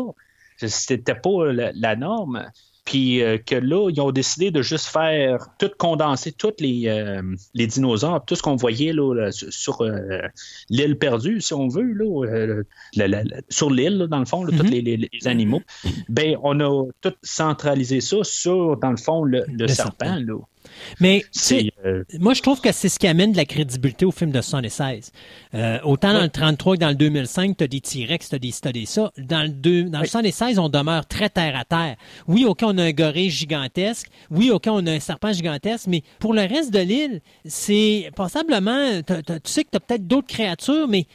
c'était 0.58 1.16
pas 1.16 1.52
la 1.54 1.96
norme. 1.96 2.50
Puis 2.90 3.22
euh, 3.22 3.38
que 3.38 3.54
là, 3.54 3.88
ils 3.92 4.02
ont 4.02 4.12
décidé 4.12 4.50
de 4.50 4.64
juste 4.64 4.88
faire 4.88 5.50
tout 5.60 5.70
condenser, 5.78 6.32
tous 6.32 6.56
les, 6.58 6.88
euh, 6.88 7.22
les 7.54 7.68
dinosaures, 7.68 8.26
tout 8.26 8.34
ce 8.34 8.42
qu'on 8.42 8.56
voyait 8.56 8.94
là, 8.94 9.30
sur 9.32 9.82
euh, 9.82 10.22
l'île 10.72 10.98
perdue, 10.98 11.40
si 11.40 11.54
on 11.54 11.68
veut, 11.68 11.94
là, 11.94 12.64
sur 13.50 13.70
l'île, 13.70 14.08
dans 14.10 14.18
le 14.18 14.26
fond, 14.26 14.44
tous 14.44 14.64
mhm. 14.64 14.70
les, 14.72 15.10
animaux. 15.26 15.62
Ben, 16.08 16.36
on 16.42 16.60
a 16.62 16.88
tout 17.02 17.14
centralisé 17.22 18.02
ça 18.02 18.24
sur, 18.24 18.78
dans 18.78 18.90
le 18.90 18.98
fond, 18.98 19.24
le, 19.24 19.46
serpent. 19.68 20.18
Là. 20.26 20.40
Mais 21.00 21.24
euh, 21.86 22.04
moi, 22.20 22.34
je 22.34 22.42
trouve 22.42 22.62
que 22.62 22.72
c'est 22.72 22.90
ce 22.90 23.00
qui 23.00 23.08
amène 23.08 23.32
de 23.32 23.38
la 23.38 23.46
crédibilité 23.46 24.06
au 24.06 24.12
film 24.12 24.32
de 24.32 24.42
76. 24.42 25.12
Euh, 25.54 25.80
autant 25.84 26.14
dans 26.14 26.22
le 26.22 26.30
33 26.30 26.76
que 26.76 26.82
dans 26.82 26.90
le 26.90 26.96
2005, 26.96 27.58
tu 27.58 27.64
as 27.64 27.68
des 27.68 27.82
T-Rex, 27.82 28.30
tu 28.30 28.36
as 28.36 28.72
des, 28.72 28.86
ça. 28.86 29.12
Dans 29.18 29.44
le, 29.44 29.50
deux, 29.50 29.84
dans 29.84 30.00
le 30.00 30.08
76, 30.08 30.60
on 30.60 30.70
demeure 30.70 31.06
très 31.06 31.30
terre 31.30 31.58
à 31.58 31.66
terre. 31.66 31.96
Oui, 32.28 32.46
OK, 32.46 32.60
on 32.64 32.78
a 32.78 32.84
un 32.84 32.92
gorille 32.92 33.30
gigantesque. 33.30 34.08
Oui, 34.32 34.52
OK, 34.52 34.68
on 34.68 34.86
a 34.88 34.92
un 34.92 35.00
serpent 35.00 35.32
gigantesque. 35.32 35.88
Mais 35.88 36.04
pour 36.20 36.34
le 36.34 36.42
reste 36.42 36.72
de 36.72 36.80
l'île, 36.80 37.22
c'est 37.46 38.12
passablement... 38.16 39.02
tu 39.02 39.14
sais 39.46 39.64
que 39.64 39.70
tu 39.72 39.78
as 39.78 39.80
peut-être 39.80 40.08
d'autres 40.08 40.28
créatures, 40.28 40.88
mais 40.88 41.06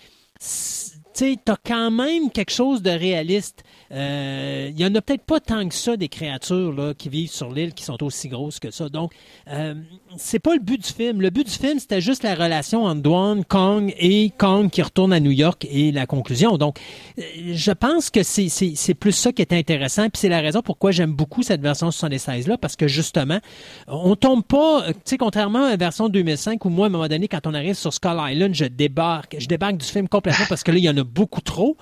tu 1.14 1.38
as 1.46 1.56
quand 1.64 1.90
même 1.90 2.30
quelque 2.30 2.50
chose 2.50 2.82
de 2.82 2.90
réaliste. 2.90 3.62
Euh, 3.92 4.70
il 4.70 4.80
y 4.80 4.84
en 4.84 4.94
a 4.94 5.00
peut-être 5.00 5.22
pas 5.22 5.38
tant 5.38 5.68
que 5.68 5.74
ça 5.74 5.96
des 5.96 6.08
créatures 6.08 6.72
là, 6.72 6.94
qui 6.94 7.08
vivent 7.08 7.30
sur 7.30 7.52
l'île 7.52 7.74
qui 7.74 7.84
sont 7.84 8.02
aussi 8.02 8.28
grosses 8.28 8.58
que 8.58 8.70
ça. 8.70 8.88
Donc, 8.88 9.12
euh, 9.48 9.74
c'est 10.16 10.40
pas 10.40 10.54
le 10.54 10.60
but 10.60 10.82
du 10.82 10.92
film. 10.92 11.20
Le 11.20 11.30
but 11.30 11.46
du 11.46 11.52
film, 11.52 11.78
c'était 11.78 12.00
juste 12.00 12.24
la 12.24 12.34
relation 12.34 12.84
entre 12.84 13.02
Dwan, 13.02 13.44
Kong 13.44 13.94
et 13.96 14.32
Kong 14.36 14.70
qui 14.70 14.82
retourne 14.82 15.12
à 15.12 15.20
New 15.20 15.30
York 15.30 15.66
et 15.70 15.92
la 15.92 16.06
conclusion. 16.06 16.58
Donc, 16.58 16.78
euh, 17.18 17.22
je 17.52 17.70
pense 17.70 18.10
que 18.10 18.22
c'est 18.22 18.94
plus 18.94 19.12
ça 19.12 19.32
qui 19.32 19.42
est 19.42 19.52
intéressant. 19.52 20.08
Puis 20.08 20.20
c'est 20.20 20.28
la 20.28 20.40
raison 20.40 20.62
pourquoi 20.62 20.90
j'aime 20.90 21.12
beaucoup 21.12 21.42
cette 21.42 21.60
version 21.60 21.90
76-là, 21.90 22.58
parce 22.58 22.74
que 22.74 22.88
justement, 22.88 23.38
on 23.86 24.16
tombe 24.16 24.42
pas, 24.42 24.86
tu 24.88 24.94
sais, 25.04 25.18
contrairement 25.18 25.66
à 25.66 25.70
la 25.70 25.76
version 25.76 26.08
2005 26.08 26.64
où 26.64 26.68
moi, 26.68 26.86
à 26.86 26.88
un 26.88 26.92
moment 26.92 27.08
donné, 27.08 27.28
quand 27.28 27.46
on 27.46 27.54
arrive 27.54 27.74
sur 27.74 27.92
Skull 27.92 28.18
Island, 28.18 28.54
je 28.54 28.64
débarque, 28.64 29.36
je 29.38 29.46
débarque 29.46 29.76
du 29.76 29.86
film 29.86 30.08
complètement 30.08 30.46
parce 30.48 30.64
que 30.64 30.72
là, 30.72 30.78
il 30.78 30.84
y 30.84 30.90
en 30.90 30.96
a 30.96 31.03
beaucoup 31.04 31.40
trop. 31.40 31.76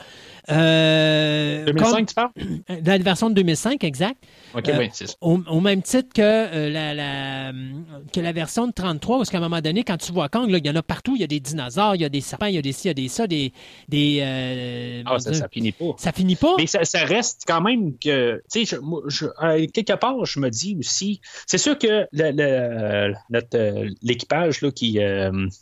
Euh, 0.51 1.65
2005, 1.66 2.09
tu 2.09 2.15
parles? 2.15 2.31
La 2.85 2.99
version 2.99 3.31
de 3.31 3.35
2005, 3.35 3.85
exact. 3.85 4.16
OK, 4.55 4.70
oui, 4.77 4.90
c'est 4.93 5.07
ça. 5.07 5.15
Au, 5.20 5.61
même 5.61 5.82
titre 5.82 6.09
que, 6.15 6.20
euh, 6.20 6.69
la, 6.69 6.93
la, 6.93 7.53
que 8.12 8.20
la 8.20 8.32
version 8.32 8.66
de 8.66 8.73
33, 8.73 9.19
parce 9.19 9.31
qu'à 9.31 9.39
un 9.39 9.43
moment 9.43 9.61
donné, 9.61 9.85
quand 9.85 9.97
tu 9.97 10.12
vois 10.12 10.28
Kong, 10.28 10.47
il 10.51 10.66
y 10.66 10.70
en 10.70 10.77
a 10.77 10.82
partout. 10.82 11.15
Il 11.15 11.20
y 11.20 11.24
a 11.24 11.28
des 11.28 11.40
dinosaures, 11.40 11.94
il 11.94 12.03
y 12.03 12.05
a 12.05 12.09
des 12.09 12.20
serpents, 12.20 12.47
il 12.47 12.57
y 12.57 12.59
a 12.59 12.62
des 12.62 12.73
ci, 12.73 12.89
il 12.89 12.89
y 12.89 12.90
a 12.90 12.94
des 12.94 13.09
ça, 13.09 13.27
des. 13.27 13.53
des 13.89 14.19
euh, 14.20 15.03
ah, 15.07 15.19
ça, 15.19 15.32
ça, 15.32 15.49
finit 15.49 15.73
pas. 15.73 15.94
Ça 15.97 16.12
finit 16.12 16.36
pas? 16.36 16.55
Mais 16.59 16.66
ça, 16.66 17.05
reste 17.05 17.44
quand 17.47 17.61
même 17.61 17.97
que. 17.99 18.43
Tu 18.53 18.66
sais, 18.66 18.78
quelque 19.73 19.94
part, 19.94 20.24
je 20.24 20.40
me 20.40 20.51
dis 20.51 20.77
aussi. 20.78 21.20
C'est 21.47 21.59
sûr 21.59 21.78
que 21.78 22.07
l'équipage 24.03 24.61
qui, 24.74 24.99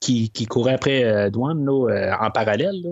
qui, 0.00 0.30
qui, 0.30 0.46
courait 0.46 0.74
après 0.74 1.30
Douane 1.30 1.68
en 1.68 2.30
parallèle, 2.30 2.82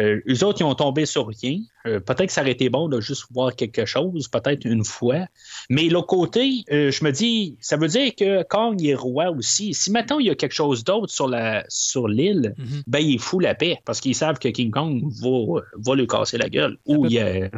euh, 0.00 0.20
eux 0.28 0.44
autres, 0.44 0.60
ils 0.60 0.64
ont 0.64 0.74
tombé 0.74 1.06
sur 1.06 1.28
rien. 1.28 1.58
Euh, 1.86 2.00
peut-être 2.00 2.26
que 2.26 2.32
ça 2.32 2.40
aurait 2.40 2.52
été 2.52 2.68
bon 2.68 2.88
de 2.88 3.00
juste 3.00 3.26
voir 3.30 3.54
quelque 3.54 3.84
chose, 3.84 4.28
peut-être 4.28 4.64
une 4.64 4.84
fois. 4.84 5.26
Mais 5.70 5.88
l'autre 5.88 6.06
côté, 6.06 6.64
euh, 6.72 6.90
je 6.90 7.04
me 7.04 7.12
dis, 7.12 7.56
ça 7.60 7.76
veut 7.76 7.88
dire 7.88 8.14
que 8.14 8.42
Kong 8.44 8.82
est 8.84 8.94
roi 8.94 9.30
aussi. 9.30 9.74
Si 9.74 9.90
maintenant 9.90 10.18
il 10.18 10.26
y 10.26 10.30
a 10.30 10.34
quelque 10.34 10.54
chose 10.54 10.84
d'autre 10.84 11.12
sur 11.12 11.28
la 11.28 11.64
sur 11.68 12.08
l'île, 12.08 12.54
mhm. 12.58 12.82
ben 12.86 13.00
il 13.00 13.18
fout 13.18 13.42
la 13.42 13.54
paix 13.54 13.78
parce 13.84 14.00
qu'ils 14.00 14.14
savent 14.14 14.38
que 14.38 14.48
King 14.48 14.70
Kong 14.70 15.02
va, 15.22 15.60
va 15.76 15.94
lui 15.94 16.06
casser 16.06 16.38
la 16.38 16.48
gueule. 16.48 16.78
Ou 16.86 17.06
il 17.06 17.50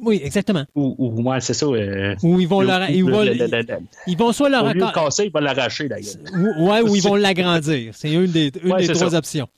oui, 0.00 0.20
exactement. 0.24 0.64
Ou, 0.74 0.94
ou 0.98 1.20
moi, 1.20 1.40
c'est 1.40 1.52
ça. 1.52 1.66
Euh, 1.66 2.14
ou 2.22 2.40
ils 2.40 2.48
vont 2.48 2.62
ils, 2.62 2.96
ils, 4.06 4.16
vont 4.16 4.32
soit 4.32 4.48
leur 4.48 4.72
le 4.72 4.92
casser, 4.92 5.26
ils 5.26 5.32
vont 5.32 5.40
l'arracher 5.40 5.88
d'ailleurs. 5.88 6.14
Ouais, 6.58 6.80
ou 6.80 6.96
ils 6.96 7.02
vont 7.02 7.16
l'agrandir. 7.16 7.92
C'est 7.94 8.10
une 8.10 8.26
des, 8.26 8.50
une 8.62 8.76
des 8.76 8.88
trois 8.88 9.14
options. 9.14 9.48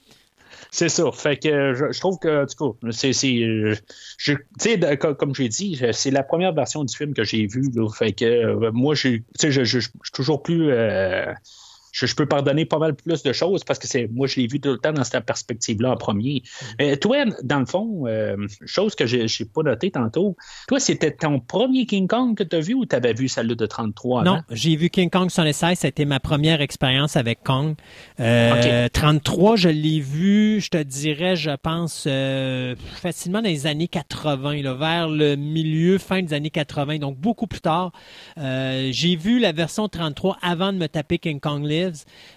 C'est 0.74 0.88
ça. 0.88 1.12
Fait 1.12 1.36
que 1.36 1.74
je, 1.74 2.00
trouve 2.00 2.18
que, 2.18 2.46
du 2.46 2.56
coup, 2.56 2.78
c'est. 2.90 3.10
Tu 3.10 4.38
sais, 4.58 4.98
comme 5.18 5.34
j'ai 5.34 5.48
dit, 5.50 5.78
c'est 5.92 6.10
la 6.10 6.22
première 6.22 6.54
version 6.54 6.82
du 6.82 6.96
film 6.96 7.12
que 7.12 7.24
j'ai 7.24 7.46
vue. 7.46 7.70
Fait 7.94 8.12
que 8.12 8.24
euh, 8.24 8.72
moi, 8.72 8.94
je, 8.94 9.18
je, 9.38 9.64
je, 9.64 9.78
suis 9.80 9.90
toujours 10.14 10.42
plus. 10.42 10.70
Euh, 10.70 11.30
je, 11.92 12.14
peux 12.14 12.26
pardonner 12.26 12.64
pas 12.64 12.78
mal 12.78 12.94
plus 12.94 13.22
de 13.22 13.32
choses 13.32 13.64
parce 13.64 13.78
que 13.78 13.86
c'est 13.86 14.08
moi, 14.10 14.26
je 14.26 14.40
l'ai 14.40 14.46
vu 14.46 14.60
tout 14.60 14.70
le 14.70 14.78
temps 14.78 14.92
dans 14.92 15.04
cette 15.04 15.24
perspective-là 15.24 15.92
en 15.92 15.96
premier. 15.96 16.42
Mm. 16.80 16.96
toi, 16.96 17.24
dans 17.42 17.60
le 17.60 17.66
fond, 17.66 18.04
euh, 18.06 18.36
chose 18.64 18.94
que 18.94 19.06
j'ai 19.06 19.28
pas 19.44 19.62
noté 19.62 19.90
tantôt, 19.90 20.36
toi, 20.68 20.80
c'était 20.80 21.12
ton 21.12 21.38
premier 21.38 21.86
King 21.86 22.08
Kong 22.08 22.36
que 22.36 22.42
tu 22.42 22.56
as 22.56 22.60
vu 22.60 22.74
ou 22.74 22.86
tu 22.86 22.96
avais 22.96 23.12
vu 23.12 23.28
celle 23.28 23.48
de 23.48 23.66
33 23.66 24.24
Non, 24.24 24.40
j'ai 24.50 24.74
vu 24.76 24.88
King 24.88 25.10
Kong 25.10 25.30
sur 25.30 25.44
les 25.44 25.52
16. 25.52 25.78
C'était 25.78 26.04
ma 26.04 26.20
première 26.20 26.60
expérience 26.60 27.16
avec 27.16 27.42
Kong. 27.42 27.74
33, 28.16 29.52
euh, 29.52 29.56
je 29.56 29.68
l'ai 29.68 30.00
vu, 30.00 30.60
je 30.60 30.70
te 30.70 30.82
dirais, 30.82 31.36
je 31.36 31.50
pense, 31.50 32.04
euh, 32.06 32.74
facilement 32.94 33.42
dans 33.42 33.48
les 33.48 33.66
années 33.66 33.88
80, 33.88 34.62
là, 34.62 34.74
vers 34.74 35.08
le 35.08 35.36
milieu, 35.36 35.98
fin 35.98 36.22
des 36.22 36.32
années 36.32 36.50
80, 36.50 36.98
donc 36.98 37.18
beaucoup 37.18 37.46
plus 37.46 37.60
tard. 37.60 37.92
j'ai 38.36 39.16
vu 39.16 39.38
la 39.38 39.52
version 39.52 39.88
33 39.88 40.38
avant 40.40 40.72
de 40.72 40.78
me 40.78 40.86
taper 40.86 41.18
King 41.18 41.40
Kong 41.40 41.62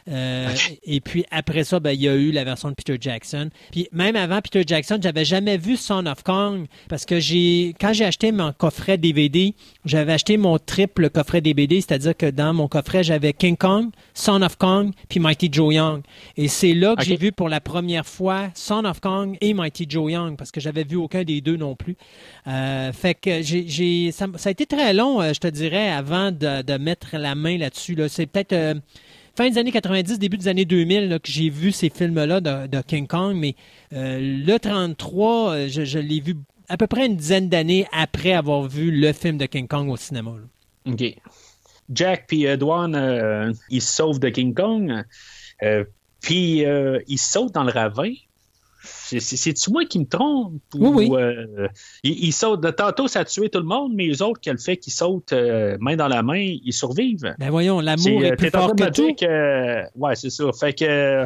Euh, 0.09 0.49
et 0.83 1.01
puis 1.01 1.25
après 1.31 1.63
ça, 1.63 1.79
ben, 1.79 1.91
il 1.91 2.01
y 2.01 2.09
a 2.09 2.15
eu 2.15 2.31
la 2.31 2.43
version 2.43 2.69
de 2.69 2.75
Peter 2.75 2.97
Jackson. 2.99 3.49
Puis 3.71 3.87
même 3.91 4.15
avant 4.15 4.41
Peter 4.41 4.63
Jackson, 4.65 4.99
j'avais 5.01 5.25
jamais 5.25 5.57
vu 5.57 5.77
Son 5.77 6.05
of 6.05 6.23
Kong 6.23 6.65
parce 6.89 7.05
que 7.05 7.19
j'ai 7.19 7.75
quand 7.79 7.93
j'ai 7.93 8.05
acheté 8.05 8.31
mon 8.31 8.53
coffret 8.53 8.97
DVD, 8.97 9.53
j'avais 9.85 10.13
acheté 10.13 10.37
mon 10.37 10.57
triple 10.57 11.09
coffret 11.09 11.41
DVD, 11.41 11.81
c'est-à-dire 11.81 12.15
que 12.15 12.29
dans 12.29 12.53
mon 12.53 12.67
coffret, 12.67 13.03
j'avais 13.03 13.33
King 13.33 13.57
Kong, 13.57 13.89
Son 14.13 14.41
of 14.41 14.57
Kong, 14.57 14.91
puis 15.09 15.19
Mighty 15.19 15.49
Joe 15.51 15.73
Young. 15.73 16.01
Et 16.37 16.47
c'est 16.47 16.73
là 16.73 16.95
que 16.95 17.03
j'ai 17.03 17.17
vu 17.17 17.31
pour 17.31 17.49
la 17.49 17.61
première 17.61 18.05
fois 18.05 18.49
Son 18.55 18.85
of 18.85 18.99
Kong 18.99 19.37
et 19.41 19.53
Mighty 19.53 19.85
Joe 19.89 20.11
Young 20.11 20.37
parce 20.37 20.51
que 20.51 20.59
j'avais 20.59 20.83
vu 20.83 20.95
aucun 20.95 21.23
des 21.23 21.41
deux 21.41 21.57
non 21.57 21.75
plus. 21.75 21.95
Euh, 22.47 22.91
fait 22.91 23.15
que 23.15 23.41
j'ai, 23.41 24.11
ça, 24.11 24.27
a 24.43 24.49
été 24.49 24.65
très 24.65 24.93
long, 24.93 25.21
euh, 25.21 25.33
je 25.33 25.39
te 25.39 25.47
dirais, 25.47 25.89
avant 25.89 26.31
de, 26.31 26.61
de 26.61 26.77
mettre 26.77 27.17
la 27.17 27.35
main 27.35 27.57
là-dessus. 27.57 27.95
Là. 27.95 28.09
C'est 28.09 28.25
peut-être 28.25 28.53
euh, 28.53 28.75
fin 29.35 29.49
des 29.49 29.57
années 29.57 29.71
90, 29.71 30.19
début 30.19 30.37
des 30.37 30.47
années 30.47 30.65
2000 30.65 31.19
que 31.21 31.31
j'ai 31.31 31.49
vu 31.49 31.71
ces 31.71 31.89
films-là 31.89 32.41
de, 32.41 32.81
King 32.81 33.07
Kong, 33.07 33.35
mais 33.35 33.55
euh, 33.93 34.19
le 34.45 34.57
33, 34.57 35.51
euh, 35.51 35.67
je, 35.67 35.99
l'ai 35.99 36.19
vu 36.19 36.35
à 36.69 36.77
peu 36.77 36.87
près 36.87 37.05
une 37.05 37.15
dizaine 37.15 37.49
d'années 37.49 37.85
après 37.91 38.33
avoir 38.33 38.63
vu 38.63 38.91
le 38.91 39.13
film 39.13 39.37
de 39.37 39.45
King 39.45 39.67
Kong 39.67 39.89
au 39.89 39.97
cinéma. 39.97 40.31
OK. 40.85 41.03
Jack 41.93 42.25
puis 42.27 42.45
Edwin, 42.45 43.53
ils 43.69 43.81
sauvent 43.81 44.19
de 44.19 44.29
King 44.29 44.55
Kong, 44.55 45.03
puis 46.19 46.63
ils 47.07 47.19
sautent 47.19 47.53
dans 47.53 47.63
le 47.63 47.71
ravin. 47.71 48.11
C'est-tu 48.85 49.71
moi 49.71 49.85
qui 49.85 49.99
me 49.99 50.05
trompe? 50.05 50.61
Oui, 50.73 51.07
oui. 51.09 51.09
Euh, 51.11 51.67
ils, 52.03 52.31
sautent. 52.31 52.61
De 52.61 52.69
tantôt, 52.69 53.07
ça 53.07 53.21
a 53.21 53.25
tué 53.25 53.49
tout 53.49 53.59
le 53.59 53.65
monde, 53.65 53.93
mais 53.95 54.05
les 54.05 54.21
autres, 54.21 54.39
quel 54.41 54.57
fait 54.57 54.77
qu'ils 54.77 54.93
sautent 54.93 55.33
euh, 55.33 55.77
main 55.79 55.95
dans 55.95 56.07
la 56.07 56.23
main, 56.23 56.39
ils 56.39 56.73
survivent. 56.73 57.35
Ben 57.37 57.49
voyons, 57.49 57.79
l'amour 57.79 58.23
est, 58.23 58.31
euh, 58.31 58.35
plus 58.35 58.49
fort 58.49 58.75
que 58.75 58.89
tout. 58.89 59.13
Que, 59.15 59.83
ouais, 59.95 60.15
c'est 60.15 60.29
ça. 60.29 60.45
Fait 60.59 60.73
que 60.73 61.25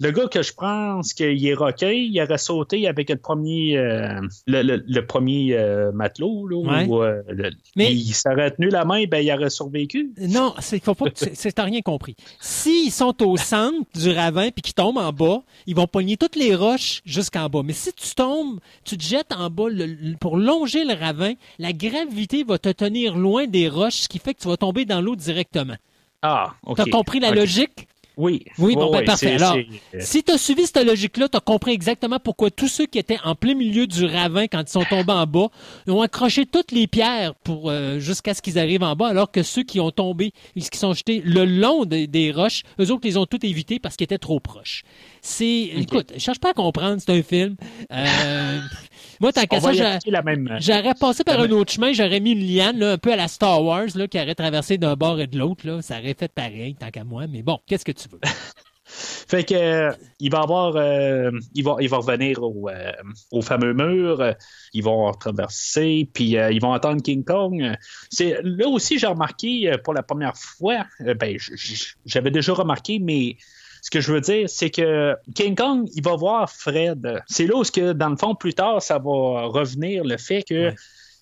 le 0.00 0.12
gars 0.12 0.28
que 0.28 0.42
je 0.42 0.54
pense 0.54 1.12
qu'il 1.12 1.46
est 1.46 1.54
rocké, 1.54 2.04
il 2.04 2.20
aurait 2.22 2.38
sauté 2.38 2.88
avec 2.88 3.10
le 3.10 3.16
premier, 3.16 3.76
euh, 3.76 4.18
le, 4.46 5.00
premier 5.00 5.52
euh, 5.52 5.92
matelot. 5.92 6.48
Là, 6.48 6.86
euh, 6.88 7.50
Mais 7.76 7.92
il 7.92 8.12
s'aurait 8.14 8.50
tenu 8.52 8.70
la 8.70 8.86
main, 8.86 9.04
ben, 9.04 9.18
il 9.18 9.30
aurait 9.30 9.50
survécu. 9.50 10.12
Non, 10.18 10.54
c'est 10.58 10.82
faut 10.82 10.94
pas 10.94 11.10
c'est 11.14 11.60
rien 11.60 11.82
compris. 11.82 12.16
S'ils 12.40 12.90
sont 12.90 13.22
au 13.22 13.36
centre 13.36 13.86
du 13.94 14.10
ravin 14.10 14.50
puis 14.50 14.62
qu'ils 14.62 14.74
tombent 14.74 14.96
en 14.96 15.12
bas, 15.12 15.42
ils 15.66 15.76
vont 15.76 15.86
pogner 15.86 16.16
toutes 16.16 16.36
les 16.36 16.54
roches 16.54 17.02
jusqu'en 17.04 17.50
bas. 17.50 17.60
Mais 17.62 17.74
si 17.74 17.92
tu 17.92 18.14
tombes, 18.14 18.58
tu 18.84 18.96
te 18.96 19.02
jettes 19.02 19.32
en 19.36 19.50
bas 19.50 19.66
pour 20.18 20.38
longer 20.38 20.86
le 20.86 20.94
ravin, 20.94 21.34
la 21.58 21.74
gravité 21.74 22.42
va 22.42 22.58
te 22.58 22.70
tenir 22.70 23.16
loin 23.16 23.46
des 23.46 23.68
roches, 23.68 24.00
ce 24.00 24.08
qui 24.08 24.18
fait 24.18 24.32
que 24.32 24.40
tu 24.40 24.48
vas 24.48 24.56
tomber 24.56 24.86
dans 24.86 25.02
l'eau 25.02 25.14
directement. 25.14 25.76
Ah, 26.22 26.54
OK. 26.64 26.76
Tu 26.76 26.82
as 26.82 26.90
compris 26.90 27.20
la 27.20 27.32
logique? 27.32 27.86
Oui. 28.20 28.44
Oui, 28.58 28.74
bon, 28.74 28.90
ben, 28.90 29.02
parfait. 29.02 29.32
Alors, 29.32 29.56
si 29.98 30.22
tu 30.22 30.30
as 30.30 30.36
suivi 30.36 30.66
cette 30.66 30.84
logique-là, 30.84 31.28
tu 31.28 31.38
as 31.38 31.40
compris 31.40 31.72
exactement 31.72 32.18
pourquoi 32.18 32.50
tous 32.50 32.68
ceux 32.68 32.84
qui 32.84 32.98
étaient 32.98 33.18
en 33.24 33.34
plein 33.34 33.54
milieu 33.54 33.86
du 33.86 34.04
ravin 34.04 34.46
quand 34.46 34.60
ils 34.60 34.68
sont 34.68 34.84
tombés 34.84 35.12
en 35.12 35.26
bas 35.26 35.48
ont 35.86 36.02
accroché 36.02 36.44
toutes 36.44 36.70
les 36.70 36.86
pierres 36.86 37.34
pour 37.42 37.70
euh, 37.70 37.98
jusqu'à 37.98 38.34
ce 38.34 38.42
qu'ils 38.42 38.58
arrivent 38.58 38.82
en 38.82 38.94
bas, 38.94 39.08
alors 39.08 39.30
que 39.30 39.42
ceux 39.42 39.62
qui 39.62 39.80
ont 39.80 39.90
tombé, 39.90 40.32
qui 40.54 40.78
sont 40.78 40.92
jetés 40.92 41.22
le 41.24 41.46
long 41.46 41.86
des, 41.86 42.32
roches, 42.32 42.62
eux 42.78 42.90
autres, 42.90 43.06
ils 43.06 43.18
ont 43.18 43.26
tout 43.26 43.44
évité 43.44 43.78
parce 43.78 43.96
qu'ils 43.96 44.04
étaient 44.04 44.18
trop 44.18 44.38
proches. 44.38 44.82
C'est, 45.22 45.70
écoute, 45.76 46.12
je 46.14 46.20
cherche 46.20 46.40
pas 46.40 46.50
à 46.50 46.54
comprendre, 46.54 47.00
c'est 47.04 47.12
un 47.12 47.22
film. 47.22 47.56
Euh, 47.90 48.60
moi, 49.20 49.32
tant 49.32 49.44
qu'à 49.44 49.60
ça, 49.60 49.72
j'aurais 49.72 50.94
passé 50.94 51.24
par 51.24 51.40
un 51.40 51.50
autre 51.50 51.72
chemin, 51.72 51.92
j'aurais 51.92 52.20
mis 52.20 52.32
une 52.32 52.46
liane, 52.46 52.82
un 52.82 52.96
peu 52.98 53.12
à 53.12 53.16
la 53.16 53.28
Star 53.28 53.62
Wars, 53.62 53.88
là, 53.94 54.08
qui 54.08 54.18
aurait 54.18 54.34
traversé 54.34 54.78
d'un 54.78 54.94
bord 54.94 55.20
et 55.20 55.26
de 55.26 55.38
l'autre, 55.38 55.66
là. 55.66 55.82
Ça 55.82 55.98
aurait 55.98 56.16
fait 56.18 56.32
pareil, 56.32 56.74
tant 56.74 56.90
qu'à 56.90 57.04
moi. 57.04 57.26
Mais 57.28 57.42
bon, 57.42 57.58
qu'est-ce 57.66 57.84
que 57.84 57.92
tu 57.92 58.08
veux? 58.08 58.20
fait 58.92 59.44
que 59.44 59.54
euh, 59.54 59.92
il 60.18 60.32
va 60.32 60.40
avoir 60.40 60.74
euh, 60.74 61.30
il 61.54 61.62
va 61.62 61.76
il 61.80 61.88
va 61.88 61.98
revenir 61.98 62.42
au, 62.42 62.68
au 63.30 63.40
fameux 63.40 63.72
mur 63.72 64.34
ils 64.72 64.82
vont 64.82 65.12
traverser 65.12 66.10
puis 66.12 66.30
ils 66.30 66.60
vont 66.60 66.72
entendre 66.72 67.00
King 67.00 67.22
Kong 67.22 67.76
c'est 68.10 68.40
là 68.42 68.66
aussi 68.66 68.98
j'ai 68.98 69.06
remarqué 69.06 69.70
pour 69.84 69.94
la 69.94 70.02
première 70.02 70.36
fois 70.36 70.86
ben 70.98 71.36
j'avais 72.04 72.32
déjà 72.32 72.52
remarqué 72.52 72.98
mais 72.98 73.36
ce 73.82 73.90
que 73.90 74.00
je 74.00 74.12
veux 74.12 74.20
dire, 74.20 74.48
c'est 74.48 74.70
que 74.70 75.16
King 75.34 75.54
Kong, 75.54 75.88
il 75.94 76.02
va 76.02 76.16
voir 76.16 76.50
Fred. 76.50 77.22
C'est 77.26 77.46
là 77.46 77.56
où, 77.56 77.62
que, 77.62 77.92
dans 77.92 78.10
le 78.10 78.16
fond, 78.16 78.34
plus 78.34 78.54
tard, 78.54 78.82
ça 78.82 78.98
va 78.98 79.46
revenir 79.46 80.04
le 80.04 80.16
fait 80.16 80.42
que 80.42 80.72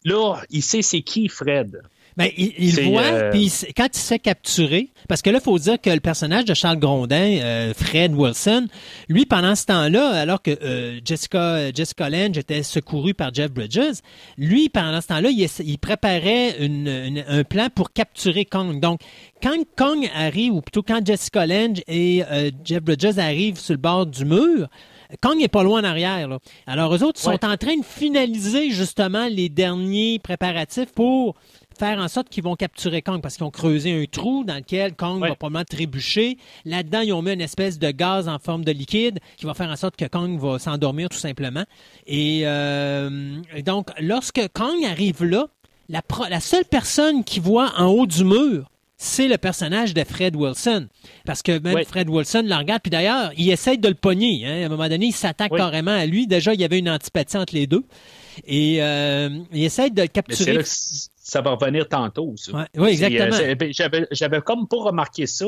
là, 0.04 0.36
il 0.50 0.62
sait 0.62 0.82
c'est 0.82 1.02
qui 1.02 1.28
Fred. 1.28 1.80
Ben, 2.18 2.32
il, 2.36 2.90
voit, 2.90 3.02
euh, 3.02 3.30
puis 3.30 3.48
quand 3.76 3.86
il 3.94 3.96
s'est 3.96 4.18
capturé, 4.18 4.90
parce 5.08 5.22
que 5.22 5.30
là, 5.30 5.38
il 5.40 5.44
faut 5.44 5.56
dire 5.56 5.80
que 5.80 5.88
le 5.88 6.00
personnage 6.00 6.46
de 6.46 6.52
Charles 6.52 6.80
Grondin, 6.80 7.38
euh, 7.38 7.72
Fred 7.72 8.12
Wilson, 8.12 8.66
lui, 9.08 9.24
pendant 9.24 9.54
ce 9.54 9.66
temps-là, 9.66 10.08
alors 10.20 10.42
que 10.42 10.50
euh, 10.50 10.98
Jessica, 11.04 11.72
Jessica 11.72 12.10
Lange 12.10 12.36
était 12.36 12.64
secourue 12.64 13.14
par 13.14 13.32
Jeff 13.32 13.52
Bridges, 13.52 14.00
lui, 14.36 14.68
pendant 14.68 15.00
ce 15.00 15.06
temps-là, 15.06 15.30
il, 15.30 15.78
préparait 15.78 16.56
un 16.58 17.44
plan 17.44 17.68
pour 17.72 17.92
capturer 17.92 18.44
Kong. 18.44 18.80
Donc, 18.80 18.98
quand 19.40 19.56
Kong 19.76 20.10
arrive, 20.12 20.54
ou 20.54 20.60
plutôt 20.60 20.82
quand 20.82 21.06
Jessica 21.06 21.46
Lange 21.46 21.82
et 21.86 22.24
Jeff 22.64 22.82
Bridges 22.82 23.18
arrivent 23.18 23.60
sur 23.60 23.74
le 23.74 23.78
bord 23.78 24.06
du 24.06 24.24
mur, 24.24 24.66
Kong 25.22 25.38
n'est 25.38 25.48
pas 25.48 25.62
loin 25.62 25.82
en 25.82 25.84
arrière. 25.84 26.28
Alors, 26.66 26.94
eux 26.94 27.02
autres 27.04 27.20
sont 27.20 27.44
en 27.44 27.56
train 27.56 27.76
de 27.76 27.84
finaliser 27.84 28.70
justement 28.70 29.28
les 29.30 29.48
derniers 29.48 30.18
préparatifs 30.18 30.92
pour 30.92 31.36
faire 31.78 31.98
en 31.98 32.08
sorte 32.08 32.28
qu'ils 32.28 32.42
vont 32.42 32.56
capturer 32.56 33.02
Kong 33.02 33.20
parce 33.22 33.36
qu'ils 33.36 33.44
ont 33.44 33.50
creusé 33.50 34.02
un 34.02 34.04
trou 34.06 34.44
dans 34.44 34.56
lequel 34.56 34.94
Kong 34.94 35.20
va 35.20 35.34
probablement 35.34 35.64
trébucher. 35.64 36.38
Là-dedans, 36.64 37.00
ils 37.00 37.12
ont 37.12 37.22
mis 37.22 37.32
une 37.32 37.40
espèce 37.40 37.78
de 37.78 37.90
gaz 37.90 38.28
en 38.28 38.38
forme 38.38 38.64
de 38.64 38.72
liquide 38.72 39.20
qui 39.36 39.46
va 39.46 39.54
faire 39.54 39.70
en 39.70 39.76
sorte 39.76 39.96
que 39.96 40.06
Kong 40.06 40.38
va 40.38 40.58
s'endormir 40.58 41.08
tout 41.08 41.18
simplement. 41.18 41.64
Et 42.06 42.42
euh, 42.44 43.40
donc, 43.64 43.88
lorsque 44.00 44.40
Kong 44.52 44.84
arrive 44.84 45.24
là, 45.24 45.46
la, 45.88 46.02
la 46.28 46.40
seule 46.40 46.64
personne 46.64 47.24
qui 47.24 47.40
voit 47.40 47.72
en 47.78 47.86
haut 47.86 48.06
du 48.06 48.24
mur, 48.24 48.70
c'est 49.00 49.28
le 49.28 49.38
personnage 49.38 49.94
de 49.94 50.02
Fred 50.02 50.34
Wilson. 50.34 50.88
Parce 51.24 51.42
que 51.42 51.58
même 51.60 51.84
Fred 51.84 52.10
Wilson 52.10 52.42
le 52.44 52.54
regarde, 52.56 52.82
puis 52.82 52.90
d'ailleurs, 52.90 53.30
il 53.36 53.48
essaye 53.50 53.78
de 53.78 53.88
le 53.88 53.94
pogner. 53.94 54.44
Hein. 54.44 54.62
À 54.62 54.66
un 54.66 54.68
moment 54.68 54.88
donné, 54.88 55.06
il 55.06 55.12
s'attaque 55.12 55.54
carrément 55.56 55.92
à 55.92 56.04
lui. 56.04 56.26
Déjà, 56.26 56.52
il 56.52 56.60
y 56.60 56.64
avait 56.64 56.80
une 56.80 56.90
antipathie 56.90 57.36
entre 57.36 57.54
les 57.54 57.68
deux. 57.68 57.84
Et 58.44 58.82
euh, 58.82 59.30
il 59.52 59.64
essaye 59.64 59.92
de 59.92 60.02
le 60.02 60.08
capturer 60.08 60.64
ça 61.28 61.42
va 61.42 61.50
revenir 61.50 61.86
tantôt. 61.88 62.34
oui, 62.76 62.88
exactement. 62.88 63.36
Euh, 63.38 64.06
j'avais 64.10 64.40
comme 64.40 64.66
pas 64.66 64.78
remarqué 64.78 65.26
ça. 65.26 65.44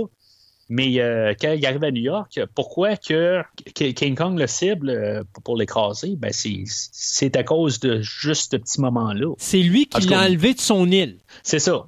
Mais 0.73 1.01
euh, 1.01 1.35
quand 1.40 1.52
il 1.52 1.66
arrive 1.66 1.82
à 1.82 1.90
New 1.90 2.02
York, 2.02 2.39
pourquoi 2.55 2.97
que 2.97 3.43
King 3.74 4.15
Kong 4.15 4.39
le 4.39 4.47
cible 4.47 4.90
euh, 4.90 5.24
pour 5.43 5.57
l'écraser? 5.57 6.15
Ben 6.16 6.31
c'est 6.32 7.35
à 7.35 7.43
cause 7.43 7.81
de 7.81 8.01
juste 8.02 8.52
ce 8.52 8.57
petit 8.57 8.81
moment-là. 8.82 9.35
C'est 9.39 9.62
lui 9.62 9.86
qui 9.86 10.07
l'a 10.07 10.27
enlevé 10.27 10.55
de 10.55 10.61
son 10.61 10.89
île. 10.93 11.19
C'est 11.43 11.59
ça. 11.59 11.86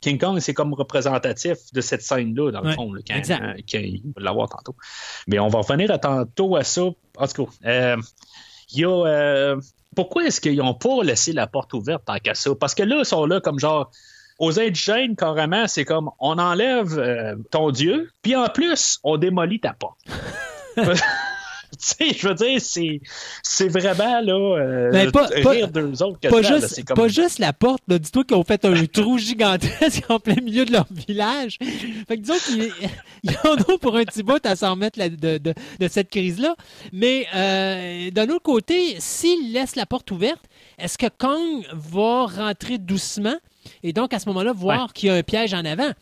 King 0.00 0.18
Kong, 0.18 0.38
c'est 0.38 0.54
comme 0.54 0.74
représentatif 0.74 1.56
de 1.72 1.80
cette 1.80 2.02
scène-là, 2.02 2.52
dans 2.52 2.60
le 2.60 2.72
fond, 2.72 2.92
quand, 3.08 3.22
il 3.72 4.02
va 4.14 4.22
l'avoir 4.22 4.50
tantôt. 4.50 4.76
Mais 5.26 5.40
on 5.40 5.48
va 5.48 5.60
revenir 5.60 5.90
à 5.90 5.98
tantôt 5.98 6.54
à 6.54 6.62
ça. 6.62 6.82
En 7.16 7.26
tout 7.26 7.46
cas, 7.46 7.96
il 8.72 8.80
y 8.80 8.84
a 8.84 9.56
pourquoi 9.94 10.24
est-ce 10.24 10.40
qu'ils 10.40 10.56
n'ont 10.56 10.74
pas 10.74 11.02
laissé 11.02 11.32
la 11.32 11.46
porte 11.46 11.72
ouverte 11.72 12.04
tant 12.06 12.16
qu'à 12.18 12.34
ça? 12.34 12.50
Parce 12.58 12.74
que 12.74 12.82
là, 12.82 12.96
ils 12.98 13.04
sont 13.04 13.26
là 13.26 13.40
comme 13.40 13.58
genre. 13.58 13.90
Aux 14.40 14.58
indigènes, 14.58 15.14
carrément, 15.14 15.68
c'est 15.68 15.84
comme 15.84 16.10
on 16.18 16.40
enlève 16.40 16.98
euh, 16.98 17.36
ton 17.52 17.70
Dieu, 17.70 18.10
puis 18.20 18.34
en 18.34 18.48
plus, 18.48 18.98
on 19.04 19.16
démolit 19.16 19.60
ta 19.60 19.74
porte. 19.74 20.00
sais, 21.78 22.12
je 22.16 22.28
veux 22.28 22.34
dire, 22.34 22.60
c'est, 22.60 23.00
c'est 23.42 23.68
vraiment 23.68 24.20
là, 24.20 24.58
euh, 24.58 24.90
ben, 24.90 25.10
pas, 25.10 25.26
rire 25.26 25.68
d'eux 25.68 26.02
autres 26.02 26.18
que 26.20 26.28
pas, 26.28 26.42
juste, 26.42 26.94
pas 26.94 27.08
juste 27.08 27.38
la 27.38 27.52
porte. 27.52 27.82
Dis-toi 27.88 28.24
qu'ils 28.24 28.36
ont 28.36 28.44
fait 28.44 28.64
un 28.64 28.86
trou 28.86 29.18
gigantesque 29.24 30.04
en 30.08 30.18
plein 30.18 30.40
milieu 30.42 30.64
de 30.64 30.72
leur 30.72 30.86
village. 30.90 31.58
Fait 32.08 32.16
que 32.16 32.22
disons 32.22 32.38
qu'ils 32.46 32.72
ils 33.22 33.36
en 33.44 33.72
ont 33.72 33.78
pour 33.78 33.96
un 33.96 34.04
petit 34.04 34.22
bout 34.22 34.44
à 34.44 34.56
s'en 34.56 34.72
remettre 34.72 34.98
de, 34.98 35.38
de, 35.38 35.54
de, 35.80 35.88
cette 35.88 36.10
crise-là. 36.10 36.54
Mais 36.92 37.26
euh, 37.34 38.10
d'un 38.10 38.28
autre 38.28 38.42
côté, 38.42 38.96
s'ils 38.98 39.52
laissent 39.52 39.76
la 39.76 39.86
porte 39.86 40.10
ouverte, 40.10 40.42
est-ce 40.78 40.98
que 40.98 41.06
Kong 41.18 41.64
va 41.72 42.26
rentrer 42.26 42.78
doucement 42.78 43.36
et 43.82 43.92
donc 43.92 44.12
à 44.12 44.18
ce 44.18 44.28
moment-là 44.28 44.52
voir 44.52 44.92
qu'il 44.92 45.08
y 45.08 45.10
a 45.10 45.14
un 45.14 45.22
piège 45.22 45.54
en 45.54 45.64
avant? 45.64 45.92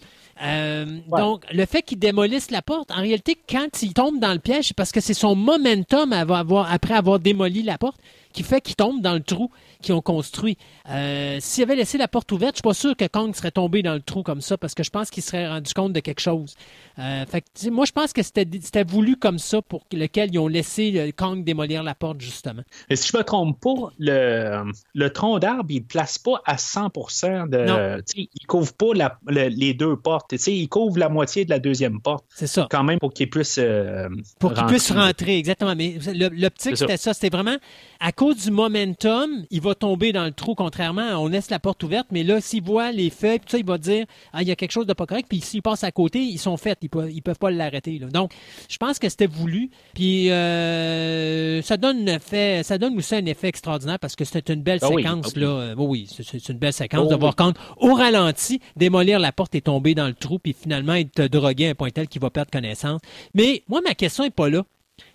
Euh, 0.42 0.86
donc, 1.08 1.44
le 1.52 1.66
fait 1.66 1.82
qu'il 1.82 1.98
démolisse 1.98 2.50
la 2.50 2.62
porte, 2.62 2.90
en 2.90 3.00
réalité, 3.00 3.36
quand 3.48 3.82
il 3.82 3.92
tombe 3.92 4.18
dans 4.18 4.32
le 4.32 4.38
piège, 4.38 4.68
c'est 4.68 4.76
parce 4.76 4.92
que 4.92 5.00
c'est 5.00 5.14
son 5.14 5.34
momentum 5.34 6.12
après 6.12 6.94
avoir 6.94 7.18
démoli 7.18 7.62
la 7.62 7.78
porte 7.78 8.00
qui 8.32 8.42
fait 8.42 8.60
qu'il 8.60 8.76
tombe 8.76 9.00
dans 9.00 9.14
le 9.14 9.22
trou 9.22 9.50
qu'ils 9.82 9.94
ont 9.94 10.00
construit. 10.00 10.56
Euh, 10.90 11.38
S'il 11.40 11.64
avait 11.64 11.76
laissé 11.76 11.98
la 11.98 12.08
porte 12.08 12.30
ouverte, 12.32 12.54
je 12.54 12.58
suis 12.58 12.62
pas 12.62 12.74
sûr 12.74 12.96
que 12.96 13.06
Kong 13.06 13.34
serait 13.34 13.50
tombé 13.50 13.82
dans 13.82 13.94
le 13.94 14.00
trou 14.00 14.22
comme 14.22 14.40
ça 14.40 14.56
parce 14.56 14.74
que 14.74 14.82
je 14.82 14.90
pense 14.90 15.10
qu'il 15.10 15.22
serait 15.22 15.48
rendu 15.48 15.72
compte 15.74 15.92
de 15.92 16.00
quelque 16.00 16.20
chose. 16.20 16.54
Euh, 16.98 17.24
fait 17.26 17.44
moi, 17.70 17.84
je 17.84 17.92
pense 17.92 18.12
que 18.12 18.22
c'était 18.22 18.84
voulu 18.84 19.16
comme 19.16 19.38
ça 19.38 19.60
pour 19.62 19.84
lequel 19.92 20.30
ils 20.32 20.38
ont 20.38 20.48
laissé 20.48 21.12
Kong 21.16 21.44
démolir 21.44 21.82
la 21.82 21.94
porte, 21.94 22.20
justement. 22.20 22.62
Mais 22.88 22.96
si 22.96 23.10
je 23.12 23.16
me 23.16 23.22
trompe 23.22 23.60
pas, 23.60 23.92
le, 23.98 24.64
le 24.94 25.10
tronc 25.12 25.38
d'arbre, 25.38 25.66
il 25.70 25.80
ne 25.80 25.86
place 25.86 26.18
pas 26.18 26.40
à 26.44 26.56
100% 26.56 27.48
de. 27.48 28.02
Il 28.16 28.46
couvre 28.46 28.72
pas 28.74 29.18
les 29.28 29.74
deux 29.74 29.96
portes. 29.96 30.32
Il 30.46 30.68
couvre 30.68 30.98
la 30.98 31.08
moitié 31.08 31.44
de 31.44 31.50
la 31.50 31.58
deuxième 31.58 32.00
porte. 32.00 32.24
C'est 32.28 32.46
ça. 32.46 32.66
Quand 32.70 32.84
même 32.84 32.98
pour 32.98 33.12
qu'il 33.12 33.30
puisse. 33.30 33.58
Euh, 33.58 34.08
pour 34.38 34.54
qu'il 34.54 34.64
puisse 34.66 34.90
rentrer, 34.90 35.38
exactement. 35.38 35.74
Mais 35.76 35.96
l'optique, 36.32 36.76
c'était 36.76 36.96
ça. 36.96 37.14
C'était 37.14 37.34
vraiment 37.34 37.56
à 38.04 38.10
cause 38.10 38.36
du 38.36 38.50
momentum, 38.50 39.44
il 39.50 39.60
va 39.60 39.76
tomber 39.76 40.12
dans 40.12 40.24
le 40.24 40.32
trou, 40.32 40.56
contrairement 40.56 41.08
à 41.08 41.18
on 41.18 41.28
laisse 41.28 41.50
la 41.50 41.60
porte 41.60 41.84
ouverte, 41.84 42.08
mais 42.10 42.24
là, 42.24 42.40
s'il 42.40 42.62
voit 42.62 42.90
les 42.90 43.10
feuilles, 43.10 43.38
tout 43.38 43.48
ça, 43.48 43.58
il 43.58 43.64
va 43.64 43.78
dire 43.78 44.06
Ah, 44.32 44.42
il 44.42 44.48
y 44.48 44.50
a 44.50 44.56
quelque 44.56 44.72
chose 44.72 44.86
de 44.86 44.92
pas 44.92 45.06
correct, 45.06 45.26
puis 45.28 45.40
s'il 45.40 45.62
passe 45.62 45.84
à 45.84 45.92
côté, 45.92 46.18
ils 46.18 46.38
sont 46.38 46.56
faits, 46.56 46.78
ils 46.82 46.88
peuvent, 46.88 47.12
peuvent 47.22 47.38
pas 47.38 47.52
l'arrêter. 47.52 48.00
Donc, 48.00 48.32
je 48.68 48.76
pense 48.76 48.98
que 48.98 49.08
c'était 49.08 49.28
voulu. 49.28 49.70
Puis 49.94 50.32
euh, 50.32 51.62
ça 51.62 51.76
donne 51.76 52.08
un 52.08 52.16
effet, 52.16 52.62
ça 52.64 52.76
donne 52.76 52.98
aussi 52.98 53.14
un 53.14 53.24
effet 53.26 53.46
extraordinaire 53.46 54.00
parce 54.00 54.16
que 54.16 54.24
c'était 54.24 54.52
une 54.52 54.62
belle 54.62 54.80
ah 54.82 54.88
séquence. 54.88 55.32
Ah 55.36 55.38
là. 55.38 55.46
Euh, 55.46 55.74
oui, 55.78 56.08
c'est 56.10 56.48
une 56.48 56.58
belle 56.58 56.72
séquence 56.72 57.08
de 57.08 57.14
oh 57.14 57.18
voir 57.18 57.36
quand 57.36 57.52
au 57.76 57.94
ralenti, 57.94 58.60
démolir 58.74 59.20
la 59.20 59.30
porte 59.30 59.54
et 59.54 59.60
tomber 59.60 59.94
dans 59.94 60.08
le 60.08 60.14
trou, 60.14 60.40
puis 60.40 60.56
finalement 60.60 60.94
être 60.94 61.22
drogué 61.26 61.68
à 61.68 61.70
un 61.70 61.74
point 61.74 61.90
tel 61.90 62.08
qu'il 62.08 62.20
va 62.20 62.30
perdre 62.30 62.50
connaissance. 62.50 63.00
Mais 63.34 63.62
moi, 63.68 63.80
ma 63.80 63.94
question 63.94 64.24
est 64.24 64.30
pas 64.30 64.48
là. 64.48 64.64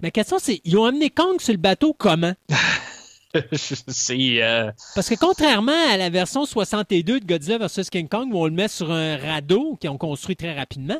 Ma 0.01 0.11
question, 0.11 0.37
c'est 0.39 0.61
ils 0.63 0.77
ont 0.77 0.85
amené 0.85 1.09
Kong 1.09 1.39
sur 1.39 1.53
le 1.53 1.59
bateau 1.59 1.93
comment? 1.93 2.33
Euh, 3.35 4.71
Parce 4.95 5.09
que 5.09 5.15
contrairement 5.15 5.89
à 5.91 5.97
la 5.97 6.09
version 6.09 6.45
62 6.45 7.19
de 7.19 7.25
Godzilla 7.25 7.59
vs. 7.59 7.89
King 7.91 8.07
Kong, 8.07 8.33
où 8.33 8.39
on 8.39 8.45
le 8.45 8.51
met 8.51 8.67
sur 8.67 8.91
un 8.91 9.17
radeau 9.17 9.75
qu'ils 9.79 9.89
ont 9.91 9.97
construit 9.97 10.35
très 10.35 10.55
rapidement, 10.57 10.99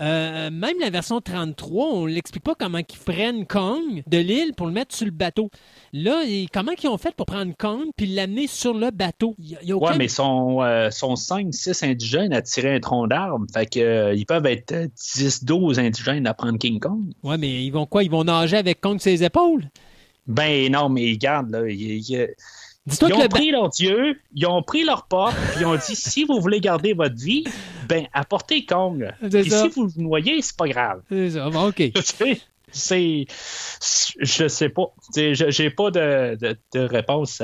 euh, 0.00 0.50
même 0.50 0.78
la 0.80 0.90
version 0.90 1.20
33, 1.20 1.86
on 1.86 2.06
ne 2.06 2.12
l'explique 2.12 2.42
pas 2.42 2.54
comment 2.54 2.78
ils 2.78 2.98
prennent 3.04 3.46
Kong 3.46 4.02
de 4.06 4.18
l'île 4.18 4.54
pour 4.56 4.66
le 4.66 4.72
mettre 4.72 4.94
sur 4.94 5.06
le 5.06 5.12
bateau. 5.12 5.50
Là, 5.92 6.22
comment 6.52 6.72
ils 6.82 6.88
ont 6.88 6.98
fait 6.98 7.14
pour 7.14 7.26
prendre 7.26 7.52
Kong 7.58 7.88
puis 7.96 8.06
l'amener 8.06 8.46
sur 8.46 8.74
le 8.74 8.90
bateau? 8.90 9.34
Y 9.38 9.72
Ouais, 9.72 9.96
mais 9.96 10.08
sont, 10.08 10.62
euh, 10.62 10.90
sont 10.90 11.14
5-6 11.14 11.84
indigènes 11.84 12.32
à 12.32 12.42
tirer 12.42 12.74
un 12.74 12.80
tronc 12.80 13.06
d'arbre. 13.08 13.46
Fait 13.52 13.66
que, 13.66 14.14
ils 14.14 14.26
peuvent 14.26 14.46
être 14.46 14.72
10-12 14.96 15.78
indigènes 15.78 16.26
à 16.26 16.34
prendre 16.34 16.58
King 16.58 16.80
Kong. 16.80 17.12
Ouais, 17.22 17.38
mais 17.38 17.64
ils 17.64 17.70
vont 17.70 17.86
quoi? 17.86 18.02
Ils 18.02 18.10
vont 18.10 18.24
nager 18.24 18.56
avec 18.56 18.80
Kong 18.80 18.98
sur 18.98 19.10
ses 19.10 19.22
épaules? 19.24 19.64
Ben 20.26 20.70
non, 20.70 20.88
mais 20.88 21.10
regarde, 21.10 21.50
là, 21.50 21.62
ils, 22.86 23.14
ont 23.14 23.28
pris 23.28 23.50
leur 23.50 23.68
Dieu, 23.68 24.18
ils 24.34 24.46
ont 24.46 24.62
pris 24.62 24.84
leur 24.84 25.06
porte, 25.06 25.36
puis 25.52 25.60
ils 25.60 25.66
ont 25.66 25.76
dit 25.76 25.94
si 25.94 26.24
vous 26.24 26.40
voulez 26.40 26.60
garder 26.60 26.92
votre 26.92 27.16
vie, 27.16 27.44
ben 27.88 28.06
apportez 28.12 28.64
Kong. 28.64 29.12
Et 29.22 29.42
si 29.44 29.68
vous 29.68 29.88
vous 29.88 30.02
noyez, 30.02 30.40
c'est 30.42 30.56
pas 30.56 30.68
grave. 30.68 31.02
C'est 31.08 31.30
ça, 31.30 31.50
bon, 31.50 31.68
OK. 31.68 31.82
c'est. 32.72 33.26
Je 34.20 34.48
sais 34.48 34.68
pas. 34.68 34.94
J'ai 35.14 35.70
pas 35.70 35.90
de, 35.90 36.58
réponse. 36.74 37.42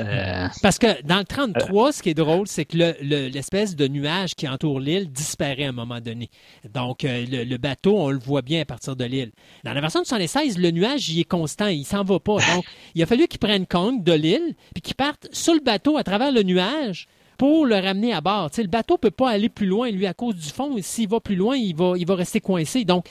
Parce 0.61 0.77
que 0.77 1.01
dans 1.03 1.19
le 1.19 1.25
33, 1.25 1.91
ce 1.91 2.01
qui 2.01 2.09
est 2.09 2.13
drôle, 2.13 2.47
c'est 2.47 2.65
que 2.65 2.77
l'espèce 3.01 3.75
de 3.75 3.87
nuage 3.87 4.35
qui 4.35 4.47
entoure 4.47 4.79
l'île 4.79 5.11
disparaît 5.11 5.65
à 5.65 5.69
un 5.69 5.73
moment 5.73 5.99
donné. 5.99 6.29
Donc, 6.73 7.03
euh, 7.03 7.25
le, 7.27 7.57
bateau, 7.57 7.97
on 7.97 8.09
le 8.09 8.19
voit 8.19 8.41
bien 8.41 8.61
à 8.61 8.65
partir 8.65 8.95
de 8.95 9.05
l'île. 9.05 9.31
Dans 9.63 9.73
la 9.73 9.81
version 9.81 10.01
de 10.01 10.05
76, 10.05 10.57
le 10.57 10.71
nuage, 10.71 11.09
il 11.09 11.19
est 11.19 11.23
constant, 11.23 11.67
il 11.67 11.85
s'en 11.85 12.03
va 12.03 12.19
pas. 12.19 12.37
Donc, 12.53 12.65
il 12.95 13.03
a 13.03 13.05
fallu 13.05 13.27
qu'il 13.27 13.39
prenne 13.39 13.65
Kong 13.65 14.03
de 14.03 14.13
l'île, 14.13 14.55
puis 14.73 14.81
qu'il 14.81 14.95
parte 14.95 15.27
sur 15.31 15.53
le 15.53 15.61
bateau 15.61 15.97
à 15.97 16.03
travers 16.03 16.31
le 16.31 16.43
nuage 16.43 17.07
pour 17.37 17.65
le 17.65 17.75
ramener 17.75 18.13
à 18.13 18.21
bord. 18.21 18.49
le 18.57 18.67
bateau 18.67 18.95
ne 18.95 18.99
peut 18.99 19.11
pas 19.11 19.29
aller 19.29 19.49
plus 19.49 19.67
loin, 19.67 19.89
lui, 19.91 20.07
à 20.07 20.13
cause 20.13 20.35
du 20.35 20.49
fond. 20.49 20.75
S'il 20.81 21.07
va 21.07 21.19
plus 21.19 21.35
loin, 21.35 21.55
il 21.55 21.75
va, 21.75 21.93
il 21.95 22.05
va 22.05 22.15
rester 22.15 22.41
coincé. 22.41 22.83
Donc, 22.83 23.07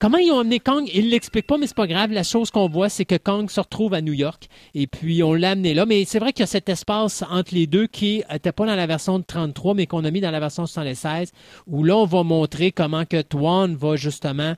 Comment 0.00 0.16
ils 0.16 0.32
ont 0.32 0.38
amené 0.38 0.60
Kong? 0.60 0.88
Ils 0.94 1.04
ne 1.04 1.10
l'expliquent 1.10 1.46
pas, 1.46 1.58
mais 1.58 1.66
c'est 1.66 1.76
pas 1.76 1.86
grave. 1.86 2.10
La 2.10 2.22
chose 2.22 2.50
qu'on 2.50 2.70
voit, 2.70 2.88
c'est 2.88 3.04
que 3.04 3.16
Kong 3.16 3.50
se 3.50 3.60
retrouve 3.60 3.92
à 3.92 4.00
New 4.00 4.14
York. 4.14 4.48
Et 4.74 4.86
puis, 4.86 5.22
on 5.22 5.34
l'a 5.34 5.50
amené 5.50 5.74
là. 5.74 5.84
Mais 5.84 6.06
c'est 6.06 6.18
vrai 6.18 6.32
qu'il 6.32 6.40
y 6.40 6.44
a 6.44 6.46
cet 6.46 6.70
espace 6.70 7.22
entre 7.28 7.54
les 7.54 7.66
deux 7.66 7.86
qui 7.86 8.22
n'était 8.32 8.50
pas 8.50 8.64
dans 8.64 8.76
la 8.76 8.86
version 8.86 9.18
de 9.18 9.24
33, 9.24 9.74
mais 9.74 9.84
qu'on 9.84 10.02
a 10.06 10.10
mis 10.10 10.22
dans 10.22 10.30
la 10.30 10.40
version 10.40 10.64
76, 10.64 11.32
où 11.66 11.84
là, 11.84 11.98
on 11.98 12.06
va 12.06 12.22
montrer 12.22 12.72
comment 12.72 13.04
que 13.04 13.20
Twan 13.20 13.76
va 13.76 13.96
justement 13.96 14.54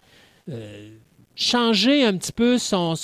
euh, 0.49 0.91
changer 1.35 2.05
un 2.05 2.17
petit 2.17 2.31
peu 2.31 2.57
son, 2.57 2.95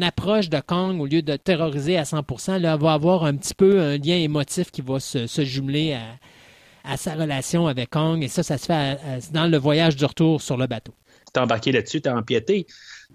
approche 0.00 0.48
de 0.48 0.60
Kong 0.60 0.98
au 0.98 1.04
lieu 1.04 1.20
de 1.20 1.36
terroriser 1.36 1.98
à 1.98 2.04
100% 2.04 2.56
Là, 2.58 2.78
va 2.78 2.94
avoir 2.94 3.24
un 3.24 3.36
petit 3.36 3.54
peu 3.54 3.82
un 3.82 3.98
lien 3.98 4.16
émotif 4.16 4.70
qui 4.70 4.80
va 4.80 4.98
se, 4.98 5.26
jumeler 5.44 5.92
à, 5.92 6.90
à, 6.90 6.96
sa 6.96 7.16
relation 7.16 7.66
avec 7.66 7.90
Kong. 7.90 8.24
Et 8.24 8.28
ça, 8.28 8.42
ça 8.42 8.56
se 8.56 8.64
fait 8.64 8.98
dans 9.30 9.46
le 9.46 9.58
voyage 9.58 9.94
du 9.94 10.06
retour 10.06 10.40
sur 10.40 10.56
le 10.56 10.66
bateau 10.66 10.94
embarqué 11.38 11.72
là-dessus, 11.72 12.00
t'as 12.00 12.14
empiété. 12.14 12.66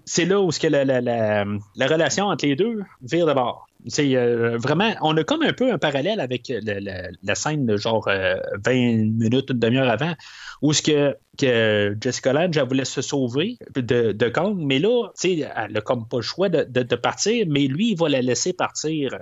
C'est 0.04 0.24
là 0.24 0.40
où 0.40 0.50
que 0.50 0.66
la, 0.66 0.84
la, 0.84 1.00
la, 1.00 1.86
relation 1.86 2.26
entre 2.26 2.46
les 2.46 2.56
deux 2.56 2.82
vire 3.02 3.26
de 3.26 3.32
bord. 3.32 3.66
C'est 3.86 4.16
euh, 4.16 4.56
vraiment, 4.58 4.92
on 5.00 5.16
a 5.16 5.24
comme 5.24 5.42
un 5.42 5.52
peu 5.52 5.72
un 5.72 5.78
parallèle 5.78 6.20
avec 6.20 6.52
la, 6.62 7.34
scène 7.34 7.66
de 7.66 7.76
genre 7.76 8.04
20 8.06 8.12
euh, 8.14 8.34
minutes, 8.66 9.50
une 9.50 9.58
demi-heure 9.58 9.90
avant, 9.90 10.14
où 10.60 10.72
ce 10.72 10.82
que, 10.82 11.16
que 11.36 11.96
Jessica 12.00 12.32
Lange 12.32 12.58
voulait 12.58 12.84
se 12.84 13.02
sauver 13.02 13.58
de, 13.74 14.12
de 14.12 14.28
Kong, 14.28 14.56
mais 14.58 14.78
là, 14.78 15.08
elle 15.24 15.72
n'a 15.72 15.80
comme 15.80 16.06
pas 16.06 16.18
le 16.18 16.22
choix 16.22 16.48
de, 16.48 16.64
de, 16.64 16.96
partir, 16.96 17.46
mais 17.48 17.66
lui, 17.66 17.90
il 17.90 17.98
va 17.98 18.08
la 18.08 18.22
laisser 18.22 18.52
partir. 18.52 19.18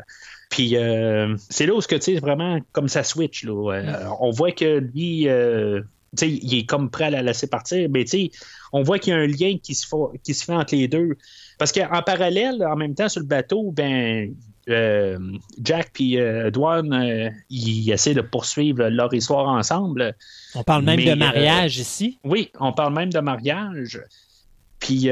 Puis 0.51 0.77
euh, 0.77 1.37
c'est 1.49 1.67
là 1.67 1.75
où 1.75 1.81
ce 1.81 1.89
que 1.89 1.97
tu 1.97 2.15
sais 2.15 2.21
vraiment 2.21 2.59
comme 2.73 2.89
ça 2.89 3.03
switch. 3.03 3.45
Là. 3.45 4.15
on 4.21 4.31
voit 4.31 4.53
que 4.53 4.79
lui, 4.79 5.27
il 6.20 6.59
est 6.59 6.66
comme 6.66 6.91
prêt 6.91 7.05
à 7.05 7.11
la 7.11 7.23
laisser 7.23 7.47
partir, 7.47 7.89
mais 7.91 8.05
on 8.73 8.82
voit 8.82 8.99
qu'il 8.99 9.12
y 9.12 9.16
a 9.16 9.19
un 9.19 9.27
lien 9.27 9.57
qui 9.62 9.74
se, 9.74 9.87
fait, 9.87 10.19
qui 10.23 10.35
se 10.35 10.45
fait 10.45 10.55
entre 10.55 10.74
les 10.74 10.89
deux. 10.89 11.16
Parce 11.59 11.73
qu'en 11.73 12.03
parallèle, 12.03 12.65
en 12.65 12.77
même 12.77 12.95
temps, 12.95 13.09
sur 13.09 13.20
le 13.20 13.27
bateau, 13.27 13.70
ben, 13.70 14.35
euh, 14.69 15.19
Jack 15.62 16.01
et 16.01 16.20
euh, 16.20 16.51
euh, 16.55 17.31
ils 17.49 17.91
essaient 17.91 18.15
de 18.15 18.20
poursuivre 18.20 18.89
leur 18.89 19.12
histoire 19.12 19.49
ensemble. 19.49 20.15
On 20.55 20.62
parle 20.62 20.85
même 20.85 21.05
de 21.05 21.15
mariage 21.15 21.78
ici. 21.78 22.19
Oui, 22.24 22.51
on 22.59 22.73
parle 22.73 22.95
même 22.95 23.12
de 23.12 23.20
mariage. 23.20 24.01
Puis 24.78 25.11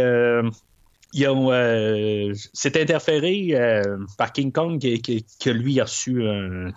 euh, 1.17 2.35
c'est 2.53 2.77
interféré 2.77 3.49
euh, 3.53 3.97
par 4.19 4.33
King 4.33 4.53
Kong 4.53 4.79
qui, 4.79 5.25
lui 5.47 5.81
a 5.81 5.85
reçu 5.85 6.23
euh, 6.23 6.71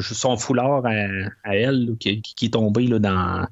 son 0.00 0.36
foulard 0.36 0.84
à, 0.84 1.56
elle 1.56 1.96
qui, 1.98 2.22
est 2.42 2.52
tombé 2.52 2.86
là, 2.86 2.98
dans, 2.98 3.46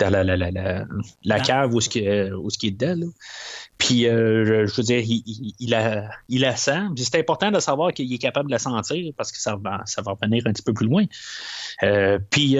la, 0.00 0.24
la, 0.24 0.86
ah. 1.30 1.40
cave 1.40 1.74
où 1.74 1.80
ce 1.80 1.88
qui, 1.88 2.08
où 2.08 2.48
ce 2.48 2.58
qui 2.58 2.68
est 2.68 2.70
dedans. 2.70 3.08
Puis, 3.76 4.04
je, 4.04 4.76
veux 4.76 4.82
dire, 4.82 5.02
il, 5.06 5.54
il, 5.60 5.74
a, 5.74 6.10
il 6.28 6.40
la 6.40 6.56
sent. 6.56 6.80
C'est 6.96 7.18
important 7.18 7.50
de 7.52 7.60
savoir 7.60 7.92
qu'il 7.92 8.12
est 8.12 8.18
capable 8.18 8.48
de 8.48 8.52
la 8.52 8.58
sentir 8.58 9.12
parce 9.16 9.30
que 9.30 9.38
ça 9.38 9.54
va, 9.54 9.82
ça 9.84 10.02
va 10.02 10.16
venir 10.20 10.42
un 10.46 10.52
petit 10.52 10.62
peu 10.62 10.72
plus 10.72 10.86
loin. 10.86 11.04
puis, 12.30 12.56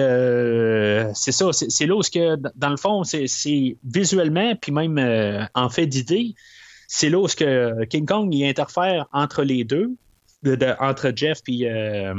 c'est 1.14 1.32
ça, 1.32 1.52
c'est 1.52 1.86
là 1.86 1.96
où, 1.96 2.02
que, 2.02 2.36
dans 2.54 2.70
le 2.70 2.76
fond, 2.76 3.02
c'est 3.02 3.76
visuellement, 3.82 4.54
puis 4.56 4.72
même 4.72 5.48
en 5.54 5.70
fait 5.70 5.86
d'idée, 5.86 6.34
c'est 6.88 7.10
là 7.10 7.18
où 7.18 7.26
que 7.26 7.84
King 7.84 8.06
Kong 8.06 8.34
il 8.34 8.44
interfère 8.44 9.06
entre 9.12 9.44
les 9.44 9.62
deux. 9.62 9.92
entre 10.80 11.12
Jeff 11.14 11.40
et 11.48 11.70
euh, 11.70 12.14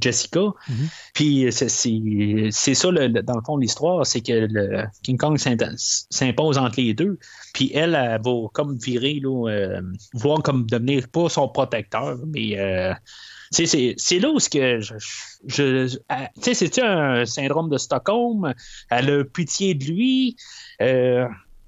Jessica. 0.00 0.40
Mm-hmm. 0.40 1.10
Puis 1.14 1.46
c'est 1.50 2.74
ça, 2.74 2.90
dans 2.90 3.36
le 3.36 3.44
fond, 3.44 3.56
l'histoire, 3.56 4.06
c'est 4.06 4.20
que 4.20 4.46
le 4.50 4.84
King 5.02 5.16
Kong 5.16 5.38
s'impose 5.38 6.58
entre 6.58 6.80
les 6.80 6.92
deux. 6.92 7.18
Puis 7.54 7.72
elle, 7.74 7.94
elle, 7.94 8.20
va 8.22 8.48
comme 8.52 8.76
virer, 8.76 9.18
là, 9.22 9.48
euh, 9.48 9.80
vouloir 10.12 10.42
comme 10.42 10.66
devenir 10.66 11.08
pas 11.08 11.28
son 11.28 11.48
protecteur, 11.48 12.18
mais 12.26 12.58
euh, 12.58 12.92
c'est 13.50 14.18
là 14.18 14.30
où 14.30 14.40
ce 14.40 14.48
que 14.50 14.80
je, 14.80 14.94
je, 15.46 15.88
tu 15.88 15.98
sais, 16.42 16.54
c'est 16.54 16.78
un 16.82 17.24
syndrome 17.24 17.70
de 17.70 17.78
Stockholm? 17.78 18.52
Elle 18.90 19.10
a 19.10 19.24
pitié 19.24 19.74
de 19.74 19.84
lui. 19.84 20.36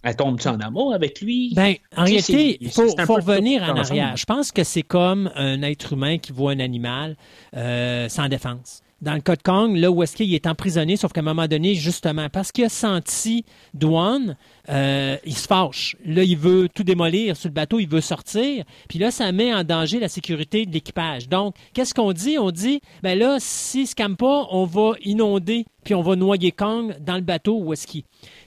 Elle 0.05 0.16
tombe-tu 0.16 0.47
en 0.48 0.60
amour 0.60 0.93
avec 0.93 1.20
lui? 1.20 1.52
Ben, 1.55 1.74
en 1.97 2.05
réalité, 2.05 2.59
il 2.60 2.70
faut, 2.70 2.82
revenir 2.82 3.62
en 3.62 3.76
arrière. 3.76 4.16
Je 4.16 4.26
pense 4.26 4.52
que 4.52 4.62
c'est 4.62 4.82
comme 4.82 5.31
un 5.35 5.62
être 5.62 5.94
humain 5.94 6.18
qui 6.18 6.32
voit 6.32 6.52
un 6.52 6.60
animal 6.60 7.16
euh, 7.56 8.09
sans 8.09 8.28
défense 8.28 8.82
dans 9.05 9.14
le 9.14 9.20
cas 9.20 9.36
de 9.36 9.43
Kong, 9.43 9.76
là 9.76 9.90
où 9.90 10.02
est-ce 10.02 10.16
qu'il 10.16 10.32
est 10.35 10.47
emprisonné, 10.47 10.97
sauf 10.97 11.12
qu'à 11.12 11.20
un 11.20 11.24
moment 11.24 11.47
donné, 11.47 11.74
justement, 11.74 12.28
parce 12.31 12.51
qu'il 12.51 12.64
a 12.64 12.68
senti 12.68 13.44
Douane, 13.74 14.36
euh, 14.69 15.16
il 15.24 15.36
se 15.36 15.47
fâche. 15.47 15.97
Là, 16.05 16.23
il 16.23 16.36
veut 16.36 16.69
tout 16.69 16.85
démolir 16.85 17.36
sur 17.36 17.49
le 17.49 17.55
bateau, 17.55 17.78
il 17.78 17.89
veut 17.89 18.01
sortir. 18.01 18.65
Puis 18.89 18.99
là, 18.99 19.11
ça 19.11 19.31
met 19.32 19.53
en 19.53 19.65
danger 19.65 20.01
la 20.01 20.09
sécurité 20.09 20.66
de 20.66 20.73
l'équipage. 20.73 21.28
Donc, 21.28 21.55
qu'est-ce 21.73 21.95
qu'on 21.95 22.12
dit? 22.12 22.39
On 22.39 22.51
dit, 22.51 22.81
ben 23.03 23.19
là, 23.19 23.36
s'il 23.41 23.82
ne 23.82 23.86
se 23.86 23.95
calme 23.95 24.16
pas, 24.16 24.47
on 24.51 24.65
va 24.65 24.93
inonder 25.05 25.66
puis 25.85 25.95
on 25.95 26.03
va 26.03 26.16
noyer 26.16 26.51
Kong 26.51 26.97
dans 27.01 27.15
le 27.15 27.20
bateau 27.20 27.59
où 27.61 27.73
est-ce. 27.73 27.85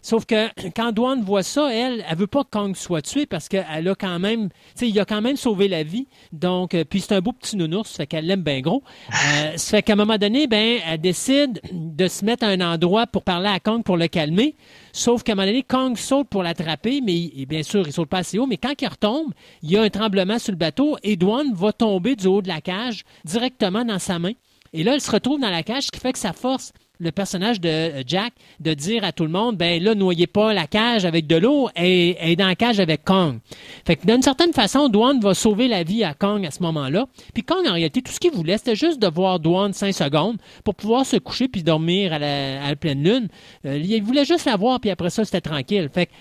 Sauf 0.01 0.25
que 0.25 0.47
quand 0.75 0.91
Dwan 0.91 1.21
voit 1.21 1.43
ça, 1.43 1.71
elle, 1.71 2.03
elle 2.09 2.17
veut 2.17 2.27
pas 2.27 2.43
que 2.43 2.49
Kong 2.49 2.75
soit 2.75 3.03
tué 3.03 3.25
parce 3.25 3.47
qu'elle 3.47 3.87
a 3.87 3.95
quand 3.95 4.19
même, 4.19 4.49
tu 4.49 4.55
sais, 4.75 4.89
il 4.89 4.99
a 4.99 5.05
quand 5.05 5.21
même 5.21 5.37
sauvé 5.37 5.67
la 5.67 5.83
vie. 5.83 6.07
Donc, 6.33 6.73
euh, 6.73 6.83
puis 6.83 7.01
c'est 7.01 7.13
un 7.13 7.21
beau 7.21 7.31
petit 7.31 7.55
nounours, 7.55 7.91
ça 7.91 7.97
fait 7.97 8.07
qu'elle 8.07 8.25
l'aime 8.25 8.41
bien 8.41 8.59
gros. 8.61 8.83
Euh, 9.09 9.55
ça 9.55 9.77
fait 9.77 9.83
qu'à 9.83 9.93
un 9.93 9.97
moment 9.97 10.17
donné, 10.17 10.47
ben, 10.47 10.79
elle 10.85 10.99
décide 10.99 11.61
de 11.71 12.07
se 12.07 12.25
mettre 12.25 12.43
à 12.43 12.47
un 12.47 12.61
endroit 12.61 13.05
pour 13.05 13.21
parler 13.21 13.49
à 13.49 13.59
Kong 13.59 13.83
pour 13.83 13.97
le 13.97 14.07
calmer. 14.07 14.55
Sauf 14.97 15.21
qu'à 15.21 15.33
un 15.33 15.35
moment 15.35 15.45
donné, 15.45 15.61
Kong 15.61 15.95
saute 15.95 16.27
pour 16.27 16.41
l'attraper, 16.41 17.01
mais 17.01 17.29
bien 17.45 17.61
sûr, 17.61 17.85
il 17.85 17.93
saute 17.93 18.09
pas 18.09 18.17
assez 18.17 18.39
haut. 18.39 18.47
Mais 18.47 18.57
quand 18.57 18.73
il 18.81 18.87
retombe, 18.87 19.31
il 19.61 19.69
y 19.69 19.77
a 19.77 19.83
un 19.83 19.89
tremblement 19.91 20.39
sur 20.39 20.51
le 20.51 20.57
bateau 20.57 20.97
et 21.03 21.15
Dwan 21.15 21.53
va 21.53 21.71
tomber 21.71 22.15
du 22.15 22.25
haut 22.25 22.41
de 22.41 22.47
la 22.47 22.61
cage 22.61 23.03
directement 23.23 23.85
dans 23.85 23.99
sa 23.99 24.17
main. 24.17 24.31
Et 24.73 24.83
là, 24.83 24.95
elle 24.95 25.01
se 25.01 25.11
retrouve 25.11 25.39
dans 25.39 25.51
la 25.51 25.61
cage, 25.61 25.83
ce 25.83 25.91
qui 25.91 25.99
fait 25.99 26.13
que 26.13 26.17
ça 26.17 26.33
force 26.33 26.73
le 26.99 27.11
personnage 27.11 27.61
de 27.61 27.69
euh, 27.69 28.03
Jack 28.05 28.33
de 28.59 28.73
dire 28.73 29.03
à 29.03 29.11
tout 29.11 29.23
le 29.23 29.29
monde, 29.29 29.57
ben 29.57 29.81
là, 29.81 29.95
noyez 29.95 30.27
pas 30.27 30.53
la 30.53 30.67
cage 30.67 31.05
avec 31.05 31.27
de 31.27 31.35
l'eau, 31.35 31.69
et 31.75 32.17
est 32.19 32.35
dans 32.35 32.47
la 32.47 32.55
cage 32.55 32.79
avec 32.79 33.03
Kong. 33.03 33.39
Fait 33.85 33.95
que 33.95 34.05
d'une 34.05 34.21
certaine 34.21 34.53
façon, 34.53 34.89
Dwan 34.89 35.19
va 35.19 35.33
sauver 35.33 35.67
la 35.67 35.83
vie 35.83 36.03
à 36.03 36.13
Kong 36.13 36.45
à 36.45 36.51
ce 36.51 36.61
moment-là. 36.63 37.05
Puis 37.33 37.43
Kong, 37.43 37.65
en 37.67 37.73
réalité, 37.73 38.01
tout 38.01 38.11
ce 38.11 38.19
qu'il 38.19 38.31
voulait, 38.31 38.57
c'était 38.57 38.75
juste 38.75 38.99
de 38.99 39.07
voir 39.07 39.39
Dwan 39.39 39.73
cinq 39.73 39.93
secondes 39.93 40.37
pour 40.63 40.75
pouvoir 40.75 41.05
se 41.05 41.17
coucher 41.17 41.47
puis 41.47 41.63
dormir 41.63 42.13
à 42.13 42.19
la, 42.19 42.75
pleine 42.75 43.03
lune. 43.03 43.27
Euh, 43.65 43.77
il 43.77 44.03
voulait 44.03 44.25
juste 44.25 44.45
la 44.45 44.55
voir, 44.55 44.79
puis 44.79 44.89
après 44.89 45.09
ça, 45.09 45.25
c'était 45.25 45.41
tranquille. 45.41 45.89
Fait 45.93 46.07
que 46.07 46.11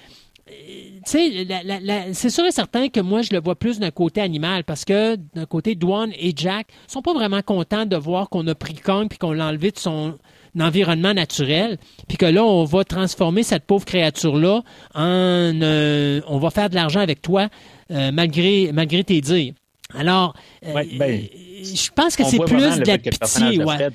euh, 0.49 0.53
c'est 1.03 2.31
sûr 2.31 2.45
et 2.45 2.53
certain 2.53 2.89
que 2.89 3.01
moi, 3.01 3.23
je 3.23 3.33
le 3.33 3.41
vois 3.41 3.57
plus 3.57 3.79
d'un 3.79 3.91
côté 3.91 4.21
animal 4.21 4.65
parce 4.65 4.85
que 4.85 5.17
d'un 5.35 5.47
côté, 5.47 5.75
Dwan 5.75 6.11
et 6.19 6.33
Jack 6.37 6.69
sont 6.87 7.03
pas 7.03 7.15
vraiment 7.15 7.43
contents 7.43 7.87
de 7.87 7.97
voir 7.97 8.29
qu'on 8.29 8.47
a 8.47 8.55
pris 8.55 8.75
Kong 8.75 9.09
puis 9.09 9.19
qu'on 9.19 9.33
l'a 9.33 9.47
enlevé 9.47 9.71
de 9.71 9.79
son, 9.79 10.19
environnement 10.61 11.15
naturel, 11.15 11.79
puis 12.09 12.17
que 12.17 12.27
là, 12.27 12.45
on 12.45 12.65
va 12.65 12.85
transformer 12.85 13.43
cette 13.43 13.65
pauvre 13.65 13.85
créature-là 13.85 14.63
en... 14.95 15.61
Euh, 15.63 16.21
on 16.29 16.39
va 16.39 16.51
faire 16.51 16.71
de 16.71 16.75
l'argent 16.75 17.01
avec 17.01 17.23
toi 17.23 17.49
euh, 17.91 18.11
malgré, 18.13 18.71
malgré 18.73 19.05
tes 19.05 19.21
dires. 19.21 19.55
Alors, 19.95 20.35
euh, 20.65 20.73
ben, 20.99 21.23
je 21.63 21.91
pense 21.95 22.17
que 22.17 22.25
c'est 22.25 22.39
plus 22.39 22.79
de 22.79 22.87
la 22.87 22.99
pitié, 22.99 23.63
ouais. 23.63 23.89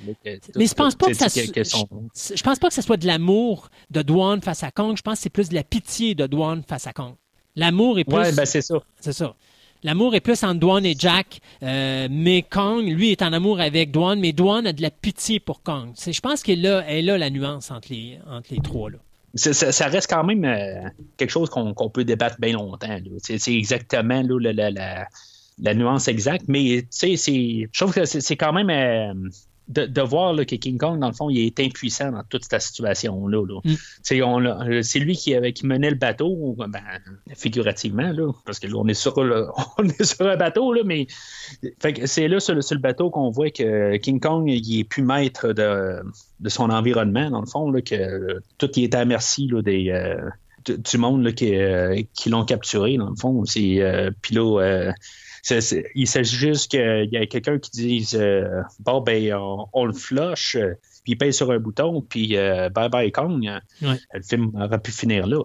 Mais 0.56 0.66
je 0.66 0.74
pense 0.74 0.96
pas 0.96 1.08
que 1.08 1.14
ça 1.14 1.28
je 1.28 2.44
pense 2.44 2.60
pas 2.60 2.70
que 2.70 2.74
ce 2.74 2.82
soit 2.82 2.98
de 2.98 3.06
l'amour 3.06 3.70
de 3.90 4.02
Dwan 4.02 4.42
face 4.42 4.64
à 4.64 4.72
Kong. 4.72 4.96
Je 4.98 5.02
pense 5.02 5.16
que 5.16 5.24
c'est 5.24 5.30
plus 5.30 5.50
de 5.50 5.56
la 5.56 5.64
pitié 5.64 6.16
de 6.16 6.28
Dwan 6.28 6.64
face 6.68 6.88
à 6.88 6.94
Kong. 6.94 7.16
L'amour 7.56 8.00
est 8.00 8.06
plus. 8.06 8.16
Ouais, 8.16 8.32
ben 8.32 8.46
c'est 8.46 8.62
ça. 8.62 8.76
C'est 9.02 9.14
ça. 9.14 9.36
L'amour 9.84 10.14
est 10.14 10.20
plus 10.20 10.44
entre 10.44 10.60
Dwan 10.60 10.86
et 10.86 10.96
Jack, 10.98 11.42
euh, 11.64 12.08
mais 12.12 12.44
Kong, 12.44 12.86
lui, 12.86 13.12
est 13.12 13.24
en 13.24 13.34
amour 13.34 13.60
avec 13.60 13.92
Dwan, 13.92 14.20
mais 14.20 14.32
Dwan 14.32 14.68
a 14.68 14.74
de 14.74 14.82
la 14.82 14.92
pitié 14.92 15.40
pour 15.40 15.64
Kong. 15.64 15.90
Je 15.96 16.20
pense 16.20 16.44
qu'elle 16.44 16.66
a, 16.68 16.86
elle 16.88 17.06
la 17.06 17.30
nuance 17.32 17.72
entre 17.72 17.88
les, 17.90 18.20
trois. 18.64 18.92
Ça, 19.34 19.88
reste 19.88 20.10
quand 20.10 20.24
même 20.24 20.46
euh, 20.46 20.88
quelque 21.18 21.32
chose 21.32 21.50
qu'on 21.50 21.90
peut 21.90 22.04
débattre 22.04 22.40
bien 22.40 22.54
longtemps. 22.54 23.00
C'est 23.24 23.54
exactement 23.54 24.22
la, 24.22 25.74
nuance 25.74 26.08
exacte, 26.08 26.46
mais 26.48 26.86
je 26.92 27.78
trouve 27.78 27.94
que 27.94 28.06
c'est 28.06 28.36
quand 28.36 28.54
même... 28.54 28.70
Euh, 28.70 29.30
de, 29.72 30.02
voir 30.02 30.36
que 30.36 30.56
King 30.56 30.78
Kong, 30.78 31.00
dans 31.00 31.08
le 31.08 31.14
fond, 31.14 31.30
il 31.30 31.46
est 31.46 31.60
impuissant 31.60 32.12
dans 32.12 32.24
toute 32.24 32.44
cette 32.44 32.62
situation-là. 32.62 33.42
Mm. 33.64 33.76
Euh, 34.12 34.82
c'est 34.84 35.00
lui 35.00 35.16
qui, 35.16 35.36
qui, 35.54 35.66
menait 35.66 35.90
le 35.90 35.96
bateau, 35.96 36.56
ben, 36.58 36.82
figurativement, 37.36 38.12
là, 38.12 38.32
parce 38.46 38.60
que 38.60 38.68
là, 38.68 38.76
on 38.78 38.88
est 38.88 38.94
sur, 38.94 39.18
on 39.78 39.84
est 39.84 40.04
sur 40.04 40.28
un 40.28 40.38
bateau, 40.38 40.74
là, 40.74 40.82
mais 40.86 41.08
c'est 42.06 42.28
là, 42.28 42.40
sur 42.40 42.56
le, 42.56 42.78
bateau, 42.80 43.10
qu'on 43.10 43.30
voit 43.30 43.50
que 43.50 43.98
King 43.98 44.20
Kong, 44.20 44.50
il 44.50 44.80
est 44.80 44.84
plus 44.84 45.04
maître 45.04 45.54
de, 45.54 46.02
de 46.40 46.50
son 46.50 46.70
environnement, 46.70 47.30
dans 47.30 47.42
le 47.42 47.48
fond, 47.48 47.72
là, 47.72 47.82
que 47.82 48.42
tout 48.58 48.70
il 48.76 48.84
est 48.84 48.96
à 48.96 49.06
merci 49.06 49.48
là, 49.48 49.62
des, 49.62 49.90
euh, 49.90 50.30
du 50.68 50.98
monde 50.98 51.32
qui, 51.34 51.56
euh, 51.56 52.02
qui 52.14 52.30
l'ont 52.30 52.46
capturé, 52.46 52.98
dans 52.98 53.10
le 53.10 53.16
fond. 53.16 53.44
Puis 53.44 53.80
là, 54.32 54.94
il 55.50 56.08
s'agit 56.08 56.36
juste 56.36 56.72
qu'il 56.72 57.10
y 57.12 57.18
a 57.18 57.26
quelqu'un 57.26 57.60
qui 57.60 57.72
dise 57.72 58.16
euh, 58.20 58.62
Bon, 58.80 59.02
ben, 59.02 59.34
on, 59.74 59.86
le 59.86 59.94
flush, 59.94 60.56
euh, 60.56 60.74
puis 61.04 61.14
il 61.14 61.18
paye 61.18 61.34
sur 61.34 61.52
un 61.52 61.60
bouton, 61.60 62.02
puis 62.08 62.38
euh, 62.38 62.70
bye 62.70 62.90
bye 62.90 63.12
Kong. 63.12 63.50
Le 63.82 63.98
film 64.22 64.52
aurait 64.56 64.80
pu 64.80 64.92
finir 64.92 65.28
là. 65.28 65.44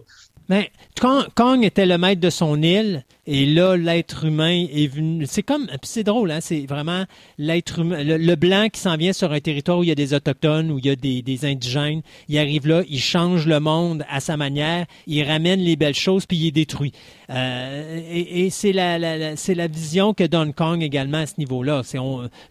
Mais 0.48 0.70
Kong 1.00 1.64
était 1.64 1.86
le 1.86 1.98
maître 1.98 2.20
de 2.20 2.30
son 2.30 2.62
île, 2.62 3.04
et 3.26 3.46
là, 3.46 3.76
l'être 3.76 4.24
humain 4.24 4.66
est 4.72 4.86
venu. 4.86 5.26
C'est 5.26 5.42
comme, 5.42 5.66
c'est 5.82 6.04
drôle, 6.04 6.30
hein? 6.30 6.40
C'est 6.40 6.66
vraiment 6.66 7.04
l'être 7.38 7.80
humain, 7.80 8.02
le, 8.02 8.34
blanc 8.36 8.68
qui 8.72 8.80
s'en 8.80 8.96
vient 8.96 9.12
sur 9.12 9.32
un 9.32 9.40
territoire 9.40 9.78
où 9.78 9.82
il 9.82 9.88
y 9.88 9.92
a 9.92 9.96
des 9.96 10.14
autochtones, 10.14 10.70
où 10.70 10.78
il 10.78 10.86
y 10.86 10.90
a 10.90 10.96
des, 10.96 11.22
des, 11.22 11.44
indigènes. 11.44 12.02
Il 12.28 12.38
arrive 12.38 12.66
là, 12.68 12.82
il 12.88 13.00
change 13.00 13.46
le 13.46 13.60
monde 13.60 14.04
à 14.08 14.20
sa 14.20 14.36
manière, 14.36 14.86
il 15.06 15.22
ramène 15.24 15.60
les 15.60 15.76
belles 15.76 15.94
choses, 15.94 16.26
puis 16.26 16.36
il 16.36 16.46
est 16.48 16.52
détruit. 16.52 16.92
Euh, 17.30 18.00
et, 18.08 18.44
et 18.44 18.50
c'est 18.50 18.72
la, 18.72 18.98
la, 18.98 19.36
c'est 19.36 19.54
la 19.54 19.66
vision 19.66 20.14
que 20.14 20.24
donne 20.24 20.52
Kong 20.52 20.82
également 20.82 21.18
à 21.18 21.26
ce 21.26 21.34
niveau-là. 21.38 21.82
C'est 21.84 21.98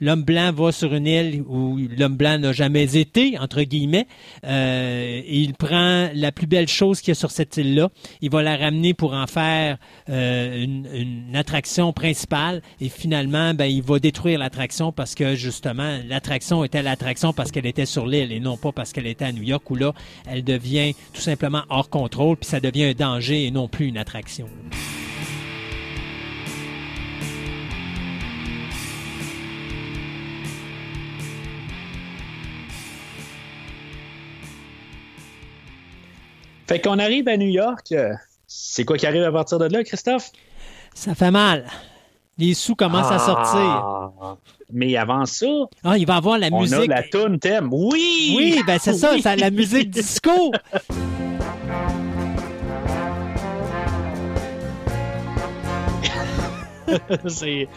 l'homme 0.01 0.23
blanc 0.23 0.51
va 0.51 0.71
sur 0.71 0.93
une 0.93 1.07
île 1.07 1.43
où 1.47 1.79
l'homme 1.97 2.17
blanc 2.17 2.37
n'a 2.37 2.51
jamais 2.51 2.97
été, 2.97 3.37
entre 3.39 3.61
guillemets, 3.63 4.07
euh, 4.45 5.21
et 5.25 5.39
il 5.39 5.53
prend 5.53 6.09
la 6.13 6.31
plus 6.31 6.47
belle 6.47 6.67
chose 6.67 6.99
qu'il 6.99 7.09
y 7.09 7.11
a 7.11 7.15
sur 7.15 7.31
cette 7.31 7.57
île-là, 7.57 7.89
il 8.21 8.29
va 8.29 8.43
la 8.43 8.57
ramener 8.57 8.93
pour 8.93 9.13
en 9.13 9.27
faire 9.27 9.77
euh, 10.09 10.64
une, 10.65 11.35
attraction 11.35 11.93
principale 11.93 12.61
et 12.79 12.89
finalement, 12.89 13.53
ben, 13.53 13.65
il 13.65 13.81
va 13.81 13.99
détruire 13.99 14.39
l'attraction 14.39 14.91
parce 14.91 15.15
que 15.15 15.35
justement, 15.35 15.99
l'attraction 16.07 16.63
était 16.63 16.81
l'attraction 16.81 17.33
parce 17.33 17.51
qu'elle 17.51 17.65
était 17.65 17.85
sur 17.85 18.05
l'île 18.05 18.31
et 18.31 18.39
non 18.39 18.57
pas 18.57 18.71
parce 18.71 18.91
qu'elle 18.93 19.07
était 19.07 19.25
à 19.25 19.31
New 19.31 19.43
York 19.43 19.69
où 19.69 19.75
là, 19.75 19.93
elle 20.29 20.43
devient 20.43 20.93
tout 21.13 21.21
simplement 21.21 21.63
hors 21.69 21.89
contrôle 21.89 22.37
puis 22.37 22.49
ça 22.49 22.59
devient 22.59 22.85
un 22.85 22.93
danger 22.93 23.45
et 23.45 23.51
non 23.51 23.67
plus 23.67 23.87
une 23.87 23.97
attraction. 23.97 24.47
Fait 36.67 36.79
qu'on 36.79 36.97
arrive 36.97 37.27
à 37.27 37.37
New 37.37 37.47
York. 37.47 37.93
C'est 38.47 38.85
quoi 38.85 38.97
qui 38.97 39.05
arrive 39.05 39.23
à 39.23 39.31
partir 39.31 39.59
de 39.59 39.65
là, 39.65 39.83
Christophe? 39.83 40.31
Ça 40.95 41.13
fait 41.13 41.29
mal. 41.29 41.65
Les 42.37 42.53
sous 42.53 42.73
commencent 42.75 43.11
à 43.11 43.19
sortir. 43.19 43.59
Ah. 43.59 44.37
Mais 44.73 44.95
avant 44.97 45.25
ça, 45.25 45.45
ah, 45.83 45.97
il 45.97 46.07
va 46.07 46.15
avoir 46.15 46.39
la 46.39 46.49
musique. 46.49 46.77
On 46.77 46.81
a 46.81 46.87
la 46.87 47.03
tune 47.03 47.37
thème. 47.37 47.69
Oui! 47.71 48.33
Oui, 48.35 48.63
ben 48.65 48.79
c'est 48.81 48.93
ça, 48.93 49.11
c'est 49.21 49.35
la 49.35 49.51
musique 49.51 49.89
disco. 49.91 50.51
c'est. 57.27 57.67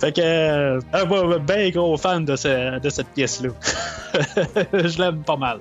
Fait 0.00 0.12
que. 0.12 0.20
Euh, 0.20 0.80
un 0.92 1.38
bien 1.38 1.70
gros 1.70 1.96
fan 1.96 2.24
de, 2.24 2.78
de 2.78 2.88
cette 2.88 3.08
pièce-là. 3.08 3.50
Je 4.72 4.98
l'aime 4.98 5.22
pas 5.22 5.36
mal. 5.36 5.60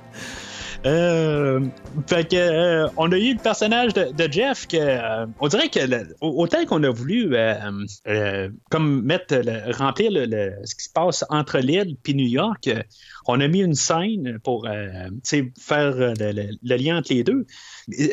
Euh, 0.85 1.61
fait 2.07 2.29
que 2.29 2.35
euh, 2.35 2.87
on 2.97 3.11
a 3.11 3.17
eu 3.17 3.33
le 3.33 3.39
personnage 3.39 3.93
de, 3.93 4.31
Jeff 4.31 4.67
que 4.67 4.77
euh, 4.77 5.25
on 5.39 5.47
dirait 5.47 5.69
que 5.69 5.79
autant 6.21 6.63
qu'on 6.65 6.83
a 6.83 6.91
voulu 6.91 7.35
comme 8.69 9.01
mettre 9.01 9.41
remplir 9.77 10.11
le, 10.11 10.53
ce 10.63 10.75
qui 10.75 10.83
se 10.83 10.89
passe 10.91 11.25
entre 11.29 11.57
l'île 11.57 11.97
et 12.05 12.13
New 12.13 12.27
York, 12.27 12.69
on 13.25 13.41
a 13.41 13.47
mis 13.47 13.61
une 13.61 13.73
scène 13.73 14.37
pour 14.43 14.67
faire 15.59 15.95
le, 15.95 16.75
lien 16.77 16.97
entre 16.97 17.13
les 17.13 17.23
deux. 17.23 17.47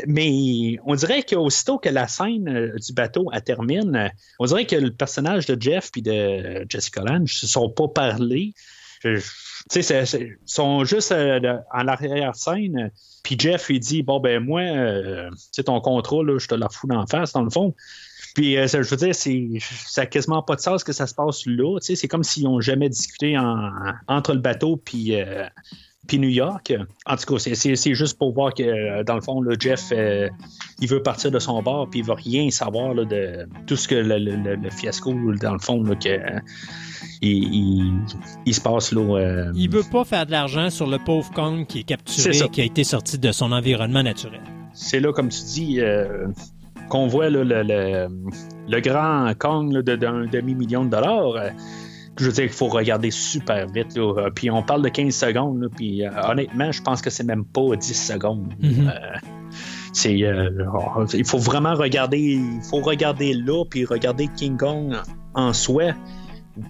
Mais 0.06 0.78
on 0.86 0.94
dirait 0.94 1.22
qu'aussitôt 1.24 1.78
que 1.78 1.90
la 1.90 2.08
scène 2.08 2.72
du 2.74 2.92
bateau 2.94 3.30
termine, 3.44 4.10
on 4.38 4.46
dirait 4.46 4.64
que 4.64 4.76
le 4.76 4.90
personnage 4.90 5.44
de 5.44 5.60
Jeff 5.60 5.90
et 5.96 6.02
de 6.02 6.64
Jessica 6.70 7.02
Lange 7.02 7.34
se 7.34 7.46
sont 7.46 7.68
pas 7.68 7.88
parlé. 7.88 8.54
Tu 9.70 9.82
sais, 9.82 10.04
ils 10.18 10.36
sont 10.44 10.84
juste 10.84 11.12
euh, 11.12 11.58
en 11.72 11.88
arrière-scène. 11.88 12.90
Puis 13.22 13.36
Jeff, 13.38 13.66
il 13.70 13.80
dit 13.80 14.02
Bon, 14.02 14.20
ben, 14.20 14.42
moi, 14.42 14.62
euh, 14.62 15.30
tu 15.52 15.62
ton 15.64 15.80
contrôle, 15.80 16.38
je 16.38 16.48
te 16.48 16.54
la 16.54 16.68
fous 16.68 16.86
d'en 16.86 17.06
face, 17.06 17.32
dans 17.32 17.42
le 17.42 17.50
fond. 17.50 17.74
Puis, 18.34 18.56
euh, 18.56 18.66
je 18.66 18.78
veux 18.78 18.96
dire, 18.96 19.14
ça 19.14 20.02
n'a 20.02 20.06
quasiment 20.06 20.42
pas 20.42 20.56
de 20.56 20.60
sens 20.60 20.84
que 20.84 20.92
ça 20.92 21.06
se 21.06 21.14
passe 21.14 21.46
là. 21.46 21.78
Tu 21.80 21.86
sais, 21.86 21.96
c'est 21.96 22.08
comme 22.08 22.24
s'ils 22.24 22.44
n'ont 22.44 22.60
jamais 22.60 22.88
discuté 22.88 23.36
entre 24.08 24.32
le 24.32 24.40
bateau 24.40 24.76
puis, 24.76 25.14
puis 26.06 26.18
New 26.18 26.28
York. 26.28 26.72
En 27.06 27.16
tout 27.16 27.34
cas, 27.34 27.38
c'est, 27.38 27.94
juste 27.94 28.18
pour 28.18 28.32
voir 28.32 28.54
que, 28.54 29.02
dans 29.04 29.14
le 29.14 29.20
fond, 29.20 29.40
là, 29.40 29.54
Jeff, 29.58 29.92
il 30.80 30.88
veut 30.88 31.02
partir 31.02 31.30
de 31.30 31.38
son 31.38 31.62
bord 31.62 31.88
puis 31.90 32.00
il 32.00 32.06
veut 32.06 32.14
rien 32.14 32.50
savoir 32.50 32.94
de 32.94 33.46
tout 33.66 33.76
ce 33.76 33.88
que 33.88 33.94
le, 33.94 34.70
fiasco, 34.70 35.12
dans 35.40 35.52
le 35.52 35.58
fond, 35.58 35.82
là, 35.82 35.94
que 35.94 36.18
il, 37.22 38.54
se 38.54 38.60
passe 38.60 38.92
là. 38.92 39.00
Euh, 39.00 39.52
il 39.54 39.70
veut 39.70 39.84
pas 39.90 40.04
faire 40.04 40.26
de 40.26 40.32
l'argent 40.32 40.70
sur 40.70 40.86
le 40.86 40.98
pauvre 40.98 41.30
Kong 41.32 41.66
qui 41.66 41.80
est 41.80 41.84
capturé, 41.84 42.48
qui 42.50 42.60
a 42.60 42.64
été 42.64 42.84
sorti 42.84 43.18
de 43.18 43.32
son 43.32 43.52
environnement 43.52 44.02
naturel. 44.02 44.42
C'est 44.72 45.00
là, 45.00 45.12
comme 45.12 45.28
tu 45.28 45.42
dis, 45.42 45.80
euh, 45.80 46.26
qu'on 46.88 47.06
voit 47.06 47.30
le, 47.30 47.44
le, 47.44 48.80
grand 48.80 49.32
Kong 49.38 49.78
d'un 49.78 50.26
demi-million 50.26 50.84
de 50.84 50.90
dollars. 50.90 51.52
Je 52.18 52.26
veux 52.26 52.32
dire 52.32 52.44
qu'il 52.44 52.52
faut 52.52 52.68
regarder 52.68 53.10
super 53.10 53.66
vite. 53.66 53.96
Là. 53.96 54.30
Puis 54.34 54.50
on 54.50 54.62
parle 54.62 54.82
de 54.82 54.88
15 54.88 55.14
secondes, 55.14 55.68
puis 55.76 56.02
honnêtement, 56.28 56.70
je 56.72 56.82
pense 56.82 57.00
que 57.00 57.10
c'est 57.10 57.24
même 57.24 57.44
pas 57.44 57.74
10 57.76 57.94
secondes. 57.94 58.52
Mm-hmm. 58.62 58.92
c'est, 59.92 60.18
il 61.18 61.24
faut 61.24 61.38
vraiment 61.38 61.74
regarder, 61.74 62.18
il 62.18 62.62
faut 62.68 62.80
regarder 62.80 63.34
là, 63.34 63.64
puis 63.64 63.84
regarder 63.84 64.28
King 64.36 64.56
Kong 64.56 64.94
en 65.34 65.52
soi 65.52 65.92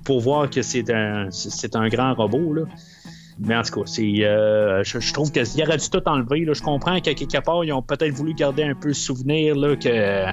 pour 0.05 0.21
voir 0.21 0.49
que 0.49 0.63
c'est 0.63 0.91
un, 0.91 1.29
c'est 1.31 1.75
un 1.75 1.89
grand 1.89 2.15
robot. 2.15 2.53
Là. 2.55 2.63
Mais 3.39 3.57
en 3.57 3.63
tout 3.63 3.81
cas, 3.81 3.87
c'est, 3.87 4.25
euh, 4.25 4.83
je, 4.85 5.13
trouve 5.13 5.33
qu'il 5.33 5.43
aurait 5.63 5.77
dû 5.77 5.91
tout 5.91 6.03
enlever. 6.07 6.45
Là. 6.45 6.53
Je 6.53 6.63
comprends 6.63 7.01
qu'à 7.01 7.15
quelque 7.15 7.39
part, 7.39 7.65
ils 7.65 7.73
ont 7.73 7.83
peut-être 7.83 8.13
voulu 8.13 8.35
garder 8.35 8.63
un 8.63 8.75
peu 8.75 8.89
le 8.89 8.95
souvenir 8.95 9.57
là, 9.57 9.77
que 9.77 10.27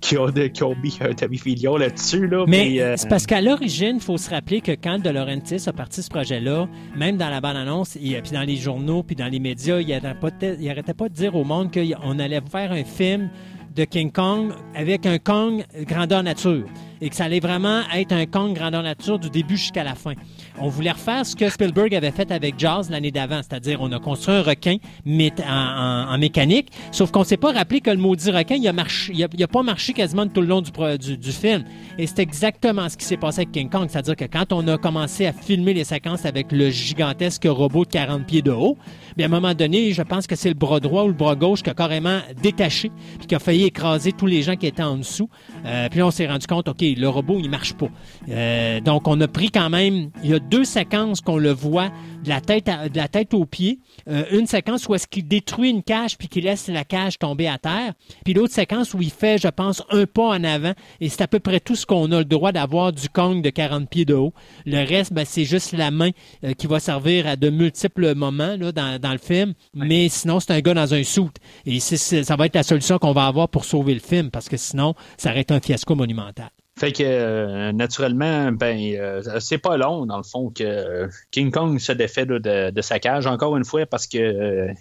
qui 0.00 0.16
ont, 0.16 0.30
qui 0.30 0.62
ont 0.62 0.74
mis 0.76 0.98
un 1.00 1.12
Tommy 1.14 1.38
Fillion 1.38 1.76
là-dessus. 1.76 2.26
Là, 2.26 2.44
mais 2.46 2.80
euh, 2.80 2.94
c'est 2.96 3.08
parce 3.08 3.26
qu'à 3.26 3.40
l'origine, 3.40 3.96
il 3.96 4.00
faut 4.00 4.18
se 4.18 4.30
rappeler 4.30 4.60
que 4.60 4.72
quand 4.72 4.98
De 4.98 5.10
Laurentiis 5.10 5.68
a 5.68 5.72
parti 5.72 6.02
ce 6.02 6.10
projet-là, 6.10 6.68
même 6.96 7.16
dans 7.16 7.30
la 7.30 7.40
bande-annonce, 7.40 7.96
puis 7.98 8.32
dans 8.32 8.42
les 8.42 8.56
journaux, 8.56 9.02
puis 9.02 9.16
dans 9.16 9.26
les 9.26 9.40
médias, 9.40 9.80
il 9.80 9.88
n'arrêtait 9.88 10.94
pas, 10.94 11.08
de 11.08 11.14
dire 11.14 11.34
au 11.34 11.44
monde 11.44 11.72
qu'on 11.72 12.18
allait 12.18 12.40
faire 12.50 12.72
un 12.72 12.84
film 12.84 13.30
de 13.74 13.84
King 13.84 14.10
Kong 14.10 14.52
avec 14.74 15.06
un 15.06 15.18
Kong 15.18 15.64
grandeur 15.82 16.22
nature 16.22 16.64
et 17.00 17.08
que 17.08 17.14
ça 17.14 17.24
allait 17.24 17.40
vraiment 17.40 17.82
être 17.94 18.12
un 18.12 18.26
Kong 18.26 18.54
grandeur 18.54 18.82
nature 18.82 19.18
du 19.18 19.30
début 19.30 19.56
jusqu'à 19.56 19.84
la 19.84 19.94
fin. 19.94 20.14
On 20.60 20.68
voulait 20.68 20.90
refaire 20.90 21.24
ce 21.24 21.36
que 21.36 21.48
Spielberg 21.48 21.94
avait 21.94 22.10
fait 22.10 22.32
avec 22.32 22.58
Jaws 22.58 22.90
l'année 22.90 23.12
d'avant, 23.12 23.40
c'est-à-dire 23.42 23.80
on 23.80 23.92
a 23.92 24.00
construit 24.00 24.34
un 24.34 24.42
requin 24.42 24.76
mais 25.04 25.32
en, 25.48 26.18
mécanique, 26.18 26.72
sauf 26.90 27.12
qu'on 27.12 27.22
s'est 27.22 27.36
pas 27.36 27.52
rappelé 27.52 27.80
que 27.80 27.90
le 27.90 27.96
maudit 27.96 28.32
requin, 28.32 28.56
il 28.56 28.66
a, 28.66 28.72
marché, 28.72 29.12
il 29.14 29.42
a, 29.42 29.48
pas 29.48 29.62
marché 29.62 29.92
quasiment 29.92 30.26
tout 30.26 30.40
le 30.40 30.48
long 30.48 30.60
du, 30.60 30.72
du, 30.98 31.16
du 31.16 31.32
film. 31.32 31.64
Et 31.96 32.06
c'est 32.06 32.18
exactement 32.18 32.88
ce 32.88 32.96
qui 32.96 33.04
s'est 33.04 33.16
passé 33.16 33.40
avec 33.40 33.52
King 33.52 33.70
Kong, 33.70 33.86
c'est-à-dire 33.88 34.16
que 34.16 34.24
quand 34.24 34.52
on 34.52 34.66
a 34.66 34.78
commencé 34.78 35.26
à 35.26 35.32
filmer 35.32 35.74
les 35.74 35.84
séquences 35.84 36.24
avec 36.24 36.50
le 36.50 36.70
gigantesque 36.70 37.46
robot 37.46 37.84
de 37.84 37.90
40 37.90 38.26
pieds 38.26 38.42
de 38.42 38.50
haut, 38.50 38.76
bien 39.16 39.26
à 39.26 39.28
un 39.28 39.40
moment 39.40 39.54
donné, 39.54 39.92
je 39.92 40.02
pense 40.02 40.26
que 40.26 40.34
c'est 40.34 40.48
le 40.48 40.54
bras 40.54 40.80
droit 40.80 41.04
ou 41.04 41.08
le 41.08 41.12
bras 41.12 41.36
gauche 41.36 41.62
qui 41.62 41.70
a 41.70 41.74
carrément 41.74 42.18
détaché, 42.42 42.90
puis 43.18 43.28
qui 43.28 43.34
a 43.34 43.38
failli 43.38 43.64
écraser 43.64 44.12
tous 44.12 44.26
les 44.26 44.42
gens 44.42 44.56
qui 44.56 44.66
étaient 44.66 44.82
en 44.82 44.96
dessous. 44.96 45.28
Euh, 45.64 45.88
puis 45.88 46.02
on 46.02 46.10
s'est 46.10 46.26
rendu 46.26 46.46
compte, 46.46 46.68
OK, 46.68 46.80
le 46.80 47.08
robot, 47.08 47.38
il 47.38 47.48
marche 47.48 47.74
pas. 47.74 47.88
Euh, 48.28 48.80
donc, 48.80 49.06
on 49.06 49.20
a 49.20 49.28
pris 49.28 49.50
quand 49.50 49.70
même, 49.70 50.10
il 50.24 50.30
y 50.30 50.34
a 50.34 50.38
deux 50.50 50.64
séquences 50.64 51.20
qu'on 51.20 51.38
le 51.38 51.52
voit 51.52 51.90
de 52.24 52.28
la 52.28 52.40
tête, 52.40 52.66
de 52.66 52.96
la 52.96 53.08
tête 53.08 53.34
aux 53.34 53.44
pieds. 53.44 53.78
Euh, 54.08 54.24
une 54.32 54.46
séquence 54.46 54.88
où 54.88 54.94
est-ce 54.94 55.06
qu'il 55.06 55.26
détruit 55.26 55.70
une 55.70 55.82
cage 55.82 56.16
puis 56.16 56.28
qu'il 56.28 56.44
laisse 56.44 56.68
la 56.68 56.84
cage 56.84 57.18
tomber 57.18 57.48
à 57.48 57.58
terre. 57.58 57.94
Puis 58.24 58.34
l'autre 58.34 58.54
séquence 58.54 58.94
où 58.94 59.02
il 59.02 59.10
fait, 59.10 59.38
je 59.38 59.48
pense, 59.48 59.82
un 59.90 60.06
pas 60.06 60.28
en 60.28 60.44
avant. 60.44 60.72
Et 61.00 61.08
c'est 61.08 61.22
à 61.22 61.28
peu 61.28 61.40
près 61.40 61.60
tout 61.60 61.76
ce 61.76 61.86
qu'on 61.86 62.10
a 62.12 62.18
le 62.18 62.24
droit 62.24 62.52
d'avoir 62.52 62.92
du 62.92 63.08
Kong 63.08 63.42
de 63.42 63.50
40 63.50 63.88
pieds 63.88 64.04
de 64.04 64.14
haut. 64.14 64.32
Le 64.66 64.86
reste, 64.86 65.12
ben, 65.12 65.24
c'est 65.26 65.44
juste 65.44 65.72
la 65.72 65.90
main 65.90 66.10
euh, 66.44 66.54
qui 66.54 66.66
va 66.66 66.80
servir 66.80 67.26
à 67.26 67.36
de 67.36 67.50
multiples 67.50 68.14
moments 68.14 68.56
là, 68.56 68.72
dans, 68.72 69.00
dans 69.00 69.12
le 69.12 69.18
film. 69.18 69.54
Mais 69.74 70.08
sinon, 70.08 70.40
c'est 70.40 70.52
un 70.52 70.60
gars 70.60 70.74
dans 70.74 70.94
un 70.94 71.02
soute. 71.02 71.36
Et 71.66 71.80
ça 71.80 72.36
va 72.36 72.46
être 72.46 72.54
la 72.54 72.62
solution 72.62 72.98
qu'on 72.98 73.12
va 73.12 73.26
avoir 73.26 73.48
pour 73.48 73.64
sauver 73.64 73.94
le 73.94 74.00
film 74.00 74.30
parce 74.30 74.48
que 74.48 74.56
sinon, 74.56 74.94
ça 75.16 75.30
aurait 75.30 75.42
été 75.42 75.54
un 75.54 75.60
fiasco 75.60 75.94
monumental. 75.94 76.50
Fait 76.78 76.92
que 76.92 77.02
euh, 77.02 77.72
naturellement, 77.72 78.52
ben 78.52 78.78
euh, 78.94 79.40
c'est 79.40 79.58
pas 79.58 79.76
long 79.76 80.06
dans 80.06 80.16
le 80.16 80.22
fond 80.22 80.50
que 80.50 81.08
King 81.32 81.50
Kong 81.50 81.80
se 81.80 81.90
défait 81.90 82.24
de, 82.24 82.80
sa 82.82 83.00
cage 83.00 83.26
encore 83.26 83.56
une 83.56 83.64
fois 83.64 83.84
parce 83.84 84.06
que 84.06 84.18
euh, 84.18 84.72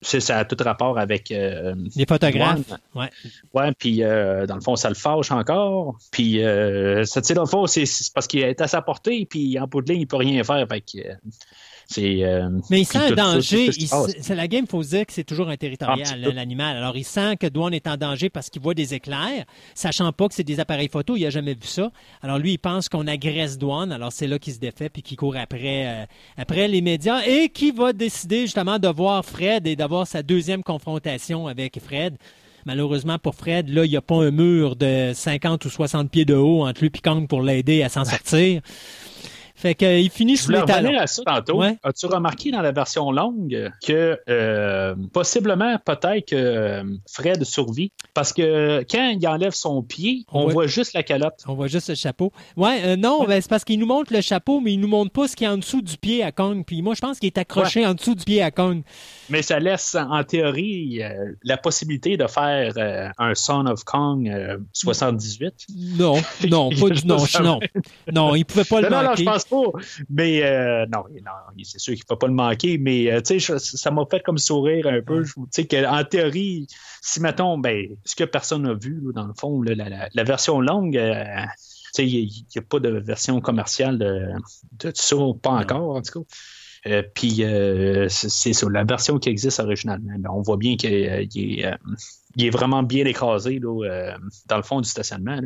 ça 0.00 0.38
a 0.38 0.44
tout 0.46 0.56
rapport 0.64 0.98
avec 0.98 1.28
les 1.28 2.06
photographes. 2.08 2.72
Ouais. 2.94 3.10
Ouais, 3.52 3.72
puis 3.78 3.98
dans 3.98 4.54
le 4.54 4.60
fond 4.62 4.76
ça 4.76 4.88
le 4.88 4.94
fâche 4.94 5.30
encore. 5.30 5.98
Puis 6.10 6.40
ça 7.04 7.20
dans 7.34 7.42
le 7.42 7.48
fond 7.48 7.66
c'est 7.66 7.84
parce 8.14 8.26
qu'il 8.26 8.40
est 8.40 8.60
à 8.60 8.66
sa 8.66 8.80
portée 8.80 9.26
puis 9.28 9.58
en 9.60 9.66
bout 9.66 9.82
de 9.82 9.92
ligne 9.92 10.00
il 10.00 10.06
peut 10.06 10.16
rien 10.16 10.42
faire. 10.44 10.66
Fait 10.66 10.80
que 10.80 10.98
euh, 11.98 12.48
mais 12.70 12.80
il 12.80 12.84
sent 12.84 12.98
un 12.98 13.10
danger. 13.12 13.70
C'est 14.20 14.34
la 14.34 14.48
game, 14.48 14.64
il 14.64 14.70
faut 14.70 14.82
se 14.82 14.90
dire 14.90 15.06
que 15.06 15.12
c'est 15.12 15.24
toujours 15.24 15.48
un 15.48 15.56
territorial, 15.56 16.20
l'animal. 16.34 16.76
Alors, 16.76 16.96
il 16.96 17.04
sent 17.04 17.36
que 17.36 17.46
Dwan 17.46 17.72
est 17.74 17.86
en 17.86 17.96
danger 17.96 18.30
parce 18.30 18.50
qu'il 18.50 18.62
voit 18.62 18.74
des 18.74 18.94
éclairs, 18.94 19.44
sachant 19.74 20.12
pas 20.12 20.28
que 20.28 20.34
c'est 20.34 20.44
des 20.44 20.60
appareils 20.60 20.88
photo, 20.88 21.16
il 21.16 21.22
n'a 21.22 21.30
jamais 21.30 21.54
vu 21.54 21.66
ça. 21.66 21.90
Alors, 22.22 22.38
lui, 22.38 22.52
il 22.52 22.58
pense 22.58 22.88
qu'on 22.88 23.06
agresse 23.06 23.58
Dwan. 23.58 23.92
Alors, 23.92 24.12
c'est 24.12 24.26
là 24.26 24.38
qu'il 24.38 24.52
se 24.52 24.58
défait 24.58 24.88
puis 24.88 25.02
qu'il 25.02 25.16
court 25.16 25.36
après, 25.36 25.86
euh, 25.86 26.04
après 26.36 26.68
les 26.68 26.80
médias 26.80 27.22
et 27.26 27.48
qui 27.48 27.70
va 27.70 27.92
décider 27.92 28.42
justement 28.42 28.78
de 28.78 28.88
voir 28.88 29.24
Fred 29.24 29.66
et 29.66 29.76
d'avoir 29.76 30.06
sa 30.06 30.22
deuxième 30.22 30.62
confrontation 30.62 31.46
avec 31.46 31.78
Fred. 31.80 32.16
Malheureusement 32.64 33.18
pour 33.18 33.34
Fred, 33.34 33.68
là, 33.68 33.84
il 33.84 33.90
n'y 33.90 33.96
a 33.96 34.02
pas 34.02 34.16
un 34.16 34.30
mur 34.30 34.76
de 34.76 35.12
50 35.14 35.64
ou 35.64 35.70
60 35.70 36.10
pieds 36.10 36.24
de 36.24 36.34
haut 36.34 36.64
entre 36.64 36.80
lui 36.80 36.90
et 36.94 36.98
Kong 37.00 37.26
pour 37.26 37.42
l'aider 37.42 37.82
à 37.82 37.88
s'en 37.88 38.04
sortir. 38.04 38.62
Fait 39.62 39.76
qu'il 39.76 40.10
finit 40.10 40.36
sous 40.36 40.50
les 40.50 40.64
talons. 40.64 40.98
à 40.98 41.06
ça 41.06 41.22
tantôt. 41.24 41.62
As-tu 41.62 42.06
remarqué 42.06 42.50
dans 42.50 42.62
la 42.62 42.72
version 42.72 43.12
longue 43.12 43.70
que 43.86 44.18
euh, 44.28 44.96
possiblement, 45.12 45.76
peut-être 45.84 46.30
que 46.30 46.34
euh, 46.34 46.82
Fred 47.08 47.44
survit? 47.44 47.92
Parce 48.12 48.32
que 48.32 48.84
quand 48.90 49.10
il 49.10 49.24
enlève 49.28 49.52
son 49.52 49.84
pied, 49.84 50.24
on, 50.32 50.48
voit, 50.48 50.66
juste 50.66 50.94
la 50.94 51.04
calotte. 51.04 51.44
On 51.46 51.54
voit 51.54 51.68
juste 51.68 51.90
le 51.90 51.94
chapeau. 51.94 52.32
Ouais, 52.56 52.80
euh, 52.82 52.96
non, 52.96 53.22
ben, 53.22 53.40
c'est 53.40 53.48
parce 53.48 53.62
qu'il 53.62 53.78
nous 53.78 53.86
montre 53.86 54.12
le 54.12 54.20
chapeau, 54.20 54.58
mais 54.58 54.72
il 54.72 54.80
nous 54.80 54.88
montre 54.88 55.12
pas 55.12 55.28
ce 55.28 55.36
qui 55.36 55.44
est 55.44 55.48
en 55.48 55.58
dessous 55.58 55.80
du 55.80 55.96
pied 55.96 56.24
à 56.24 56.32
Kong. 56.32 56.64
Puis 56.66 56.82
moi, 56.82 56.94
je 56.94 57.00
pense 57.00 57.20
qu'il 57.20 57.28
est 57.28 57.38
accroché 57.38 57.86
en 57.86 57.94
dessous 57.94 58.16
du 58.16 58.24
pied 58.24 58.42
à 58.42 58.50
Kong. 58.50 58.82
Mais 59.30 59.42
ça 59.42 59.60
laisse, 59.60 59.94
en 59.94 60.24
théorie, 60.24 61.02
la 61.44 61.56
possibilité 61.56 62.16
de 62.16 62.26
faire 62.26 63.12
un 63.16 63.34
Son 63.36 63.66
of 63.66 63.84
Kong 63.84 64.28
78. 64.72 65.54
Non, 65.96 66.14
non, 66.48 66.70
pas 66.80 66.88
du 66.88 67.06
non, 67.06 67.24
non. 67.40 67.60
Non, 68.12 68.34
il 68.34 68.44
pouvait 68.44 68.64
pas 68.64 68.80
le 68.80 68.88
non, 68.88 69.02
manquer. 69.02 69.22
Non, 69.24 69.32
je 69.32 69.36
pense 69.36 69.44
mais 70.08 70.42
euh, 70.42 70.86
non, 70.86 71.04
c'est 71.62 71.78
sûr 71.78 71.94
qu'il 71.94 72.02
ne 72.04 72.06
faut 72.08 72.16
pas 72.16 72.26
le 72.26 72.34
manquer, 72.34 72.78
mais 72.78 73.10
euh, 73.12 73.20
ça 73.22 73.90
m'a 73.90 74.04
fait 74.10 74.22
comme 74.22 74.38
sourire 74.38 74.86
un 74.86 75.00
peu. 75.02 75.24
Sais, 75.50 75.66
qu'en 75.66 76.04
théorie, 76.04 76.66
si 77.00 77.20
mettons, 77.20 77.58
ben, 77.58 77.88
ce 78.04 78.16
que 78.16 78.24
personne 78.24 78.62
n'a 78.62 78.74
vu, 78.74 79.02
dans 79.14 79.26
le 79.26 79.34
fond, 79.38 79.62
la, 79.62 80.24
version 80.24 80.60
longue, 80.60 80.96
euh, 80.96 81.24
il 81.98 82.26
n'y 82.26 82.58
a, 82.58 82.62
pas 82.62 82.80
de 82.80 82.90
version 82.90 83.40
commerciale 83.40 83.98
de, 83.98 84.28
de 84.78 84.92
ça, 84.94 85.16
pas 85.42 85.50
encore, 85.50 85.96
en 85.96 86.02
tout 86.02 86.24
cas. 86.84 87.02
puis 87.14 87.42
c'est 88.08 88.52
ça, 88.52 88.66
la 88.70 88.84
version 88.84 89.18
qui 89.18 89.28
existe 89.28 89.60
originalement. 89.60 90.14
Ben, 90.18 90.30
on 90.32 90.42
voit 90.42 90.56
bien 90.56 90.76
qu'il 90.76 90.92
est, 90.94 92.50
vraiment 92.50 92.82
bien 92.82 93.04
écrasé 93.04 93.58
là, 93.60 94.16
dans 94.46 94.56
le 94.56 94.62
fond 94.62 94.80
du 94.80 94.88
stationnement. 94.88 95.38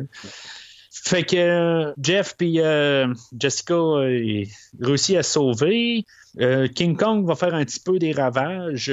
Fait 1.03 1.23
que 1.23 1.37
euh, 1.37 1.93
Jeff 2.01 2.35
puis 2.37 2.59
euh, 2.59 3.13
Jessica 3.37 3.73
euh, 3.73 4.43
réussissent 4.81 5.17
à 5.17 5.23
sauver. 5.23 6.05
King 6.75 6.95
Kong 6.95 7.25
va 7.25 7.35
faire 7.35 7.55
un 7.55 7.65
petit 7.65 7.79
peu 7.79 7.97
des 7.97 8.11
ravages. 8.11 8.91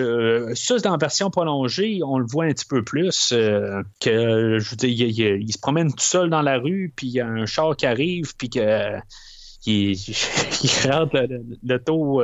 ça, 0.55 0.79
dans 0.79 0.93
la 0.93 0.97
version 0.97 1.29
prolongée, 1.29 2.01
on 2.03 2.19
le 2.19 2.25
voit 2.25 2.47
un 2.47 2.53
petit 2.53 2.65
peu 2.65 2.83
plus. 2.83 3.29
que 3.31 4.59
je 4.59 4.71
veux 4.71 4.77
dire, 4.77 5.37
il, 5.39 5.53
se 5.53 5.59
promène 5.59 5.91
tout 5.91 6.05
seul 6.05 6.31
dans 6.31 6.41
la 6.41 6.57
rue, 6.57 6.91
puis 6.97 7.09
il 7.09 7.13
y 7.13 7.21
a 7.21 7.27
un 7.27 7.45
char 7.45 7.77
qui 7.77 7.85
arrive, 7.85 8.35
puis 8.39 8.49
que 8.49 8.97
il, 9.67 9.93
il 10.63 10.91
rentre 10.91 11.27
le, 11.63 11.79
taux 11.79 12.23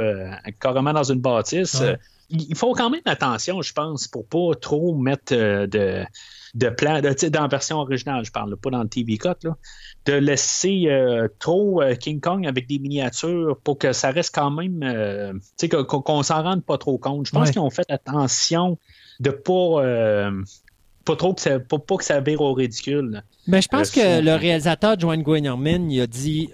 carrément 0.58 0.94
dans 0.94 1.04
une 1.04 1.20
bâtisse. 1.20 1.82
Il 2.30 2.56
faut 2.56 2.72
quand 2.72 2.88
même 2.88 3.02
attention, 3.04 3.60
je 3.60 3.74
pense, 3.74 4.08
pour 4.08 4.26
pas 4.26 4.54
trop 4.58 4.94
mettre 4.94 5.34
de 5.34 6.02
de 6.54 6.68
plan, 6.68 7.00
de, 7.00 7.28
dans 7.28 7.42
la 7.42 7.48
version 7.48 7.78
originale, 7.78 8.24
je 8.24 8.32
parle 8.32 8.56
pas 8.56 8.70
dans 8.70 8.82
le 8.82 8.88
TV 8.88 9.18
Cut, 9.18 9.28
là, 9.44 9.56
de 10.06 10.12
laisser 10.14 10.84
euh, 10.86 11.28
trop 11.38 11.82
euh, 11.82 11.94
King 11.94 12.20
Kong 12.20 12.46
avec 12.46 12.66
des 12.66 12.78
miniatures 12.78 13.58
pour 13.62 13.78
que 13.78 13.92
ça 13.92 14.10
reste 14.10 14.34
quand 14.34 14.50
même, 14.50 14.82
euh, 14.82 15.32
tu 15.58 15.68
sais, 15.68 15.68
qu'on 15.68 16.22
s'en 16.22 16.42
rende 16.42 16.64
pas 16.64 16.78
trop 16.78 16.98
compte. 16.98 17.26
Je 17.26 17.32
pense 17.32 17.50
qu'ils 17.50 17.60
ont 17.60 17.70
fait 17.70 17.90
attention 17.90 18.78
de 19.20 19.30
pas 19.30 20.30
pas 21.06 21.16
trop 21.16 21.32
que 21.32 21.40
ça, 21.40 21.58
pas, 21.58 21.78
que 21.78 22.04
ça 22.04 22.20
vire 22.20 22.42
au 22.42 22.52
ridicule. 22.52 23.22
Mais 23.46 23.62
je 23.62 23.68
pense 23.68 23.90
que 23.90 24.20
le 24.20 24.34
réalisateur 24.34 25.00
Joanne 25.00 25.22
Guinerman, 25.22 25.90
il 25.90 26.00
a 26.02 26.06
dit 26.06 26.50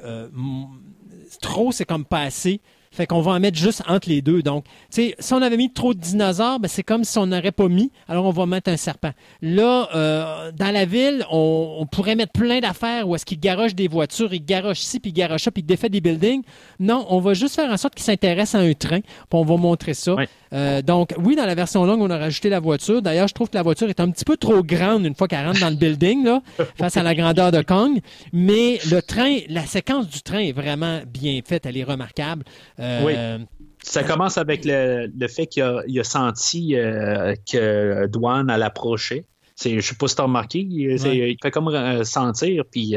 trop, 1.41 1.73
c'est 1.73 1.85
comme 1.85 2.05
pas 2.05 2.23
assez. 2.23 2.61
Fait 2.97 3.07
qu'on 3.07 3.21
va 3.21 3.33
en 3.33 3.41
mettre 3.41 3.59
juste 3.59 3.83
entre 3.87 4.09
les 4.09 4.23
deux. 4.23 4.43
Donc, 4.43 4.65
tu 4.65 4.71
sais, 4.91 5.15
si 5.19 5.35
on 5.35 5.43
avait 5.43 5.59
mis 5.59 5.71
trop 5.71 5.93
de 5.93 6.01
dinosaures, 6.01 6.59
ben, 6.59 6.67
c'est 6.67 6.83
comme 6.83 7.05
si 7.05 7.19
on 7.19 7.27
n'aurait 7.27 7.53
pas 7.53 7.69
mis, 7.69 7.93
alors 8.09 8.25
on 8.25 8.31
va 8.31 8.47
mettre 8.47 8.71
un 8.71 8.79
serpent. 8.79 9.11
Là, 9.43 9.91
euh, 9.95 10.51
dans 10.53 10.71
la 10.73 10.87
ville, 10.87 11.27
on, 11.31 11.87
pourrait 11.93 12.17
mettre 12.17 12.33
plein 12.33 12.61
d'affaires 12.61 13.07
où 13.07 13.15
est-ce 13.15 13.27
qu'il 13.27 13.39
garoche 13.39 13.75
des 13.75 13.87
voitures, 13.87 14.33
il 14.33 14.43
garoche 14.43 14.81
ci, 14.81 14.99
puis 14.99 15.11
il 15.11 15.13
garoche 15.13 15.43
ça, 15.43 15.51
puis 15.51 15.63
défait 15.63 15.91
des 15.91 16.01
buildings. 16.01 16.43
Non, 16.81 17.05
on 17.11 17.21
va 17.21 17.35
juste 17.35 17.57
faire 17.57 17.71
en 17.71 17.77
sorte 17.77 17.95
qu'il 17.95 18.05
s'intéresse 18.05 18.55
à 18.55 18.61
un 18.61 18.73
train, 18.73 19.01
puis 19.01 19.11
on 19.33 19.45
va 19.45 19.59
montrer 19.59 19.93
ça. 19.93 20.17
Euh, 20.53 20.83
donc, 20.83 21.15
oui, 21.19 21.37
dans 21.37 21.47
la 21.47 21.55
version 21.55 21.85
longue, 21.85 22.01
on 22.01 22.11
a 22.11 22.19
rajouté 22.19 22.49
la 22.49 22.61
voiture. 22.61 23.03
D'ailleurs, 23.03 23.29
je 23.29 23.35
trouve 23.35 23.49
que 23.49 23.57
la 23.57 23.63
voiture 23.63 23.89
est 23.89 24.01
un 24.01 24.11
petit 24.11 24.25
peu 24.25 24.37
trop 24.37 24.63
grande 24.63 25.05
une 25.05 25.15
fois 25.15 25.29
qu'elle 25.29 25.45
rentre 25.45 25.61
dans 25.61 25.71
le 25.71 25.77
building, 25.77 26.25
là, 26.25 26.43
face 26.79 26.97
à 26.97 27.03
la 27.03 27.15
grandeur 27.15 27.53
de 27.53 27.63
Kong. 27.63 28.01
Mais 28.33 28.79
le 28.91 29.01
train, 29.01 29.39
la 29.49 29.67
séquence 29.67 30.09
du 30.09 30.23
train 30.23 30.41
est 30.41 30.53
vraiment 30.53 31.01
bien 31.07 31.41
faite, 31.45 31.67
elle 31.67 31.77
est 31.77 31.85
remarquable. 31.85 32.45
Euh, 32.81 33.03
oui. 33.05 33.47
Ça 33.83 34.03
commence 34.03 34.37
avec 34.37 34.65
le, 34.65 35.09
fait 35.29 35.47
qu'il 35.47 35.63
a, 35.63 36.05
senti 36.05 36.75
euh, 36.75 37.35
que 37.51 38.07
Douane 38.09 38.51
allait 38.51 38.65
approcher. 38.65 39.27
Je 39.63 39.77
ne 39.77 39.81
sais 39.81 39.95
pas 39.95 40.09
si 40.09 40.17
tu 40.17 40.21
as 40.21 40.25
remarqué, 40.25 40.59
il, 40.59 41.37
fait 41.41 41.51
comme 41.51 42.05
sentir, 42.05 42.65
puis 42.71 42.97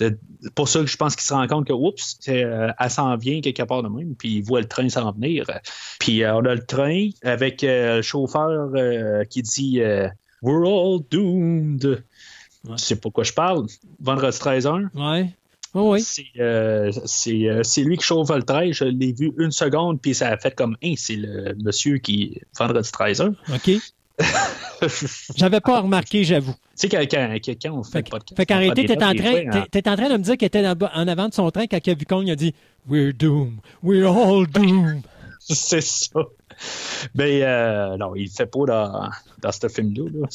C'est 0.00 0.16
pour 0.54 0.66
ça 0.66 0.80
que 0.80 0.86
je 0.86 0.96
pense 0.96 1.14
qu'il 1.14 1.24
se 1.24 1.34
rend 1.34 1.46
compte 1.46 1.66
que, 1.66 1.74
oups, 1.74 2.18
euh, 2.28 2.72
elle 2.78 2.90
s'en 2.90 3.16
vient 3.16 3.42
quelque 3.42 3.62
part 3.64 3.82
de 3.82 3.88
même, 3.88 4.14
puis 4.14 4.36
il 4.36 4.42
voit 4.42 4.60
le 4.60 4.66
train 4.66 4.88
s'en 4.88 5.12
venir. 5.12 5.44
Puis 5.98 6.22
euh, 6.22 6.36
on 6.36 6.44
a 6.46 6.54
le 6.54 6.64
train 6.64 7.10
avec 7.22 7.62
euh, 7.62 7.96
le 7.96 8.02
chauffeur 8.02 8.70
qui 9.28 9.42
dit 9.42 9.80
We're 10.40 10.64
all 10.66 11.00
doomed. 11.10 12.02
Ouais. 12.64 12.76
Tu 12.76 12.84
sais 12.84 12.96
pourquoi 12.96 13.24
je 13.24 13.34
parle. 13.34 13.66
Vendredi 14.00 14.38
13h. 14.38 14.88
Ouais. 14.94 15.30
Oh 15.74 15.92
oui. 15.92 16.02
C'est 16.02 17.82
lui 17.82 17.96
qui 17.98 18.04
chauffe 18.04 18.30
le 18.30 18.42
train. 18.42 18.72
Je 18.72 18.84
l'ai 18.84 19.12
vu 19.12 19.32
une 19.38 19.52
seconde, 19.52 20.00
puis 20.00 20.14
ça 20.14 20.28
a 20.30 20.38
fait 20.38 20.54
comme 20.54 20.78
hein, 20.82 20.94
c'est 20.96 21.16
le 21.16 21.54
monsieur 21.62 21.98
qui. 21.98 22.40
Vendredi 22.58 22.88
13h. 22.88 23.34
OK. 23.54 23.82
J'avais 25.36 25.60
pas 25.60 25.80
remarqué, 25.80 26.24
j'avoue. 26.24 26.54
Tu 26.78 26.88
sais, 26.88 26.88
quand, 26.88 27.04
quand, 27.10 27.72
on 27.72 27.82
fait, 27.82 27.90
fait 27.92 27.98
le 27.98 28.10
podcast. 28.10 28.36
Fait 28.36 28.46
qu'en 28.46 28.58
réalité, 28.58 28.86
t'es 28.86 29.04
en, 29.04 29.14
train, 29.14 29.64
es, 29.72 29.88
en 29.88 29.96
train 29.96 30.08
de 30.08 30.16
me 30.16 30.22
dire 30.22 30.36
qu'il 30.36 30.46
était 30.46 30.66
en 30.66 31.08
avant 31.08 31.28
de 31.28 31.34
son 31.34 31.50
train 31.50 31.66
quand 31.66 31.78
il 31.86 31.90
a 31.90 31.94
vu 31.94 32.06
il 32.24 32.30
a 32.30 32.36
dit 32.36 32.54
We're 32.88 33.12
doomed. 33.12 33.58
We're 33.82 34.06
all 34.06 34.46
doomed. 34.46 35.02
C'est 35.40 35.82
ça. 35.82 36.20
Mais 37.14 37.42
euh, 37.42 37.96
non, 37.96 38.14
il 38.14 38.24
ne 38.24 38.30
fait 38.30 38.46
pas 38.46 38.66
dans, 38.66 39.10
dans 39.40 39.52
ce 39.52 39.68
film-là. 39.68 40.26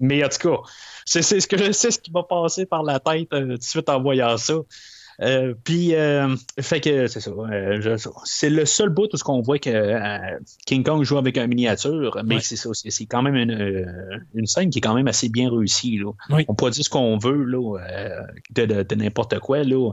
Mais 0.00 0.24
en 0.24 0.28
tout 0.28 0.48
cas, 0.48 0.56
c'est 1.04 1.22
ce 1.22 1.46
que 1.46 1.56
je 1.56 1.72
sais 1.72 1.90
ce 1.90 1.98
qui 1.98 2.10
m'a 2.10 2.22
passé 2.22 2.66
par 2.66 2.82
la 2.82 3.00
tête 3.00 3.28
euh, 3.32 3.52
tout 3.52 3.56
de 3.56 3.62
suite 3.62 3.88
en 3.88 4.00
voyant 4.00 4.36
ça. 4.36 4.54
Euh, 5.20 5.54
puis, 5.64 5.94
euh, 5.94 6.36
fait 6.60 6.80
que 6.80 7.08
c'est 7.08 7.20
ça. 7.20 7.30
Euh, 7.30 7.96
c'est 8.24 8.50
le 8.50 8.64
seul 8.64 8.88
bout 8.88 9.08
où 9.12 9.16
ce 9.16 9.24
qu'on 9.24 9.40
voit 9.40 9.58
que 9.58 10.38
King 10.66 10.84
Kong 10.84 11.02
joue 11.02 11.18
avec 11.18 11.38
un 11.38 11.46
miniature, 11.46 12.18
mais 12.24 12.40
c'est 12.40 12.56
ça. 12.56 12.70
C'est 12.72 13.06
quand 13.06 13.22
même 13.22 13.34
une, 13.34 14.14
une, 14.34 14.46
scène 14.46 14.70
qui 14.70 14.78
est 14.78 14.82
quand 14.82 14.94
même 14.94 15.08
assez 15.08 15.28
bien 15.28 15.50
réussie. 15.50 15.98
Là. 15.98 16.12
On 16.46 16.54
peut 16.54 16.70
dire 16.70 16.84
ce 16.84 16.90
qu'on 16.90 17.18
veut 17.18 17.44
là, 17.44 17.78
de, 18.54 18.64
de, 18.82 18.94
n'importe 18.94 19.38
quoi. 19.40 19.64
Là. 19.64 19.92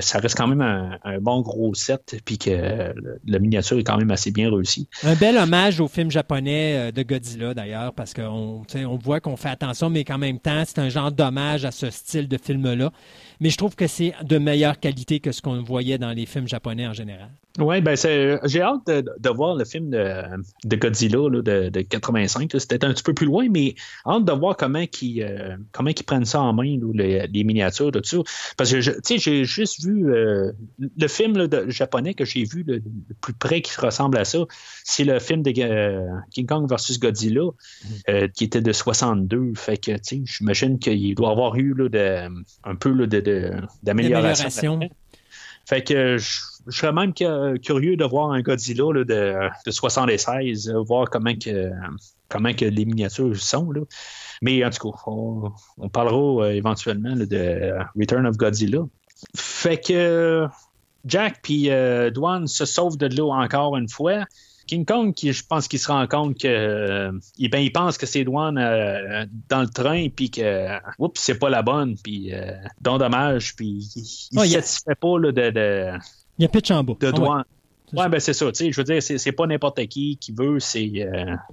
ça 0.00 0.18
reste 0.18 0.36
quand 0.36 0.48
même 0.48 0.60
un, 0.60 1.18
bon 1.20 1.40
gros 1.40 1.74
set, 1.74 2.20
puis 2.24 2.38
que 2.38 2.94
la 3.26 3.38
miniature 3.38 3.78
est 3.78 3.84
quand 3.84 3.96
même 3.96 4.10
assez 4.10 4.30
bien 4.30 4.50
réussie. 4.50 4.88
Un 5.02 5.14
bel 5.14 5.36
hommage 5.38 5.80
au 5.80 5.88
film 5.88 6.10
japonais 6.10 6.92
de 6.92 7.02
Godzilla 7.02 7.54
d'ailleurs, 7.54 7.94
parce 7.94 8.12
qu'on 8.12 8.64
on 8.74 8.96
voit 8.96 9.20
qu'on 9.20 9.36
fait 9.36 9.48
attention, 9.48 9.88
mais 9.88 10.04
qu'en 10.04 10.18
même 10.18 10.38
temps, 10.38 10.62
c'est 10.66 10.78
un 10.78 10.90
genre 10.90 11.10
d'hommage 11.10 11.64
à 11.64 11.70
ce 11.70 11.90
style 11.90 12.28
de 12.28 12.36
film-là 12.36 12.92
mais 13.40 13.50
je 13.50 13.56
trouve 13.56 13.76
que 13.76 13.86
c'est 13.86 14.14
de 14.22 14.38
meilleure 14.38 14.78
qualité 14.80 15.20
que 15.20 15.32
ce 15.32 15.42
qu'on 15.42 15.62
voyait 15.62 15.98
dans 15.98 16.12
les 16.12 16.26
films 16.26 16.48
japonais 16.48 16.86
en 16.86 16.92
général. 16.92 17.30
Oui, 17.58 17.80
ben 17.80 17.96
j'ai 17.96 18.62
hâte 18.62 18.86
de, 18.86 19.30
voir 19.30 19.56
le 19.56 19.64
film 19.64 19.90
de, 19.90 20.76
Godzilla 20.76 21.18
de, 21.28 21.68
de, 21.70 21.80
85. 21.80 22.52
C'était 22.56 22.84
un 22.84 22.92
petit 22.92 23.02
peu 23.02 23.14
plus 23.14 23.26
loin, 23.26 23.48
mais 23.50 23.74
hâte 24.06 24.24
de 24.24 24.32
voir 24.32 24.56
comment 24.56 24.84
ils, 25.02 25.22
euh, 25.22 25.56
comment 25.72 25.90
ils 25.90 26.04
prennent 26.04 26.24
ça 26.24 26.40
en 26.40 26.52
main, 26.52 26.78
les, 26.94 27.44
miniatures, 27.44 27.90
tout 27.90 28.02
ça. 28.04 28.18
Parce 28.56 28.70
que 28.70 28.80
j'ai 28.80 29.44
juste 29.44 29.84
vu 29.84 30.08
euh, 30.12 30.52
le 30.78 31.08
film 31.08 31.48
japonais 31.68 32.14
que 32.14 32.24
j'ai 32.24 32.44
vu 32.44 32.62
le, 32.64 32.80
plus 33.20 33.32
près 33.32 33.60
qui 33.60 33.72
ressemble 33.80 34.18
à 34.18 34.24
ça, 34.24 34.38
c'est 34.84 35.04
le 35.04 35.18
film 35.18 35.42
de 35.42 35.52
euh, 35.58 36.06
King 36.30 36.46
Kong 36.46 36.68
versus 36.68 37.00
Godzilla, 37.00 37.42
mm-hmm. 37.42 38.30
qui 38.32 38.44
était 38.44 38.60
de 38.60 38.72
62. 38.72 39.54
Fait 39.56 39.78
que 39.78 39.92
j'imagine 40.24 40.78
qu'il 40.78 41.14
doit 41.16 41.30
avoir 41.30 41.56
eu 41.56 41.74
de, 41.74 42.28
un 42.62 42.76
peu 42.76 43.08
d'amélioration. 43.82 44.78
Fait 45.66 45.82
que 45.82 46.16
je, 46.16 46.40
serais 46.70 46.92
même 46.92 47.12
curieux 47.12 47.96
de 47.96 48.04
voir 48.04 48.30
un 48.30 48.40
Godzilla 48.40 48.92
de, 48.92 49.04
de 49.66 49.70
76, 49.70 50.68
euh, 50.68 50.82
voir 50.82 51.08
comment 51.10 51.34
que, 51.34 51.70
comment 52.28 52.52
que 52.52 52.64
les 52.64 52.84
miniatures 52.84 53.36
sont. 53.36 53.70
Là. 53.70 53.80
Mais 54.42 54.64
en 54.64 54.70
tout 54.70 54.90
cas, 54.90 54.98
on, 55.06 55.88
parlera 55.88 56.46
euh, 56.46 56.50
éventuellement 56.52 57.16
de 57.16 57.72
Return 57.98 58.26
of 58.26 58.36
Godzilla. 58.36 58.80
Fait 59.34 59.78
que 59.78 60.46
Jack 61.04 61.40
puis 61.42 61.70
euh, 61.70 62.10
Dwan 62.10 62.46
se 62.46 62.64
sauvent 62.64 62.96
de 62.96 63.06
l'eau 63.14 63.32
encore 63.32 63.76
une 63.76 63.88
fois. 63.88 64.24
King 64.68 64.84
Kong, 64.84 65.14
qui, 65.14 65.32
je 65.32 65.44
pense 65.44 65.66
qu'il 65.66 65.78
se 65.78 65.88
rend 65.88 66.06
compte 66.06 66.38
que 66.38 66.46
euh, 66.46 67.10
ben, 67.50 67.58
il 67.58 67.72
pense 67.72 67.96
que 67.96 68.06
c'est 68.06 68.22
Douane 68.22 68.58
euh, 68.58 69.24
dans 69.48 69.62
le 69.62 69.68
train, 69.68 70.08
puis 70.10 70.30
que 70.30 70.78
oups, 70.98 71.18
c'est 71.20 71.38
pas 71.38 71.48
la 71.48 71.62
bonne, 71.62 71.96
puis 71.96 72.32
euh, 72.34 72.52
don 72.80 72.98
dommage, 72.98 73.56
puis 73.56 73.88
il 74.30 74.38
ne 74.38 74.46
satisfait 74.46 74.94
pas 74.94 75.18
là, 75.18 75.32
de, 75.32 75.50
de, 75.50 75.92
Il 76.38 76.42
y 76.42 76.44
a 76.44 76.48
pitch 76.48 76.70
en 76.70 76.84
bas. 76.84 76.94
De 77.00 77.08
ah 77.08 77.12
Douane. 77.12 77.44
ouais. 77.92 78.08
ben 78.08 78.20
c'est 78.20 78.32
ça, 78.32 78.46
tu 78.46 78.54
sais, 78.54 78.72
je 78.72 78.80
veux 78.80 78.84
dire, 78.84 79.02
c'est 79.02 79.32
pas 79.32 79.46
n'importe 79.46 79.84
qui 79.86 80.16
qui 80.18 80.32
veut, 80.32 80.60
c'est 80.60 80.90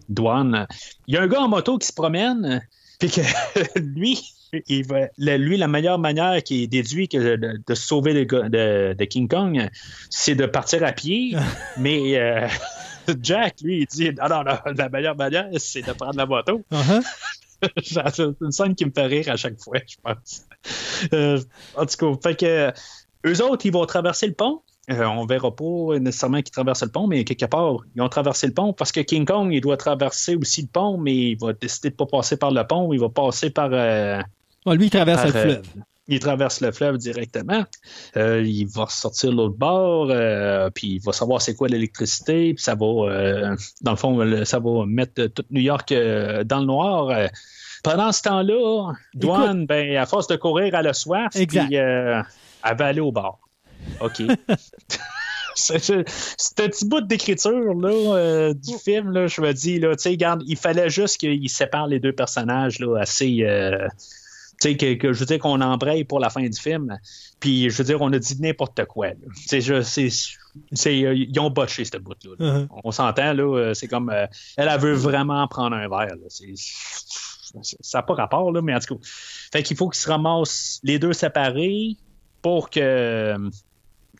Douane. 0.09 0.67
Il 1.07 1.15
y 1.15 1.17
a 1.17 1.21
un 1.21 1.27
gars 1.27 1.41
en 1.41 1.47
moto 1.47 1.77
qui 1.77 1.87
se 1.87 1.93
promène, 1.93 2.61
puis 2.99 3.09
que 3.09 3.21
lui, 3.79 4.19
il 4.67 4.85
va, 4.85 5.07
lui, 5.17 5.57
la 5.57 5.67
meilleure 5.67 5.99
manière 5.99 6.41
qui 6.43 6.63
est 6.63 6.67
déduit 6.67 7.07
que 7.07 7.35
de, 7.35 7.75
sauver 7.75 8.25
de, 8.25 8.93
de, 8.93 9.05
King 9.05 9.27
Kong, 9.27 9.69
c'est 10.09 10.35
de 10.35 10.45
partir 10.45 10.83
à 10.83 10.91
pied, 10.91 11.35
mais 11.77 12.49
Jack, 13.21 13.61
lui, 13.61 13.81
il 13.81 13.87
dit 13.87 14.11
Non, 14.11 14.29
non, 14.29 14.43
non, 14.43 14.73
la 14.75 14.89
meilleure 14.89 15.15
manière, 15.15 15.47
c'est 15.57 15.81
de 15.81 15.91
prendre 15.93 16.17
la 16.17 16.25
moto. 16.25 16.61
Uh-huh. 16.71 17.03
c'est 17.83 18.23
une 18.41 18.51
scène 18.51 18.75
qui 18.75 18.85
me 18.85 18.91
fait 18.91 19.05
rire 19.05 19.29
à 19.29 19.37
chaque 19.37 19.59
fois, 19.59 19.77
je 19.87 19.95
pense. 20.01 20.45
Euh, 21.13 21.39
en 21.75 21.85
tout 21.85 21.97
cas, 21.97 22.29
fait 22.29 22.35
que 22.35 22.73
eux 23.27 23.43
autres, 23.43 23.65
ils 23.65 23.71
vont 23.71 23.85
traverser 23.85 24.27
le 24.27 24.33
pont. 24.33 24.61
Euh, 24.91 25.05
on 25.05 25.25
verra 25.25 25.55
pas 25.55 25.99
nécessairement 25.99 26.41
qu'ils 26.41 26.51
traversent 26.51 26.83
le 26.83 26.91
pont, 26.91 27.07
mais 27.07 27.23
quelque 27.23 27.45
part, 27.45 27.77
ils 27.95 28.01
ont 28.01 28.09
traversé 28.09 28.47
le 28.47 28.53
pont 28.53 28.71
parce 28.73 28.91
que 28.91 28.99
King 28.99 29.25
Kong, 29.25 29.51
il 29.51 29.61
doit 29.61 29.77
traverser 29.77 30.35
aussi 30.35 30.61
le 30.61 30.67
pont, 30.67 30.97
mais 30.97 31.15
il 31.15 31.37
va 31.39 31.53
décider 31.53 31.89
de 31.89 31.93
ne 31.95 31.97
pas 31.97 32.05
passer 32.05 32.37
par 32.37 32.51
le 32.51 32.63
pont, 32.65 32.93
il 32.93 32.99
va 32.99 33.09
passer 33.09 33.49
par. 33.49 33.69
Euh, 33.71 34.21
lui, 34.67 34.85
il 34.85 34.89
traverse 34.89 35.25
le 35.25 35.31
fleuve 35.31 35.63
il 36.07 36.19
traverse 36.19 36.61
le 36.61 36.71
fleuve 36.71 36.97
directement. 36.97 37.63
Euh, 38.17 38.43
il 38.45 38.67
va 38.67 38.85
sortir 38.87 39.31
l'autre 39.31 39.57
bord, 39.57 40.07
euh, 40.09 40.69
puis 40.73 40.95
il 40.95 41.01
va 41.01 41.11
savoir 41.11 41.41
c'est 41.41 41.55
quoi 41.55 41.67
l'électricité, 41.67 42.53
puis 42.53 42.63
ça 42.63 42.75
va, 42.75 42.85
euh, 42.85 43.55
dans 43.81 43.91
le 43.91 43.97
fond, 43.97 44.45
ça 44.45 44.59
va 44.59 44.85
mettre 44.85 45.25
tout 45.27 45.43
New 45.49 45.61
York 45.61 45.91
dans 45.91 46.59
le 46.59 46.65
noir. 46.65 47.29
Pendant 47.83 48.11
ce 48.11 48.21
temps-là, 48.23 48.93
Douane, 49.13 49.65
ben, 49.65 49.97
à 49.97 50.05
force 50.05 50.27
de 50.27 50.35
courir, 50.35 50.73
elle 50.75 50.87
a 50.87 50.93
soif, 50.93 51.31
puis 51.31 51.75
elle 51.75 52.25
va 52.77 52.85
aller 52.85 53.01
au 53.01 53.11
bar. 53.11 53.39
OK. 54.01 54.21
c'est 55.55 56.59
un 56.59 56.67
petit 56.67 56.85
bout 56.85 57.01
d'écriture 57.01 57.73
là, 57.73 58.53
du 58.53 58.77
film, 58.77 59.11
là, 59.11 59.27
je 59.27 59.39
me 59.41 59.53
dis, 59.53 59.79
là, 59.79 59.95
regarde, 60.05 60.43
il 60.45 60.57
fallait 60.57 60.89
juste 60.89 61.17
qu'il 61.17 61.49
sépare 61.49 61.87
les 61.87 61.99
deux 61.99 62.13
personnages 62.13 62.79
là, 62.79 62.97
assez 62.99 63.45
tu 64.61 64.69
sais, 64.69 64.97
que, 64.97 65.13
je 65.13 65.19
veux 65.19 65.25
dire 65.25 65.39
qu'on 65.39 65.61
embraye 65.61 66.03
pour 66.03 66.19
la 66.19 66.29
fin 66.29 66.47
du 66.47 66.59
film. 66.59 66.97
Puis, 67.39 67.69
je 67.69 67.77
veux 67.77 67.83
dire, 67.83 68.01
on 68.01 68.11
a 68.13 68.19
dit 68.19 68.39
n'importe 68.39 68.85
quoi. 68.85 69.09
C'est, 69.45 69.61
c'est, 69.61 70.97
ils 70.97 71.39
ont 71.39 71.49
botché 71.49 71.85
cette 71.85 72.01
bout-là. 72.01 72.35
Uh-huh. 72.39 72.67
On 72.83 72.91
s'entend, 72.91 73.33
là, 73.33 73.43
euh, 73.43 73.73
c'est 73.73 73.87
comme, 73.87 74.09
euh, 74.09 74.25
elle, 74.57 74.69
elle, 74.69 74.79
veut 74.79 74.93
vraiment 74.93 75.47
prendre 75.47 75.75
un 75.75 75.87
verre. 75.89 76.15
ça 76.29 77.97
n'a 77.97 78.03
pas 78.03 78.13
rapport, 78.13 78.51
là, 78.51 78.61
mais 78.61 78.73
en 78.73 78.79
tout 78.79 78.95
cas. 78.95 79.01
Fait 79.51 79.63
qu'il 79.63 79.77
faut 79.77 79.89
qu'ils 79.89 80.01
se 80.01 80.09
ramassent 80.09 80.79
les 80.83 80.99
deux 80.99 81.13
séparés 81.13 81.97
pour 82.41 82.69
que 82.69 83.35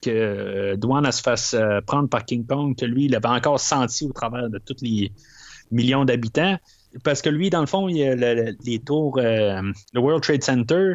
que 0.02 0.76
Douane 0.76 1.12
se 1.12 1.22
fasse 1.22 1.54
euh, 1.54 1.82
prendre 1.82 2.10
par 2.10 2.26
King 2.26 2.46
Kong, 2.46 2.76
que 2.78 2.86
lui, 2.86 3.06
il 3.06 3.16
avait 3.16 3.28
encore 3.28 3.60
senti 3.60 4.06
au 4.06 4.14
travers 4.14 4.50
de 4.50 4.60
tous 4.60 4.82
les 4.82 5.12
millions 5.72 6.06
d'habitants 6.06 6.58
parce 7.04 7.22
que 7.22 7.30
lui, 7.30 7.50
dans 7.50 7.62
le 7.62 7.66
fond, 7.66 7.88
il 7.90 8.24
a 8.24 8.34
les 8.64 8.80
tours, 8.80 9.18
euh, 9.18 9.62
le 9.94 10.00
World 10.00 10.24
Trade 10.24 10.44
Center 10.44 10.94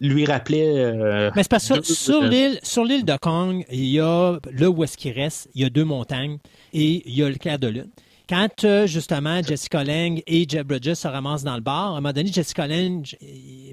lui 0.00 0.24
rappelait. 0.24 0.78
Euh, 0.78 1.30
Mais 1.34 1.42
c'est 1.42 1.50
parce 1.50 1.68
que 1.68 1.82
sur 1.82 2.22
l'île, 2.22 2.58
sur 2.62 2.84
l'île 2.84 3.04
de 3.04 3.16
Kong, 3.16 3.64
il 3.70 3.86
y 3.86 4.00
a 4.00 4.38
là 4.52 4.70
où 4.70 4.84
est-ce 4.84 4.96
qu'il 4.96 5.12
reste, 5.12 5.48
il 5.54 5.62
y 5.62 5.64
a 5.64 5.70
deux 5.70 5.84
montagnes 5.84 6.38
et 6.72 7.02
il 7.08 7.14
y 7.14 7.22
a 7.22 7.28
le 7.28 7.34
clair 7.34 7.58
de 7.58 7.68
lune. 7.68 7.90
Quand 8.28 8.64
euh, 8.64 8.86
justement 8.86 9.42
Jessica 9.42 9.82
Lange 9.82 10.20
et 10.26 10.46
Jeff 10.48 10.64
Bridges 10.64 10.94
se 10.94 11.08
ramassent 11.08 11.44
dans 11.44 11.54
le 11.54 11.62
bar, 11.62 11.94
à 11.94 11.98
un 11.98 12.00
moment 12.00 12.12
donné, 12.12 12.30
Jessica 12.32 12.66
Lange, 12.66 13.16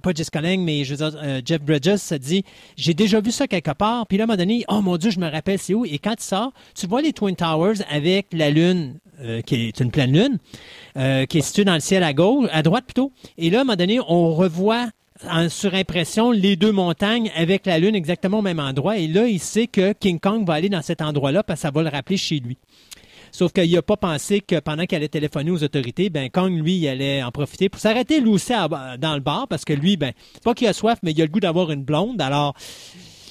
pas 0.01 0.11
Jessica 0.13 0.41
Lange, 0.41 0.59
mais 0.59 0.81
dire, 0.83 1.41
Jeff 1.45 1.61
Bridges 1.61 1.97
se 1.97 2.15
dit 2.15 2.43
J'ai 2.77 2.93
déjà 2.93 3.19
vu 3.19 3.31
ça 3.31 3.47
quelque 3.47 3.71
part. 3.71 4.07
Puis 4.07 4.17
là, 4.17 4.23
à 4.23 4.25
un 4.25 4.27
moment 4.27 4.37
donné, 4.37 4.63
oh 4.69 4.81
mon 4.81 4.97
Dieu, 4.97 5.11
je 5.11 5.19
me 5.19 5.29
rappelle 5.29 5.59
c'est 5.59 5.73
où. 5.73 5.85
Et 5.85 5.99
quand 5.99 6.15
il 6.17 6.23
sort, 6.23 6.53
tu 6.73 6.87
vois 6.87 7.01
les 7.01 7.13
Twin 7.13 7.35
Towers 7.35 7.81
avec 7.89 8.27
la 8.31 8.49
lune, 8.49 8.99
qui 9.45 9.55
est 9.55 9.79
une 9.79 9.91
pleine 9.91 10.11
lune. 10.11 10.37
Euh, 10.97 11.25
qui 11.25 11.39
est 11.39 11.41
situé 11.41 11.65
dans 11.65 11.73
le 11.73 11.81
ciel 11.81 12.03
à 12.03 12.13
gauche, 12.13 12.47
à 12.53 12.63
droite 12.63 12.85
plutôt. 12.85 13.11
Et 13.37 13.49
là, 13.49 13.57
à 13.57 13.61
un 13.61 13.63
moment 13.65 13.75
donné, 13.75 13.99
on 14.07 14.33
revoit 14.33 14.87
en 15.29 15.49
surimpression 15.49 16.31
les 16.31 16.55
deux 16.55 16.71
montagnes 16.71 17.29
avec 17.35 17.65
la 17.65 17.79
Lune 17.79 17.95
exactement 17.95 18.39
au 18.39 18.41
même 18.41 18.61
endroit. 18.61 18.97
Et 18.97 19.07
là, 19.07 19.27
il 19.27 19.41
sait 19.41 19.67
que 19.67 19.91
King 19.91 20.21
Kong 20.21 20.47
va 20.47 20.53
aller 20.53 20.69
dans 20.69 20.81
cet 20.81 21.01
endroit-là 21.01 21.43
parce 21.43 21.59
que 21.59 21.61
ça 21.63 21.71
va 21.71 21.83
le 21.83 21.89
rappeler 21.89 22.15
chez 22.15 22.39
lui. 22.39 22.57
Sauf 23.35 23.51
qu'il 23.51 23.69
n'a 23.69 23.81
pas 23.81 23.97
pensé 23.97 24.39
que 24.39 24.61
pendant 24.61 24.85
qu'elle 24.85 24.99
allait 24.99 25.09
téléphoner 25.09 25.51
aux 25.51 25.61
autorités, 25.61 26.09
ben 26.09 26.29
Kong, 26.29 26.57
lui, 26.57 26.77
il 26.77 26.87
allait 26.87 27.21
en 27.21 27.31
profiter 27.31 27.67
pour 27.67 27.81
s'arrêter 27.81 28.21
lui 28.21 28.29
aussi 28.29 28.53
dans 28.53 29.13
le 29.13 29.19
bar 29.19 29.49
parce 29.49 29.65
que 29.65 29.73
lui, 29.73 29.97
ben, 29.97 30.13
c'est 30.35 30.43
pas 30.43 30.53
qu'il 30.53 30.67
a 30.67 30.71
soif, 30.73 30.99
mais 31.03 31.11
il 31.11 31.21
a 31.21 31.25
le 31.25 31.31
goût 31.31 31.41
d'avoir 31.41 31.69
une 31.69 31.83
blonde. 31.83 32.21
Alors, 32.21 32.55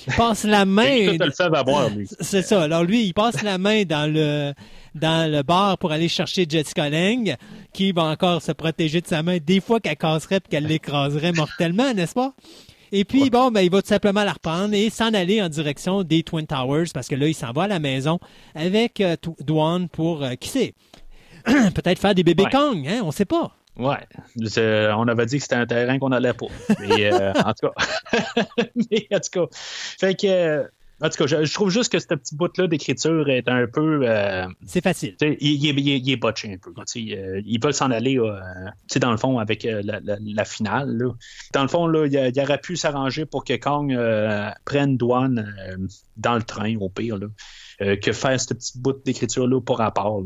il 0.06 0.12
passe 0.12 0.44
la 0.44 0.64
main. 0.66 1.16
C'est 2.20 2.42
ça. 2.42 2.64
Alors 2.64 2.84
lui, 2.84 3.06
il 3.06 3.14
passe 3.14 3.42
la 3.42 3.56
main 3.56 3.84
dans 3.84 4.12
le 4.12 4.52
dans 4.94 5.30
le 5.32 5.42
bar 5.42 5.78
pour 5.78 5.90
aller 5.90 6.08
chercher 6.08 6.44
Jessica 6.46 6.90
Lange, 6.90 7.34
qui 7.72 7.92
va 7.92 8.02
encore 8.04 8.42
se 8.42 8.52
protéger 8.52 9.00
de 9.00 9.06
sa 9.06 9.22
main 9.22 9.38
des 9.38 9.60
fois 9.60 9.80
qu'elle 9.80 9.96
casserait 9.96 10.36
et 10.36 10.50
qu'elle 10.50 10.66
l'écraserait 10.66 11.32
mortellement, 11.32 11.94
n'est-ce 11.94 12.12
pas? 12.12 12.34
Et 12.96 13.04
puis, 13.04 13.28
bon, 13.28 13.50
ben, 13.50 13.60
il 13.60 13.72
va 13.72 13.82
tout 13.82 13.88
simplement 13.88 14.22
la 14.22 14.34
reprendre 14.34 14.72
et 14.72 14.88
s'en 14.88 15.12
aller 15.14 15.42
en 15.42 15.48
direction 15.48 16.04
des 16.04 16.22
Twin 16.22 16.46
Towers 16.46 16.86
parce 16.94 17.08
que 17.08 17.16
là, 17.16 17.26
il 17.26 17.34
s'en 17.34 17.50
va 17.50 17.64
à 17.64 17.66
la 17.66 17.80
maison 17.80 18.20
avec 18.54 19.00
euh, 19.00 19.16
Dwan 19.40 19.88
pour, 19.88 20.22
euh, 20.22 20.34
qui 20.36 20.48
sait, 20.48 20.74
peut-être 21.44 21.98
faire 21.98 22.14
des 22.14 22.22
bébés 22.22 22.44
Kong, 22.52 22.86
hein, 22.86 23.00
on 23.02 23.10
sait 23.10 23.24
pas. 23.24 23.50
Ouais, 23.76 23.98
on 24.94 25.08
avait 25.08 25.26
dit 25.26 25.38
que 25.38 25.42
c'était 25.42 25.56
un 25.56 25.66
terrain 25.66 25.98
qu'on 25.98 26.10
n'allait 26.10 26.34
pas. 26.34 26.46
Mais, 26.78 27.12
euh, 27.12 27.32
en 27.32 27.52
tout 27.52 27.66
cas, 27.66 28.22
mais 28.76 29.08
en 29.12 29.18
tout 29.18 29.40
cas, 29.40 29.46
fait 29.50 30.14
que 30.14 30.70
en 31.00 31.08
tout 31.08 31.26
cas, 31.26 31.44
je, 31.44 31.52
trouve 31.52 31.70
juste 31.70 31.90
que 31.90 31.98
ce 31.98 32.06
petit 32.06 32.36
bout-là 32.36 32.68
d'écriture 32.68 33.28
est 33.28 33.48
un 33.48 33.66
peu. 33.66 34.08
Euh, 34.08 34.46
c'est 34.64 34.82
facile. 34.82 35.16
Il, 35.20 35.36
il, 35.40 35.78
il, 35.78 36.10
est 36.10 36.16
botché 36.16 36.52
un 36.52 36.56
peu. 36.58 36.70
Euh, 36.70 37.42
ils 37.44 37.60
veulent 37.60 37.74
s'en 37.74 37.90
aller, 37.90 38.16
euh, 38.16 38.38
dans 39.00 39.10
le 39.10 39.16
fond, 39.16 39.38
avec 39.38 39.64
la, 39.64 40.44
finale. 40.44 40.96
Dans 41.52 41.62
le 41.62 41.68
fond, 41.68 41.88
là, 41.88 42.06
il, 42.06 42.40
aurait 42.40 42.60
pu 42.60 42.76
s'arranger 42.76 43.26
pour 43.26 43.44
que 43.44 43.54
Kong 43.56 43.96
prenne 44.64 44.96
douane 44.96 45.52
dans 46.16 46.36
le 46.36 46.42
train, 46.42 46.76
au 46.76 46.88
pire, 46.88 47.18
que 47.80 48.12
faire 48.12 48.40
ce 48.40 48.54
petit 48.54 48.78
bout 48.78 49.02
d'écriture-là 49.04 49.60
pour 49.60 49.78
rapport. 49.78 50.22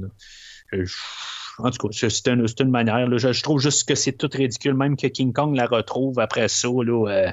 en 1.59 1.71
tout 1.71 1.89
cas, 1.89 2.09
c'est 2.11 2.29
une, 2.29 2.47
une, 2.61 2.71
manière. 2.71 3.19
Je, 3.19 3.33
je, 3.33 3.43
trouve 3.43 3.59
juste 3.59 3.89
que 3.89 3.95
c'est 3.95 4.13
tout 4.13 4.29
ridicule, 4.31 4.75
même 4.75 4.99
que 4.99 5.07
King 5.07 5.33
Kong 5.33 5.57
la 5.57 5.65
retrouve 5.65 6.19
après 6.19 6.49
ça. 6.49 6.69
Là, 6.69 7.33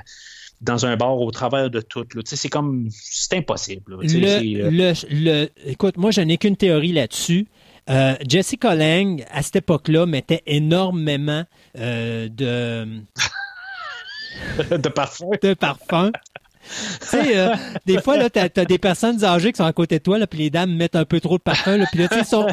dans 0.61 0.85
un 0.85 0.95
bar 0.95 1.19
au 1.19 1.31
travers 1.31 1.69
de 1.69 1.81
tout. 1.81 2.05
C'est 2.25 2.49
comme. 2.49 2.89
C'est 2.91 3.37
impossible. 3.37 3.93
Euh, 3.93 4.93
le, 5.09 5.49
écoute, 5.65 5.97
moi, 5.97 6.11
je 6.11 6.21
n'ai 6.21 6.37
qu'une 6.37 6.57
théorie 6.57 6.93
là-dessus. 6.93 7.47
Euh, 7.89 8.15
Jessica 8.27 8.71
à 8.71 9.41
cette 9.41 9.57
époque-là, 9.57 10.05
mettait 10.05 10.43
énormément 10.47 11.43
euh, 11.77 12.29
de. 12.29 12.87
de 14.77 14.89
parfum. 14.89 15.29
De 15.41 15.53
parfum. 15.53 16.11
tu 16.65 17.07
sais, 17.07 17.51
des 17.85 18.01
fois, 18.01 18.17
là, 18.17 18.29
t'as, 18.31 18.47
as 18.55 18.65
des 18.65 18.79
personnes 18.79 19.23
âgées 19.23 19.51
qui 19.51 19.57
sont 19.57 19.65
à 19.65 19.73
côté 19.73 19.99
de 19.99 20.03
toi, 20.03 20.17
là, 20.17 20.25
puis 20.25 20.39
les 20.39 20.49
dames 20.49 20.73
mettent 20.73 20.95
un 20.95 21.05
peu 21.05 21.19
trop 21.19 21.37
de 21.37 21.43
parfum, 21.43 21.77
là, 21.77 21.85
puis 21.91 21.99
là, 22.01 22.07
ils 22.17 22.25
sont, 22.25 22.47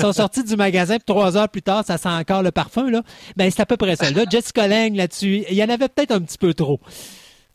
sont 0.00 0.12
sortis 0.12 0.44
du 0.44 0.54
magasin, 0.54 0.96
puis 0.96 1.04
trois 1.04 1.36
heures 1.36 1.48
plus 1.48 1.62
tard, 1.62 1.84
ça 1.84 1.98
sent 1.98 2.08
encore 2.08 2.44
le 2.44 2.52
parfum, 2.52 2.88
là. 2.90 3.02
Ben, 3.36 3.50
c'est 3.50 3.62
à 3.62 3.66
peu 3.66 3.76
près 3.76 3.96
ça. 3.96 4.08
Là, 4.12 4.24
Jessica 4.30 4.68
là-dessus, 4.68 5.44
il 5.50 5.56
y 5.56 5.64
en 5.64 5.68
avait 5.68 5.88
peut-être 5.88 6.12
un 6.12 6.20
petit 6.20 6.38
peu 6.38 6.54
trop. 6.54 6.78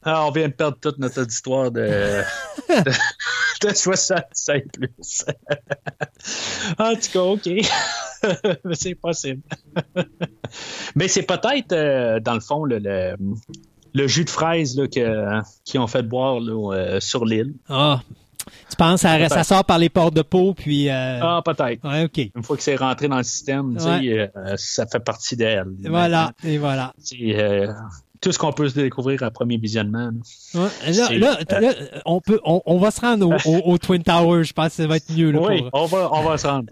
Ah, 0.03 0.25
on 0.25 0.31
vient 0.31 0.47
de 0.47 0.53
perdre 0.53 0.77
toute 0.81 0.97
notre 0.97 1.21
auditoire 1.21 1.71
de, 1.71 1.81
de, 2.69 3.67
de 3.67 3.73
65 3.73 4.63
plus. 4.71 5.25
en 6.79 6.95
tout 6.95 7.11
cas, 7.13 7.21
OK. 7.21 7.47
Mais 8.65 8.75
c'est 8.75 8.95
possible. 8.95 9.41
Mais 10.95 11.07
c'est 11.07 11.23
peut-être, 11.23 11.71
euh, 11.71 12.19
dans 12.19 12.33
le 12.33 12.39
fond, 12.39 12.65
le, 12.65 12.79
le, 13.93 14.07
jus 14.07 14.25
de 14.25 14.29
fraise 14.29 14.75
là, 14.77 14.87
que, 14.87 15.41
qu'ils 15.65 15.79
ont 15.79 15.87
fait 15.87 16.03
boire 16.03 16.39
là, 16.39 16.73
euh, 16.73 16.99
sur 16.99 17.25
l'île. 17.25 17.53
Ah, 17.69 18.01
tu 18.69 18.75
penses 18.75 19.01
ça, 19.01 19.29
ça 19.29 19.43
sort 19.43 19.65
par 19.65 19.77
les 19.77 19.89
portes 19.89 20.15
de 20.15 20.23
peau, 20.23 20.55
puis... 20.55 20.89
Euh... 20.89 21.19
Ah, 21.21 21.41
peut-être. 21.45 21.87
Ouais, 21.87 22.05
OK. 22.05 22.31
Une 22.35 22.43
fois 22.43 22.57
que 22.57 22.63
c'est 22.63 22.75
rentré 22.75 23.07
dans 23.07 23.17
le 23.17 23.23
système, 23.23 23.75
tu 23.77 23.83
sais, 23.83 24.31
euh, 24.35 24.55
ça 24.57 24.87
fait 24.87 24.99
partie 24.99 25.35
d'elle. 25.35 25.67
Voilà, 25.83 26.31
et 26.43 26.57
voilà 26.57 26.93
tout 28.21 28.31
ce 28.31 28.37
qu'on 28.37 28.53
peut 28.53 28.69
se 28.69 28.75
découvrir 28.75 29.23
à 29.23 29.31
premier 29.31 29.57
visionnement. 29.57 30.11
là, 30.53 31.09
là, 31.11 31.39
on, 32.05 32.21
peut, 32.21 32.39
on, 32.45 32.77
va 32.77 32.91
se 32.91 33.01
rendre 33.01 33.35
au, 33.65 33.77
Twin 33.79 34.03
Towers, 34.03 34.43
je 34.43 34.53
pense 34.53 34.69
que 34.69 34.73
ça 34.73 34.87
va 34.87 34.97
être 34.97 35.11
mieux. 35.11 35.31
Là, 35.31 35.41
oui, 35.41 35.63
on, 35.73 35.85
va, 35.87 36.09
on 36.13 36.21
va 36.21 36.37
se 36.37 36.45
rendre. 36.45 36.71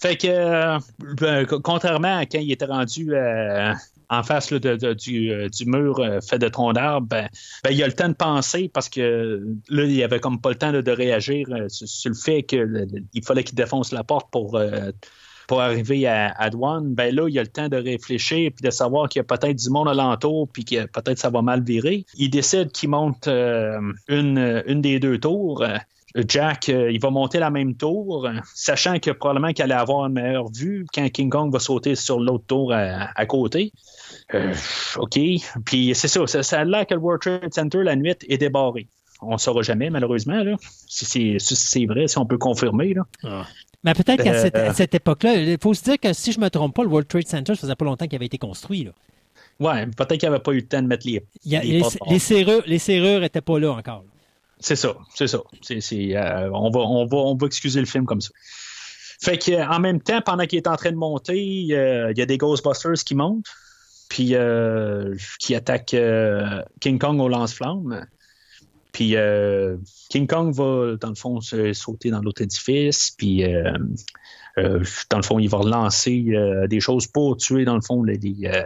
Fait 0.00 0.16
que, 0.16 0.26
euh, 0.28 0.78
ben, 1.18 1.46
contrairement 1.46 2.18
à 2.18 2.26
quand 2.26 2.40
il 2.40 2.52
était 2.52 2.66
rendu 2.66 3.14
euh, 3.14 3.72
en 4.10 4.22
face 4.22 4.52
de, 4.52 4.92
du, 4.92 5.32
euh, 5.32 5.48
du, 5.48 5.64
mur 5.64 5.96
fait 6.28 6.38
de 6.38 6.48
troncs 6.48 6.74
d'arbres, 6.74 7.06
ben, 7.06 7.28
ben, 7.64 7.70
il 7.70 7.82
a 7.82 7.86
le 7.86 7.94
temps 7.94 8.08
de 8.08 8.14
penser 8.14 8.68
parce 8.68 8.90
que 8.90 9.42
là, 9.70 9.84
il 9.84 10.02
avait 10.02 10.20
comme 10.20 10.40
pas 10.42 10.50
le 10.50 10.56
temps 10.56 10.72
de 10.72 10.90
réagir 10.90 11.46
sur, 11.68 12.10
le 12.10 12.16
fait 12.16 12.42
qu'il 12.42 13.24
fallait 13.24 13.44
qu'il 13.44 13.54
défonce 13.54 13.92
la 13.92 14.04
porte 14.04 14.30
pour 14.30 14.60
pour 15.52 15.60
arriver 15.60 16.06
à, 16.06 16.48
douane, 16.48 16.94
ben 16.94 17.14
là, 17.14 17.28
il 17.28 17.38
a 17.38 17.42
le 17.42 17.48
temps 17.48 17.68
de 17.68 17.76
réfléchir 17.76 18.52
puis 18.56 18.64
de 18.64 18.70
savoir 18.70 19.10
qu'il 19.10 19.20
y 19.20 19.20
a 19.20 19.24
peut-être 19.24 19.58
du 19.58 19.68
monde 19.68 19.86
alentour 19.86 20.48
puis 20.50 20.64
que 20.64 20.86
peut-être 20.86 21.18
ça 21.18 21.28
va 21.28 21.42
mal 21.42 21.62
virer. 21.62 22.06
Il 22.16 22.30
décide 22.30 22.72
qu'il 22.72 22.88
monte 22.88 23.28
euh, 23.28 23.78
une, 24.08 24.80
des 24.80 24.98
deux 24.98 25.18
tours. 25.18 25.62
Jack, 26.26 26.70
euh, 26.70 26.90
il 26.90 26.98
va 27.02 27.10
monter 27.10 27.38
la 27.38 27.50
même 27.50 27.74
tour, 27.74 28.26
sachant 28.54 28.98
que 28.98 29.10
probablement 29.10 29.52
qu'il 29.52 29.62
allait 29.64 29.74
avoir 29.74 30.06
une 30.06 30.14
meilleure 30.14 30.50
vue 30.50 30.86
quand 30.94 31.06
King 31.10 31.28
Kong 31.28 31.52
va 31.52 31.58
sauter 31.58 31.96
sur 31.96 32.18
l'autre 32.18 32.46
tour 32.46 32.72
à, 32.72 33.26
côté. 33.26 33.74
Euh, 34.32 34.54
OK. 34.96 35.20
Puis 35.66 35.94
c'est 35.94 36.08
ça, 36.08 36.26
ça, 36.26 36.60
a 36.60 36.64
l'air 36.64 36.86
que 36.86 36.94
le 36.94 37.00
World 37.00 37.20
Trade 37.20 37.52
Center, 37.52 37.82
la 37.82 37.94
nuit, 37.94 38.16
est 38.26 38.38
débarré. 38.38 38.88
On 39.22 39.32
ne 39.32 39.38
saura 39.38 39.62
jamais, 39.62 39.90
malheureusement, 39.90 40.42
là. 40.42 40.56
Si 40.86 41.38
c'est 41.40 41.86
vrai, 41.86 42.08
si 42.08 42.18
on 42.18 42.26
peut 42.26 42.38
confirmer. 42.38 42.94
Là. 42.94 43.02
Ah. 43.24 43.46
Mais 43.84 43.94
peut-être 43.94 44.22
qu'à 44.22 44.40
cette, 44.40 44.56
euh, 44.56 44.72
cette 44.74 44.94
époque-là, 44.94 45.34
il 45.34 45.58
faut 45.60 45.74
se 45.74 45.82
dire 45.82 45.98
que 45.98 46.12
si 46.12 46.32
je 46.32 46.38
ne 46.38 46.44
me 46.44 46.50
trompe 46.50 46.74
pas, 46.74 46.82
le 46.82 46.88
World 46.88 47.08
Trade 47.08 47.26
Center, 47.26 47.54
ça 47.54 47.62
faisait 47.62 47.74
pas 47.74 47.84
longtemps 47.84 48.06
qu'il 48.06 48.16
avait 48.16 48.26
été 48.26 48.38
construit. 48.38 48.84
Là. 48.84 48.92
Ouais, 49.58 49.86
peut-être 49.86 50.20
qu'il 50.20 50.28
n'y 50.28 50.34
avait 50.34 50.42
pas 50.42 50.52
eu 50.52 50.56
le 50.56 50.66
temps 50.66 50.82
de 50.82 50.86
mettre 50.86 51.06
les. 51.06 51.24
les, 51.44 51.82
les, 52.08 52.18
serrures, 52.18 52.62
les 52.66 52.78
serrures 52.78 53.20
n'étaient 53.20 53.40
pas 53.40 53.58
là 53.58 53.72
encore. 53.72 54.04
C'est 54.60 54.76
ça, 54.76 54.94
c'est 55.14 55.26
ça. 55.26 55.38
Euh, 55.38 56.50
on, 56.52 56.70
va, 56.70 56.80
on, 56.80 57.06
va, 57.06 57.16
on 57.16 57.34
va 57.34 57.46
excuser 57.46 57.80
le 57.80 57.86
film 57.86 58.06
comme 58.06 58.20
ça. 58.20 58.30
Fait 59.20 59.38
qu'en 59.38 59.80
même 59.80 60.00
temps, 60.00 60.20
pendant 60.20 60.46
qu'il 60.46 60.58
est 60.58 60.68
en 60.68 60.76
train 60.76 60.92
de 60.92 60.96
monter, 60.96 61.40
il 61.42 61.66
y 61.66 61.74
a 61.74 62.26
des 62.26 62.38
Ghostbusters 62.38 63.04
qui 63.04 63.16
montent, 63.16 63.46
puis 64.08 64.34
euh, 64.34 65.16
qui 65.40 65.56
attaquent 65.56 65.96
King 66.80 66.98
Kong 66.98 67.20
au 67.20 67.28
lance-flamme. 67.28 68.06
Puis 68.92 69.16
euh, 69.16 69.76
King 70.10 70.26
Kong 70.26 70.52
va, 70.52 70.96
dans 71.00 71.08
le 71.08 71.14
fond, 71.14 71.40
se 71.40 71.72
sauter 71.72 72.10
dans 72.10 72.20
l'autre 72.20 72.42
édifice. 72.42 73.14
Puis, 73.16 73.42
euh, 73.42 73.72
euh, 74.58 74.84
dans 75.08 75.16
le 75.16 75.22
fond, 75.22 75.38
il 75.38 75.48
va 75.48 75.58
relancer 75.58 76.26
des 76.68 76.80
choses 76.80 77.06
pour 77.06 77.38
tuer, 77.38 77.64
dans 77.64 77.74
le 77.74 77.80
fond, 77.80 78.02
les. 78.02 78.18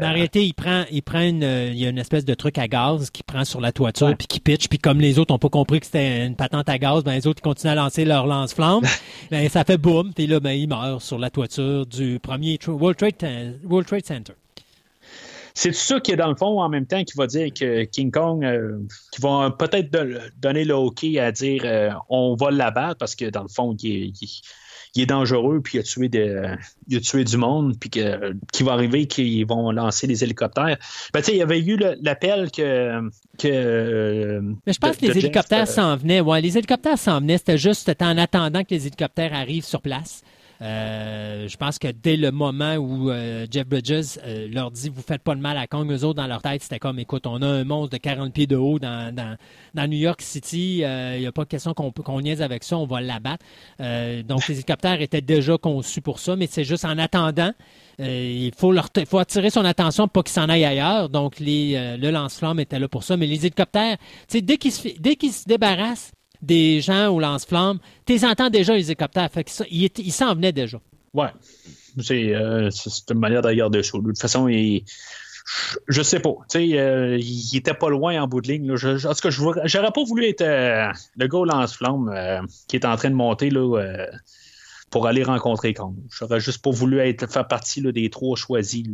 En 0.03 0.13
réalité, 0.13 0.45
il 0.45 0.53
prend, 0.53 0.85
il 0.91 1.03
prend 1.03 1.21
une, 1.21 1.45
il 1.45 1.79
y 1.79 1.87
a 1.87 1.91
une 1.91 1.99
espèce 1.99 2.25
de 2.25 2.35
truc 2.35 2.59
à 2.59 2.67
gaz 2.67 3.11
qui 3.11 3.23
prend 3.23 3.45
sur 3.45 3.61
la 3.61 3.71
toiture, 3.71 4.17
puis 4.17 4.27
qui 4.27 4.41
pitch. 4.41 4.67
Puis 4.67 4.81
comme 4.81 5.01
les 5.01 5.21
autres 5.21 5.33
n'ont 5.33 5.39
pas 5.39 5.49
compris 5.49 5.79
que 5.79 5.87
c'était 5.87 6.27
une 6.27 6.35
patente 6.35 6.69
à 6.69 6.79
gaz, 6.79 7.05
ben 7.05 7.13
les 7.13 7.29
autres 7.29 7.41
ils 7.41 7.49
continuent 7.49 7.73
à 7.73 7.77
lancer 7.77 8.05
leur 8.05 8.27
lance-flamme. 8.27 8.83
ben, 9.31 9.49
ça 9.49 9.63
fait 9.63 9.79
boum. 9.79 10.13
Puis 10.13 10.27
là, 10.27 10.41
ben, 10.41 10.51
il 10.51 10.69
meurt 10.69 11.01
sur 11.03 11.19
la 11.19 11.31
toiture 11.31 11.87
du 11.87 12.19
premier 12.19 12.59
World 12.67 12.97
Trade, 12.99 13.61
World 13.65 13.87
Trade 13.87 14.07
Center. 14.07 14.33
C'est 15.57 15.75
ça 15.75 16.01
qui 16.01 16.13
est 16.13 16.17
dans 16.17 16.29
le 16.29 16.37
fond 16.37 16.61
en 16.61 16.69
même 16.69 16.85
temps 16.85 17.03
qui 17.03 17.17
va 17.17 17.27
dire 17.27 17.49
que 17.53 17.85
King 17.85 18.11
Kong, 18.11 18.45
euh, 18.45 18.77
qui 19.11 19.23
va 19.23 19.51
peut-être 19.59 19.91
donner 20.39 20.67
le 20.67 20.75
hockey 20.75 21.19
à 21.19 21.33
dire 21.33 21.63
euh, 21.65 21.91
on 22.11 22.37
va 22.37 22.51
l'abattre 22.51 22.99
parce 22.99 23.15
que 23.15 23.31
dans 23.31 23.41
le 23.41 23.49
fond, 23.49 23.75
il 23.83 24.13
est, 24.95 25.07
dangereux, 25.07 25.63
puis 25.63 25.79
il 25.79 25.81
a 25.81 25.83
tué, 25.83 26.11
il 26.89 26.97
a 26.97 27.01
tué 27.01 27.25
du 27.25 27.39
monde, 27.39 27.75
puis 27.81 27.89
que, 27.89 28.35
qui 28.53 28.65
va 28.65 28.73
arriver 28.73 29.07
qu'ils 29.07 29.47
vont 29.47 29.71
lancer 29.71 30.07
des 30.07 30.23
hélicoptères. 30.23 30.77
Ben, 31.15 31.23
il 31.27 31.37
y 31.37 31.43
avait 31.43 31.61
eu 31.61 31.79
l'appel 32.03 32.51
que. 32.51 33.09
que 33.39 34.41
Mais 34.67 34.75
je 34.75 34.79
pense 34.79 34.99
que 34.99 35.07
les 35.07 35.19
hélicoptères 35.19 35.69
s'en 35.69 35.97
venaient. 35.97 36.21
Ouais, 36.21 36.43
les 36.43 36.59
hélicoptères 36.59 36.99
s'en 36.99 37.19
venaient. 37.21 37.39
C'était 37.39 37.57
juste 37.57 37.91
en 38.03 38.19
attendant 38.19 38.63
que 38.63 38.75
les 38.75 38.87
hélicoptères 38.87 39.33
arrivent 39.33 39.65
sur 39.65 39.81
place. 39.81 40.23
Euh, 40.63 41.49
je 41.49 41.57
pense 41.57 41.79
que 41.79 41.89
dès 41.89 42.17
le 42.17 42.31
moment 42.31 42.77
où 42.77 43.11
euh, 43.11 43.47
Jeff 43.51 43.67
Bridges 43.67 44.19
euh, 44.25 44.49
leur 44.51 44.71
dit 44.71 44.89
Vous 44.89 45.03
faites 45.03 45.23
pas 45.23 45.35
de 45.35 45.41
mal 45.41 45.59
à 45.59 45.67
Kong, 45.67 45.91
eux 45.91 46.05
autres, 46.05 46.15
dans 46.15 46.27
leur 46.27 46.41
tête, 46.41 46.63
c'était 46.63 46.79
comme 46.79 46.99
Écoute, 46.99 47.27
on 47.27 47.43
a 47.43 47.47
un 47.47 47.65
monstre 47.65 47.93
de 47.93 47.99
40 47.99 48.33
pieds 48.33 48.47
de 48.47 48.57
haut 48.57 48.79
dans, 48.79 49.37
New 49.75 49.99
York 49.99 50.23
City, 50.23 50.79
il 50.79 51.21
n'y 51.21 51.27
a 51.27 51.33
pas 51.33 51.45
de 51.45 51.49
question 51.49 51.75
qu'on 51.75 52.21
niaise 52.21 52.43
avec 52.43 52.65
ça, 52.65 52.79
on 52.79 52.87
va 52.87 53.01
l'abattre. 53.01 53.45
donc, 54.25 54.49
les 54.49 54.55
hélicoptères 54.55 55.01
étaient 55.01 55.21
déjà 55.21 55.59
conçus 55.59 56.01
pour 56.01 56.19
ça, 56.19 56.35
mais 56.35 56.47
c'est 56.51 56.65
juste 56.65 56.85
en 56.85 56.99
attendant. 56.99 57.53
il 57.99 58.53
faut, 58.57 58.73
attirer 59.19 59.51
son 59.51 59.65
attention 59.65 60.09
pour 60.09 60.25
qu'ils 60.25 60.33
s'en 60.33 60.49
aillent 60.49 60.65
ailleurs. 60.65 61.09
Donc, 61.09 61.35
le 61.39 62.11
lance-flamme 62.11 62.61
était 62.61 62.79
là 62.79 62.89
pour 62.89 63.05
ça. 63.05 63.17
Mais 63.17 63.27
les 63.27 63.47
hélicoptères, 63.47 63.97
dès 64.33 64.57
qu'ils 64.57 64.73
dès 64.99 65.17
qu'ils 65.17 65.33
se 65.33 65.45
débarrassent 65.45 66.13
des 66.47 66.81
gens 66.81 67.09
au 67.09 67.21
lance-flammes, 67.21 67.79
tu 68.07 68.25
entends 68.25 68.51
déjà 68.51 68.75
les 68.75 68.87
hélicoptères. 68.87 69.31
Fait 69.31 69.49
ça, 69.49 69.65
il, 69.71 70.13
s'en 70.13 70.35
venait 70.35 70.53
déjà. 70.53 70.79
Ouais. 71.13 71.31
C'est 72.03 72.35
euh, 72.35 72.71
une 73.11 73.19
manière 73.19 73.43
de 73.43 73.49
regarder 73.49 73.83
ça. 73.83 73.99
De 73.99 74.05
toute 74.05 74.21
façon, 74.21 74.49
il, 74.49 74.85
je 75.89 76.03
sais 76.03 76.21
pas. 76.21 76.35
Euh, 76.55 77.19
il 77.19 77.57
était 77.57 77.75
pas 77.75 77.89
loin 77.89 78.23
en 78.23 78.29
bout 78.29 78.41
de 78.41 78.49
ligne. 78.49 78.77
Je, 78.77 79.07
en 79.07 79.15
tout 79.15 79.21
cas, 79.21 79.31
j'aurais 79.31 79.93
pas 79.93 80.05
voulu 80.05 80.27
être 80.27 80.43
euh, 80.43 80.91
le 81.17 81.27
gars 81.27 81.39
au 81.39 81.45
lance-flamme 81.45 82.47
qui 82.69 82.77
est 82.77 82.85
en 82.85 82.97
train 82.97 83.11
de 83.11 83.15
monter 83.15 83.51
là, 83.51 84.07
pour 84.91 85.07
aller 85.07 85.25
rencontrer 85.25 85.75
Kong. 85.75 85.97
J'aurais 86.11 86.41
juste 86.41 86.63
pas 86.63 86.71
voulu 86.71 87.01
être 87.01 87.31
faire 87.31 87.49
partie 87.49 87.81
des 87.81 88.11
trois 88.11 88.37
choisis 88.37 88.85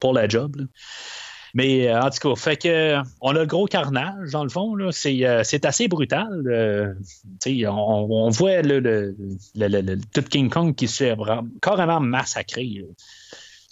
pour 0.00 0.12
la 0.12 0.28
job. 0.28 0.56
Mais 1.54 1.88
euh, 1.88 2.00
en 2.00 2.10
tout 2.10 2.28
cas, 2.28 2.34
fait 2.36 2.56
que 2.56 2.96
on 3.20 3.30
a 3.30 3.40
le 3.40 3.46
gros 3.46 3.66
carnage, 3.66 4.32
dans 4.32 4.42
le 4.42 4.50
fond. 4.50 4.74
Là. 4.74 4.90
C'est, 4.90 5.24
euh, 5.24 5.42
assez 5.62 5.88
brutal. 5.88 6.42
Euh, 6.46 6.94
on, 7.46 8.06
on, 8.10 8.30
voit 8.30 8.62
le, 8.62 8.80
le, 8.80 9.14
le, 9.54 9.96
tout 10.12 10.22
King 10.22 10.50
Kong 10.50 10.74
qui 10.74 10.88
se 10.88 11.04
fait 11.04 11.16
carrément 11.62 12.00
massacré. 12.00 12.84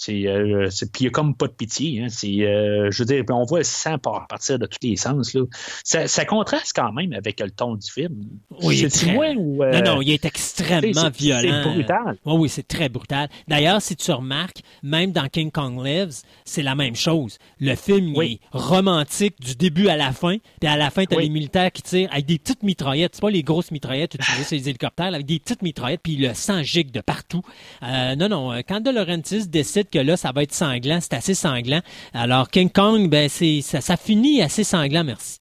C'est, 0.05 0.27
euh, 0.27 0.69
c'est, 0.69 0.91
puis 0.91 1.03
il 1.03 1.05
n'y 1.05 1.09
a 1.09 1.11
comme 1.13 1.37
pas 1.37 1.47
de 1.47 1.53
pitié. 1.53 2.03
Hein. 2.03 2.09
Euh, 2.25 2.91
je 2.91 2.99
veux 2.99 3.05
dire, 3.05 3.23
on 3.31 3.45
voit 3.45 3.59
le 3.59 3.65
sang 3.65 3.99
partir 3.99 4.59
de 4.59 4.67
tous 4.67 4.79
les 4.83 4.97
sens. 4.97 5.33
Là. 5.33 5.43
Ça, 5.85 6.09
ça, 6.09 6.25
contraste 6.25 6.73
quand 6.75 6.93
même 6.93 7.13
avec 7.13 7.39
le 7.39 7.53
ton 7.53 7.77
du 7.77 7.89
film. 7.89 8.13
Oui, 8.65 8.79
c'est 8.79 8.89
très... 8.89 9.13
moi 9.13 9.29
ou. 9.37 9.63
Euh, 9.63 9.81
non, 9.81 9.95
non, 9.95 10.03
il 10.03 10.11
est 10.11 10.25
extrêmement 10.25 11.09
violent. 11.11 11.63
C'est 11.63 11.71
brutal. 11.71 12.19
Oui, 12.25 12.35
oui, 12.37 12.49
c'est 12.49 12.67
très 12.67 12.89
brutal. 12.89 13.29
D'ailleurs, 13.47 13.81
si 13.81 13.95
tu 13.95 14.11
remarques, 14.11 14.63
même 14.83 15.13
dans 15.13 15.29
King 15.29 15.53
Kong 15.53 15.81
Lives, 15.85 16.23
c'est 16.45 16.65
la 16.65 16.75
même 16.75 16.97
chose. 16.97 17.39
Le 17.61 17.77
film 17.77 18.13
Oui. 18.17 18.41
est 18.43 18.59
romantique 18.59 19.41
du 19.41 19.55
début 19.55 19.87
à 19.87 19.97
la 19.97 20.11
fin. 20.11 20.39
Puis 20.61 20.69
à 20.69 20.77
la 20.77 20.91
fin, 20.91 21.05
tu 21.05 21.15
as 21.15 21.19
Oui. 21.19 21.25
les 21.25 21.31
militaires 21.31 21.71
qui 21.71 21.83
tirent 21.83 22.09
avec 22.11 22.27
des 22.27 22.41
petites 22.41 22.65
mitraillettes. 22.65 23.15
C'est 23.15 23.23
pas 23.23 23.31
les 23.31 23.45
grosses 23.45 23.71
mitraillettes 23.71 24.17
utilisées 24.17 24.45
sur 24.45 24.57
les 24.57 24.69
hélicoptères, 24.69 25.15
avec 25.15 25.27
des 25.27 25.39
petites 25.39 25.63
mitraillettes, 25.63 26.01
puis 26.03 26.17
le 26.17 26.35
sang 26.35 26.65
gicle 26.65 26.91
de 26.91 27.01
partout. 27.03 27.43
Non, 27.83 28.29
non, 28.29 28.53
quand 28.67 28.81
De 28.81 28.91
Laurentiis 28.91 29.47
décide 29.47 29.91
que 29.93 29.99
là, 29.99 30.17
ça 30.17 30.33
va 30.33 30.43
être 30.43 30.53
sanglant, 30.55 30.99
c'est 31.01 31.15
assez 31.15 31.35
sanglant. 31.35 31.81
Alors, 32.13 32.49
King 32.51 32.71
Kong, 32.71 33.09
ben, 33.09 33.29
c'est, 33.29 33.61
ça, 33.63 33.81
ça 33.81 33.97
finit 33.97 34.43
assez 34.43 34.65
sanglant, 34.65 35.05
merci. 35.05 35.39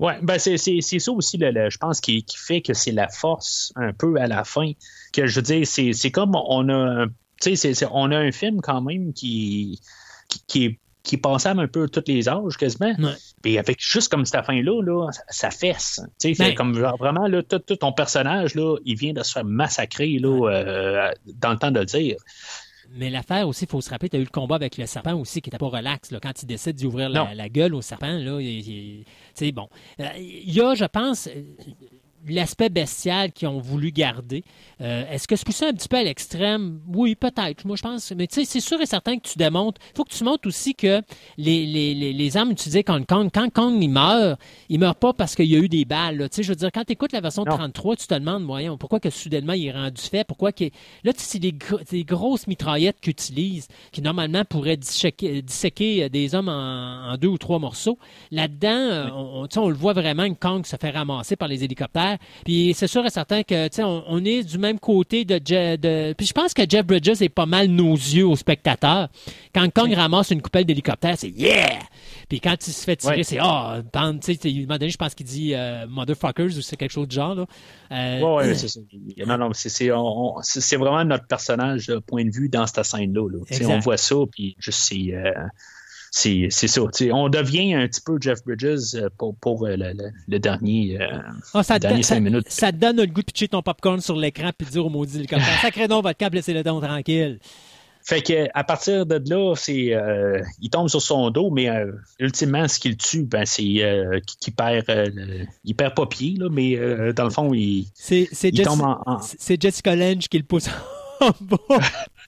Ouais, 0.00 0.18
ben 0.22 0.38
c'est, 0.38 0.56
c'est, 0.56 0.80
c'est 0.80 0.98
ça 0.98 1.12
aussi, 1.12 1.36
le, 1.36 1.50
le- 1.52 1.70
je 1.70 1.78
pense, 1.78 2.00
qui, 2.00 2.24
qui 2.24 2.36
fait 2.36 2.60
que 2.60 2.74
c'est 2.74 2.90
la 2.92 3.08
force 3.08 3.72
un 3.76 3.92
peu 3.92 4.16
à 4.16 4.26
la 4.26 4.42
fin. 4.44 4.72
Que 5.12 5.26
je 5.26 5.36
veux 5.36 5.42
dire, 5.42 5.66
c'est, 5.66 5.92
c'est 5.92 6.10
comme 6.10 6.34
on 6.34 6.68
a, 6.68 6.74
un- 6.74 7.06
tu 7.06 7.14
sais, 7.40 7.56
c'est, 7.56 7.74
c'est- 7.74 7.86
on 7.92 8.10
a 8.10 8.16
un 8.18 8.32
film 8.32 8.60
quand 8.60 8.80
même 8.80 9.12
qui, 9.12 9.78
qui, 10.28 10.40
qui 10.46 10.64
est 10.64 10.78
qui 11.04 11.18
passable 11.18 11.60
un 11.60 11.68
peu 11.68 11.82
à 11.84 11.88
tous 11.88 12.02
les 12.06 12.30
âges 12.30 12.56
quasiment. 12.56 12.94
Ouais. 12.98 13.12
Puis 13.42 13.58
avec 13.58 13.76
juste 13.78 14.10
comme 14.10 14.24
cette 14.24 14.42
fin-là, 14.46 14.80
là, 14.82 15.12
ça, 15.12 15.22
ça 15.28 15.50
fesse. 15.50 16.00
Tu 16.18 16.34
sais, 16.34 16.42
Ben- 16.42 16.54
comme 16.54 16.74
genre, 16.74 16.96
vraiment, 16.96 17.26
là, 17.28 17.42
tout, 17.42 17.58
tout 17.58 17.76
ton 17.76 17.92
personnage, 17.92 18.54
là, 18.54 18.76
il 18.86 18.96
vient 18.96 19.12
de 19.12 19.22
se 19.22 19.32
faire 19.32 19.44
massacrer 19.44 20.18
là, 20.18 20.48
euh, 20.50 21.10
dans 21.26 21.50
le 21.50 21.58
temps 21.58 21.70
de 21.70 21.80
le 21.80 21.84
dire. 21.84 22.16
Mais 22.96 23.10
l'affaire 23.10 23.48
aussi, 23.48 23.64
il 23.64 23.70
faut 23.70 23.80
se 23.80 23.90
rappeler, 23.90 24.08
tu 24.08 24.16
as 24.16 24.20
eu 24.20 24.24
le 24.24 24.28
combat 24.30 24.54
avec 24.56 24.76
le 24.78 24.86
serpent 24.86 25.14
aussi 25.14 25.40
qui 25.40 25.48
n'était 25.48 25.58
pas 25.58 25.66
relax. 25.68 26.10
Là, 26.12 26.20
quand 26.20 26.42
il 26.42 26.46
décide 26.46 26.76
d'ouvrir 26.80 27.08
la, 27.08 27.34
la 27.34 27.48
gueule 27.48 27.74
au 27.74 27.82
serpent, 27.82 28.06
là, 28.18 28.40
il, 28.40 28.46
il- 28.68 29.04
tu 29.04 29.10
sais, 29.46 29.52
bon. 29.52 29.68
Euh, 30.00 30.04
Il 30.16 30.52
y 30.52 30.60
a, 30.60 30.74
je 30.74 30.84
pense, 30.84 31.26
euh, 31.26 31.42
l'aspect 32.28 32.68
bestial 32.68 33.32
qu'ils 33.32 33.48
ont 33.48 33.58
voulu 33.60 33.90
garder. 33.92 34.44
Euh, 34.80 35.04
Est-ce 35.10 35.28
que 35.28 35.36
c'est 35.36 35.44
poussé 35.46 35.64
un 35.66 35.72
petit 35.72 35.88
peu 35.88 35.96
à 35.96 36.02
l'extrême? 36.02 36.80
Oui, 36.88 37.14
peut-être. 37.14 37.64
Moi, 37.66 37.76
je 37.76 37.82
pense. 37.82 38.12
Mais 38.12 38.26
tu 38.26 38.36
sais, 38.36 38.44
c'est 38.44 38.60
sûr 38.60 38.80
et 38.80 38.86
certain 38.86 39.16
que 39.18 39.28
tu 39.28 39.38
démontres. 39.38 39.80
Il 39.92 39.96
faut 39.96 40.04
que 40.04 40.12
tu 40.14 40.24
montres 40.24 40.46
aussi 40.48 40.74
que 40.74 41.02
les, 41.36 41.66
les, 41.66 41.94
les, 41.94 42.12
les 42.12 42.36
armes 42.36 42.50
utilisées 42.52 42.84
contre 42.84 43.06
Kong, 43.06 43.30
quand 43.32 43.52
Kong 43.52 43.78
il 43.82 43.88
meurt, 43.88 44.38
il 44.68 44.78
meurt 44.78 44.98
pas 44.98 45.12
parce 45.12 45.34
qu'il 45.34 45.46
y 45.46 45.56
a 45.56 45.58
eu 45.58 45.68
des 45.68 45.84
balles. 45.84 46.16
là. 46.18 46.28
Tu 46.28 46.36
sais, 46.36 46.42
je 46.42 46.48
veux 46.50 46.56
dire, 46.56 46.70
quand 46.72 46.84
tu 46.84 46.92
écoutes 46.92 47.12
la 47.12 47.20
version 47.20 47.44
Non. 47.44 47.56
33, 47.56 47.96
tu 47.96 48.06
te 48.06 48.14
demandes, 48.14 48.44
voyons, 48.44 48.76
pourquoi 48.78 49.00
que 49.00 49.10
soudainement 49.10 49.52
il 49.52 49.66
est 49.66 49.72
rendu 49.72 50.00
fait? 50.00 50.24
Pourquoi 50.24 50.52
que. 50.52 50.64
Là, 51.04 51.12
tu 51.12 51.20
sais, 51.20 51.26
c'est 51.34 51.38
des, 51.38 51.52
gro- 51.52 51.80
des 51.90 52.04
grosses 52.04 52.46
mitraillettes 52.46 53.00
qu'ils 53.00 53.10
utilisent, 53.12 53.68
qui 53.92 54.02
normalement 54.02 54.44
pourraient 54.44 54.76
disséquer, 54.76 55.42
disséquer, 55.42 56.04
euh, 56.04 56.08
des 56.08 56.34
hommes 56.34 56.48
en, 56.48 57.12
en 57.12 57.16
deux 57.16 57.28
ou 57.28 57.38
trois 57.38 57.58
morceaux. 57.58 57.98
Là-dedans, 58.30 58.68
euh, 58.70 59.08
on, 59.12 59.48
on 59.56 59.68
le 59.68 59.74
voit 59.74 59.92
vraiment 59.92 60.28
que 60.28 60.38
Kong 60.38 60.64
se 60.66 60.76
fait 60.76 60.90
ramasser 60.90 61.36
par 61.36 61.48
les 61.48 61.64
hélicoptères. 61.64 62.13
Puis 62.44 62.74
c'est 62.76 62.86
sûr 62.86 63.04
et 63.06 63.10
certain 63.10 63.42
que 63.42 63.68
tu 63.68 63.76
sais, 63.76 63.82
on, 63.84 64.04
on 64.06 64.24
est 64.24 64.42
du 64.42 64.58
même 64.58 64.78
côté 64.78 65.24
de, 65.24 65.34
Je- 65.44 65.76
de. 65.76 66.12
Puis 66.14 66.26
je 66.26 66.32
pense 66.32 66.54
que 66.54 66.62
Jeff 66.68 66.84
Bridges 66.86 67.20
est 67.22 67.28
pas 67.28 67.46
mal 67.46 67.68
nos 67.68 67.94
yeux 67.94 68.26
aux 68.26 68.36
spectateurs. 68.36 69.08
Quand 69.54 69.68
Kong 69.72 69.92
ramasse 69.94 70.30
une 70.30 70.42
coupelle 70.42 70.64
d'hélicoptère, 70.64 71.14
c'est 71.18 71.28
yeah! 71.30 71.78
Puis 72.28 72.40
quand 72.40 72.56
il 72.66 72.72
se 72.72 72.84
fait 72.84 72.96
tirer, 72.96 73.16
Ouais. 73.16 73.22
c'est 73.22 73.38
ah, 73.40 73.82
bande, 73.92 74.20
tu 74.20 74.34
sais, 74.34 74.38
à 74.42 74.50
un 74.50 74.60
moment 74.62 74.78
donné, 74.78 74.90
je 74.90 74.96
pense 74.96 75.14
qu'il 75.14 75.26
dit 75.26 75.54
euh, 75.54 75.86
motherfuckers 75.86 76.46
ou 76.56 76.62
c'est 76.62 76.76
quelque 76.76 76.90
chose 76.92 77.06
du 77.08 77.14
genre. 77.16 77.34
Là. 77.34 77.46
Euh, 77.92 78.20
Ouais, 78.20 78.34
ouais, 78.48 78.54
c'est 78.54 78.68
ça. 78.68 78.80
Non, 79.26 79.38
non, 79.38 79.50
c'est, 79.52 80.76
vraiment 80.76 81.04
notre 81.04 81.26
personnage, 81.26 81.90
euh, 81.90 82.00
point 82.00 82.24
de 82.24 82.30
vue 82.30 82.48
dans 82.48 82.66
cette 82.66 82.84
scène-là. 82.84 83.28
là. 83.30 83.38
Tu 83.46 83.54
sais, 83.54 83.62
Exact. 83.62 83.74
On 83.76 83.78
voit 83.80 83.96
ça, 83.98 84.14
puis 84.32 84.56
juste 84.58 84.78
c'est. 84.80 85.12
euh, 85.14 85.32
c'est, 86.16 86.48
ça. 86.68 86.80
On 87.12 87.28
devient 87.28 87.74
un 87.74 87.88
petit 87.88 88.00
peu 88.00 88.16
Jeff 88.20 88.38
Bridges 88.44 88.94
euh, 88.94 89.08
pour, 89.18 89.34
pour 89.36 89.66
euh, 89.66 89.76
le, 89.76 89.92
le- 89.92 90.10
le 90.28 90.38
dernier. 90.38 90.96
euh, 91.00 91.18
Ah, 91.54 91.62
ça, 91.64 91.78
dernier 91.78 92.02
cinq 92.02 92.14
ça- 92.16 92.20
minutes. 92.20 92.46
ça 92.48 92.70
te 92.72 92.76
donne 92.76 92.96
le 92.98 93.06
goût 93.06 93.20
de 93.22 93.26
pitcher 93.26 93.48
ton 93.48 93.62
popcorn 93.62 94.00
sur 94.00 94.16
l'écran 94.16 94.50
puis 94.56 94.66
de 94.66 94.72
dire 94.72 94.86
au 94.86 94.90
maudit 94.90 95.18
hélicoptère 95.18 95.58
Sacré 95.62 95.88
nom, 95.88 96.00
votre 96.02 96.16
câble, 96.16 96.36
laissez-le 96.36 96.62
don 96.62 96.80
tranquille. 96.80 97.40
Fait 98.06 98.20
que 98.22 98.46
à 98.54 98.62
partir 98.64 99.06
de 99.06 99.18
là, 99.30 99.54
c'est 99.56 99.94
euh, 99.94 100.40
il 100.60 100.68
tombe 100.70 100.88
sur 100.88 101.00
son 101.00 101.30
dos, 101.30 101.50
mais 101.50 101.68
euh, 101.70 101.90
ultimement, 102.20 102.68
ce 102.68 102.78
qui 102.78 102.90
le 102.90 102.96
tue, 102.96 103.24
ben, 103.24 103.46
c'est 103.46 103.82
euh, 103.82 104.20
qu'il 104.20 104.38
qu'il 104.38 104.54
perd, 104.54 104.84
le- 104.88 105.46
il 105.64 105.74
perd 105.74 105.94
pas 105.94 106.04
pied, 106.06 106.34
là, 106.38 106.48
mais 106.50 106.76
dans 107.14 107.24
le 107.24 107.30
fond, 107.30 107.52
il, 107.54 107.86
C'est 107.94 108.28
tombe 108.62 108.82
en, 108.82 109.00
en- 109.06 109.18
c'est 109.20 109.60
Jessica 109.60 109.96
Lange 109.96 110.28
qui 110.28 110.36
le 110.38 110.44
pousse 110.44 110.68
en 111.20 111.30
bas. 111.40 111.56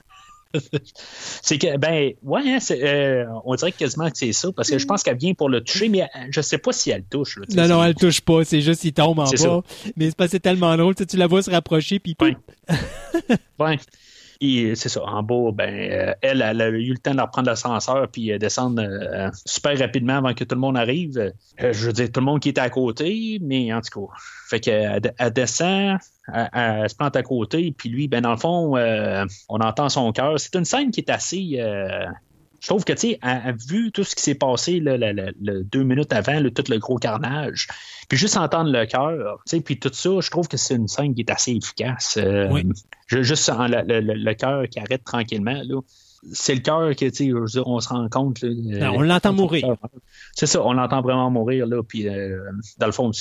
C'est 1.41 1.57
que, 1.57 1.77
ben, 1.77 2.13
ouais, 2.23 2.41
hein, 2.45 2.57
euh, 2.71 3.25
on 3.45 3.55
dirait 3.55 3.71
quasiment 3.71 4.09
que 4.09 4.17
c'est 4.17 4.33
ça, 4.33 4.49
parce 4.55 4.69
que 4.69 4.77
je 4.77 4.85
pense 4.85 5.03
qu'elle 5.03 5.17
vient 5.17 5.33
pour 5.33 5.49
le 5.49 5.61
toucher, 5.61 5.89
mais 5.89 6.03
euh, 6.03 6.05
je 6.29 6.41
sais 6.41 6.57
pas 6.57 6.71
si 6.71 6.89
elle 6.91 6.99
le 7.01 7.07
touche. 7.09 7.37
là, 7.37 7.67
Non, 7.67 7.75
non, 7.75 7.83
elle 7.83 7.95
touche 7.95 8.21
pas. 8.21 8.43
C'est 8.43 8.61
juste 8.61 8.81
qu'il 8.81 8.93
tombe 8.93 9.19
en 9.19 9.25
C'est 9.25 9.45
bas. 9.45 9.61
Mais 9.95 10.09
c'est 10.17 10.27
c'est 10.27 10.39
tellement 10.39 10.75
drôle. 10.77 10.95
Tu 10.95 11.17
la 11.17 11.27
vois 11.27 11.41
se 11.41 11.49
rapprocher, 11.49 11.99
puis 11.99 12.15
Ouais. 12.21 12.35
Ouais. 13.59 13.77
C'est 14.39 14.89
ça, 14.89 15.03
en 15.03 15.23
bas, 15.23 15.51
ben, 15.53 15.73
euh, 15.73 16.13
elle, 16.21 16.41
elle 16.41 16.61
a 16.61 16.69
eu 16.69 16.91
le 16.91 16.97
temps 16.97 17.15
de 17.15 17.21
reprendre 17.21 17.47
l'ascenseur 17.47 18.07
puis 18.07 18.31
euh, 18.31 18.37
descendre 18.37 18.81
euh, 18.81 19.29
super 19.45 19.77
rapidement 19.79 20.17
avant 20.17 20.33
que 20.33 20.43
tout 20.43 20.55
le 20.55 20.61
monde 20.61 20.77
arrive. 20.77 21.33
Je 21.59 21.85
veux 21.85 21.93
dire, 21.93 22.11
tout 22.11 22.19
le 22.19 22.25
monde 22.25 22.39
qui 22.39 22.49
était 22.49 22.61
à 22.61 22.69
côté, 22.69 23.39
mais 23.41 23.73
en 23.73 23.81
tout 23.81 24.07
cas, 24.07 24.13
fait 24.49 24.59
qu'elle 24.59 25.13
elle 25.17 25.33
descend, 25.33 25.97
elle, 26.33 26.89
se 26.89 26.95
plante 26.95 27.15
à 27.15 27.23
côté, 27.23 27.73
puis 27.75 27.89
lui, 27.89 28.07
ben, 28.07 28.21
dans 28.21 28.31
le 28.31 28.37
fond, 28.37 28.77
on 29.49 29.59
entend 29.59 29.89
son 29.89 30.11
cœur. 30.11 30.39
C'est 30.39 30.55
une 30.55 30.65
scène 30.65 30.91
qui 30.91 30.99
est 30.99 31.09
assez. 31.09 31.59
Je 32.59 32.67
trouve 32.67 32.83
que, 32.83 32.93
tu 32.93 32.99
sais, 32.99 33.19
à- 33.21 33.49
à 33.49 33.51
vu 33.51 33.91
tout 33.91 34.03
ce 34.03 34.15
qui 34.15 34.21
s'est 34.23 34.35
passé 34.35 34.79
là, 34.79 34.97
le- 34.97 35.11
le- 35.11 35.33
le 35.41 35.63
deux 35.63 35.83
minutes 35.83 36.11
avant, 36.13 36.39
là, 36.39 36.49
tout 36.49 36.63
le 36.69 36.77
gros 36.79 36.97
carnage, 36.97 37.67
puis 38.09 38.17
juste 38.17 38.35
entendre 38.37 38.71
le 38.71 38.85
cœur, 38.85 39.39
tu 39.45 39.57
sais, 39.57 39.61
puis 39.61 39.79
tout 39.79 39.91
ça, 39.93 40.09
je 40.21 40.29
trouve 40.29 40.47
que 40.47 40.57
c'est 40.57 40.75
une 40.75 40.87
scène 40.87 41.13
qui 41.13 41.21
est 41.21 41.31
assez 41.31 41.51
efficace. 41.51 42.17
Euh, 42.17 42.49
Oui. 42.51 42.63
je- 43.07 43.21
juste 43.21 43.47
en- 43.49 43.67
le, 43.67 43.83
le- 43.83 44.13
le 44.13 44.33
cœur 44.33 44.67
qui 44.69 44.79
arrête 44.79 45.03
tranquillement, 45.03 45.61
là. 45.63 45.79
C'est 46.31 46.55
le 46.55 46.61
cœur 46.61 46.95
que, 46.95 47.05
tu 47.09 47.31
sais, 47.31 47.61
on 47.65 47.79
se 47.79 47.89
rend 47.89 48.09
compte. 48.09 48.41
là, 48.41 48.49
euh, 48.49 48.79
Ben, 48.79 48.89
on 48.89 49.01
l'entend 49.01 49.33
mourir. 49.33 49.75
C'est 50.33 50.47
ça, 50.47 50.63
on 50.63 50.73
l'entend 50.73 51.01
vraiment 51.01 51.29
mourir, 51.29 51.67
là. 51.67 51.83
Puis, 51.83 52.07
euh, 52.07 52.39
dans 52.79 52.85
le 52.87 52.91
fond, 52.91 53.11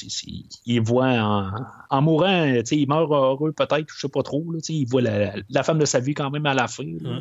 il 0.66 0.80
voit 0.80 1.08
en, 1.08 1.50
en 1.90 2.02
mourant, 2.02 2.52
tu 2.58 2.62
sais, 2.64 2.76
il 2.76 2.88
meurt 2.88 3.10
heureux 3.12 3.52
peut-être, 3.52 3.86
je 3.94 4.00
sais 4.00 4.08
pas 4.08 4.22
trop, 4.22 4.44
là, 4.50 4.58
tu 4.60 4.66
sais, 4.66 4.72
il 4.74 4.86
voit 4.86 5.02
la, 5.02 5.34
la 5.50 5.62
femme 5.62 5.78
de 5.78 5.84
sa 5.84 6.00
vie 6.00 6.14
quand 6.14 6.30
même 6.30 6.46
à 6.46 6.54
la 6.54 6.68
fin. 6.68 6.84
là. 7.02 7.20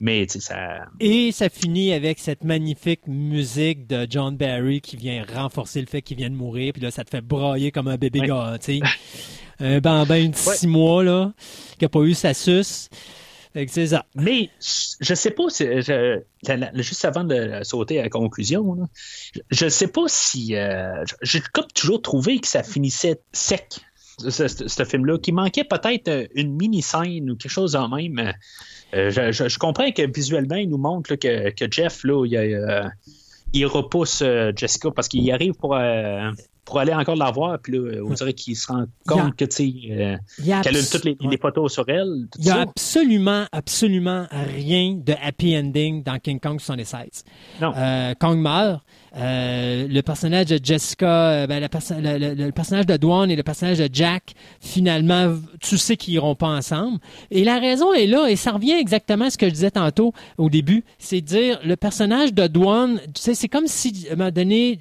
Mais, 0.00 0.26
tu 0.26 0.34
sais, 0.34 0.40
ça. 0.40 0.86
Et 0.98 1.30
ça 1.32 1.48
finit 1.48 1.92
avec 1.92 2.18
cette 2.18 2.42
magnifique 2.44 3.06
musique 3.06 3.86
de 3.86 4.06
John 4.08 4.36
Barry 4.36 4.80
qui 4.80 4.96
vient 4.96 5.24
renforcer 5.32 5.80
le 5.80 5.86
fait 5.86 6.02
qu'il 6.02 6.16
vient 6.16 6.30
de 6.30 6.34
mourir. 6.34 6.72
Puis 6.72 6.82
là, 6.82 6.90
ça 6.90 7.04
te 7.04 7.10
fait 7.10 7.20
brailler 7.20 7.70
comme 7.70 7.88
un 7.88 7.96
bébé 7.96 8.20
Ouais. 8.20 8.28
gars, 8.28 8.56
tu 8.60 8.78
sais. 8.78 8.80
Un 9.60 9.78
bambin 9.80 10.28
de 10.30 10.34
six 10.34 10.66
mois, 10.66 11.04
là, 11.04 11.32
qui 11.78 11.84
a 11.84 11.88
pas 11.88 12.00
eu 12.00 12.14
sa 12.14 12.34
suce. 12.34 12.88
C'est. 13.54 13.94
Mais 14.14 14.48
je 14.60 15.14
sais 15.14 15.30
pas 15.30 15.48
si 15.50 15.66
juste 16.74 17.04
avant 17.04 17.24
de 17.24 17.60
sauter 17.62 18.00
à 18.00 18.04
la 18.04 18.08
conclusion, 18.08 18.88
je, 19.34 19.40
je 19.50 19.68
sais 19.68 19.88
pas 19.88 20.04
si 20.06 20.56
euh, 20.56 21.04
j'ai 21.22 21.40
comme 21.52 21.66
toujours 21.74 22.00
trouvé 22.00 22.38
que 22.38 22.46
ça 22.46 22.62
finissait 22.62 23.20
sec. 23.32 23.80
Ce, 24.18 24.84
film-là, 24.84 25.18
qu'il 25.18 25.34
manquait 25.34 25.64
peut-être 25.64 26.08
euh, 26.08 26.26
une 26.34 26.54
mini-scène 26.54 27.30
ou 27.30 27.36
quelque 27.36 27.50
chose 27.50 27.74
en 27.74 27.88
même. 27.88 28.32
Euh, 28.94 29.10
je, 29.10 29.58
comprends 29.58 29.90
que 29.90 30.02
visuellement, 30.14 30.56
il 30.56 30.68
nous 30.68 30.78
montre 30.78 31.14
que, 31.16 31.50
que 31.50 31.64
Jeff, 31.70 32.04
là, 32.04 32.24
il, 32.26 32.36
euh, 32.36 32.84
il 33.52 33.66
repousse 33.66 34.22
Jessica 34.54 34.90
parce 34.90 35.08
qu'il 35.08 35.30
arrive 35.32 35.54
pour, 35.54 35.74
pour 36.72 36.80
aller 36.80 36.94
encore 36.94 37.16
la 37.16 37.30
voir, 37.30 37.58
puis 37.62 37.74
là, 37.74 38.00
on 38.02 38.14
dirait 38.14 38.32
qu'il 38.32 38.56
se 38.56 38.66
rend 38.66 38.84
a- 38.84 38.86
compte 39.06 39.36
que, 39.36 39.44
tu 39.44 39.56
sais, 39.56 39.74
euh, 39.90 40.16
qu'elle 40.62 40.74
a 40.78 40.82
toutes 40.82 41.04
les, 41.04 41.10
ouais. 41.20 41.30
les 41.30 41.36
photos 41.36 41.70
sur 41.70 41.84
elle. 41.86 42.26
Il 42.38 42.46
y 42.46 42.50
a 42.50 42.54
ça. 42.54 42.60
absolument, 42.62 43.44
absolument 43.52 44.26
rien 44.30 44.94
de 44.94 45.12
happy 45.22 45.54
ending 45.58 46.02
dans 46.02 46.18
King 46.18 46.40
Kong 46.40 46.58
76. 46.58 47.24
Non. 47.60 47.74
Euh, 47.76 48.14
Kong 48.18 48.38
meurt. 48.38 48.82
Euh, 49.14 49.86
le 49.88 50.00
personnage 50.00 50.46
de 50.46 50.58
Jessica, 50.62 51.06
euh, 51.42 51.46
ben, 51.46 51.60
le, 51.60 51.68
perso- 51.68 51.92
le- 52.00 52.16
le- 52.16 52.32
le 52.34 52.50
personnage 52.52 52.86
de 52.86 52.96
Dwan 52.96 53.30
et 53.30 53.36
le 53.36 53.42
personnage 53.42 53.76
de 53.76 53.88
Jack, 53.92 54.32
finalement, 54.58 55.34
tu 55.60 55.76
sais 55.76 55.98
qu'ils 55.98 56.14
iront 56.14 56.34
pas 56.34 56.48
ensemble. 56.48 56.98
Et 57.30 57.44
la 57.44 57.58
raison 57.58 57.92
est 57.92 58.06
là, 58.06 58.28
et 58.30 58.36
ça 58.36 58.52
revient 58.52 58.72
exactement 58.72 59.26
à 59.26 59.30
ce 59.30 59.36
que 59.36 59.44
je 59.46 59.52
disais 59.52 59.70
tantôt 59.70 60.14
au 60.38 60.48
début, 60.48 60.82
c'est 60.98 61.20
de 61.20 61.26
dire 61.26 61.60
le 61.62 61.76
personnage 61.76 62.32
de 62.32 62.46
Dwan, 62.46 62.98
tu 63.14 63.20
sais, 63.20 63.34
c'est 63.34 63.48
comme 63.48 63.66
si, 63.66 64.06
à 64.08 64.14
un 64.14 64.16
moment 64.16 64.30
donné, 64.30 64.78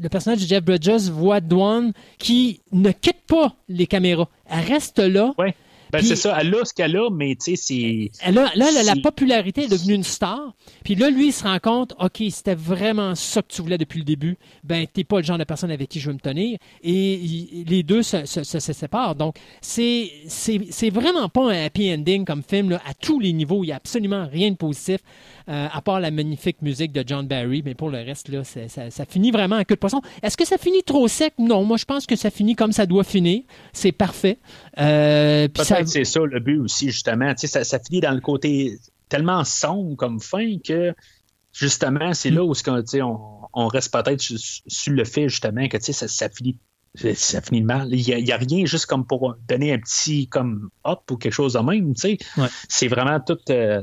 le 0.00 0.08
personnage 0.08 0.40
de 0.40 0.46
Jeff 0.46 0.64
Bridges 0.64 1.10
voit 1.10 1.40
Dwan 1.40 1.92
qui 2.18 2.60
ne 2.72 2.90
quitte 2.90 3.22
pas 3.26 3.54
les 3.68 3.86
caméras. 3.86 4.28
Elle 4.48 4.64
reste 4.64 4.98
là. 4.98 5.34
Ouais. 5.38 5.54
Ben, 5.92 6.02
c'est 6.02 6.16
ça, 6.16 6.36
elle 6.40 6.54
a 6.54 6.64
ce 6.64 6.72
qu'elle 6.72 6.96
a, 6.96 7.10
mais 7.10 7.34
tu 7.34 7.56
sais, 7.56 8.10
c'est. 8.20 8.30
Là, 8.30 8.50
là, 8.54 8.82
la 8.84 8.96
popularité 8.96 9.64
est 9.64 9.68
devenue 9.68 9.94
une 9.94 10.04
star. 10.04 10.54
Puis 10.84 10.94
là, 10.94 11.10
lui, 11.10 11.28
il 11.28 11.32
se 11.32 11.42
rend 11.42 11.58
compte, 11.58 11.94
OK, 11.98 12.22
c'était 12.30 12.54
vraiment 12.54 13.14
ça 13.14 13.42
que 13.42 13.48
tu 13.48 13.62
voulais 13.62 13.78
depuis 13.78 13.98
le 13.98 14.04
début. 14.04 14.38
Ben, 14.62 14.86
t'es 14.86 15.04
pas 15.04 15.18
le 15.18 15.24
genre 15.24 15.38
de 15.38 15.44
personne 15.44 15.70
avec 15.70 15.88
qui 15.88 15.98
je 15.98 16.08
veux 16.08 16.14
me 16.14 16.20
tenir. 16.20 16.58
Et 16.82 17.64
les 17.66 17.82
deux 17.82 18.02
se, 18.02 18.24
se, 18.24 18.44
se, 18.44 18.60
séparent. 18.72 19.16
Donc, 19.16 19.36
c'est, 19.60 20.10
c'est, 20.28 20.90
vraiment 20.90 21.28
pas 21.28 21.50
un 21.50 21.64
happy 21.64 21.92
ending 21.92 22.24
comme 22.24 22.42
film, 22.42 22.70
là, 22.70 22.80
à 22.88 22.94
tous 22.94 23.18
les 23.18 23.32
niveaux. 23.32 23.64
Il 23.64 23.68
n'y 23.68 23.72
a 23.72 23.76
absolument 23.76 24.28
rien 24.30 24.50
de 24.50 24.56
positif. 24.56 25.00
Euh, 25.50 25.66
à 25.72 25.82
part 25.82 25.98
la 25.98 26.12
magnifique 26.12 26.62
musique 26.62 26.92
de 26.92 27.02
John 27.04 27.26
Barry, 27.26 27.62
mais 27.64 27.74
pour 27.74 27.90
le 27.90 27.98
reste, 27.98 28.28
là, 28.28 28.42
ça, 28.44 29.04
finit 29.04 29.32
vraiment 29.32 29.56
en 29.56 29.64
queue 29.64 29.74
de 29.74 29.80
poisson. 29.80 30.00
Est-ce 30.22 30.36
que 30.36 30.46
ça 30.46 30.58
finit 30.58 30.84
trop 30.84 31.08
sec? 31.08 31.34
Non, 31.38 31.64
moi 31.64 31.76
je 31.76 31.84
pense 31.84 32.06
que 32.06 32.14
ça 32.14 32.30
finit 32.30 32.54
comme 32.54 32.70
ça 32.70 32.86
doit 32.86 33.02
finir. 33.02 33.42
C'est 33.72 33.90
parfait. 33.90 34.38
Euh, 34.78 35.48
Peut-être 35.48 35.88
c'est 35.88 36.04
ça 36.04 36.20
le 36.20 36.38
but 36.38 36.58
aussi, 36.58 36.90
justement. 36.90 37.32
Ça, 37.36 37.64
ça 37.64 37.78
finit 37.80 38.00
dans 38.00 38.12
le 38.12 38.20
côté 38.20 38.78
tellement 39.08 39.42
sombre 39.42 39.96
comme 39.96 40.20
fin 40.20 40.58
que 40.64 40.94
justement, 41.52 42.14
c'est 42.14 42.30
là 42.30 42.44
où 42.44 42.52
on, 42.68 43.48
on 43.52 43.66
reste 43.66 43.92
peut-être 43.92 44.20
sur, 44.20 44.92
le 44.92 45.04
fait 45.04 45.28
justement 45.28 45.66
que 45.66 45.80
ça, 45.80 46.06
ça 46.06 46.28
finit 46.28 46.56
ça 46.94 47.40
finit 47.40 47.62
mal. 47.62 47.88
Il 47.92 48.24
n'y 48.24 48.32
a, 48.32 48.36
rien 48.36 48.64
juste 48.66 48.86
comme 48.86 49.06
pour 49.06 49.36
donner 49.48 49.72
un 49.72 49.78
petit 49.78 50.26
comme 50.26 50.70
hop 50.84 51.08
ou 51.10 51.16
quelque 51.16 51.32
chose 51.32 51.52
de 51.52 51.60
même. 51.60 51.94
Tu 51.94 52.00
sais. 52.00 52.18
C'est 52.68 52.88
vraiment 52.88 53.20
tout. 53.20 53.38
Euh, 53.50 53.80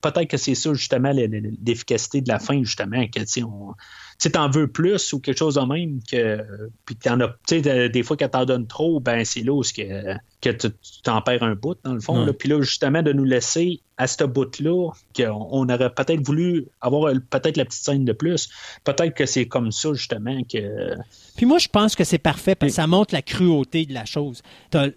peut-être 0.00 0.28
que 0.28 0.36
c'est 0.36 0.54
ça, 0.54 0.72
justement, 0.72 1.12
l'efficacité 1.12 2.22
de 2.22 2.28
la 2.28 2.38
fin, 2.38 2.62
justement, 2.62 3.06
que 3.08 3.20
tu 3.20 3.42
on, 3.42 3.74
tu 4.18 4.30
t'en 4.30 4.48
veux 4.48 4.68
plus 4.68 5.12
ou 5.12 5.20
quelque 5.20 5.38
chose 5.38 5.54
de 5.54 5.60
même 5.60 6.00
que 6.10 6.44
puis 6.84 6.96
t'en 6.96 7.20
as 7.20 7.28
tu 7.46 7.62
sais 7.62 7.88
des 7.88 8.02
fois 8.02 8.16
quand 8.16 8.28
t'en 8.28 8.44
donnes 8.44 8.66
trop 8.66 9.00
ben 9.00 9.24
c'est 9.24 9.42
là 9.42 9.52
où 9.52 9.62
que, 9.62 10.14
que 10.40 10.50
tu 10.50 10.68
t'en 11.02 11.20
perds 11.20 11.42
un 11.42 11.54
bout 11.54 11.76
dans 11.84 11.94
le 11.94 12.00
fond 12.00 12.26
puis 12.38 12.48
là 12.48 12.60
justement 12.62 13.02
de 13.02 13.12
nous 13.12 13.24
laisser 13.24 13.80
à 13.96 14.06
ce 14.06 14.24
bout 14.24 14.58
là 14.60 14.90
qu'on 15.16 15.68
aurait 15.68 15.94
peut-être 15.94 16.20
voulu 16.24 16.66
avoir 16.80 17.12
peut-être 17.30 17.56
la 17.56 17.64
petite 17.64 17.84
scène 17.84 18.04
de 18.04 18.12
plus. 18.12 18.48
Peut-être 18.82 19.14
que 19.14 19.26
c'est 19.26 19.46
comme 19.46 19.70
ça 19.70 19.92
justement 19.92 20.40
que 20.44 20.96
puis 21.36 21.46
moi 21.46 21.58
je 21.58 21.68
pense 21.68 21.94
que 21.94 22.04
c'est 22.04 22.18
parfait 22.18 22.54
parce 22.54 22.72
que 22.72 22.76
ça 22.76 22.86
montre 22.86 23.14
la 23.14 23.22
cruauté 23.22 23.86
de 23.86 23.94
la 23.94 24.04
chose. 24.04 24.42
T'as 24.70 24.88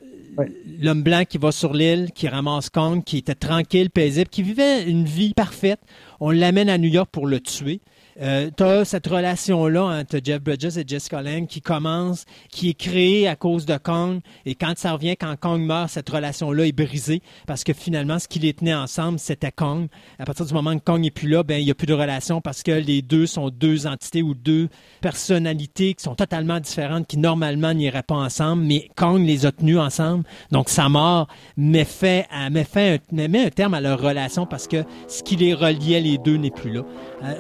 l'homme 0.80 1.04
blanc 1.04 1.24
qui 1.28 1.38
va 1.38 1.52
sur 1.52 1.74
l'île, 1.74 2.12
qui 2.14 2.28
ramasse 2.28 2.70
Kong, 2.70 3.04
qui 3.04 3.18
était 3.18 3.36
tranquille, 3.36 3.90
paisible, 3.90 4.30
qui 4.30 4.44
vivait 4.44 4.84
une 4.84 5.06
vie 5.06 5.34
parfaite. 5.34 5.80
On 6.20 6.30
l'amène 6.30 6.70
à 6.70 6.78
New 6.78 6.90
York 6.90 7.10
pour 7.12 7.28
le 7.28 7.40
tuer. 7.40 7.82
Euh, 8.20 8.50
tu 8.56 8.64
cette 8.86 9.08
relation-là 9.08 9.84
entre 10.00 10.20
Jeff 10.24 10.42
Bridges 10.42 10.78
et 10.78 10.84
Jessica 10.86 11.22
Lange 11.22 11.48
qui 11.48 11.62
commence, 11.62 12.26
qui 12.50 12.70
est 12.70 12.74
créée 12.74 13.28
à 13.28 13.36
cause 13.36 13.66
de 13.66 13.78
Kong. 13.78 14.22
Et 14.46 14.56
quand 14.56 14.74
ça 14.76 14.94
revient, 14.94 15.16
quand 15.16 15.36
Kong 15.40 15.62
meurt, 15.62 15.90
cette 15.90 16.10
relation-là 16.10 16.66
est 16.66 16.72
brisée 16.72 17.22
parce 17.46 17.64
que 17.64 17.74
finalement, 17.74 18.18
ce 18.18 18.28
qui 18.28 18.40
les 18.40 18.54
tenait 18.54 18.74
ensemble, 18.74 19.20
c'était 19.20 19.52
Kong. 19.52 19.88
À 20.18 20.26
partir 20.26 20.46
du 20.46 20.54
moment 20.54 20.78
que 20.78 20.84
Kong 20.84 21.02
n'est 21.02 21.12
plus 21.12 21.30
là, 21.30 21.44
ben 21.44 21.60
il 21.60 21.66
n'y 21.66 21.72
a 21.72 21.76
plus 21.76 21.86
de 21.86 21.94
relation 21.94 22.42
parce 22.42 22.64
que 22.64 22.72
les 22.72 23.02
deux 23.02 23.28
sont 23.28 23.50
deux 23.50 23.86
entités 23.86 24.24
ou 24.24 24.34
deux 24.34 24.70
personnalités 25.02 25.94
qui 25.94 26.04
sont 26.04 26.16
totalement 26.16 26.60
différentes, 26.60 27.06
qui 27.08 27.18
normalement 27.18 27.74
n'iraient 27.74 28.04
pas 28.04 28.16
ensemble, 28.16 28.64
mais 28.64 28.90
Kong 28.96 29.24
les 29.26 29.46
a 29.46 29.52
tenus 29.52 29.78
ensemble. 29.78 30.24
Donc 30.52 30.70
sa 30.70 30.90
mort 30.90 31.28
met, 31.56 31.86
fait, 31.86 32.26
met, 32.50 32.64
fait 32.64 33.02
un, 33.12 33.28
met 33.28 33.46
un 33.46 33.50
terme 33.50 33.76
à 33.76 33.82
leur 33.82 34.02
relation 34.02 34.46
parce 34.48 34.68
que 34.68 34.84
ce 35.08 35.22
qui 35.22 35.36
les 35.36 35.54
reliait 35.54 36.02
les 36.02 36.18
deux 36.18 36.38
n'est 36.38 36.52
plus 36.52 36.72
là. 36.72 36.82
Euh, 37.24 37.34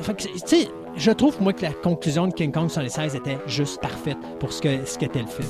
je 0.95 1.11
trouve, 1.11 1.41
moi, 1.41 1.53
que 1.53 1.61
la 1.61 1.73
conclusion 1.73 2.27
de 2.27 2.33
King 2.33 2.51
Kong 2.51 2.69
sur 2.69 2.81
les 2.81 2.89
16 2.89 3.15
était 3.15 3.37
juste 3.45 3.79
parfaite 3.81 4.17
pour 4.39 4.51
ce 4.51 4.61
qu'était 4.61 4.85
ce 4.85 4.97
le 5.19 5.27
film. 5.27 5.47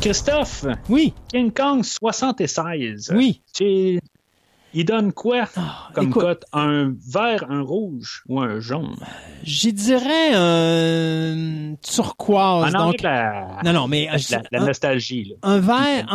Christophe. 0.00 0.64
Oui. 0.88 1.12
King 1.28 1.52
Kong 1.52 1.84
76. 1.84 3.12
Oui. 3.14 3.42
Il 4.72 4.84
donne 4.84 5.12
quoi 5.12 5.46
ah, 5.56 5.88
comme 5.94 6.10
cote? 6.10 6.44
Un 6.52 6.94
vert, 7.06 7.44
un 7.48 7.62
rouge 7.62 8.22
ou 8.28 8.40
un 8.40 8.60
jaune? 8.60 8.96
J'y 9.42 9.72
dirais 9.72 10.32
un 10.34 11.74
turquoise. 11.82 12.66
Ah 12.68 12.78
non, 12.78 12.86
donc... 12.86 13.02
la... 13.02 13.58
non, 13.64 13.72
non, 13.72 13.88
mais... 13.88 14.08
La, 14.52 14.60
nostalgie. 14.60 15.34
Un 15.42 15.58
vert, 15.58 16.06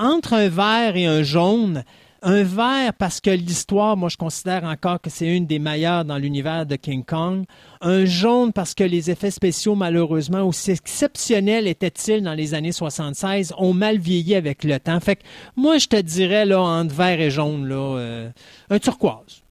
entre 0.00 0.34
un 0.34 0.48
vert 0.48 0.96
et 0.96 1.06
un 1.06 1.22
jaune, 1.22 1.84
un 2.22 2.42
vert 2.42 2.92
parce 2.94 3.20
que 3.20 3.30
l'histoire, 3.30 3.96
moi 3.96 4.08
je 4.08 4.16
considère 4.16 4.64
encore 4.64 5.00
que 5.00 5.10
c'est 5.10 5.26
une 5.26 5.46
des 5.46 5.58
meilleures 5.58 6.04
dans 6.04 6.18
l'univers 6.18 6.66
de 6.66 6.76
King 6.76 7.04
Kong. 7.04 7.44
Un 7.80 8.04
jaune 8.04 8.52
parce 8.52 8.74
que 8.74 8.84
les 8.84 9.10
effets 9.10 9.30
spéciaux, 9.30 9.74
malheureusement, 9.74 10.42
aussi 10.42 10.72
exceptionnels 10.72 11.66
étaient-ils 11.66 12.22
dans 12.22 12.34
les 12.34 12.54
années 12.54 12.72
76, 12.72 13.54
ont 13.56 13.72
mal 13.72 13.98
vieilli 13.98 14.34
avec 14.34 14.64
le 14.64 14.78
temps. 14.78 15.00
Fait 15.00 15.16
que 15.16 15.22
moi 15.56 15.78
je 15.78 15.88
te 15.88 16.00
dirais 16.00 16.44
là 16.44 16.60
entre 16.60 16.94
vert 16.94 17.20
et 17.20 17.30
jaune, 17.30 17.66
là, 17.66 17.96
euh, 17.98 18.30
un 18.68 18.78
turquoise. 18.78 19.42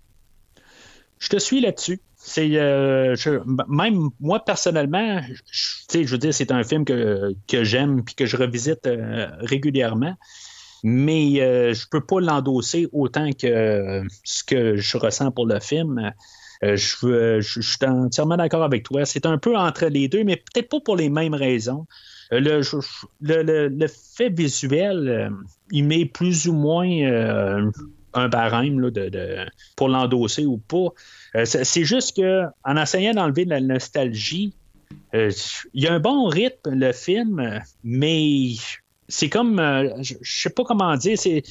Je 1.17 1.29
te 1.29 1.37
suis 1.37 1.61
là-dessus. 1.61 1.99
C'est 2.17 2.57
euh, 2.57 3.15
même 3.67 4.09
moi 4.19 4.43
personnellement, 4.43 5.21
je, 5.51 6.03
je 6.03 6.11
veux 6.11 6.17
dire, 6.17 6.33
c'est 6.33 6.51
un 6.51 6.63
film 6.63 6.85
que, 6.85 7.33
que 7.47 7.63
j'aime 7.63 8.03
puis 8.03 8.13
que 8.13 8.25
je 8.25 8.37
revisite 8.37 8.85
euh, 8.87 9.27
régulièrement 9.39 10.15
mais 10.83 11.41
euh, 11.41 11.73
je 11.73 11.87
peux 11.89 12.01
pas 12.01 12.19
l'endosser 12.19 12.87
autant 12.91 13.29
que 13.31 14.03
ce 14.23 14.43
que 14.43 14.77
je 14.77 14.97
ressens 14.97 15.31
pour 15.31 15.45
le 15.45 15.59
film. 15.59 16.11
Euh, 16.63 16.75
je, 16.75 17.41
suis 17.41 17.85
entièrement 17.85 18.37
d'accord 18.37 18.63
avec 18.63 18.83
toi. 18.83 19.05
C'est 19.05 19.25
un 19.25 19.37
peu 19.37 19.55
entre 19.55 19.85
les 19.85 20.07
deux, 20.07 20.23
mais 20.23 20.35
peut-être 20.35 20.69
pas 20.69 20.79
pour 20.79 20.95
les 20.95 21.09
mêmes 21.09 21.33
raisons. 21.33 21.85
Euh, 22.33 22.61
le, 23.21 23.87
fait 23.87 24.29
visuel, 24.29 25.31
il 25.71 25.85
met 25.85 26.05
plus 26.05 26.47
ou 26.47 26.53
moins 26.53 26.89
un 28.13 28.27
barème 28.27 28.89
de, 28.91 29.45
pour 29.75 29.89
l'endosser 29.89 30.45
ou 30.45 30.57
pas. 30.57 30.89
c'est 31.45 31.83
juste 31.83 32.17
que 32.17 32.43
en 32.65 32.77
essayant 32.77 33.13
d'enlever 33.13 33.45
la 33.45 33.61
nostalgie, 33.61 34.53
il 35.13 35.31
y 35.73 35.87
a 35.87 35.93
un 35.93 35.99
bon 35.99 36.27
rythme, 36.27 36.71
le 36.71 36.91
film, 36.91 37.61
mais 37.83 38.55
c'est 39.09 39.29
comme, 39.29 39.59
euh, 39.59 39.89
je, 40.01 40.15
sais 40.23 40.49
pas 40.49 40.63
comment 40.63 40.95
dire, 40.95 41.17
c'est, 41.17 41.43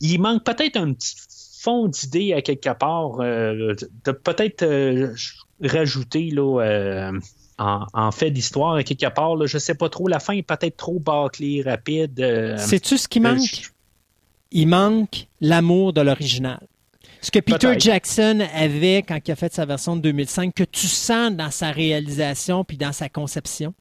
il 0.00 0.20
manque 0.20 0.44
peut-être 0.44 0.76
un 0.76 0.92
petit 0.92 1.16
fond 1.60 1.88
d'idée 1.88 2.34
à 2.34 2.42
quelque 2.42 2.72
part, 2.78 3.20
euh, 3.20 3.74
de 4.04 4.12
peut-être 4.12 4.62
euh, 4.62 5.14
rajouter 5.62 6.30
là, 6.30 7.10
en, 7.58 8.10
fait 8.12 8.30
d'histoire 8.30 8.74
à 8.74 8.82
quelque 8.84 9.08
part. 9.08 9.36
Là, 9.36 9.46
je 9.46 9.58
sais 9.58 9.74
pas 9.74 9.88
trop, 9.88 10.06
la 10.06 10.20
fin 10.20 10.34
est 10.34 10.42
peut-être 10.42 10.76
trop 10.76 10.98
bâclée, 11.00 11.62
rapide. 11.62 12.56
Sais-tu 12.58 12.98
ce 12.98 13.08
qui 13.08 13.20
manque? 13.20 13.70
Il 14.52 14.68
manque 14.68 15.26
l'amour 15.40 15.92
de 15.92 16.00
l'original. 16.00 16.60
Ce 17.24 17.30
que 17.30 17.38
Peter 17.38 17.74
Jackson 17.78 18.46
avait 18.54 19.02
quand 19.02 19.18
il 19.26 19.30
a 19.30 19.36
fait 19.36 19.52
sa 19.52 19.64
version 19.64 19.96
de 19.96 20.02
2005, 20.02 20.54
que 20.54 20.64
tu 20.64 20.86
sens 20.86 21.32
dans 21.32 21.50
sa 21.50 21.70
réalisation 21.70 22.64
puis 22.64 22.76
dans 22.76 22.92
sa 22.92 23.08
conception. 23.08 23.72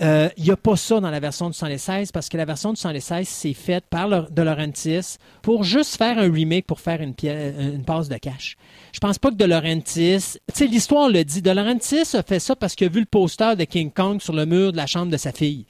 Il 0.00 0.06
euh, 0.06 0.28
n'y 0.38 0.50
a 0.52 0.56
pas 0.56 0.76
ça 0.76 1.00
dans 1.00 1.10
la 1.10 1.18
version 1.18 1.50
du 1.50 1.56
116 1.56 2.12
parce 2.12 2.28
que 2.28 2.36
la 2.36 2.44
version 2.44 2.72
du 2.72 2.80
116 2.80 3.26
c'est 3.26 3.52
faite 3.52 3.84
par 3.90 4.30
De 4.30 4.42
Laurentiis 4.42 5.16
pour 5.42 5.64
juste 5.64 5.96
faire 5.96 6.18
un 6.18 6.30
remake 6.32 6.66
pour 6.66 6.78
faire 6.78 7.00
une, 7.02 7.14
une 7.24 7.82
passe 7.84 8.08
de 8.08 8.16
cash. 8.16 8.56
Je 8.92 9.00
pense 9.00 9.18
pas 9.18 9.30
que 9.30 9.34
De 9.34 9.44
Laurentiis, 9.44 10.38
tu 10.46 10.54
sais, 10.54 10.66
l'histoire 10.66 11.08
le 11.08 11.24
dit. 11.24 11.42
De 11.42 11.50
Laurentiis 11.50 12.14
a 12.14 12.22
fait 12.22 12.38
ça 12.38 12.54
parce 12.54 12.76
qu'il 12.76 12.86
a 12.86 12.90
vu 12.90 13.00
le 13.00 13.06
poster 13.06 13.56
de 13.56 13.64
King 13.64 13.90
Kong 13.90 14.20
sur 14.20 14.34
le 14.34 14.46
mur 14.46 14.70
de 14.70 14.76
la 14.76 14.86
chambre 14.86 15.10
de 15.10 15.16
sa 15.16 15.32
fille. 15.32 15.66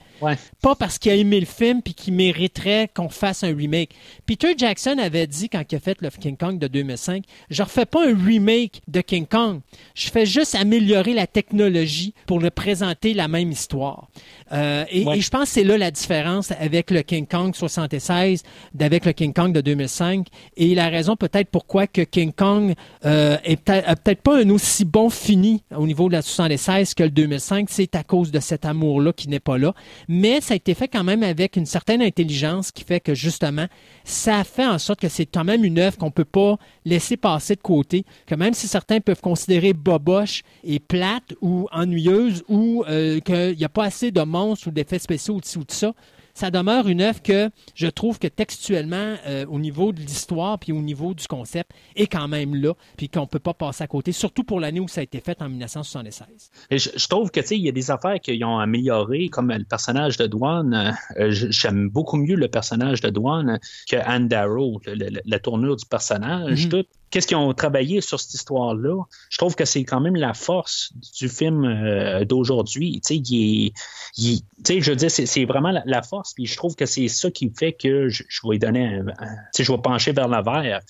Pas 0.61 0.75
parce 0.75 0.99
qu'il 0.99 1.13
a 1.13 1.15
aimé 1.15 1.41
le 1.41 1.47
film 1.47 1.83
puis 1.83 1.95
qu'il 1.95 2.15
mériterait 2.15 2.91
qu'on 2.95 3.09
fasse 3.09 3.45
un 3.45 3.55
remake. 3.55 3.91
Peter 4.27 4.55
Jackson 4.57 4.97
avait 4.99 5.27
dit 5.27 5.49
quand 5.49 5.63
il 5.71 5.77
a 5.77 5.81
fait 5.81 6.01
le 6.01 6.11
King 6.11 6.37
Kong 6.37 6.59
de 6.59 6.67
2005, 6.67 7.25
je 7.51 7.63
refais 7.63 7.87
pas 7.87 8.07
un 8.07 8.17
remake 8.17 8.81
de 8.89 9.01
King 9.01 9.27
Kong. 9.27 9.61
Je 9.95 10.11
fais 10.11 10.27
juste 10.27 10.55
améliorer 10.55 11.15
la 11.15 11.27
technologie 11.27 12.15
pour 12.27 12.41
le 12.41 12.51
présenter 12.51 13.15
la 13.15 13.29
même 13.29 13.53
histoire. 13.53 14.09
Euh, 14.53 14.85
et, 14.91 15.05
je 15.21 15.31
pense 15.31 15.45
que 15.45 15.49
c'est 15.49 15.65
là 15.65 15.77
la 15.77 15.91
différence 15.91 16.53
avec 16.53 16.91
le 16.91 17.03
King 17.03 17.27
Kong 17.27 17.55
76 17.55 18.43
d'avec 18.75 19.05
le 19.05 19.13
King 19.13 19.33
Kong 19.33 19.53
de 19.53 19.61
2005 19.61 20.27
et 20.57 20.75
la 20.75 20.89
raison 20.89 21.17
peut-être 21.17 21.49
pourquoi 21.51 21.87
que 21.87 22.03
King 22.03 22.33
Kong 22.33 22.75
euh, 23.05 23.37
est 23.45 23.57
peut-être 23.57 24.23
pas 24.23 24.39
un 24.39 24.49
aussi 24.51 24.85
bon 24.85 25.11
fini 25.11 25.63
au 25.77 25.87
niveau 25.87 26.09
de 26.09 26.15
la 26.15 26.23
76 26.23 26.95
que 26.95 27.03
le 27.03 27.11
2005, 27.11 27.69
c'est 27.71 27.95
à 27.95 28.03
cause 28.03 28.31
de 28.31 28.41
cet 28.41 28.65
amour-là 28.65 29.13
qui 29.13 29.29
n'est 29.29 29.41
pas 29.41 29.59
là. 29.59 29.75
Mais 30.09 30.41
ça 30.41 30.55
a 30.55 30.57
été 30.57 30.75
fait 30.75 30.89
quand 30.89 31.05
même 31.05 31.23
avec 31.23 31.57
une 31.57 31.67
certaine 31.67 32.03
intelligence 32.03 32.71
qui 32.71 32.85
fait 32.85 33.01
que 33.01 33.15
justement, 33.15 33.67
ça 34.05 34.45
fait 34.45 34.67
en 34.67 34.79
sorte 34.79 35.01
que 35.01 35.09
c'est 35.09 35.27
quand 35.27 35.45
même 35.45 35.65
une 35.65 35.79
œuvre 35.79 35.97
qu'on 35.97 36.11
peut 36.11 36.25
pas 36.25 36.57
laisser 36.85 37.17
passer 37.17 37.55
de 37.55 37.61
côté, 37.61 38.05
que 38.27 38.35
même 38.35 38.55
si 38.55 38.69
certains 38.69 39.01
peuvent 39.01 39.21
considérer 39.21 39.73
boboche 39.73 40.43
et 40.65 40.79
plate 40.79 41.35
ou 41.41 41.69
ennuyeuse 41.73 42.45
ou 42.49 42.85
euh, 42.89 43.21
qu'il 43.21 43.57
n'y 43.57 43.65
a 43.65 43.69
pas 43.69 43.85
assez 43.85 44.11
de 44.11 44.23
monstres 44.39 44.69
ou 44.69 44.71
d'effets 44.71 44.99
spéciaux 44.99 45.37
au-dessous 45.37 45.65
de 45.65 45.71
ça, 45.73 45.93
ça 46.35 46.51
demeure 46.53 46.87
une 46.87 47.01
œuvre 47.01 47.21
que 47.21 47.51
je 47.75 47.89
trouve 47.89 48.21
que 48.21 48.29
textuellement, 48.29 49.17
euh, 49.27 49.45
au 49.49 49.59
niveau 49.59 49.93
de 49.93 49.99
l'histoire 50.01 50.57
puis 50.61 50.71
au 50.73 50.81
niveau 50.81 51.13
du 51.13 51.27
concept, 51.27 51.73
est 51.97 52.07
quand 52.07 52.29
même 52.29 52.55
là, 52.55 52.75
puis 52.97 53.09
qu'on 53.09 53.27
peut 53.27 53.41
pas 53.41 53.55
passer 53.55 53.83
à 53.83 53.89
côté, 53.89 54.13
surtout 54.13 54.45
pour 54.45 54.61
l'année 54.61 54.79
où 54.79 54.87
ça 54.87 55.01
a 55.01 55.05
été 55.05 55.21
fait 55.21 55.43
en 55.43 55.49
1976. 55.49 56.51
Et 56.71 56.79
je, 56.79 56.91
je 56.95 57.09
trouve 57.09 57.31
que, 57.33 57.41
tu 57.41 57.47
sais, 57.49 57.57
il 57.57 57.65
y 57.65 57.69
a 57.69 57.73
des 57.73 57.91
affaires 57.91 58.21
qui 58.21 58.43
ont 58.45 58.59
amélioré, 58.59 59.29
comme 59.31 59.51
le 59.51 59.65
personnage 59.65 60.17
de 60.17 60.27
Douane. 60.29 60.95
Euh, 61.19 61.31
J'aime 61.31 61.89
beaucoup 61.89 62.17
mieux 62.17 62.37
le 62.37 62.47
personnage 62.49 63.01
de 63.01 63.11
Douane 63.11 63.59
que 63.91 63.97
Anne 63.97 64.29
Darrow, 64.29 64.81
le- 64.87 64.95
le- 64.95 65.21
la 65.25 65.39
tournure 65.41 65.75
du 65.77 65.87
personnage, 65.87 66.65
Mhm. 66.67 66.71
tout. 66.71 66.85
Qu'est-ce 67.11 67.27
qu'ils 67.27 67.37
ont 67.37 67.53
travaillé 67.55 68.01
sur 68.01 68.21
cette 68.21 68.35
histoire-là? 68.35 69.03
Je 69.31 69.39
trouve 69.39 69.55
que 69.55 69.65
c'est 69.65 69.85
quand 69.85 70.01
même 70.01 70.17
la 70.17 70.35
force 70.35 70.93
du 71.19 71.29
film 71.29 71.65
euh, 71.65 72.25
d'aujourd'hui. 72.25 73.01
Tu 73.05 73.15
sais, 73.15 73.17
il 73.17 73.73
tu 74.17 74.43
sais, 74.65 74.81
je 74.81 74.91
veux 74.91 74.97
dire, 74.97 75.11
c'est 75.11 75.45
vraiment 75.45 75.73
la, 75.85 76.03
force. 76.03 76.35
Puis 76.35 76.47
je 76.47 76.57
trouve 76.57 76.75
que 76.75 76.87
c'est 76.87 77.09
ça 77.09 77.31
qui 77.31 77.53
fait 77.57 77.73
que 77.73 78.09
je, 78.09 78.25
vais 78.49 78.59
donner 78.59 78.85
un, 78.85 79.05
tu 79.05 79.13
sais, 79.53 79.65
je 79.65 79.73
vais 79.73 79.79
pencher 79.79 80.13
vers 80.13 80.29
le 80.29 80.43
vert. 80.43 80.81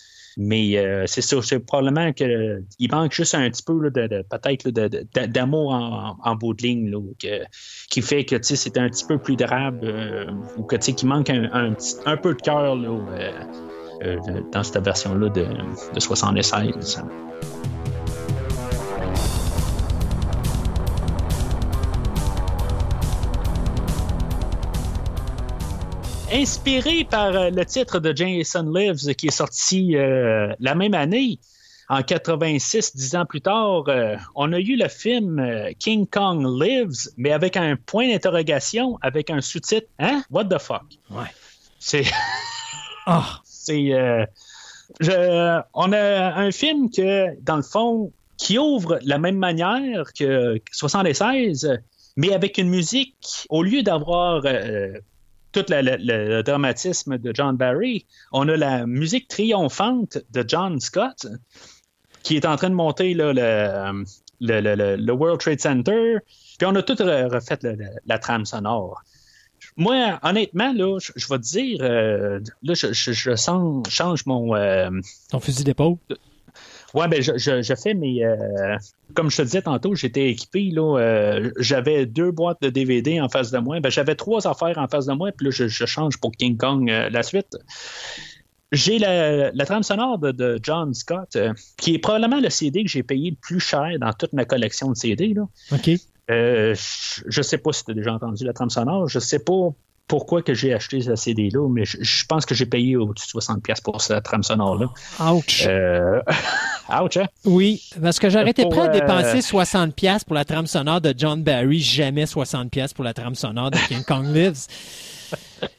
Mais 0.40 0.78
euh, 0.78 1.05
c'est 1.09 1.20
sûr, 1.20 1.45
c'est 1.45 1.59
probablement 1.59 2.12
que 2.12 2.62
il 2.78 2.90
manque 2.93 3.12
juste 3.12 3.35
un 3.35 3.51
petit 3.51 3.62
peu 3.65 3.90
de, 3.90 4.23
peut-être 4.23 4.69
d'amour 4.69 5.73
en, 6.23 6.36
bout 6.36 6.55
de 6.55 6.62
ligne 6.62 6.90
là, 6.90 7.01
qui 7.90 8.03
fait 8.03 8.24
que 8.24 8.36
c'est 8.40 8.78
un 8.78 8.89
petit 8.89 9.05
peu 9.05 9.19
plus 9.19 9.35
drabe 9.35 9.82
euh, 9.82 10.27
ou 10.57 10.62
que 10.62 10.77
qu'il 10.77 11.09
manque 11.09 11.28
un, 11.28 11.73
petit- 11.73 11.97
un 12.07 12.16
peu 12.16 12.35
de 12.35 12.40
cœur 12.40 12.77
là, 12.77 13.01
euh, 14.03 14.19
dans 14.53 14.62
cette 14.62 14.83
version-là 14.85 15.29
de, 15.29 15.47
de 15.95 16.01
76. 16.01 17.03
Inspiré 26.31 27.05
par 27.05 27.35
euh, 27.35 27.51
le 27.51 27.65
titre 27.65 27.99
de 28.01 28.15
Jason 28.15 28.70
Lives 28.75 29.15
qui 29.15 29.29
est 29.29 29.31
sorti 29.31 29.97
euh, 29.97 30.55
la 30.61 30.75
même 30.75 30.95
année, 30.95 31.39
en 31.89 32.03
86, 32.03 32.97
dix 32.97 33.16
ans 33.16 33.25
plus 33.25 33.41
tard, 33.41 33.85
euh, 33.89 34.16
on 34.35 34.53
a 34.53 34.59
eu 34.59 34.77
le 34.77 34.89
film 34.89 35.39
euh, 35.39 35.73
King 35.79 36.07
Kong 36.07 36.45
Lives, 36.61 37.09
mais 37.16 37.33
avec 37.33 37.57
un 37.57 37.77
point 37.77 38.09
d'interrogation, 38.09 38.99
avec 39.01 39.31
un 39.31 39.41
sous-titre 39.41 39.87
Hein? 39.99 40.23
What 40.31 40.45
the 40.45 40.59
fuck? 40.59 40.85
Ouais. 41.11 41.25
C'est. 41.79 42.05
Ah, 43.07 43.41
Euh, 43.70 45.61
on 45.74 45.93
a 45.93 46.35
un 46.35 46.51
film 46.51 46.90
que, 46.90 47.39
dans 47.43 47.57
le 47.57 47.62
fond, 47.62 48.12
qui 48.36 48.59
ouvre 48.59 48.99
de 49.01 49.09
la 49.09 49.19
même 49.19 49.36
manière 49.36 50.12
que 50.19 50.61
76, 50.73 51.78
mais 52.16 52.32
avec 52.32 52.59
une 52.59 52.69
musique, 52.70 53.47
au 53.51 53.62
lieu 53.62 53.82
d'avoir 53.82 54.43
euh, 54.47 54.93
tout 55.53 55.65
le 55.69 56.43
dramatisme 56.43 57.19
de 57.19 57.32
John 57.35 57.57
Barry, 57.57 58.07
on 58.32 58.49
a 58.49 58.57
la 58.57 58.86
musique 58.86 59.28
triomphante 59.28 60.19
de 60.32 60.45
John 60.47 60.81
Scott, 60.81 61.27
qui 62.23 62.36
est 62.36 62.47
en 62.47 62.57
train 62.57 62.70
de 62.70 62.74
monter 62.74 63.15
le, 63.15 63.32
le- 64.40 65.12
World 65.12 65.40
Trade 65.40 65.61
Center. 65.61 66.16
Puis 66.59 66.66
on 66.66 66.74
a 66.74 66.82
tout 66.82 66.95
re- 66.95 67.32
refait 67.32 67.59
la 68.07 68.19
trame 68.19 68.45
sonore. 68.47 69.03
Moi, 69.79 70.19
honnêtement, 70.23 70.73
là, 70.75 70.99
je, 71.01 71.13
je 71.17 71.27
vais 71.29 71.39
te 71.39 71.43
dire, 71.45 71.79
euh, 71.81 72.41
là, 72.63 72.75
je, 72.75 72.93
je- 72.93 73.13
je 73.13 73.35
sens, 73.37 73.89
change 73.89 74.27
mon. 74.27 74.55
euh, 74.55 74.91
ton 75.31 75.41
fusil 75.41 75.65
d'épaule? 75.65 75.97
ouais, 76.95 77.07
ben, 77.09 77.23
je, 77.23 77.39
je, 77.39 77.63
je 77.63 77.75
fais 77.75 77.95
mes. 77.95 78.25
euh, 78.25 78.77
comme 79.15 79.31
je 79.31 79.37
te 79.37 79.43
disais 79.43 79.63
tantôt, 79.63 79.95
j'étais 79.95 80.29
équipé, 80.31 80.71
là, 80.73 80.99
euh, 80.99 81.51
j'avais 81.59 82.07
deux 82.07 82.31
boîtes 82.33 82.61
de 82.61 82.71
DVD 82.71 83.21
en 83.21 83.29
face 83.29 83.51
de 83.53 83.59
moi. 83.59 83.79
Ben, 83.81 83.89
j'avais 83.91 84.17
trois 84.17 84.47
affaires 84.49 84.77
en 84.79 84.89
face 84.89 85.07
de 85.07 85.13
moi, 85.15 85.31
puis 85.31 85.47
là, 85.47 85.51
je, 85.53 85.69
je 85.69 85.87
change 85.87 86.19
pour 86.19 86.33
King 86.33 86.57
Kong 86.57 86.91
euh, 86.91 87.09
la 87.11 87.23
suite. 87.23 87.57
J'ai 88.71 88.99
la, 88.99 89.51
la 89.51 89.65
trame 89.65 89.83
sonore 89.83 90.19
de, 90.19 90.31
de 90.31 90.61
John 90.63 90.93
Scott, 90.93 91.39
qui 91.79 91.95
est 91.95 91.99
probablement 91.99 92.39
le 92.41 92.51
CD 92.51 92.83
que 92.85 92.91
j'ai 92.91 93.03
payé 93.03 93.31
le 93.31 93.37
plus 93.41 93.61
cher 93.61 93.89
dans 93.99 94.13
toute 94.13 94.35
ma 94.35 94.45
collection 94.45 94.91
de 94.91 94.95
CD. 94.97 95.33
Là. 95.33 95.45
OK. 95.73 95.91
Euh, 96.31 96.75
je- 97.27 97.43
sais 97.43 97.59
pas 97.59 97.73
si 97.73 97.85
tu 97.85 97.91
as 97.93 97.95
déjà 97.95 98.13
entendu 98.13 98.45
la 98.45 98.53
trame 98.53 98.71
sonore. 98.71 99.09
Je 99.09 99.19
sais 99.19 99.39
pas 99.39 99.71
pourquoi 100.07 100.43
que 100.43 100.55
j'ai 100.55 100.73
acheté 100.73 101.01
ce 101.03 101.15
CD-là, 101.17 101.69
mais 101.69 101.85
je, 101.85 101.99
je 102.01 102.25
pense 102.27 102.47
que 102.47 102.55
j'ai 102.55 102.65
payé 102.67 102.97
au-dessus 102.97 103.27
de 103.35 103.41
60$ 103.41 103.83
pour 103.83 104.01
cette 104.01 104.25
trame 104.25 104.43
sonore-là. 104.43 104.89
Ouch. 105.31 105.65
Euh... 105.67 106.21
Ouch, 107.03 107.17
hein? 107.19 107.27
Oui, 107.45 107.83
parce 108.01 108.19
que 108.19 108.31
j'aurais 108.31 108.51
été 108.51 108.65
prêt 108.67 108.81
à 108.81 108.85
euh, 108.85 108.89
dépenser 108.89 109.41
60$ 109.41 109.93
piastres 109.93 110.25
pour 110.27 110.35
la 110.35 110.47
trame 110.47 110.67
sonore 110.67 111.01
de 111.03 111.13
John 111.17 111.43
Barry, 111.43 111.81
jamais 111.81 112.25
60$ 112.25 112.71
piastres 112.71 112.95
pour 112.97 113.05
la 113.05 113.13
trame 113.13 113.35
sonore 113.35 113.71
de 113.71 113.77
King 113.89 114.03
Kong 114.05 114.27
Lives. 114.35 114.67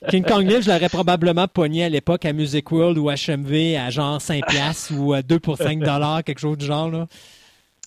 King 0.09 0.23
Kong 0.23 0.45
Lives, 0.47 0.61
je 0.63 0.69
l'aurais 0.71 0.89
probablement 0.89 1.47
pogné 1.47 1.85
à 1.85 1.89
l'époque 1.89 2.25
à 2.25 2.33
Music 2.33 2.71
World 2.71 2.97
ou 2.99 3.09
HMV 3.09 3.77
à 3.77 3.89
genre 3.89 4.19
5$ 4.19 4.45
piastres 4.47 4.93
ou 4.95 5.13
à 5.13 5.23
2 5.23 5.39
pour 5.39 5.55
5$, 5.57 5.79
dollars, 5.83 6.23
quelque 6.23 6.39
chose 6.39 6.57
du 6.57 6.67
genre. 6.67 6.91
Là. 6.91 7.07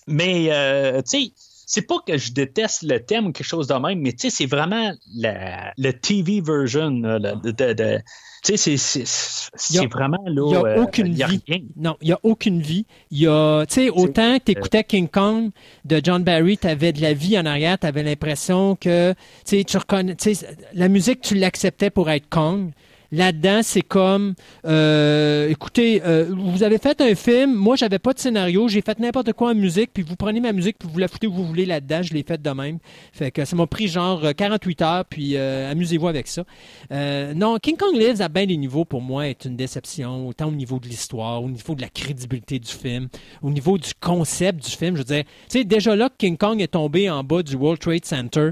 Mais, 0.07 0.47
euh, 0.49 1.01
tu 1.01 1.23
sais, 1.27 1.31
c'est 1.73 1.87
pas 1.87 1.95
que 2.05 2.17
je 2.19 2.31
déteste 2.33 2.83
le 2.83 2.99
thème 3.03 3.25
ou 3.25 3.31
quelque 3.31 3.47
chose 3.47 3.65
de 3.65 3.73
même, 3.73 3.99
mais 3.99 4.11
tu 4.11 4.19
sais, 4.19 4.29
c'est 4.29 4.45
vraiment 4.45 4.93
la, 5.15 5.73
le 5.75 5.91
TV 5.91 6.39
version. 6.39 6.91
là, 7.01 7.17
le- 7.17 7.35
de, 7.41 7.49
de- 7.51 7.73
de- 7.73 7.99
tu 8.43 8.55
sais, 8.57 8.77
c'est- 8.77 9.87
vraiment 9.87 10.21
là. 10.27 10.59
a 10.59 10.65
euh, 10.65 10.83
aucune 10.83 11.15
y 11.17 11.23
a 11.23 11.27
vie. 11.27 11.41
rien. 11.47 11.59
Non, 11.75 11.95
il 12.01 12.07
n'y 12.09 12.11
a 12.13 12.19
aucune 12.21 12.61
vie. 12.61 12.85
Il 13.09 13.19
y 13.21 13.27
a, 13.27 13.65
tu 13.65 13.73
sais, 13.73 13.89
autant 13.89 14.37
que 14.37 14.43
tu 14.43 14.51
écoutais 14.51 14.83
King 14.83 15.07
Kong 15.07 15.49
de 15.85 15.99
John 16.03 16.23
Barry, 16.23 16.59
tu 16.59 16.67
avais 16.67 16.91
de 16.93 17.01
la 17.01 17.13
vie 17.13 17.39
en 17.39 17.45
arrière, 17.47 17.79
tu 17.79 17.87
avais 17.87 18.03
l'impression 18.03 18.75
que, 18.75 19.13
tu 19.13 19.17
sais, 19.45 19.63
tu 19.63 19.77
reconnais, 19.77 20.15
tu 20.15 20.35
sais, 20.35 20.45
la 20.73 20.89
musique, 20.89 21.21
tu 21.21 21.33
l'acceptais 21.35 21.89
pour 21.89 22.07
être 22.11 22.29
Kong. 22.29 22.69
Là-dedans, 23.13 23.59
c'est 23.61 23.83
comme, 23.83 24.33
euh, 24.65 25.47
écoutez, 25.47 26.01
euh, 26.03 26.33
vous 26.35 26.63
avez 26.63 26.79
fait 26.79 26.99
un 26.99 27.13
film, 27.13 27.53
moi, 27.53 27.75
j'avais 27.75 27.99
pas 27.99 28.11
de 28.11 28.17
scénario, 28.17 28.67
j'ai 28.67 28.81
fait 28.81 28.97
n'importe 28.97 29.33
quoi 29.33 29.51
en 29.51 29.53
musique, 29.53 29.91
puis 29.93 30.01
vous 30.01 30.15
prenez 30.15 30.39
ma 30.39 30.51
musique, 30.51 30.79
puis 30.79 30.89
vous 30.91 30.97
la 30.97 31.07
foutez 31.07 31.27
où 31.27 31.33
vous 31.33 31.45
voulez 31.45 31.67
là-dedans, 31.67 32.01
je 32.01 32.11
l'ai 32.11 32.23
faite 32.23 32.41
de 32.41 32.49
même. 32.49 32.79
Fait 33.11 33.29
que 33.29 33.45
ça 33.45 33.55
m'a 33.55 33.67
pris 33.67 33.87
genre 33.87 34.25
euh, 34.25 34.31
48 34.31 34.81
heures, 34.81 35.05
puis 35.05 35.37
euh, 35.37 35.69
amusez-vous 35.69 36.07
avec 36.07 36.27
ça. 36.27 36.43
Euh, 36.91 37.35
non, 37.35 37.57
King 37.59 37.77
Kong 37.77 37.95
Lives, 37.95 38.19
à 38.19 38.29
bien 38.29 38.47
des 38.47 38.57
niveaux, 38.57 38.83
pour 38.83 39.01
moi, 39.01 39.27
est 39.27 39.45
une 39.45 39.55
déception, 39.55 40.27
autant 40.27 40.47
au 40.47 40.51
niveau 40.51 40.79
de 40.79 40.87
l'histoire, 40.87 41.43
au 41.43 41.49
niveau 41.49 41.75
de 41.75 41.81
la 41.81 41.89
crédibilité 41.89 42.57
du 42.57 42.71
film, 42.71 43.09
au 43.43 43.51
niveau 43.51 43.77
du 43.77 43.91
concept 44.01 44.65
du 44.65 44.71
film. 44.71 44.95
Je 44.95 45.01
veux 45.01 45.05
dire, 45.05 45.23
tu 45.23 45.59
sais, 45.59 45.63
déjà 45.63 45.95
là 45.95 46.09
que 46.09 46.15
King 46.17 46.35
Kong 46.35 46.59
est 46.59 46.69
tombé 46.69 47.11
en 47.11 47.23
bas 47.23 47.43
du 47.43 47.55
World 47.55 47.79
Trade 47.79 48.05
Center, 48.05 48.49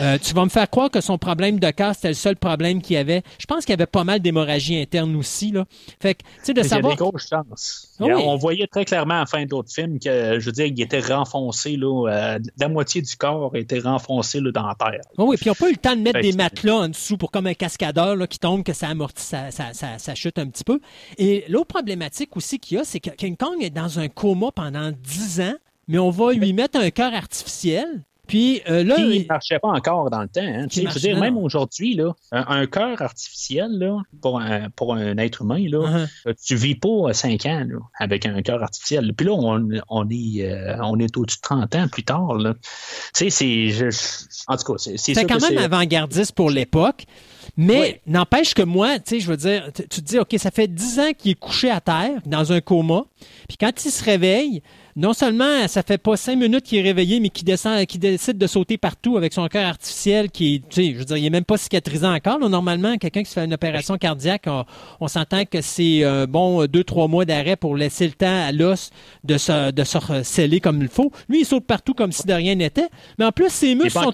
euh, 0.00 0.18
tu 0.22 0.34
vas 0.34 0.44
me 0.44 0.50
faire 0.50 0.70
croire 0.70 0.88
que 0.88 1.00
son 1.00 1.18
problème 1.18 1.58
de 1.58 1.70
cœur, 1.72 1.96
c'était 1.96 2.08
le 2.08 2.14
seul 2.14 2.36
problème 2.36 2.80
qu'il 2.80 2.96
avait. 2.96 3.22
Je 3.40 3.46
pense 3.46 3.64
qu'il 3.64 3.72
y 3.72 3.74
avait 3.74 3.87
pas 3.90 4.04
mal 4.04 4.20
d'hémorragie 4.20 4.80
interne 4.80 5.16
aussi, 5.16 5.50
là. 5.50 5.64
Fait 6.00 6.14
que, 6.14 6.22
tu 6.22 6.28
sais, 6.42 6.54
de 6.54 6.60
Il 6.60 6.64
y 6.64 6.66
a 6.66 6.68
savoir... 6.68 6.92
des 6.94 6.98
grosses 6.98 7.28
chances. 7.28 7.96
Ah 8.00 8.04
oui. 8.04 8.12
On 8.16 8.36
voyait 8.36 8.66
très 8.66 8.84
clairement 8.84 9.14
à 9.14 9.20
la 9.20 9.26
fin 9.26 9.44
de 9.44 9.50
l'autre 9.50 9.72
film 9.72 9.98
que, 9.98 10.38
je 10.38 10.46
veux 10.46 10.52
dire, 10.52 10.66
il 10.66 10.80
était 10.80 11.00
renfoncé, 11.00 11.76
là, 11.76 12.08
euh, 12.08 12.38
la 12.58 12.68
moitié 12.68 13.02
du 13.02 13.16
corps 13.16 13.56
était 13.56 13.80
renfoncé 13.80 14.40
là, 14.40 14.52
dans 14.52 14.66
la 14.66 14.74
terre. 14.74 15.00
Oui, 15.18 15.26
oui, 15.28 15.36
puis 15.36 15.46
ils 15.46 15.48
n'ont 15.48 15.54
pas 15.54 15.68
eu 15.68 15.72
le 15.72 15.78
temps 15.78 15.96
de 15.96 16.02
mettre 16.02 16.20
Fait 16.20 16.30
des 16.30 16.36
matelas 16.36 16.76
en 16.76 16.88
dessous 16.88 17.16
pour 17.16 17.30
comme 17.30 17.46
un 17.46 17.54
cascadeur 17.54 18.16
là, 18.16 18.26
qui 18.26 18.38
tombe, 18.38 18.62
que 18.62 18.72
ça 18.72 18.88
amortit, 18.88 19.22
ça, 19.22 19.50
ça, 19.50 19.72
ça, 19.72 19.98
ça 19.98 20.14
chute 20.14 20.38
un 20.38 20.48
petit 20.48 20.64
peu. 20.64 20.80
Et 21.16 21.44
l'autre 21.48 21.68
problématique 21.68 22.36
aussi 22.36 22.58
qu'il 22.58 22.78
y 22.78 22.80
a, 22.80 22.84
c'est 22.84 23.00
que 23.00 23.10
King 23.10 23.36
Kong 23.36 23.62
est 23.62 23.70
dans 23.70 23.98
un 23.98 24.08
coma 24.08 24.50
pendant 24.52 24.92
10 24.92 25.40
ans, 25.40 25.54
mais 25.88 25.98
on 25.98 26.10
va 26.10 26.32
lui 26.32 26.52
mettre 26.52 26.78
un 26.78 26.90
cœur 26.90 27.14
artificiel. 27.14 28.04
Puis 28.28 28.60
euh, 28.68 28.84
là, 28.84 28.94
Qui 28.94 29.02
il- 29.16 29.22
ne 29.22 29.26
marchait 29.26 29.58
pas 29.58 29.68
encore 29.68 30.10
dans 30.10 30.22
le 30.22 30.28
temps. 30.28 30.40
hein. 30.44 30.68
Qui 30.68 30.80
Tu 30.80 30.86
sais, 30.86 30.88
Je 30.90 30.94
veux 30.94 31.00
dire, 31.00 31.18
même 31.18 31.36
aujourd'hui, 31.36 31.94
là, 31.94 32.12
un, 32.30 32.44
un 32.60 32.66
cœur 32.66 33.02
artificiel 33.02 33.70
là, 33.78 33.98
pour, 34.22 34.38
un, 34.40 34.70
pour 34.70 34.94
un 34.94 35.16
être 35.18 35.42
humain, 35.42 35.64
là, 35.68 36.06
Uh-huh. 36.26 36.34
tu 36.46 36.54
vis 36.54 36.74
pas 36.76 37.12
5 37.12 37.44
ans 37.46 37.64
là, 37.68 37.78
avec 37.98 38.26
un 38.26 38.40
cœur 38.42 38.62
artificiel. 38.62 39.12
Puis 39.14 39.26
là, 39.26 39.32
on, 39.32 39.68
on 39.88 40.08
est, 40.10 40.44
euh, 40.44 40.76
on 40.82 40.98
est 41.00 41.16
au-dessus 41.16 41.38
de 41.38 41.42
30 41.42 41.74
ans 41.74 41.88
plus 41.88 42.04
tard. 42.04 42.34
là. 42.34 42.54
Tu 43.14 43.30
sais, 43.30 43.30
c'est. 43.30 43.88
En 44.46 44.56
tout 44.56 44.72
cas, 44.72 44.78
c'est 44.78 44.96
c'est 44.98 45.24
quand 45.24 45.40
même 45.40 45.58
avant-gardiste 45.58 46.32
pour 46.32 46.50
l'époque. 46.50 47.04
Mais 47.56 47.80
Oui. 47.80 47.94
n'empêche 48.06 48.54
que 48.54 48.62
moi, 48.62 48.98
tu 48.98 49.02
sais, 49.16 49.20
je 49.20 49.28
veux 49.28 49.36
dire, 49.36 49.70
tu 49.74 49.86
te 49.88 50.00
dis, 50.00 50.18
OK, 50.18 50.34
ça 50.38 50.50
fait 50.50 50.68
10 50.68 50.98
ans 51.00 51.10
qu'il 51.16 51.32
est 51.32 51.38
couché 51.38 51.70
à 51.70 51.80
terre, 51.80 52.20
dans 52.26 52.52
un 52.52 52.60
coma. 52.60 53.02
Puis 53.48 53.56
quand 53.58 53.72
il 53.84 53.90
se 53.90 54.04
réveille, 54.04 54.62
non 54.94 55.12
seulement 55.12 55.68
ça 55.68 55.82
fait 55.84 55.98
pas 55.98 56.16
cinq 56.16 56.36
minutes 56.36 56.64
qu'il 56.64 56.78
est 56.78 56.82
réveillé, 56.82 57.20
mais 57.20 57.28
qu'il 57.28 57.44
descend, 57.44 57.84
qu'il 57.86 58.00
décide 58.00 58.36
de 58.36 58.46
sauter 58.48 58.78
partout 58.78 59.16
avec 59.16 59.32
son 59.32 59.46
cœur 59.46 59.66
artificiel 59.68 60.28
qui 60.30 60.56
est, 60.56 60.68
tu 60.68 60.82
sais, 60.86 60.92
je 60.92 60.98
veux 60.98 61.04
dire, 61.04 61.16
il 61.16 61.24
est 61.26 61.30
même 61.30 61.44
pas 61.44 61.56
cicatrisé 61.56 62.04
encore. 62.06 62.38
là. 62.40 62.48
Normalement, 62.48 62.96
quelqu'un 62.96 63.22
qui 63.22 63.28
se 63.28 63.34
fait 63.34 63.44
une 63.44 63.54
opération 63.54 63.96
cardiaque, 63.96 64.44
on, 64.46 64.64
on 65.00 65.06
s'entend 65.08 65.44
que 65.44 65.60
c'est 65.60 66.02
euh, 66.04 66.26
bon 66.26 66.66
deux, 66.66 66.82
trois 66.84 67.06
mois 67.06 67.24
d'arrêt 67.24 67.54
pour 67.56 67.76
laisser 67.76 68.06
le 68.06 68.12
temps 68.12 68.46
à 68.46 68.50
l'os 68.50 68.90
de 69.24 69.38
se, 69.38 69.70
de 69.70 69.84
se 69.84 69.98
sceller 70.24 70.60
comme 70.60 70.82
il 70.82 70.88
faut. 70.88 71.12
Lui, 71.28 71.40
il 71.40 71.44
saute 71.46 71.64
partout 71.64 71.94
comme 71.94 72.10
si 72.12 72.26
de 72.26 72.32
rien 72.32 72.56
n'était. 72.56 72.88
Mais 73.18 73.24
en 73.24 73.32
plus, 73.32 73.50
ses 73.50 73.68
Il 73.68 73.70
est 73.72 73.84
muscles 73.84 73.92
pas 74.00 74.04
sont 74.04 74.12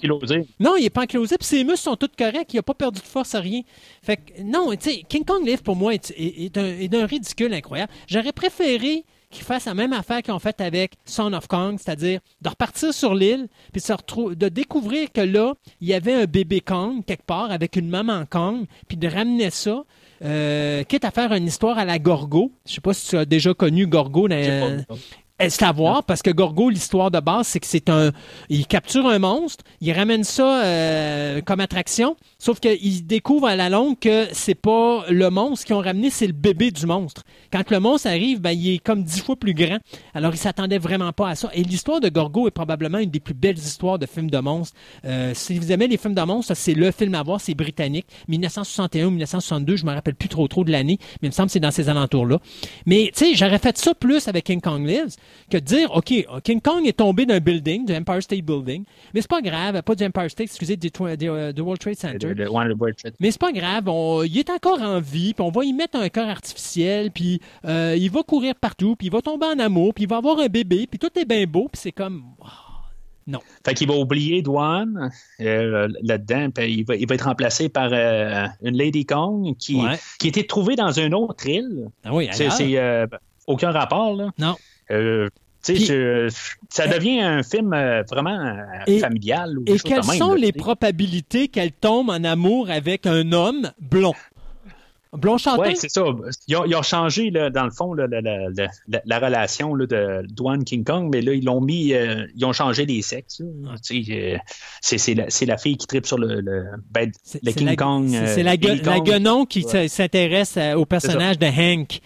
non, 0.60 0.74
il 0.78 0.84
est 0.84 0.90
pas 0.90 1.02
enclosé, 1.02 1.36
puis 1.38 1.46
ses 1.46 1.64
muscles 1.64 1.78
sont 1.80 1.96
tous 1.96 2.10
corrects, 2.16 2.52
il 2.52 2.58
a 2.58 2.62
pas 2.62 2.74
perdu 2.74 3.00
de 3.00 3.06
force, 3.06 3.23
rien. 3.32 3.62
Fait 4.02 4.16
que, 4.18 4.42
non, 4.42 4.70
tu 4.76 4.90
sais, 4.90 5.02
King 5.08 5.24
Kong 5.24 5.46
Live, 5.46 5.62
pour 5.62 5.76
moi, 5.76 5.94
est, 5.94 6.10
est- 6.16 6.44
est 6.44 6.58
un- 6.58 6.64
est 6.78 6.88
d'un 6.88 7.06
ridicule 7.06 7.52
incroyable. 7.54 7.92
J'aurais 8.06 8.32
préféré 8.32 9.04
qu'ils 9.30 9.42
fassent 9.44 9.64
la 9.64 9.74
même 9.74 9.92
affaire 9.92 10.22
qu'ils 10.22 10.32
ont 10.32 10.38
fait 10.38 10.60
avec 10.60 10.92
Son 11.04 11.32
of 11.32 11.48
Kong, 11.48 11.76
c'est-à-dire 11.82 12.20
de 12.40 12.48
repartir 12.48 12.94
sur 12.94 13.14
l'île, 13.16 13.48
puis 13.72 13.82
de 13.82 14.48
découvrir 14.48 15.10
que 15.10 15.20
là, 15.22 15.54
il 15.80 15.88
y 15.88 15.94
avait 15.94 16.12
un 16.14 16.24
bébé 16.26 16.60
Kong 16.60 17.02
quelque 17.04 17.24
part 17.24 17.50
avec 17.50 17.74
une 17.74 17.88
maman 17.88 18.24
Kong, 18.30 18.66
puis 18.86 18.96
de 18.96 19.08
ramener 19.08 19.50
ça. 19.50 19.82
Euh, 20.22 20.84
quitte 20.84 21.04
à 21.04 21.10
faire 21.10 21.32
une 21.32 21.46
histoire 21.48 21.76
à 21.78 21.84
la 21.84 21.98
Gorgo. 21.98 22.52
Je 22.64 22.74
sais 22.74 22.80
pas 22.80 22.94
si 22.94 23.08
tu 23.10 23.16
as 23.16 23.24
déjà 23.24 23.52
connu 23.52 23.86
Gorgo 23.88 24.28
dans, 24.28 24.36
c'est 25.40 25.64
à 25.64 25.72
voir 25.72 26.04
parce 26.04 26.22
que 26.22 26.30
Gorgo, 26.30 26.70
l'histoire 26.70 27.10
de 27.10 27.18
base, 27.18 27.48
c'est 27.48 27.60
que 27.60 27.66
c'est 27.66 27.90
un. 27.90 28.12
Il 28.48 28.66
capture 28.68 29.06
un 29.06 29.18
monstre, 29.18 29.64
il 29.80 29.92
ramène 29.92 30.22
ça 30.22 30.64
euh, 30.64 31.40
comme 31.40 31.58
attraction, 31.58 32.16
sauf 32.38 32.60
qu'il 32.60 33.04
découvre 33.06 33.48
à 33.48 33.56
la 33.56 33.68
longue 33.68 33.98
que 33.98 34.28
c'est 34.32 34.54
pas 34.54 35.04
le 35.10 35.30
monstre 35.30 35.66
qu'ils 35.66 35.74
ont 35.74 35.80
ramené, 35.80 36.10
c'est 36.10 36.28
le 36.28 36.32
bébé 36.32 36.70
du 36.70 36.86
monstre. 36.86 37.24
Quand 37.52 37.68
le 37.70 37.80
monstre 37.80 38.06
arrive, 38.06 38.40
ben, 38.40 38.52
il 38.52 38.74
est 38.74 38.78
comme 38.78 39.02
dix 39.02 39.20
fois 39.20 39.34
plus 39.34 39.54
grand. 39.54 39.78
Alors, 40.14 40.32
il 40.32 40.38
s'attendait 40.38 40.78
vraiment 40.78 41.12
pas 41.12 41.30
à 41.30 41.34
ça. 41.34 41.50
Et 41.52 41.64
l'histoire 41.64 42.00
de 42.00 42.08
Gorgo 42.08 42.46
est 42.46 42.52
probablement 42.52 42.98
une 42.98 43.10
des 43.10 43.20
plus 43.20 43.34
belles 43.34 43.58
histoires 43.58 43.98
de 43.98 44.06
films 44.06 44.30
de 44.30 44.38
monstres. 44.38 44.76
Euh, 45.04 45.32
si 45.34 45.58
vous 45.58 45.72
aimez 45.72 45.88
les 45.88 45.96
films 45.96 46.14
de 46.14 46.22
monstres, 46.22 46.54
c'est 46.54 46.74
le 46.74 46.92
film 46.92 47.14
à 47.14 47.24
voir, 47.24 47.40
c'est 47.40 47.54
britannique. 47.54 48.06
1961 48.28 49.06
ou 49.06 49.10
1962, 49.10 49.76
je 49.76 49.84
me 49.84 49.92
rappelle 49.92 50.14
plus 50.14 50.28
trop 50.28 50.46
trop 50.46 50.62
de 50.62 50.70
l'année, 50.70 50.98
mais 51.20 51.26
il 51.26 51.30
me 51.30 51.34
semble 51.34 51.48
que 51.48 51.54
c'est 51.54 51.60
dans 51.60 51.72
ces 51.72 51.88
alentours-là. 51.88 52.38
Mais, 52.86 53.10
tu 53.12 53.24
sais, 53.24 53.34
j'aurais 53.34 53.58
fait 53.58 53.76
ça 53.76 53.94
plus 53.94 54.28
avec 54.28 54.44
King 54.44 54.60
Kong 54.60 54.86
Lives 54.86 55.16
que 55.50 55.56
de 55.58 55.62
dire, 55.62 55.90
OK, 55.94 56.12
King 56.42 56.60
Kong 56.60 56.86
est 56.86 56.96
tombé 56.96 57.26
d'un 57.26 57.40
building, 57.40 57.84
du 57.86 57.94
Empire 57.94 58.22
State 58.22 58.42
Building, 58.42 58.84
mais 59.12 59.20
c'est 59.20 59.30
pas 59.30 59.42
grave, 59.42 59.80
pas 59.82 59.94
du 59.94 60.04
Empire 60.04 60.30
State, 60.30 60.46
excusez, 60.46 60.76
du, 60.76 60.90
euh, 61.00 61.52
World 61.58 61.80
Trade 61.80 61.96
Center. 61.96 62.34
Mais 63.20 63.30
c'est 63.30 63.40
pas 63.40 63.52
grave, 63.52 63.84
il 64.26 64.38
est 64.38 64.50
encore 64.50 64.80
en 64.80 65.00
vie, 65.00 65.34
puis 65.34 65.44
on 65.44 65.50
va 65.50 65.64
y 65.64 65.72
mettre 65.72 65.98
un 65.98 66.08
cœur 66.08 66.28
artificiel, 66.28 67.10
puis 67.10 67.40
euh, 67.64 67.96
il 67.98 68.10
va 68.10 68.22
courir 68.22 68.54
partout, 68.54 68.96
puis 68.96 69.08
il 69.08 69.12
va 69.12 69.20
tomber 69.20 69.46
en 69.46 69.58
amour, 69.58 69.94
puis 69.94 70.04
il 70.04 70.10
va 70.10 70.16
avoir 70.16 70.38
un 70.38 70.46
bébé, 70.46 70.86
puis 70.86 70.98
tout 70.98 71.10
est 71.18 71.24
bien 71.24 71.44
beau, 71.46 71.68
puis 71.72 71.80
c'est 71.80 71.92
comme... 71.92 72.24
non. 73.26 73.40
Fait 73.64 73.74
qu'il 73.74 73.88
va 73.88 73.94
oublier 73.94 74.42
Dwan 74.42 75.10
euh, 75.40 75.88
là-dedans, 76.02 76.50
puis 76.50 76.72
il 76.72 76.84
va, 76.84 76.96
il 76.96 77.06
va, 77.06 77.14
être 77.14 77.26
remplacé 77.26 77.68
par 77.68 77.92
une 77.92 78.76
Lady 78.76 79.04
Kong 79.04 79.54
qui, 79.58 79.80
qui 80.18 80.26
a 80.26 80.28
été 80.28 80.46
trouvée 80.46 80.76
dans 80.76 80.92
une 80.92 81.14
autre 81.14 81.46
île. 81.46 81.90
Ah 82.04 82.14
oui, 82.14 82.28
c'est 82.32 83.08
aucun 83.46 83.72
rapport, 83.72 84.14
là. 84.14 84.30
Non. 84.38 84.56
Euh, 84.90 86.28
ça 86.68 86.86
devient 86.86 87.20
un 87.20 87.42
film 87.42 87.72
euh, 87.72 88.02
vraiment 88.10 88.38
euh, 88.38 88.98
familial. 89.00 89.56
et 89.66 89.78
quelles 89.78 90.04
sont 90.04 90.34
les 90.34 90.52
probabilités 90.52 91.48
qu'elle 91.48 91.72
tombe 91.72 92.10
en 92.10 92.22
amour 92.24 92.70
avec 92.70 93.06
un 93.06 93.32
homme 93.32 93.70
blond? 93.80 94.14
Blond 95.12 95.38
chanteur? 95.38 95.66
Oui, 95.68 95.76
c'est 95.76 95.88
ça. 95.88 96.02
Ils 96.48 96.56
ont, 96.56 96.82
changé, 96.82 97.30
dans 97.30 97.64
le 97.64 97.70
fond, 97.70 97.94
la, 97.94 99.18
relation 99.20 99.76
de 99.76 100.26
Dwan 100.26 100.64
King 100.64 100.82
Kong, 100.82 101.08
mais 101.12 101.22
là, 101.22 101.34
ils 101.34 101.44
l'ont 101.44 101.60
mis, 101.60 101.94
ils 102.34 102.44
ont 102.44 102.52
changé 102.52 102.84
les 102.84 103.00
sexes. 103.00 103.40
c'est 103.80 105.46
la, 105.46 105.56
fille 105.56 105.76
qui 105.76 105.86
tripe 105.86 106.04
sur 106.04 106.18
le, 106.18 106.42
ben, 106.90 107.12
King 107.56 107.76
Kong. 107.76 108.08
C'est 108.26 108.42
la, 108.42 108.56
guenon 108.56 109.46
qui 109.46 109.62
s'intéresse 109.62 110.58
au 110.74 110.84
personnage 110.84 111.38
de 111.38 111.46
Hank 111.46 112.00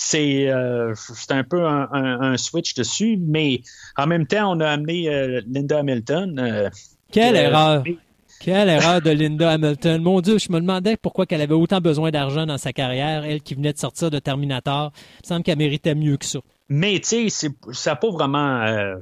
c'est 0.00 0.48
euh, 0.48 0.94
un 1.28 1.42
peu 1.42 1.66
un, 1.66 2.36
switch 2.36 2.74
dessus, 2.74 3.18
mais 3.20 3.62
en 3.96 4.06
même 4.06 4.28
temps, 4.28 4.52
on 4.56 4.60
a 4.60 4.68
amené 4.68 5.08
euh, 5.08 5.40
Linda 5.48 5.80
Hamilton. 5.80 6.38
Euh, 6.38 6.70
Quelle 7.10 7.34
erreur! 7.34 7.82
Quelle 8.38 8.68
erreur 8.68 9.02
de 9.02 9.10
Linda 9.10 9.50
Hamilton. 9.50 10.00
Mon 10.00 10.20
Dieu, 10.20 10.38
je 10.38 10.52
me 10.52 10.60
demandais 10.60 10.96
pourquoi 10.96 11.26
elle 11.28 11.40
avait 11.40 11.52
autant 11.52 11.80
besoin 11.80 12.12
d'argent 12.12 12.46
dans 12.46 12.58
sa 12.58 12.72
carrière, 12.72 13.24
elle 13.24 13.42
qui 13.42 13.56
venait 13.56 13.72
de 13.72 13.78
sortir 13.78 14.12
de 14.12 14.20
Terminator. 14.20 14.92
Il 14.94 15.22
me 15.24 15.26
semble 15.26 15.42
qu'elle 15.42 15.58
méritait 15.58 15.96
mieux 15.96 16.16
que 16.16 16.26
ça. 16.26 16.38
Mais 16.68 17.00
tu 17.00 17.28
sais, 17.28 17.48
ça 17.72 17.90
n'a 17.90 17.96
pas 17.96 18.10
vraiment 18.10 18.94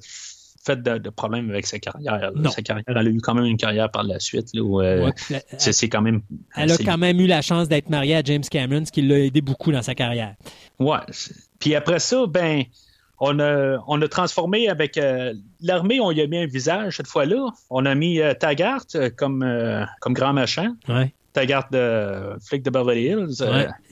fait 0.66 0.82
de, 0.82 1.10
problème 1.10 1.48
avec 1.51 1.66
sa 1.66 1.78
carrière. 1.78 2.32
Sa 2.51 2.62
carrière, 2.62 2.84
elle 2.88 2.98
a 2.98 3.05
eu 3.05 3.20
quand 3.20 3.34
même 3.34 3.44
une 3.44 3.56
carrière 3.56 3.90
par 3.90 4.02
la 4.02 4.18
suite. 4.18 4.48
Là, 4.52 5.10
c'est 5.59 5.88
quand 5.88 6.02
même. 6.02 6.22
Elle 6.56 6.72
a 6.72 6.76
quand 6.78 6.98
même 6.98 7.20
eu 7.20 7.26
la 7.26 7.43
chance 7.43 7.68
d'être 7.68 7.88
mariée 7.88 8.16
à 8.16 8.22
James 8.24 8.44
Cameron, 8.51 8.84
ce 8.84 8.93
qui 8.93 9.02
l'a 9.02 9.18
aidé 9.18 9.40
beaucoup 9.40 9.72
dans 9.72 9.82
sa 9.82 9.94
carrière. 9.94 10.34
Ouais. 10.78 10.98
Puis 11.59 11.74
après 11.74 12.01
ça, 12.01 12.26
ben, 12.26 12.64
on 13.20 13.38
a, 13.38 13.78
on 13.86 14.01
a 14.02 14.09
transformé 14.09 14.68
avec 14.68 14.98
euh, 14.98 15.32
l'armée, 15.60 16.01
on 16.01 16.10
y 16.10 16.20
a 16.20 16.26
mis 16.26 16.38
un 16.38 16.47
visage 16.47 16.98
cette 16.98 17.06
fois-là. 17.06 17.48
On 17.70 17.86
a 17.86 17.94
mis 17.94 18.20
euh, 18.20 18.34
Taggart 18.34 18.84
euh, 18.94 19.10
comme, 19.14 19.47
comme 20.01 20.12
grand 20.12 20.32
machin. 20.32 20.74
Ouais. 20.88 21.12
Taggart 21.32 21.68
de 21.70 22.36
Flick 22.47 22.62
de 22.62 22.70
Beverly 22.70 23.06
Hills. 23.06 23.44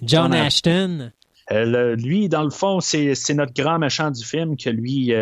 John 0.02 0.32
Ashton. 0.32 1.10
Lui, 1.50 2.28
dans 2.28 2.42
le 2.42 2.50
fond, 2.50 2.80
c'est 2.80 3.34
notre 3.34 3.52
grand 3.52 3.78
machin 3.78 4.10
du 4.10 4.24
film 4.24 4.56
que 4.56 4.70
lui, 4.70 5.12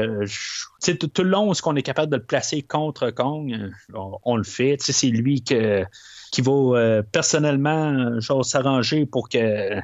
tout, 0.85 1.09
tout, 1.09 1.23
le 1.23 1.31
long, 1.31 1.55
ce 1.55 1.63
qu'on 1.63 1.77
est 1.77 1.83
capable 1.83 2.13
de 2.13 2.17
le 2.17 2.25
placer 2.25 2.63
contre 2.63 3.11
Kong, 3.11 3.71
on, 3.93 4.37
le 4.37 4.45
fait. 4.45 4.77
C'est 4.81 5.09
lui 5.09 5.43
qui 5.43 6.41
va 6.41 7.03
personnellement 7.11 8.21
s'arranger 8.43 9.07
pour 9.07 9.29
que 9.29 9.81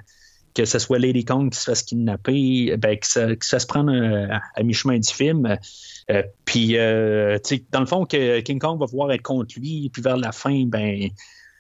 que 0.59 0.65
ce 0.65 0.81
soit 0.81 0.99
Lady 0.99 1.25
Kong 1.25 1.53
qui 1.53 1.59
se 1.59 1.65
fasse 1.65 1.85
kidnapper, 1.85 2.77
ben, 2.77 2.99
que 2.99 3.07
ça 3.07 3.59
se 3.59 3.67
prenne 3.67 3.89
euh, 3.89 4.27
à, 4.57 4.63
mi-chemin 4.65 4.99
du 4.99 5.09
film. 5.09 5.57
Euh, 6.11 6.23
puis, 6.45 6.77
euh, 6.77 7.39
dans 7.71 7.81
le 7.81 7.87
fond, 7.87 8.07
que 8.07 8.41
King 8.41 8.59
Kong 8.59 8.79
va 8.81 8.87
pouvoir 8.87 9.13
être 9.13 9.23
contre 9.23 9.55
lui, 9.57 9.89
puis 9.93 10.03
vers 10.03 10.17
la 10.17 10.33
fin, 10.33 10.65
ben, 10.67 11.11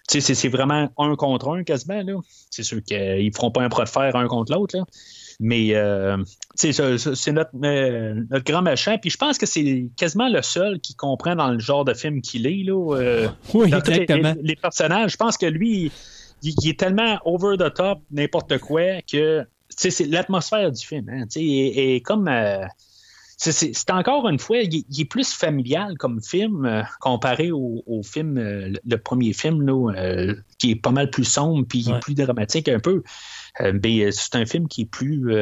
c'est 0.08 0.48
vraiment 0.48 0.88
un 0.98 1.16
contre 1.16 1.50
un 1.50 1.64
quasiment. 1.64 2.22
C'est 2.50 2.62
sûr 2.62 2.82
qu'ils 2.82 3.26
ne 3.26 3.30
feront 3.32 3.50
pas 3.50 3.62
un 3.62 3.68
pro 3.68 3.84
de 3.84 3.88
fer 3.88 4.14
un 4.16 4.26
contre 4.26 4.52
l'autre. 4.52 4.76
Mais 5.40 5.74
c'est 6.54 7.32
notre, 7.32 7.50
notre, 7.54 8.44
grand 8.44 8.62
machin. 8.62 8.98
Puis 8.98 9.10
je 9.10 9.16
pense 9.16 9.38
que 9.38 9.46
c'est 9.46 9.88
quasiment 9.96 10.28
le 10.28 10.42
seul 10.42 10.80
qui 10.80 10.94
comprend 10.94 11.36
dans 11.36 11.50
le 11.50 11.58
genre 11.58 11.84
de 11.84 11.94
film 11.94 12.22
qu'il 12.22 12.46
est. 12.46 12.64
Là, 12.64 13.28
oui, 13.54 13.72
exactement. 13.72 14.34
Les, 14.36 14.48
les, 14.48 14.56
personnages, 14.56 15.12
je 15.12 15.16
pense 15.16 15.36
que 15.36 15.46
lui, 15.46 15.92
il, 16.42 16.68
est 16.68 16.78
tellement 16.78 17.18
over 17.24 17.56
the 17.56 17.72
top, 17.72 18.00
n'importe 18.10 18.58
quoi, 18.58 19.02
que 19.10 19.46
c'est 19.68 20.06
l'atmosphère 20.06 20.72
du 20.72 20.84
film. 20.84 21.08
Hein, 21.08 21.24
et, 21.36 22.00
comme. 22.04 22.28
Euh, 23.46 23.52
c'est 23.52 23.90
encore 23.90 24.28
une 24.28 24.38
fois, 24.38 24.58
il, 24.58 24.84
est 24.98 25.04
plus 25.04 25.32
familial 25.32 25.96
comme 25.96 26.20
film 26.20 26.64
euh, 26.64 26.82
comparé 27.00 27.50
au, 27.52 28.02
film, 28.02 28.36
euh, 28.36 28.72
le 28.84 28.96
premier 28.96 29.32
film, 29.32 29.62
là, 29.62 30.34
qui 30.58 30.72
est 30.72 30.76
pas 30.76 30.90
mal 30.90 31.10
plus 31.10 31.24
sombre 31.24 31.64
puis 31.68 31.86
plus 32.00 32.14
dramatique 32.14 32.68
un 32.68 32.80
peu. 32.80 33.02
Mais 33.60 34.10
c'est 34.12 34.36
un 34.36 34.46
film 34.46 34.68
qui 34.68 34.82
est 34.82 34.90
plus 34.90 35.34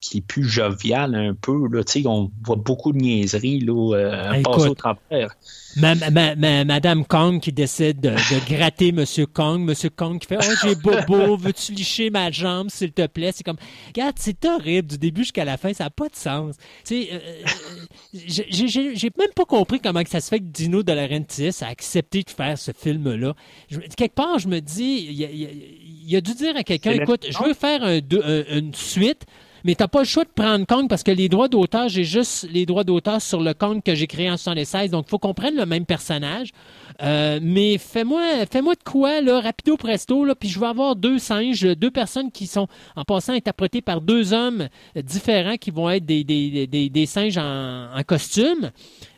qui 0.00 0.18
est 0.18 0.26
plus 0.26 0.44
jovial 0.44 1.14
un 1.14 1.34
peu. 1.34 1.66
Là, 1.72 1.82
on 2.06 2.30
voit 2.44 2.56
beaucoup 2.56 2.92
de 2.92 2.98
niaiseries 2.98 3.60
là, 3.60 4.40
passer 4.44 4.68
au 4.68 4.74
travers. 4.74 5.34
Madame 5.76 7.04
Kong 7.04 7.40
qui 7.40 7.52
décide 7.52 8.00
de, 8.00 8.14
gratter 8.48 8.92
Monsieur 8.92 9.26
Kong. 9.26 9.60
Monsieur 9.60 9.90
Kong 9.90 10.18
qui 10.18 10.26
fait 10.26 10.38
Oh, 10.40 10.54
j'ai 10.62 10.74
bobo, 10.74 11.36
veux-tu 11.40 11.72
licher 11.72 12.10
ma 12.10 12.30
jambe, 12.30 12.70
s'il 12.70 12.92
te 12.92 13.06
plaît? 13.06 13.32
C'est 13.34 13.44
comme, 13.44 13.58
regarde, 13.88 14.16
c'est 14.18 14.44
horrible 14.44 14.88
du 14.88 14.98
début 14.98 15.22
jusqu'à 15.22 15.44
la 15.44 15.56
fin, 15.56 15.72
ça 15.72 15.84
n'a 15.84 15.90
pas 15.90 16.08
de 16.08 16.16
sens. 16.16 16.56
Euh, 16.90 16.94
euh, 17.12 17.18
j'ai 18.14 19.10
même 19.18 19.32
pas 19.34 19.44
compris 19.44 19.80
comment 19.80 20.02
ça 20.08 20.20
se 20.20 20.28
fait 20.28 20.38
que 20.38 20.44
Dino 20.44 20.82
De 20.82 20.92
Laurentiis 20.92 21.56
a 21.62 21.68
accepté 21.68 22.22
de 22.22 22.30
faire 22.30 22.56
ce 22.56 22.72
film-là. 22.72 23.34
Quelque 23.96 24.14
part, 24.14 24.38
je 24.38 24.48
me 24.48 24.60
dis, 24.60 25.06
il, 25.10 26.16
a 26.16 26.20
dû 26.20 26.34
dire 26.34 26.56
à 26.56 26.62
quelqu'un, 26.62 26.92
écoute, 26.92 27.26
je 27.30 27.42
veux 27.42 27.54
faire 27.54 27.80
une 27.84 28.74
suite 28.74 29.26
mais 29.64 29.74
tu 29.74 29.82
n'as 29.82 29.88
pas 29.88 30.00
le 30.00 30.04
choix 30.04 30.24
de 30.24 30.30
prendre 30.34 30.66
Kong 30.66 30.88
parce 30.88 31.02
que 31.02 31.10
les 31.10 31.28
droits 31.28 31.48
d'auteur, 31.48 31.88
j'ai 31.88 32.04
juste 32.04 32.48
les 32.52 32.66
droits 32.66 32.84
d'auteur 32.84 33.20
sur 33.20 33.40
le 33.40 33.54
Kong 33.54 33.82
que 33.84 33.94
j'ai 33.94 34.06
créé 34.06 34.30
en 34.30 34.36
76. 34.36 34.90
Donc, 34.90 35.06
il 35.06 35.10
faut 35.10 35.18
qu'on 35.18 35.34
prenne 35.34 35.56
le 35.56 35.66
même 35.66 35.86
personnage. 35.86 36.50
Euh, 37.02 37.38
mais 37.42 37.78
fais-moi 37.78 38.46
fais-moi 38.50 38.74
de 38.74 38.82
quoi, 38.82 39.20
là, 39.20 39.40
rapido 39.40 39.76
presto, 39.76 40.24
là, 40.24 40.34
puis 40.34 40.48
je 40.48 40.58
vais 40.58 40.66
avoir 40.66 40.96
deux 40.96 41.18
singes, 41.18 41.62
deux 41.62 41.90
personnes 41.90 42.32
qui 42.32 42.46
sont, 42.46 42.66
en 42.96 43.04
passant, 43.04 43.34
interprétées 43.34 43.82
par 43.82 44.00
deux 44.00 44.32
hommes 44.32 44.68
différents 44.96 45.56
qui 45.56 45.70
vont 45.70 45.88
être 45.90 46.04
des, 46.04 46.24
des, 46.24 46.66
des, 46.66 46.88
des 46.88 47.06
singes 47.06 47.38
en, 47.38 47.88
en 47.94 48.02
costume. 48.02 48.70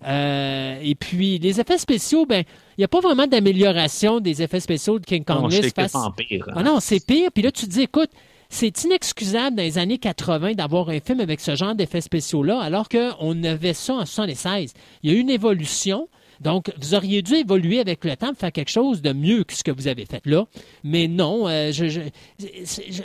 Euh, 0.07 0.79
et 0.83 0.95
puis, 0.95 1.39
les 1.39 1.61
effets 1.61 1.79
spéciaux, 1.79 2.27
ben, 2.27 2.45
il 2.77 2.81
n'y 2.81 2.85
a 2.85 2.89
pas 2.89 3.01
vraiment 3.01 3.27
d'amélioration 3.27 4.21
des 4.21 4.43
effets 4.43 4.61
spéciaux 4.61 4.99
de 4.99 5.05
King 5.05 5.25
Kong. 5.25 5.43
Non, 5.43 5.51
c'est 5.51 5.75
pire. 6.17 6.45
Ah 6.55 6.63
non, 6.63 6.81
c'est 6.81 7.05
pire. 7.05 7.31
Puis 7.33 7.43
là, 7.43 7.53
tu 7.53 7.67
te 7.67 7.71
dis, 7.71 7.83
écoute, 7.83 8.11
c'est 8.51 8.83
inexcusable 8.83 9.57
dans 9.57 9.63
les 9.63 9.79
années 9.79 9.99
80 9.99 10.55
d'avoir 10.55 10.91
un 10.91 11.01
film 11.01 11.21
avec 11.21 11.41
ce 11.41 11.55
genre 11.55 11.75
d'effets 11.75 12.01
spéciaux-là, 12.01 12.61
alors 12.61 12.89
qu'on 12.89 13.45
avait 13.45 13.75
ça 13.75 13.95
en 13.95 14.05
76. 14.05 14.75
Il 15.03 15.11
y 15.11 15.15
a 15.15 15.17
eu 15.17 15.21
une 15.21 15.31
évolution. 15.31 16.09
Donc, 16.41 16.73
vous 16.79 16.95
auriez 16.95 17.23
dû 17.23 17.35
évoluer 17.35 17.81
avec 17.81 18.05
le 18.05 18.17
temps 18.17 18.29
pour 18.29 18.39
faire 18.39 18.53
quelque 18.53 18.71
chose 18.71 19.03
de 19.03 19.13
mieux 19.13 19.45
que 19.45 19.55
ce 19.55 19.63
que 19.63 19.71
vous 19.71 19.87
avez 19.87 20.05
fait 20.05 20.25
là. 20.27 20.47
Mais 20.83 21.07
non, 21.07 21.49
euh, 21.49 21.71
je, 21.71 21.89
je, 21.89 22.01
je, 22.39 23.03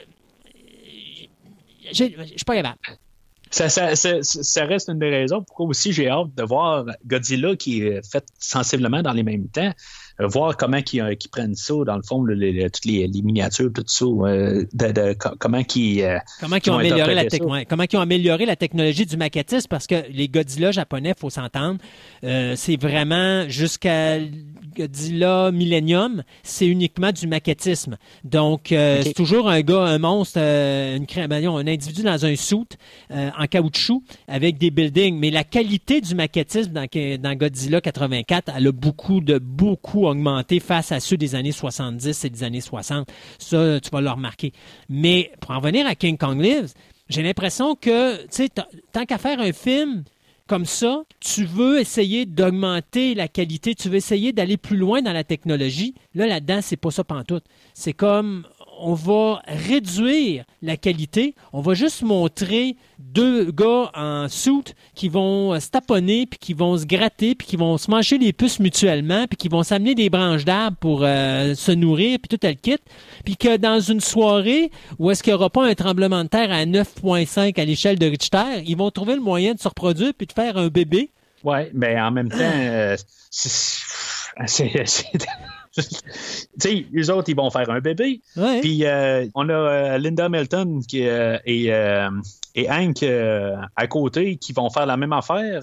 suis 1.92 2.46
pas 2.46 2.56
capable. 2.56 2.80
Ça, 3.52 3.70
ça, 3.70 4.66
reste 4.66 4.90
une 4.90 5.00
des 5.00 5.10
raisons 5.10 5.44
pourquoi 5.44 5.68
aussi 5.68 5.94
j'ai 5.94 6.10
hâte 6.10 6.34
de 6.36 6.44
voir 6.44 6.86
Godzilla 7.06 7.56
qui 7.56 7.84
est 7.84 8.02
fait 8.10 8.26
sensiblement 8.40 9.02
dans 9.02 9.14
les 9.14 9.24
mêmes 9.24 9.48
temps. 9.48 9.72
Voir 10.20 10.58
comment 10.58 10.80
ils, 10.94 11.18
prennent 11.32 11.56
ça, 11.56 11.74
dans 11.86 11.96
le 11.96 12.04
fond, 12.04 12.26
toutes 12.26 12.86
les, 12.86 13.10
miniatures, 13.24 13.72
tout 13.74 13.84
ça, 13.86 14.06
de, 14.06 15.14
comment 15.40 15.62
ils... 15.76 16.20
comment 16.40 16.58
ils 16.64 16.72
ont, 16.72 16.78
amélioré 16.78 17.16
la 17.16 17.66
comment 17.66 17.84
ils 17.92 17.98
ont 17.98 18.02
amélioré 18.02 18.46
la 18.46 18.56
technologie 18.56 19.06
du 19.06 19.18
maquettisme, 19.18 19.68
parce 19.70 19.88
que 19.88 19.96
les 20.12 20.28
Godzilla 20.28 20.72
japonais, 20.72 21.14
il 21.16 21.20
faut 21.20 21.30
s'entendre, 21.30 21.80
c'est 22.22 22.80
vraiment 22.80 23.48
jusqu'à 23.50 24.20
Godzilla 24.76 25.52
Millennium, 25.52 26.24
c'est 26.44 26.68
uniquement 26.68 27.12
du 27.12 27.28
maquettisme. 27.28 27.98
Donc, 28.24 28.68
c'est 28.70 29.14
toujours 29.16 29.50
un 29.50 29.62
gars, 29.62 29.84
un 29.84 30.00
monstre, 30.00 30.40
une, 30.40 31.06
un 31.18 31.68
individu 31.68 32.04
dans 32.04 32.26
un 32.26 32.36
soute 32.36 32.78
en 33.10 33.48
caoutchouc 33.48 34.04
avec 34.28 34.58
des 34.58 34.72
buildings. 34.72 35.18
Mais 35.20 35.32
la 35.32 35.44
qualité 35.44 36.02
du 36.02 36.16
maquettisme 36.16 36.72
dans, 36.72 36.88
dans 37.20 37.36
Godzilla 37.36 37.82
84, 37.82 38.54
elle 38.56 38.68
a 38.68 38.72
beaucoup 38.72 39.22
de 39.22 39.38
beaucoup 39.38 40.05
augmenté 40.06 40.60
face 40.60 40.92
à 40.92 41.00
ceux 41.00 41.18
des 41.18 41.36
années 41.36 41.52
70 41.52 42.26
et 42.26 42.30
des 42.30 42.44
années 42.44 42.62
60. 42.62 43.08
Ça, 43.40 43.80
tu 43.80 43.90
vas 43.90 44.02
le 44.02 44.10
remarquer. 44.10 44.52
Mais 44.90 45.32
pour 45.42 45.52
en 45.52 45.60
venir 45.60 45.88
à 45.88 45.96
King 45.96 46.18
Kong 46.18 46.40
Lives, 46.42 46.74
j'ai 47.10 47.24
l'impression 47.24 47.76
que, 47.76 48.18
tu 48.24 48.28
sais, 48.30 48.50
tant 48.92 49.06
qu'à 49.06 49.18
faire 49.18 49.40
un 49.40 49.54
film 49.54 50.04
comme 50.48 50.66
ça, 50.66 51.04
tu 51.20 51.44
veux 51.44 51.80
essayer 51.80 52.26
d'augmenter 52.26 53.16
la 53.16 53.28
qualité, 53.28 53.74
tu 53.74 53.90
veux 53.90 53.96
essayer 53.96 54.32
d'aller 54.32 54.58
plus 54.58 54.78
loin 54.78 55.02
dans 55.02 55.14
la 55.14 55.24
technologie. 55.24 55.96
Là, 56.14 56.28
là-dedans, 56.28 56.60
c'est 56.62 56.78
pas 56.78 56.92
ça 56.92 57.04
pantoute. 57.04 57.44
C'est 57.74 57.94
comme 57.94 58.46
on 58.80 58.94
va 58.94 59.42
réduire 59.48 60.46
la 60.62 60.78
qualité. 60.78 61.36
On 61.54 61.62
va 61.62 61.74
juste 61.74 62.02
montrer 62.02 62.76
deux 63.00 63.52
gars 63.52 63.92
en 63.94 64.28
soute 64.30 64.76
qui 64.94 65.10
vont 65.10 65.60
se 65.60 65.70
taponner, 65.70 66.26
puis 66.26 66.40
qui 66.40 66.54
vont 66.54 66.78
se 66.78 66.86
gratter, 66.86 67.36
puis 67.36 67.48
qui 67.48 67.56
vont 67.56 67.78
se 67.78 67.90
manger 67.90 68.18
les 68.18 68.34
puces 68.34 68.60
mutuellement, 68.60 69.28
puis 69.28 69.38
qui 69.38 69.48
vont 69.48 69.64
s'amener 69.64 69.96
des 69.96 70.10
branches 70.10 70.46
d'arbres 70.46 70.78
pour 70.78 71.02
euh, 71.04 71.56
se 71.56 71.72
nourrir, 71.72 72.20
puis 72.20 72.38
tout 72.38 72.46
le 72.46 72.54
kit. 72.54 72.78
Puis 73.24 73.38
que 73.38 73.58
dans 73.58 73.80
une 73.80 74.02
soirée 74.02 74.72
où 75.00 75.12
est-ce 75.12 75.24
qu'il 75.24 75.32
n'y 75.32 75.36
aura 75.36 75.50
pas 75.50 75.66
un 75.66 75.74
tremblement 75.74 76.24
de 76.24 76.30
terre 76.30 76.52
à 76.52 76.66
9.5 76.66 77.60
à 77.60 77.66
l'échelle 77.66 78.00
de 78.00 78.06
Richter, 78.06 78.64
ils 78.66 78.78
vont 78.78 78.92
trouver 78.92 79.16
le 79.16 79.22
moyen 79.22 79.54
de 79.54 79.60
se 79.60 79.68
reproduire 79.68 80.14
puis 80.18 80.28
de 80.28 80.34
faire 80.34 80.58
un 80.58 80.68
bébé. 80.68 81.12
Oui, 81.44 81.60
mais 81.74 82.00
en 82.00 82.12
même 82.12 82.30
temps, 82.30 82.38
euh, 82.40 82.96
c'est 83.30 83.84
sais, 86.58 86.86
les 86.92 87.10
autres, 87.10 87.30
ils 87.30 87.36
vont 87.36 87.50
faire 87.50 87.70
un 87.70 87.80
bébé. 87.80 88.22
Puis 88.62 88.86
euh, 88.86 89.28
on 89.36 89.50
a 89.50 89.54
euh, 89.54 89.98
Linda 89.98 90.30
Melton 90.30 90.82
qui, 90.88 91.08
euh, 91.08 91.38
et, 91.46 91.66
et, 92.56 92.70
Hank 92.70 93.04
à 93.04 93.88
côté 93.88 94.38
qui 94.38 94.54
vont 94.54 94.70
faire 94.70 94.86
la 94.86 94.98
même 94.98 95.14
affaire. 95.14 95.62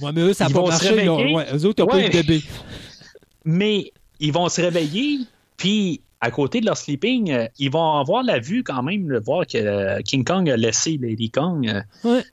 Oui, 0.00 0.10
mais 0.14 0.20
eux, 0.20 0.32
ça 0.32 0.48
va 0.48 0.60
pas 0.60 0.68
marcher. 0.68 1.06
eux 1.06 1.66
autres, 1.66 1.82
n'ont 1.82 1.88
pas 1.88 2.00
eu 2.00 2.08
de 2.08 2.12
bébé. 2.12 2.42
Mais 3.44 3.92
ils 4.20 4.32
vont 4.32 4.48
se 4.48 4.60
réveiller, 4.60 5.20
puis 5.56 6.00
à 6.22 6.30
côté 6.30 6.60
de 6.60 6.66
leur 6.66 6.76
sleeping, 6.76 7.32
euh, 7.32 7.48
ils 7.58 7.70
vont 7.70 7.98
avoir 7.98 8.22
la 8.22 8.38
vue 8.38 8.62
quand 8.62 8.82
même 8.84 9.08
de 9.08 9.18
voir 9.18 9.44
que 9.44 9.58
euh, 9.58 10.00
King 10.02 10.24
Kong 10.24 10.48
a 10.48 10.56
laissé 10.56 10.96
Lady 11.02 11.32
Kong. 11.32 11.82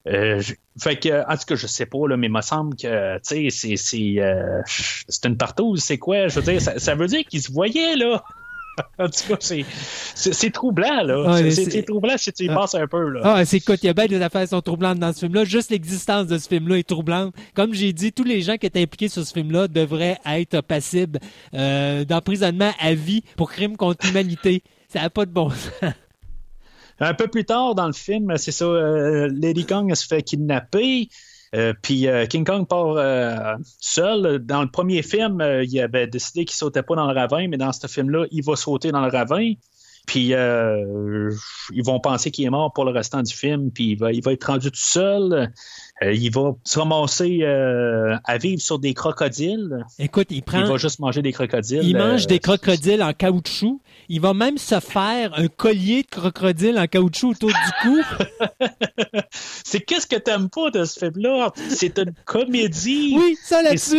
Euh, 0.06 0.42
fait 0.78 0.96
que, 0.96 1.28
en 1.28 1.36
tout 1.36 1.44
cas, 1.44 1.56
je 1.56 1.66
sais 1.66 1.86
pas, 1.86 2.06
là, 2.06 2.16
mais 2.16 2.28
il 2.28 2.32
me 2.32 2.40
semble 2.40 2.76
que, 2.76 3.18
tu 3.18 3.50
sais, 3.50 3.76
c'est, 3.76 5.26
une 5.28 5.36
partouze, 5.36 5.80
c'est 5.82 5.98
quoi? 5.98 6.28
Je 6.28 6.38
veux 6.38 6.52
dire, 6.52 6.62
ça, 6.62 6.78
ça 6.78 6.94
veut 6.94 7.08
dire 7.08 7.24
qu'ils 7.28 7.42
se 7.42 7.50
voyaient, 7.50 7.96
là. 7.96 8.22
en 8.98 9.08
tout 9.08 9.36
cas, 9.36 9.36
c'est 10.14 10.50
troublant, 10.50 11.02
là. 11.02 11.50
c'est 11.50 11.82
troublant 11.84 12.16
si 12.16 12.32
tu 12.32 12.44
y 12.44 12.48
ah. 12.48 12.54
penses 12.54 12.74
un 12.74 12.86
peu, 12.86 13.08
là. 13.08 13.20
Ah, 13.24 13.44
c'est 13.44 13.58
écoute, 13.58 13.78
il 13.82 13.86
y 13.86 13.88
a 13.88 13.92
bien 13.92 14.06
des 14.06 14.20
affaires 14.20 14.42
qui 14.42 14.48
sont 14.48 14.60
troublantes 14.60 14.98
dans 14.98 15.12
ce 15.12 15.20
film-là. 15.20 15.44
Juste 15.44 15.70
l'existence 15.70 16.26
de 16.26 16.38
ce 16.38 16.48
film-là 16.48 16.78
est 16.78 16.88
troublante. 16.88 17.34
Comme 17.54 17.74
j'ai 17.74 17.92
dit, 17.92 18.12
tous 18.12 18.24
les 18.24 18.42
gens 18.42 18.56
qui 18.56 18.66
étaient 18.66 18.82
impliqués 18.82 19.08
sur 19.08 19.24
ce 19.24 19.32
film-là 19.32 19.68
devraient 19.68 20.18
être 20.26 20.60
passibles 20.62 21.18
euh, 21.54 22.04
d'emprisonnement 22.04 22.72
à 22.80 22.94
vie 22.94 23.22
pour 23.36 23.50
crime 23.50 23.76
contre 23.76 24.06
l'humanité. 24.06 24.62
Ça 24.88 25.00
n'a 25.00 25.10
pas 25.10 25.26
de 25.26 25.30
bon 25.30 25.50
sens. 25.50 25.92
Un 27.02 27.14
peu 27.14 27.28
plus 27.28 27.46
tard 27.46 27.74
dans 27.74 27.86
le 27.86 27.94
film, 27.94 28.36
c'est 28.36 28.52
ça, 28.52 28.66
euh, 28.66 29.30
Lady 29.32 29.64
Kong 29.64 29.92
se 29.94 30.06
fait 30.06 30.22
kidnapper. 30.22 31.08
Euh, 31.54 31.72
puis 31.82 32.06
euh, 32.06 32.26
King 32.26 32.44
Kong 32.44 32.66
part 32.66 32.94
euh, 32.96 33.56
seul. 33.80 34.38
Dans 34.38 34.62
le 34.62 34.70
premier 34.70 35.02
film, 35.02 35.42
il 35.62 35.80
avait 35.80 36.06
décidé 36.06 36.44
qu'il 36.44 36.56
sautait 36.56 36.82
pas 36.82 36.94
dans 36.94 37.06
le 37.06 37.18
ravin, 37.18 37.48
mais 37.48 37.56
dans 37.56 37.72
ce 37.72 37.86
film-là, 37.86 38.26
il 38.30 38.44
va 38.44 38.56
sauter 38.56 38.92
dans 38.92 39.04
le 39.04 39.10
ravin. 39.10 39.54
Puis 40.06 40.28
ils 40.28 41.84
vont 41.84 42.00
penser 42.00 42.30
qu'il 42.30 42.44
est 42.44 42.50
mort 42.50 42.72
pour 42.72 42.84
le 42.84 42.90
restant 42.90 43.22
du 43.22 43.34
film, 43.34 43.70
puis 43.70 43.92
il 43.92 43.98
va, 43.98 44.12
il 44.12 44.22
va 44.22 44.32
être 44.32 44.44
rendu 44.44 44.70
tout 44.70 44.80
seul. 44.80 45.52
Il 46.02 46.30
va 46.32 46.54
se 46.64 46.78
ramasser 46.78 47.44
à 47.44 48.38
vivre 48.38 48.60
sur 48.60 48.78
des 48.78 48.94
crocodiles. 48.94 49.84
Écoute, 49.98 50.28
il 50.30 50.42
prend. 50.42 50.60
Il 50.60 50.66
va 50.66 50.76
juste 50.76 50.98
manger 50.98 51.22
des 51.22 51.32
crocodiles. 51.32 51.82
Il 51.82 51.96
mange 51.96 52.26
des 52.26 52.38
crocodiles 52.38 53.02
en 53.02 53.12
caoutchouc. 53.12 53.80
Il 54.08 54.20
va 54.20 54.34
même 54.34 54.58
se 54.58 54.80
faire 54.80 55.32
un 55.38 55.46
collier 55.46 56.02
de 56.02 56.08
crocodile 56.08 56.78
en 56.78 56.86
caoutchouc 56.86 57.30
autour 57.30 57.50
du 57.50 57.72
cou. 57.82 58.00
c'est 59.30 59.80
qu'est-ce 59.80 60.06
que 60.06 60.16
t'aimes 60.16 60.48
pas 60.48 60.70
de 60.70 60.84
ce 60.84 60.98
film-là? 60.98 61.52
C'est 61.68 61.98
une 61.98 62.12
comédie. 62.24 63.16
Oui, 63.20 63.36
ça 63.42 63.60
là-dessus. 63.62 63.98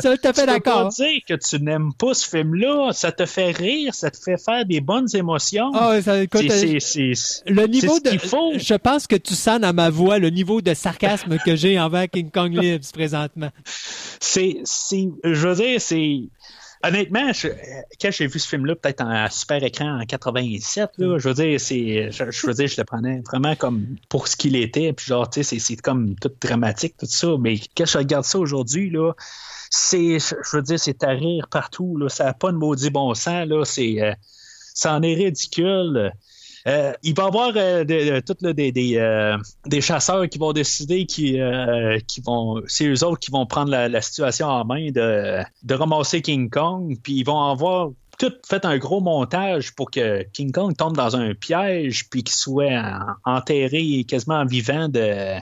Ça, 0.00 0.14
je 0.14 0.32
fait 0.32 0.46
d'accord. 0.46 0.90
Tu 0.94 1.02
dire 1.02 1.20
que 1.28 1.34
tu 1.34 1.62
n'aimes 1.62 1.92
pas 1.92 2.14
ce 2.14 2.26
film-là. 2.28 2.92
Ça 2.92 3.12
te 3.12 3.26
fait 3.26 3.50
rire, 3.50 3.94
ça 3.94 4.10
te 4.10 4.16
fait 4.16 4.42
faire 4.42 4.64
des 4.64 4.80
bonnes 4.80 5.08
émotions. 5.14 5.70
Ah, 5.74 6.00
ça, 6.00 6.22
écoute, 6.22 6.50
c'est, 6.50 6.78
le 7.46 7.66
niveau 7.66 7.98
de. 8.00 8.18
Faut. 8.18 8.52
Je 8.56 8.74
pense 8.74 9.06
que 9.06 9.16
tu 9.16 9.34
sens 9.34 9.60
dans 9.60 9.74
ma 9.74 9.90
voix 9.90 10.18
le 10.18 10.30
niveau 10.30 10.60
de 10.62 10.74
sarcasme 10.74 11.36
que 11.44 11.56
j'ai 11.56 11.78
envers 11.78 12.08
King 12.08 12.30
Kong 12.30 12.52
Lives 12.52 12.90
présentement. 12.92 13.50
C'est, 13.64 14.60
c'est, 14.64 15.08
je 15.24 15.48
veux 15.48 15.54
dire, 15.54 15.80
c'est 15.80 16.22
Honnêtement, 16.84 17.30
quand 18.00 18.10
j'ai 18.10 18.26
vu 18.26 18.40
ce 18.40 18.48
film-là, 18.48 18.74
peut-être 18.74 19.02
en 19.02 19.28
super 19.30 19.62
écran 19.62 20.00
en 20.00 20.04
87, 20.04 20.90
là, 20.98 21.16
je 21.16 21.28
veux 21.28 21.34
dire, 21.34 21.60
c'est, 21.60 22.10
je, 22.10 22.46
veux 22.46 22.54
dire, 22.54 22.66
je 22.66 22.76
le 22.76 22.84
prenais 22.84 23.22
vraiment 23.24 23.54
comme 23.54 23.86
pour 24.08 24.26
ce 24.26 24.34
qu'il 24.34 24.56
était, 24.56 24.92
puis 24.92 25.06
genre, 25.06 25.30
tu 25.30 25.44
sais, 25.44 25.60
c'est, 25.60 25.76
comme 25.76 26.16
tout 26.16 26.32
dramatique, 26.40 26.96
tout 26.98 27.06
ça. 27.06 27.36
Mais 27.38 27.60
quand 27.76 27.86
je 27.86 27.98
regarde 27.98 28.24
ça 28.24 28.40
aujourd'hui, 28.40 28.90
là, 28.90 29.12
c'est, 29.70 30.18
je 30.18 30.56
veux 30.56 30.62
dire, 30.62 30.80
c'est 30.80 31.04
à 31.04 31.10
rire 31.10 31.46
partout, 31.48 31.96
là, 31.96 32.08
ça 32.08 32.24
n'a 32.24 32.34
pas 32.34 32.50
de 32.50 32.56
maudit 32.56 32.90
bon 32.90 33.14
sens, 33.14 33.46
là, 33.46 33.64
c'est, 33.64 34.02
euh, 34.02 34.12
ça 34.74 34.94
en 34.94 35.02
est 35.02 35.14
ridicule. 35.14 36.12
Euh, 36.66 36.92
il 37.02 37.14
va 37.14 37.24
y 37.24 37.26
avoir 37.26 37.52
euh, 37.56 37.84
des, 37.84 38.96
euh, 38.96 39.38
des, 39.66 39.80
chasseurs 39.80 40.28
qui 40.28 40.38
vont 40.38 40.52
décider 40.52 41.06
qui, 41.06 41.38
qui 42.06 42.20
vont. 42.20 42.62
C'est 42.66 42.86
eux 42.86 43.04
autres 43.04 43.18
qui 43.18 43.30
vont 43.30 43.46
prendre 43.46 43.70
la, 43.70 44.00
situation 44.00 44.46
en 44.46 44.64
main 44.64 44.90
de, 44.90 45.42
de 45.62 45.74
ramasser 45.74 46.22
King 46.22 46.50
Kong. 46.50 46.96
Puis 47.02 47.14
ils 47.14 47.24
vont 47.24 47.42
avoir 47.42 47.90
tout 48.18 48.32
fait 48.46 48.64
un 48.64 48.78
gros 48.78 49.00
montage 49.00 49.74
pour 49.74 49.90
que 49.90 50.22
King 50.32 50.52
Kong 50.52 50.76
tombe 50.76 50.96
dans 50.96 51.16
un 51.16 51.34
piège 51.34 52.08
puis 52.08 52.22
qu'il 52.22 52.34
soit 52.34 53.00
enterré 53.24 54.04
quasiment 54.04 54.44
vivant 54.44 54.88
de 54.88 55.38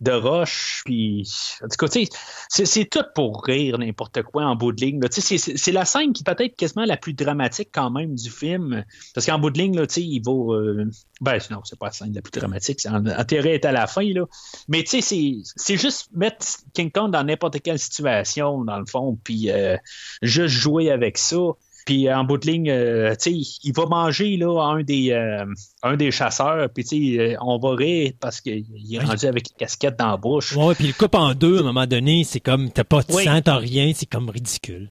de 0.00 0.12
roche. 0.12 0.82
Puis, 0.84 1.28
en 1.62 1.68
tout 1.68 1.86
cas, 1.86 2.00
c'est 2.48 2.84
tout 2.90 3.04
pour 3.14 3.44
rire 3.44 3.78
n'importe 3.78 4.22
quoi 4.22 4.44
en 4.44 4.56
bout 4.56 4.72
de 4.72 4.80
ligne. 4.80 5.00
C'est 5.10 5.72
la 5.72 5.84
scène 5.84 6.12
qui 6.12 6.22
peut 6.22 6.34
être 6.38 6.56
quasiment 6.56 6.84
la 6.84 6.96
plus 6.96 7.14
dramatique 7.14 7.70
quand 7.72 7.90
même 7.90 8.14
du 8.14 8.30
film. 8.30 8.84
Parce 9.14 9.26
qu'en 9.26 9.38
bout 9.38 9.50
de 9.50 9.58
ligne, 9.58 9.76
là, 9.76 9.86
il 9.96 10.20
va. 10.24 10.54
Euh, 10.54 10.90
ben, 11.20 11.38
non, 11.50 11.60
c'est 11.64 11.78
pas 11.78 11.86
la 11.86 11.92
scène 11.92 12.12
la 12.12 12.22
plus 12.22 12.32
dramatique. 12.38 12.84
Intérêt 12.86 13.54
est 13.54 13.64
à 13.64 13.72
la 13.72 13.86
fin. 13.86 14.04
Là. 14.04 14.26
Mais 14.68 14.84
c'est 14.86 15.76
juste 15.76 16.08
mettre 16.12 16.46
King 16.74 16.90
Kong 16.90 17.10
dans 17.10 17.24
n'importe 17.24 17.60
quelle 17.60 17.78
situation, 17.78 18.64
dans 18.64 18.78
le 18.78 18.86
fond, 18.86 19.18
puis 19.22 19.50
euh, 19.50 19.76
juste 20.22 20.54
jouer 20.54 20.90
avec 20.90 21.18
ça. 21.18 21.36
Puis 21.86 22.12
en 22.12 22.24
bout 22.24 22.36
de 22.36 22.48
ligne, 22.48 22.68
euh, 22.68 23.14
il 23.26 23.72
va 23.72 23.86
manger 23.86 24.36
là, 24.36 24.60
un, 24.60 24.82
des, 24.82 25.12
euh, 25.12 25.46
un 25.84 25.96
des 25.96 26.10
chasseurs, 26.10 26.68
puis 26.68 27.16
euh, 27.16 27.36
on 27.40 27.58
va 27.58 27.76
rire 27.76 28.12
parce 28.20 28.40
qu'il 28.40 28.64
est 28.90 28.98
rendu 28.98 29.24
avec 29.24 29.50
une 29.50 29.56
casquette 29.56 29.96
dans 29.96 30.10
la 30.10 30.16
bouche. 30.16 30.56
Ouais, 30.56 30.74
puis 30.74 30.88
le 30.88 30.92
coupe 30.92 31.14
en 31.14 31.32
deux 31.32 31.58
à 31.58 31.60
un 31.60 31.62
moment 31.62 31.86
donné, 31.86 32.24
c'est 32.24 32.40
comme, 32.40 32.72
t'as 32.72 32.82
pas 32.82 33.02
de 33.02 33.12
sang, 33.12 33.40
t'as 33.40 33.58
rien, 33.58 33.92
c'est 33.94 34.06
comme 34.10 34.28
ridicule. 34.28 34.90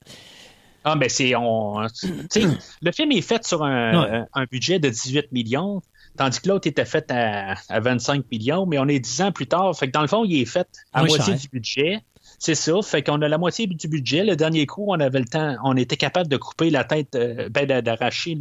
Ah, 0.85 0.95
ben 0.95 1.09
c'est. 1.09 1.35
On, 1.35 1.81
le 1.81 2.91
film 2.93 3.11
est 3.11 3.21
fait 3.21 3.43
sur 3.45 3.63
un, 3.63 4.25
un, 4.33 4.45
budget 4.45 4.79
de 4.79 4.87
18 4.87 5.33
millions, 5.33 5.81
tandis 6.15 6.39
que 6.39 6.47
l'autre 6.47 6.67
était 6.67 6.85
fait 6.85 7.11
à, 7.11 7.55
à, 7.67 7.79
25 7.81 8.23
millions, 8.31 8.65
mais 8.65 8.79
on 8.79 8.87
est 8.87 8.99
10 8.99 9.21
ans 9.21 9.31
plus 9.33 9.47
tard. 9.47 9.75
Fait 9.77 9.87
que 9.87 9.91
dans 9.91 10.01
le 10.01 10.07
fond, 10.07 10.23
il 10.23 10.39
est 10.39 10.45
fait 10.45 10.67
à 10.93 11.03
moitié 11.03 11.33
du 11.33 11.49
budget. 11.49 12.03
C'est 12.39 12.55
ça. 12.55 12.73
Fait 12.83 13.03
qu'on 13.03 13.21
a 13.21 13.27
la 13.27 13.37
moitié 13.37 13.67
du 13.67 13.87
budget. 13.87 14.23
Le 14.23 14.35
dernier 14.35 14.65
coup, 14.65 14.85
on 14.87 14.99
avait 14.99 15.19
le 15.19 15.25
temps, 15.25 15.55
on 15.63 15.75
était 15.75 15.97
capable 15.97 16.29
de 16.29 16.37
couper 16.37 16.69
la 16.69 16.83
tête, 16.83 17.15
euh, 17.15 17.49
ben, 17.49 17.65
d'arracher 17.81 18.37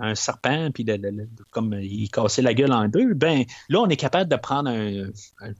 un 0.00 0.14
serpent, 0.14 0.70
puis 0.72 0.84
comme 1.50 1.78
il 1.80 2.10
cassait 2.10 2.42
la 2.42 2.54
gueule 2.54 2.72
en 2.72 2.88
deux. 2.88 3.14
Ben 3.14 3.44
là, 3.68 3.80
on 3.80 3.88
est 3.88 3.96
capable 3.96 4.30
de 4.30 4.36
prendre 4.36 4.70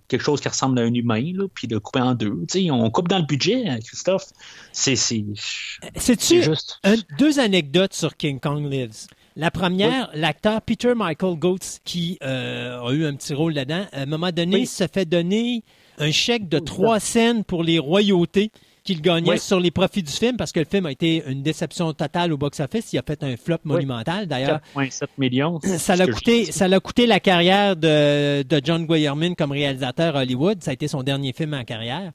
quelque 0.08 0.22
chose 0.22 0.40
qui 0.40 0.48
ressemble 0.48 0.78
à 0.78 0.82
un 0.82 0.92
humain, 0.92 1.22
puis 1.54 1.68
de 1.68 1.78
couper 1.78 2.00
en 2.00 2.14
deux. 2.14 2.46
on 2.70 2.90
coupe 2.90 3.08
dans 3.08 3.18
le 3.18 3.26
budget, 3.26 3.68
hein, 3.68 3.78
Christophe. 3.84 4.32
C'est 4.72 4.96
C'est 4.96 6.42
juste. 6.42 6.80
deux 7.18 7.38
anecdotes 7.38 7.94
sur 7.94 8.16
King 8.16 8.40
Kong 8.40 8.70
Lives? 8.70 9.06
La 9.38 9.50
première, 9.50 10.08
l'acteur 10.14 10.62
Peter 10.62 10.94
Michael 10.94 11.38
Goetz, 11.38 11.80
qui 11.84 12.18
euh, 12.22 12.80
a 12.80 12.90
eu 12.92 13.04
un 13.04 13.14
petit 13.14 13.34
rôle 13.34 13.52
là-dedans, 13.52 13.84
à 13.92 14.00
un 14.00 14.06
moment 14.06 14.32
donné, 14.32 14.64
se 14.64 14.86
fait 14.86 15.04
donner 15.04 15.62
un 15.98 16.10
chèque 16.10 16.48
de 16.48 16.58
trois 16.58 17.00
scènes 17.00 17.44
pour 17.44 17.62
les 17.62 17.78
royautés 17.78 18.50
qu'il 18.86 19.02
gagnait 19.02 19.36
sur 19.36 19.60
les 19.60 19.70
profits 19.70 20.02
du 20.02 20.12
film 20.12 20.36
parce 20.36 20.52
que 20.52 20.60
le 20.60 20.66
film 20.70 20.86
a 20.86 20.92
été 20.92 21.24
une 21.26 21.42
déception 21.42 21.92
totale 21.92 22.32
au 22.32 22.38
box-office. 22.38 22.92
Il 22.92 22.98
a 22.98 23.02
fait 23.02 23.22
un 23.22 23.36
flop 23.36 23.58
monumental. 23.64 24.26
D'ailleurs, 24.26 24.60
4,7 24.76 25.06
millions. 25.18 25.60
Ça 25.60 25.96
l'a 25.96 26.06
coûté, 26.06 26.50
ça 26.52 26.68
l'a 26.68 26.80
coûté 26.80 27.06
la 27.06 27.20
carrière 27.20 27.76
de, 27.76 28.42
de 28.42 28.60
John 28.64 28.86
Guillermin 28.86 29.34
comme 29.34 29.50
réalisateur 29.52 30.16
à 30.16 30.20
Hollywood. 30.20 30.62
Ça 30.62 30.70
a 30.70 30.74
été 30.74 30.88
son 30.88 31.02
dernier 31.02 31.32
film 31.32 31.52
en 31.52 31.64
carrière. 31.64 32.12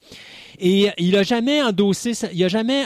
Et 0.59 0.87
il 0.97 1.15
a 1.17 1.23
jamais 1.23 1.61
endossé, 1.61 2.13
il 2.33 2.43
a 2.43 2.47
jamais 2.47 2.85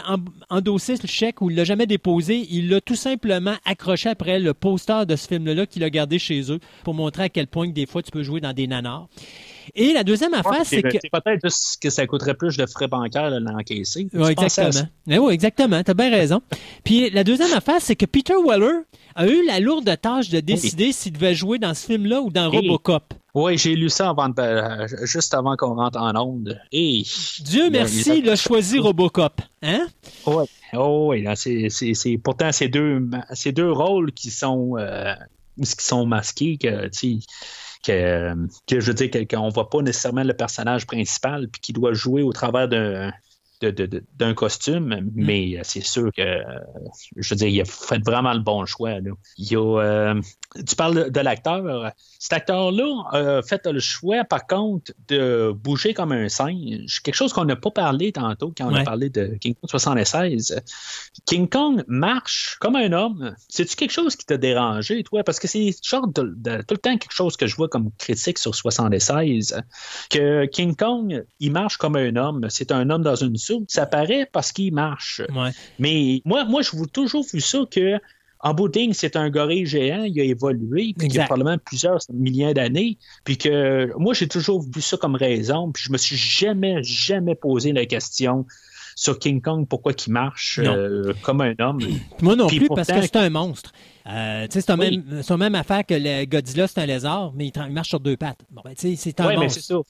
endossé 0.49 0.95
le 1.01 1.07
chèque 1.07 1.41
ou 1.41 1.51
il 1.51 1.55
l'a 1.55 1.63
jamais 1.63 1.85
déposé. 1.85 2.47
Il 2.49 2.69
l'a 2.69 2.81
tout 2.81 2.95
simplement 2.95 3.55
accroché 3.65 4.09
après 4.09 4.39
le 4.39 4.53
poster 4.53 5.05
de 5.05 5.15
ce 5.15 5.27
film-là 5.27 5.67
qu'il 5.67 5.83
a 5.83 5.89
gardé 5.89 6.17
chez 6.17 6.51
eux 6.51 6.59
pour 6.83 6.95
montrer 6.95 7.23
à 7.23 7.29
quel 7.29 7.47
point 7.47 7.67
des 7.67 7.85
fois 7.85 8.01
tu 8.01 8.11
peux 8.11 8.23
jouer 8.23 8.41
dans 8.41 8.53
des 8.53 8.65
nanars. 8.65 9.07
Et 9.73 9.93
la 9.93 10.03
deuxième 10.03 10.33
affaire, 10.33 10.65
c'est 10.65 10.81
que. 10.81 10.89
C'est 10.91 11.09
peut-être 11.11 11.41
juste 11.43 11.81
que 11.81 11.89
ça 11.89 12.05
coûterait 12.05 12.35
plus 12.35 12.57
de 12.57 12.65
frais 12.65 12.87
bancaires 12.87 13.31
de 13.31 13.37
l'encaisser. 13.37 14.07
Oui, 14.13 14.31
exactement. 14.31 14.87
Eh 15.09 15.17
oui, 15.17 15.33
exactement. 15.33 15.83
Tu 15.83 15.91
as 15.91 15.93
bien 15.93 16.09
raison. 16.09 16.41
Puis 16.83 17.09
la 17.09 17.23
deuxième 17.23 17.53
affaire, 17.53 17.79
c'est 17.79 17.95
que 17.95 18.05
Peter 18.05 18.35
Weller 18.45 18.83
a 19.15 19.27
eu 19.27 19.45
la 19.45 19.59
lourde 19.59 19.89
tâche 20.01 20.29
de 20.29 20.39
décider 20.39 20.91
s'il 20.91 21.13
devait 21.13 21.35
jouer 21.35 21.57
dans 21.57 21.73
ce 21.73 21.85
film-là 21.85 22.21
ou 22.21 22.29
dans 22.29 22.49
Robocop. 22.49 23.13
Oui, 23.35 23.57
j'ai 23.57 23.75
lu 23.75 23.89
ça 23.89 24.09
avant 24.09 24.31
euh, 24.39 24.87
juste 25.03 25.33
avant 25.33 25.57
qu'on 25.57 25.75
rentre 25.75 25.99
en 25.99 26.15
onde. 26.15 26.57
Et, 26.71 27.03
Dieu 27.41 27.69
merci, 27.69 28.19
il 28.19 28.29
a 28.29 28.37
choisi 28.37 28.79
Robocop. 28.79 29.41
Hein? 29.61 29.87
Oui, 30.25 30.45
oh, 30.73 31.07
oui 31.09 31.25
c'est 31.35 32.17
pourtant 32.23 32.53
ces 32.53 32.69
deux, 32.69 33.05
ces 33.33 33.51
deux 33.51 33.69
rôles 33.69 34.13
qui 34.13 34.31
sont, 34.31 34.77
euh, 34.77 35.13
qui 35.61 35.85
sont 35.85 36.05
masqués, 36.05 36.57
que, 36.57 36.87
que, 37.85 38.33
que 38.67 38.79
je 38.79 38.87
veux 38.87 38.93
dire 38.93 39.09
qu'on 39.27 39.47
ne 39.47 39.53
voit 39.53 39.69
pas 39.69 39.81
nécessairement 39.81 40.23
le 40.23 40.33
personnage 40.33 40.85
principal, 40.85 41.47
puis 41.49 41.61
qui 41.61 41.73
doit 41.73 41.93
jouer 41.93 42.23
au 42.23 42.33
travers 42.33 42.67
d'un 42.67 43.11
d'un 43.61 44.33
costume, 44.33 44.87
mm. 44.87 45.11
mais 45.15 45.59
c'est 45.63 45.83
sûr 45.83 46.11
que, 46.15 46.43
je 47.15 47.29
veux 47.29 47.35
dire, 47.35 47.47
il 47.47 47.61
a 47.61 47.65
fait 47.65 48.03
vraiment 48.03 48.33
le 48.33 48.39
bon 48.39 48.65
choix. 48.65 48.93
Il 49.37 49.51
y 49.51 49.55
a, 49.55 49.59
euh, 49.59 50.21
tu 50.67 50.75
parles 50.75 51.11
de 51.11 51.19
l'acteur. 51.19 51.91
Cet 52.19 52.33
acteur-là 52.33 53.03
a 53.11 53.41
fait 53.41 53.65
le 53.65 53.79
choix, 53.79 54.23
par 54.23 54.47
contre, 54.47 54.93
de 55.07 55.51
bouger 55.51 55.93
comme 55.93 56.11
un 56.11 56.29
singe. 56.29 57.01
Quelque 57.03 57.15
chose 57.15 57.33
qu'on 57.33 57.45
n'a 57.45 57.55
pas 57.55 57.71
parlé 57.71 58.11
tantôt 58.11 58.53
quand 58.55 58.71
on 58.71 58.75
a 58.75 58.83
parlé 58.83 59.09
de 59.09 59.37
King 59.39 59.55
Kong 59.55 59.69
76. 59.69 60.61
King 61.25 61.49
Kong 61.49 61.83
marche 61.87 62.57
comme 62.59 62.75
un 62.75 62.91
homme. 62.93 63.35
C'est-tu 63.49 63.75
quelque 63.75 63.91
chose 63.91 64.15
qui 64.15 64.25
t'a 64.25 64.37
dérangé, 64.37 65.03
toi? 65.03 65.23
Parce 65.23 65.39
que 65.39 65.47
c'est 65.47 65.75
genre 65.83 66.07
de, 66.07 66.61
tout 66.61 66.73
le 66.73 66.77
temps 66.77 66.97
quelque 66.97 67.13
chose 67.13 67.37
que 67.37 67.47
je 67.47 67.55
vois 67.55 67.67
comme 67.67 67.91
critique 67.97 68.37
sur 68.37 68.55
76. 68.55 69.61
Que 70.09 70.45
King 70.45 70.75
Kong, 70.75 71.25
il 71.39 71.51
marche 71.51 71.77
comme 71.77 71.95
un 71.95 72.15
homme. 72.15 72.47
C'est 72.49 72.71
un 72.71 72.89
homme 72.89 73.03
dans 73.03 73.15
une 73.15 73.37
Ça 73.67 73.85
paraît 73.85 74.27
parce 74.31 74.51
qu'il 74.51 74.73
marche. 74.73 75.21
Mais 75.79 76.21
moi, 76.25 76.45
moi, 76.45 76.61
je 76.61 76.75
vois 76.75 76.87
toujours 76.87 77.25
vu 77.31 77.41
ça 77.41 77.59
que 77.69 77.99
en 78.41 78.53
bout 78.53 78.71
c'est 78.93 79.15
un 79.15 79.29
gorille 79.31 79.65
géant, 79.65 80.03
il 80.03 80.19
a 80.19 80.23
évolué, 80.23 80.93
puis 80.95 81.07
il 81.07 81.15
y 81.15 81.19
a 81.19 81.25
probablement 81.25 81.57
plusieurs 81.57 81.99
milliers 82.13 82.53
d'années, 82.53 82.99
puis 83.23 83.37
que 83.37 83.91
moi, 83.97 84.13
j'ai 84.13 84.27
toujours 84.27 84.61
vu 84.61 84.81
ça 84.81 84.97
comme 84.97 85.15
raison, 85.15 85.71
puis 85.71 85.83
je 85.87 85.91
me 85.91 85.97
suis 85.97 86.15
jamais, 86.15 86.83
jamais 86.83 87.33
posé 87.33 87.73
la 87.73 87.87
question 87.87 88.45
sur 88.95 89.19
King 89.19 89.41
Kong, 89.41 89.67
pourquoi 89.67 89.93
il 89.93 90.11
marche 90.11 90.59
euh, 90.63 91.13
comme 91.21 91.41
un 91.41 91.53
homme. 91.59 91.79
Moi 92.21 92.35
non 92.35 92.47
plus, 92.47 92.67
parce 92.67 92.87
que 92.87 93.01
c'est 93.01 93.15
un 93.17 93.29
monstre. 93.29 93.71
Euh, 94.07 94.45
c'est 94.49 94.69
la 94.69 94.77
même, 94.77 95.03
même, 95.37 95.55
affaire 95.55 95.85
que 95.85 95.95
le 95.95 96.25
Godzilla, 96.25 96.67
c'est 96.67 96.79
un 96.79 96.85
lézard, 96.85 97.33
mais 97.35 97.47
il, 97.47 97.73
marche 97.73 97.89
sur 97.89 97.99
deux 97.99 98.15
pattes. 98.15 98.41
Bon, 98.51 98.61
ben, 98.63 98.73
c'est 98.77 99.19
un 99.19 99.35
monstre. 99.35 99.83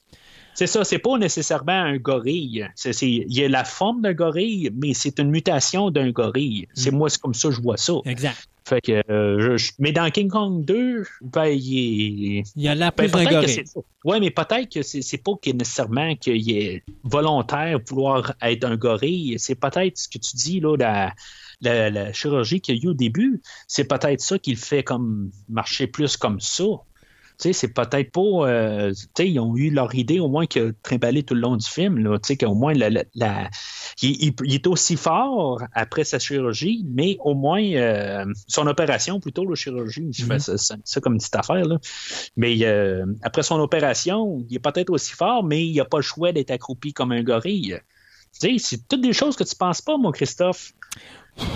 C'est 0.56 0.68
ça, 0.68 0.86
c'est 0.86 1.00
pas 1.00 1.18
nécessairement 1.18 1.74
un 1.74 1.98
gorille. 1.98 2.66
il 3.02 3.34
y 3.34 3.44
a 3.44 3.50
la 3.50 3.66
forme 3.66 4.02
d'un 4.02 4.14
gorille, 4.14 4.72
mais 4.74 4.94
c'est 4.94 5.20
une 5.20 5.30
mutation 5.30 5.92
d'un 5.92 6.12
gorille. 6.12 6.68
C'est 6.74 6.92
mm. 6.92 6.96
moi, 6.96 7.10
c'est 7.10 7.22
comme 7.22 7.34
ça 7.34 7.50
que 7.50 7.56
je 7.56 7.62
vois 7.62 7.78
ça. 7.78 7.94
Exact. 8.06 8.48
Fait 8.68 8.82
que, 8.82 9.04
euh, 9.12 9.58
mais 9.78 9.92
dans 9.92 10.10
King 10.10 10.30
Kong 10.30 10.66
2, 10.66 11.04
ben, 11.22 11.46
il 11.46 12.38
est. 12.38 12.44
Il 12.56 12.64
y 12.64 12.68
a 12.70 12.74
la 12.74 12.90
ben, 12.92 13.12
d'un 13.12 13.26
gorille. 13.26 13.64
Oui, 14.06 14.20
mais 14.22 14.32
peut-être 14.32 14.74
que 14.74 14.82
c'est 14.82 15.18
pas 15.18 15.34
nécessairement 15.46 16.16
qu'il 16.16 16.52
est 16.52 16.84
volontaire 17.04 17.80
vouloir 17.88 18.34
être 18.42 18.64
un 18.64 18.78
gorille. 18.78 19.36
C'est 19.38 19.56
peut-être 19.56 19.98
ce 19.98 20.08
que 20.08 20.18
tu 20.18 20.36
dis, 20.38 20.62
là, 20.62 21.14
la, 21.62 21.90
la 21.90 22.14
chirurgie 22.14 22.62
qu'il 22.62 22.78
y 22.78 22.80
a 22.80 22.84
eu 22.86 22.88
au 22.92 22.94
début. 22.94 23.42
C'est 23.68 23.86
peut-être 23.86 24.22
ça 24.22 24.40
qu'il 24.40 24.58
fait 24.58 24.84
comme 24.84 25.32
marcher 25.50 25.86
plus 25.86 26.18
comme 26.18 26.40
ça 26.40 26.64
sais, 27.40 27.54
c'est 27.54 27.74
peut-être 27.74 28.12
pas. 28.12 28.50
Euh, 28.50 28.92
tu 28.92 29.08
sais, 29.18 29.30
ils 29.30 29.40
ont 29.40 29.56
eu 29.56 29.70
leur 29.70 29.94
idée 29.96 30.20
au 30.20 30.28
moins 30.28 30.46
que 30.46 30.74
trimballé 30.84 31.24
tout 31.24 31.34
le 31.34 31.42
long 31.42 31.58
du 31.58 31.68
film. 31.68 31.98
Là, 32.00 32.18
tu 32.20 32.28
sais, 32.28 32.38
qu'au 32.38 32.56
moins, 32.56 32.74
la, 32.74 33.50
il, 34.02 34.34
est 34.54 34.68
aussi 34.68 34.96
fort 34.96 35.62
après 35.74 36.04
sa 36.04 36.20
chirurgie, 36.20 36.86
mais 36.88 37.18
au 37.22 37.34
moins, 37.34 37.64
euh, 37.64 38.26
son 38.48 38.68
opération, 38.68 39.20
plutôt, 39.20 39.46
la 39.46 39.56
chirurgie, 39.56 40.08
je 40.12 40.26
fais 40.26 40.38
mm-hmm. 40.38 40.82
ça, 40.84 41.02
comme 41.02 41.14
une 41.14 41.20
petite 41.20 41.36
affaire. 41.36 41.66
Là. 41.66 41.78
Mais 42.36 42.58
euh, 42.64 43.06
après 43.22 43.44
son 43.44 43.60
opération, 43.60 44.44
il 44.50 44.56
est 44.56 44.60
peut-être 44.60 44.90
aussi 44.90 45.14
fort, 45.14 45.44
mais 45.44 45.66
il 45.66 45.76
n'a 45.76 45.86
pas 45.86 45.98
le 45.98 46.04
choix 46.04 46.32
d'être 46.32 46.52
accroupi 46.52 46.94
comme 46.94 47.12
un 47.12 47.24
gorille. 47.24 47.80
Tu 48.40 48.50
sais, 48.50 48.56
c'est 48.60 48.88
toutes 48.88 49.02
des 49.02 49.14
choses 49.14 49.38
que 49.38 49.44
tu 49.46 49.56
penses 49.56 49.82
pas, 49.82 49.98
mon 49.98 50.12
Christophe. 50.12 50.74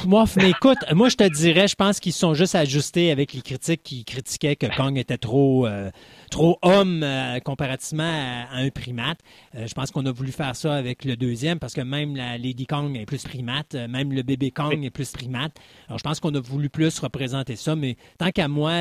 Moi, 0.05 0.25
mais 0.35 0.49
écoute, 0.49 0.77
moi 0.93 1.09
je 1.09 1.15
te 1.15 1.23
dirais, 1.23 1.67
je 1.67 1.75
pense 1.75 1.99
qu'ils 1.99 2.13
sont 2.13 2.33
juste 2.33 2.55
ajustés 2.55 3.11
avec 3.11 3.33
les 3.33 3.41
critiques 3.41 3.83
qui 3.83 4.03
critiquaient 4.03 4.55
que 4.55 4.67
Kong 4.75 4.97
était 4.97 5.17
trop 5.17 5.67
euh, 5.67 5.89
trop 6.29 6.57
homme 6.61 7.01
euh, 7.03 7.39
comparativement 7.39 8.03
à, 8.03 8.57
un 8.57 8.69
primate. 8.69 9.19
Euh, 9.55 9.67
je 9.67 9.73
pense 9.73 9.91
qu'on 9.91 10.05
a 10.05 10.11
voulu 10.11 10.31
faire 10.31 10.55
ça 10.55 10.75
avec 10.75 11.03
le 11.05 11.15
deuxième 11.15 11.59
parce 11.59 11.73
que 11.73 11.81
même 11.81 12.15
la 12.15 12.37
Lady 12.37 12.65
Kong 12.65 12.95
est 12.95 13.05
plus 13.05 13.23
primate, 13.23 13.75
euh, 13.75 13.87
même 13.87 14.13
le 14.13 14.21
bébé 14.21 14.51
Kong 14.51 14.83
est 14.83 14.89
plus 14.89 15.11
primate. 15.11 15.51
Alors 15.87 15.97
je 15.97 16.03
pense 16.03 16.19
qu'on 16.19 16.33
a 16.35 16.39
voulu 16.39 16.69
plus 16.69 16.99
représenter 16.99 17.55
ça, 17.55 17.75
mais 17.75 17.97
tant 18.17 18.31
qu'à 18.31 18.47
moi, 18.47 18.71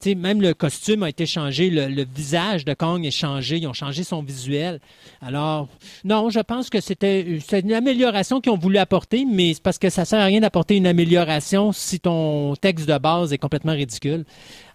tu 0.00 0.10
sais, 0.10 0.14
même 0.14 0.40
le 0.40 0.54
costume 0.54 1.02
a 1.02 1.08
été 1.08 1.26
changé, 1.26 1.70
le, 1.70 2.04
visage 2.04 2.64
de 2.64 2.74
Kong 2.74 3.04
est 3.04 3.10
changé, 3.10 3.58
ils 3.58 3.66
ont 3.66 3.72
changé 3.72 4.02
son 4.02 4.22
visuel. 4.22 4.80
Alors 5.20 5.68
non, 6.04 6.30
je 6.30 6.40
pense 6.40 6.70
que 6.70 6.80
c'était 6.80 7.38
une 7.52 7.72
amélioration 7.72 8.40
qu'ils 8.40 8.52
ont 8.52 8.58
voulu 8.58 8.78
apporter, 8.78 9.24
mais 9.24 9.54
c'est 9.54 9.62
parce 9.62 9.78
que 9.78 9.90
ça 9.90 10.04
sert 10.04 10.20
à 10.20 10.24
rien 10.24 10.40
d'apporter 10.40 10.76
une 10.76 10.86
amélioration 10.86 11.72
si 11.72 12.00
ton 12.00 12.56
texte 12.56 12.88
de 12.88 12.98
base 12.98 13.32
est 13.32 13.38
complètement 13.38 13.72
ridicule. 13.72 14.24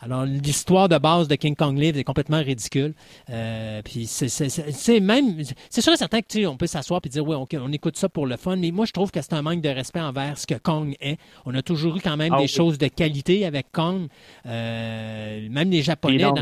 Alors, 0.05 0.23
l'histoire 0.23 0.87
de 0.87 0.99
base 0.99 1.27
de 1.27 1.33
King 1.33 1.55
Kong 1.55 1.79
Live 1.79 1.97
est 1.97 2.03
complètement 2.03 2.37
ridicule. 2.37 2.93
Euh, 3.31 3.81
puis 3.83 4.05
c'est 4.05 4.99
même, 4.99 5.41
c'est 5.71 5.81
sûr 5.81 5.93
et 5.93 5.97
certain 5.97 6.21
que 6.21 6.27
tu 6.27 6.45
on 6.45 6.57
peut 6.57 6.67
s'asseoir 6.67 7.01
et 7.03 7.09
dire, 7.09 7.27
oui, 7.27 7.35
on 7.35 7.71
écoute 7.71 7.97
ça 7.97 8.07
pour 8.07 8.27
le 8.27 8.37
fun, 8.37 8.55
mais 8.55 8.69
moi, 8.69 8.85
je 8.85 8.91
trouve 8.91 9.09
que 9.09 9.19
c'est 9.19 9.33
un 9.33 9.41
manque 9.41 9.61
de 9.61 9.69
respect 9.69 10.01
envers 10.01 10.37
ce 10.37 10.45
que 10.45 10.53
Kong 10.53 10.95
est. 10.99 11.17
On 11.45 11.55
a 11.55 11.63
toujours 11.63 11.97
eu 11.97 12.01
quand 12.01 12.17
même 12.17 12.33
ah 12.35 12.39
des 12.39 12.47
choses 12.47 12.77
de 12.77 12.87
qualité 12.87 13.47
avec 13.47 13.71
Kong. 13.71 14.07
Euh, 14.45 15.49
même 15.49 15.71
les 15.71 15.81
Japonais. 15.81 16.21
Non, 16.21 16.35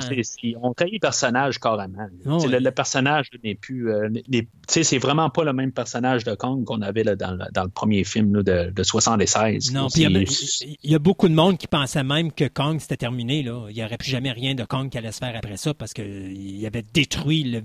on 0.62 0.74
crée 0.74 0.90
le 0.92 1.00
personnage 1.00 1.58
carrément. 1.58 2.08
Oh, 2.26 2.46
le, 2.46 2.70
personnage 2.72 3.30
n'est 3.46 3.56
plus. 3.56 3.90
Euh, 3.90 4.10
c'est 4.68 4.98
vraiment 4.98 5.30
pas 5.30 5.46
le 5.46 5.54
même 5.54 5.72
personnage 5.72 6.26
de 6.26 6.36
Kong 6.36 6.66
qu'on 6.66 6.82
avait 6.82 7.06
là, 7.06 7.16
dans, 7.16 7.32
le, 7.32 7.46
dans, 7.54 7.64
le 7.64 7.70
premier 7.70 8.04
film 8.04 8.36
là, 8.36 8.44
de, 8.44 8.72
de 8.72 8.84
76. 8.84 9.72
Non, 9.74 9.88
puis 9.88 10.04
il 10.04 10.92
y, 10.92 10.96
a 10.96 11.00
beaucoup 11.00 11.30
de 11.30 11.34
monde 11.34 11.58
qui 11.58 11.68
pensait 11.68 12.04
même 12.04 12.34
que 12.34 12.50
Kong 12.50 12.80
c'était 12.82 12.98
terminé. 12.98 13.42
Là. 13.42 13.53
Il 13.70 13.76
n'y 13.76 13.84
aurait 13.84 13.98
plus 13.98 14.10
jamais 14.10 14.32
rien 14.32 14.56
de 14.56 14.64
Kong 14.64 14.90
qui 14.90 14.98
allait 14.98 15.12
se 15.12 15.20
faire 15.20 15.36
après 15.36 15.58
ça 15.58 15.74
parce 15.74 15.94
qu'il 15.94 16.66
avait 16.66 16.84
détruit 16.94 17.44
le. 17.44 17.62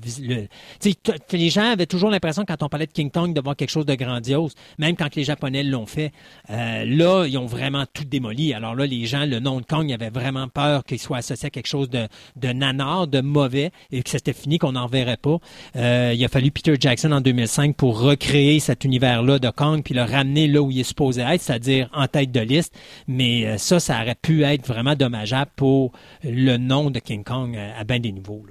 les 1.33 1.51
gens 1.51 1.73
avaient 1.73 1.87
toujours 1.87 2.11
l'impression, 2.11 2.45
quand 2.47 2.63
on 2.63 2.69
parlait 2.69 2.87
de 2.87 2.93
King 2.93 3.11
Kong, 3.11 3.35
de 3.35 3.41
voir 3.41 3.57
quelque 3.57 3.71
chose 3.71 3.87
de 3.87 3.95
grandiose, 3.95 4.55
même 4.79 4.97
quand 4.97 5.15
les 5.15 5.25
Japonais 5.25 5.63
l'ont 5.63 5.87
fait. 5.87 6.13
Euh, 6.51 6.85
là, 6.85 7.27
ils 7.27 7.39
ont 7.39 7.47
vraiment 7.47 7.85
tout 7.93 8.05
démoli. 8.05 8.53
Alors 8.55 8.75
là, 8.75 8.87
les 8.87 9.07
gens, 9.07 9.25
le 9.25 9.41
nom 9.41 9.61
de 9.61 9.67
Kong, 9.67 9.89
ils 9.89 9.95
avaient 9.95 10.11
vraiment 10.11 10.49
peur 10.49 10.85
qu'il 10.85 10.99
soit 10.99 11.19
associé 11.19 11.47
à 11.47 11.51
quelque 11.51 11.67
chose 11.67 11.89
de, 11.91 12.09
de 12.37 12.49
nanar, 12.49 13.07
de 13.07 13.21
mauvais, 13.21 13.71
et 13.91 14.03
que 14.03 14.11
c'était 14.11 14.33
fini, 14.33 14.59
qu'on 14.59 14.73
n'en 14.73 14.87
verrait 14.87 15.17
pas. 15.17 15.39
Euh, 15.77 16.13
il 16.15 16.25
a 16.25 16.29
fallu 16.29 16.51
Peter 16.51 16.77
Jackson 16.79 17.13
en 17.13 17.21
2005 17.21 17.77
pour 17.77 18.01
recréer 18.01 18.61
cet 18.61 18.85
univers-là 18.85 19.39
de 19.39 19.51
Kong, 19.51 19.83
puis 19.85 19.95
le 19.95 20.03
ramener 20.03 20.49
là 20.49 20.63
où 20.63 20.71
il 20.71 20.81
est 20.81 20.85
supposé 20.85 21.23
être, 21.23 21.41
c'est-à-dire 21.41 21.89
en 21.93 22.07
tête 22.07 22.33
de 22.33 22.41
liste. 22.41 22.75
Mais 23.07 23.47
euh, 23.47 23.59
ça, 23.59 23.81
ça 23.81 24.01
aurait 24.03 24.17
pu 24.21 24.43
être 24.45 24.67
vraiment 24.67 24.95
dommageable 24.95 25.51
pour 25.57 25.78
le 26.23 26.57
nom 26.57 26.91
de 26.91 26.99
King 26.99 27.25
Kong 27.25 27.57
à, 27.57 27.85
bien 27.85 28.01
des 28.01 28.13
niveaux. 28.13 28.45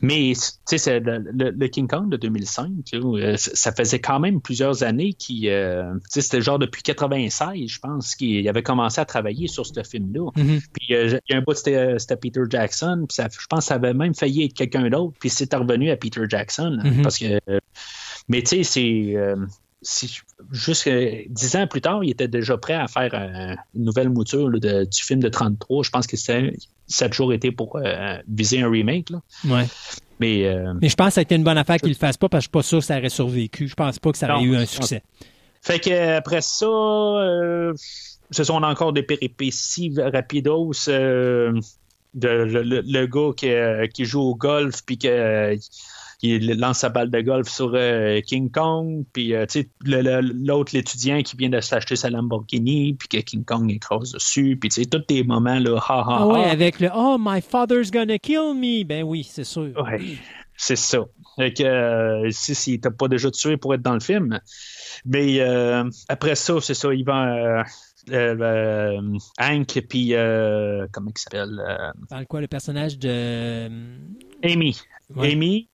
Mais 0.00 0.32
tu 0.68 0.78
sais, 0.78 1.00
le, 1.00 1.66
King 1.68 1.86
Kong 1.86 2.10
de 2.10 2.16
2005, 2.16 2.70
euh, 2.94 3.36
ça 3.36 3.72
faisait 3.72 4.00
quand 4.00 4.18
même 4.18 4.40
plusieurs 4.40 4.82
années 4.82 5.12
qui, 5.12 5.48
euh, 5.48 5.94
c'était 6.08 6.40
genre 6.40 6.58
depuis 6.58 6.82
96, 6.82 7.68
je 7.68 7.78
pense, 7.78 8.14
qu'il 8.14 8.48
avait 8.48 8.62
commencé 8.62 9.00
à 9.00 9.04
travailler 9.04 9.46
sur 9.46 9.66
ce 9.66 9.82
film-là. 9.82 10.30
Mm-hmm. 10.36 10.62
Puis 10.72 10.94
euh, 10.94 11.18
il 11.28 11.32
y 11.32 11.34
a 11.34 11.38
un 11.38 11.42
bout, 11.42 11.54
c'était 11.54 12.16
Peter 12.20 12.42
Jackson, 12.48 13.06
puis 13.08 13.16
je 13.18 13.46
pense 13.48 13.60
que 13.60 13.64
ça 13.66 13.74
avait 13.74 13.94
même 13.94 14.14
failli 14.14 14.44
être 14.44 14.54
quelqu'un 14.54 14.88
d'autre, 14.90 15.16
puis 15.20 15.30
c'est 15.30 15.52
revenu 15.54 15.90
à 15.90 15.96
Peter 15.96 16.22
Jackson. 16.28 16.78
Mm-hmm. 16.82 17.02
Parce 17.02 17.18
que, 17.18 17.38
mais 18.28 18.42
tu 18.42 18.64
sais, 18.64 18.64
c'est 18.64 19.14
juste 20.52 20.88
dix 21.28 21.56
ans 21.56 21.66
plus 21.66 21.80
tard, 21.80 22.04
il 22.04 22.10
était 22.10 22.28
déjà 22.28 22.56
prêt 22.58 22.74
à 22.74 22.86
faire 22.88 23.14
une 23.74 23.84
nouvelle 23.84 24.10
mouture 24.10 24.50
du 24.50 25.02
film 25.02 25.20
de 25.20 25.28
33. 25.28 25.84
Je 25.84 25.90
pense 25.90 26.06
que 26.06 26.16
c'était 26.16 26.54
ça 26.86 27.04
a 27.04 27.08
toujours 27.08 27.32
été 27.32 27.52
pour 27.52 27.76
euh, 27.76 28.16
viser 28.28 28.62
un 28.62 28.70
remake. 28.70 29.10
Là. 29.10 29.22
Ouais. 29.44 29.66
Mais, 30.18 30.44
euh, 30.46 30.74
Mais 30.82 30.88
je 30.88 30.96
pense 30.96 31.08
que 31.08 31.12
ça 31.14 31.20
a 31.20 31.22
été 31.22 31.36
une 31.36 31.44
bonne 31.44 31.56
affaire 31.56 31.76
qu'il 31.78 31.88
le 31.90 31.94
fasse 31.94 32.16
pas 32.16 32.28
parce 32.28 32.40
que 32.42 32.44
je 32.44 32.48
suis 32.48 32.50
pas 32.50 32.62
sûr 32.62 32.78
que 32.80 32.84
ça 32.84 32.98
aurait 32.98 33.08
survécu. 33.08 33.68
Je 33.68 33.74
pense 33.74 33.98
pas 34.00 34.10
que 34.12 34.18
ça 34.18 34.26
aurait 34.34 34.44
Non, 34.44 34.52
eu 34.52 34.56
un 34.56 34.66
succès. 34.66 35.02
Fait 35.62 35.78
que 35.78 36.16
après 36.16 36.40
ça, 36.40 36.66
euh, 36.66 37.72
ce 38.30 38.42
sont 38.44 38.62
encore 38.62 38.92
des 38.92 39.02
péripéties 39.04 39.94
rapidos. 39.98 40.72
euh, 40.88 41.52
de, 42.12 42.26
le, 42.28 42.62
le- 42.64 42.82
le 42.84 43.06
gars 43.06 43.30
qui, 43.36 43.48
euh, 43.48 43.86
qui 43.86 44.04
joue 44.04 44.20
au 44.20 44.34
golf 44.34 44.82
puis 44.84 44.98
que 44.98 45.56
il 46.22 46.58
lance 46.58 46.78
sa 46.80 46.88
balle 46.90 47.10
de 47.10 47.20
golf 47.20 47.48
sur 47.48 47.72
euh, 47.74 48.20
King 48.20 48.50
Kong, 48.50 49.04
puis 49.12 49.34
euh, 49.34 49.46
l'autre, 49.84 50.72
l'étudiant 50.74 51.22
qui 51.22 51.36
vient 51.36 51.48
de 51.48 51.60
s'acheter 51.60 51.96
sa 51.96 52.10
Lamborghini, 52.10 52.94
puis 52.94 53.08
que 53.08 53.16
King 53.18 53.44
Kong 53.44 53.70
écrase 53.70 54.12
dessus, 54.12 54.56
puis 54.60 54.68
tous 54.86 54.98
tes 55.00 55.22
moments, 55.24 55.58
là, 55.58 55.76
ha 55.78 56.00
ha 56.00 56.16
Ah 56.20 56.26
ouais, 56.26 56.44
ha. 56.44 56.50
avec 56.50 56.80
le 56.80 56.88
Oh, 56.94 57.16
my 57.18 57.40
father's 57.40 57.90
gonna 57.90 58.18
kill 58.18 58.54
me. 58.54 58.84
Ben 58.84 59.02
oui, 59.02 59.24
c'est 59.28 59.44
sûr. 59.44 59.72
Ouais, 59.82 60.00
c'est 60.56 60.76
ça. 60.76 60.98
Fait 61.36 61.54
que 61.54 61.62
euh, 61.62 62.28
si, 62.30 62.54
si 62.54 62.78
t'as 62.80 62.90
pas 62.90 63.08
déjà 63.08 63.30
tué 63.30 63.56
pour 63.56 63.72
être 63.74 63.82
dans 63.82 63.94
le 63.94 64.00
film. 64.00 64.38
Mais 65.06 65.40
euh, 65.40 65.84
après 66.08 66.34
ça, 66.34 66.60
c'est 66.60 66.74
ça, 66.74 66.92
il 66.92 67.04
va. 67.04 67.24
Euh, 67.24 67.64
euh, 68.10 69.00
Hank, 69.38 69.80
puis. 69.88 70.14
euh, 70.14 70.86
comment 70.92 71.10
il 71.16 71.18
s'appelle 71.18 71.58
Parle 72.10 72.26
quoi, 72.26 72.40
le 72.42 72.46
personnage 72.48 72.98
de. 72.98 73.66
Amy. 74.44 74.76
Ouais. 75.14 75.32
Amy. 75.32 75.69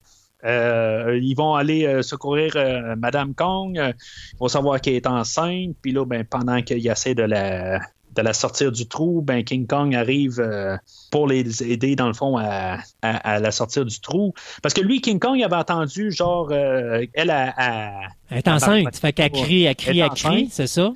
Euh, 0.46 1.18
ils 1.20 1.34
vont 1.34 1.54
aller 1.54 1.86
euh, 1.86 2.02
secourir 2.02 2.52
euh, 2.56 2.94
Madame 2.96 3.34
Kong. 3.34 3.74
ils 3.76 4.38
vont 4.38 4.48
savoir 4.48 4.80
qu'elle 4.80 4.94
est 4.94 5.06
enceinte. 5.06 5.74
Puis 5.82 5.92
là, 5.92 6.04
ben, 6.06 6.24
pendant 6.24 6.62
qu'il 6.62 6.86
essaie 6.86 7.14
de 7.14 7.22
la, 7.24 7.78
de 8.14 8.22
la 8.22 8.32
sortir 8.32 8.72
du 8.72 8.86
trou, 8.86 9.20
ben, 9.22 9.42
King 9.44 9.66
Kong 9.66 9.94
arrive 9.94 10.38
euh, 10.40 10.76
pour 11.10 11.26
les 11.26 11.62
aider, 11.62 11.96
dans 11.96 12.06
le 12.08 12.14
fond, 12.14 12.36
à, 12.38 12.78
à- 13.02 13.16
à 13.34 13.38
la 13.40 13.50
sortir 13.50 13.84
du 13.84 14.00
trou. 14.00 14.32
Parce 14.62 14.72
que 14.74 14.80
lui, 14.80 15.00
King 15.00 15.18
Kong, 15.18 15.36
il 15.36 15.44
avait 15.44 15.56
entendu, 15.56 16.10
genre, 16.12 16.48
euh, 16.50 17.04
elle 17.14 17.30
a. 17.30 17.52
a- 17.56 18.00
Elle 18.30 18.38
est 18.38 18.48
enceinte. 18.48 18.86
Ça 18.94 19.00
fait 19.00 19.12
qu'elle 19.12 19.30
crie, 19.32 19.64
elle 19.64 19.76
crie, 19.76 19.98
Elle 20.00 20.08
crie, 20.10 20.48
c'est 20.50 20.66
ça? 20.66 20.92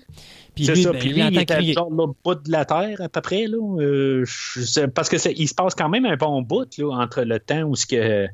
Puis 0.55 0.67
lui, 0.67 0.83
ça. 0.83 0.93
ben, 0.93 0.99
Puis 0.99 1.09
il 1.11 1.15
lui, 1.15 1.21
il 1.21 1.25
entend 1.27 1.41
était 1.41 1.55
crier. 1.55 1.73
genre 1.75 1.91
l'autre 1.91 2.15
bout 2.25 2.35
de 2.35 2.51
la 2.51 2.65
Terre, 2.65 3.01
à 3.01 3.09
peu 3.09 3.21
près. 3.21 3.47
Là. 3.47 3.59
Euh, 3.81 4.25
je 4.27 4.61
sais- 4.63 4.89
parce 4.89 5.09
que 5.09 5.17
il 5.37 5.47
se 5.49 5.55
passe 5.55 5.75
quand 5.75 5.89
même 5.89 6.05
un 6.07 6.17
bon 6.17 6.43
bout 6.43 6.67
là, 6.79 6.91
entre 7.03 7.23
le 7.23 7.39
temps 7.39 7.63
où 7.63 7.77
ce 7.77 7.87
que 7.87 8.27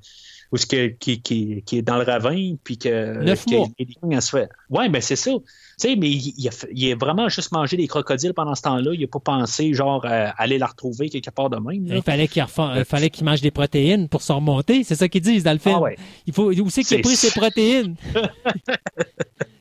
où 0.52 0.56
ce 0.56 0.66
que, 0.66 0.88
qui, 0.88 1.20
qui, 1.20 1.62
qui 1.64 1.78
est 1.78 1.82
dans 1.82 1.96
le 1.96 2.04
ravin, 2.04 2.56
puis 2.62 2.78
que. 2.78 3.22
Neuf 3.22 3.46
mois. 3.46 3.68
Elle 4.10 4.22
se 4.22 4.30
fait. 4.30 4.48
Ouais, 4.70 4.88
ben 4.88 5.00
c'est 5.00 5.16
ça. 5.16 5.32
Tu 5.78 5.88
sais, 5.90 5.96
mais 5.96 6.08
il, 6.08 6.32
il 6.38 6.48
a, 6.48 6.52
il 6.72 6.92
a 6.92 6.96
vraiment 6.96 7.28
juste 7.28 7.52
mangé 7.52 7.76
des 7.76 7.86
crocodiles 7.86 8.32
pendant 8.32 8.54
ce 8.54 8.62
temps-là. 8.62 8.92
Il 8.94 9.00
n'a 9.02 9.06
pas 9.08 9.18
pensé, 9.20 9.74
genre, 9.74 10.04
à 10.06 10.28
aller 10.40 10.56
la 10.56 10.66
retrouver 10.66 11.10
quelque 11.10 11.28
part 11.30 11.50
de 11.50 11.56
même. 11.58 11.86
là. 11.86 11.96
Il 11.96 12.02
fallait 12.02 12.28
qu'il 12.28 12.42
refa- 12.42 12.78
il 12.78 12.84
fallait 12.86 13.10
qu'il 13.10 13.26
mange 13.26 13.42
des 13.42 13.50
protéines 13.50 14.08
pour 14.08 14.22
se 14.22 14.32
remonter. 14.32 14.84
C'est 14.84 14.94
ça 14.94 15.06
qu'ils 15.08 15.20
disent 15.20 15.44
dans 15.44 15.52
le 15.52 15.58
film. 15.58 15.74
Ah 15.76 15.82
ouais. 15.82 15.96
Il 16.26 16.32
faut, 16.32 16.50
où 16.50 16.70
c'est 16.70 16.82
qu'il 16.82 16.96
a 16.96 17.00
pris 17.02 17.14
ses 17.16 17.30
protéines? 17.30 17.94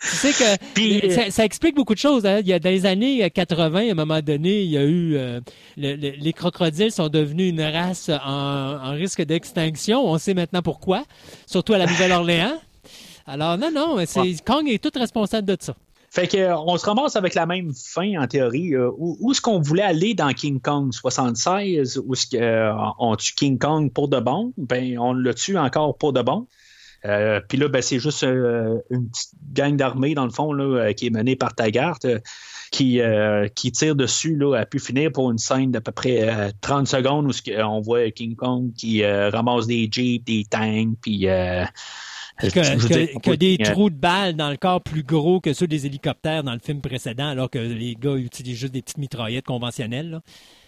tu 0.02 0.08
sais 0.08 0.32
que 0.32 0.58
Puis, 0.74 1.12
ça, 1.12 1.32
ça 1.32 1.44
explique 1.44 1.76
beaucoup 1.76 1.94
de 1.96 2.00
choses. 2.00 2.26
hein. 2.26 2.40
Il 2.40 2.48
y 2.48 2.54
a 2.54 2.60
dans 2.60 2.70
les 2.70 2.86
années 2.86 3.30
80, 3.30 3.90
à 3.90 3.92
un 3.92 3.94
moment 3.96 4.22
donné, 4.22 4.62
il 4.62 4.70
y 4.70 4.78
a 4.78 4.84
eu 4.84 5.16
euh, 5.16 5.42
le- 5.76 5.96
le- 5.96 6.12
les 6.18 6.34
crocodiles 6.34 6.92
sont 6.92 7.10
devenus 7.10 7.50
une 7.50 7.62
race 7.62 8.10
en, 8.10 8.20
en 8.88 8.92
risque 8.92 9.22
d'extinction. 9.22 10.06
On 10.06 10.18
sait 10.18 10.34
maintenant 10.34 10.62
pourquoi, 10.62 11.04
surtout 11.46 11.74
à 11.74 11.78
la 11.78 11.88
Nouvelle-Orléans. 11.88 12.58
Alors 13.28 13.58
non, 13.58 13.72
non, 13.72 13.98
c'est 14.06 14.36
Kong 14.46 14.70
est 14.70 14.82
tout 14.82 14.92
responsable 14.98 15.48
de 15.48 15.58
ça. 15.60 15.76
Fait 16.16 16.30
que, 16.30 16.38
euh, 16.38 16.58
on 16.58 16.78
se 16.78 16.86
ramasse 16.86 17.18
avec 17.18 17.36
la 17.36 17.46
même 17.46 17.74
fin, 17.74 18.22
en 18.22 18.26
théorie. 18.26 18.74
Euh, 18.74 18.90
où 18.98 19.18
où 19.20 19.32
est-ce 19.34 19.42
qu'on 19.42 19.60
voulait 19.60 19.84
aller 19.84 20.14
dans 20.14 20.32
King 20.32 20.62
Kong 20.62 20.94
76? 20.94 22.02
Où 22.06 22.14
est-ce 22.14 22.28
qu'on 22.30 23.16
tue 23.18 23.34
King 23.36 23.60
Kong 23.60 23.92
pour 23.92 24.08
de 24.08 24.22
bon? 24.22 24.54
Ben, 24.56 24.98
on 24.98 25.12
le 25.12 25.34
tue 25.34 25.58
encore 25.58 25.98
pour 25.98 26.14
de 26.14 26.22
bon? 26.22 26.48
Euh, 27.04 27.42
Puis 27.50 27.58
là, 27.58 27.68
ben, 27.68 27.82
c'est 27.82 28.00
juste 28.00 28.24
euh, 28.24 28.80
une 28.92 29.10
petite 29.10 29.32
gang 29.52 29.76
d'armée, 29.76 30.16
dans 30.16 30.24
le 30.24 30.32
fond, 30.32 30.54
là, 30.54 30.64
euh, 30.64 30.94
qui 30.94 31.08
est 31.08 31.10
menée 31.10 31.36
par 31.36 31.54
Taggart, 31.54 32.00
euh, 32.06 32.20
qui, 32.72 33.02
euh, 33.02 33.50
tire 33.50 33.96
dessus, 33.98 34.38
là, 34.38 34.56
a 34.56 34.66
pu 34.66 34.80
finir 34.80 35.12
pour 35.12 35.30
une 35.30 35.38
scène 35.38 35.72
d'à 35.72 35.82
peu 35.82 35.92
près 35.92 36.30
euh, 36.30 36.50
30 36.62 36.88
secondes 36.88 37.28
où 37.28 37.52
on 37.62 37.82
voit 37.82 38.10
King 38.12 38.38
Kong 38.38 38.72
qui 38.74 39.04
euh, 39.04 39.30
ramasse 39.32 39.68
des 39.68 39.90
jeeps, 39.92 40.24
des 40.24 40.46
tanks, 40.50 40.96
puis... 41.02 41.28
Que, 42.38 42.48
que- 42.88 43.20
que 43.20 43.32
des 43.38 43.58
trous 43.72 43.90
de 43.90 43.96
balles 43.96 44.36
dans 44.36 44.50
le 44.50 44.58
corps 44.58 44.82
plus 44.82 45.04
gros 45.04 45.40
que 45.40 45.54
ceux 45.54 45.68
des 45.68 45.86
hélicoptères 45.86 46.44
dans 46.44 46.54
le 46.54 46.60
film 46.60 46.82
précédent, 46.82 47.28
alors 47.28 47.50
que 47.50 47.60
les 47.60 47.96
gars 47.96 48.16
utilisent 48.16 48.58
juste 48.58 48.74
des 48.74 48.82
petites 48.82 48.98
mitraillettes 48.98 49.46
conventionnelles. 49.46 50.10
là? 50.12 50.22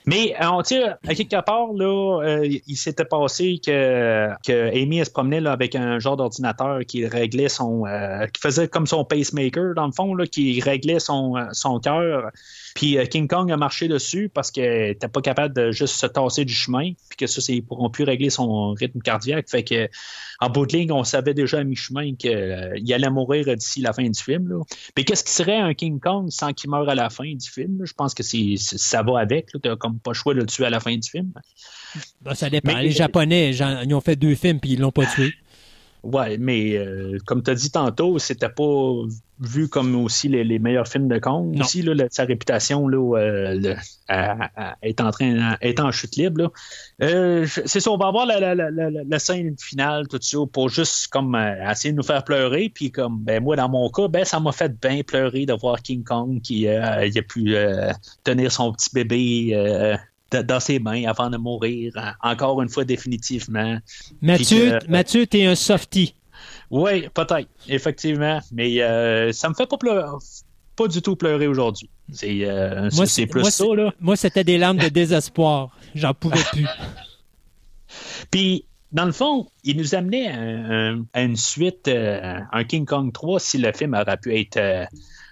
Mais 0.06 0.34
euh, 0.42 0.48
on 0.52 0.62
tire 0.62 0.96
à 1.06 1.14
quelque 1.14 1.42
part 1.46 1.74
là, 1.74 2.22
euh, 2.24 2.48
il 2.66 2.78
s'était 2.78 3.04
passé 3.04 3.60
que, 3.66 4.30
que 4.46 4.70
Amy 4.74 5.00
elle 5.00 5.06
se 5.06 5.12
promenait 5.12 5.42
là, 5.42 5.52
avec 5.52 5.76
un 5.76 6.00
genre 6.00 6.16
d'ordinateur 6.16 6.80
qui 6.88 7.06
réglait 7.06 7.50
son, 7.50 7.86
euh, 7.86 8.26
qui 8.28 8.40
faisait 8.42 8.70
comme 8.70 8.88
son 8.88 9.04
pacemaker 9.04 9.74
dans 9.76 9.86
le 9.86 9.92
fond 9.92 10.16
là, 10.16 10.26
qui 10.26 10.62
réglait 10.62 11.00
son 11.00 11.36
euh, 11.36 11.48
son 11.52 11.82
cœur. 11.82 12.32
Puis 12.78 13.00
euh, 13.00 13.06
King 13.06 13.28
Kong 13.28 13.52
a 13.52 13.58
marché 13.58 13.88
dessus 13.88 14.30
parce 14.32 14.52
qu'elle 14.52 14.90
n'était 14.90 15.08
pas 15.08 15.22
capable 15.22 15.56
de 15.56 15.72
juste 15.72 15.96
se 15.96 16.06
tasser 16.06 16.46
du 16.46 16.54
chemin, 16.54 16.92
puis 17.10 17.18
que 17.18 17.26
ça, 17.26 17.42
ils 17.52 17.64
pourront 17.64 17.90
plus 17.90 18.04
régler 18.04 18.30
son 18.30 18.74
rythme 18.74 19.00
cardiaque. 19.02 19.50
Fait 19.50 19.64
que 19.64 19.90
en 20.40 20.52
bout 20.52 20.68
de 20.68 20.78
ligne, 20.78 20.92
on 20.92 21.04
savait 21.04 21.34
déjà 21.34 21.58
à 21.58 21.64
mi-chemin 21.64 22.14
qu'il 22.14 22.94
allait 22.94 23.10
mourir 23.10 23.46
d'ici 23.56 23.82
la 23.82 23.94
fin 23.94 24.08
du 24.08 24.22
film. 24.22 24.48
Là. 24.48 24.64
Puis 24.94 25.06
qu'est-ce 25.06 25.24
qui 25.24 25.32
serait 25.32 25.58
un 25.58 25.74
King 25.74 26.00
Kong 26.00 26.30
sans 26.30 26.54
qu'il 26.54 26.70
meure 26.70 26.88
à 26.88 26.94
la 26.94 27.10
fin 27.10 27.34
du 27.34 27.50
film? 27.50 27.80
là? 27.80 27.86
Je 27.86 27.94
pense 27.94 28.14
que 28.14 28.22
c'est, 28.22 28.54
ça 28.58 29.02
va 29.02 29.18
avec. 29.22 29.48
Tu 29.48 29.58
n'as 29.68 29.76
comme 29.76 29.98
pas 29.98 30.12
le 30.12 30.16
choix 30.16 30.36
de 30.36 30.40
le 30.42 30.46
tuer 30.46 30.66
à 30.66 30.70
la 30.70 30.80
fin 30.80 30.96
du 30.96 31.10
film. 31.10 31.32
Ben, 32.22 32.36
ça 32.36 32.48
dépend. 32.52 32.76
Mais- 32.76 32.84
les 32.84 32.92
Japonais, 32.92 33.54
j'en- 33.54 33.82
ils 33.82 33.94
ont 33.96 34.02
fait 34.02 34.16
deux 34.16 34.36
films 34.36 34.60
puis 34.60 34.74
ils 34.74 34.80
l'ont 34.80 34.92
pas 34.92 35.08
tué. 35.08 35.34
Ouais, 36.08 36.38
mais 36.38 36.78
euh, 36.78 37.18
comme 37.26 37.44
tu 37.44 37.52
as 37.52 37.56
dit 37.56 37.70
tantôt, 37.70 38.18
c'était 38.18 38.48
pas 38.48 38.94
vu 39.42 39.68
comme 39.68 39.94
aussi 39.98 40.30
les, 40.30 40.46
les 40.46 40.58
meilleurs 40.58 40.88
films 40.88 41.10
de 41.10 41.20
Kong. 41.20 41.54
Non. 41.54 41.66
Aussi, 41.66 41.82
là, 41.82 42.06
sa 42.10 42.24
réputation 42.24 42.88
là, 42.88 43.18
euh, 43.18 43.60
le- 43.60 43.76
à- 44.08 44.50
à- 44.56 44.78
est 44.84 45.02
en 45.02 45.12
train 45.12 45.58
est 45.60 45.82
en 45.82 45.92
chute 45.92 46.16
libre. 46.16 46.54
Euh, 47.02 47.46
c'est 47.66 47.82
ça, 47.82 47.92
on 47.92 47.98
va 47.98 48.08
avoir 48.08 48.26
la, 48.26 48.56
la, 48.56 48.72
la, 48.72 49.20
scène 49.20 49.56
finale, 49.60 50.08
tout 50.08 50.18
ça, 50.22 50.38
pour 50.50 50.70
juste 50.70 51.08
comme 51.10 51.36
essayer 51.70 51.92
de 51.92 51.98
nous 51.98 52.04
faire 52.04 52.24
pleurer. 52.24 52.72
Puis 52.74 52.90
comme 52.90 53.20
ben 53.20 53.44
moi, 53.44 53.58
dans 53.58 53.68
mon 53.68 53.90
cas, 53.90 54.08
ben 54.08 54.24
ça 54.24 54.40
m'a 54.40 54.54
fait 54.54 54.80
bien 54.80 55.02
pleurer 55.04 55.46
de 55.46 55.54
voir 55.54 55.82
King 55.82 56.06
Kong 56.06 56.40
qui 56.42 56.60
il 56.62 56.70
a 56.70 57.22
pu 57.22 57.54
tenir 58.24 58.50
son 58.50 58.72
petit 58.72 58.92
bébé. 58.94 59.98
Euh, 60.34 60.38
de- 60.40 60.48
dans 60.48 60.60
ses 60.60 60.80
mains 60.80 61.04
avant 61.08 61.30
de 61.30 61.38
mourir, 61.38 61.94
hein, 61.96 62.14
encore 62.22 62.62
une 62.62 62.70
fois 62.70 62.84
définitivement. 62.86 63.78
Mathieu, 64.22 64.80
que- 64.80 64.88
Mathieu, 64.90 65.28
t'es 65.28 65.46
un 65.46 65.56
softie. 65.56 66.16
Oui, 66.70 67.08
peut-être, 67.14 67.48
effectivement. 67.68 68.40
Mais 68.52 68.82
euh, 68.82 69.32
ça 69.32 69.50
me 69.50 69.54
fait 69.54 69.68
pas 69.68 69.78
pleurer, 69.78 70.08
pas 70.76 70.88
du 70.88 71.02
tout 71.02 71.16
pleurer 71.16 71.48
aujourd'hui. 71.48 71.90
C'est 72.12 72.40
euh, 72.44 72.90
plus 73.28 73.42
moi, 73.42 73.52
ça, 73.52 73.66
là. 73.76 73.94
Moi, 74.00 74.16
c'était 74.16 74.44
des 74.44 74.58
larmes 74.58 74.78
de 74.78 74.90
désespoir. 74.90 75.70
J'en 75.96 76.14
pouvais 76.14 76.40
plus. 76.52 76.66
Puis, 78.32 78.66
dans 78.92 79.06
le 79.06 79.12
fond, 79.12 79.48
il 79.64 79.78
nous 79.78 79.96
amenait 79.96 80.28
à, 80.28 80.40
un- 80.40 81.06
à 81.14 81.22
une 81.24 81.36
suite, 81.36 81.88
euh, 81.88 82.40
un 82.52 82.64
King 82.64 82.86
Kong 82.86 83.12
3, 83.14 83.40
si 83.40 83.58
le 83.58 83.72
film 83.74 83.94
aurait 83.94 84.18
pu 84.18 84.38
être 84.40 84.58
euh, 84.58 84.86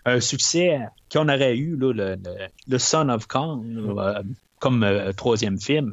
un 0.06 0.20
succès 0.20 0.80
qu'on 1.12 1.28
aurait 1.30 1.56
eu, 1.58 1.76
là, 1.78 1.94
le, 1.94 2.16
le- 2.16 2.48
le 2.68 2.78
Son 2.80 3.10
of 3.10 3.28
Kong, 3.28 3.64
euh, 3.98 4.24
comme 4.60 4.84
euh, 4.84 5.12
troisième 5.14 5.60
film. 5.60 5.92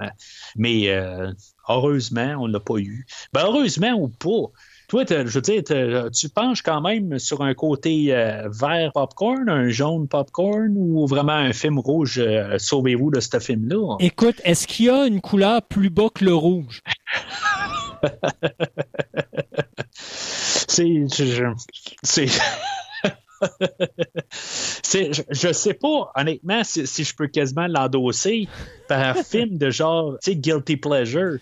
Mais 0.57 0.89
euh, 0.89 1.31
heureusement, 1.68 2.36
on 2.39 2.49
ne 2.49 2.52
l'a 2.52 2.60
pas 2.60 2.78
eu. 2.78 3.07
Ben, 3.32 3.42
heureusement 3.44 3.92
ou 3.94 4.08
pas. 4.08 4.50
Toi, 4.89 5.05
je 5.08 5.23
veux 5.23 5.41
dire, 5.41 5.62
tu 6.12 6.28
penches 6.28 6.60
quand 6.60 6.82
même 6.82 7.18
sur 7.18 7.41
un 7.41 7.55
côté 7.55 8.15
euh, 8.15 8.49
vert 8.50 8.91
popcorn, 8.92 9.49
un 9.49 9.68
jaune 9.70 10.07
popcorn 10.07 10.74
ou 10.76 11.07
vraiment 11.07 11.32
un 11.32 11.55
film 11.55 11.78
rouge, 11.78 12.20
sauvez-vous 12.58 13.10
de 13.10 13.18
ce 13.20 13.39
film-là? 13.39 13.97
Écoute, 14.00 14.36
est-ce 14.44 14.66
qu'il 14.66 14.86
y 14.86 14.91
a 14.91 15.07
une 15.07 15.23
couleur 15.23 15.62
plus 15.62 15.89
bas 15.89 16.08
que 16.15 16.26
le 16.26 16.34
rouge? 16.34 16.82
C'est. 19.92 21.07
je- 21.15 21.24
je- 21.24 21.44
C'est. 22.02 22.26
Je, 25.31 25.53
sais 25.53 25.75
pas, 25.75 26.12
honnêtement, 26.17 26.62
si, 26.65 26.87
si 26.87 27.05
je 27.05 27.15
peux 27.15 27.27
quasiment 27.27 27.67
l'endosser 27.67 28.49
par 28.89 29.01
un 29.01 29.15
film 29.25 29.57
de 29.59 29.71
genre, 29.71 30.19
tu 30.23 30.33
sais, 30.33 30.37
Guilty 30.37 30.77
Pleasure. 30.77 31.39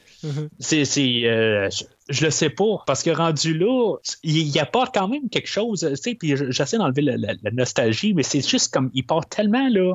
C'est. 0.58 0.84
c'est, 0.84 1.24
euh, 1.26 1.68
je, 1.70 1.84
je 2.08 2.24
le 2.24 2.30
sais 2.30 2.50
pas, 2.50 2.82
parce 2.86 3.02
que 3.02 3.10
rendu 3.10 3.56
là, 3.56 3.96
il, 4.22 4.38
il 4.48 4.58
apporte 4.58 4.94
quand 4.94 5.08
même 5.08 5.28
quelque 5.30 5.48
chose, 5.48 5.80
tu 5.80 5.96
sais, 5.96 6.14
puis 6.14 6.36
je- 6.36 6.50
j'essaie 6.50 6.76
d'enlever 6.78 7.02
la, 7.02 7.16
la- 7.16 7.34
la 7.42 7.50
nostalgie, 7.52 8.14
mais 8.14 8.22
c'est 8.22 8.46
juste 8.46 8.72
comme, 8.72 8.90
il 8.94 9.04
part 9.06 9.28
tellement, 9.28 9.68
là, 9.68 9.94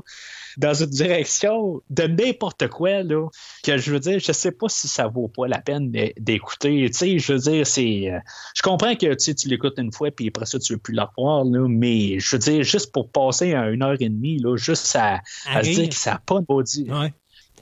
dans 0.58 0.74
une 0.74 0.90
direction 0.90 1.82
de 1.90 2.04
n'importe 2.04 2.68
quoi, 2.68 3.04
là, 3.04 3.28
que 3.64 3.78
je 3.78 3.92
veux 3.92 4.00
dire, 4.00 4.20
je 4.20 4.32
sais 4.32 4.52
pas 4.52 4.68
si 4.70 4.88
ça 4.88 5.08
vaut 5.08 5.28
pas 5.28 5.48
la 5.48 5.60
peine 5.60 5.92
d'é- 5.92 6.14
d'écouter. 6.20 6.86
Tu 6.90 6.94
sais, 6.94 7.20
je 7.20 7.34
veux 7.34 7.40
dire, 7.40 7.68
c'est. 7.68 8.12
euh, 8.12 8.20
Je 8.56 8.62
comprends 8.62 8.96
que 8.96 9.14
tu, 9.14 9.20
sais, 9.20 9.34
tu 9.36 9.48
l'écoutes 9.50 9.78
une 9.78 9.92
fois, 9.92 10.12
puis 10.12 10.28
après 10.28 10.46
ça, 10.46 10.60
tu 10.60 10.74
veux 10.74 10.80
plus 10.80 10.94
la 10.94 11.06
revoir, 11.16 11.44
là, 11.46 11.68
mais 11.68 12.20
je 12.20 12.32
veux 12.36 12.40
dire, 12.40 12.64
juste 12.64 12.92
pour 12.92 13.10
passer 13.12 13.54
à 13.54 13.70
une 13.70 13.84
heure 13.84 13.98
et 14.00 14.10
demie, 14.10 14.40
là, 14.40 14.56
juste 14.58 14.96
à, 14.96 15.22
à 15.46 15.58
À 15.58 15.64
se 15.64 15.70
dire 15.72 15.90
que 15.90 15.96
ça 15.96 16.12
n'a 16.12 16.22
pas 16.26 16.40
de 16.40 16.46
body. 16.46 16.90
Ouais. 16.90 17.14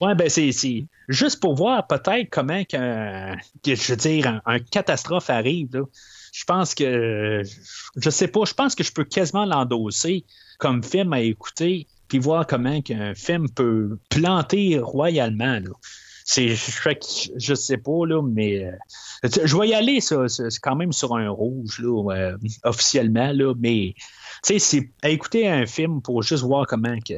Ouais, 0.01 0.15
ben 0.15 0.27
c'est 0.27 0.51
juste 1.07 1.39
pour 1.39 1.55
voir 1.55 1.87
peut-être 1.87 2.29
comment 2.29 2.63
que, 2.65 3.35
je 3.65 3.91
veux 3.91 3.95
dire, 3.95 4.41
un, 4.45 4.59
catastrophe 4.59 5.29
arrive. 5.29 5.83
Je 6.33 6.43
pense 6.45 6.73
que 6.73 7.43
je 7.95 8.09
sais 8.09 8.27
pas, 8.27 8.41
je 8.45 8.53
pense 8.53 8.73
que 8.75 8.83
je 8.83 8.91
peux 8.91 9.03
quasiment 9.05 9.45
l'endosser 9.45 10.25
comme 10.57 10.83
film 10.83 11.13
à 11.13 11.21
écouter, 11.21 11.87
puis 12.13 12.19
voir 12.19 12.45
comment 12.45 12.79
qu'un 12.79 13.15
film 13.15 13.49
peut 13.49 13.97
planter 14.09 14.77
royalement. 14.77 15.59
C'est, 16.25 16.49
je, 16.49 17.53
sais 17.55 17.77
pas, 17.77 18.05
là, 18.05 18.21
mais 18.21 18.65
euh, 18.65 19.29
je 19.43 19.57
vais 19.57 19.69
y 19.69 19.73
aller, 19.73 19.99
ça, 19.99 20.27
c'est 20.27 20.59
quand 20.61 20.75
même 20.75 20.93
sur 20.93 21.15
un 21.15 21.27
rouge, 21.31 21.79
là, 21.79 22.13
euh, 22.13 22.37
officiellement, 22.65 23.31
là, 23.33 23.55
mais 23.57 23.95
c'est 24.43 24.91
écouter 25.03 25.47
un 25.47 25.65
film 25.65 26.03
pour 26.03 26.21
juste 26.21 26.43
voir 26.43 26.67
comment 26.67 26.99
que 26.99 27.15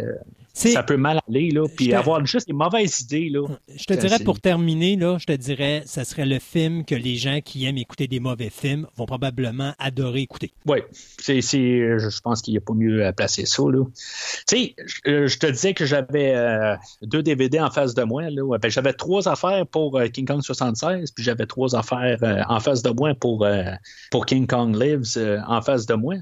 ça 0.55 0.83
peut 0.83 0.97
mal 0.97 1.19
aller, 1.29 1.51
là, 1.51 1.67
puis 1.67 1.93
avoir 1.93 2.25
juste 2.25 2.47
des 2.47 2.53
mauvaises 2.53 3.01
idées. 3.01 3.29
Là, 3.29 3.47
je 3.75 3.83
te 3.83 3.93
dirais, 3.93 4.19
pour 4.19 4.39
terminer, 4.39 4.95
là, 4.95 5.17
je 5.19 5.25
te 5.25 5.33
dirais, 5.33 5.83
ça 5.85 6.03
serait 6.05 6.25
le 6.25 6.39
film 6.39 6.85
que 6.85 6.95
les 6.95 7.15
gens 7.15 7.39
qui 7.43 7.65
aiment 7.65 7.77
écouter 7.77 8.07
des 8.07 8.19
mauvais 8.19 8.49
films 8.49 8.87
vont 8.95 9.05
probablement 9.05 9.73
adorer 9.79 10.21
écouter. 10.21 10.51
Oui, 10.65 10.79
c'est, 11.19 11.41
je 11.41 12.21
pense 12.21 12.41
qu'il 12.41 12.53
n'y 12.53 12.57
a 12.57 12.61
pas 12.61 12.73
mieux 12.73 13.05
à 13.05 13.13
placer 13.13 13.45
ça. 13.45 13.63
Là. 13.63 13.83
Tu 14.47 14.57
sais, 14.57 14.75
je, 15.05 15.27
je 15.27 15.39
te 15.39 15.47
disais 15.47 15.73
que 15.73 15.85
j'avais 15.85 16.33
euh, 16.35 16.75
deux 17.01 17.21
DVD 17.21 17.59
en 17.59 17.69
face 17.69 17.93
de 17.93 18.03
moi. 18.03 18.29
Là. 18.29 18.57
Ben, 18.57 18.69
j'avais 18.71 18.93
trois 18.93 19.27
affaires 19.27 19.65
pour 19.67 19.97
euh, 19.97 20.07
King 20.07 20.25
Kong 20.25 20.41
76, 20.41 21.11
puis 21.11 21.23
j'avais 21.23 21.45
trois 21.45 21.75
affaires 21.75 22.17
euh, 22.23 22.41
en 22.47 22.59
face 22.59 22.81
de 22.81 22.89
moi 22.89 23.13
pour, 23.15 23.47
pour 24.11 24.25
King 24.25 24.47
Kong 24.47 24.75
Lives 24.75 25.17
en 25.47 25.61
face 25.61 25.85
de 25.85 25.93
moi 25.93 26.15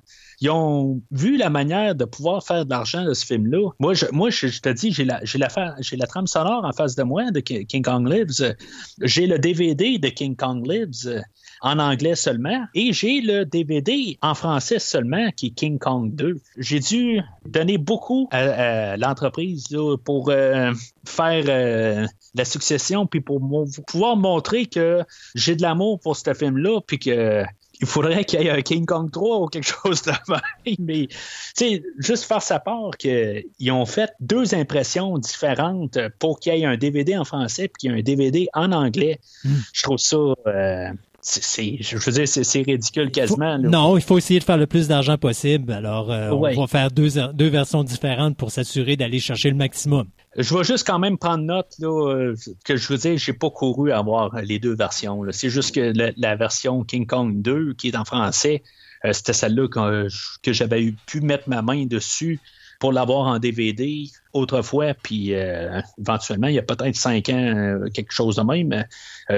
ils 0.44 0.50
ont 0.50 1.02
vu 1.10 1.38
la 1.38 1.50
manière 1.50 1.96
de 1.96 2.04
pouvoir 2.04 2.46
faire 2.46 2.66
de 2.66 2.70
l'argent 2.70 3.06
de 3.06 3.14
ce 3.14 3.26
film-là. 3.26 3.70
Moi, 3.80 3.94
je, 3.94 4.06
moi, 4.12 4.30
je, 4.30 4.60
te 4.60 4.68
dis, 4.68 4.92
j'ai 4.92 5.06
la, 5.06 5.24
j'ai 5.24 5.38
la, 5.38 5.48
j'ai 5.80 5.96
la 5.96 6.06
trame 6.06 6.28
sonore 6.28 6.66
en 6.66 6.74
face 6.74 6.96
de 6.96 7.04
moi 7.04 7.32
de 7.32 7.40
King 7.40 7.82
Kong 7.82 8.06
Lives. 8.12 8.54
J'ai 9.02 9.26
le 9.26 9.40
DVD 9.40 9.98
de 10.00 10.10
King 10.10 10.36
Kong 10.36 10.68
Lives 10.68 11.24
en 11.62 11.80
anglais 11.80 12.16
seulement. 12.16 12.66
Et 12.76 12.92
j'ai 12.92 13.22
le 13.22 13.46
DVD 13.46 14.18
en 14.22 14.36
français 14.36 14.80
seulement, 14.80 15.32
qui 15.32 15.48
est 15.48 15.52
King 15.52 15.80
Kong 15.80 16.14
2. 16.14 16.36
J'ai 16.58 16.82
dû 16.82 17.22
donner 17.46 17.78
beaucoup 17.78 18.28
à, 18.32 18.98
l'entreprise 18.98 19.68
pour 20.04 20.30
euh, 20.30 20.74
faire 21.06 21.46
euh, 21.48 22.06
la 22.36 22.44
succession, 22.46 23.08
puis 23.08 23.22
pour 23.22 23.40
pouvoir 23.88 24.18
montrer 24.18 24.66
que 24.66 25.04
j'ai 25.36 25.56
de 25.56 25.62
l'amour 25.62 26.02
pour 26.02 26.18
ce 26.18 26.34
film-là, 26.34 26.82
puis 26.86 27.00
que 27.00 27.46
il 27.82 27.88
faudrait 27.88 28.24
qu'il 28.24 28.42
y 28.42 28.48
ait 28.48 28.50
un 28.50 28.62
King 28.62 28.86
Kong 28.86 29.12
3 29.12 29.40
ou 29.40 29.48
quelque 29.48 29.68
chose 29.84 30.04
de 30.04 30.12
même. 30.30 30.76
Mais, 30.80 31.08
tu 31.08 31.16
sais, 31.56 31.84
juste 31.98 32.26
faire 32.26 32.42
sa 32.42 32.60
part 32.60 32.92
qu'ils 32.98 33.72
ont 33.72 33.86
fait 33.86 34.12
deux 34.20 34.54
impressions 34.56 35.18
différentes 35.18 35.98
pour 36.20 36.40
qu'il 36.40 36.56
y 36.56 36.62
ait 36.62 36.66
un 36.66 36.78
DVD 36.78 37.18
en 37.18 37.26
français 37.26 37.66
et 37.66 37.72
qu'il 37.78 37.92
y 37.92 37.94
ait 37.94 38.00
un 38.00 38.04
DVD 38.04 38.48
en 38.54 38.72
anglais. 38.72 39.20
Hmm. 39.44 39.56
Je 39.74 39.84
trouve 39.84 39.98
ça. 39.98 40.18
Euh, 40.48 40.90
c'est, 41.26 41.78
je 41.80 41.98
veux 41.98 42.12
dire, 42.12 42.28
c'est, 42.28 42.62
ridicule 42.62 43.10
quasiment. 43.10 43.58
Non, 43.58 43.98
il 43.98 44.04
faut 44.04 44.18
essayer 44.18 44.40
de 44.40 44.44
faire 44.44 44.58
le 44.58 44.68
plus 44.68 44.90
d'argent 44.90 45.18
possible. 45.18 45.72
Alors, 45.72 46.12
euh, 46.12 46.32
on 46.32 46.62
va 46.62 46.68
faire 46.68 46.92
deux, 46.92 47.12
deux 47.34 47.48
versions 47.48 47.84
différentes 47.84 48.36
pour 48.36 48.52
s'assurer 48.52 48.98
d'aller 48.98 49.20
chercher 49.20 49.50
le 49.50 49.56
maximum. 49.56 50.08
Je 50.36 50.56
vais 50.56 50.64
juste 50.64 50.88
quand 50.88 50.98
même 50.98 51.18
prendre 51.18 51.44
note 51.44 51.76
là, 51.80 52.10
euh, 52.10 52.36
que 52.66 52.76
je 52.76 52.88
veux 52.88 52.98
dire, 52.98 53.18
j'ai 53.18 53.34
pas 53.34 53.52
couru 53.52 53.92
à 53.92 54.02
voir 54.02 54.34
les 54.42 54.58
deux 54.58 54.76
versions. 54.76 55.24
C'est 55.32 55.50
juste 55.50 55.76
que 55.76 55.94
la, 56.18 56.36
version 56.36 56.84
King 56.84 57.06
Kong 57.06 57.42
2, 57.42 57.74
qui 57.76 57.90
est 57.90 57.96
en 57.96 58.06
français, 58.06 58.64
euh, 59.06 59.14
c'était 59.14 59.34
celle-là 59.34 59.68
que, 59.68 60.08
j'avais 60.52 60.94
pu 61.06 61.22
mettre 61.22 61.50
ma 61.50 61.62
main 61.62 61.86
dessus 61.86 62.40
pour 62.80 62.92
l'avoir 62.92 63.28
en 63.28 63.38
DVD 63.38 64.06
autrefois, 64.34 64.94
puis 64.96 65.36
euh, 65.36 65.80
éventuellement, 66.00 66.48
il 66.48 66.56
y 66.56 66.60
a 66.60 66.64
peut-être 66.64 66.96
cinq 66.96 67.30
ans, 67.30 67.80
quelque 67.94 68.12
chose 68.12 68.36
de 68.38 68.42
même, 68.42 68.86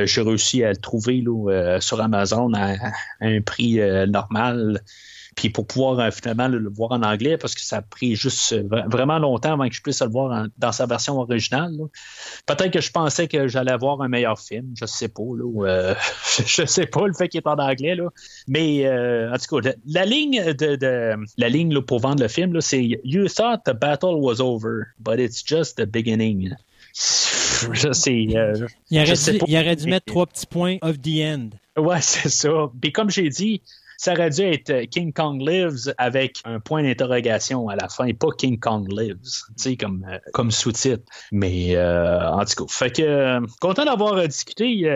j'ai 0.06 0.22
réussi 0.22 0.64
à 0.64 0.72
le 0.72 0.78
trouver 0.78 1.22
là, 1.22 1.80
sur 1.82 2.00
Amazon 2.02 2.54
à 2.54 2.76
un 3.20 3.42
prix 3.42 3.80
normal 4.08 4.82
puis 5.36 5.50
pour 5.50 5.68
pouvoir 5.68 6.00
euh, 6.00 6.12
finalement 6.12 6.48
le, 6.48 6.70
voir 6.70 6.94
en 6.94 7.04
anglais, 7.04 7.38
parce 7.38 7.54
que 7.56 7.62
ça 7.62 7.78
a 7.78 7.82
pris 7.82 8.16
juste 8.16 8.54
euh, 8.54 8.64
vraiment 8.88 9.20
longtemps 9.20 9.54
avant 9.54 9.68
que 9.68 9.76
je 9.76 9.82
puisse 9.82 10.02
le 10.02 10.10
voir 10.10 10.48
dans 10.58 10.72
sa 10.72 10.86
version 10.86 11.20
originale. 11.20 11.74
Peut-être 12.46 12.72
que 12.72 12.82
je 12.82 12.92
pensais 12.92 13.28
que 13.28 13.48
j'allais 13.48 13.72
avoir 13.72 14.02
un 14.02 14.08
meilleur 14.08 14.40
film, 14.40 14.74
je 14.80 14.86
sais 14.86 15.10
pas. 15.10 15.24
Là, 15.24 15.68
euh, 15.68 15.96
je 16.46 16.66
sais 16.66 16.86
pas 16.86 17.06
le 17.08 17.14
fait 17.14 17.28
qu'il 17.28 17.40
est 17.40 17.48
en 17.48 17.58
anglais. 17.58 17.96
Là. 17.96 18.10
Mais 18.48 18.90
en 19.30 19.38
tout 19.38 19.62
cas, 19.62 19.72
la, 19.86 20.06
ligne 20.06 20.54
de, 20.54 21.16
la 21.38 21.50
ligne 21.50 21.82
pour 21.82 22.00
vendre 22.00 22.24
le 22.24 22.30
film, 22.30 22.60
c'est 22.62 23.00
You 23.04 23.28
thought 23.28 23.64
the 23.66 23.74
battle 23.74 24.16
was 24.22 24.40
over, 24.40 24.86
but 25.00 25.20
it's 25.20 25.44
just 25.46 25.78
the 25.78 25.86
beginning. 25.86 26.54
Je 26.94 27.92
sais. 27.92 28.16
il, 28.16 28.38
aurait 28.38 29.76
dû, 29.76 29.88
mettre 29.88 30.06
trois 30.06 30.26
petits 30.26 30.46
points 30.46 30.78
of 30.82 31.02
the 31.02 31.20
end. 31.22 31.50
Ouais, 31.78 32.00
c'est 32.00 32.30
ça. 32.30 32.72
Puis 32.82 32.94
comme 32.94 33.10
j'ai 33.10 33.28
dit, 33.28 33.62
ça 33.98 34.14
aurait 34.14 34.30
dû 34.30 34.42
être 34.42 34.70
euh, 34.70 34.86
King 34.86 35.14
Kong 35.14 35.42
Lives 35.42 35.94
avec 35.98 36.38
un 36.46 36.60
point 36.60 36.84
d'interrogation 36.84 37.70
à 37.70 37.76
la 37.76 37.90
fin, 37.90 38.12
pas 38.14 38.30
King 38.38 38.60
Kong 38.60 38.88
Lives, 38.92 39.18
tu 39.22 39.54
sais, 39.56 39.78
comme, 39.78 40.06
euh, 40.10 40.18
comme 40.34 40.52
sous-titre. 40.52 41.04
Mais 41.32 41.76
euh, 41.76 42.30
en 42.30 42.44
tout 42.46 42.66
cas, 42.66 42.74
fait 42.74 42.92
que 42.92 43.40
content 43.60 43.86
d'avoir 43.86 44.28
discuté 44.28 44.90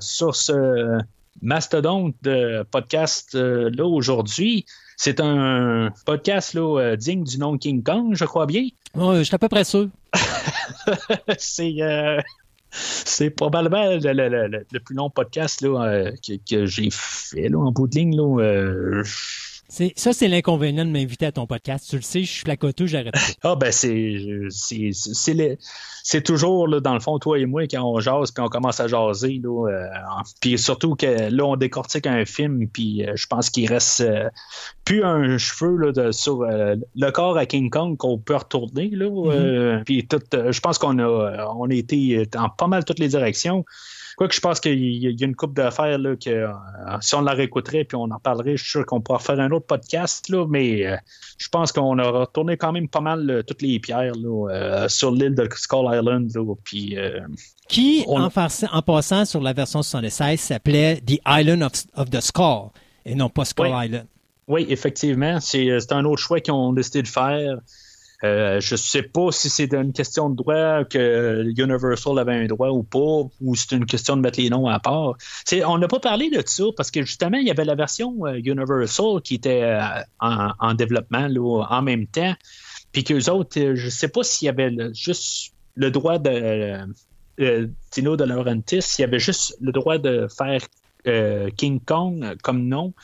sur 0.00 0.34
ce 0.34 0.98
mastodonte 1.42 2.14
de 2.22 2.64
podcast 2.70 3.34
là 3.34 3.84
aujourd'hui. 3.84 4.64
C'est 4.96 5.20
un 5.20 5.90
podcast 6.06 6.54
là, 6.54 6.96
digne 6.96 7.24
du 7.24 7.38
nom 7.38 7.58
King 7.58 7.82
Kong, 7.82 8.14
je 8.14 8.24
crois 8.24 8.46
bien. 8.46 8.68
Oui, 8.94 9.18
je 9.18 9.22
suis 9.24 9.34
à 9.34 9.38
peu 9.38 9.48
près 9.48 9.64
sûr. 9.64 9.88
c'est 11.38 11.74
c'est 12.76 13.30
probablement 13.30 13.86
le, 13.88 14.78
plus 14.78 14.94
long 14.94 15.10
podcast 15.10 15.62
euh, 15.64 16.12
que, 16.48 16.66
j'ai 16.66 16.88
fait 16.90 17.52
en 17.54 17.72
bout 17.72 17.86
de 17.88 17.94
ligne. 17.96 18.20
Euh, 18.20 19.02
ça, 19.68 20.12
c'est 20.12 20.28
l'inconvénient 20.28 20.84
de 20.84 20.90
m'inviter 20.90 21.26
à 21.26 21.32
ton 21.32 21.46
podcast. 21.46 21.88
Tu 21.88 21.96
le 21.96 22.02
sais, 22.02 22.22
je 22.22 22.30
suis 22.30 22.44
placoteux, 22.44 22.86
j'arrête 22.86 23.12
pas. 23.12 23.20
Ah, 23.42 23.54
ben, 23.54 23.70
c'est, 23.70 24.48
c'est, 24.50 26.22
toujours, 26.22 26.68
là, 26.68 26.80
dans 26.80 26.94
le 26.94 27.00
fond, 27.00 27.18
toi 27.18 27.38
et 27.38 27.46
moi, 27.46 27.66
quand 27.68 27.82
on 27.82 28.00
jase, 28.00 28.30
puis 28.30 28.42
on 28.42 28.48
commence 28.48 28.80
à 28.80 28.88
jaser, 28.88 29.40
là, 29.42 29.68
euh, 29.68 29.86
puis 30.40 30.58
surtout 30.58 30.94
que 30.94 31.30
là, 31.30 31.44
on 31.44 31.56
décortique 31.56 32.06
un 32.06 32.24
film, 32.24 32.68
puis 32.68 33.04
euh, 33.04 33.12
je 33.14 33.26
pense 33.26 33.50
qu'il 33.50 33.68
reste 33.68 34.00
euh, 34.00 34.28
plus 34.84 35.04
un 35.04 35.38
cheveu 35.38 35.76
là, 35.76 35.92
de, 35.92 36.12
sur 36.12 36.42
le 36.44 37.10
corps 37.10 37.36
à 37.36 37.46
King 37.46 37.70
Kong 37.70 37.96
qu'on 37.96 38.18
peut 38.18 38.36
retourner, 38.36 38.90
là, 38.90 39.06
mm-hmm. 39.06 39.84
puis 39.84 40.06
tout, 40.06 40.20
je 40.32 40.60
pense 40.60 40.78
qu'on 40.78 40.98
a, 40.98 41.46
on 41.56 41.70
a 41.70 41.74
été 41.74 42.26
dans 42.26 42.48
pas 42.48 42.66
mal 42.66 42.84
toutes 42.84 42.98
les 42.98 43.08
directions. 43.08 43.64
Quoi 44.16 44.28
que 44.28 44.34
je 44.34 44.40
pense 44.40 44.60
qu'il 44.60 44.78
y 44.78 45.06
a 45.06 45.26
une 45.26 45.36
coupe 45.36 45.54
d'affaires 45.54 45.98
là, 45.98 46.16
que 46.16 46.46
si 47.02 47.14
on 47.14 47.20
la 47.20 47.32
réécouterait 47.32 47.84
puis 47.84 47.96
on 47.96 48.04
en 48.04 48.18
parlerait, 48.18 48.56
je 48.56 48.62
suis 48.62 48.70
sûr 48.70 48.86
qu'on 48.86 49.02
pourra 49.02 49.18
faire 49.18 49.38
un 49.40 49.50
autre 49.50 49.55
podcast, 49.60 50.28
là, 50.28 50.46
mais 50.48 50.86
euh, 50.86 50.96
je 51.38 51.48
pense 51.48 51.72
qu'on 51.72 51.98
a 51.98 52.08
retourné 52.08 52.56
quand 52.56 52.72
même 52.72 52.88
pas 52.88 53.00
mal 53.00 53.30
euh, 53.30 53.42
toutes 53.42 53.62
les 53.62 53.78
pierres 53.78 54.14
sur 54.88 55.10
l'île 55.10 55.34
de 55.34 55.48
Skull 55.54 55.86
Island. 55.92 56.30
puis, 56.64 56.96
Qui, 57.68 58.04
en, 58.08 58.30
passant 58.82 59.24
sur 59.24 59.40
la 59.40 59.52
version 59.52 59.82
76, 59.82 60.40
s'appelait 60.40 61.00
The 61.00 61.20
Island 61.26 61.62
of, 61.62 62.10
the 62.10 62.20
Skull 62.20 62.70
et 63.04 63.14
non 63.14 63.28
pas 63.28 63.44
Skull 63.44 63.68
Island. 63.72 64.06
Oui, 64.48 64.66
effectivement. 64.68 65.40
C'est 65.40 65.92
un 65.92 66.04
autre 66.04 66.22
choix 66.22 66.40
qu'ils 66.40 66.54
ont 66.54 66.72
décidé 66.72 67.02
de 67.02 67.08
faire. 67.08 67.58
Euh, 68.24 68.60
je 68.60 68.76
sais 68.76 69.02
pas 69.02 69.30
si 69.30 69.50
c'est 69.50 69.74
une 69.74 69.92
question 69.92 70.30
de 70.30 70.36
droit 70.36 70.84
que 70.84 71.44
Universal 71.56 72.18
avait 72.18 72.34
un 72.34 72.46
droit 72.46 72.70
ou 72.70 72.82
pas, 72.82 73.28
ou 73.40 73.54
c'est 73.54 73.72
une 73.72 73.86
question 73.86 74.16
de 74.16 74.22
mettre 74.22 74.40
les 74.40 74.48
noms 74.48 74.68
à 74.68 74.78
part. 74.78 75.16
on 75.66 75.78
n'a 75.78 75.88
pas 75.88 76.00
parlé 76.00 76.30
de 76.30 76.42
ça 76.44 76.64
parce 76.76 76.90
que 76.90 77.02
justement, 77.02 77.36
il 77.38 77.46
y 77.46 77.50
avait 77.50 77.64
la 77.64 77.74
version 77.74 78.26
euh, 78.26 78.40
Universal 78.42 79.20
qui 79.22 79.34
était 79.34 79.62
euh, 79.62 79.80
en, 80.20 80.74
développement 80.74 81.28
en 81.68 81.82
même 81.82 82.06
temps. 82.06 82.34
Puis 82.92 83.04
qu'eux 83.04 83.30
autres, 83.30 83.74
je 83.74 83.84
ne 83.84 83.90
sais 83.90 84.08
pas 84.08 84.22
s'il 84.22 84.46
y 84.46 84.48
avait 84.48 84.74
juste 84.94 85.52
le 85.74 85.90
droit 85.90 86.18
de 86.18 86.78
Tino 87.90 88.16
de 88.16 88.24
Laurentiis, 88.24 88.80
s'il 88.80 89.02
y 89.02 89.04
avait 89.06 89.18
juste 89.18 89.56
le 89.60 89.72
droit 89.72 89.98
de 89.98 90.26
faire 90.28 90.62
King 91.56 91.80
Kong 91.80 92.36
comme 92.42 92.66
nom 92.66 92.94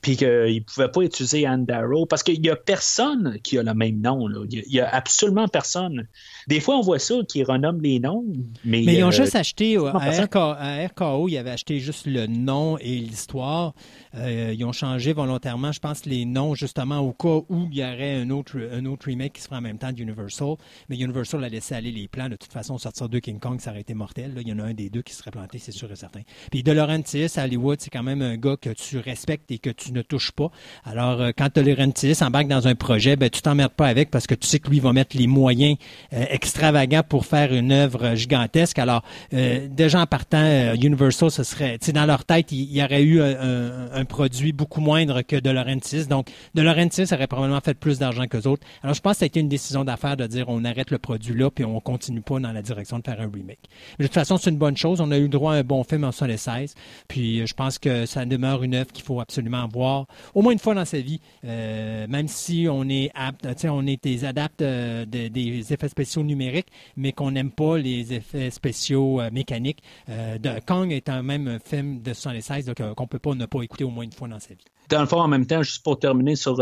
puis 0.00 0.16
qu'il 0.16 0.26
ne 0.28 0.60
pouvait 0.60 0.88
pas 0.88 1.02
utiliser 1.02 1.48
Andaro 1.48 2.06
parce 2.06 2.22
qu'il 2.22 2.40
n'y 2.40 2.50
a 2.50 2.56
personne 2.56 3.38
qui 3.42 3.58
a 3.58 3.62
le 3.62 3.74
même 3.74 4.00
nom. 4.00 4.28
Il 4.50 4.64
n'y 4.68 4.80
a, 4.80 4.88
absolument 4.88 5.48
personne. 5.48 6.06
Des 6.46 6.60
fois, 6.60 6.76
on 6.76 6.80
voit 6.80 6.98
ça, 6.98 7.14
qui 7.28 7.42
renomment 7.42 7.80
les 7.80 7.98
noms. 7.98 8.24
Mais, 8.64 8.82
mais 8.84 8.94
ils 8.94 9.04
ont 9.04 9.08
euh, 9.08 9.10
juste 9.10 9.34
acheté, 9.34 9.76
à 9.76 10.86
RKO, 10.86 11.28
ils 11.28 11.38
avaient 11.38 11.50
acheté 11.50 11.80
juste 11.80 12.06
le 12.06 12.26
nom 12.26 12.78
et 12.78 12.96
l'histoire. 12.98 13.74
Euh, 14.14 14.54
ils 14.56 14.64
ont 14.64 14.72
changé 14.72 15.12
volontairement, 15.12 15.72
je 15.72 15.80
pense, 15.80 16.06
les 16.06 16.24
noms 16.24 16.54
justement 16.54 17.00
au 17.00 17.12
cas 17.12 17.44
où 17.48 17.68
il 17.70 17.78
y 17.78 17.82
aurait 17.82 18.14
un 18.14 18.30
autre, 18.30 18.56
un 18.72 18.84
autre 18.86 19.06
remake 19.06 19.34
qui 19.34 19.42
se 19.42 19.48
ferait 19.48 19.58
en 19.58 19.62
même 19.62 19.78
temps 19.78 19.92
d'Universal. 19.92 20.54
Mais 20.88 20.96
Universal 20.96 21.42
a 21.42 21.48
laissé 21.48 21.74
aller 21.74 21.90
les 21.90 22.06
plans. 22.06 22.28
De 22.28 22.36
toute 22.36 22.52
façon, 22.52 22.78
sortir 22.78 23.08
de 23.08 23.18
King 23.18 23.40
Kong, 23.40 23.60
ça 23.60 23.70
aurait 23.70 23.80
été 23.80 23.94
mortel. 23.94 24.34
Il 24.40 24.48
y 24.48 24.52
en 24.52 24.58
a 24.60 24.64
un 24.64 24.74
des 24.74 24.88
deux 24.88 25.02
qui 25.02 25.14
serait 25.14 25.32
planté, 25.32 25.58
c'est 25.58 25.72
sûr 25.72 25.90
et 25.90 25.96
certain. 25.96 26.20
Puis 26.50 26.62
De 26.62 26.72
Laurentiis 26.72 27.26
à 27.36 27.44
Hollywood, 27.44 27.80
c'est 27.80 27.90
quand 27.90 28.02
même 28.02 28.22
un 28.22 28.36
gars 28.36 28.56
que 28.56 28.70
tu 28.70 28.98
respectes 28.98 29.50
et 29.50 29.58
que 29.58 29.70
tu 29.70 29.92
ne 29.92 30.02
touches 30.02 30.32
pas. 30.32 30.50
Alors, 30.84 31.20
euh, 31.20 31.30
quand 31.36 31.50
tu 31.52 31.60
en 31.60 32.26
embarque 32.26 32.48
dans 32.48 32.68
un 32.68 32.74
projet, 32.74 33.16
ben, 33.16 33.30
tu 33.30 33.42
t'emmerdes 33.42 33.72
pas 33.72 33.88
avec 33.88 34.10
parce 34.10 34.26
que 34.26 34.34
tu 34.34 34.46
sais 34.46 34.58
que 34.58 34.70
lui 34.70 34.80
va 34.80 34.92
mettre 34.92 35.16
les 35.16 35.26
moyens 35.26 35.76
euh, 36.12 36.24
extravagants 36.36 37.02
pour 37.06 37.26
faire 37.26 37.52
une 37.52 37.72
œuvre 37.72 38.14
gigantesque. 38.14 38.78
Alors, 38.78 39.02
euh, 39.32 39.66
déjà 39.68 40.00
en 40.00 40.06
partant, 40.06 40.74
Universal, 40.74 41.30
ce 41.30 41.42
serait, 41.42 41.78
tu 41.78 41.86
sais, 41.86 41.92
dans 41.92 42.06
leur 42.06 42.24
tête, 42.24 42.52
il 42.52 42.70
y, 42.72 42.82
aurait 42.82 43.02
eu 43.02 43.20
un, 43.20 44.04
produit 44.04 44.52
beaucoup 44.52 44.80
moindre 44.80 45.22
que 45.22 45.36
de 45.36 45.50
Laurentiis. 45.50 46.06
Donc, 46.06 46.28
de 46.54 46.62
Laurentiis 46.62 47.12
aurait 47.12 47.26
probablement 47.26 47.60
fait 47.60 47.74
plus 47.74 47.98
d'argent 47.98 48.26
que 48.26 48.46
autres. 48.46 48.66
Alors, 48.82 48.94
je 48.94 49.00
pense 49.00 49.14
que 49.14 49.18
ça 49.20 49.24
a 49.24 49.26
été 49.26 49.40
une 49.40 49.48
décision 49.48 49.84
d'affaires 49.84 50.16
de 50.16 50.26
dire 50.26 50.46
on 50.48 50.64
arrête 50.64 50.90
le 50.90 50.98
produit 50.98 51.34
là 51.34 51.50
puis 51.50 51.64
on 51.64 51.80
continue 51.80 52.20
pas 52.20 52.38
dans 52.38 52.52
la 52.52 52.62
direction 52.62 52.98
de 52.98 53.04
faire 53.04 53.20
un 53.20 53.30
remake. 53.32 53.58
Mais 53.98 54.04
de 54.04 54.06
toute 54.06 54.14
façon, 54.14 54.36
c'est 54.36 54.50
une 54.50 54.58
bonne 54.58 54.76
chose. 54.76 55.00
On 55.00 55.10
a 55.10 55.18
eu 55.18 55.28
droit 55.28 55.54
à 55.54 55.56
un 55.56 55.62
bon 55.62 55.82
film 55.84 56.04
en 56.04 56.12
76. 56.12 56.74
Puis, 57.08 57.46
je 57.46 57.54
pense 57.54 57.78
que 57.78 58.06
ça 58.06 58.24
demeure 58.24 58.62
une 58.62 58.74
œuvre 58.74 58.92
qu'il 58.92 59.04
faut 59.04 59.20
absolument 59.20 59.66
voir 59.68 60.06
au 60.34 60.42
moins 60.42 60.52
une 60.52 60.58
fois 60.58 60.74
dans 60.74 60.84
sa 60.84 60.98
vie. 60.98 61.20
Euh, 61.44 62.06
même 62.08 62.28
si 62.28 62.66
on 62.70 62.88
est 62.88 63.10
apte, 63.14 63.46
on 63.64 63.86
est 63.86 64.02
des 64.02 64.24
adaptes 64.24 64.62
euh, 64.62 65.04
des 65.06 65.72
effets 65.72 65.88
spéciaux 65.88 66.22
numériques, 66.26 66.68
mais 66.96 67.12
qu'on 67.12 67.30
n'aime 67.30 67.50
pas 67.50 67.78
les 67.78 68.12
effets 68.12 68.50
spéciaux 68.50 69.20
euh, 69.20 69.30
mécaniques. 69.30 69.82
de, 70.08 70.60
Kong 70.66 70.92
est 70.92 71.08
un 71.08 71.22
même 71.22 71.48
un 71.48 71.58
film 71.58 72.02
de 72.02 72.12
76 72.12 72.72
qu'on 72.96 73.06
peut 73.06 73.18
pas 73.18 73.34
ne 73.34 73.46
pas 73.46 73.62
écouter 73.62 73.84
au 73.84 73.90
moins 73.90 74.04
une 74.04 74.12
fois 74.12 74.28
dans 74.28 74.40
sa 74.40 74.54
vie. 74.54 74.64
Dans 74.88 75.00
le 75.00 75.06
fond, 75.06 75.20
en 75.20 75.28
même 75.28 75.46
temps, 75.46 75.62
juste 75.62 75.82
pour 75.82 75.98
terminer 75.98 76.36
sur, 76.36 76.58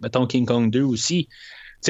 mettons, 0.00 0.26
King 0.26 0.46
Kong 0.46 0.70
2 0.70 0.82
aussi, 0.82 1.28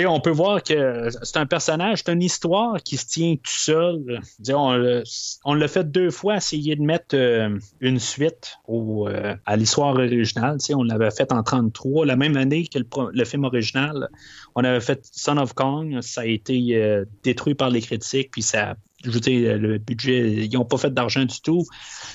on 0.07 0.21
peut 0.21 0.31
voir 0.31 0.63
que 0.63 1.09
c'est 1.23 1.39
un 1.39 1.47
personnage, 1.47 2.03
c'est 2.05 2.13
une 2.13 2.23
histoire 2.23 2.83
qui 2.83 2.97
se 2.97 3.07
tient 3.07 3.37
tout 3.37 3.51
seul. 3.51 4.21
on, 4.49 5.55
l'a 5.55 5.69
fait 5.69 5.91
deux 5.91 6.11
fois, 6.11 6.37
essayer 6.37 6.77
de 6.77 6.83
mettre 6.83 7.15
euh, 7.17 7.59
une 7.81 7.99
suite 7.99 8.59
euh, 8.69 9.35
à 9.47 9.57
l'histoire 9.57 9.95
originale. 9.95 10.59
on 10.75 10.83
l'avait 10.83 11.11
fait 11.11 11.33
en 11.33 11.43
33, 11.43 12.07
la 12.07 12.17
même 12.17 12.37
année 12.37 12.67
que 12.67 12.79
le, 12.79 13.25
film 13.25 13.45
original. 13.45 14.09
On 14.55 14.65
avait 14.65 14.81
fait 14.81 15.01
Son 15.13 15.39
of 15.39 15.55
Kong, 15.55 16.01
ça 16.03 16.23
a 16.23 16.27
été 16.27 16.77
euh, 16.77 17.05
détruit 17.23 17.55
par 17.55 17.71
les 17.71 17.81
critiques, 17.81 18.31
puis 18.31 18.43
ça 18.43 18.77
je 19.05 19.13
veux 19.13 19.21
dire, 19.21 19.57
le 19.59 19.79
budget, 19.79 20.47
ils 20.47 20.53
n'ont 20.55 20.65
pas 20.65 20.77
fait 20.77 20.93
d'argent 20.93 21.25
du 21.25 21.41
tout. 21.41 21.65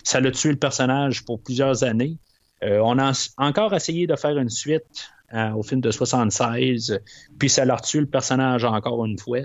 Ça 0.04 0.20
l'a 0.20 0.32
tué 0.32 0.50
le 0.50 0.58
personnage 0.58 1.24
pour 1.24 1.42
plusieurs 1.42 1.86
années. 1.86 2.18
on 2.62 3.00
a 3.00 3.14
encore 3.38 3.74
essayé 3.74 4.06
de 4.06 4.18
faire 4.18 4.38
une 4.38 4.50
suite 4.50 5.14
euh, 5.34 5.52
au 5.54 5.64
film 5.64 5.82
de 5.82 5.92
76, 5.92 7.00
puis 7.40 7.50
ça 7.50 7.66
leur 7.66 7.82
tue 7.82 8.00
le 8.00 8.06
personnage 8.06 8.64
encore 8.66 9.04
une 9.06 9.18
fois. 9.18 9.40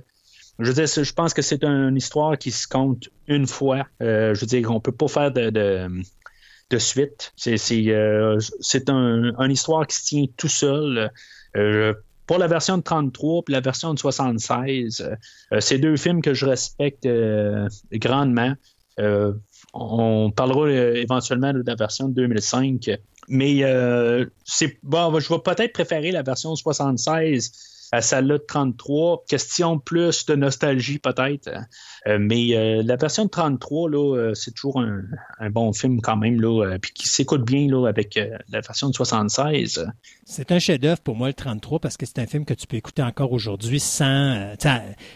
Je 0.59 0.73
je 0.73 1.13
pense 1.13 1.33
que 1.33 1.41
c'est 1.41 1.65
une 1.65 1.97
histoire 1.97 2.37
qui 2.37 2.51
se 2.51 2.67
compte 2.67 3.09
une 3.27 3.47
fois. 3.47 3.87
Euh, 4.03 4.35
je 4.35 4.41
veux 4.41 4.47
dire, 4.47 4.71
on 4.71 4.81
peut 4.81 4.93
pas 4.93 5.09
faire 5.09 5.31
de, 5.31 5.49
de, 5.49 6.79
suite. 6.79 7.33
C'est 7.37 7.57
euh, 7.89 8.39
une 8.89 9.51
histoire 9.51 9.87
qui 9.87 9.97
se 9.97 10.05
tient 10.05 10.25
tout 10.37 10.49
seul. 10.49 11.11
pour 12.27 12.39
la 12.39 12.49
version 12.49 12.77
de 12.77 12.83
33 12.83 13.45
puis 13.45 13.55
la 13.55 13.61
version 13.61 13.95
de 13.95 13.99
76, 13.99 15.09
c'est 15.61 15.79
deux 15.79 15.97
films 15.97 16.21
que 16.21 16.35
je 16.35 16.45
respecte 16.45 17.09
grandement. 17.93 18.55
On 19.75 20.31
parlera 20.31 20.71
éventuellement 20.71 21.53
de 21.53 21.63
la 21.67 21.75
version 21.75 22.09
de 22.09 22.15
2005 22.15 22.99
mais 23.29 23.63
euh, 23.63 24.25
c'est 24.45 24.79
bon, 24.83 25.19
je 25.21 25.29
vais 25.29 25.41
peut-être 25.41 25.73
préférer 25.73 26.11
la 26.11 26.23
version 26.23 26.55
76 26.57 27.53
à 27.93 28.03
celle-là 28.03 28.39
de 28.39 28.45
33. 28.47 29.25
Question 29.29 29.79
plus 29.79 30.27
de 30.27 30.35
nostalgie 30.35 30.99
peut-être. 30.99 31.49
Euh, 32.07 32.19
mais 32.21 32.57
euh, 32.57 32.83
la 32.85 32.97
version 32.97 33.25
de 33.25 33.31
33, 33.31 33.91
là, 33.91 34.33
c'est 34.35 34.55
toujours 34.55 34.81
un, 34.81 35.51
bon 35.51 35.73
film 35.73 36.01
quand 36.01 36.17
même, 36.17 36.41
là, 36.41 36.77
puis 36.81 36.93
qui 36.93 37.09
s'écoute 37.09 37.45
bien 37.45 37.69
là, 37.69 37.87
avec 37.89 38.19
la 38.49 38.61
version 38.61 38.91
de 38.91 38.95
76. 38.95 39.87
C'est 40.25 40.53
un 40.53 40.59
chef-d'œuvre 40.59 41.01
pour 41.01 41.17
moi, 41.17 41.29
le 41.29 41.35
33, 41.35 41.79
parce 41.79 41.97
que 41.97 42.05
c'est 42.05 42.19
un 42.19 42.27
film 42.27 42.45
que 42.45 42.55
tu 42.55 42.67
peux 42.67 42.77
écouter 42.77 43.03
encore 43.03 43.33
aujourd'hui 43.33 43.81
sans. 43.81 44.53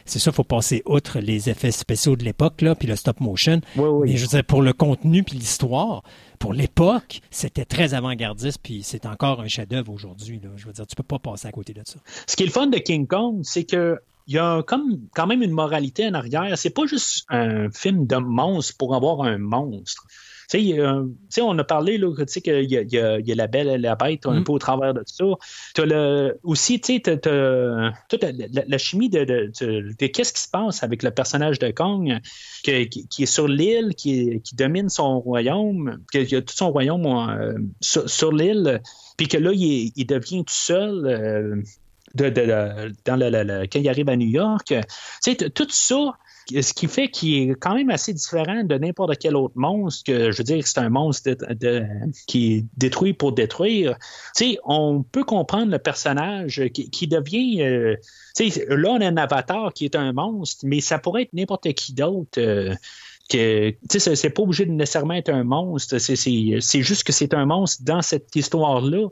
c'est 0.04 0.18
ça, 0.18 0.30
il 0.30 0.34
faut 0.34 0.44
passer 0.44 0.82
outre 0.86 1.18
les 1.18 1.50
effets 1.50 1.70
spéciaux 1.70 2.16
de 2.16 2.24
l'époque, 2.24 2.62
là, 2.62 2.74
puis 2.74 2.88
le 2.88 2.96
stop 2.96 3.20
motion. 3.20 3.60
Oui, 3.76 3.84
oui. 3.84 4.10
Mais 4.10 4.16
je 4.16 4.22
veux 4.22 4.28
dire, 4.28 4.44
pour 4.44 4.62
le 4.62 4.72
contenu 4.72 5.22
puis 5.22 5.36
l'histoire, 5.36 6.02
pour 6.42 6.54
l'époque, 6.54 7.20
c'était 7.30 7.64
très 7.64 7.94
avant-gardiste, 7.94 8.58
puis 8.60 8.82
c'est 8.82 9.06
encore 9.06 9.40
un 9.40 9.46
chef-d'œuvre 9.46 9.92
aujourd'hui. 9.92 10.40
Je 10.56 10.66
veux 10.66 10.72
dire, 10.72 10.84
tu 10.88 10.96
peux 10.96 11.04
pas 11.04 11.20
passer 11.20 11.46
à 11.46 11.52
côté 11.52 11.72
de 11.72 11.82
ça. 11.84 12.00
Ce 12.26 12.34
qui 12.34 12.42
est 12.42 12.46
le 12.46 12.52
fun 12.52 12.66
de 12.66 12.78
King 12.78 13.06
Kong, 13.06 13.42
c'est 13.44 13.62
que 13.62 14.00
il 14.26 14.34
y 14.34 14.38
a 14.38 14.60
comme 14.64 14.98
quand 15.14 15.28
même 15.28 15.42
une 15.42 15.52
moralité 15.52 16.04
en 16.08 16.14
arrière. 16.14 16.58
C'est 16.58 16.70
pas 16.70 16.84
juste 16.84 17.26
un 17.28 17.70
film 17.70 18.08
de 18.08 18.16
monstre 18.16 18.76
pour 18.76 18.96
avoir 18.96 19.22
un 19.22 19.38
monstre. 19.38 20.04
Euh, 20.54 21.04
on 21.40 21.58
a 21.58 21.64
parlé 21.64 21.98
là, 21.98 22.08
qu'il 22.26 22.70
y, 22.70 22.74
y, 22.74 22.98
a 23.32 23.34
la 23.34 23.46
belle 23.46 23.68
et 23.68 23.78
la 23.78 23.94
bête 23.94 24.26
un 24.26 24.40
mm. 24.40 24.44
peu 24.44 24.52
au 24.52 24.58
travers 24.58 24.94
de 24.94 25.02
ça. 25.06 25.24
Tu 25.74 25.84
le, 25.86 26.38
aussi, 26.42 26.80
tu 26.80 26.94
sais, 26.94 27.00
toute 27.00 28.24
la, 28.24 28.78
chimie 28.78 29.08
de, 29.08 29.24
de, 29.24 30.06
qu'est-ce 30.06 30.32
qui 30.32 30.42
se 30.42 30.48
passe 30.48 30.82
avec 30.82 31.02
le 31.02 31.10
personnage 31.10 31.58
de 31.58 31.70
Kong 31.70 32.18
qui, 32.62 32.70
est 32.70 33.26
sur 33.26 33.48
l'île, 33.48 33.94
qui, 33.96 34.42
domine 34.54 34.88
son 34.88 35.20
royaume, 35.20 35.98
qui 36.10 36.36
a 36.36 36.42
tout 36.42 36.54
son 36.54 36.70
royaume 36.70 37.06
euh, 37.06 37.54
sur, 37.80 38.32
l'île, 38.32 38.80
puis 39.16 39.28
que 39.28 39.38
là, 39.38 39.52
il, 39.54 40.06
devient 40.06 40.44
tout 40.44 40.54
seul. 40.54 41.06
Euh, 41.06 41.62
de, 42.14 42.28
dans 43.06 43.66
quand 43.70 43.78
il 43.78 43.88
arrive 43.88 44.08
à 44.10 44.16
New 44.16 44.28
York. 44.28 44.66
Tu 44.66 44.82
sais, 45.20 45.36
tout 45.50 45.66
ça, 45.70 46.12
ce 46.50 46.72
qui 46.72 46.86
fait 46.86 47.08
qu'il 47.08 47.50
est 47.50 47.54
quand 47.54 47.74
même 47.74 47.90
assez 47.90 48.12
différent 48.12 48.64
de 48.64 48.76
n'importe 48.76 49.16
quel 49.18 49.36
autre 49.36 49.54
monstre, 49.56 50.04
que 50.04 50.30
je 50.30 50.38
veux 50.38 50.44
dire, 50.44 50.66
c'est 50.66 50.78
un 50.78 50.88
monstre 50.88 51.30
qui 52.26 52.54
est 52.54 52.64
détruit 52.76 53.12
pour 53.12 53.32
détruire. 53.32 53.96
Tu 54.36 54.44
sais, 54.44 54.58
on 54.64 55.02
peut 55.02 55.24
comprendre 55.24 55.70
le 55.70 55.78
personnage 55.78 56.62
qui, 56.72 57.06
devient. 57.06 57.62
Euh, 57.62 57.96
tu 58.36 58.50
sais, 58.50 58.66
là, 58.68 58.90
on 58.90 59.00
a 59.00 59.06
un 59.06 59.16
avatar 59.16 59.72
qui 59.72 59.84
est 59.84 59.96
un 59.96 60.12
monstre, 60.12 60.64
mais 60.66 60.80
ça 60.80 60.98
pourrait 60.98 61.22
être 61.22 61.32
n'importe 61.32 61.72
qui 61.74 61.92
d'autre. 61.92 62.38
Euh, 62.38 62.74
que 63.30 63.72
c'est 63.88 64.30
pas 64.30 64.42
obligé 64.42 64.66
de 64.66 64.72
nécessairement 64.72 65.14
être 65.14 65.30
un 65.30 65.44
monstre, 65.44 65.96
c'est 65.98 66.82
juste 66.82 67.04
que 67.04 67.12
c'est 67.12 67.32
un 67.32 67.46
monstre 67.46 67.82
dans 67.84 68.02
cette 68.02 68.34
histoire-là. 68.34 69.08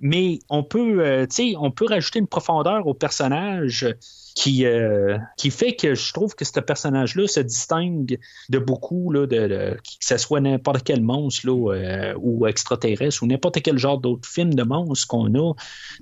Mais 0.00 0.40
on 0.48 0.62
peut, 0.64 1.04
euh, 1.04 1.26
on 1.56 1.70
peut 1.70 1.86
rajouter 1.86 2.18
une 2.18 2.26
profondeur 2.26 2.86
au 2.86 2.94
personnage 2.94 3.86
qui, 4.34 4.66
euh, 4.66 5.16
qui 5.36 5.50
fait 5.50 5.76
que 5.76 5.94
je 5.94 6.12
trouve 6.12 6.34
que 6.34 6.44
ce 6.44 6.58
personnage-là 6.58 7.28
se 7.28 7.38
distingue 7.38 8.18
de 8.48 8.58
beaucoup, 8.58 9.12
là, 9.12 9.26
de, 9.26 9.76
que 9.76 9.90
ce 10.00 10.16
soit 10.16 10.40
n'importe 10.40 10.82
quel 10.82 11.02
monstre 11.02 11.46
là, 11.46 11.74
euh, 11.74 12.14
ou 12.18 12.46
extraterrestre 12.46 13.22
ou 13.22 13.26
n'importe 13.26 13.62
quel 13.62 13.78
genre 13.78 13.98
d'autre 13.98 14.28
film 14.28 14.52
de 14.52 14.64
monstre 14.64 15.06
qu'on 15.06 15.32
a 15.34 15.54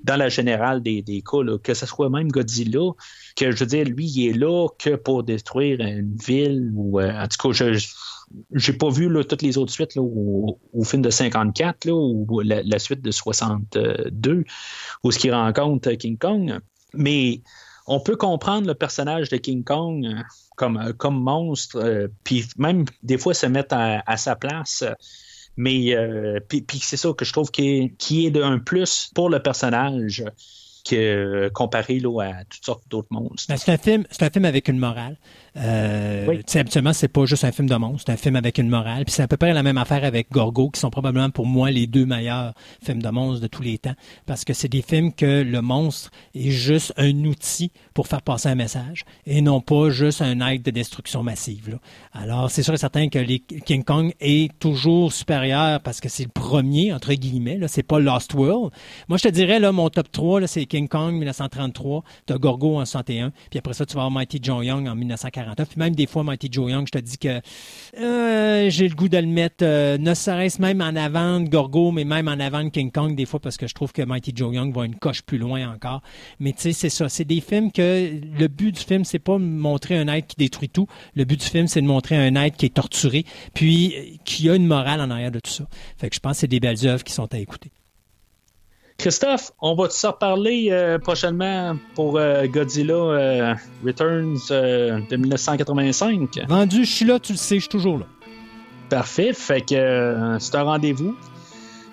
dans 0.02 0.16
la 0.16 0.30
générale 0.30 0.82
des, 0.82 1.02
des 1.02 1.22
cas, 1.22 1.40
que 1.62 1.74
ce 1.74 1.84
soit 1.84 2.08
même 2.08 2.28
Godzilla, 2.28 2.92
que 3.36 3.50
je 3.50 3.56
veux 3.58 3.66
dire, 3.66 3.84
lui, 3.84 4.06
il 4.06 4.28
est 4.28 4.32
là 4.32 4.68
que 4.78 4.96
pour 4.96 5.24
détruire 5.24 5.80
une 5.80 6.16
ville 6.16 6.72
ou 6.74 7.00
euh, 7.00 7.12
en 7.12 7.28
tout 7.28 7.48
cas, 7.48 7.52
je, 7.52 7.86
j'ai 8.54 8.72
pas 8.72 8.88
vu 8.88 9.10
là, 9.10 9.24
toutes 9.24 9.42
les 9.42 9.58
autres 9.58 9.72
suites 9.72 9.94
là, 9.94 10.00
au, 10.00 10.84
film 10.84 11.02
de 11.02 11.10
54 11.10 11.84
là, 11.84 11.92
ou 11.92 12.40
la, 12.40 12.62
la, 12.62 12.78
suite 12.78 13.02
de 13.02 13.10
62 13.10 14.44
où 15.04 15.12
ce 15.12 15.18
qui 15.18 15.30
rencontre 15.30 15.90
King 15.92 16.16
Kong. 16.16 16.58
Mais 16.94 17.42
on 17.86 18.00
peut 18.00 18.16
comprendre 18.16 18.66
le 18.66 18.74
personnage 18.74 19.28
de 19.28 19.36
King 19.36 19.64
Kong 19.64 20.06
euh, 20.06 20.22
comme, 20.56 20.76
euh, 20.76 20.92
comme 20.92 21.20
monstre, 21.20 21.76
euh, 21.76 22.08
puis 22.24 22.46
même 22.56 22.84
des 23.02 23.18
fois 23.18 23.34
se 23.34 23.46
mettre 23.46 23.74
à, 23.76 24.16
sa 24.16 24.36
place. 24.36 24.84
Mais 25.56 25.94
puis, 26.48 26.64
c'est 26.80 26.96
ça 26.96 27.12
que 27.12 27.26
je 27.26 27.32
trouve 27.32 27.50
qui 27.50 27.68
est, 27.68 27.94
qui 27.98 28.26
est 28.26 28.30
d'un 28.30 28.58
plus 28.58 29.10
pour 29.14 29.28
le 29.28 29.42
personnage 29.42 30.24
que, 30.82 31.50
comparé 31.54 31.98
là, 31.98 32.20
à 32.20 32.44
toutes 32.44 32.64
sortes 32.64 32.84
d'autres 32.88 33.08
monstres. 33.10 33.46
Ben, 33.48 33.56
c'est 33.56 33.72
un 33.72 33.78
film, 33.78 34.04
c'est 34.10 34.22
un 34.22 34.30
film 34.30 34.44
avec 34.44 34.68
une 34.68 34.78
morale. 34.78 35.16
Euh, 35.56 36.26
oui. 36.28 36.40
Habituellement, 36.54 36.92
c'est 36.92 37.08
pas 37.08 37.26
juste 37.26 37.44
un 37.44 37.52
film 37.52 37.68
de 37.68 37.74
monstre, 37.74 38.04
c'est 38.06 38.12
un 38.12 38.16
film 38.16 38.36
avec 38.36 38.58
une 38.58 38.68
morale. 38.68 39.04
Puis 39.04 39.14
c'est 39.14 39.22
à 39.22 39.28
peu 39.28 39.36
près 39.36 39.52
la 39.52 39.62
même 39.62 39.78
affaire 39.78 40.04
avec 40.04 40.30
Gorgo, 40.30 40.70
qui 40.70 40.80
sont 40.80 40.90
probablement 40.90 41.30
pour 41.30 41.46
moi 41.46 41.70
les 41.70 41.86
deux 41.86 42.06
meilleurs 42.06 42.54
films 42.82 43.02
de 43.02 43.08
monstres 43.10 43.40
de 43.40 43.46
tous 43.46 43.62
les 43.62 43.78
temps, 43.78 43.94
parce 44.26 44.44
que 44.44 44.54
c'est 44.54 44.68
des 44.68 44.82
films 44.82 45.12
que 45.12 45.42
le 45.42 45.60
monstre 45.60 46.10
est 46.34 46.50
juste 46.50 46.92
un 46.96 47.24
outil 47.24 47.70
pour 47.94 48.06
faire 48.06 48.22
passer 48.22 48.48
un 48.48 48.54
message, 48.54 49.04
et 49.26 49.42
non 49.42 49.60
pas 49.60 49.90
juste 49.90 50.22
un 50.22 50.40
acte 50.40 50.64
de 50.64 50.70
destruction 50.70 51.22
massive. 51.22 51.70
Là. 51.70 51.76
Alors, 52.12 52.50
c'est 52.50 52.62
sûr 52.62 52.74
et 52.74 52.78
certain 52.78 53.08
que 53.08 53.18
les 53.18 53.40
King 53.40 53.84
Kong 53.84 54.12
est 54.20 54.58
toujours 54.58 55.12
supérieur 55.12 55.80
parce 55.80 56.00
que 56.00 56.08
c'est 56.08 56.24
le 56.24 56.30
premier, 56.30 56.92
entre 56.92 57.12
guillemets, 57.14 57.58
là, 57.58 57.68
c'est 57.68 57.82
pas 57.82 57.98
Lost 57.98 58.34
World. 58.34 58.72
Moi, 59.08 59.18
je 59.18 59.24
te 59.24 59.28
dirais, 59.28 59.60
là, 59.60 59.72
mon 59.72 59.90
top 59.90 60.10
3, 60.10 60.40
là, 60.40 60.46
c'est 60.46 60.66
King 60.72 60.88
Kong 60.88 61.12
1933, 61.16 62.02
t'as 62.24 62.38
Gorgo 62.38 62.78
en 62.78 62.86
61, 62.86 63.30
puis 63.50 63.58
après 63.58 63.74
ça, 63.74 63.84
tu 63.84 63.94
vas 63.94 64.04
avoir 64.04 64.10
Mighty 64.10 64.38
Joe 64.42 64.64
Young 64.64 64.88
en 64.88 64.94
1940 64.94 65.52
puis 65.66 65.78
même 65.78 65.94
des 65.94 66.06
fois, 66.06 66.24
Mighty 66.24 66.48
Joe 66.50 66.70
Young, 66.70 66.86
je 66.86 66.92
te 66.92 66.98
dis 66.98 67.18
que 67.18 67.42
euh, 67.98 68.70
j'ai 68.70 68.88
le 68.88 68.94
goût 68.94 69.10
de 69.10 69.18
le 69.18 69.26
mettre, 69.26 69.64
euh, 69.66 69.98
ne 69.98 70.14
serait-ce 70.14 70.62
même 70.62 70.80
en 70.80 70.96
avant 70.96 71.40
de 71.40 71.48
Gorgo, 71.48 71.90
mais 71.90 72.04
même 72.04 72.26
en 72.26 72.40
avant 72.40 72.64
de 72.64 72.70
King 72.70 72.90
Kong, 72.90 73.14
des 73.14 73.26
fois, 73.26 73.38
parce 73.38 73.58
que 73.58 73.66
je 73.66 73.74
trouve 73.74 73.92
que 73.92 74.00
Mighty 74.00 74.32
Joe 74.34 74.54
Young 74.54 74.74
va 74.74 74.86
une 74.86 74.96
coche 74.96 75.20
plus 75.20 75.36
loin 75.36 75.70
encore. 75.70 76.00
Mais 76.40 76.52
tu 76.52 76.62
sais, 76.62 76.72
c'est 76.72 76.88
ça. 76.88 77.10
C'est 77.10 77.26
des 77.26 77.42
films 77.42 77.70
que 77.70 78.10
le 78.38 78.48
but 78.48 78.72
du 78.72 78.80
film, 78.80 79.04
c'est 79.04 79.18
pas 79.18 79.36
montrer 79.36 79.98
un 79.98 80.08
être 80.08 80.26
qui 80.26 80.36
détruit 80.36 80.70
tout. 80.70 80.86
Le 81.14 81.24
but 81.24 81.38
du 81.38 81.46
film, 81.46 81.66
c'est 81.66 81.82
de 81.82 81.86
montrer 81.86 82.16
un 82.16 82.34
être 82.36 82.56
qui 82.56 82.64
est 82.64 82.74
torturé, 82.74 83.26
puis 83.52 84.20
qui 84.24 84.48
a 84.48 84.54
une 84.54 84.66
morale 84.66 85.02
en 85.02 85.10
arrière 85.10 85.30
de 85.30 85.40
tout 85.40 85.50
ça. 85.50 85.64
Fait 85.98 86.08
que 86.08 86.14
je 86.14 86.20
pense 86.20 86.32
que 86.32 86.38
c'est 86.38 86.48
des 86.48 86.60
belles 86.60 86.86
œuvres 86.86 87.04
qui 87.04 87.12
sont 87.12 87.32
à 87.34 87.38
écouter. 87.38 87.72
Christophe, 89.02 89.50
on 89.60 89.74
va 89.74 89.88
te 89.88 90.06
reparler 90.06 90.68
euh, 90.70 90.96
prochainement 90.96 91.76
pour 91.96 92.18
euh, 92.18 92.46
Godzilla 92.46 92.94
euh, 92.94 93.54
Returns 93.84 94.38
de 94.48 95.16
1985. 95.16 96.38
Vendu, 96.48 96.84
je 96.84 96.90
suis 96.92 97.04
là, 97.04 97.18
tu 97.18 97.32
le 97.32 97.38
sais, 97.38 97.56
je 97.56 97.62
suis 97.62 97.68
toujours 97.68 97.98
là. 97.98 98.06
Parfait, 98.88 99.32
fait 99.32 99.62
que 99.62 100.36
c'est 100.38 100.54
un 100.54 100.62
rendez-vous. 100.62 101.16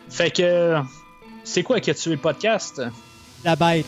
Fait 0.07 0.29
que 0.29 0.75
c'est 1.43 1.63
quoi 1.63 1.79
qui 1.79 1.89
a 1.89 1.95
tué 1.95 2.11
le 2.11 2.17
podcast? 2.17 2.79
La 3.43 3.55
bête. 3.55 3.87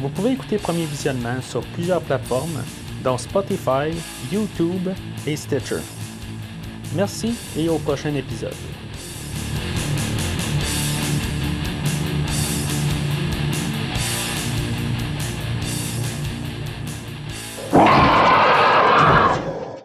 Vous 0.00 0.08
pouvez 0.08 0.32
écouter 0.32 0.56
Premier 0.56 0.86
Visionnement 0.86 1.42
sur 1.42 1.60
plusieurs 1.74 2.00
plateformes, 2.00 2.62
dont 3.04 3.18
Spotify, 3.18 3.92
YouTube 4.32 4.88
et 5.26 5.36
Stitcher. 5.36 5.80
Merci 6.94 7.34
et 7.54 7.68
au 7.68 7.76
prochain 7.78 8.14
épisode. 8.14 8.54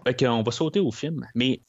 Fait 0.08 0.28
on 0.30 0.44
va 0.44 0.52
sauter 0.52 0.80
au 0.80 0.92
film, 0.92 1.28
mais 1.36 1.60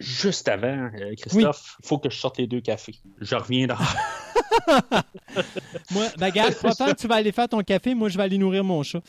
juste 0.00 0.48
avant, 0.48 0.90
euh, 0.98 1.14
Christophe, 1.16 1.76
il 1.82 1.86
faut 1.86 1.98
que 1.98 2.10
je 2.10 2.16
sorte 2.16 2.38
les 2.38 2.46
deux 2.46 2.60
cafés. 2.60 2.96
Je 3.20 3.36
reviens 3.36 3.66
dans. 3.66 3.76
moi, 5.90 6.06
ben, 6.18 6.30
gars, 6.30 6.50
que 6.50 6.94
tu 6.94 7.06
vas 7.06 7.16
aller 7.16 7.32
faire 7.32 7.48
ton 7.48 7.62
café, 7.62 7.94
moi, 7.94 8.08
je 8.08 8.16
vais 8.16 8.24
aller 8.24 8.38
nourrir 8.38 8.64
mon 8.64 8.82
chat. 8.82 9.00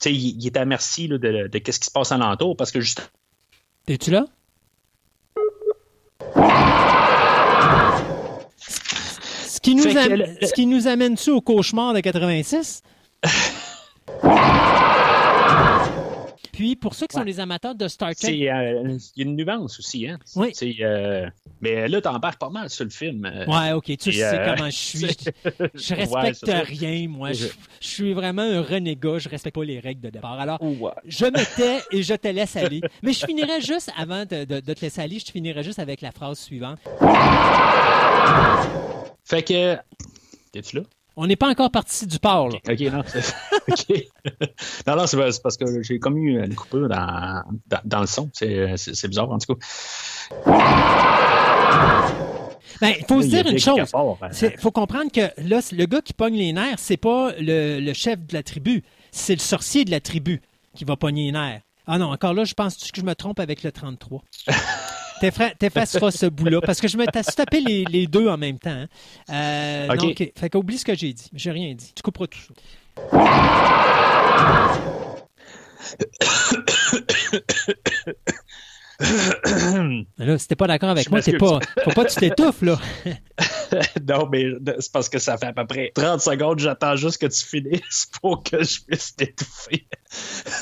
Tu 0.00 0.08
sais, 0.08 0.12
il, 0.12 0.46
est 0.46 0.56
à 0.56 0.64
merci 0.64 1.08
de, 1.08 1.16
de, 1.16 1.50
ce 1.54 1.78
qui 1.78 1.86
se 1.86 1.90
passe 1.90 2.12
alentour 2.12 2.56
parce 2.56 2.70
que 2.70 2.80
juste. 2.80 3.10
T'es-tu 3.86 4.10
là? 4.10 4.26
Ce 9.46 9.60
qui 9.60 9.74
nous, 9.74 9.82
ce 9.84 10.52
qui 10.52 10.66
nous 10.66 10.86
amène-tu 10.88 11.30
au 11.30 11.40
cauchemar 11.40 11.94
de 11.94 12.00
86? 12.00 12.82
Puis, 16.62 16.76
pour 16.76 16.94
ceux 16.94 17.08
qui 17.08 17.16
sont 17.16 17.24
les 17.24 17.40
amateurs 17.40 17.74
de 17.74 17.88
Star 17.88 18.14
Trek. 18.14 18.30
Euh, 18.30 18.34
il 18.36 18.40
y 18.40 18.48
a 18.48 19.28
une 19.28 19.34
nuance 19.34 19.80
aussi. 19.80 20.06
Hein? 20.06 20.20
Oui. 20.36 20.52
Euh, 20.80 21.28
mais 21.60 21.88
là, 21.88 22.00
t'embarques 22.00 22.38
pas 22.38 22.50
mal 22.50 22.70
sur 22.70 22.84
le 22.84 22.90
film. 22.90 23.24
Euh. 23.24 23.46
Ouais, 23.46 23.72
OK. 23.72 23.86
Tu 23.98 24.12
sais 24.12 24.40
comment 24.46 24.70
je 24.70 24.76
suis. 24.76 25.16
Je, 25.74 25.94
respecte 25.96 26.68
rien, 26.68 27.08
moi. 27.08 27.32
Je, 27.32 27.48
suis 27.80 28.12
vraiment 28.12 28.42
un 28.42 28.62
renégat. 28.62 29.18
Je 29.18 29.28
respecte 29.28 29.56
pas 29.56 29.64
les 29.64 29.80
règles 29.80 30.02
de 30.02 30.10
départ. 30.10 30.38
Alors, 30.38 30.60
je 31.04 31.24
me 31.24 31.56
tais 31.56 31.82
et 31.90 32.04
je 32.04 32.14
te 32.14 32.28
laisse 32.28 32.54
aller. 32.54 32.80
Mais 33.02 33.12
je 33.12 33.26
finirai 33.26 33.60
juste, 33.60 33.90
avant 33.98 34.24
de, 34.24 34.44
de 34.44 34.72
te 34.72 34.82
laisser 34.82 35.00
aller, 35.00 35.18
je 35.18 35.32
finirai 35.32 35.64
juste 35.64 35.80
avec 35.80 36.00
la 36.00 36.12
phrase 36.12 36.38
suivante. 36.38 36.78
Fait 39.24 39.42
que. 39.42 39.76
Es-tu 40.54 40.76
là? 40.76 40.82
On 41.16 41.26
n'est 41.26 41.36
pas 41.36 41.48
encore 41.48 41.70
parti 41.70 42.06
du 42.06 42.18
port. 42.18 42.48
Là. 42.48 42.58
OK, 42.68 42.80
non, 42.80 43.02
c'est 43.06 44.08
non, 44.86 44.96
non, 44.96 45.06
c'est 45.06 45.42
parce 45.42 45.56
que 45.56 45.82
j'ai 45.82 45.98
comme 45.98 46.16
eu 46.16 46.42
une 46.42 46.54
coupure 46.54 46.88
dans, 46.88 47.42
dans, 47.84 48.00
le 48.00 48.06
son. 48.06 48.30
C'est 48.32 49.08
bizarre, 49.08 49.30
en 49.30 49.38
tout 49.38 49.54
cas. 49.54 49.66
Ben, 52.80 52.94
il 52.98 53.04
faut 53.06 53.22
se 53.22 53.28
dire 53.28 53.46
une 53.46 53.58
chose. 53.58 53.78
Il 53.78 54.46
hein. 54.46 54.50
faut 54.58 54.72
comprendre 54.72 55.12
que 55.12 55.30
là, 55.40 55.60
le 55.70 55.84
gars 55.86 56.00
qui 56.00 56.14
pogne 56.14 56.34
les 56.34 56.52
nerfs, 56.52 56.78
c'est 56.78 56.96
pas 56.96 57.32
le, 57.38 57.78
le, 57.78 57.92
chef 57.92 58.18
de 58.26 58.34
la 58.34 58.42
tribu. 58.42 58.82
C'est 59.12 59.34
le 59.34 59.40
sorcier 59.40 59.84
de 59.84 59.90
la 59.90 60.00
tribu 60.00 60.40
qui 60.74 60.84
va 60.84 60.96
pogner 60.96 61.26
les 61.26 61.32
nerfs. 61.32 61.60
Ah 61.86 61.98
non, 61.98 62.10
encore 62.10 62.34
là, 62.34 62.44
je 62.44 62.54
pense 62.54 62.76
que 62.76 63.00
je 63.00 63.04
me 63.04 63.14
trompe 63.14 63.38
avec 63.38 63.62
le 63.62 63.70
33. 63.70 64.22
T'effaceras 65.58 66.10
ce 66.10 66.26
bout-là 66.26 66.60
parce 66.60 66.80
que 66.80 66.88
je 66.88 66.96
me 66.96 67.04
suis 67.04 67.36
tapé 67.36 67.60
les, 67.60 67.84
les, 67.84 68.06
deux 68.06 68.28
en 68.28 68.36
même 68.36 68.58
temps. 68.58 68.70
Hein. 68.70 68.88
Euh, 69.30 69.96
fait 70.36 70.50
qu'oublie 70.50 70.78
ce 70.78 70.84
que 70.84 70.94
j'ai 70.94 71.12
dit. 71.12 71.28
J'ai 71.32 71.50
rien 71.50 71.74
dit. 71.74 71.92
Tu 71.94 72.02
couperas 72.02 72.26
tout 72.26 72.38
ça. 72.38 72.54
là, 80.18 80.38
si 80.38 80.48
t'es 80.48 80.56
pas 80.56 80.66
d'accord 80.66 80.90
avec 80.90 81.10
moi, 81.10 81.22
c'est 81.22 81.36
pas. 81.36 81.60
Faut 81.84 81.90
pas 81.90 82.04
que 82.04 82.12
tu 82.12 82.20
t'étouffes, 82.20 82.62
là. 82.62 82.78
non, 84.08 84.28
mais 84.30 84.46
c'est 84.78 84.92
parce 84.92 85.08
que 85.08 85.18
ça 85.18 85.36
fait 85.38 85.46
à 85.46 85.52
peu 85.52 85.66
près 85.66 85.92
30 85.94 86.20
secondes, 86.20 86.58
j'attends 86.58 86.96
juste 86.96 87.20
que 87.20 87.26
tu 87.26 87.44
finisses 87.44 88.08
pour 88.20 88.42
que 88.42 88.62
je 88.62 88.80
puisse 88.84 89.16
t'étouffer. 89.16 89.86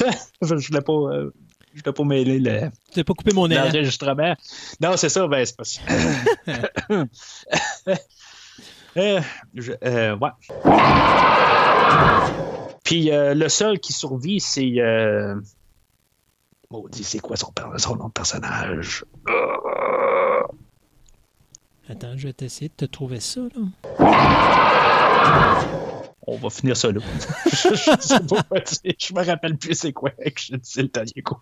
je 0.42 0.54
voulais 0.54 0.80
pas. 0.80 0.92
Euh, 0.92 1.30
je 1.74 1.82
vais 1.82 1.92
pas 1.92 2.04
mêler 2.04 2.38
le. 2.38 2.70
Tu 2.92 2.98
n'as 2.98 3.04
pas 3.04 3.14
coupé 3.14 3.32
mon 3.32 3.46
L'enregistrement. 3.46 4.34
Non, 4.80 4.96
c'est 4.96 5.08
ça, 5.08 5.26
ben, 5.26 5.44
c'est 5.44 5.56
pas 5.56 5.64
ça. 5.64 5.80
euh, 8.96 9.20
euh, 9.84 10.16
ouais. 10.16 10.30
Puis 12.84 13.12
euh, 13.12 13.34
le 13.34 13.48
seul 13.48 13.78
qui 13.78 13.92
survit, 13.92 14.40
c'est. 14.40 14.76
Maudit, 16.70 17.02
c'est 17.02 17.18
quoi 17.18 17.36
son, 17.36 17.52
son, 17.78 17.96
nom 17.96 18.08
de 18.08 18.12
personnage? 18.12 19.04
Attends, 21.88 22.16
je 22.16 22.28
vais 22.28 22.34
essayer 22.40 22.68
de 22.68 22.74
te 22.74 22.84
trouver 22.84 23.18
ça, 23.18 23.40
là 23.40 23.62
on 26.30 26.36
va 26.36 26.50
finir 26.50 26.76
ça 26.76 26.92
là. 26.92 27.00
je, 27.46 27.50
je, 28.98 29.14
me 29.14 29.24
rappelle 29.24 29.56
plus 29.56 29.74
c'est 29.74 29.92
quoi 29.92 30.10
que 30.10 30.30
je 30.36 30.56
disais 30.56 30.82
le 30.82 30.88
dernier 30.88 31.22
coup. 31.22 31.38